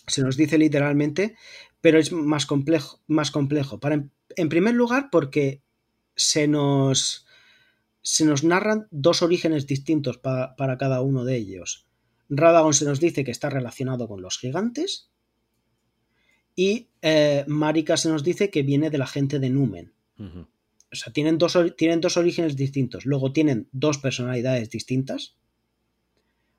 se 0.05 0.21
nos 0.21 0.35
dice 0.35 0.57
literalmente, 0.57 1.37
pero 1.79 1.97
es 1.97 2.11
más 2.11 2.45
complejo. 2.45 2.99
Más 3.07 3.31
complejo. 3.31 3.79
Para, 3.79 4.03
en 4.35 4.49
primer 4.49 4.73
lugar, 4.73 5.07
porque 5.09 5.61
se 6.13 6.49
nos 6.49 7.25
se 8.01 8.25
nos 8.25 8.43
narran 8.43 8.89
dos 8.91 9.21
orígenes 9.21 9.65
distintos 9.65 10.17
para 10.17 10.77
cada 10.77 10.99
uno 10.99 11.23
de 11.23 11.37
ellos. 11.37 11.87
Radagon 12.27 12.73
se 12.73 12.83
nos 12.83 12.99
dice 12.99 13.23
que 13.23 13.31
está 13.31 13.49
relacionado 13.49 14.09
con 14.09 14.21
los 14.21 14.37
gigantes 14.37 15.09
y 16.53 16.89
eh, 17.01 17.45
Marika 17.47 17.95
se 17.95 18.09
nos 18.09 18.25
dice 18.25 18.49
que 18.49 18.63
viene 18.63 18.89
de 18.89 18.97
la 18.97 19.07
gente 19.07 19.39
de 19.39 19.49
Numen. 19.49 19.93
O 20.91 20.95
sea, 20.95 21.13
tienen 21.13 21.37
dos, 21.37 21.57
tienen 21.77 22.01
dos 22.01 22.17
orígenes 22.17 22.55
distintos. 22.55 23.05
Luego 23.05 23.31
tienen 23.31 23.67
dos 23.71 23.97
personalidades 23.97 24.69
distintas, 24.69 25.35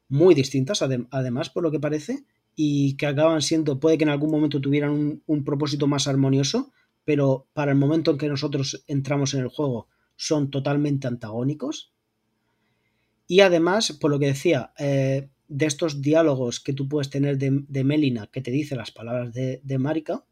muy 0.08 0.34
distintas 0.34 0.82
además 0.82 1.50
por 1.50 1.62
lo 1.62 1.70
que 1.70 1.80
parece, 1.80 2.24
y 2.56 2.96
que 2.96 3.06
acaban 3.06 3.42
siendo, 3.42 3.80
puede 3.80 3.96
que 3.96 4.04
en 4.04 4.10
algún 4.10 4.30
momento 4.30 4.60
tuvieran 4.60 5.22
un 5.24 5.44
propósito 5.44 5.86
más 5.86 6.06
armonioso, 6.06 6.72
pero 7.04 7.46
para 7.54 7.72
el 7.72 7.78
momento 7.78 8.12
en 8.12 8.18
que 8.18 8.28
nosotros 8.28 8.84
entramos 8.86 9.34
en 9.34 9.40
el 9.40 9.48
juego 9.48 9.88
son 10.16 10.50
totalmente 10.50 11.06
antagónicos. 11.06 11.92
Y 13.26 13.40
además, 13.40 13.92
por 13.92 14.10
lo 14.10 14.18
que 14.18 14.26
decía, 14.26 14.72
eh, 14.78 15.28
de 15.48 15.66
estos 15.66 16.02
diálogos 16.02 16.60
que 16.60 16.72
tú 16.72 16.88
puedes 16.88 17.10
tener 17.10 17.38
de, 17.38 17.84
Melina 17.84 18.28
que 18.28 18.40
te 18.42 18.50
dice 18.50 18.76
las 18.76 18.90
palabras 18.90 19.32
de, 19.32 19.60
de 19.64 19.78
Marika, 19.78 20.24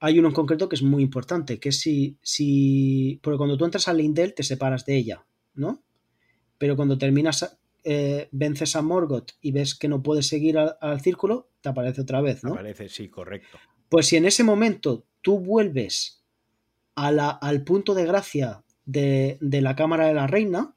hay 0.00 0.18
uno 0.18 0.28
en 0.28 0.34
concreto 0.34 0.68
que 0.68 0.76
es 0.76 0.82
muy 0.82 1.02
importante, 1.02 1.60
que 1.60 1.68
es 1.68 1.78
si, 1.78 2.16
si... 2.22 3.20
Porque 3.22 3.36
cuando 3.36 3.58
tú 3.58 3.66
entras 3.66 3.86
a 3.86 3.92
Lindel 3.92 4.34
te 4.34 4.42
separas 4.42 4.86
de 4.86 4.96
ella, 4.96 5.26
¿no? 5.54 5.82
Pero 6.56 6.74
cuando 6.74 6.96
terminas, 6.96 7.58
eh, 7.84 8.28
vences 8.32 8.76
a 8.76 8.82
Morgoth 8.82 9.32
y 9.42 9.52
ves 9.52 9.74
que 9.74 9.88
no 9.88 10.02
puedes 10.02 10.26
seguir 10.26 10.58
al, 10.58 11.00
círculo, 11.02 11.50
te 11.60 11.68
aparece 11.68 12.00
otra 12.00 12.22
vez, 12.22 12.42
¿no? 12.42 12.52
Aparece, 12.52 12.88
sí, 12.88 13.08
correcto. 13.08 13.58
Pues 13.90 14.06
si 14.06 14.16
en 14.16 14.24
ese 14.24 14.42
momento 14.42 15.04
tú 15.20 15.38
vuelves 15.38 16.24
al 16.94 17.64
punto 17.64 17.94
de 17.94 18.04
gracia 18.04 18.62
de, 18.84 19.38
la 19.40 19.76
Cámara 19.76 20.06
de 20.06 20.14
la 20.14 20.26
Reina, 20.26 20.74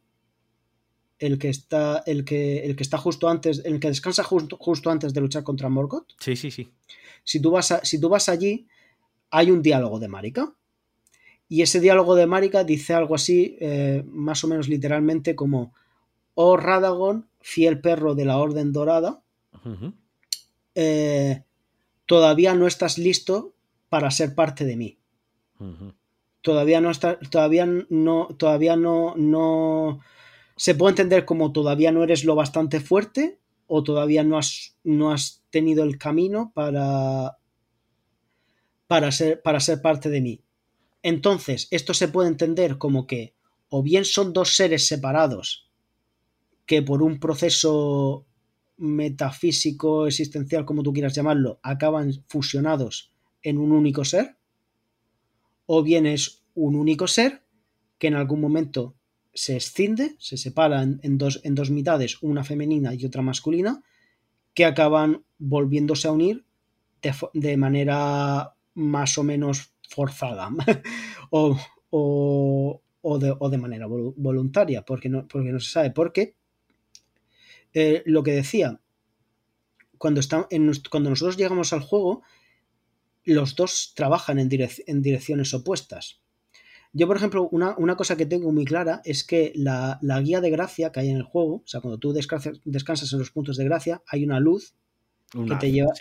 el 1.19 1.37
que 1.39 1.49
está, 1.49 2.03
el 2.05 2.25
que, 2.25 2.65
el 2.65 2.75
que 2.75 2.83
está 2.83 2.97
justo 2.97 3.29
antes, 3.29 3.61
el 3.63 3.79
que 3.79 3.87
descansa 3.87 4.23
justo, 4.23 4.57
justo 4.57 4.89
antes 4.89 5.13
de 5.13 5.21
luchar 5.21 5.43
contra 5.43 5.69
Morgoth. 5.69 6.07
Sí, 6.19 6.35
sí, 6.35 6.51
sí. 6.51 6.71
Si 7.23 7.41
tú, 7.41 7.51
vas 7.51 7.79
si 7.83 7.99
tú 7.99 8.09
vas 8.09 8.29
allí, 8.29 8.67
hay 9.33 9.49
un 9.51 9.61
diálogo 9.61 9.99
de 9.99 10.07
Marika. 10.07 10.53
Y 11.49 11.63
ese 11.63 11.79
diálogo 11.79 12.15
de 12.15 12.27
Marika 12.27 12.63
dice 12.63 12.93
algo 12.93 13.15
así, 13.15 13.57
eh, 13.59 14.03
más 14.07 14.43
o 14.43 14.47
menos 14.47 14.69
literalmente 14.69 15.35
como, 15.35 15.73
oh 16.35 16.55
Radagon, 16.55 17.27
fiel 17.41 17.81
perro 17.81 18.15
de 18.15 18.25
la 18.25 18.37
Orden 18.37 18.71
Dorada, 18.71 19.23
eh, 20.75 21.43
todavía 22.05 22.53
no 22.53 22.67
estás 22.67 22.97
listo 22.97 23.53
para 23.89 24.11
ser 24.11 24.35
parte 24.35 24.65
de 24.65 24.75
mí 24.75 24.97
todavía 26.43 26.81
no 26.81 26.91
está, 26.91 27.17
todavía 27.17 27.65
no, 27.65 28.27
todavía 28.37 28.75
no, 28.75 29.15
no, 29.15 30.01
se 30.57 30.75
puede 30.75 30.91
entender 30.91 31.25
como 31.25 31.53
todavía 31.53 31.91
no 31.91 32.03
eres 32.03 32.25
lo 32.25 32.35
bastante 32.35 32.81
fuerte 32.81 33.39
o 33.65 33.81
todavía 33.81 34.23
no 34.23 34.37
has, 34.37 34.75
no 34.83 35.11
has 35.11 35.41
tenido 35.49 35.83
el 35.83 35.97
camino 35.97 36.51
para, 36.53 37.37
para, 38.93 39.11
ser, 39.11 39.41
para 39.41 39.59
ser 39.59 39.81
parte 39.81 40.11
de 40.11 40.21
mí. 40.21 40.43
Entonces, 41.01 41.67
esto 41.71 41.95
se 41.95 42.09
puede 42.09 42.29
entender 42.29 42.77
como 42.77 43.07
que 43.07 43.33
o 43.69 43.81
bien 43.81 44.05
son 44.05 44.33
dos 44.33 44.55
seres 44.55 44.85
separados 44.85 45.67
que 46.67 46.83
por 46.83 47.01
un 47.01 47.19
proceso 47.19 48.27
metafísico, 48.77 50.05
existencial, 50.05 50.63
como 50.63 50.83
tú 50.83 50.93
quieras 50.93 51.15
llamarlo, 51.15 51.59
acaban 51.63 52.13
fusionados 52.27 53.11
en 53.41 53.57
un 53.57 53.71
único 53.71 54.05
ser, 54.05 54.37
o 55.65 55.81
bien 55.81 56.05
es 56.05 56.43
un 56.53 56.75
único 56.75 57.07
ser 57.07 57.41
que 57.97 58.09
en 58.09 58.13
algún 58.13 58.41
momento 58.41 58.93
se 59.33 59.55
escinde, 59.55 60.15
se 60.19 60.37
separa 60.37 60.83
en, 60.83 61.17
dos, 61.17 61.41
en 61.43 61.55
dos 61.55 61.71
mitades, 61.71 62.21
una 62.21 62.43
femenina 62.43 62.93
y 62.93 63.03
otra 63.07 63.23
masculina, 63.23 63.81
que 64.53 64.65
acaban 64.65 65.23
volviéndose 65.39 66.07
a 66.07 66.11
unir 66.11 66.45
de, 67.33 67.57
manera 67.57 68.52
más 68.75 69.17
o 69.17 69.23
menos 69.23 69.73
forzada 69.89 70.49
o, 71.29 72.79
de, 73.19 73.57
manera 73.57 73.87
voluntaria, 73.87 74.83
porque 74.83 75.09
no, 75.09 75.27
porque 75.27 75.51
no 75.51 75.59
se 75.59 75.71
sabe. 75.71 75.91
Porque 75.91 76.35
eh, 77.73 78.03
lo 78.05 78.23
que 78.23 78.31
decía, 78.31 78.79
cuando, 79.97 80.19
está, 80.19 80.47
cuando 80.89 81.09
nosotros 81.09 81.37
llegamos 81.37 81.73
al 81.73 81.81
juego, 81.81 82.23
los 83.25 83.55
dos 83.55 83.93
trabajan 83.95 84.39
en, 84.39 84.49
direcciones 84.49 85.53
opuestas. 85.53 86.21
Yo, 86.91 87.07
por 87.07 87.17
ejemplo, 87.17 87.49
una, 87.49 87.95
cosa 87.95 88.15
que 88.15 88.25
tengo 88.25 88.51
muy 88.51 88.65
clara 88.65 89.01
es 89.03 89.23
que 89.23 89.51
la, 89.55 89.99
guía 90.21 90.41
de 90.41 90.51
gracia 90.51 90.91
que 90.91 90.99
hay 90.99 91.09
en 91.09 91.17
el 91.17 91.23
juego, 91.23 91.55
o 91.55 91.63
sea, 91.65 91.81
cuando 91.81 91.97
tú 91.97 92.13
descansas, 92.13 93.13
en 93.13 93.19
los 93.19 93.31
puntos 93.31 93.57
de 93.57 93.63
gracia, 93.63 94.03
hay 94.07 94.23
una 94.23 94.39
luz 94.39 94.75
que, 95.31 95.55
te 95.55 95.71
lleva, 95.71 95.91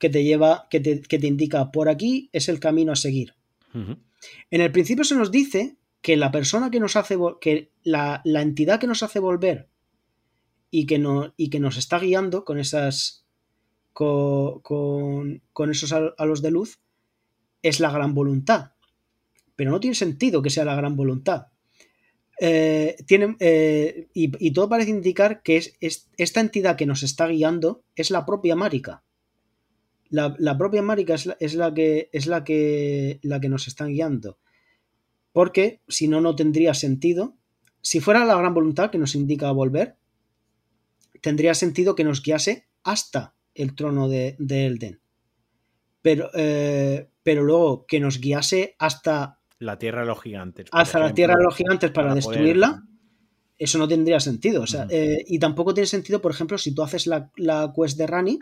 que 0.00 0.08
te 0.08 0.24
lleva, 0.24 0.66
que 0.70 0.80
te, 0.80 1.26
indica 1.26 1.70
por 1.70 1.88
aquí 1.90 2.30
es 2.32 2.48
el 2.48 2.58
camino 2.58 2.90
a 2.90 2.96
seguir. 2.96 3.34
En 3.74 4.60
el 4.60 4.72
principio 4.72 5.04
se 5.04 5.14
nos 5.14 5.30
dice 5.30 5.76
que 6.00 6.16
la 6.16 6.32
persona 6.32 6.70
que 6.70 6.80
nos 6.80 6.96
hace, 6.96 7.18
que 7.40 7.70
la, 7.84 8.22
entidad 8.24 8.80
que 8.80 8.86
nos 8.86 9.02
hace 9.02 9.20
volver 9.20 9.68
y 10.70 10.86
que, 10.86 10.98
no, 10.98 11.34
y 11.36 11.50
que 11.50 11.60
nos 11.60 11.76
está 11.76 11.98
guiando 11.98 12.46
con 12.46 12.58
esas, 12.58 13.26
con, 13.92 15.42
esos 15.70 15.92
halos 15.92 16.40
de 16.42 16.50
luz 16.50 16.80
es 17.62 17.78
la 17.78 17.92
gran 17.92 18.14
voluntad. 18.14 18.72
Pero 19.54 19.70
no 19.70 19.80
tiene 19.80 19.94
sentido 19.94 20.40
que 20.40 20.48
sea 20.48 20.64
la 20.64 20.74
gran 20.76 20.96
voluntad. 20.96 21.48
Eh, 22.40 22.96
eh, 23.38 24.08
y, 24.14 24.50
todo 24.52 24.70
parece 24.70 24.88
indicar 24.88 25.42
que 25.42 25.58
es, 25.58 25.76
esta 26.16 26.40
entidad 26.40 26.76
que 26.76 26.86
nos 26.86 27.02
está 27.02 27.26
guiando 27.26 27.84
es 27.96 28.10
la 28.10 28.24
propia 28.24 28.56
Marika. 28.56 29.04
La, 30.10 30.58
propia 30.58 30.82
Marika 30.82 31.14
es, 31.14 31.26
la, 31.26 31.72
que, 31.72 32.10
es 32.12 32.26
la, 32.26 32.44
que, 32.44 33.20
la 33.22 33.40
que 33.40 33.48
nos 33.48 33.68
está 33.68 33.86
guiando. 33.86 34.38
Porque 35.32 35.80
si 35.88 36.08
no, 36.08 36.20
no 36.20 36.34
tendría 36.34 36.74
sentido. 36.74 37.36
Si 37.80 38.00
fuera 38.00 38.24
la 38.24 38.36
gran 38.36 38.52
voluntad 38.52 38.90
que 38.90 38.98
nos 38.98 39.14
indica 39.14 39.50
volver, 39.52 39.96
tendría 41.20 41.54
sentido 41.54 41.94
que 41.94 42.04
nos 42.04 42.22
guiase 42.22 42.66
hasta 42.82 43.34
el 43.54 43.74
trono 43.74 44.08
de, 44.08 44.36
Elden. 44.38 45.00
Pero, 46.02 46.30
eh, 46.34 47.08
pero 47.22 47.42
luego 47.42 47.86
que 47.86 48.00
nos 48.00 48.20
guiase 48.20 48.74
hasta... 48.78 49.38
La 49.58 49.78
tierra 49.78 50.00
de 50.00 50.06
los 50.06 50.20
gigantes. 50.20 50.68
Hasta 50.72 50.98
la 50.98 51.14
tierra 51.14 51.36
de 51.36 51.44
los 51.44 51.54
gigantes 51.54 51.90
para, 51.90 52.14
destruirla. 52.14 52.82
Eso 53.58 53.78
no 53.78 53.86
tendría 53.86 54.18
sentido. 54.20 54.64
Eh, 54.88 55.22
y 55.26 55.38
tampoco 55.38 55.74
tiene 55.74 55.86
sentido, 55.86 56.22
por 56.22 56.32
ejemplo, 56.32 56.56
si 56.56 56.74
tú 56.74 56.82
haces 56.82 57.06
la, 57.06 57.30
quest 57.76 57.98
de 57.98 58.06
Rani, 58.06 58.38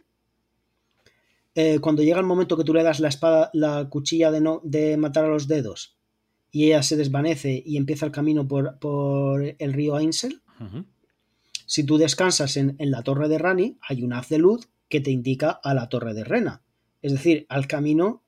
eh, 1.54 1.78
cuando 1.80 2.02
llega 2.02 2.20
el 2.20 2.26
momento 2.26 2.56
que 2.56 2.64
tú 2.64 2.74
le 2.74 2.82
das 2.82 3.00
la 3.00 3.08
espada, 3.08 3.50
la 3.52 3.88
cuchilla 3.88 4.30
de, 4.30 4.40
no, 4.40 4.60
de 4.64 4.96
matar 4.96 5.24
a 5.24 5.28
los 5.28 5.48
dedos, 5.48 5.96
y 6.50 6.66
ella 6.66 6.82
se 6.82 6.96
desvanece 6.96 7.62
y 7.64 7.76
empieza 7.76 8.06
el 8.06 8.12
camino 8.12 8.46
por, 8.48 9.56
el 9.58 9.72
río 9.72 9.96
Ainsel, 9.96 10.42
si 11.66 11.84
tú 11.84 11.98
descansas 11.98 12.56
en, 12.56 12.76
la 12.78 13.02
torre 13.02 13.28
de 13.28 13.36
Rani, 13.36 13.76
hay 13.86 14.02
un 14.02 14.14
haz 14.14 14.30
de 14.30 14.38
luz 14.38 14.70
que 14.88 15.02
te 15.02 15.10
indica 15.10 15.50
a 15.50 15.74
la 15.74 15.90
torre 15.90 16.14
de 16.14 16.24
Rena. 16.24 16.62
Es 17.02 17.12
decir, 17.12 17.44
al 17.50 17.66
camino 17.66 18.22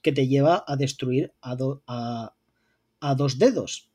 que 0.00 0.12
te 0.12 0.26
lleva 0.26 0.64
a 0.66 0.76
destruir 0.76 1.34
a, 1.42 2.34
dos 3.14 3.38
dedos. 3.38 3.90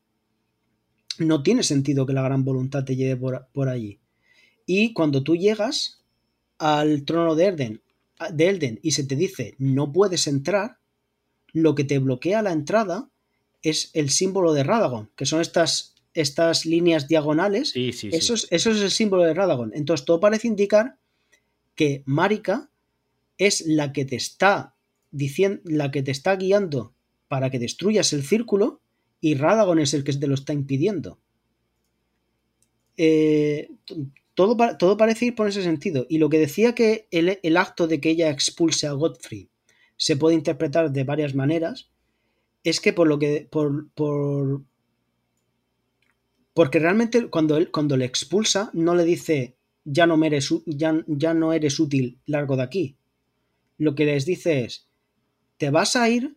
No 1.18 1.42
tiene 1.42 1.64
sentido 1.64 2.06
que 2.06 2.14
la 2.14 2.22
gran 2.22 2.45
voluntad 2.45 2.84
te 2.84 2.95
lleve 2.95 3.20
por, 3.52 3.68
allí. 3.68 4.00
Y 4.68 4.94
cuando 4.94 5.24
tú 5.24 5.36
llegas 5.36 6.04
al 6.60 7.04
trono 7.04 7.34
de 7.34 7.48
Elden, 7.48 7.82
de 8.32 8.50
Elden 8.50 8.80
y 8.82 8.92
se 8.92 9.03
te 9.03 9.16
dice 9.16 9.56
no 9.58 9.92
puedes 9.92 10.27
entrar, 10.27 10.77
lo 11.52 11.76
que 11.76 11.84
te 11.84 12.00
bloquea 12.00 12.42
la 12.42 12.52
entrada 12.52 13.10
es 13.61 13.90
el 13.94 14.10
símbolo 14.10 14.53
de 14.53 14.64
Radagon, 14.64 15.10
que 15.16 15.26
son 15.26 15.42
estas, 15.42 15.95
estas 16.14 16.66
líneas 16.66 17.08
diagonales. 17.08 17.69
Sí, 17.69 17.94
sí, 17.94 18.10
eso, 18.11 18.35
Es, 18.35 18.48
eso 18.52 18.72
es 18.72 18.82
el 18.82 18.92
símbolo 18.92 19.24
de 19.24 19.34
Radagon. 19.34 19.72
Entonces 19.74 20.06
todo 20.06 20.19
parece 20.19 20.48
indicar 20.48 20.98
que 21.76 22.03
Marika 22.06 22.69
es 23.38 23.66
la 23.66 23.92
que 23.92 24.06
te 24.06 24.16
está 24.16 24.76
diciendo, 25.11 25.61
la 25.66 25.92
que 25.92 26.03
te 26.03 26.11
está 26.11 26.35
guiando 26.35 26.94
para 27.27 27.50
que 27.50 27.60
destruyas 27.60 28.14
el 28.14 28.24
círculo 28.24 28.82
y 29.19 29.35
Radagon 29.35 29.80
es 29.80 29.94
el 29.94 30.03
que 30.03 30.14
te 30.14 30.27
lo 30.27 30.35
está 30.35 30.53
impidiendo. 30.53 31.19
Eh, 32.98 33.69
todo, 34.36 34.58
todo, 34.78 34.98
parece 34.98 35.28
ir 35.28 35.36
por 35.36 35.48
ese 35.48 35.64
sentido. 35.64 36.06
Y 36.10 36.20
lo 36.20 36.30
que 36.30 36.40
decía 36.40 36.76
que 36.76 37.08
el, 37.12 37.58
acto 37.58 37.88
de 37.88 38.00
que 38.00 38.12
ella 38.12 38.30
expulse 38.30 38.86
a 38.86 38.92
Godfrey 38.92 39.50
se 39.98 40.18
puede 40.18 40.36
interpretar 40.36 40.92
de 40.92 41.04
varias 41.04 41.34
maneras, 41.34 41.90
es 42.64 42.80
que 42.80 42.94
por 42.94 43.08
lo 43.08 43.18
que. 43.18 43.48
por. 43.50 43.90
por 43.92 44.62
porque 46.54 46.80
realmente 46.80 47.28
cuando 47.28 47.58
él 47.58 47.70
cuando 47.70 47.98
le 47.98 48.06
expulsa, 48.06 48.70
no 48.74 48.96
le 48.96 49.04
dice 49.04 49.56
ya 49.86 50.08
no, 50.08 50.22
eres, 50.26 50.50
ya, 50.66 51.04
ya 51.08 51.34
no 51.34 51.54
eres 51.54 51.80
útil, 51.80 52.20
largo 52.26 52.58
de 52.58 52.64
aquí. 52.64 52.98
Lo 53.78 53.94
que 53.94 54.06
les 54.06 54.26
dice 54.26 54.66
es, 54.66 54.88
te 55.58 55.70
vas 55.70 55.96
a 55.96 56.10
ir 56.10 56.36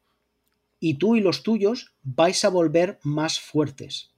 y 0.80 0.94
tú 0.94 1.16
y 1.16 1.20
los 1.20 1.42
tuyos 1.42 1.94
vais 2.02 2.44
a 2.44 2.50
volver 2.50 3.00
más 3.02 3.40
fuertes. 3.40 4.10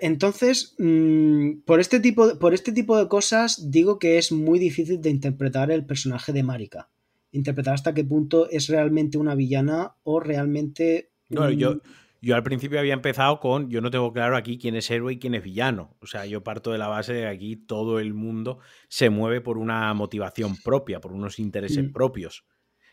Entonces, 0.00 0.74
mm, 0.78 1.62
por, 1.64 1.80
este 1.80 2.00
tipo, 2.00 2.38
por 2.38 2.54
este 2.54 2.72
tipo 2.72 2.96
de 2.96 3.08
cosas 3.08 3.70
digo 3.70 3.98
que 3.98 4.18
es 4.18 4.32
muy 4.32 4.58
difícil 4.58 5.00
de 5.00 5.10
interpretar 5.10 5.70
el 5.70 5.84
personaje 5.84 6.32
de 6.32 6.42
Marika. 6.42 6.88
Interpretar 7.32 7.74
hasta 7.74 7.94
qué 7.94 8.04
punto 8.04 8.48
es 8.48 8.68
realmente 8.68 9.18
una 9.18 9.34
villana 9.34 9.94
o 10.04 10.20
realmente... 10.20 11.10
No, 11.28 11.50
yo, 11.50 11.80
yo 12.22 12.36
al 12.36 12.44
principio 12.44 12.78
había 12.78 12.94
empezado 12.94 13.40
con, 13.40 13.68
yo 13.68 13.80
no 13.80 13.90
tengo 13.90 14.12
claro 14.12 14.36
aquí 14.36 14.58
quién 14.58 14.76
es 14.76 14.90
héroe 14.90 15.14
y 15.14 15.18
quién 15.18 15.34
es 15.34 15.42
villano. 15.42 15.96
O 16.00 16.06
sea, 16.06 16.26
yo 16.26 16.44
parto 16.44 16.70
de 16.70 16.78
la 16.78 16.88
base 16.88 17.12
de 17.12 17.22
que 17.22 17.26
aquí 17.26 17.56
todo 17.56 17.98
el 17.98 18.14
mundo 18.14 18.60
se 18.88 19.10
mueve 19.10 19.40
por 19.40 19.58
una 19.58 19.92
motivación 19.94 20.56
propia, 20.56 21.00
por 21.00 21.12
unos 21.12 21.38
intereses 21.38 21.84
mm. 21.84 21.92
propios. 21.92 22.44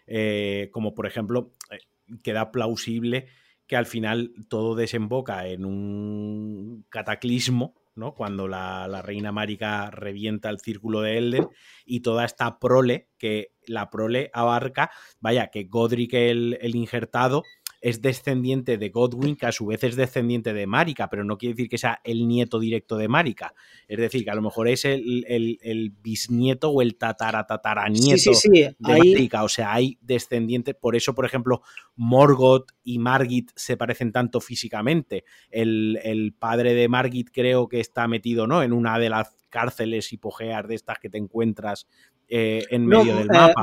Eh, 0.07 0.69
como 0.71 0.95
por 0.95 1.05
ejemplo, 1.05 1.51
eh, 1.71 1.77
queda 2.23 2.51
plausible 2.51 3.27
que 3.67 3.75
al 3.75 3.85
final 3.85 4.33
todo 4.49 4.75
desemboca 4.75 5.47
en 5.47 5.65
un 5.65 6.85
cataclismo, 6.89 7.75
¿no? 7.95 8.13
Cuando 8.13 8.47
la, 8.47 9.01
reina 9.01 9.31
Márica 9.31 9.91
revienta 9.91 10.49
el 10.49 10.59
círculo 10.59 11.01
de 11.01 11.17
Elden 11.17 11.47
y 11.85 12.01
toda 12.01 12.25
esta 12.25 12.59
prole, 12.59 13.09
que 13.17 13.53
la 13.67 13.89
prole 13.89 14.29
abarca, 14.33 14.91
vaya, 15.19 15.47
que 15.47 15.65
Godric 15.65 16.13
el, 16.13 16.57
el 16.61 16.75
injertado 16.75 17.43
es 17.83 18.01
descendiente 18.01 18.77
de 18.77 18.89
Godwin, 18.89 19.35
que 19.35 19.45
a 19.45 19.51
su 19.51 19.65
vez 19.65 19.83
es 19.83 19.97
descendiente 19.97 20.53
de 20.53 20.65
Marika, 20.65 21.09
pero 21.09 21.25
no 21.25 21.37
quiere 21.37 21.53
decir 21.53 21.67
que 21.67 21.77
sea 21.77 21.99
el 22.05 22.29
nieto 22.29 22.57
directo 22.57 22.95
de 22.95 23.09
Marika. 23.09 23.53
Es 23.89 23.97
decir, 23.97 24.23
que 24.23 24.31
a 24.31 24.35
lo 24.35 24.41
mejor 24.41 24.69
es 24.69 24.85
el, 24.85 25.93
bisnieto 26.01 26.69
o 26.69 26.81
el 26.81 26.95
tataratataranieto 26.95 28.31
de 28.47 28.73
Marika. 28.79 29.43
O 29.43 29.49
sea, 29.49 29.73
hay 29.73 29.97
descendientes. 30.01 30.75
Por 30.75 30.95
eso, 30.95 31.13
por 31.13 31.25
ejemplo, 31.25 31.61
Morgoth 31.97 32.71
y 32.85 32.99
Margit 32.99 33.51
se 33.53 33.75
parecen 33.75 34.13
tanto 34.13 34.39
físicamente. 34.39 35.25
El, 35.51 35.99
el 36.03 36.33
padre 36.33 36.75
de 36.75 36.87
Margit 36.87 37.31
creo 37.33 37.67
que 37.67 37.81
está 37.81 38.07
metido 38.07 38.47
¿no? 38.47 38.63
en 38.63 38.71
una 38.71 38.97
de 38.97 39.09
las 39.09 39.35
cárceles 39.49 40.11
hipogeas 40.11 40.67
de 40.67 40.73
estas 40.73 40.97
que 40.97 41.11
te 41.11 41.19
encuentras 41.19 41.85
eh, 42.35 42.65
en 42.71 42.87
medio 42.87 43.15
del 43.15 43.27
eh, 43.27 43.31
mapa. 43.31 43.61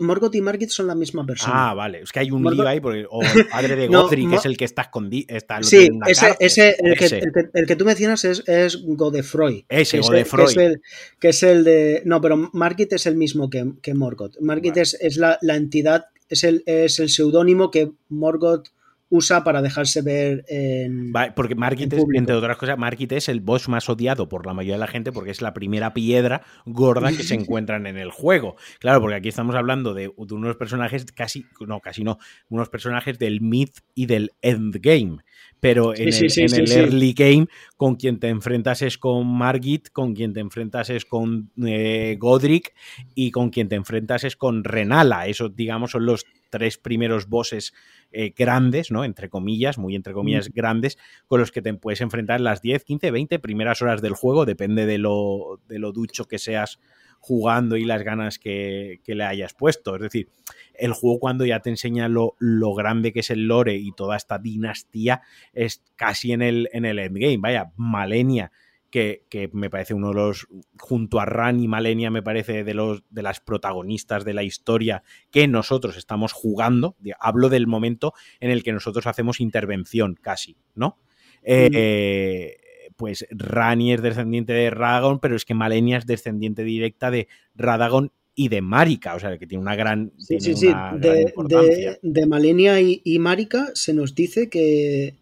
Morgoth, 0.00 0.34
y 0.34 0.40
Margit 0.40 0.70
son 0.70 0.86
la 0.86 0.94
misma 0.94 1.26
persona. 1.26 1.70
Ah, 1.70 1.74
vale. 1.74 2.00
Es 2.00 2.10
que 2.10 2.20
hay 2.20 2.30
un 2.30 2.42
lío 2.42 2.66
ahí, 2.66 2.80
porque, 2.80 3.04
o 3.10 3.20
el 3.22 3.46
padre 3.52 3.76
de 3.76 3.86
Godfrey, 3.88 4.26
que 4.26 4.36
es 4.36 4.46
el 4.46 4.56
que 4.56 4.64
está 4.64 4.82
escondido. 4.82 5.26
sí, 5.60 5.90
ese, 6.06 6.34
ese, 6.40 6.76
el, 6.78 6.96
que, 6.96 7.22
el, 7.52 7.66
que, 7.66 7.76
tú 7.76 7.84
mencionas 7.84 8.24
es, 8.24 8.48
es 8.48 8.82
Godefroy. 8.82 9.66
Ese, 9.68 10.00
Godefroy. 10.00 10.46
Que 10.46 10.50
es, 10.50 10.56
el, 10.56 10.82
que 11.18 11.28
es 11.28 11.42
el 11.42 11.64
de. 11.64 12.02
No, 12.06 12.22
pero 12.22 12.48
Margit 12.54 12.94
es 12.94 13.04
el 13.04 13.16
mismo 13.16 13.50
que, 13.50 13.74
que 13.82 13.92
Morgoth. 13.92 14.40
Margit 14.40 14.78
es, 14.78 14.94
es 14.98 15.18
la, 15.18 15.38
la, 15.42 15.56
entidad, 15.56 16.06
es 16.30 16.44
el, 16.44 16.62
es 16.64 16.98
el 16.98 17.10
seudónimo 17.10 17.70
que 17.70 17.92
Morgoth 18.08 18.68
usa 19.12 19.44
para 19.44 19.60
dejarse 19.60 20.00
ver 20.00 20.42
en. 20.48 21.12
porque 21.36 21.54
Margit, 21.54 21.92
es, 21.92 22.02
entre 22.14 22.34
otras 22.34 22.56
cosas, 22.56 22.78
Margit 22.78 23.12
es 23.12 23.28
el 23.28 23.40
boss 23.40 23.68
más 23.68 23.86
odiado 23.90 24.26
por 24.26 24.46
la 24.46 24.54
mayoría 24.54 24.76
de 24.76 24.80
la 24.80 24.86
gente 24.86 25.12
porque 25.12 25.30
es 25.30 25.42
la 25.42 25.52
primera 25.52 25.92
piedra 25.92 26.42
gorda 26.64 27.10
que 27.14 27.22
se 27.22 27.34
encuentran 27.34 27.86
en 27.86 27.98
el 27.98 28.10
juego. 28.10 28.56
Claro, 28.80 29.02
porque 29.02 29.16
aquí 29.16 29.28
estamos 29.28 29.54
hablando 29.54 29.92
de, 29.92 30.10
unos 30.16 30.56
personajes 30.56 31.04
casi, 31.12 31.44
no, 31.60 31.80
casi 31.80 32.04
no, 32.04 32.18
unos 32.48 32.70
personajes 32.70 33.18
del 33.18 33.42
mid 33.42 33.68
y 33.94 34.06
del 34.06 34.32
endgame. 34.40 35.18
Pero 35.60 35.94
en, 35.94 36.08
el, 36.08 36.72
early 36.72 37.12
game, 37.12 37.46
con 37.76 37.96
quien 37.96 38.18
te 38.18 38.28
enfrentas 38.28 38.80
es 38.82 38.96
con 38.96 39.26
Margit, 39.26 39.90
con 39.90 40.14
quien 40.14 40.32
te 40.32 40.40
enfrentas 40.40 40.90
es 40.90 41.04
con 41.04 41.50
eh, 41.64 42.16
Godric 42.18 42.74
y 43.14 43.30
con 43.30 43.50
quien 43.50 43.68
te 43.68 43.76
enfrentas 43.76 44.24
es 44.24 44.36
con 44.36 44.64
Renala. 44.64 45.28
Esos, 45.28 45.54
digamos, 45.54 45.92
son 45.92 46.06
los 46.06 46.24
tres 46.52 46.76
primeros 46.76 47.28
bosses 47.28 47.72
eh, 48.12 48.34
grandes, 48.36 48.90
¿no? 48.90 49.04
Entre 49.04 49.30
comillas, 49.30 49.78
muy 49.78 49.96
entre 49.96 50.12
comillas 50.12 50.50
grandes, 50.50 50.98
con 51.26 51.40
los 51.40 51.50
que 51.50 51.62
te 51.62 51.72
puedes 51.72 52.02
enfrentar 52.02 52.42
las 52.42 52.60
10, 52.60 52.84
15, 52.84 53.10
20 53.10 53.38
primeras 53.38 53.80
horas 53.80 54.02
del 54.02 54.12
juego, 54.12 54.44
depende 54.44 54.84
de 54.84 54.98
lo, 54.98 55.60
de 55.66 55.78
lo 55.78 55.92
ducho 55.92 56.26
que 56.26 56.38
seas 56.38 56.78
jugando 57.20 57.76
y 57.76 57.84
las 57.84 58.02
ganas 58.02 58.38
que, 58.38 59.00
le 59.06 59.24
hayas 59.24 59.54
puesto. 59.54 59.96
Es 59.96 60.02
decir, 60.02 60.28
el 60.74 60.92
juego 60.92 61.20
cuando 61.20 61.46
ya 61.46 61.60
te 61.60 61.70
enseña 61.70 62.08
lo, 62.08 62.34
lo, 62.38 62.74
grande 62.74 63.12
que 63.12 63.20
es 63.20 63.30
el 63.30 63.46
lore 63.46 63.76
y 63.76 63.92
toda 63.92 64.16
esta 64.16 64.38
dinastía 64.38 65.22
es 65.54 65.82
casi 65.96 66.32
en 66.32 66.42
el, 66.42 66.68
en 66.72 66.84
el 66.84 66.98
endgame. 66.98 67.38
Vaya, 67.38 67.72
Malenia 67.76 68.52
que, 68.92 69.48
me 69.52 69.70
parece 69.70 69.94
uno 69.94 70.08
de 70.08 70.14
los, 70.14 70.46
junto 70.78 71.18
a 71.18 71.24
Ran 71.24 71.58
y 71.58 71.66
Malenia, 71.66 72.10
me 72.10 72.22
parece 72.22 72.62
de, 72.62 72.74
los, 72.74 73.02
de 73.08 73.22
las 73.22 73.40
protagonistas 73.40 74.24
de 74.24 74.34
la 74.34 74.42
historia 74.42 75.02
que 75.30 75.48
nosotros 75.48 75.96
estamos 75.96 76.32
jugando. 76.32 76.94
Hablo 77.18 77.48
del 77.48 77.66
momento 77.66 78.12
en 78.38 78.50
el 78.50 78.62
que 78.62 78.72
nosotros 78.72 79.06
hacemos 79.06 79.40
intervención 79.40 80.14
casi, 80.20 80.58
¿no? 80.74 80.98
Eh, 81.42 82.58
pues 82.96 83.26
Rani 83.30 83.94
es 83.94 84.02
descendiente 84.02 84.52
de 84.52 84.68
Radagon, 84.68 85.20
pero 85.20 85.36
es 85.36 85.46
que 85.46 85.54
Malenia 85.54 85.96
es 85.96 86.06
descendiente 86.06 86.62
directa 86.62 87.10
de 87.10 87.28
Radagon 87.54 88.12
y 88.34 88.48
de 88.48 88.60
Marika, 88.60 89.14
o 89.14 89.18
sea, 89.20 89.38
que 89.38 89.46
tiene 89.46 89.62
una 89.62 89.74
gran. 89.74 90.12
Sí, 90.18 90.38
sí, 90.38 90.54
sí. 90.54 90.68
De, 90.98 92.26
Malenia 92.26 92.78
y, 92.80 93.00
y 93.04 93.18
Marika 93.18 93.70
se 93.72 93.94
nos 93.94 94.14
dice 94.14 94.50
que 94.50 95.21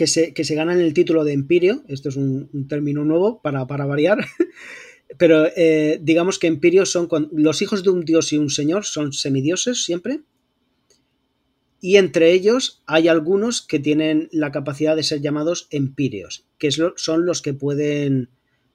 que 0.00 0.06
se, 0.06 0.32
que 0.32 0.44
se 0.44 0.54
ganan 0.54 0.80
el 0.80 0.94
título 0.94 1.24
de 1.24 1.34
Empirio. 1.34 1.84
Esto 1.86 2.08
es 2.08 2.16
un, 2.16 2.48
término 2.70 3.04
nuevo 3.04 3.42
para, 3.42 3.66
para 3.66 3.84
variar. 3.84 4.16
Pero 5.18 5.46
eh, 5.54 5.98
digamos 6.00 6.38
que 6.38 6.46
Empirio 6.46 6.86
son 6.86 7.06
los 7.32 7.60
hijos 7.60 7.84
de 7.84 7.90
un 7.90 8.06
dios 8.06 8.32
y 8.32 8.38
un 8.38 8.48
señor, 8.48 8.86
son 8.86 9.12
semidioses 9.12 9.84
siempre. 9.84 10.22
Y 11.82 11.96
entre 11.96 12.32
ellos 12.32 12.82
hay 12.86 13.08
algunos 13.08 13.60
que 13.60 13.78
tienen 13.78 14.30
la 14.32 14.50
capacidad 14.50 14.96
de 14.96 15.02
ser 15.02 15.20
llamados 15.20 15.68
empíreos, 15.70 16.46
que 16.56 16.70
son 16.70 17.26
los 17.26 17.42
que 17.42 17.52
pueden. 17.52 18.30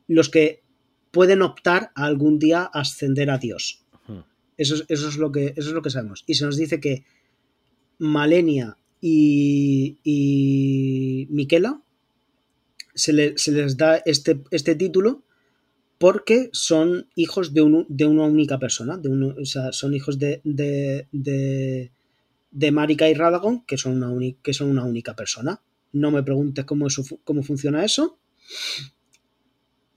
los 0.07 0.29
que 0.29 0.61
pueden 1.09 1.41
optar 1.41 1.91
a 1.95 2.05
algún 2.05 2.37
día 2.37 2.69
ascender 2.71 3.31
a 3.31 3.39
Dios. 3.39 3.83
Eso, 4.57 4.75
eso, 4.89 5.09
es 5.09 5.17
lo 5.17 5.31
que, 5.31 5.55
eso 5.57 5.69
es 5.69 5.73
lo 5.73 5.81
que 5.81 5.89
sabemos. 5.89 6.23
Y 6.27 6.35
se 6.35 6.45
nos 6.45 6.55
dice 6.55 6.79
que 6.79 7.03
Malenia 7.97 8.77
y, 9.07 9.97
Miquela 11.29 11.81
se, 12.95 13.13
les 13.13 13.77
da 13.77 13.97
este, 14.05 14.41
este 14.49 14.73
título 14.75 15.23
porque 15.99 16.49
son 16.53 17.07
hijos 17.15 17.53
de, 17.53 17.61
una 17.61 18.23
única 18.23 18.57
persona, 18.57 18.99
son 19.71 19.93
hijos 19.93 20.17
de, 20.19 20.41
de, 20.43 21.91
de, 22.51 22.71
Marika 22.71 23.07
y 23.07 23.13
Radagon, 23.13 23.63
que 23.65 23.77
son, 23.77 24.03
una 24.03 24.35
que 24.41 24.53
son 24.53 24.69
una 24.69 24.83
única 24.83 25.15
persona. 25.15 25.61
No 25.93 26.11
me 26.11 26.23
preguntes 26.23 26.65
cómo, 26.65 26.87
cómo 27.23 27.43
funciona 27.43 27.85
eso. 27.85 28.17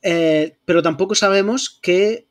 Eh, 0.03 0.57
pero 0.65 0.83
tampoco 0.83 1.15
sabemos 1.17 1.81
que 1.83 2.29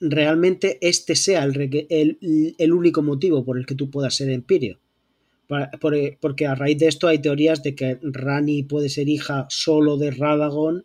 realmente 0.00 0.78
este 0.80 1.16
sea 1.16 1.44
el, 1.44 1.86
el, 1.90 2.54
el, 2.58 2.72
único 2.72 3.02
motivo 3.02 3.44
por 3.44 3.58
el 3.58 3.66
que 3.66 3.74
tú 3.74 3.90
puedas 3.90 4.14
ser 4.14 4.30
Empirio. 4.30 4.80
Porque 5.48 6.46
a 6.46 6.54
raíz 6.54 6.78
de 6.78 6.88
esto 6.88 7.08
hay 7.08 7.20
teorías 7.20 7.62
de 7.62 7.74
que 7.74 7.98
Rani 8.02 8.64
puede 8.64 8.88
ser 8.88 9.08
hija 9.08 9.46
solo 9.48 9.96
de 9.96 10.10
Radagon 10.10 10.84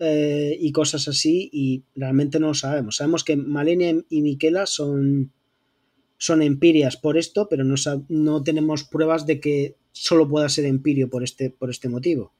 eh, 0.00 0.56
y 0.60 0.72
cosas 0.72 1.06
así, 1.06 1.48
y 1.52 1.84
realmente 1.94 2.40
no 2.40 2.48
lo 2.48 2.54
sabemos. 2.54 2.96
Sabemos 2.96 3.22
que 3.22 3.36
Malenia 3.36 3.94
y 4.08 4.22
Miquela 4.22 4.66
son, 4.66 5.32
son 6.18 6.42
empirias 6.42 6.96
por 6.96 7.16
esto, 7.16 7.48
pero 7.48 7.64
no, 7.64 7.76
no 8.08 8.42
tenemos 8.42 8.84
pruebas 8.84 9.26
de 9.26 9.40
que 9.40 9.76
solo 9.92 10.28
pueda 10.28 10.48
ser 10.48 10.64
empirio 10.64 11.08
por 11.08 11.22
este, 11.22 11.50
por 11.50 11.70
este 11.70 11.88
motivo. 11.88 12.32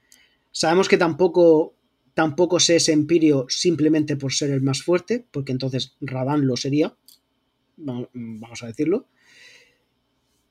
Sabemos 0.51 0.89
que 0.89 0.99
tampoco, 0.99 1.75
tampoco 2.15 2.59
se 2.59 2.77
es 2.77 2.89
empirio 2.89 3.47
simplemente 3.49 4.17
por 4.17 4.33
ser 4.33 4.51
el 4.51 4.61
más 4.61 4.83
fuerte, 4.83 5.25
porque 5.31 5.53
entonces 5.53 5.97
Radan 6.01 6.47
lo 6.47 6.57
sería, 6.57 6.97
vamos 7.77 8.63
a 8.63 8.67
decirlo. 8.67 9.07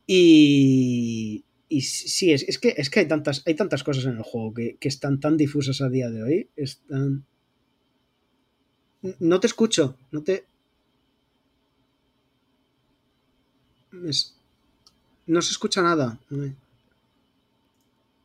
Y, 0.05 1.45
y 1.69 1.81
sí, 1.81 2.31
es, 2.33 2.43
es, 2.43 2.59
que, 2.59 2.73
es 2.77 2.89
que 2.89 3.01
hay 3.01 3.07
tantas, 3.07 3.43
hay 3.45 3.55
tantas 3.55 3.83
cosas 3.83 4.05
en 4.05 4.17
el 4.17 4.23
juego 4.23 4.53
que, 4.53 4.77
están 4.81 5.19
tan 5.19 5.37
difusas 5.37 5.81
a 5.81 5.89
día 5.89 6.09
de 6.09 6.23
hoy. 6.23 6.49
Están... 6.55 7.25
No 9.19 9.39
te 9.39 9.47
escucho, 9.47 9.97
no 10.11 10.23
te... 10.23 10.45
No 13.91 15.41
se 15.41 15.51
escucha 15.51 15.81
nada. 15.81 16.19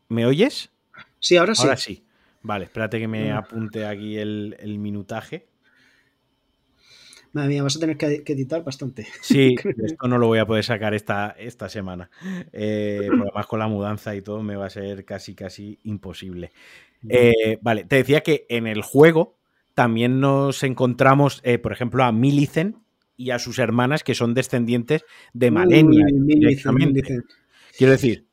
¿Me 0.08 0.26
oyes? 0.26 0.70
Sí, 1.20 1.36
ahora 1.36 1.54
sí. 1.54 1.62
Ahora 1.62 1.76
sí. 1.76 2.02
Vale, 2.42 2.64
espérate 2.64 2.98
que 2.98 3.08
me 3.08 3.32
apunte 3.32 3.84
aquí 3.84 4.16
el, 4.16 4.56
el 4.60 4.78
minutaje. 4.78 5.46
Madre 7.38 7.50
mía, 7.50 7.62
vas 7.62 7.76
a 7.76 7.78
tener 7.78 7.96
que, 7.96 8.32
editar 8.32 8.64
bastante. 8.64 9.06
Sí, 9.20 9.54
esto 9.84 10.08
no 10.08 10.18
lo 10.18 10.26
voy 10.26 10.40
a 10.40 10.46
poder 10.46 10.64
sacar 10.64 10.92
esta, 10.92 11.36
esta 11.38 11.68
semana. 11.68 12.10
Eh, 12.52 13.08
además 13.08 13.46
con 13.46 13.60
la 13.60 13.68
mudanza 13.68 14.16
y 14.16 14.22
todo 14.22 14.42
me 14.42 14.56
va 14.56 14.66
a 14.66 14.70
ser 14.70 15.04
casi, 15.04 15.36
casi 15.36 15.78
imposible. 15.84 16.50
Eh, 17.08 17.58
vale, 17.60 17.84
te 17.84 17.94
decía 17.94 18.22
que 18.22 18.44
en 18.48 18.66
el 18.66 18.82
juego 18.82 19.38
también 19.74 20.18
nos 20.18 20.64
encontramos, 20.64 21.40
eh, 21.44 21.58
por 21.58 21.70
ejemplo, 21.70 22.02
a 22.02 22.10
Millicent 22.10 22.76
y 23.16 23.30
a 23.30 23.38
sus 23.38 23.60
hermanas 23.60 24.02
que 24.02 24.16
son 24.16 24.34
descendientes 24.34 25.04
de 25.32 25.52
Malenia. 25.52 26.06
Quiero 27.76 27.92
decir, 27.92 28.26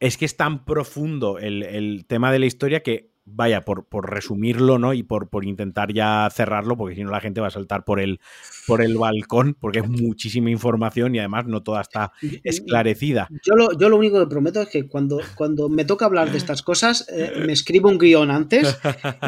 es 0.00 0.18
que 0.18 0.26
es 0.26 0.36
tan 0.36 0.66
profundo 0.66 1.38
el, 1.38 1.62
el 1.62 2.04
tema 2.06 2.30
de 2.30 2.40
la 2.40 2.46
historia 2.46 2.82
que 2.82 3.08
vaya, 3.30 3.62
por, 3.62 3.86
por, 3.86 4.10
resumirlo, 4.10 4.78
¿no? 4.78 4.94
Y 4.94 5.02
por, 5.02 5.28
por, 5.28 5.44
intentar 5.44 5.92
ya 5.92 6.28
cerrarlo, 6.32 6.76
porque 6.76 6.94
si 6.94 7.04
no 7.04 7.10
la 7.10 7.20
gente 7.20 7.40
va 7.40 7.48
a 7.48 7.50
saltar 7.50 7.84
por 7.84 8.00
el, 8.00 8.20
por 8.66 8.82
el 8.82 8.96
balcón, 8.96 9.56
porque 9.58 9.80
es 9.80 9.88
muchísima 9.88 10.50
información 10.50 11.14
y 11.14 11.18
además 11.18 11.46
no 11.46 11.62
toda 11.62 11.80
está 11.80 12.12
esclarecida. 12.44 13.28
Yo 13.44 13.54
lo, 13.54 13.78
yo 13.78 13.88
lo 13.88 13.96
único 13.96 14.18
que 14.20 14.26
prometo 14.26 14.62
es 14.62 14.68
que 14.68 14.88
cuando, 14.88 15.20
cuando 15.36 15.68
me 15.68 15.84
toca 15.84 16.06
hablar 16.06 16.30
de 16.30 16.38
estas 16.38 16.62
cosas, 16.62 17.06
eh, 17.12 17.32
me 17.44 17.52
escribo 17.52 17.88
un 17.88 17.98
guion 17.98 18.30
antes 18.30 18.78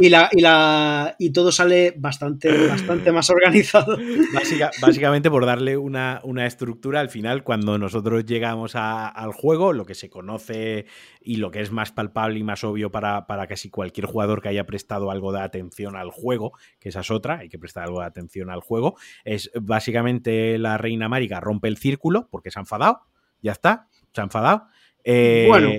y, 0.01 0.09
la, 0.09 0.29
y, 0.33 0.41
la, 0.41 1.15
y 1.19 1.31
todo 1.31 1.53
sale 1.53 1.95
bastante, 1.97 2.67
bastante 2.67 3.13
más 3.13 3.31
organizado. 3.31 3.97
básicamente 4.81 5.31
por 5.31 5.47
darle 5.47 5.77
una, 5.77 6.21
una, 6.25 6.47
estructura, 6.47 7.01
al 7.01 7.11
final, 7.11 7.45
cuando 7.45 7.79
nosotros 7.79 8.25
llegamos 8.25 8.73
al 8.75 9.33
juego, 9.33 9.73
lo 9.73 9.85
que 9.85 9.95
se 9.95 10.11
conoce 10.11 10.87
y 11.23 11.37
lo 11.37 11.51
que 11.51 11.61
es 11.61 11.71
más 11.71 11.93
palpable 11.93 12.39
y 12.39 12.43
más 12.43 12.65
obvio 12.65 12.91
para, 12.91 13.27
para 13.27 13.47
casi 13.47 13.69
cualquier 13.71 13.90
cualquier 13.91 14.07
jugador 14.07 14.41
que 14.41 14.49
haya 14.49 14.65
prestado 14.67 15.11
algo 15.11 15.33
de 15.33 15.41
atención 15.41 15.97
al 15.97 16.11
juego, 16.11 16.53
que 16.79 16.91
esa 16.91 17.01
es 17.01 17.11
otra, 17.11 17.39
hay 17.39 17.49
que 17.49 17.59
prestar 17.59 17.85
algo 17.85 18.01
de 18.01 18.07
atención 18.07 18.49
al 18.49 18.61
juego, 18.61 18.97
es 19.25 19.51
básicamente 19.61 20.59
la 20.59 20.79
reina 20.79 21.09
Márica 21.09 21.41
rompe 21.41 21.67
el 21.67 21.77
círculo 21.77 22.29
porque 22.31 22.53
se 22.53 22.61
ha 22.61 22.63
enfadado, 22.63 23.01
ya 23.43 23.53
está, 23.53 23.89
se 24.13 24.21
ha 24.21 24.25
enfadado. 24.25 24.67
Eh, 25.03 25.47
bueno. 25.49 25.71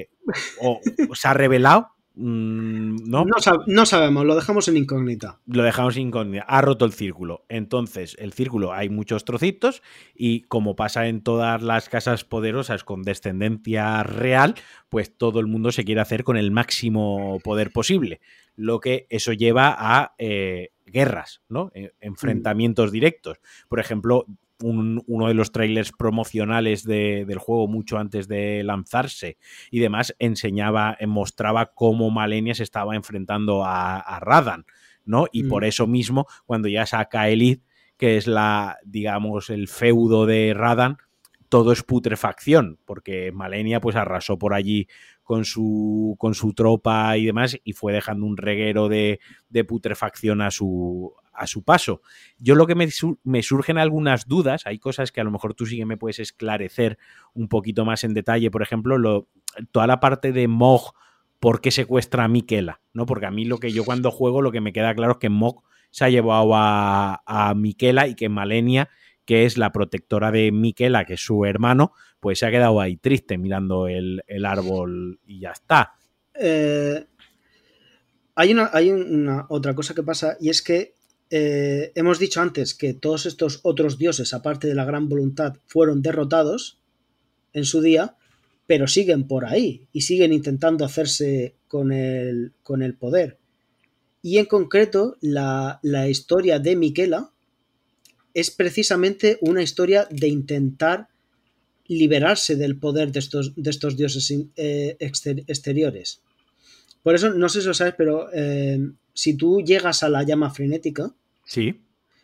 O, 0.62 0.82
se 1.16 1.28
ha 1.28 1.34
revelado, 1.34 1.88
Mm, 2.14 3.10
¿no? 3.10 3.26
No, 3.68 3.86
sabemos, 3.86 4.26
lo 4.26 4.36
dejamos 4.36 4.68
en 4.68 4.78
incógnita. 4.78 5.40
Lo 5.46 5.64
dejamos 5.64 5.96
en 5.96 6.04
incógnita. 6.04 6.44
Ha 6.44 6.62
roto 6.62 6.86
el 6.86 6.92
círculo. 6.92 7.46
Entonces, 7.48 8.18
el 8.20 8.34
círculo 8.34 8.74
hay 8.74 8.90
muchos 8.90 9.24
trocitos 9.24 9.82
y 10.14 10.42
como 10.44 10.76
pasa 10.76 11.08
en 11.08 11.22
todas 11.22 11.62
las 11.62 11.88
casas 11.88 12.26
poderosas 12.26 12.84
con 12.84 13.04
descendencia 13.04 14.04
real, 14.04 14.56
pues 14.90 15.16
todo 15.16 15.40
el 15.40 15.48
mundo 15.48 15.72
se 15.72 15.86
quiere 15.86 16.02
hacer 16.02 16.24
con 16.24 16.36
el 16.36 16.52
máximo 16.52 17.40
poder 17.44 17.72
posible. 17.72 18.20
Lo 18.56 18.82
que 18.82 19.08
eso 19.10 19.32
lleva 19.32 19.74
a 19.78 20.14
eh, 20.18 20.72
guerras, 20.86 21.42
¿no? 21.48 21.72
E, 21.74 21.94
enfrentamientos 22.02 22.92
directos. 22.92 23.40
Por 23.70 23.80
ejemplo, 23.80 24.26
uno 24.62 25.28
de 25.28 25.34
los 25.34 25.52
trailers 25.52 25.92
promocionales 25.92 26.84
del 26.84 27.38
juego 27.38 27.68
mucho 27.68 27.98
antes 27.98 28.28
de 28.28 28.64
lanzarse 28.64 29.38
y 29.70 29.80
demás 29.80 30.16
enseñaba, 30.20 30.98
mostraba 31.08 31.74
cómo 31.74 32.10
Malenia 32.10 32.56
se 32.56 32.64
estaba 32.64 32.96
enfrentando 32.96 33.64
a, 33.66 34.20
Radan, 34.22 34.66
¿no? 35.06 35.26
Y 35.32 35.44
por 35.44 35.64
mm. 35.64 35.66
eso 35.66 35.88
mismo, 35.88 36.28
cuando 36.46 36.68
ya 36.68 36.86
saca 36.86 37.30
Elite, 37.30 37.64
que 37.98 38.18
es 38.18 38.28
la, 38.28 38.78
digamos, 38.84 39.50
el 39.50 39.68
feudo 39.68 40.26
de 40.26 40.54
Radan, 40.56 40.98
todo 41.52 41.74
es 41.74 41.84
putrefacción, 41.84 42.80
porque 42.86 43.34
Malenia 43.34 43.82
pues 43.82 43.98
arrasó 43.98 44.40
por 44.40 44.54
allí 44.54 44.88
con 45.24 45.46
su, 45.46 46.16
con 46.18 46.34
su 46.36 46.54
tropa 46.54 47.18
y 47.18 47.26
demás 47.26 47.58
y 47.64 47.74
fue 47.74 47.94
dejando 47.94 48.26
un 48.26 48.38
reguero 48.38 48.90
de, 48.90 49.20
de 49.50 49.64
putrefacción 49.64 50.42
a 50.42 50.52
su, 50.52 51.14
a 51.34 51.48
su 51.48 51.64
paso. 51.64 52.02
Yo 52.38 52.56
lo 52.56 52.68
que 52.68 52.76
me, 52.76 52.88
me, 53.24 53.44
surgen 53.44 53.78
algunas 53.78 54.28
dudas, 54.28 54.66
hay 54.66 54.80
cosas 54.80 55.12
que 55.12 55.22
a 55.22 55.24
lo 55.24 55.32
mejor 55.32 55.54
tú 55.54 55.66
sí 55.66 55.78
que 55.78 55.86
me 55.86 55.98
puedes 55.98 56.20
esclarecer 56.20 56.98
un 57.34 57.48
poquito 57.48 57.86
más 57.86 58.04
en 58.04 58.14
detalle, 58.14 58.52
por 58.52 58.62
ejemplo, 58.62 58.98
lo, 58.98 59.28
toda 59.72 59.88
la 59.88 60.00
parte 60.00 60.32
de 60.32 60.48
Mog, 60.48 60.94
¿por 61.40 61.62
qué 61.62 61.72
secuestra 61.72 62.24
a 62.24 62.28
Miquela? 62.28 62.82
¿No? 62.94 63.06
Porque 63.06 63.26
a 63.26 63.32
mí 63.32 63.46
lo 63.46 63.58
que 63.58 63.72
yo 63.72 63.84
cuando 63.86 64.12
juego 64.12 64.42
lo 64.42 64.52
que 64.52 64.62
me 64.62 64.74
queda 64.74 64.94
claro 64.94 65.14
es 65.14 65.18
que 65.20 65.30
Mog 65.30 65.64
se 65.90 66.06
ha 66.06 66.10
llevado 66.10 66.56
a, 66.56 67.22
a 67.26 67.54
Miquela 67.54 68.08
y 68.08 68.16
que 68.16 68.30
Malenia, 68.30 68.90
que 69.26 69.46
es 69.46 69.58
la 69.58 69.72
protectora 69.72 70.32
de 70.32 70.52
Miquela, 70.52 71.06
que 71.06 71.14
es 71.14 71.22
su 71.22 71.46
hermano, 71.46 71.94
pues 72.22 72.40
se 72.40 72.46
ha 72.46 72.52
quedado 72.52 72.80
ahí 72.80 72.96
triste 72.96 73.38
mirando 73.38 73.90
el, 73.90 74.22
árbol 74.46 75.20
y 75.26 75.42
ya 75.42 75.52
está. 75.52 75.94
Eh, 76.34 77.06
hay 78.36 78.54
una, 78.54 78.70
hay 78.72 78.92
una 78.92 79.48
otra 79.50 79.76
cosa 79.76 79.94
que 79.94 80.04
pasa 80.04 80.38
y 80.40 80.50
es 80.50 80.62
que 80.62 80.96
eh, 81.30 81.92
hemos 81.96 82.20
dicho 82.20 82.42
antes 82.42 82.74
que 82.74 82.94
todos 82.94 83.26
estos 83.26 83.60
otros 83.64 83.98
dioses, 83.98 84.34
aparte 84.34 84.68
de 84.68 84.76
la 84.76 84.86
gran 84.86 85.10
voluntad, 85.10 85.58
fueron 85.66 86.02
derrotados 86.02 86.80
en 87.54 87.66
su 87.66 87.82
día, 87.82 88.16
pero 88.68 88.88
siguen 88.88 89.28
por 89.28 89.46
ahí 89.46 89.88
y 89.92 90.02
siguen 90.02 90.32
intentando 90.32 90.86
hacerse 90.86 91.56
con 91.68 91.92
el, 91.92 92.54
con 92.64 92.82
el 92.82 92.96
poder. 92.96 93.40
Y 94.22 94.38
en 94.38 94.46
concreto, 94.46 95.18
la, 95.22 95.80
historia 96.10 96.60
de 96.60 96.76
Miquela 96.76 97.32
es 98.34 98.52
precisamente 98.52 99.38
una 99.42 99.64
historia 99.64 100.08
de 100.10 100.28
intentar 100.28 101.08
liberarse 101.96 102.56
del 102.56 102.78
poder 102.78 103.12
de 103.12 103.20
estos, 103.20 103.54
de 103.56 103.70
estos 103.70 103.98
dioses 103.98 104.34
eh, 104.56 104.98
exteriores. 105.00 106.22
Por 107.04 107.16
eso, 107.16 107.34
no 107.34 107.50
sé 107.50 107.62
si 107.62 107.68
lo 107.68 107.74
sabes, 107.74 107.96
pero 107.98 108.30
eh, 108.34 108.80
si 109.14 109.36
tú 109.36 109.62
llegas 109.62 110.04
a 110.04 110.10
la 110.10 110.24
llama 110.24 110.52
frenética, 110.52 111.14
Sí. 111.52 111.82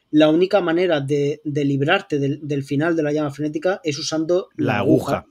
La 0.09 0.29
única 0.29 0.61
manera 0.61 1.01
de, 1.01 1.41
librarte 1.43 2.17
del, 2.17 2.63
final 2.63 2.95
de 2.95 3.03
la 3.03 3.11
llama 3.11 3.31
frenética 3.31 3.81
es 3.83 3.99
usando 3.99 4.47
la, 4.55 4.77
aguja, 4.77 5.25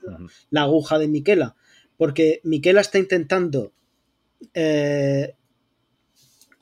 la 0.51 0.61
aguja 0.61 0.99
de 0.99 1.07
Miquela. 1.07 1.55
Porque 1.97 2.41
Miquela 2.43 2.81
está 2.81 2.99
intentando 2.99 3.73
eh, 4.53 5.33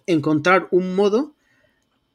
encontrar 0.05 0.69
un 0.71 0.95
modo 0.95 1.35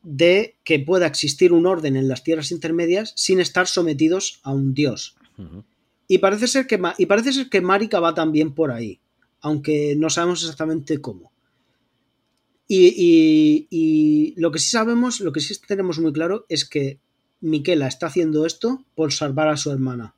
de 0.02 0.56
que 0.64 0.78
pueda 0.78 1.06
existir 1.06 1.52
un 1.52 1.66
orden 1.66 1.96
en 1.96 2.08
las 2.08 2.24
tierras 2.24 2.50
intermedias 2.50 3.12
sin 3.16 3.38
estar 3.38 3.66
sometidos 3.66 4.40
a 4.42 4.52
un 4.52 4.72
dios. 4.72 5.18
Y, 6.08 6.18
parece 6.18 6.46
ser 6.46 6.66
que, 6.66 6.80
y 6.98 7.06
parece 7.06 7.32
ser 7.32 7.48
que 7.48 7.60
Marika 7.60 8.00
va 8.00 8.14
también 8.14 8.54
por 8.54 8.70
ahí, 8.70 9.00
aunque 9.40 9.94
no 9.96 10.10
sabemos 10.10 10.42
exactamente 10.42 11.00
cómo. 11.00 11.30
Y, 12.72 14.34
lo 14.36 14.52
que 14.52 14.60
sí 14.60 14.70
sabemos, 14.70 15.20
lo 15.20 15.32
que 15.32 15.40
sí 15.40 15.52
tenemos 15.66 15.98
muy 15.98 16.12
claro 16.12 16.46
es 16.48 16.64
que 16.64 17.00
Miquela 17.40 17.88
está 17.88 18.06
haciendo 18.06 18.46
esto 18.46 18.84
por 18.94 19.12
salvar 19.12 19.48
a 19.48 19.56
su 19.56 19.72
hermana. 19.72 20.14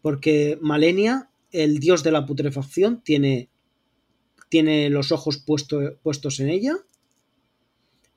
Porque 0.00 0.58
Malenia, 0.62 1.28
el 1.52 1.80
dios 1.80 2.02
de 2.02 2.10
la 2.10 2.24
putrefacción, 2.24 3.02
tiene, 3.02 3.50
tiene 4.48 4.88
los 4.88 5.12
ojos 5.12 5.36
puestos 5.36 6.40
en 6.40 6.48
ella. 6.48 6.76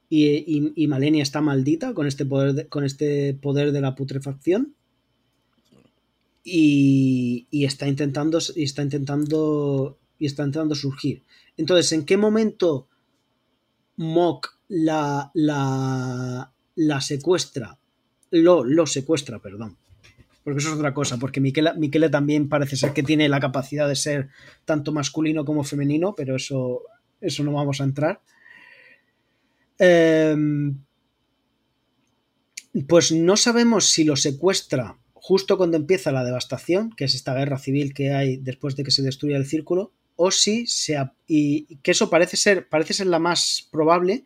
Y, 0.09 0.87
Malenia 0.87 1.23
está 1.23 1.41
maldita 1.41 1.93
con 1.93 2.07
este 2.07 2.25
poder 2.25 2.53
de, 2.53 2.67
con 2.67 2.85
este 2.85 3.33
poder 3.33 3.73
de 3.73 3.81
la 3.81 3.95
putrefacción. 3.95 4.75
Y, 6.49 7.47
está 7.51 7.87
intentando. 7.87 8.39
Y 8.55 8.63
está 8.63 8.81
intentando. 8.81 9.97
Está 10.19 10.43
intentando 10.43 10.75
surgir. 10.75 11.23
Entonces, 11.57 11.91
¿en 11.91 12.05
qué 12.05 12.17
momento 12.17 12.87
Mock 13.97 14.57
la, 14.69 15.31
la, 15.33 16.51
la 16.75 17.01
secuestra, 17.01 17.77
lo, 18.31 18.63
lo 18.63 18.85
secuestra, 18.85 19.39
perdón. 19.39 19.77
Porque 20.43 20.59
eso 20.59 20.69
es 20.69 20.75
otra 20.75 20.93
cosa, 20.93 21.17
porque 21.17 21.41
Miquele, 21.41 22.09
también 22.09 22.47
parece 22.47 22.77
ser 22.77 22.93
que 22.93 23.03
tiene 23.03 23.27
la 23.27 23.39
capacidad 23.39 23.87
de 23.87 23.97
ser 23.97 24.29
tanto 24.63 24.93
masculino 24.93 25.43
como 25.43 25.65
femenino, 25.65 26.13
pero 26.15 26.37
eso, 26.37 26.83
eso 27.19 27.43
no 27.43 27.51
vamos 27.51 27.81
a 27.81 27.83
entrar. 27.83 28.21
Em, 29.77 30.77
pues 32.87 33.11
no 33.11 33.35
sabemos 33.35 33.89
si 33.89 34.05
lo 34.05 34.15
secuestra 34.15 34.97
justo 35.27 35.57
cuando 35.57 35.75
empieza 35.75 36.13
la 36.13 36.23
devastación, 36.23 36.89
que 36.95 37.03
es 37.03 37.13
esta 37.13 37.33
guerra 37.33 37.59
civil 37.59 37.93
que 37.93 38.13
hay 38.13 38.37
después 38.37 38.77
de 38.77 38.85
que 38.85 38.91
se 38.91 39.01
destruya 39.01 39.35
el 39.35 39.45
círculo, 39.45 39.91
o 40.15 40.31
si 40.31 40.67
se 40.67 40.97
y 41.27 41.75
que 41.83 41.91
eso 41.91 42.09
parece 42.09 42.37
ser 42.37 42.69
parece 42.69 42.93
ser 42.93 43.07
la 43.07 43.19
más 43.19 43.67
probable 43.69 44.23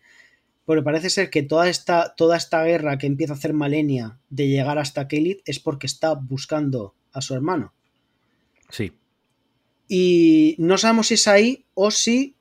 porque 0.63 0.83
parece 0.83 1.09
ser 1.09 1.31
que 1.31 1.41
toda 1.41 1.69
esta 1.69 2.13
toda 2.13 2.38
esta 2.38 2.63
guerra 2.63 2.99
que 2.99 3.07
empieza 3.07 3.33
a 3.33 3.35
hacer 3.35 3.53
Malenia 3.53 4.19
de 4.30 4.47
llegar 4.47 4.77
hasta 4.77 5.07
Kelit 5.07 5.41
es 5.45 5.59
porque 5.59 5.88
está 5.88 6.13
buscando 6.13 6.93
a 7.13 7.21
su 7.21 7.33
hermano. 7.33 7.73
Sí. 8.69 8.91
Y 9.88 10.53
no 10.59 10.77
sabemos 10.77 11.07
si 11.07 11.15
es 11.15 11.27
ahí 11.27 11.65
o 11.73 11.89
si 11.89 12.35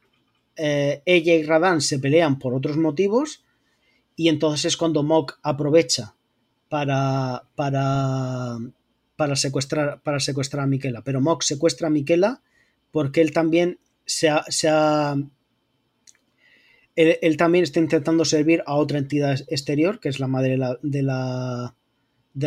eh, 0.56 1.00
ella 1.06 1.34
y 1.34 1.44
Radan 1.44 1.80
se 1.80 1.98
pelean 1.98 2.38
por 2.38 2.52
otros 2.52 2.76
motivos 2.76 3.42
y 4.16 4.28
entonces 4.28 4.66
es 4.66 4.76
cuando 4.76 5.02
Mok 5.02 5.38
aprovecha 5.42 6.14
para 6.70 7.42
para 7.54 8.56
para 9.16 9.36
secuestrar 9.36 10.00
para 10.00 10.20
secuestrar 10.20 10.64
a 10.64 10.66
Miquela 10.66 11.02
pero 11.02 11.20
Mok 11.20 11.42
secuestra 11.42 11.88
a 11.88 11.90
Miquela 11.90 12.40
porque 12.90 13.20
él 13.20 13.32
también 13.32 13.78
se 14.10 14.28
ha, 14.28 15.14
él, 16.96 17.36
también 17.36 17.64
está 17.64 17.80
intentando 17.80 18.24
servir 18.24 18.62
a 18.66 18.74
otra 18.74 18.98
entidad 18.98 19.38
exterior, 19.48 20.00
que 20.00 20.08
es 20.08 20.18
la 20.18 20.26
madre 20.26 20.50
de 20.50 20.58
la, 20.58 20.78
de 20.82 21.02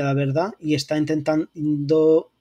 la, 0.04 0.14
verdad, 0.14 0.54
y 0.60 0.76
está 0.76 0.98
intentando 0.98 2.32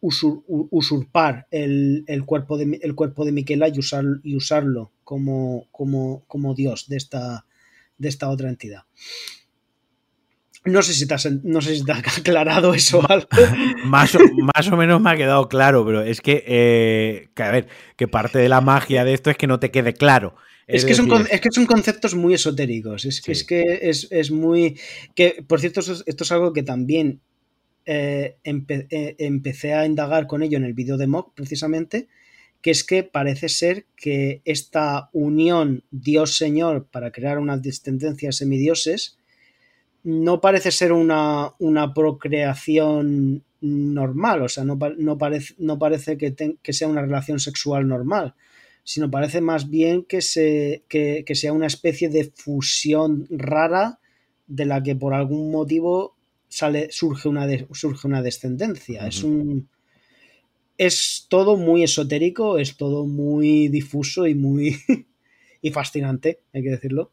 usurpar 0.00 1.48
el, 1.50 2.04
cuerpo 2.24 2.56
de, 2.56 2.78
el 2.82 2.94
cuerpo 2.94 3.24
de 3.24 3.32
Miquela 3.32 3.68
y, 3.68 3.78
usar, 3.78 4.04
y 4.22 4.36
usarlo 4.36 4.92
como, 5.02 5.66
como, 5.72 6.22
como 6.26 6.54
Dios 6.54 6.88
de 6.88 6.96
esta, 6.96 7.44
de 7.98 8.08
esta 8.08 8.30
otra 8.30 8.48
entidad. 8.48 8.82
No 10.66 10.82
sé 10.82 10.94
si 10.94 11.06
te, 11.06 11.14
no 11.44 11.60
sé 11.60 11.76
si 11.76 11.84
te 11.84 11.92
ha 11.92 11.98
aclarado 12.18 12.74
eso 12.74 13.00
algo. 13.08 13.28
más, 13.84 14.14
o, 14.14 14.18
más 14.54 14.68
o 14.68 14.76
menos 14.76 15.00
me 15.00 15.10
ha 15.10 15.16
quedado 15.16 15.48
claro, 15.48 15.84
pero 15.86 16.02
es 16.02 16.20
eh, 16.24 17.28
que, 17.34 17.42
a 17.42 17.50
ver, 17.50 17.68
que 17.96 18.08
parte 18.08 18.38
de 18.38 18.48
la 18.48 18.60
magia 18.60 19.04
de 19.04 19.14
esto 19.14 19.30
es 19.30 19.36
que 19.36 19.46
no 19.46 19.60
te 19.60 19.70
quede 19.70 19.94
claro. 19.94 20.34
Es, 20.66 20.84
que, 20.84 20.94
son, 20.94 21.08
es 21.30 21.40
que 21.40 21.52
son 21.52 21.64
conceptos 21.64 22.16
muy 22.16 22.34
esotéricos. 22.34 23.04
Es, 23.04 23.22
es 23.28 23.44
que 23.44 23.78
es, 23.82 24.30
muy. 24.32 24.78
que 25.14 25.44
Por 25.46 25.60
cierto, 25.60 25.80
esto 25.80 26.24
es 26.24 26.32
algo 26.32 26.52
que 26.52 26.64
también 26.64 27.20
eh, 27.84 28.36
eh, 28.42 29.16
empecé 29.18 29.74
a 29.74 29.86
indagar 29.86 30.26
con 30.26 30.42
ello 30.42 30.58
en 30.58 30.64
el 30.64 30.74
vídeo 30.74 30.96
de 30.96 31.06
Mock, 31.06 31.34
precisamente. 31.34 32.08
Que 32.60 32.72
es 32.72 32.82
que 32.82 33.04
parece 33.04 33.48
ser 33.48 33.86
que 33.94 34.42
esta 34.44 35.08
unión 35.12 35.84
Dios-Señor 35.92 36.88
para 36.90 37.12
crear 37.12 37.38
unas 37.38 37.62
descendencias 37.62 38.38
semidioses 38.38 39.18
no 40.06 40.40
parece 40.40 40.70
ser 40.70 40.92
una, 40.92 41.52
procreación 41.92 43.42
normal, 43.60 44.42
o 44.42 44.48
sea, 44.48 44.62
no, 44.62 44.78
parece, 44.78 45.54
no 45.58 45.80
parece 45.80 46.16
que, 46.16 46.32
que, 46.62 46.72
sea 46.72 46.86
una 46.86 47.02
relación 47.02 47.40
sexual 47.40 47.88
normal, 47.88 48.36
sino 48.84 49.10
parece 49.10 49.40
más 49.40 49.68
bien 49.68 50.04
que, 50.04 50.22
se, 50.22 50.84
que, 50.88 51.24
sea 51.34 51.52
una 51.52 51.66
especie 51.66 52.08
de 52.08 52.30
fusión 52.32 53.26
rara 53.30 53.98
de 54.46 54.66
la 54.66 54.80
que 54.80 54.94
por 54.94 55.12
algún 55.12 55.50
motivo 55.50 56.14
sale, 56.48 56.86
surge, 56.92 57.28
una 57.28 57.48
surge 57.72 58.06
una 58.06 58.22
descendencia. 58.22 59.08
Es 59.08 59.24
un. 59.24 59.68
Es 60.78 61.26
todo 61.28 61.56
muy 61.56 61.82
esotérico, 61.82 62.58
es 62.58 62.76
todo 62.76 63.06
muy 63.06 63.66
difuso 63.66 64.28
y 64.28 64.36
muy. 64.36 64.76
y 65.62 65.70
fascinante, 65.72 66.42
hay 66.52 66.62
que 66.62 66.70
decirlo. 66.70 67.10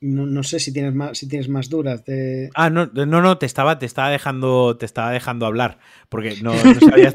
No, 0.00 0.42
sé 0.42 0.60
si 0.60 0.72
tienes 0.72 0.94
más, 0.94 1.16
si 1.16 1.26
tienes 1.26 1.48
más 1.48 1.70
dudas 1.70 2.04
de. 2.04 2.50
Ah, 2.54 2.68
no, 2.68 2.86
no, 2.86 3.06
no, 3.06 3.38
te 3.38 3.46
estaba, 3.46 3.78
te 3.78 3.86
estaba 3.86 4.10
dejando, 4.10 4.76
te 4.76 4.84
estaba 4.84 5.10
dejando 5.10 5.46
hablar. 5.46 5.78
Porque 6.10 6.36
no, 6.42 6.52
sabía. 6.90 7.12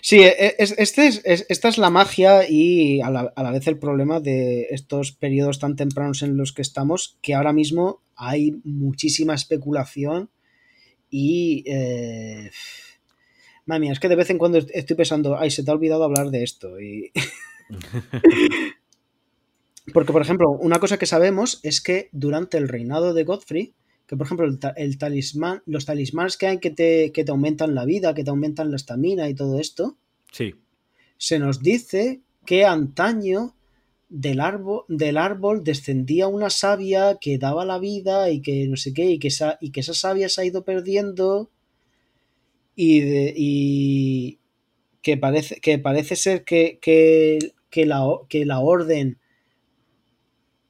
sí, 0.00 0.20
e, 0.20 0.28
e, 0.28 0.54
este 0.58 1.08
es, 1.08 1.22
esta 1.24 1.68
es 1.68 1.78
la 1.78 1.90
magia 1.90 2.48
y 2.48 3.00
a 3.00 3.10
la, 3.10 3.50
vez 3.50 3.66
el 3.66 3.78
problema 3.78 4.20
de 4.20 4.68
estos 4.70 5.10
periodos 5.10 5.58
tan 5.58 5.74
tempranos 5.74 6.22
en 6.22 6.36
los 6.36 6.52
que 6.52 6.62
estamos, 6.62 7.18
que 7.20 7.34
ahora 7.34 7.52
mismo 7.52 8.00
hay 8.14 8.60
muchísima 8.64 9.34
especulación 9.34 10.30
y. 11.10 11.64
Eh... 11.66 12.50
Mami, 13.66 13.90
es 13.90 14.00
que 14.00 14.08
de 14.08 14.16
vez 14.16 14.30
en 14.30 14.38
cuando 14.38 14.58
estoy 14.58 14.96
pensando, 14.96 15.36
ay, 15.38 15.50
se 15.50 15.62
te 15.62 15.70
ha 15.70 15.74
olvidado 15.74 16.04
hablar 16.04 16.30
de 16.30 16.44
esto. 16.44 16.80
Y. 16.80 17.10
Porque, 19.92 20.12
por 20.12 20.22
ejemplo, 20.22 20.50
una 20.50 20.78
cosa 20.78 20.98
que 20.98 21.06
sabemos 21.06 21.60
es 21.62 21.80
que 21.80 22.08
durante 22.12 22.58
el 22.58 22.68
reinado 22.68 23.14
de 23.14 23.24
Godfrey, 23.24 23.74
que 24.08 24.16
por 24.16 24.26
ejemplo 24.26 24.46
el, 24.76 24.98
talismán, 24.98 25.62
los 25.66 25.84
talismanes 25.84 26.38
que 26.38 26.46
hay 26.46 26.58
que 26.58 26.70
te, 26.70 27.12
que 27.12 27.24
te 27.24 27.30
aumentan 27.30 27.74
la 27.74 27.84
vida, 27.84 28.14
que 28.14 28.24
te 28.24 28.30
aumentan 28.30 28.70
la 28.70 28.76
estamina 28.76 29.28
y 29.28 29.34
todo 29.34 29.60
esto, 29.60 29.98
sí. 30.32 30.54
se 31.18 31.38
nos 31.38 31.62
dice 31.62 32.22
que 32.46 32.64
antaño 32.64 33.54
del 34.08 34.40
árbol, 34.40 34.84
del 34.88 35.18
árbol 35.18 35.62
descendía 35.62 36.26
una 36.26 36.48
savia 36.48 37.18
que 37.20 37.36
daba 37.36 37.66
la 37.66 37.78
vida 37.78 38.30
y 38.30 38.40
que 38.40 38.66
no 38.66 38.76
sé 38.76 38.94
qué, 38.94 39.10
y 39.10 39.18
que 39.18 39.28
esa, 39.28 39.58
y 39.60 39.72
que 39.72 39.80
esa 39.80 39.92
savia 39.92 40.30
se 40.30 40.40
ha 40.40 40.44
ido 40.46 40.64
perdiendo 40.64 41.50
y, 42.74 43.02
y 43.36 44.38
que, 45.02 45.18
parece, 45.18 45.60
que 45.60 45.78
parece 45.78 46.16
ser 46.16 46.44
que, 46.44 46.78
que, 46.80 47.52
que, 47.68 47.84
la, 47.84 48.06
que 48.30 48.46
la 48.46 48.60
orden 48.60 49.18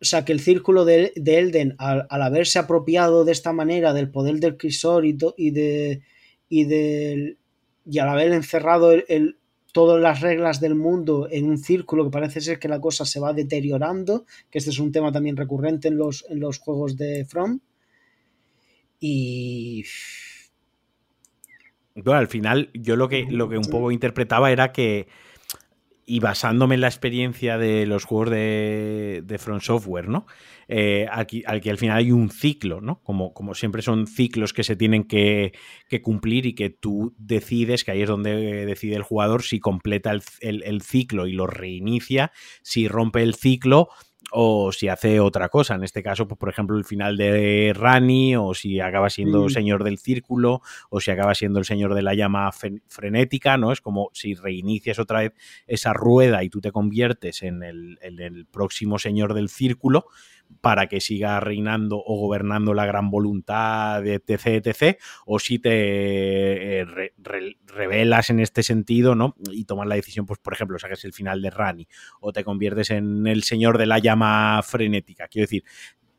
o 0.00 0.04
sea, 0.04 0.24
que 0.24 0.32
el 0.32 0.40
círculo 0.40 0.84
de, 0.84 1.12
Elden, 1.16 1.74
al, 1.78 2.06
haberse 2.10 2.58
apropiado 2.58 3.24
de 3.24 3.32
esta 3.32 3.52
manera 3.52 3.92
del 3.92 4.10
poder 4.10 4.38
del 4.38 4.56
Crisor 4.56 5.04
y, 5.04 5.16
y, 5.36 5.50
de, 5.50 6.02
y, 6.48 6.66
y 7.84 7.98
al 7.98 8.08
haber 8.08 8.32
encerrado 8.32 8.92
el, 8.92 9.38
todas 9.72 10.00
las 10.00 10.20
reglas 10.20 10.60
del 10.60 10.74
mundo 10.74 11.28
en 11.30 11.48
un 11.48 11.58
círculo 11.58 12.04
que 12.04 12.10
parece 12.10 12.40
ser 12.40 12.58
que 12.58 12.68
la 12.68 12.80
cosa 12.80 13.04
se 13.04 13.20
va 13.20 13.32
deteriorando, 13.32 14.24
que 14.50 14.58
este 14.58 14.70
es 14.70 14.78
un 14.78 14.92
tema 14.92 15.12
también 15.12 15.36
recurrente 15.36 15.88
en 15.88 15.96
los, 15.96 16.24
en 16.28 16.40
los 16.40 16.58
juegos 16.58 16.96
de 16.96 17.24
From. 17.24 17.60
Y... 19.00 19.84
Bueno, 21.94 22.20
al 22.20 22.28
final 22.28 22.70
yo 22.74 22.96
lo 22.96 23.08
que, 23.08 23.26
lo 23.28 23.48
que 23.48 23.58
un 23.58 23.64
poco 23.64 23.90
interpretaba 23.90 24.52
era 24.52 24.72
que 24.72 25.08
y 26.08 26.20
basándome 26.20 26.76
en 26.76 26.80
la 26.80 26.88
experiencia 26.88 27.58
de 27.58 27.84
los 27.84 28.04
juegos 28.04 28.30
de, 28.30 29.22
de 29.24 29.38
Front 29.38 29.60
Software, 29.62 30.08
¿no? 30.08 30.26
Eh, 30.66 31.06
al, 31.10 31.26
que, 31.26 31.42
al, 31.46 31.78
final 31.78 31.98
hay 31.98 32.12
un 32.12 32.30
ciclo, 32.30 32.80
¿no? 32.80 33.00
Como, 33.02 33.34
como 33.34 33.54
siempre 33.54 33.82
son 33.82 34.06
ciclos 34.06 34.54
que 34.54 34.64
se 34.64 34.74
tienen 34.74 35.04
que, 35.04 35.52
cumplir 36.02 36.46
y 36.46 36.54
que 36.54 36.70
tú 36.70 37.14
decides, 37.18 37.84
que 37.84 37.90
ahí 37.90 38.02
es 38.02 38.08
donde 38.08 38.66
decide 38.66 38.96
el 38.96 39.02
jugador 39.02 39.42
si 39.42 39.60
completa 39.60 40.12
el, 40.40 40.82
ciclo 40.82 41.26
y 41.26 41.32
lo 41.32 41.46
reinicia, 41.46 42.32
si 42.62 42.88
rompe 42.88 43.22
el 43.22 43.34
ciclo 43.34 43.88
o 44.32 44.72
si 44.72 44.88
hace 44.88 45.20
otra 45.20 45.48
cosa. 45.48 45.74
En 45.74 45.84
este 45.84 46.02
caso, 46.02 46.28
pues, 46.28 46.38
por 46.38 46.48
ejemplo, 46.48 46.76
el 46.76 46.84
final 46.84 47.16
de 47.16 47.72
Rani, 47.74 48.36
o 48.36 48.54
si 48.54 48.80
acaba 48.80 49.10
siendo 49.10 49.44
Mm. 49.44 49.50
señor 49.50 49.84
del 49.84 49.98
círculo, 49.98 50.62
o 50.90 51.00
si 51.00 51.10
acaba 51.10 51.34
siendo 51.34 51.58
el 51.58 51.64
señor 51.64 51.94
de 51.94 52.02
la 52.02 52.14
llama 52.14 52.50
frenética, 52.88 53.56
¿no? 53.56 53.72
Es 53.72 53.80
como 53.80 54.10
si 54.12 54.34
reinicias 54.34 54.98
otra 54.98 55.20
vez 55.20 55.32
esa 55.66 55.92
rueda 55.92 56.44
y 56.44 56.50
tú 56.50 56.60
te 56.60 56.72
conviertes 56.72 57.42
en 57.42 57.62
el, 57.62 57.98
en 58.02 58.20
el 58.20 58.46
próximo 58.46 58.98
señor 58.98 59.34
del 59.34 59.48
círculo 59.48 60.06
para 60.60 60.86
que 60.88 61.00
siga 61.00 61.38
reinando 61.40 62.02
o 62.04 62.18
gobernando 62.18 62.74
la 62.74 62.86
gran 62.86 63.10
voluntad, 63.10 64.06
etc., 64.06 64.64
etc., 64.64 64.98
o 65.26 65.38
si 65.38 65.58
te 65.58 66.80
eh, 66.80 66.84
re- 66.84 67.14
re- 67.18 67.56
revelas 67.66 68.30
en 68.30 68.40
este 68.40 68.62
sentido, 68.62 69.14
¿no? 69.14 69.36
Y 69.52 69.64
tomas 69.64 69.86
la 69.86 69.94
decisión, 69.94 70.26
pues, 70.26 70.38
por 70.40 70.52
ejemplo, 70.52 70.78
saques 70.78 71.04
el 71.04 71.12
final 71.12 71.42
de 71.42 71.50
Rani, 71.50 71.88
o 72.20 72.32
te 72.32 72.44
conviertes 72.44 72.90
en 72.90 73.26
el 73.26 73.42
señor 73.44 73.78
de 73.78 73.86
la 73.86 73.98
llama 73.98 74.60
frenética. 74.62 75.28
Quiero 75.28 75.44
decir, 75.44 75.64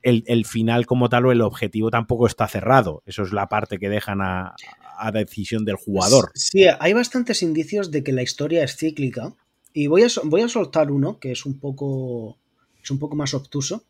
el, 0.02 0.46
final 0.46 0.86
como 0.86 1.10
tal 1.10 1.26
o 1.26 1.32
el 1.32 1.42
objetivo 1.42 1.90
tampoco 1.90 2.28
está 2.28 2.48
cerrado. 2.48 3.04
Eso 3.06 3.24
es 3.24 3.34
la 3.34 3.50
parte 3.50 3.78
que 3.78 3.90
dejan 3.90 4.22
a, 4.22 4.56
a 4.98 5.12
decisión 5.12 5.66
del 5.66 5.76
jugador. 5.76 6.32
Sí, 6.36 6.66
hay 6.80 6.94
bastantes 6.94 7.44
indicios 7.44 7.92
de 7.92 8.04
que 8.04 8.14
la 8.14 8.22
historia 8.22 8.64
es 8.64 8.78
cíclica. 8.78 9.34
Y 9.74 9.88
voy 9.88 10.04
a, 10.04 10.08
voy 10.24 10.42
a 10.42 10.48
soltar 10.48 10.92
uno 10.92 11.20
que 11.20 11.32
es 11.32 11.46
un 11.46 11.60
poco, 11.60 12.40
es 12.84 12.92
un 12.92 13.00
poco 13.00 13.16
más 13.16 13.34
obtuso. 13.34 13.84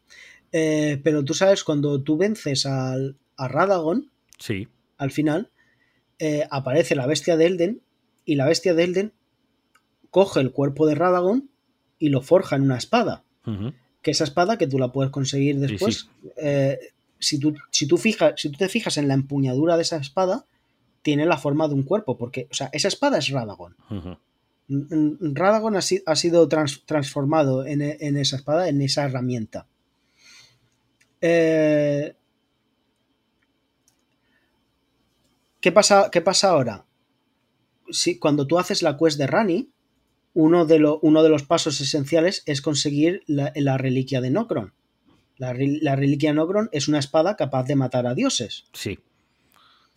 Eh, 0.51 0.99
pero 1.03 1.23
tú 1.23 1.33
sabes, 1.33 1.63
cuando 1.63 2.01
tú 2.01 2.17
vences 2.17 2.65
al, 2.65 3.17
a 3.37 3.47
Radagon, 3.47 4.09
Sí. 4.39 4.67
al 4.97 5.11
final, 5.11 5.49
eh, 6.17 6.47
aparece 6.49 6.95
la 6.95 7.05
bestia 7.07 7.37
de 7.37 7.45
Elden 7.45 7.81
y 8.25 8.35
la 8.35 8.45
bestia 8.45 8.73
de 8.73 8.83
Elden 8.83 9.13
coge 10.09 10.39
el 10.39 10.51
cuerpo 10.51 10.87
de 10.87 10.95
Radagon 10.95 11.49
y 11.99 12.09
lo 12.09 12.21
forja 12.21 12.55
en 12.55 12.63
una 12.63 12.77
espada. 12.77 13.23
Que 14.01 14.11
esa 14.11 14.23
espada 14.23 14.57
que 14.57 14.67
tú 14.67 14.77
la 14.79 14.91
puedes 14.91 15.11
conseguir 15.11 15.59
después, 15.59 16.09
eh, 16.37 16.77
si, 17.19 17.39
tú, 17.39 17.55
si, 17.71 17.87
tú 17.87 17.97
fijas, 17.97 18.33
si 18.37 18.49
tú 18.49 18.57
te 18.57 18.69
fijas 18.69 18.97
en 18.97 19.07
la 19.07 19.13
empuñadura 19.15 19.75
de 19.75 19.81
esa 19.81 19.97
espada, 19.97 20.45
tiene 21.01 21.25
la 21.25 21.37
forma 21.37 21.67
de 21.67 21.73
un 21.73 21.83
cuerpo, 21.83 22.17
porque, 22.17 22.47
o 22.51 22.53
sea, 22.53 22.69
esa 22.73 22.87
espada 22.89 23.17
es 23.17 23.29
Radagon. 23.29 23.75
Radagon 24.69 25.75
ha, 25.75 25.81
si- 25.81 26.03
ha 26.05 26.15
sido 26.15 26.47
trans- 26.47 26.85
transformado 26.85 27.65
en, 27.65 27.81
esa 27.81 28.35
espada, 28.35 28.69
en 28.69 28.81
esa 28.81 29.05
herramienta. 29.05 29.67
Eh, 31.21 32.15
¿qué, 35.59 35.71
pasa, 35.71 36.09
¿Qué 36.11 36.21
pasa 36.21 36.49
ahora? 36.49 36.85
Si, 37.89 38.19
cuando 38.19 38.45
tú 38.45 38.59
haces 38.59 38.83
la 38.83 38.97
quest 38.97 39.17
de 39.17 39.27
Rani, 39.27 39.71
uno 40.35 40.65
de, 40.65 40.79
los 40.79 41.43
pasos 41.43 41.81
esenciales 41.81 42.43
es 42.45 42.61
conseguir 42.61 43.23
la, 43.25 43.77
reliquia 43.77 44.21
de 44.21 44.29
Nokron. 44.29 44.73
La, 45.37 45.55
la 45.57 45.95
reliquia 45.95 46.29
de 46.29 46.35
Nokron 46.35 46.69
es 46.71 46.87
una 46.87 46.99
espada 46.99 47.35
capaz 47.35 47.63
de 47.63 47.75
matar 47.75 48.05
a 48.05 48.13
dioses. 48.13 48.65
Sí. 48.73 48.99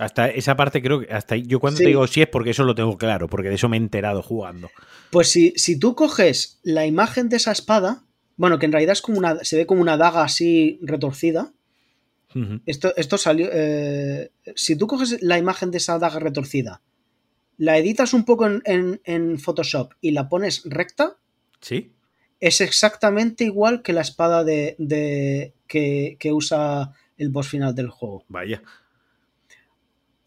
Hasta 0.03 0.29
esa 0.29 0.57
parte 0.57 0.83
creo 0.83 1.01
que 1.01 1.13
hasta 1.13 1.35
ahí. 1.35 1.43
Yo 1.47 1.61
cuando 1.61 1.79
Sí. 1.79 1.85
te 1.85 1.89
digo 1.89 2.07
sí 2.07 2.23
es 2.23 2.29
porque 2.29 2.51
eso 2.51 2.65
lo 2.65 2.75
tengo 2.75 2.97
claro, 2.99 3.29
porque 3.29 3.49
de 3.49 3.55
eso 3.55 3.69
me 3.69 3.77
he 3.77 3.81
enterado 3.81 4.23
jugando. 4.23 4.71
Pues 5.11 5.29
si, 5.29 5.53
si 5.57 5.79
tú 5.79 5.95
coges 5.95 6.59
la 6.63 6.87
imagen 6.87 7.29
de 7.29 7.37
esa 7.37 7.53
espada, 7.53 8.05
bueno, 8.37 8.59
que 8.59 8.67
en 8.67 8.73
realidad 8.73 8.93
es 8.93 9.03
como 9.03 9.19
una, 9.19 9.45
se 9.45 9.57
ve 9.57 9.67
como 9.67 9.81
una 9.83 9.97
daga 9.97 10.25
así 10.25 10.79
retorcida. 10.83 11.53
Esto, 12.65 12.95
esto 12.97 13.19
salió. 13.19 13.49
eh, 13.53 14.31
si 14.57 14.75
tú 14.77 14.87
coges 14.87 15.19
la 15.23 15.37
imagen 15.37 15.71
de 15.71 15.77
esa 15.77 15.99
daga 15.99 16.19
retorcida, 16.19 16.81
la 17.59 17.77
editas 17.77 18.15
un 18.15 18.25
poco 18.25 18.47
en, 18.47 18.63
en- 18.65 19.01
en 19.05 19.39
Photoshop 19.39 19.93
y 20.01 20.13
la 20.13 20.31
pones 20.31 20.63
recta, 20.65 21.19
Sí. 21.61 21.93
es 22.41 22.63
exactamente 22.63 23.45
igual 23.45 23.83
que 23.83 23.93
la 23.93 24.01
espada 24.01 24.45
de, 24.45 24.77
de- 24.79 25.53
que, 25.69 26.17
que 26.19 26.33
usa 26.33 26.93
el 27.19 27.29
boss 27.29 27.49
final 27.49 27.75
del 27.75 27.91
juego. 27.91 28.25
Vaya. 28.29 28.63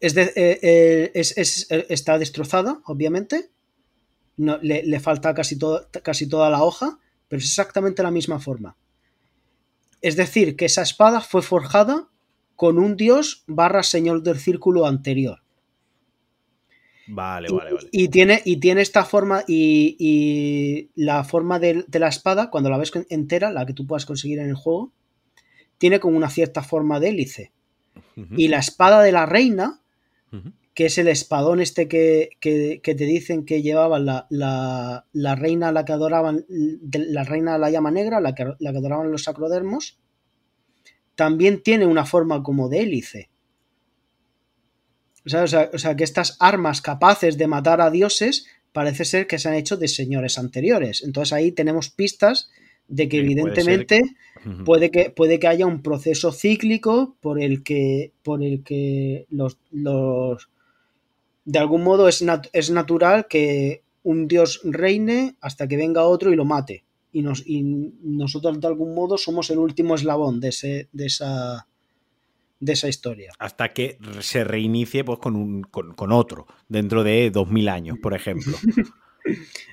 Es 0.00 0.14
de- 0.14 0.32
eh, 0.36 0.58
eh, 0.62 1.10
es- 1.14 1.36
es- 1.38 1.70
eh, 1.70 1.86
está 1.88 2.18
destrozada, 2.18 2.80
obviamente. 2.84 3.50
No, 4.36 4.58
le, 4.60 4.82
le 4.82 5.00
falta 5.00 5.32
casi, 5.34 5.58
todo, 5.58 5.88
casi 6.02 6.28
toda 6.28 6.50
la 6.50 6.62
hoja, 6.62 6.98
pero 7.28 7.40
es 7.40 7.46
exactamente 7.46 8.02
la 8.02 8.10
misma 8.10 8.38
forma. 8.38 8.76
Es 10.02 10.16
decir, 10.16 10.56
que 10.56 10.66
esa 10.66 10.82
espada 10.82 11.20
fue 11.22 11.40
forjada 11.42 12.08
con 12.54 12.78
un 12.78 12.96
dios 12.96 13.44
barra 13.46 13.82
señor 13.82 14.22
del 14.22 14.38
círculo 14.38 14.86
anterior. 14.86 15.40
Vale, 17.08 17.48
vale, 17.50 17.72
vale. 17.72 17.88
Y, 17.92 18.08
tiene, 18.08 18.42
y 18.44 18.58
tiene 18.58 18.82
esta 18.82 19.04
forma 19.04 19.44
y, 19.46 19.96
y 19.98 20.90
la 20.96 21.22
forma 21.24 21.58
de, 21.58 21.84
de 21.86 21.98
la 21.98 22.08
espada, 22.08 22.50
cuando 22.50 22.68
la 22.68 22.78
ves 22.78 22.90
entera, 23.10 23.52
la 23.52 23.64
que 23.64 23.72
tú 23.74 23.86
puedas 23.86 24.04
conseguir 24.06 24.40
en 24.40 24.48
el 24.48 24.54
juego, 24.56 24.92
tiene 25.78 26.00
como 26.00 26.16
una 26.16 26.30
cierta 26.30 26.62
forma 26.62 26.98
de 27.00 27.08
hélice. 27.10 27.52
Y 28.36 28.48
la 28.48 28.58
espada 28.58 29.02
de 29.02 29.12
la 29.12 29.24
reina, 29.24 29.80
Que 30.74 30.86
es 30.86 30.98
el 30.98 31.08
espadón 31.08 31.60
este 31.60 31.88
que, 31.88 32.30
que- 32.40 32.80
te 32.82 32.94
dicen 32.94 33.44
que 33.46 33.62
llevaba 33.62 33.98
la, 33.98 34.26
la- 34.28 35.06
la 35.12 35.34
reina 35.34 35.72
la 35.72 35.84
que 35.84 35.92
adoraban, 35.92 36.44
la 36.48 37.24
reina 37.24 37.54
de 37.54 37.58
la 37.58 37.70
llama 37.70 37.90
negra, 37.90 38.20
la 38.20 38.34
que, 38.34 38.44
la 38.58 38.72
que 38.72 38.78
adoraban 38.78 39.10
los 39.10 39.24
sacrodermos, 39.24 39.98
también 41.14 41.62
tiene 41.62 41.86
una 41.86 42.04
forma 42.04 42.42
como 42.42 42.68
de 42.68 42.80
hélice. 42.80 43.30
O 45.24 45.28
sea- 45.28 45.70
o 45.72 45.78
sea, 45.78 45.96
que 45.96 46.04
estas 46.04 46.36
armas 46.40 46.82
capaces 46.82 47.36
de 47.38 47.46
matar 47.46 47.80
a 47.80 47.90
dioses 47.90 48.46
parece 48.72 49.04
ser 49.06 49.26
que 49.26 49.38
se 49.38 49.48
han 49.48 49.54
hecho 49.54 49.76
de 49.78 49.88
señores 49.88 50.38
anteriores. 50.38 51.02
Entonces 51.02 51.32
ahí 51.32 51.50
tenemos 51.52 51.88
pistas 51.90 52.50
de 52.88 53.08
que 53.08 53.20
Sí, 53.20 53.34
puede 53.36 53.54
ser 53.62 53.72
evidentemente 53.74 54.02
puede 54.64 54.90
que, 54.90 55.10
puede 55.10 55.38
que 55.40 55.48
haya 55.48 55.66
un 55.66 55.82
proceso 55.82 56.30
cíclico 56.32 57.16
por 57.20 57.40
el 57.40 57.62
que, 57.64 58.12
por 58.22 58.44
el 58.44 58.62
que 58.62 59.26
los, 59.30 59.58
los- 59.72 60.48
de 61.44 61.58
algún 61.58 61.82
modo 61.82 62.08
es, 62.08 62.22
nat- 62.22 62.48
es 62.52 62.70
natural 62.70 63.26
que 63.28 63.82
un 64.02 64.28
dios 64.28 64.60
reine 64.64 65.36
hasta 65.40 65.66
que 65.66 65.76
venga 65.76 66.04
otro 66.04 66.32
y 66.32 66.36
lo 66.36 66.44
mate. 66.44 66.84
Y, 67.12 67.22
nos, 67.22 67.42
y 67.46 67.62
nosotros 68.02 68.60
de 68.60 68.66
algún 68.66 68.94
modo 68.94 69.16
somos 69.16 69.50
el 69.50 69.58
último 69.58 69.94
eslabón 69.94 70.38
de, 70.38 70.48
ese, 70.48 70.88
de, 70.92 71.06
esa, 71.06 71.66
de 72.60 72.72
esa 72.72 72.88
historia. 72.88 73.32
Hasta 73.38 73.72
que 73.72 73.98
se 74.20 74.44
reinicie 74.44 75.02
pues, 75.02 75.18
con, 75.18 75.34
un, 75.34 75.62
con, 75.62 75.94
con 75.94 76.12
otro, 76.12 76.46
dentro 76.68 77.02
de 77.04 77.30
2000 77.30 77.68
años, 77.68 77.98
por 78.00 78.14
ejemplo. 78.14 78.56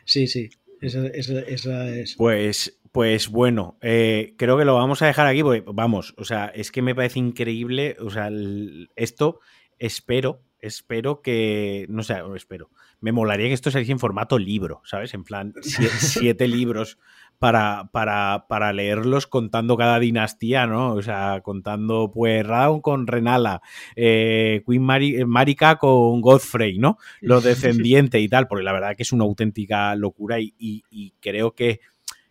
Sí, 0.06 0.25
sí. 0.25 0.50
Esa, 0.82 1.06
esa- 1.08 1.42
esa 1.42 1.90
es. 1.95 2.16
Pues, 2.16 2.80
pues 2.94 3.28
bueno, 3.28 3.78
eh, 3.82 4.36
creo 4.38 4.58
que 4.58 4.66
lo 4.66 4.76
vamos 4.76 5.02
a 5.02 5.08
dejar 5.08 5.28
aquí, 5.28 5.42
porque 5.44 5.64
vamos, 5.66 6.14
o 6.18 6.24
sea, 6.24 6.46
es 6.46 6.72
que 6.72 6.82
me 6.82 6.96
parece 6.96 7.20
increíble, 7.20 7.98
o 8.00 8.10
sea, 8.12 8.28
el- 8.28 8.92
esto 8.96 9.40
espero, 9.80 10.42
espero 10.60 11.22
que, 11.22 11.88
no 11.90 12.04
sé, 12.04 12.16
espero, 12.36 12.70
me 13.02 13.12
molaría 13.12 13.48
que 13.48 13.54
esto 13.54 13.72
saliese 13.72 13.92
en 13.92 14.00
formato 14.00 14.38
libro, 14.40 14.82
¿sabes? 14.86 15.14
En 15.16 15.24
plan, 15.24 15.54
sie- 15.62 15.90
siete 16.24 16.48
libros 16.48 17.00
para, 17.40 17.90
para, 17.92 18.46
para 18.48 18.72
leerlos 18.72 19.26
contando 19.28 19.76
cada 19.76 20.00
dinastía, 20.00 20.68
¿no? 20.68 20.94
O 20.94 21.02
sea, 21.02 21.42
contando 21.44 22.12
pues 22.14 22.46
Raun 22.46 22.80
con 22.80 23.08
Renala, 23.08 23.62
eh, 23.98 24.62
Queen 24.66 24.84
Mari- 24.84 25.16
eh, 25.20 25.26
Marika 25.26 25.78
con 25.78 26.22
Godfrey, 26.22 26.78
¿no? 26.78 26.98
Los 27.22 27.44
descendientes 27.44 28.22
y 28.22 28.30
tal, 28.30 28.48
porque 28.48 28.64
la 28.64 28.72
verdad 28.72 28.96
que 28.96 29.04
es 29.04 29.12
una 29.12 29.24
auténtica 29.26 29.96
locura 29.96 30.40
y, 30.40 30.54
y- 30.60 30.84
y 30.90 31.14
creo 31.20 31.56
que 31.56 31.82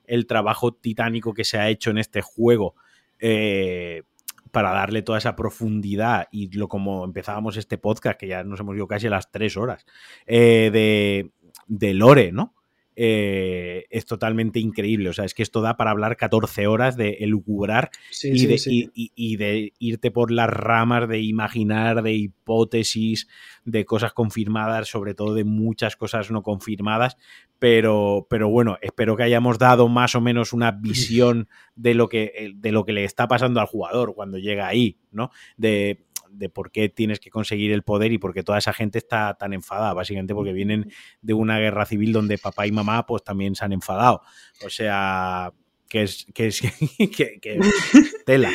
el 0.06 0.26
trabajo 0.26 0.72
titánico 0.72 1.34
que 1.34 1.44
se 1.44 1.58
ha 1.58 1.68
hecho 1.68 1.90
en 1.90 1.98
este 1.98 2.22
juego 2.22 2.74
eh, 3.18 4.02
para 4.50 4.70
darle 4.70 5.02
toda 5.02 5.18
esa 5.18 5.34
profundidad 5.34 6.28
y 6.30 6.50
lo 6.56 6.68
como 6.68 7.04
empezábamos 7.04 7.56
este 7.56 7.78
podcast, 7.78 8.18
que 8.18 8.28
ya 8.28 8.44
nos 8.44 8.60
hemos 8.60 8.76
ido 8.76 8.86
casi 8.86 9.06
a 9.06 9.10
las 9.10 9.30
tres 9.30 9.56
horas, 9.56 9.86
eh, 10.26 10.70
de, 10.72 11.32
de 11.66 11.94
Lore, 11.94 12.32
¿no? 12.32 12.54
Eh, 12.94 13.86
es 13.90 14.04
totalmente 14.06 14.58
increíble. 14.60 15.08
O 15.08 15.12
sea, 15.12 15.24
es 15.24 15.34
que 15.34 15.42
esto 15.42 15.60
da 15.62 15.76
para 15.76 15.90
hablar 15.90 16.16
14 16.16 16.66
horas 16.66 16.96
de 16.96 17.18
elucubrar 17.20 17.90
Sí, 18.10 18.30
y, 18.32 18.38
sí, 18.38 18.46
de, 18.46 18.58
sí. 18.58 18.90
y- 18.94 19.12
y- 19.16 19.32
y 19.32 19.36
de 19.36 19.72
irte 19.78 20.10
por 20.10 20.30
las 20.30 20.50
ramas, 20.50 21.08
de 21.08 21.20
imaginar, 21.20 22.02
de 22.02 22.12
hipótesis, 22.12 23.28
de 23.64 23.84
cosas 23.84 24.12
confirmadas, 24.12 24.88
sobre 24.88 25.14
todo 25.14 25.34
de 25.34 25.44
muchas 25.44 25.96
cosas 25.96 26.30
no 26.30 26.42
confirmadas. 26.42 27.16
Pero, 27.58 28.26
pero 28.28 28.48
bueno, 28.50 28.76
espero 28.82 29.16
que 29.16 29.22
hayamos 29.22 29.58
dado 29.58 29.88
más 29.88 30.14
o 30.14 30.20
menos 30.20 30.52
una 30.52 30.70
visión 30.82 31.48
de 31.76 31.94
lo 31.94 32.08
que, 32.08 32.52
de 32.56 32.72
lo 32.72 32.84
que 32.84 32.92
le 32.92 33.04
está 33.04 33.28
pasando 33.28 33.60
al 33.60 33.66
jugador 33.66 34.14
cuando 34.14 34.38
llega 34.38 34.66
ahí, 34.66 34.98
¿no? 35.12 35.30
De, 35.56 36.04
de 36.32 36.48
por 36.48 36.70
qué 36.70 36.88
tienes 36.88 37.20
que 37.20 37.30
conseguir 37.30 37.72
el 37.72 37.82
poder 37.82 38.12
y 38.12 38.18
por 38.18 38.32
qué 38.34 38.42
toda 38.42 38.58
esa 38.58 38.72
gente 38.72 38.98
está 38.98 39.34
tan 39.38 39.52
enfadada, 39.52 39.92
básicamente 39.94 40.34
porque 40.34 40.52
vienen 40.52 40.90
de 41.20 41.34
una 41.34 41.58
guerra 41.58 41.86
civil 41.86 42.12
donde 42.12 42.38
papá 42.38 42.66
y 42.66 42.72
mamá 42.72 43.06
pues 43.06 43.22
también 43.22 43.54
se 43.54 43.64
han 43.64 43.72
enfadado. 43.72 44.22
O 44.64 44.70
sea, 44.70 45.52
que 45.88 46.02
es 46.04 46.26
que 46.34 46.46
es 46.48 46.60
que, 47.16 47.38
que- 47.40 47.60
tela, 48.26 48.50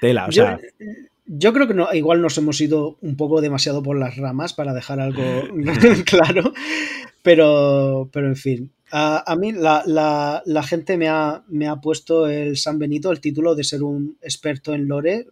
tela, 0.00 0.26
o 0.26 0.30
Yo- 0.30 0.44
sea, 0.44 0.58
yo 1.26 1.52
creo 1.52 1.66
que 1.68 1.74
no, 1.74 1.88
igual 1.94 2.20
nos 2.20 2.36
hemos 2.36 2.60
ido 2.60 2.98
un 3.00 3.16
poco 3.16 3.40
demasiado 3.40 3.82
por 3.82 3.98
las 3.98 4.16
ramas 4.16 4.52
para 4.52 4.74
dejar 4.74 5.00
algo 5.00 5.22
claro, 6.04 6.52
pero, 7.22 8.10
pero 8.12 8.26
en 8.28 8.36
fin. 8.36 8.72
A, 8.94 9.36
mí 9.40 9.52
la, 9.52 9.82
la, 9.86 10.62
gente 10.64 10.98
me 10.98 11.08
ha, 11.08 11.44
me 11.48 11.66
ha 11.66 11.76
puesto 11.76 12.26
el 12.26 12.58
San 12.58 12.78
Benito, 12.78 13.10
el 13.10 13.20
título 13.22 13.54
de 13.54 13.64
ser 13.64 13.82
un 13.82 14.18
experto 14.20 14.74
en 14.74 14.86
lore. 14.86 15.26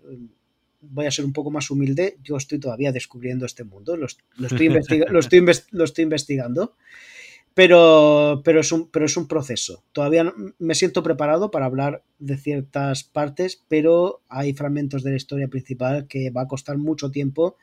Voy 0.81 1.07
a 1.07 1.11
ser 1.11 1.25
un 1.25 1.33
poco 1.33 1.51
más 1.51 1.71
humilde. 1.71 2.19
Yo 2.23 2.37
estoy 2.37 2.59
todavía 2.59 2.93
descubriendo 2.93 3.47
este 3.47 3.65
mundo, 3.65 3.97
lo, 3.97 4.07
estoy, 4.07 4.69
lo, 4.69 4.79
estoy, 4.79 5.45
lo 5.71 5.85
estoy 5.85 6.03
investigando 6.03 6.75
pero, 7.55 8.43
pero, 8.45 8.61
es 8.61 8.73
un, 8.73 8.89
pero 8.91 9.07
es 9.07 9.17
un 9.17 9.27
proceso. 9.27 9.83
Todavía 9.93 10.33
me 10.59 10.75
siento 10.75 11.03
preparado 11.03 11.51
para 11.51 11.67
hablar 11.67 12.03
de 12.19 12.37
ciertas 12.37 13.05
partes, 13.05 13.63
pero 13.69 14.23
hay 14.29 14.55
fragmentos 14.55 15.03
de 15.03 15.11
la 15.11 15.17
historia 15.17 15.49
principal 15.49 16.07
que 16.07 16.31
va 16.31 16.43
a 16.43 16.49
costar 16.49 16.79
mucho 16.79 17.11
tiempo 17.11 17.57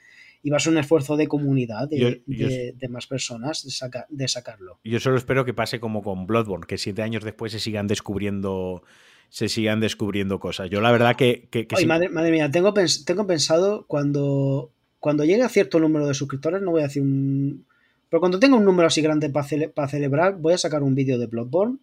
y 0.44 0.50
va 0.50 0.58
a 0.58 0.60
ser 0.60 0.74
un 0.74 0.80
esfuerzo 0.80 1.18
de 1.18 1.28
comunidad, 1.28 1.90
de, 1.90 2.22
de, 2.28 2.88
más 2.90 3.08
personas, 3.08 3.64
de, 3.64 4.04
de, 4.10 4.28
sacarlo. 4.28 4.80
Yo 4.84 5.00
solo 5.00 5.18
espero 5.18 5.46
que 5.46 5.54
pase 5.54 5.80
como 5.80 6.04
con 6.04 6.28
Bloodborne, 6.28 6.68
que 6.68 6.78
siete 6.78 7.02
años 7.02 7.24
después 7.24 7.52
se 7.52 7.60
sigan 7.60 7.88
descubriendo 7.88 8.84
se 9.30 9.50
sigan 9.50 9.80
descubriendo 9.80 10.40
cosas. 10.40 10.70
Yo 10.70 10.82
la 10.82 10.92
verdad 10.92 11.16
que... 11.16 11.48
que, 11.50 11.68
madre, 11.86 12.10
mía, 12.32 12.50
tengo, 12.52 12.74
tengo 13.06 13.28
pensado 13.28 13.86
cuando, 13.88 14.72
cuando 15.00 15.26
llegue 15.26 15.44
a 15.44 15.50
cierto 15.50 15.80
número 15.80 16.08
de 16.08 16.14
suscriptores, 16.14 16.62
no 16.62 16.72
voy 16.72 16.82
a 16.82 16.88
decir 16.88 17.02
un, 17.04 17.66
pero 18.10 18.22
cuando 18.22 18.40
tenga 18.40 18.56
un 18.56 18.66
número 18.66 18.88
así 18.88 19.02
grande 19.02 19.30
para, 19.30 19.88
celebrar, 19.88 20.38
voy 20.38 20.54
a 20.54 20.58
sacar 20.58 20.84
un 20.84 20.96
vídeo 20.96 21.18
de 21.18 21.28
Bloodborne. 21.28 21.78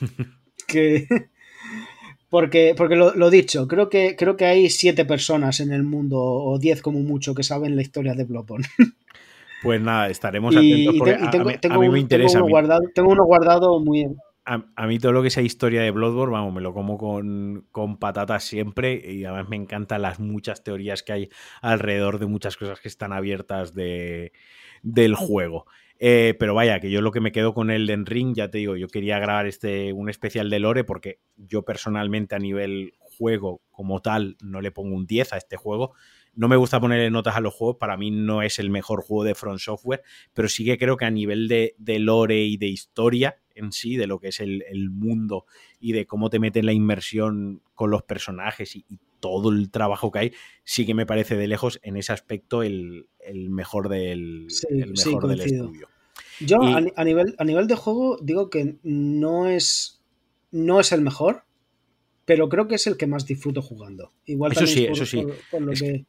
que. 0.66 1.06
Porque, 2.28 2.74
porque 2.76 2.94
lo, 2.94 3.30
dicho, 3.30 3.66
creo 3.66 3.88
que, 3.88 4.14
creo 4.16 4.36
que 4.36 4.44
hay 4.44 4.70
siete 4.70 5.04
personas 5.04 5.58
en 5.58 5.72
el 5.72 5.82
mundo, 5.82 6.20
o 6.20 6.60
diez 6.60 6.80
como 6.80 7.00
mucho, 7.00 7.34
que 7.34 7.42
saben 7.42 7.74
la 7.74 7.82
historia 7.82 8.14
de 8.14 8.24
Bloodborne. 8.24 8.66
Pues 9.62 9.80
nada, 9.80 10.08
estaremos 10.08 10.56
atentos. 10.56 10.94
Porque 10.96 11.18
tengo, 11.60 11.74
a, 11.74 11.78
mí, 11.78 11.88
me 11.90 11.98
interesa. 11.98 12.34
Tengo 12.34 12.46
uno, 12.46 12.50
guardado, 12.50 12.80
tengo 12.94 13.10
uno 13.10 13.24
guardado 13.24 13.80
muy. 13.80 14.06
A, 14.52 14.86
mí 14.88 14.98
todo 14.98 15.12
lo 15.12 15.22
que 15.22 15.30
sea 15.30 15.44
historia 15.44 15.80
de 15.82 15.92
Bloodborne, 15.92 16.32
vamos, 16.32 16.52
me 16.52 16.60
lo 16.60 16.74
como 16.74 16.98
con, 16.98 17.68
con, 17.70 17.98
patatas 17.98 18.42
siempre 18.42 19.00
y 19.04 19.24
además 19.24 19.48
me 19.48 19.54
encantan 19.54 20.02
las 20.02 20.18
muchas 20.18 20.64
teorías 20.64 21.04
que 21.04 21.12
hay 21.12 21.28
alrededor 21.62 22.18
de 22.18 22.26
muchas 22.26 22.56
cosas 22.56 22.80
que 22.80 22.88
están 22.88 23.12
abiertas 23.12 23.74
de, 23.74 24.32
del 24.82 25.14
juego. 25.14 25.66
Eh, 26.02 26.34
pero 26.38 26.54
vaya, 26.54 26.80
que 26.80 26.90
yo 26.90 27.02
lo 27.02 27.12
que 27.12 27.20
me 27.20 27.30
quedo 27.30 27.52
con 27.52 27.70
Elden 27.70 28.06
Ring, 28.06 28.34
ya 28.34 28.50
te 28.50 28.58
digo, 28.58 28.74
yo 28.74 28.88
quería 28.88 29.18
grabar 29.18 29.46
este, 29.46 29.92
un 29.92 30.08
especial 30.08 30.48
de 30.48 30.58
Lore 30.58 30.82
porque 30.82 31.20
yo 31.36 31.62
personalmente 31.62 32.34
a 32.34 32.38
nivel 32.38 32.94
juego 32.98 33.60
como 33.70 34.00
tal 34.00 34.38
no 34.42 34.62
le 34.62 34.72
pongo 34.72 34.96
un 34.96 35.06
10 35.06 35.34
a 35.34 35.36
este 35.36 35.56
juego. 35.56 35.92
No 36.34 36.48
me 36.48 36.56
gusta 36.56 36.80
ponerle 36.80 37.10
notas 37.10 37.36
a 37.36 37.40
los 37.40 37.52
juegos, 37.52 37.76
para 37.76 37.98
mí 37.98 38.10
no 38.10 38.40
es 38.40 38.58
el 38.58 38.70
mejor 38.70 39.02
juego 39.02 39.24
de 39.24 39.34
Front 39.34 39.60
Software, 39.60 40.02
pero 40.32 40.48
sí 40.48 40.64
que 40.64 40.78
creo 40.78 40.96
que 40.96 41.04
a 41.04 41.10
nivel 41.10 41.48
de, 41.48 41.74
lore 41.98 42.44
y 42.44 42.56
de 42.56 42.68
historia 42.68 43.36
en 43.54 43.72
sí, 43.72 43.96
de 43.96 44.06
lo 44.06 44.18
que 44.18 44.28
es 44.28 44.40
el, 44.40 44.90
mundo 44.90 45.46
y 45.80 45.92
de 45.92 46.06
cómo 46.06 46.30
te 46.30 46.38
mete 46.38 46.62
la 46.62 46.72
inmersión 46.72 47.62
con 47.74 47.90
los 47.90 48.02
personajes 48.02 48.76
y, 48.76 48.84
todo 49.20 49.50
el 49.50 49.70
trabajo 49.70 50.10
que 50.10 50.18
hay, 50.18 50.32
sí 50.64 50.86
que 50.86 50.94
me 50.94 51.04
parece 51.04 51.36
de 51.36 51.46
lejos 51.46 51.78
en 51.82 51.98
ese 51.98 52.10
aspecto 52.10 52.62
el, 52.62 53.06
mejor 53.50 53.90
del, 53.90 54.46
mejor 54.70 55.28
del 55.28 55.40
estudio. 55.42 55.88
Yo 56.40 56.56
a, 56.62 57.04
nivel, 57.04 57.34
a 57.36 57.44
nivel 57.44 57.66
de 57.66 57.74
juego 57.74 58.16
digo 58.22 58.48
que 58.48 58.78
no 58.82 59.46
es, 59.46 60.02
no 60.50 60.80
es 60.80 60.92
el 60.92 61.02
mejor, 61.02 61.44
pero 62.30 62.48
creo 62.48 62.68
que 62.68 62.76
es 62.76 62.86
el 62.86 62.96
que 62.96 63.08
más 63.08 63.26
disfruto 63.26 63.60
jugando. 63.60 64.12
Igual 64.24 64.52
eso 64.52 64.64
sí, 64.64 64.84
eso 64.84 65.04
sí. 65.04 65.26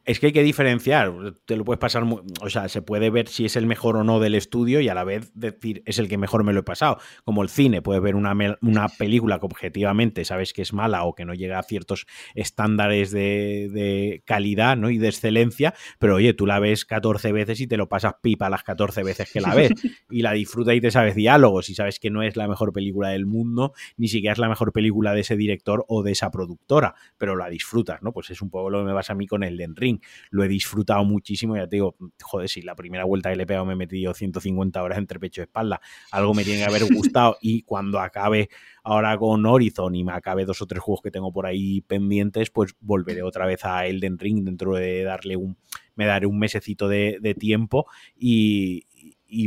es, 0.04 0.20
que... 0.20 0.26
hay 0.26 0.32
que 0.32 0.44
diferenciar. 0.44 1.12
Te 1.46 1.56
lo 1.56 1.64
puedes 1.64 1.80
pasar, 1.80 2.04
o 2.40 2.48
sea, 2.48 2.68
se 2.68 2.80
puede 2.80 3.10
ver 3.10 3.26
si 3.26 3.44
es 3.44 3.56
el 3.56 3.66
mejor 3.66 3.96
o 3.96 4.04
no 4.04 4.20
del 4.20 4.36
estudio 4.36 4.80
y 4.80 4.88
a 4.88 4.94
la 4.94 5.02
vez 5.02 5.32
decir 5.34 5.82
es 5.84 5.98
el 5.98 6.08
que 6.08 6.18
mejor 6.18 6.44
me 6.44 6.52
lo 6.52 6.60
he 6.60 6.62
pasado. 6.62 6.98
Como 7.24 7.42
el 7.42 7.48
cine, 7.48 7.82
puedes 7.82 8.00
ver 8.00 8.14
una, 8.14 8.36
una 8.60 8.88
película 8.88 9.40
que 9.40 9.46
objetivamente 9.46 10.24
sabes 10.24 10.52
que 10.52 10.62
es 10.62 10.72
mala 10.72 11.02
o 11.02 11.16
que 11.16 11.24
no 11.24 11.34
llega 11.34 11.58
a 11.58 11.64
ciertos 11.64 12.06
estándares 12.36 13.10
de, 13.10 14.22
calidad 14.24 14.76
¿no? 14.76 14.90
y 14.90 14.98
de 14.98 15.08
excelencia, 15.08 15.74
pero 15.98 16.14
oye, 16.14 16.34
tú 16.34 16.46
la 16.46 16.60
ves 16.60 16.84
14 16.84 17.32
veces 17.32 17.60
y 17.60 17.66
te 17.66 17.76
lo 17.76 17.88
pasas 17.88 18.14
pipa 18.22 18.48
las 18.48 18.62
14 18.62 19.02
veces 19.02 19.28
que 19.28 19.40
la 19.40 19.56
ves 19.56 19.72
y 20.08 20.22
la 20.22 20.34
disfrutas 20.34 20.76
y 20.76 20.80
te 20.80 20.92
sabes 20.92 21.16
diálogos 21.16 21.68
y 21.68 21.74
sabes 21.74 21.98
que 21.98 22.10
no 22.10 22.22
es 22.22 22.36
la 22.36 22.46
mejor 22.46 22.72
película 22.72 23.08
del 23.08 23.26
mundo, 23.26 23.72
ni 23.96 24.06
siquiera 24.06 24.34
es 24.34 24.38
la 24.38 24.48
mejor 24.48 24.72
película 24.72 25.14
de 25.14 25.22
ese 25.22 25.36
director 25.36 25.84
o 25.88 26.04
de 26.04 26.11
esa 26.12 26.30
productora, 26.30 26.94
pero 27.18 27.36
la 27.36 27.48
disfrutas, 27.48 28.02
¿no? 28.02 28.12
Pues 28.12 28.30
es 28.30 28.42
un 28.42 28.50
poco 28.50 28.70
lo 28.70 28.78
que 28.78 28.84
me 28.84 28.94
pasa 28.94 29.12
a 29.12 29.16
mí 29.16 29.26
con 29.26 29.42
el 29.42 29.56
Den 29.56 29.76
Ring. 29.76 30.00
Lo 30.30 30.44
he 30.44 30.48
disfrutado 30.48 31.04
muchísimo, 31.04 31.56
ya 31.56 31.66
te 31.66 31.76
digo, 31.76 31.96
joder, 32.22 32.48
si 32.48 32.62
la 32.62 32.74
primera 32.74 33.04
vuelta 33.04 33.30
que 33.30 33.36
le 33.36 33.42
he 33.42 33.46
pegado 33.46 33.66
me 33.66 33.74
he 33.74 33.76
metido 33.76 34.14
150 34.14 34.82
horas 34.82 34.98
entre 34.98 35.18
pecho 35.18 35.40
y 35.40 35.44
espalda, 35.44 35.80
algo 36.10 36.34
me 36.34 36.44
tiene 36.44 36.60
que 36.60 36.66
haber 36.66 36.84
gustado 36.92 37.36
y 37.40 37.62
cuando 37.62 38.00
acabe 38.00 38.48
ahora 38.84 39.16
con 39.18 39.44
Horizon 39.44 39.94
y 39.94 40.04
me 40.04 40.12
acabe 40.12 40.44
dos 40.44 40.62
o 40.62 40.66
tres 40.66 40.82
juegos 40.82 41.02
que 41.02 41.10
tengo 41.10 41.32
por 41.32 41.46
ahí 41.46 41.80
pendientes, 41.82 42.50
pues 42.50 42.74
volveré 42.80 43.22
otra 43.22 43.46
vez 43.46 43.64
a 43.64 43.86
Elden 43.86 44.18
Ring 44.18 44.44
dentro 44.44 44.76
de 44.76 45.02
darle 45.04 45.36
un, 45.36 45.56
me 45.94 46.06
daré 46.06 46.26
un 46.26 46.38
mesecito 46.38 46.88
de, 46.88 47.36
tiempo 47.38 47.86
y 48.16 48.84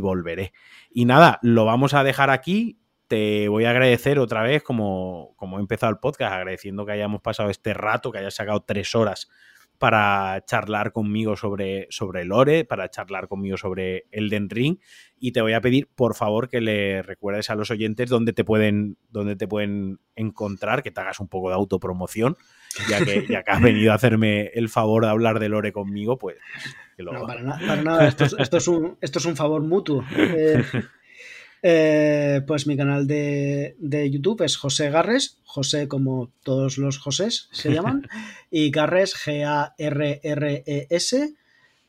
volveré. 0.02 0.54
Y 0.92 1.06
nada, 1.06 1.40
lo 1.42 1.66
vamos 1.66 1.94
a 1.94 2.04
dejar 2.04 2.30
aquí 2.30 2.80
te 3.08 3.48
voy 3.50 3.66
a 3.66 3.72
agradecer 3.72 4.20
otra 4.20 4.44
vez, 4.44 4.64
como, 4.64 5.34
como 5.38 5.58
he 5.58 5.62
empezado 5.62 5.92
el 5.92 6.00
podcast, 6.00 6.34
agradeciendo 6.34 6.86
que 6.86 6.94
hayamos 6.94 7.22
pasado 7.22 7.50
este 7.50 7.74
rato, 7.74 8.12
que 8.12 8.20
hayas 8.20 8.36
sacado 8.36 8.62
tres 8.62 8.96
horas 8.96 9.30
para 9.78 10.44
charlar 10.46 10.92
conmigo 10.92 11.36
sobre, 11.36 11.88
sobre 11.90 12.26
Lore, 12.26 12.66
para 12.66 12.90
charlar 12.90 13.28
conmigo 13.28 13.58
sobre 13.58 14.06
Elden 14.12 14.50
Ring. 14.50 14.78
Y 15.20 15.32
te 15.32 15.42
voy 15.42 15.54
a 15.54 15.62
pedir, 15.62 15.90
por 15.94 16.16
favor, 16.16 16.50
que 16.50 16.62
le 16.62 17.02
recuerdes 17.02 17.50
a 17.50 17.56
los 17.56 17.72
oyentes 17.72 18.10
dónde 18.10 18.34
te 18.34 18.44
pueden, 18.44 18.98
dónde 19.10 19.36
te 19.36 19.48
pueden 19.48 20.00
encontrar, 20.16 20.82
que 20.82 20.92
te 20.92 21.02
hagas 21.02 21.20
un 21.20 21.28
poco 21.28 21.50
de 21.50 21.56
autopromoción, 21.56 22.38
ya 22.90 23.04
que, 23.04 23.26
ya 23.30 23.44
que 23.44 23.52
has 23.52 23.62
venido 23.62 23.92
a 23.92 23.96
hacerme 23.96 24.48
el 24.54 24.70
favor 24.70 25.04
de 25.04 25.12
hablar 25.12 25.40
de 25.40 25.50
Lore 25.50 25.72
conmigo, 25.72 26.18
pues. 26.18 26.38
no, 26.98 27.26
para, 27.26 27.42
nada, 27.42 28.08
esto, 28.08 28.58
es 28.58 28.68
un, 28.68 28.98
esto 29.02 29.20
es 29.20 29.26
un 29.26 29.36
favor 29.36 29.62
mutuo. 29.62 30.04
Eh, 30.18 30.64
eh, 31.68 32.42
pues 32.46 32.68
mi 32.68 32.78
canal 32.78 33.08
de, 33.08 33.76
YouTube 34.12 34.44
es 34.44 34.56
José 34.56 34.92
Garres, 34.92 35.40
José 35.46 35.88
como 35.88 36.30
todos 36.44 36.78
los 36.78 37.00
Josés 37.00 37.50
se 37.52 37.72
llaman, 37.74 38.08
y 38.52 38.70
Garres, 38.70 39.16
G-A-R-R-E-S. 39.16 39.74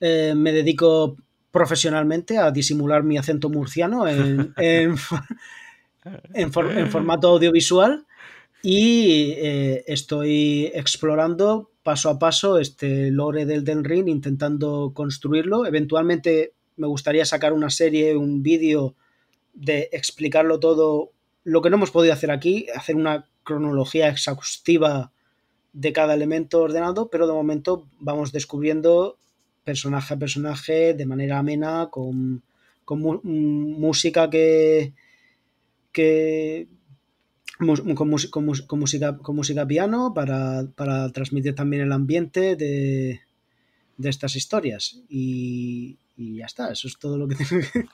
Eh, 0.01 0.33
me 0.35 0.53
dedico 0.53 1.19
profesionalmente 1.51 2.39
a 2.39 2.51
disimular 2.53 3.03
mi 3.03 3.19
acento 3.19 3.51
murciano 3.51 4.09
en, 4.09 4.55
en, 4.57 4.97
formato 6.51 7.29
audiovisual 7.29 8.07
y 8.63 9.35
eh, 9.37 9.85
estoy 9.89 10.71
explorando 10.73 11.71
paso 11.83 12.09
a 12.09 12.19
paso 12.19 12.59
este 12.59 13.11
lore 13.11 13.45
del 13.45 13.63
Den 13.63 13.85
Ring, 13.85 14.09
intentando 14.09 14.93
construirlo. 14.95 15.67
Eventualmente 15.67 16.55
me 16.79 16.87
gustaría 16.87 17.27
sacar 17.27 17.53
una 17.53 17.69
serie, 17.69 18.17
un 18.17 18.43
vídeo 18.43 18.95
de 19.57 19.89
explicarlo 19.93 20.61
todo, 20.61 21.13
lo 21.43 21.63
que 21.63 21.71
no 21.71 21.77
hemos 21.77 21.91
podido 21.91 22.13
hacer 22.13 22.31
aquí, 22.31 22.67
hacer 22.75 22.95
una 22.95 23.29
cronología 23.43 24.09
exhaustiva 24.09 25.13
de 25.73 25.93
cada 25.93 26.15
elemento 26.15 26.61
ordenado, 26.61 27.09
pero 27.11 27.27
de 27.27 27.33
momento 27.33 27.89
vamos 27.99 28.33
descubriendo 28.33 29.19
personaje 29.65 30.15
a 30.15 30.19
personaje 30.19 30.95
de 30.95 31.07
manera 31.07 31.39
amena, 31.39 31.89
con, 31.91 32.43
con 32.85 33.21
música 33.25 34.31
que, 34.31 34.95
que 35.93 36.69
con, 37.59 37.95
con, 37.95 38.09
música, 38.11 39.17
con 39.19 39.37
música 39.37 39.67
piano 39.67 40.13
para, 40.15 40.67
para 40.77 41.11
transmitir 41.13 41.55
también 41.55 41.83
el 41.83 41.93
ambiente 41.93 42.57
de, 42.57 43.21
de 43.97 44.09
estas 44.09 44.37
historias. 44.37 45.03
Y, 45.09 45.99
y 46.17 46.39
ya 46.39 46.47
está, 46.47 46.71
eso 46.71 46.89
es 46.89 46.99
todo 46.99 47.19
lo 47.19 47.29
que 47.29 47.35
tengo 47.37 47.63
que... 47.73 47.87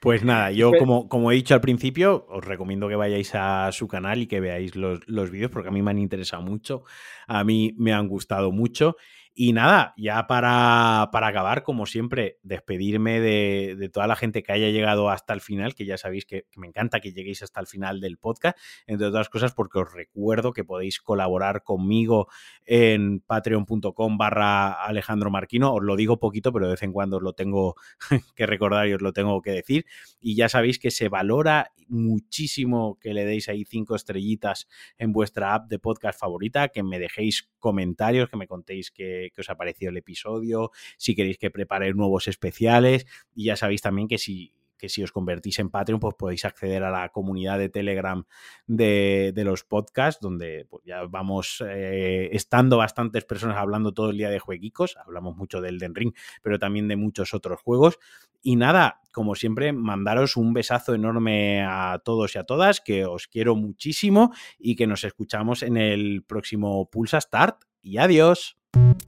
Pues 0.00 0.24
nada, 0.24 0.50
yo 0.50 0.72
como, 0.78 1.08
como 1.08 1.30
he 1.30 1.36
dicho 1.36 1.54
al 1.54 1.60
principio, 1.60 2.26
os 2.28 2.44
recomiendo 2.44 2.88
que 2.88 2.96
vayáis 2.96 3.34
a 3.34 3.70
su 3.72 3.86
canal 3.86 4.20
y 4.22 4.26
que 4.26 4.40
veáis 4.40 4.74
los, 4.76 5.06
los 5.06 5.30
vídeos 5.30 5.50
porque 5.50 5.68
a 5.68 5.72
mí 5.72 5.80
me 5.80 5.90
han 5.90 5.98
interesado 5.98 6.42
mucho, 6.42 6.84
a 7.26 7.44
mí 7.44 7.74
me 7.78 7.92
han 7.92 8.08
gustado 8.08 8.50
mucho 8.50 8.96
y 9.42 9.54
nada, 9.54 9.94
ya 9.96 10.26
para, 10.26 11.00
acabar, 11.04 11.62
como 11.62 11.86
siempre, 11.86 12.38
despedirme 12.42 13.20
de, 13.20 13.88
toda 13.90 14.06
la 14.06 14.14
gente 14.14 14.42
que 14.42 14.52
haya 14.52 14.68
llegado 14.68 15.08
hasta 15.08 15.32
el 15.32 15.40
final, 15.40 15.74
que 15.74 15.86
ya 15.86 15.96
sabéis 15.96 16.26
que, 16.26 16.44
me 16.56 16.66
encanta 16.66 17.00
que 17.00 17.14
lleguéis 17.14 17.42
hasta 17.42 17.58
el 17.58 17.66
final 17.66 18.02
del 18.02 18.18
podcast, 18.18 18.58
entre 18.86 19.06
otras 19.06 19.30
cosas 19.30 19.54
porque 19.54 19.78
os 19.78 19.94
recuerdo 19.94 20.52
que 20.52 20.62
podéis 20.62 21.00
colaborar 21.00 21.62
conmigo 21.62 22.28
en 22.66 23.20
patreon.com 23.20 24.18
barra 24.18 24.84
Alejandro 24.84 25.30
Marquino, 25.30 25.72
os 25.72 25.82
lo 25.82 25.96
digo 25.96 26.18
poquito, 26.18 26.52
pero 26.52 26.66
de 26.66 26.72
vez 26.72 26.82
en 26.82 26.92
cuando 26.92 27.16
os 27.16 27.22
lo 27.22 27.32
tengo 27.32 27.76
que 28.36 28.44
recordar 28.44 28.88
y 28.88 28.92
os 28.92 29.00
lo 29.00 29.14
tengo 29.14 29.40
que 29.40 29.52
decir, 29.52 29.86
y 30.20 30.36
ya 30.36 30.50
sabéis 30.50 30.78
que 30.78 30.90
se 30.90 31.08
valora 31.08 31.72
muchísimo 31.88 32.98
que 33.00 33.14
le 33.14 33.24
deis 33.24 33.48
ahí 33.48 33.64
cinco 33.64 33.96
estrellitas 33.96 34.68
en 34.98 35.12
vuestra 35.12 35.54
app 35.54 35.68
de 35.68 35.78
podcast 35.78 36.20
favorita, 36.20 36.68
que 36.68 36.82
me 36.82 36.98
dejéis 36.98 37.50
comentarios, 37.58 38.28
que 38.28 38.36
me 38.36 38.46
contéis 38.46 38.90
que 38.90 39.29
qué 39.32 39.40
os 39.40 39.50
ha 39.50 39.56
parecido 39.56 39.90
el 39.90 39.96
episodio, 39.96 40.70
si 40.96 41.14
queréis 41.14 41.38
que 41.38 41.50
prepare 41.50 41.92
nuevos 41.94 42.28
especiales. 42.28 43.06
Y 43.34 43.44
ya 43.46 43.56
sabéis 43.56 43.82
también 43.82 44.08
que 44.08 44.18
si 44.18 44.52
que 44.80 44.88
si 44.88 45.02
os 45.02 45.12
convertís 45.12 45.58
en 45.58 45.70
Patreon, 45.70 46.00
pues 46.00 46.14
podéis 46.14 46.44
acceder 46.44 46.82
a 46.82 46.90
la 46.90 47.10
comunidad 47.10 47.58
de 47.58 47.68
Telegram 47.68 48.24
de, 48.66 49.32
los 49.36 49.62
podcasts, 49.62 50.20
donde 50.20 50.66
pues, 50.68 50.82
ya 50.84 51.04
vamos 51.04 51.62
eh, 51.66 52.30
estando 52.32 52.78
bastantes 52.78 53.24
personas 53.24 53.58
hablando 53.58 53.92
todo 53.92 54.10
el 54.10 54.16
día 54.16 54.30
de 54.30 54.38
jueguicos. 54.38 54.96
Hablamos 54.96 55.36
mucho 55.36 55.60
del 55.60 55.78
Den 55.78 55.94
Ring, 55.94 56.14
pero 56.42 56.58
también 56.58 56.88
de 56.88 56.96
muchos 56.96 57.34
otros 57.34 57.60
juegos. 57.60 57.98
Y 58.42 58.56
nada, 58.56 59.00
como 59.12 59.34
siempre, 59.34 59.72
mandaros 59.72 60.36
un 60.36 60.54
besazo 60.54 60.94
enorme 60.94 61.62
a 61.62 62.00
todos 62.02 62.34
y 62.34 62.38
a 62.38 62.44
todas, 62.44 62.80
que 62.80 63.04
os 63.04 63.28
quiero 63.28 63.54
muchísimo 63.54 64.32
y 64.58 64.76
que 64.76 64.86
nos 64.86 65.04
escuchamos 65.04 65.62
en 65.62 65.76
el 65.76 66.24
próximo 66.26 66.88
Pulsa 66.90 67.20
Start. 67.20 67.64
Y 67.82 67.98
adiós. 67.98 68.59
Thank 68.72 69.02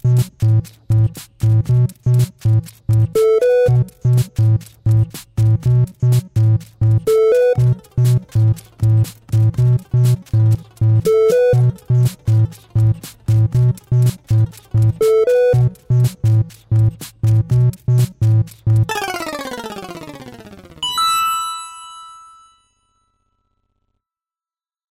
you. 6.02 6.21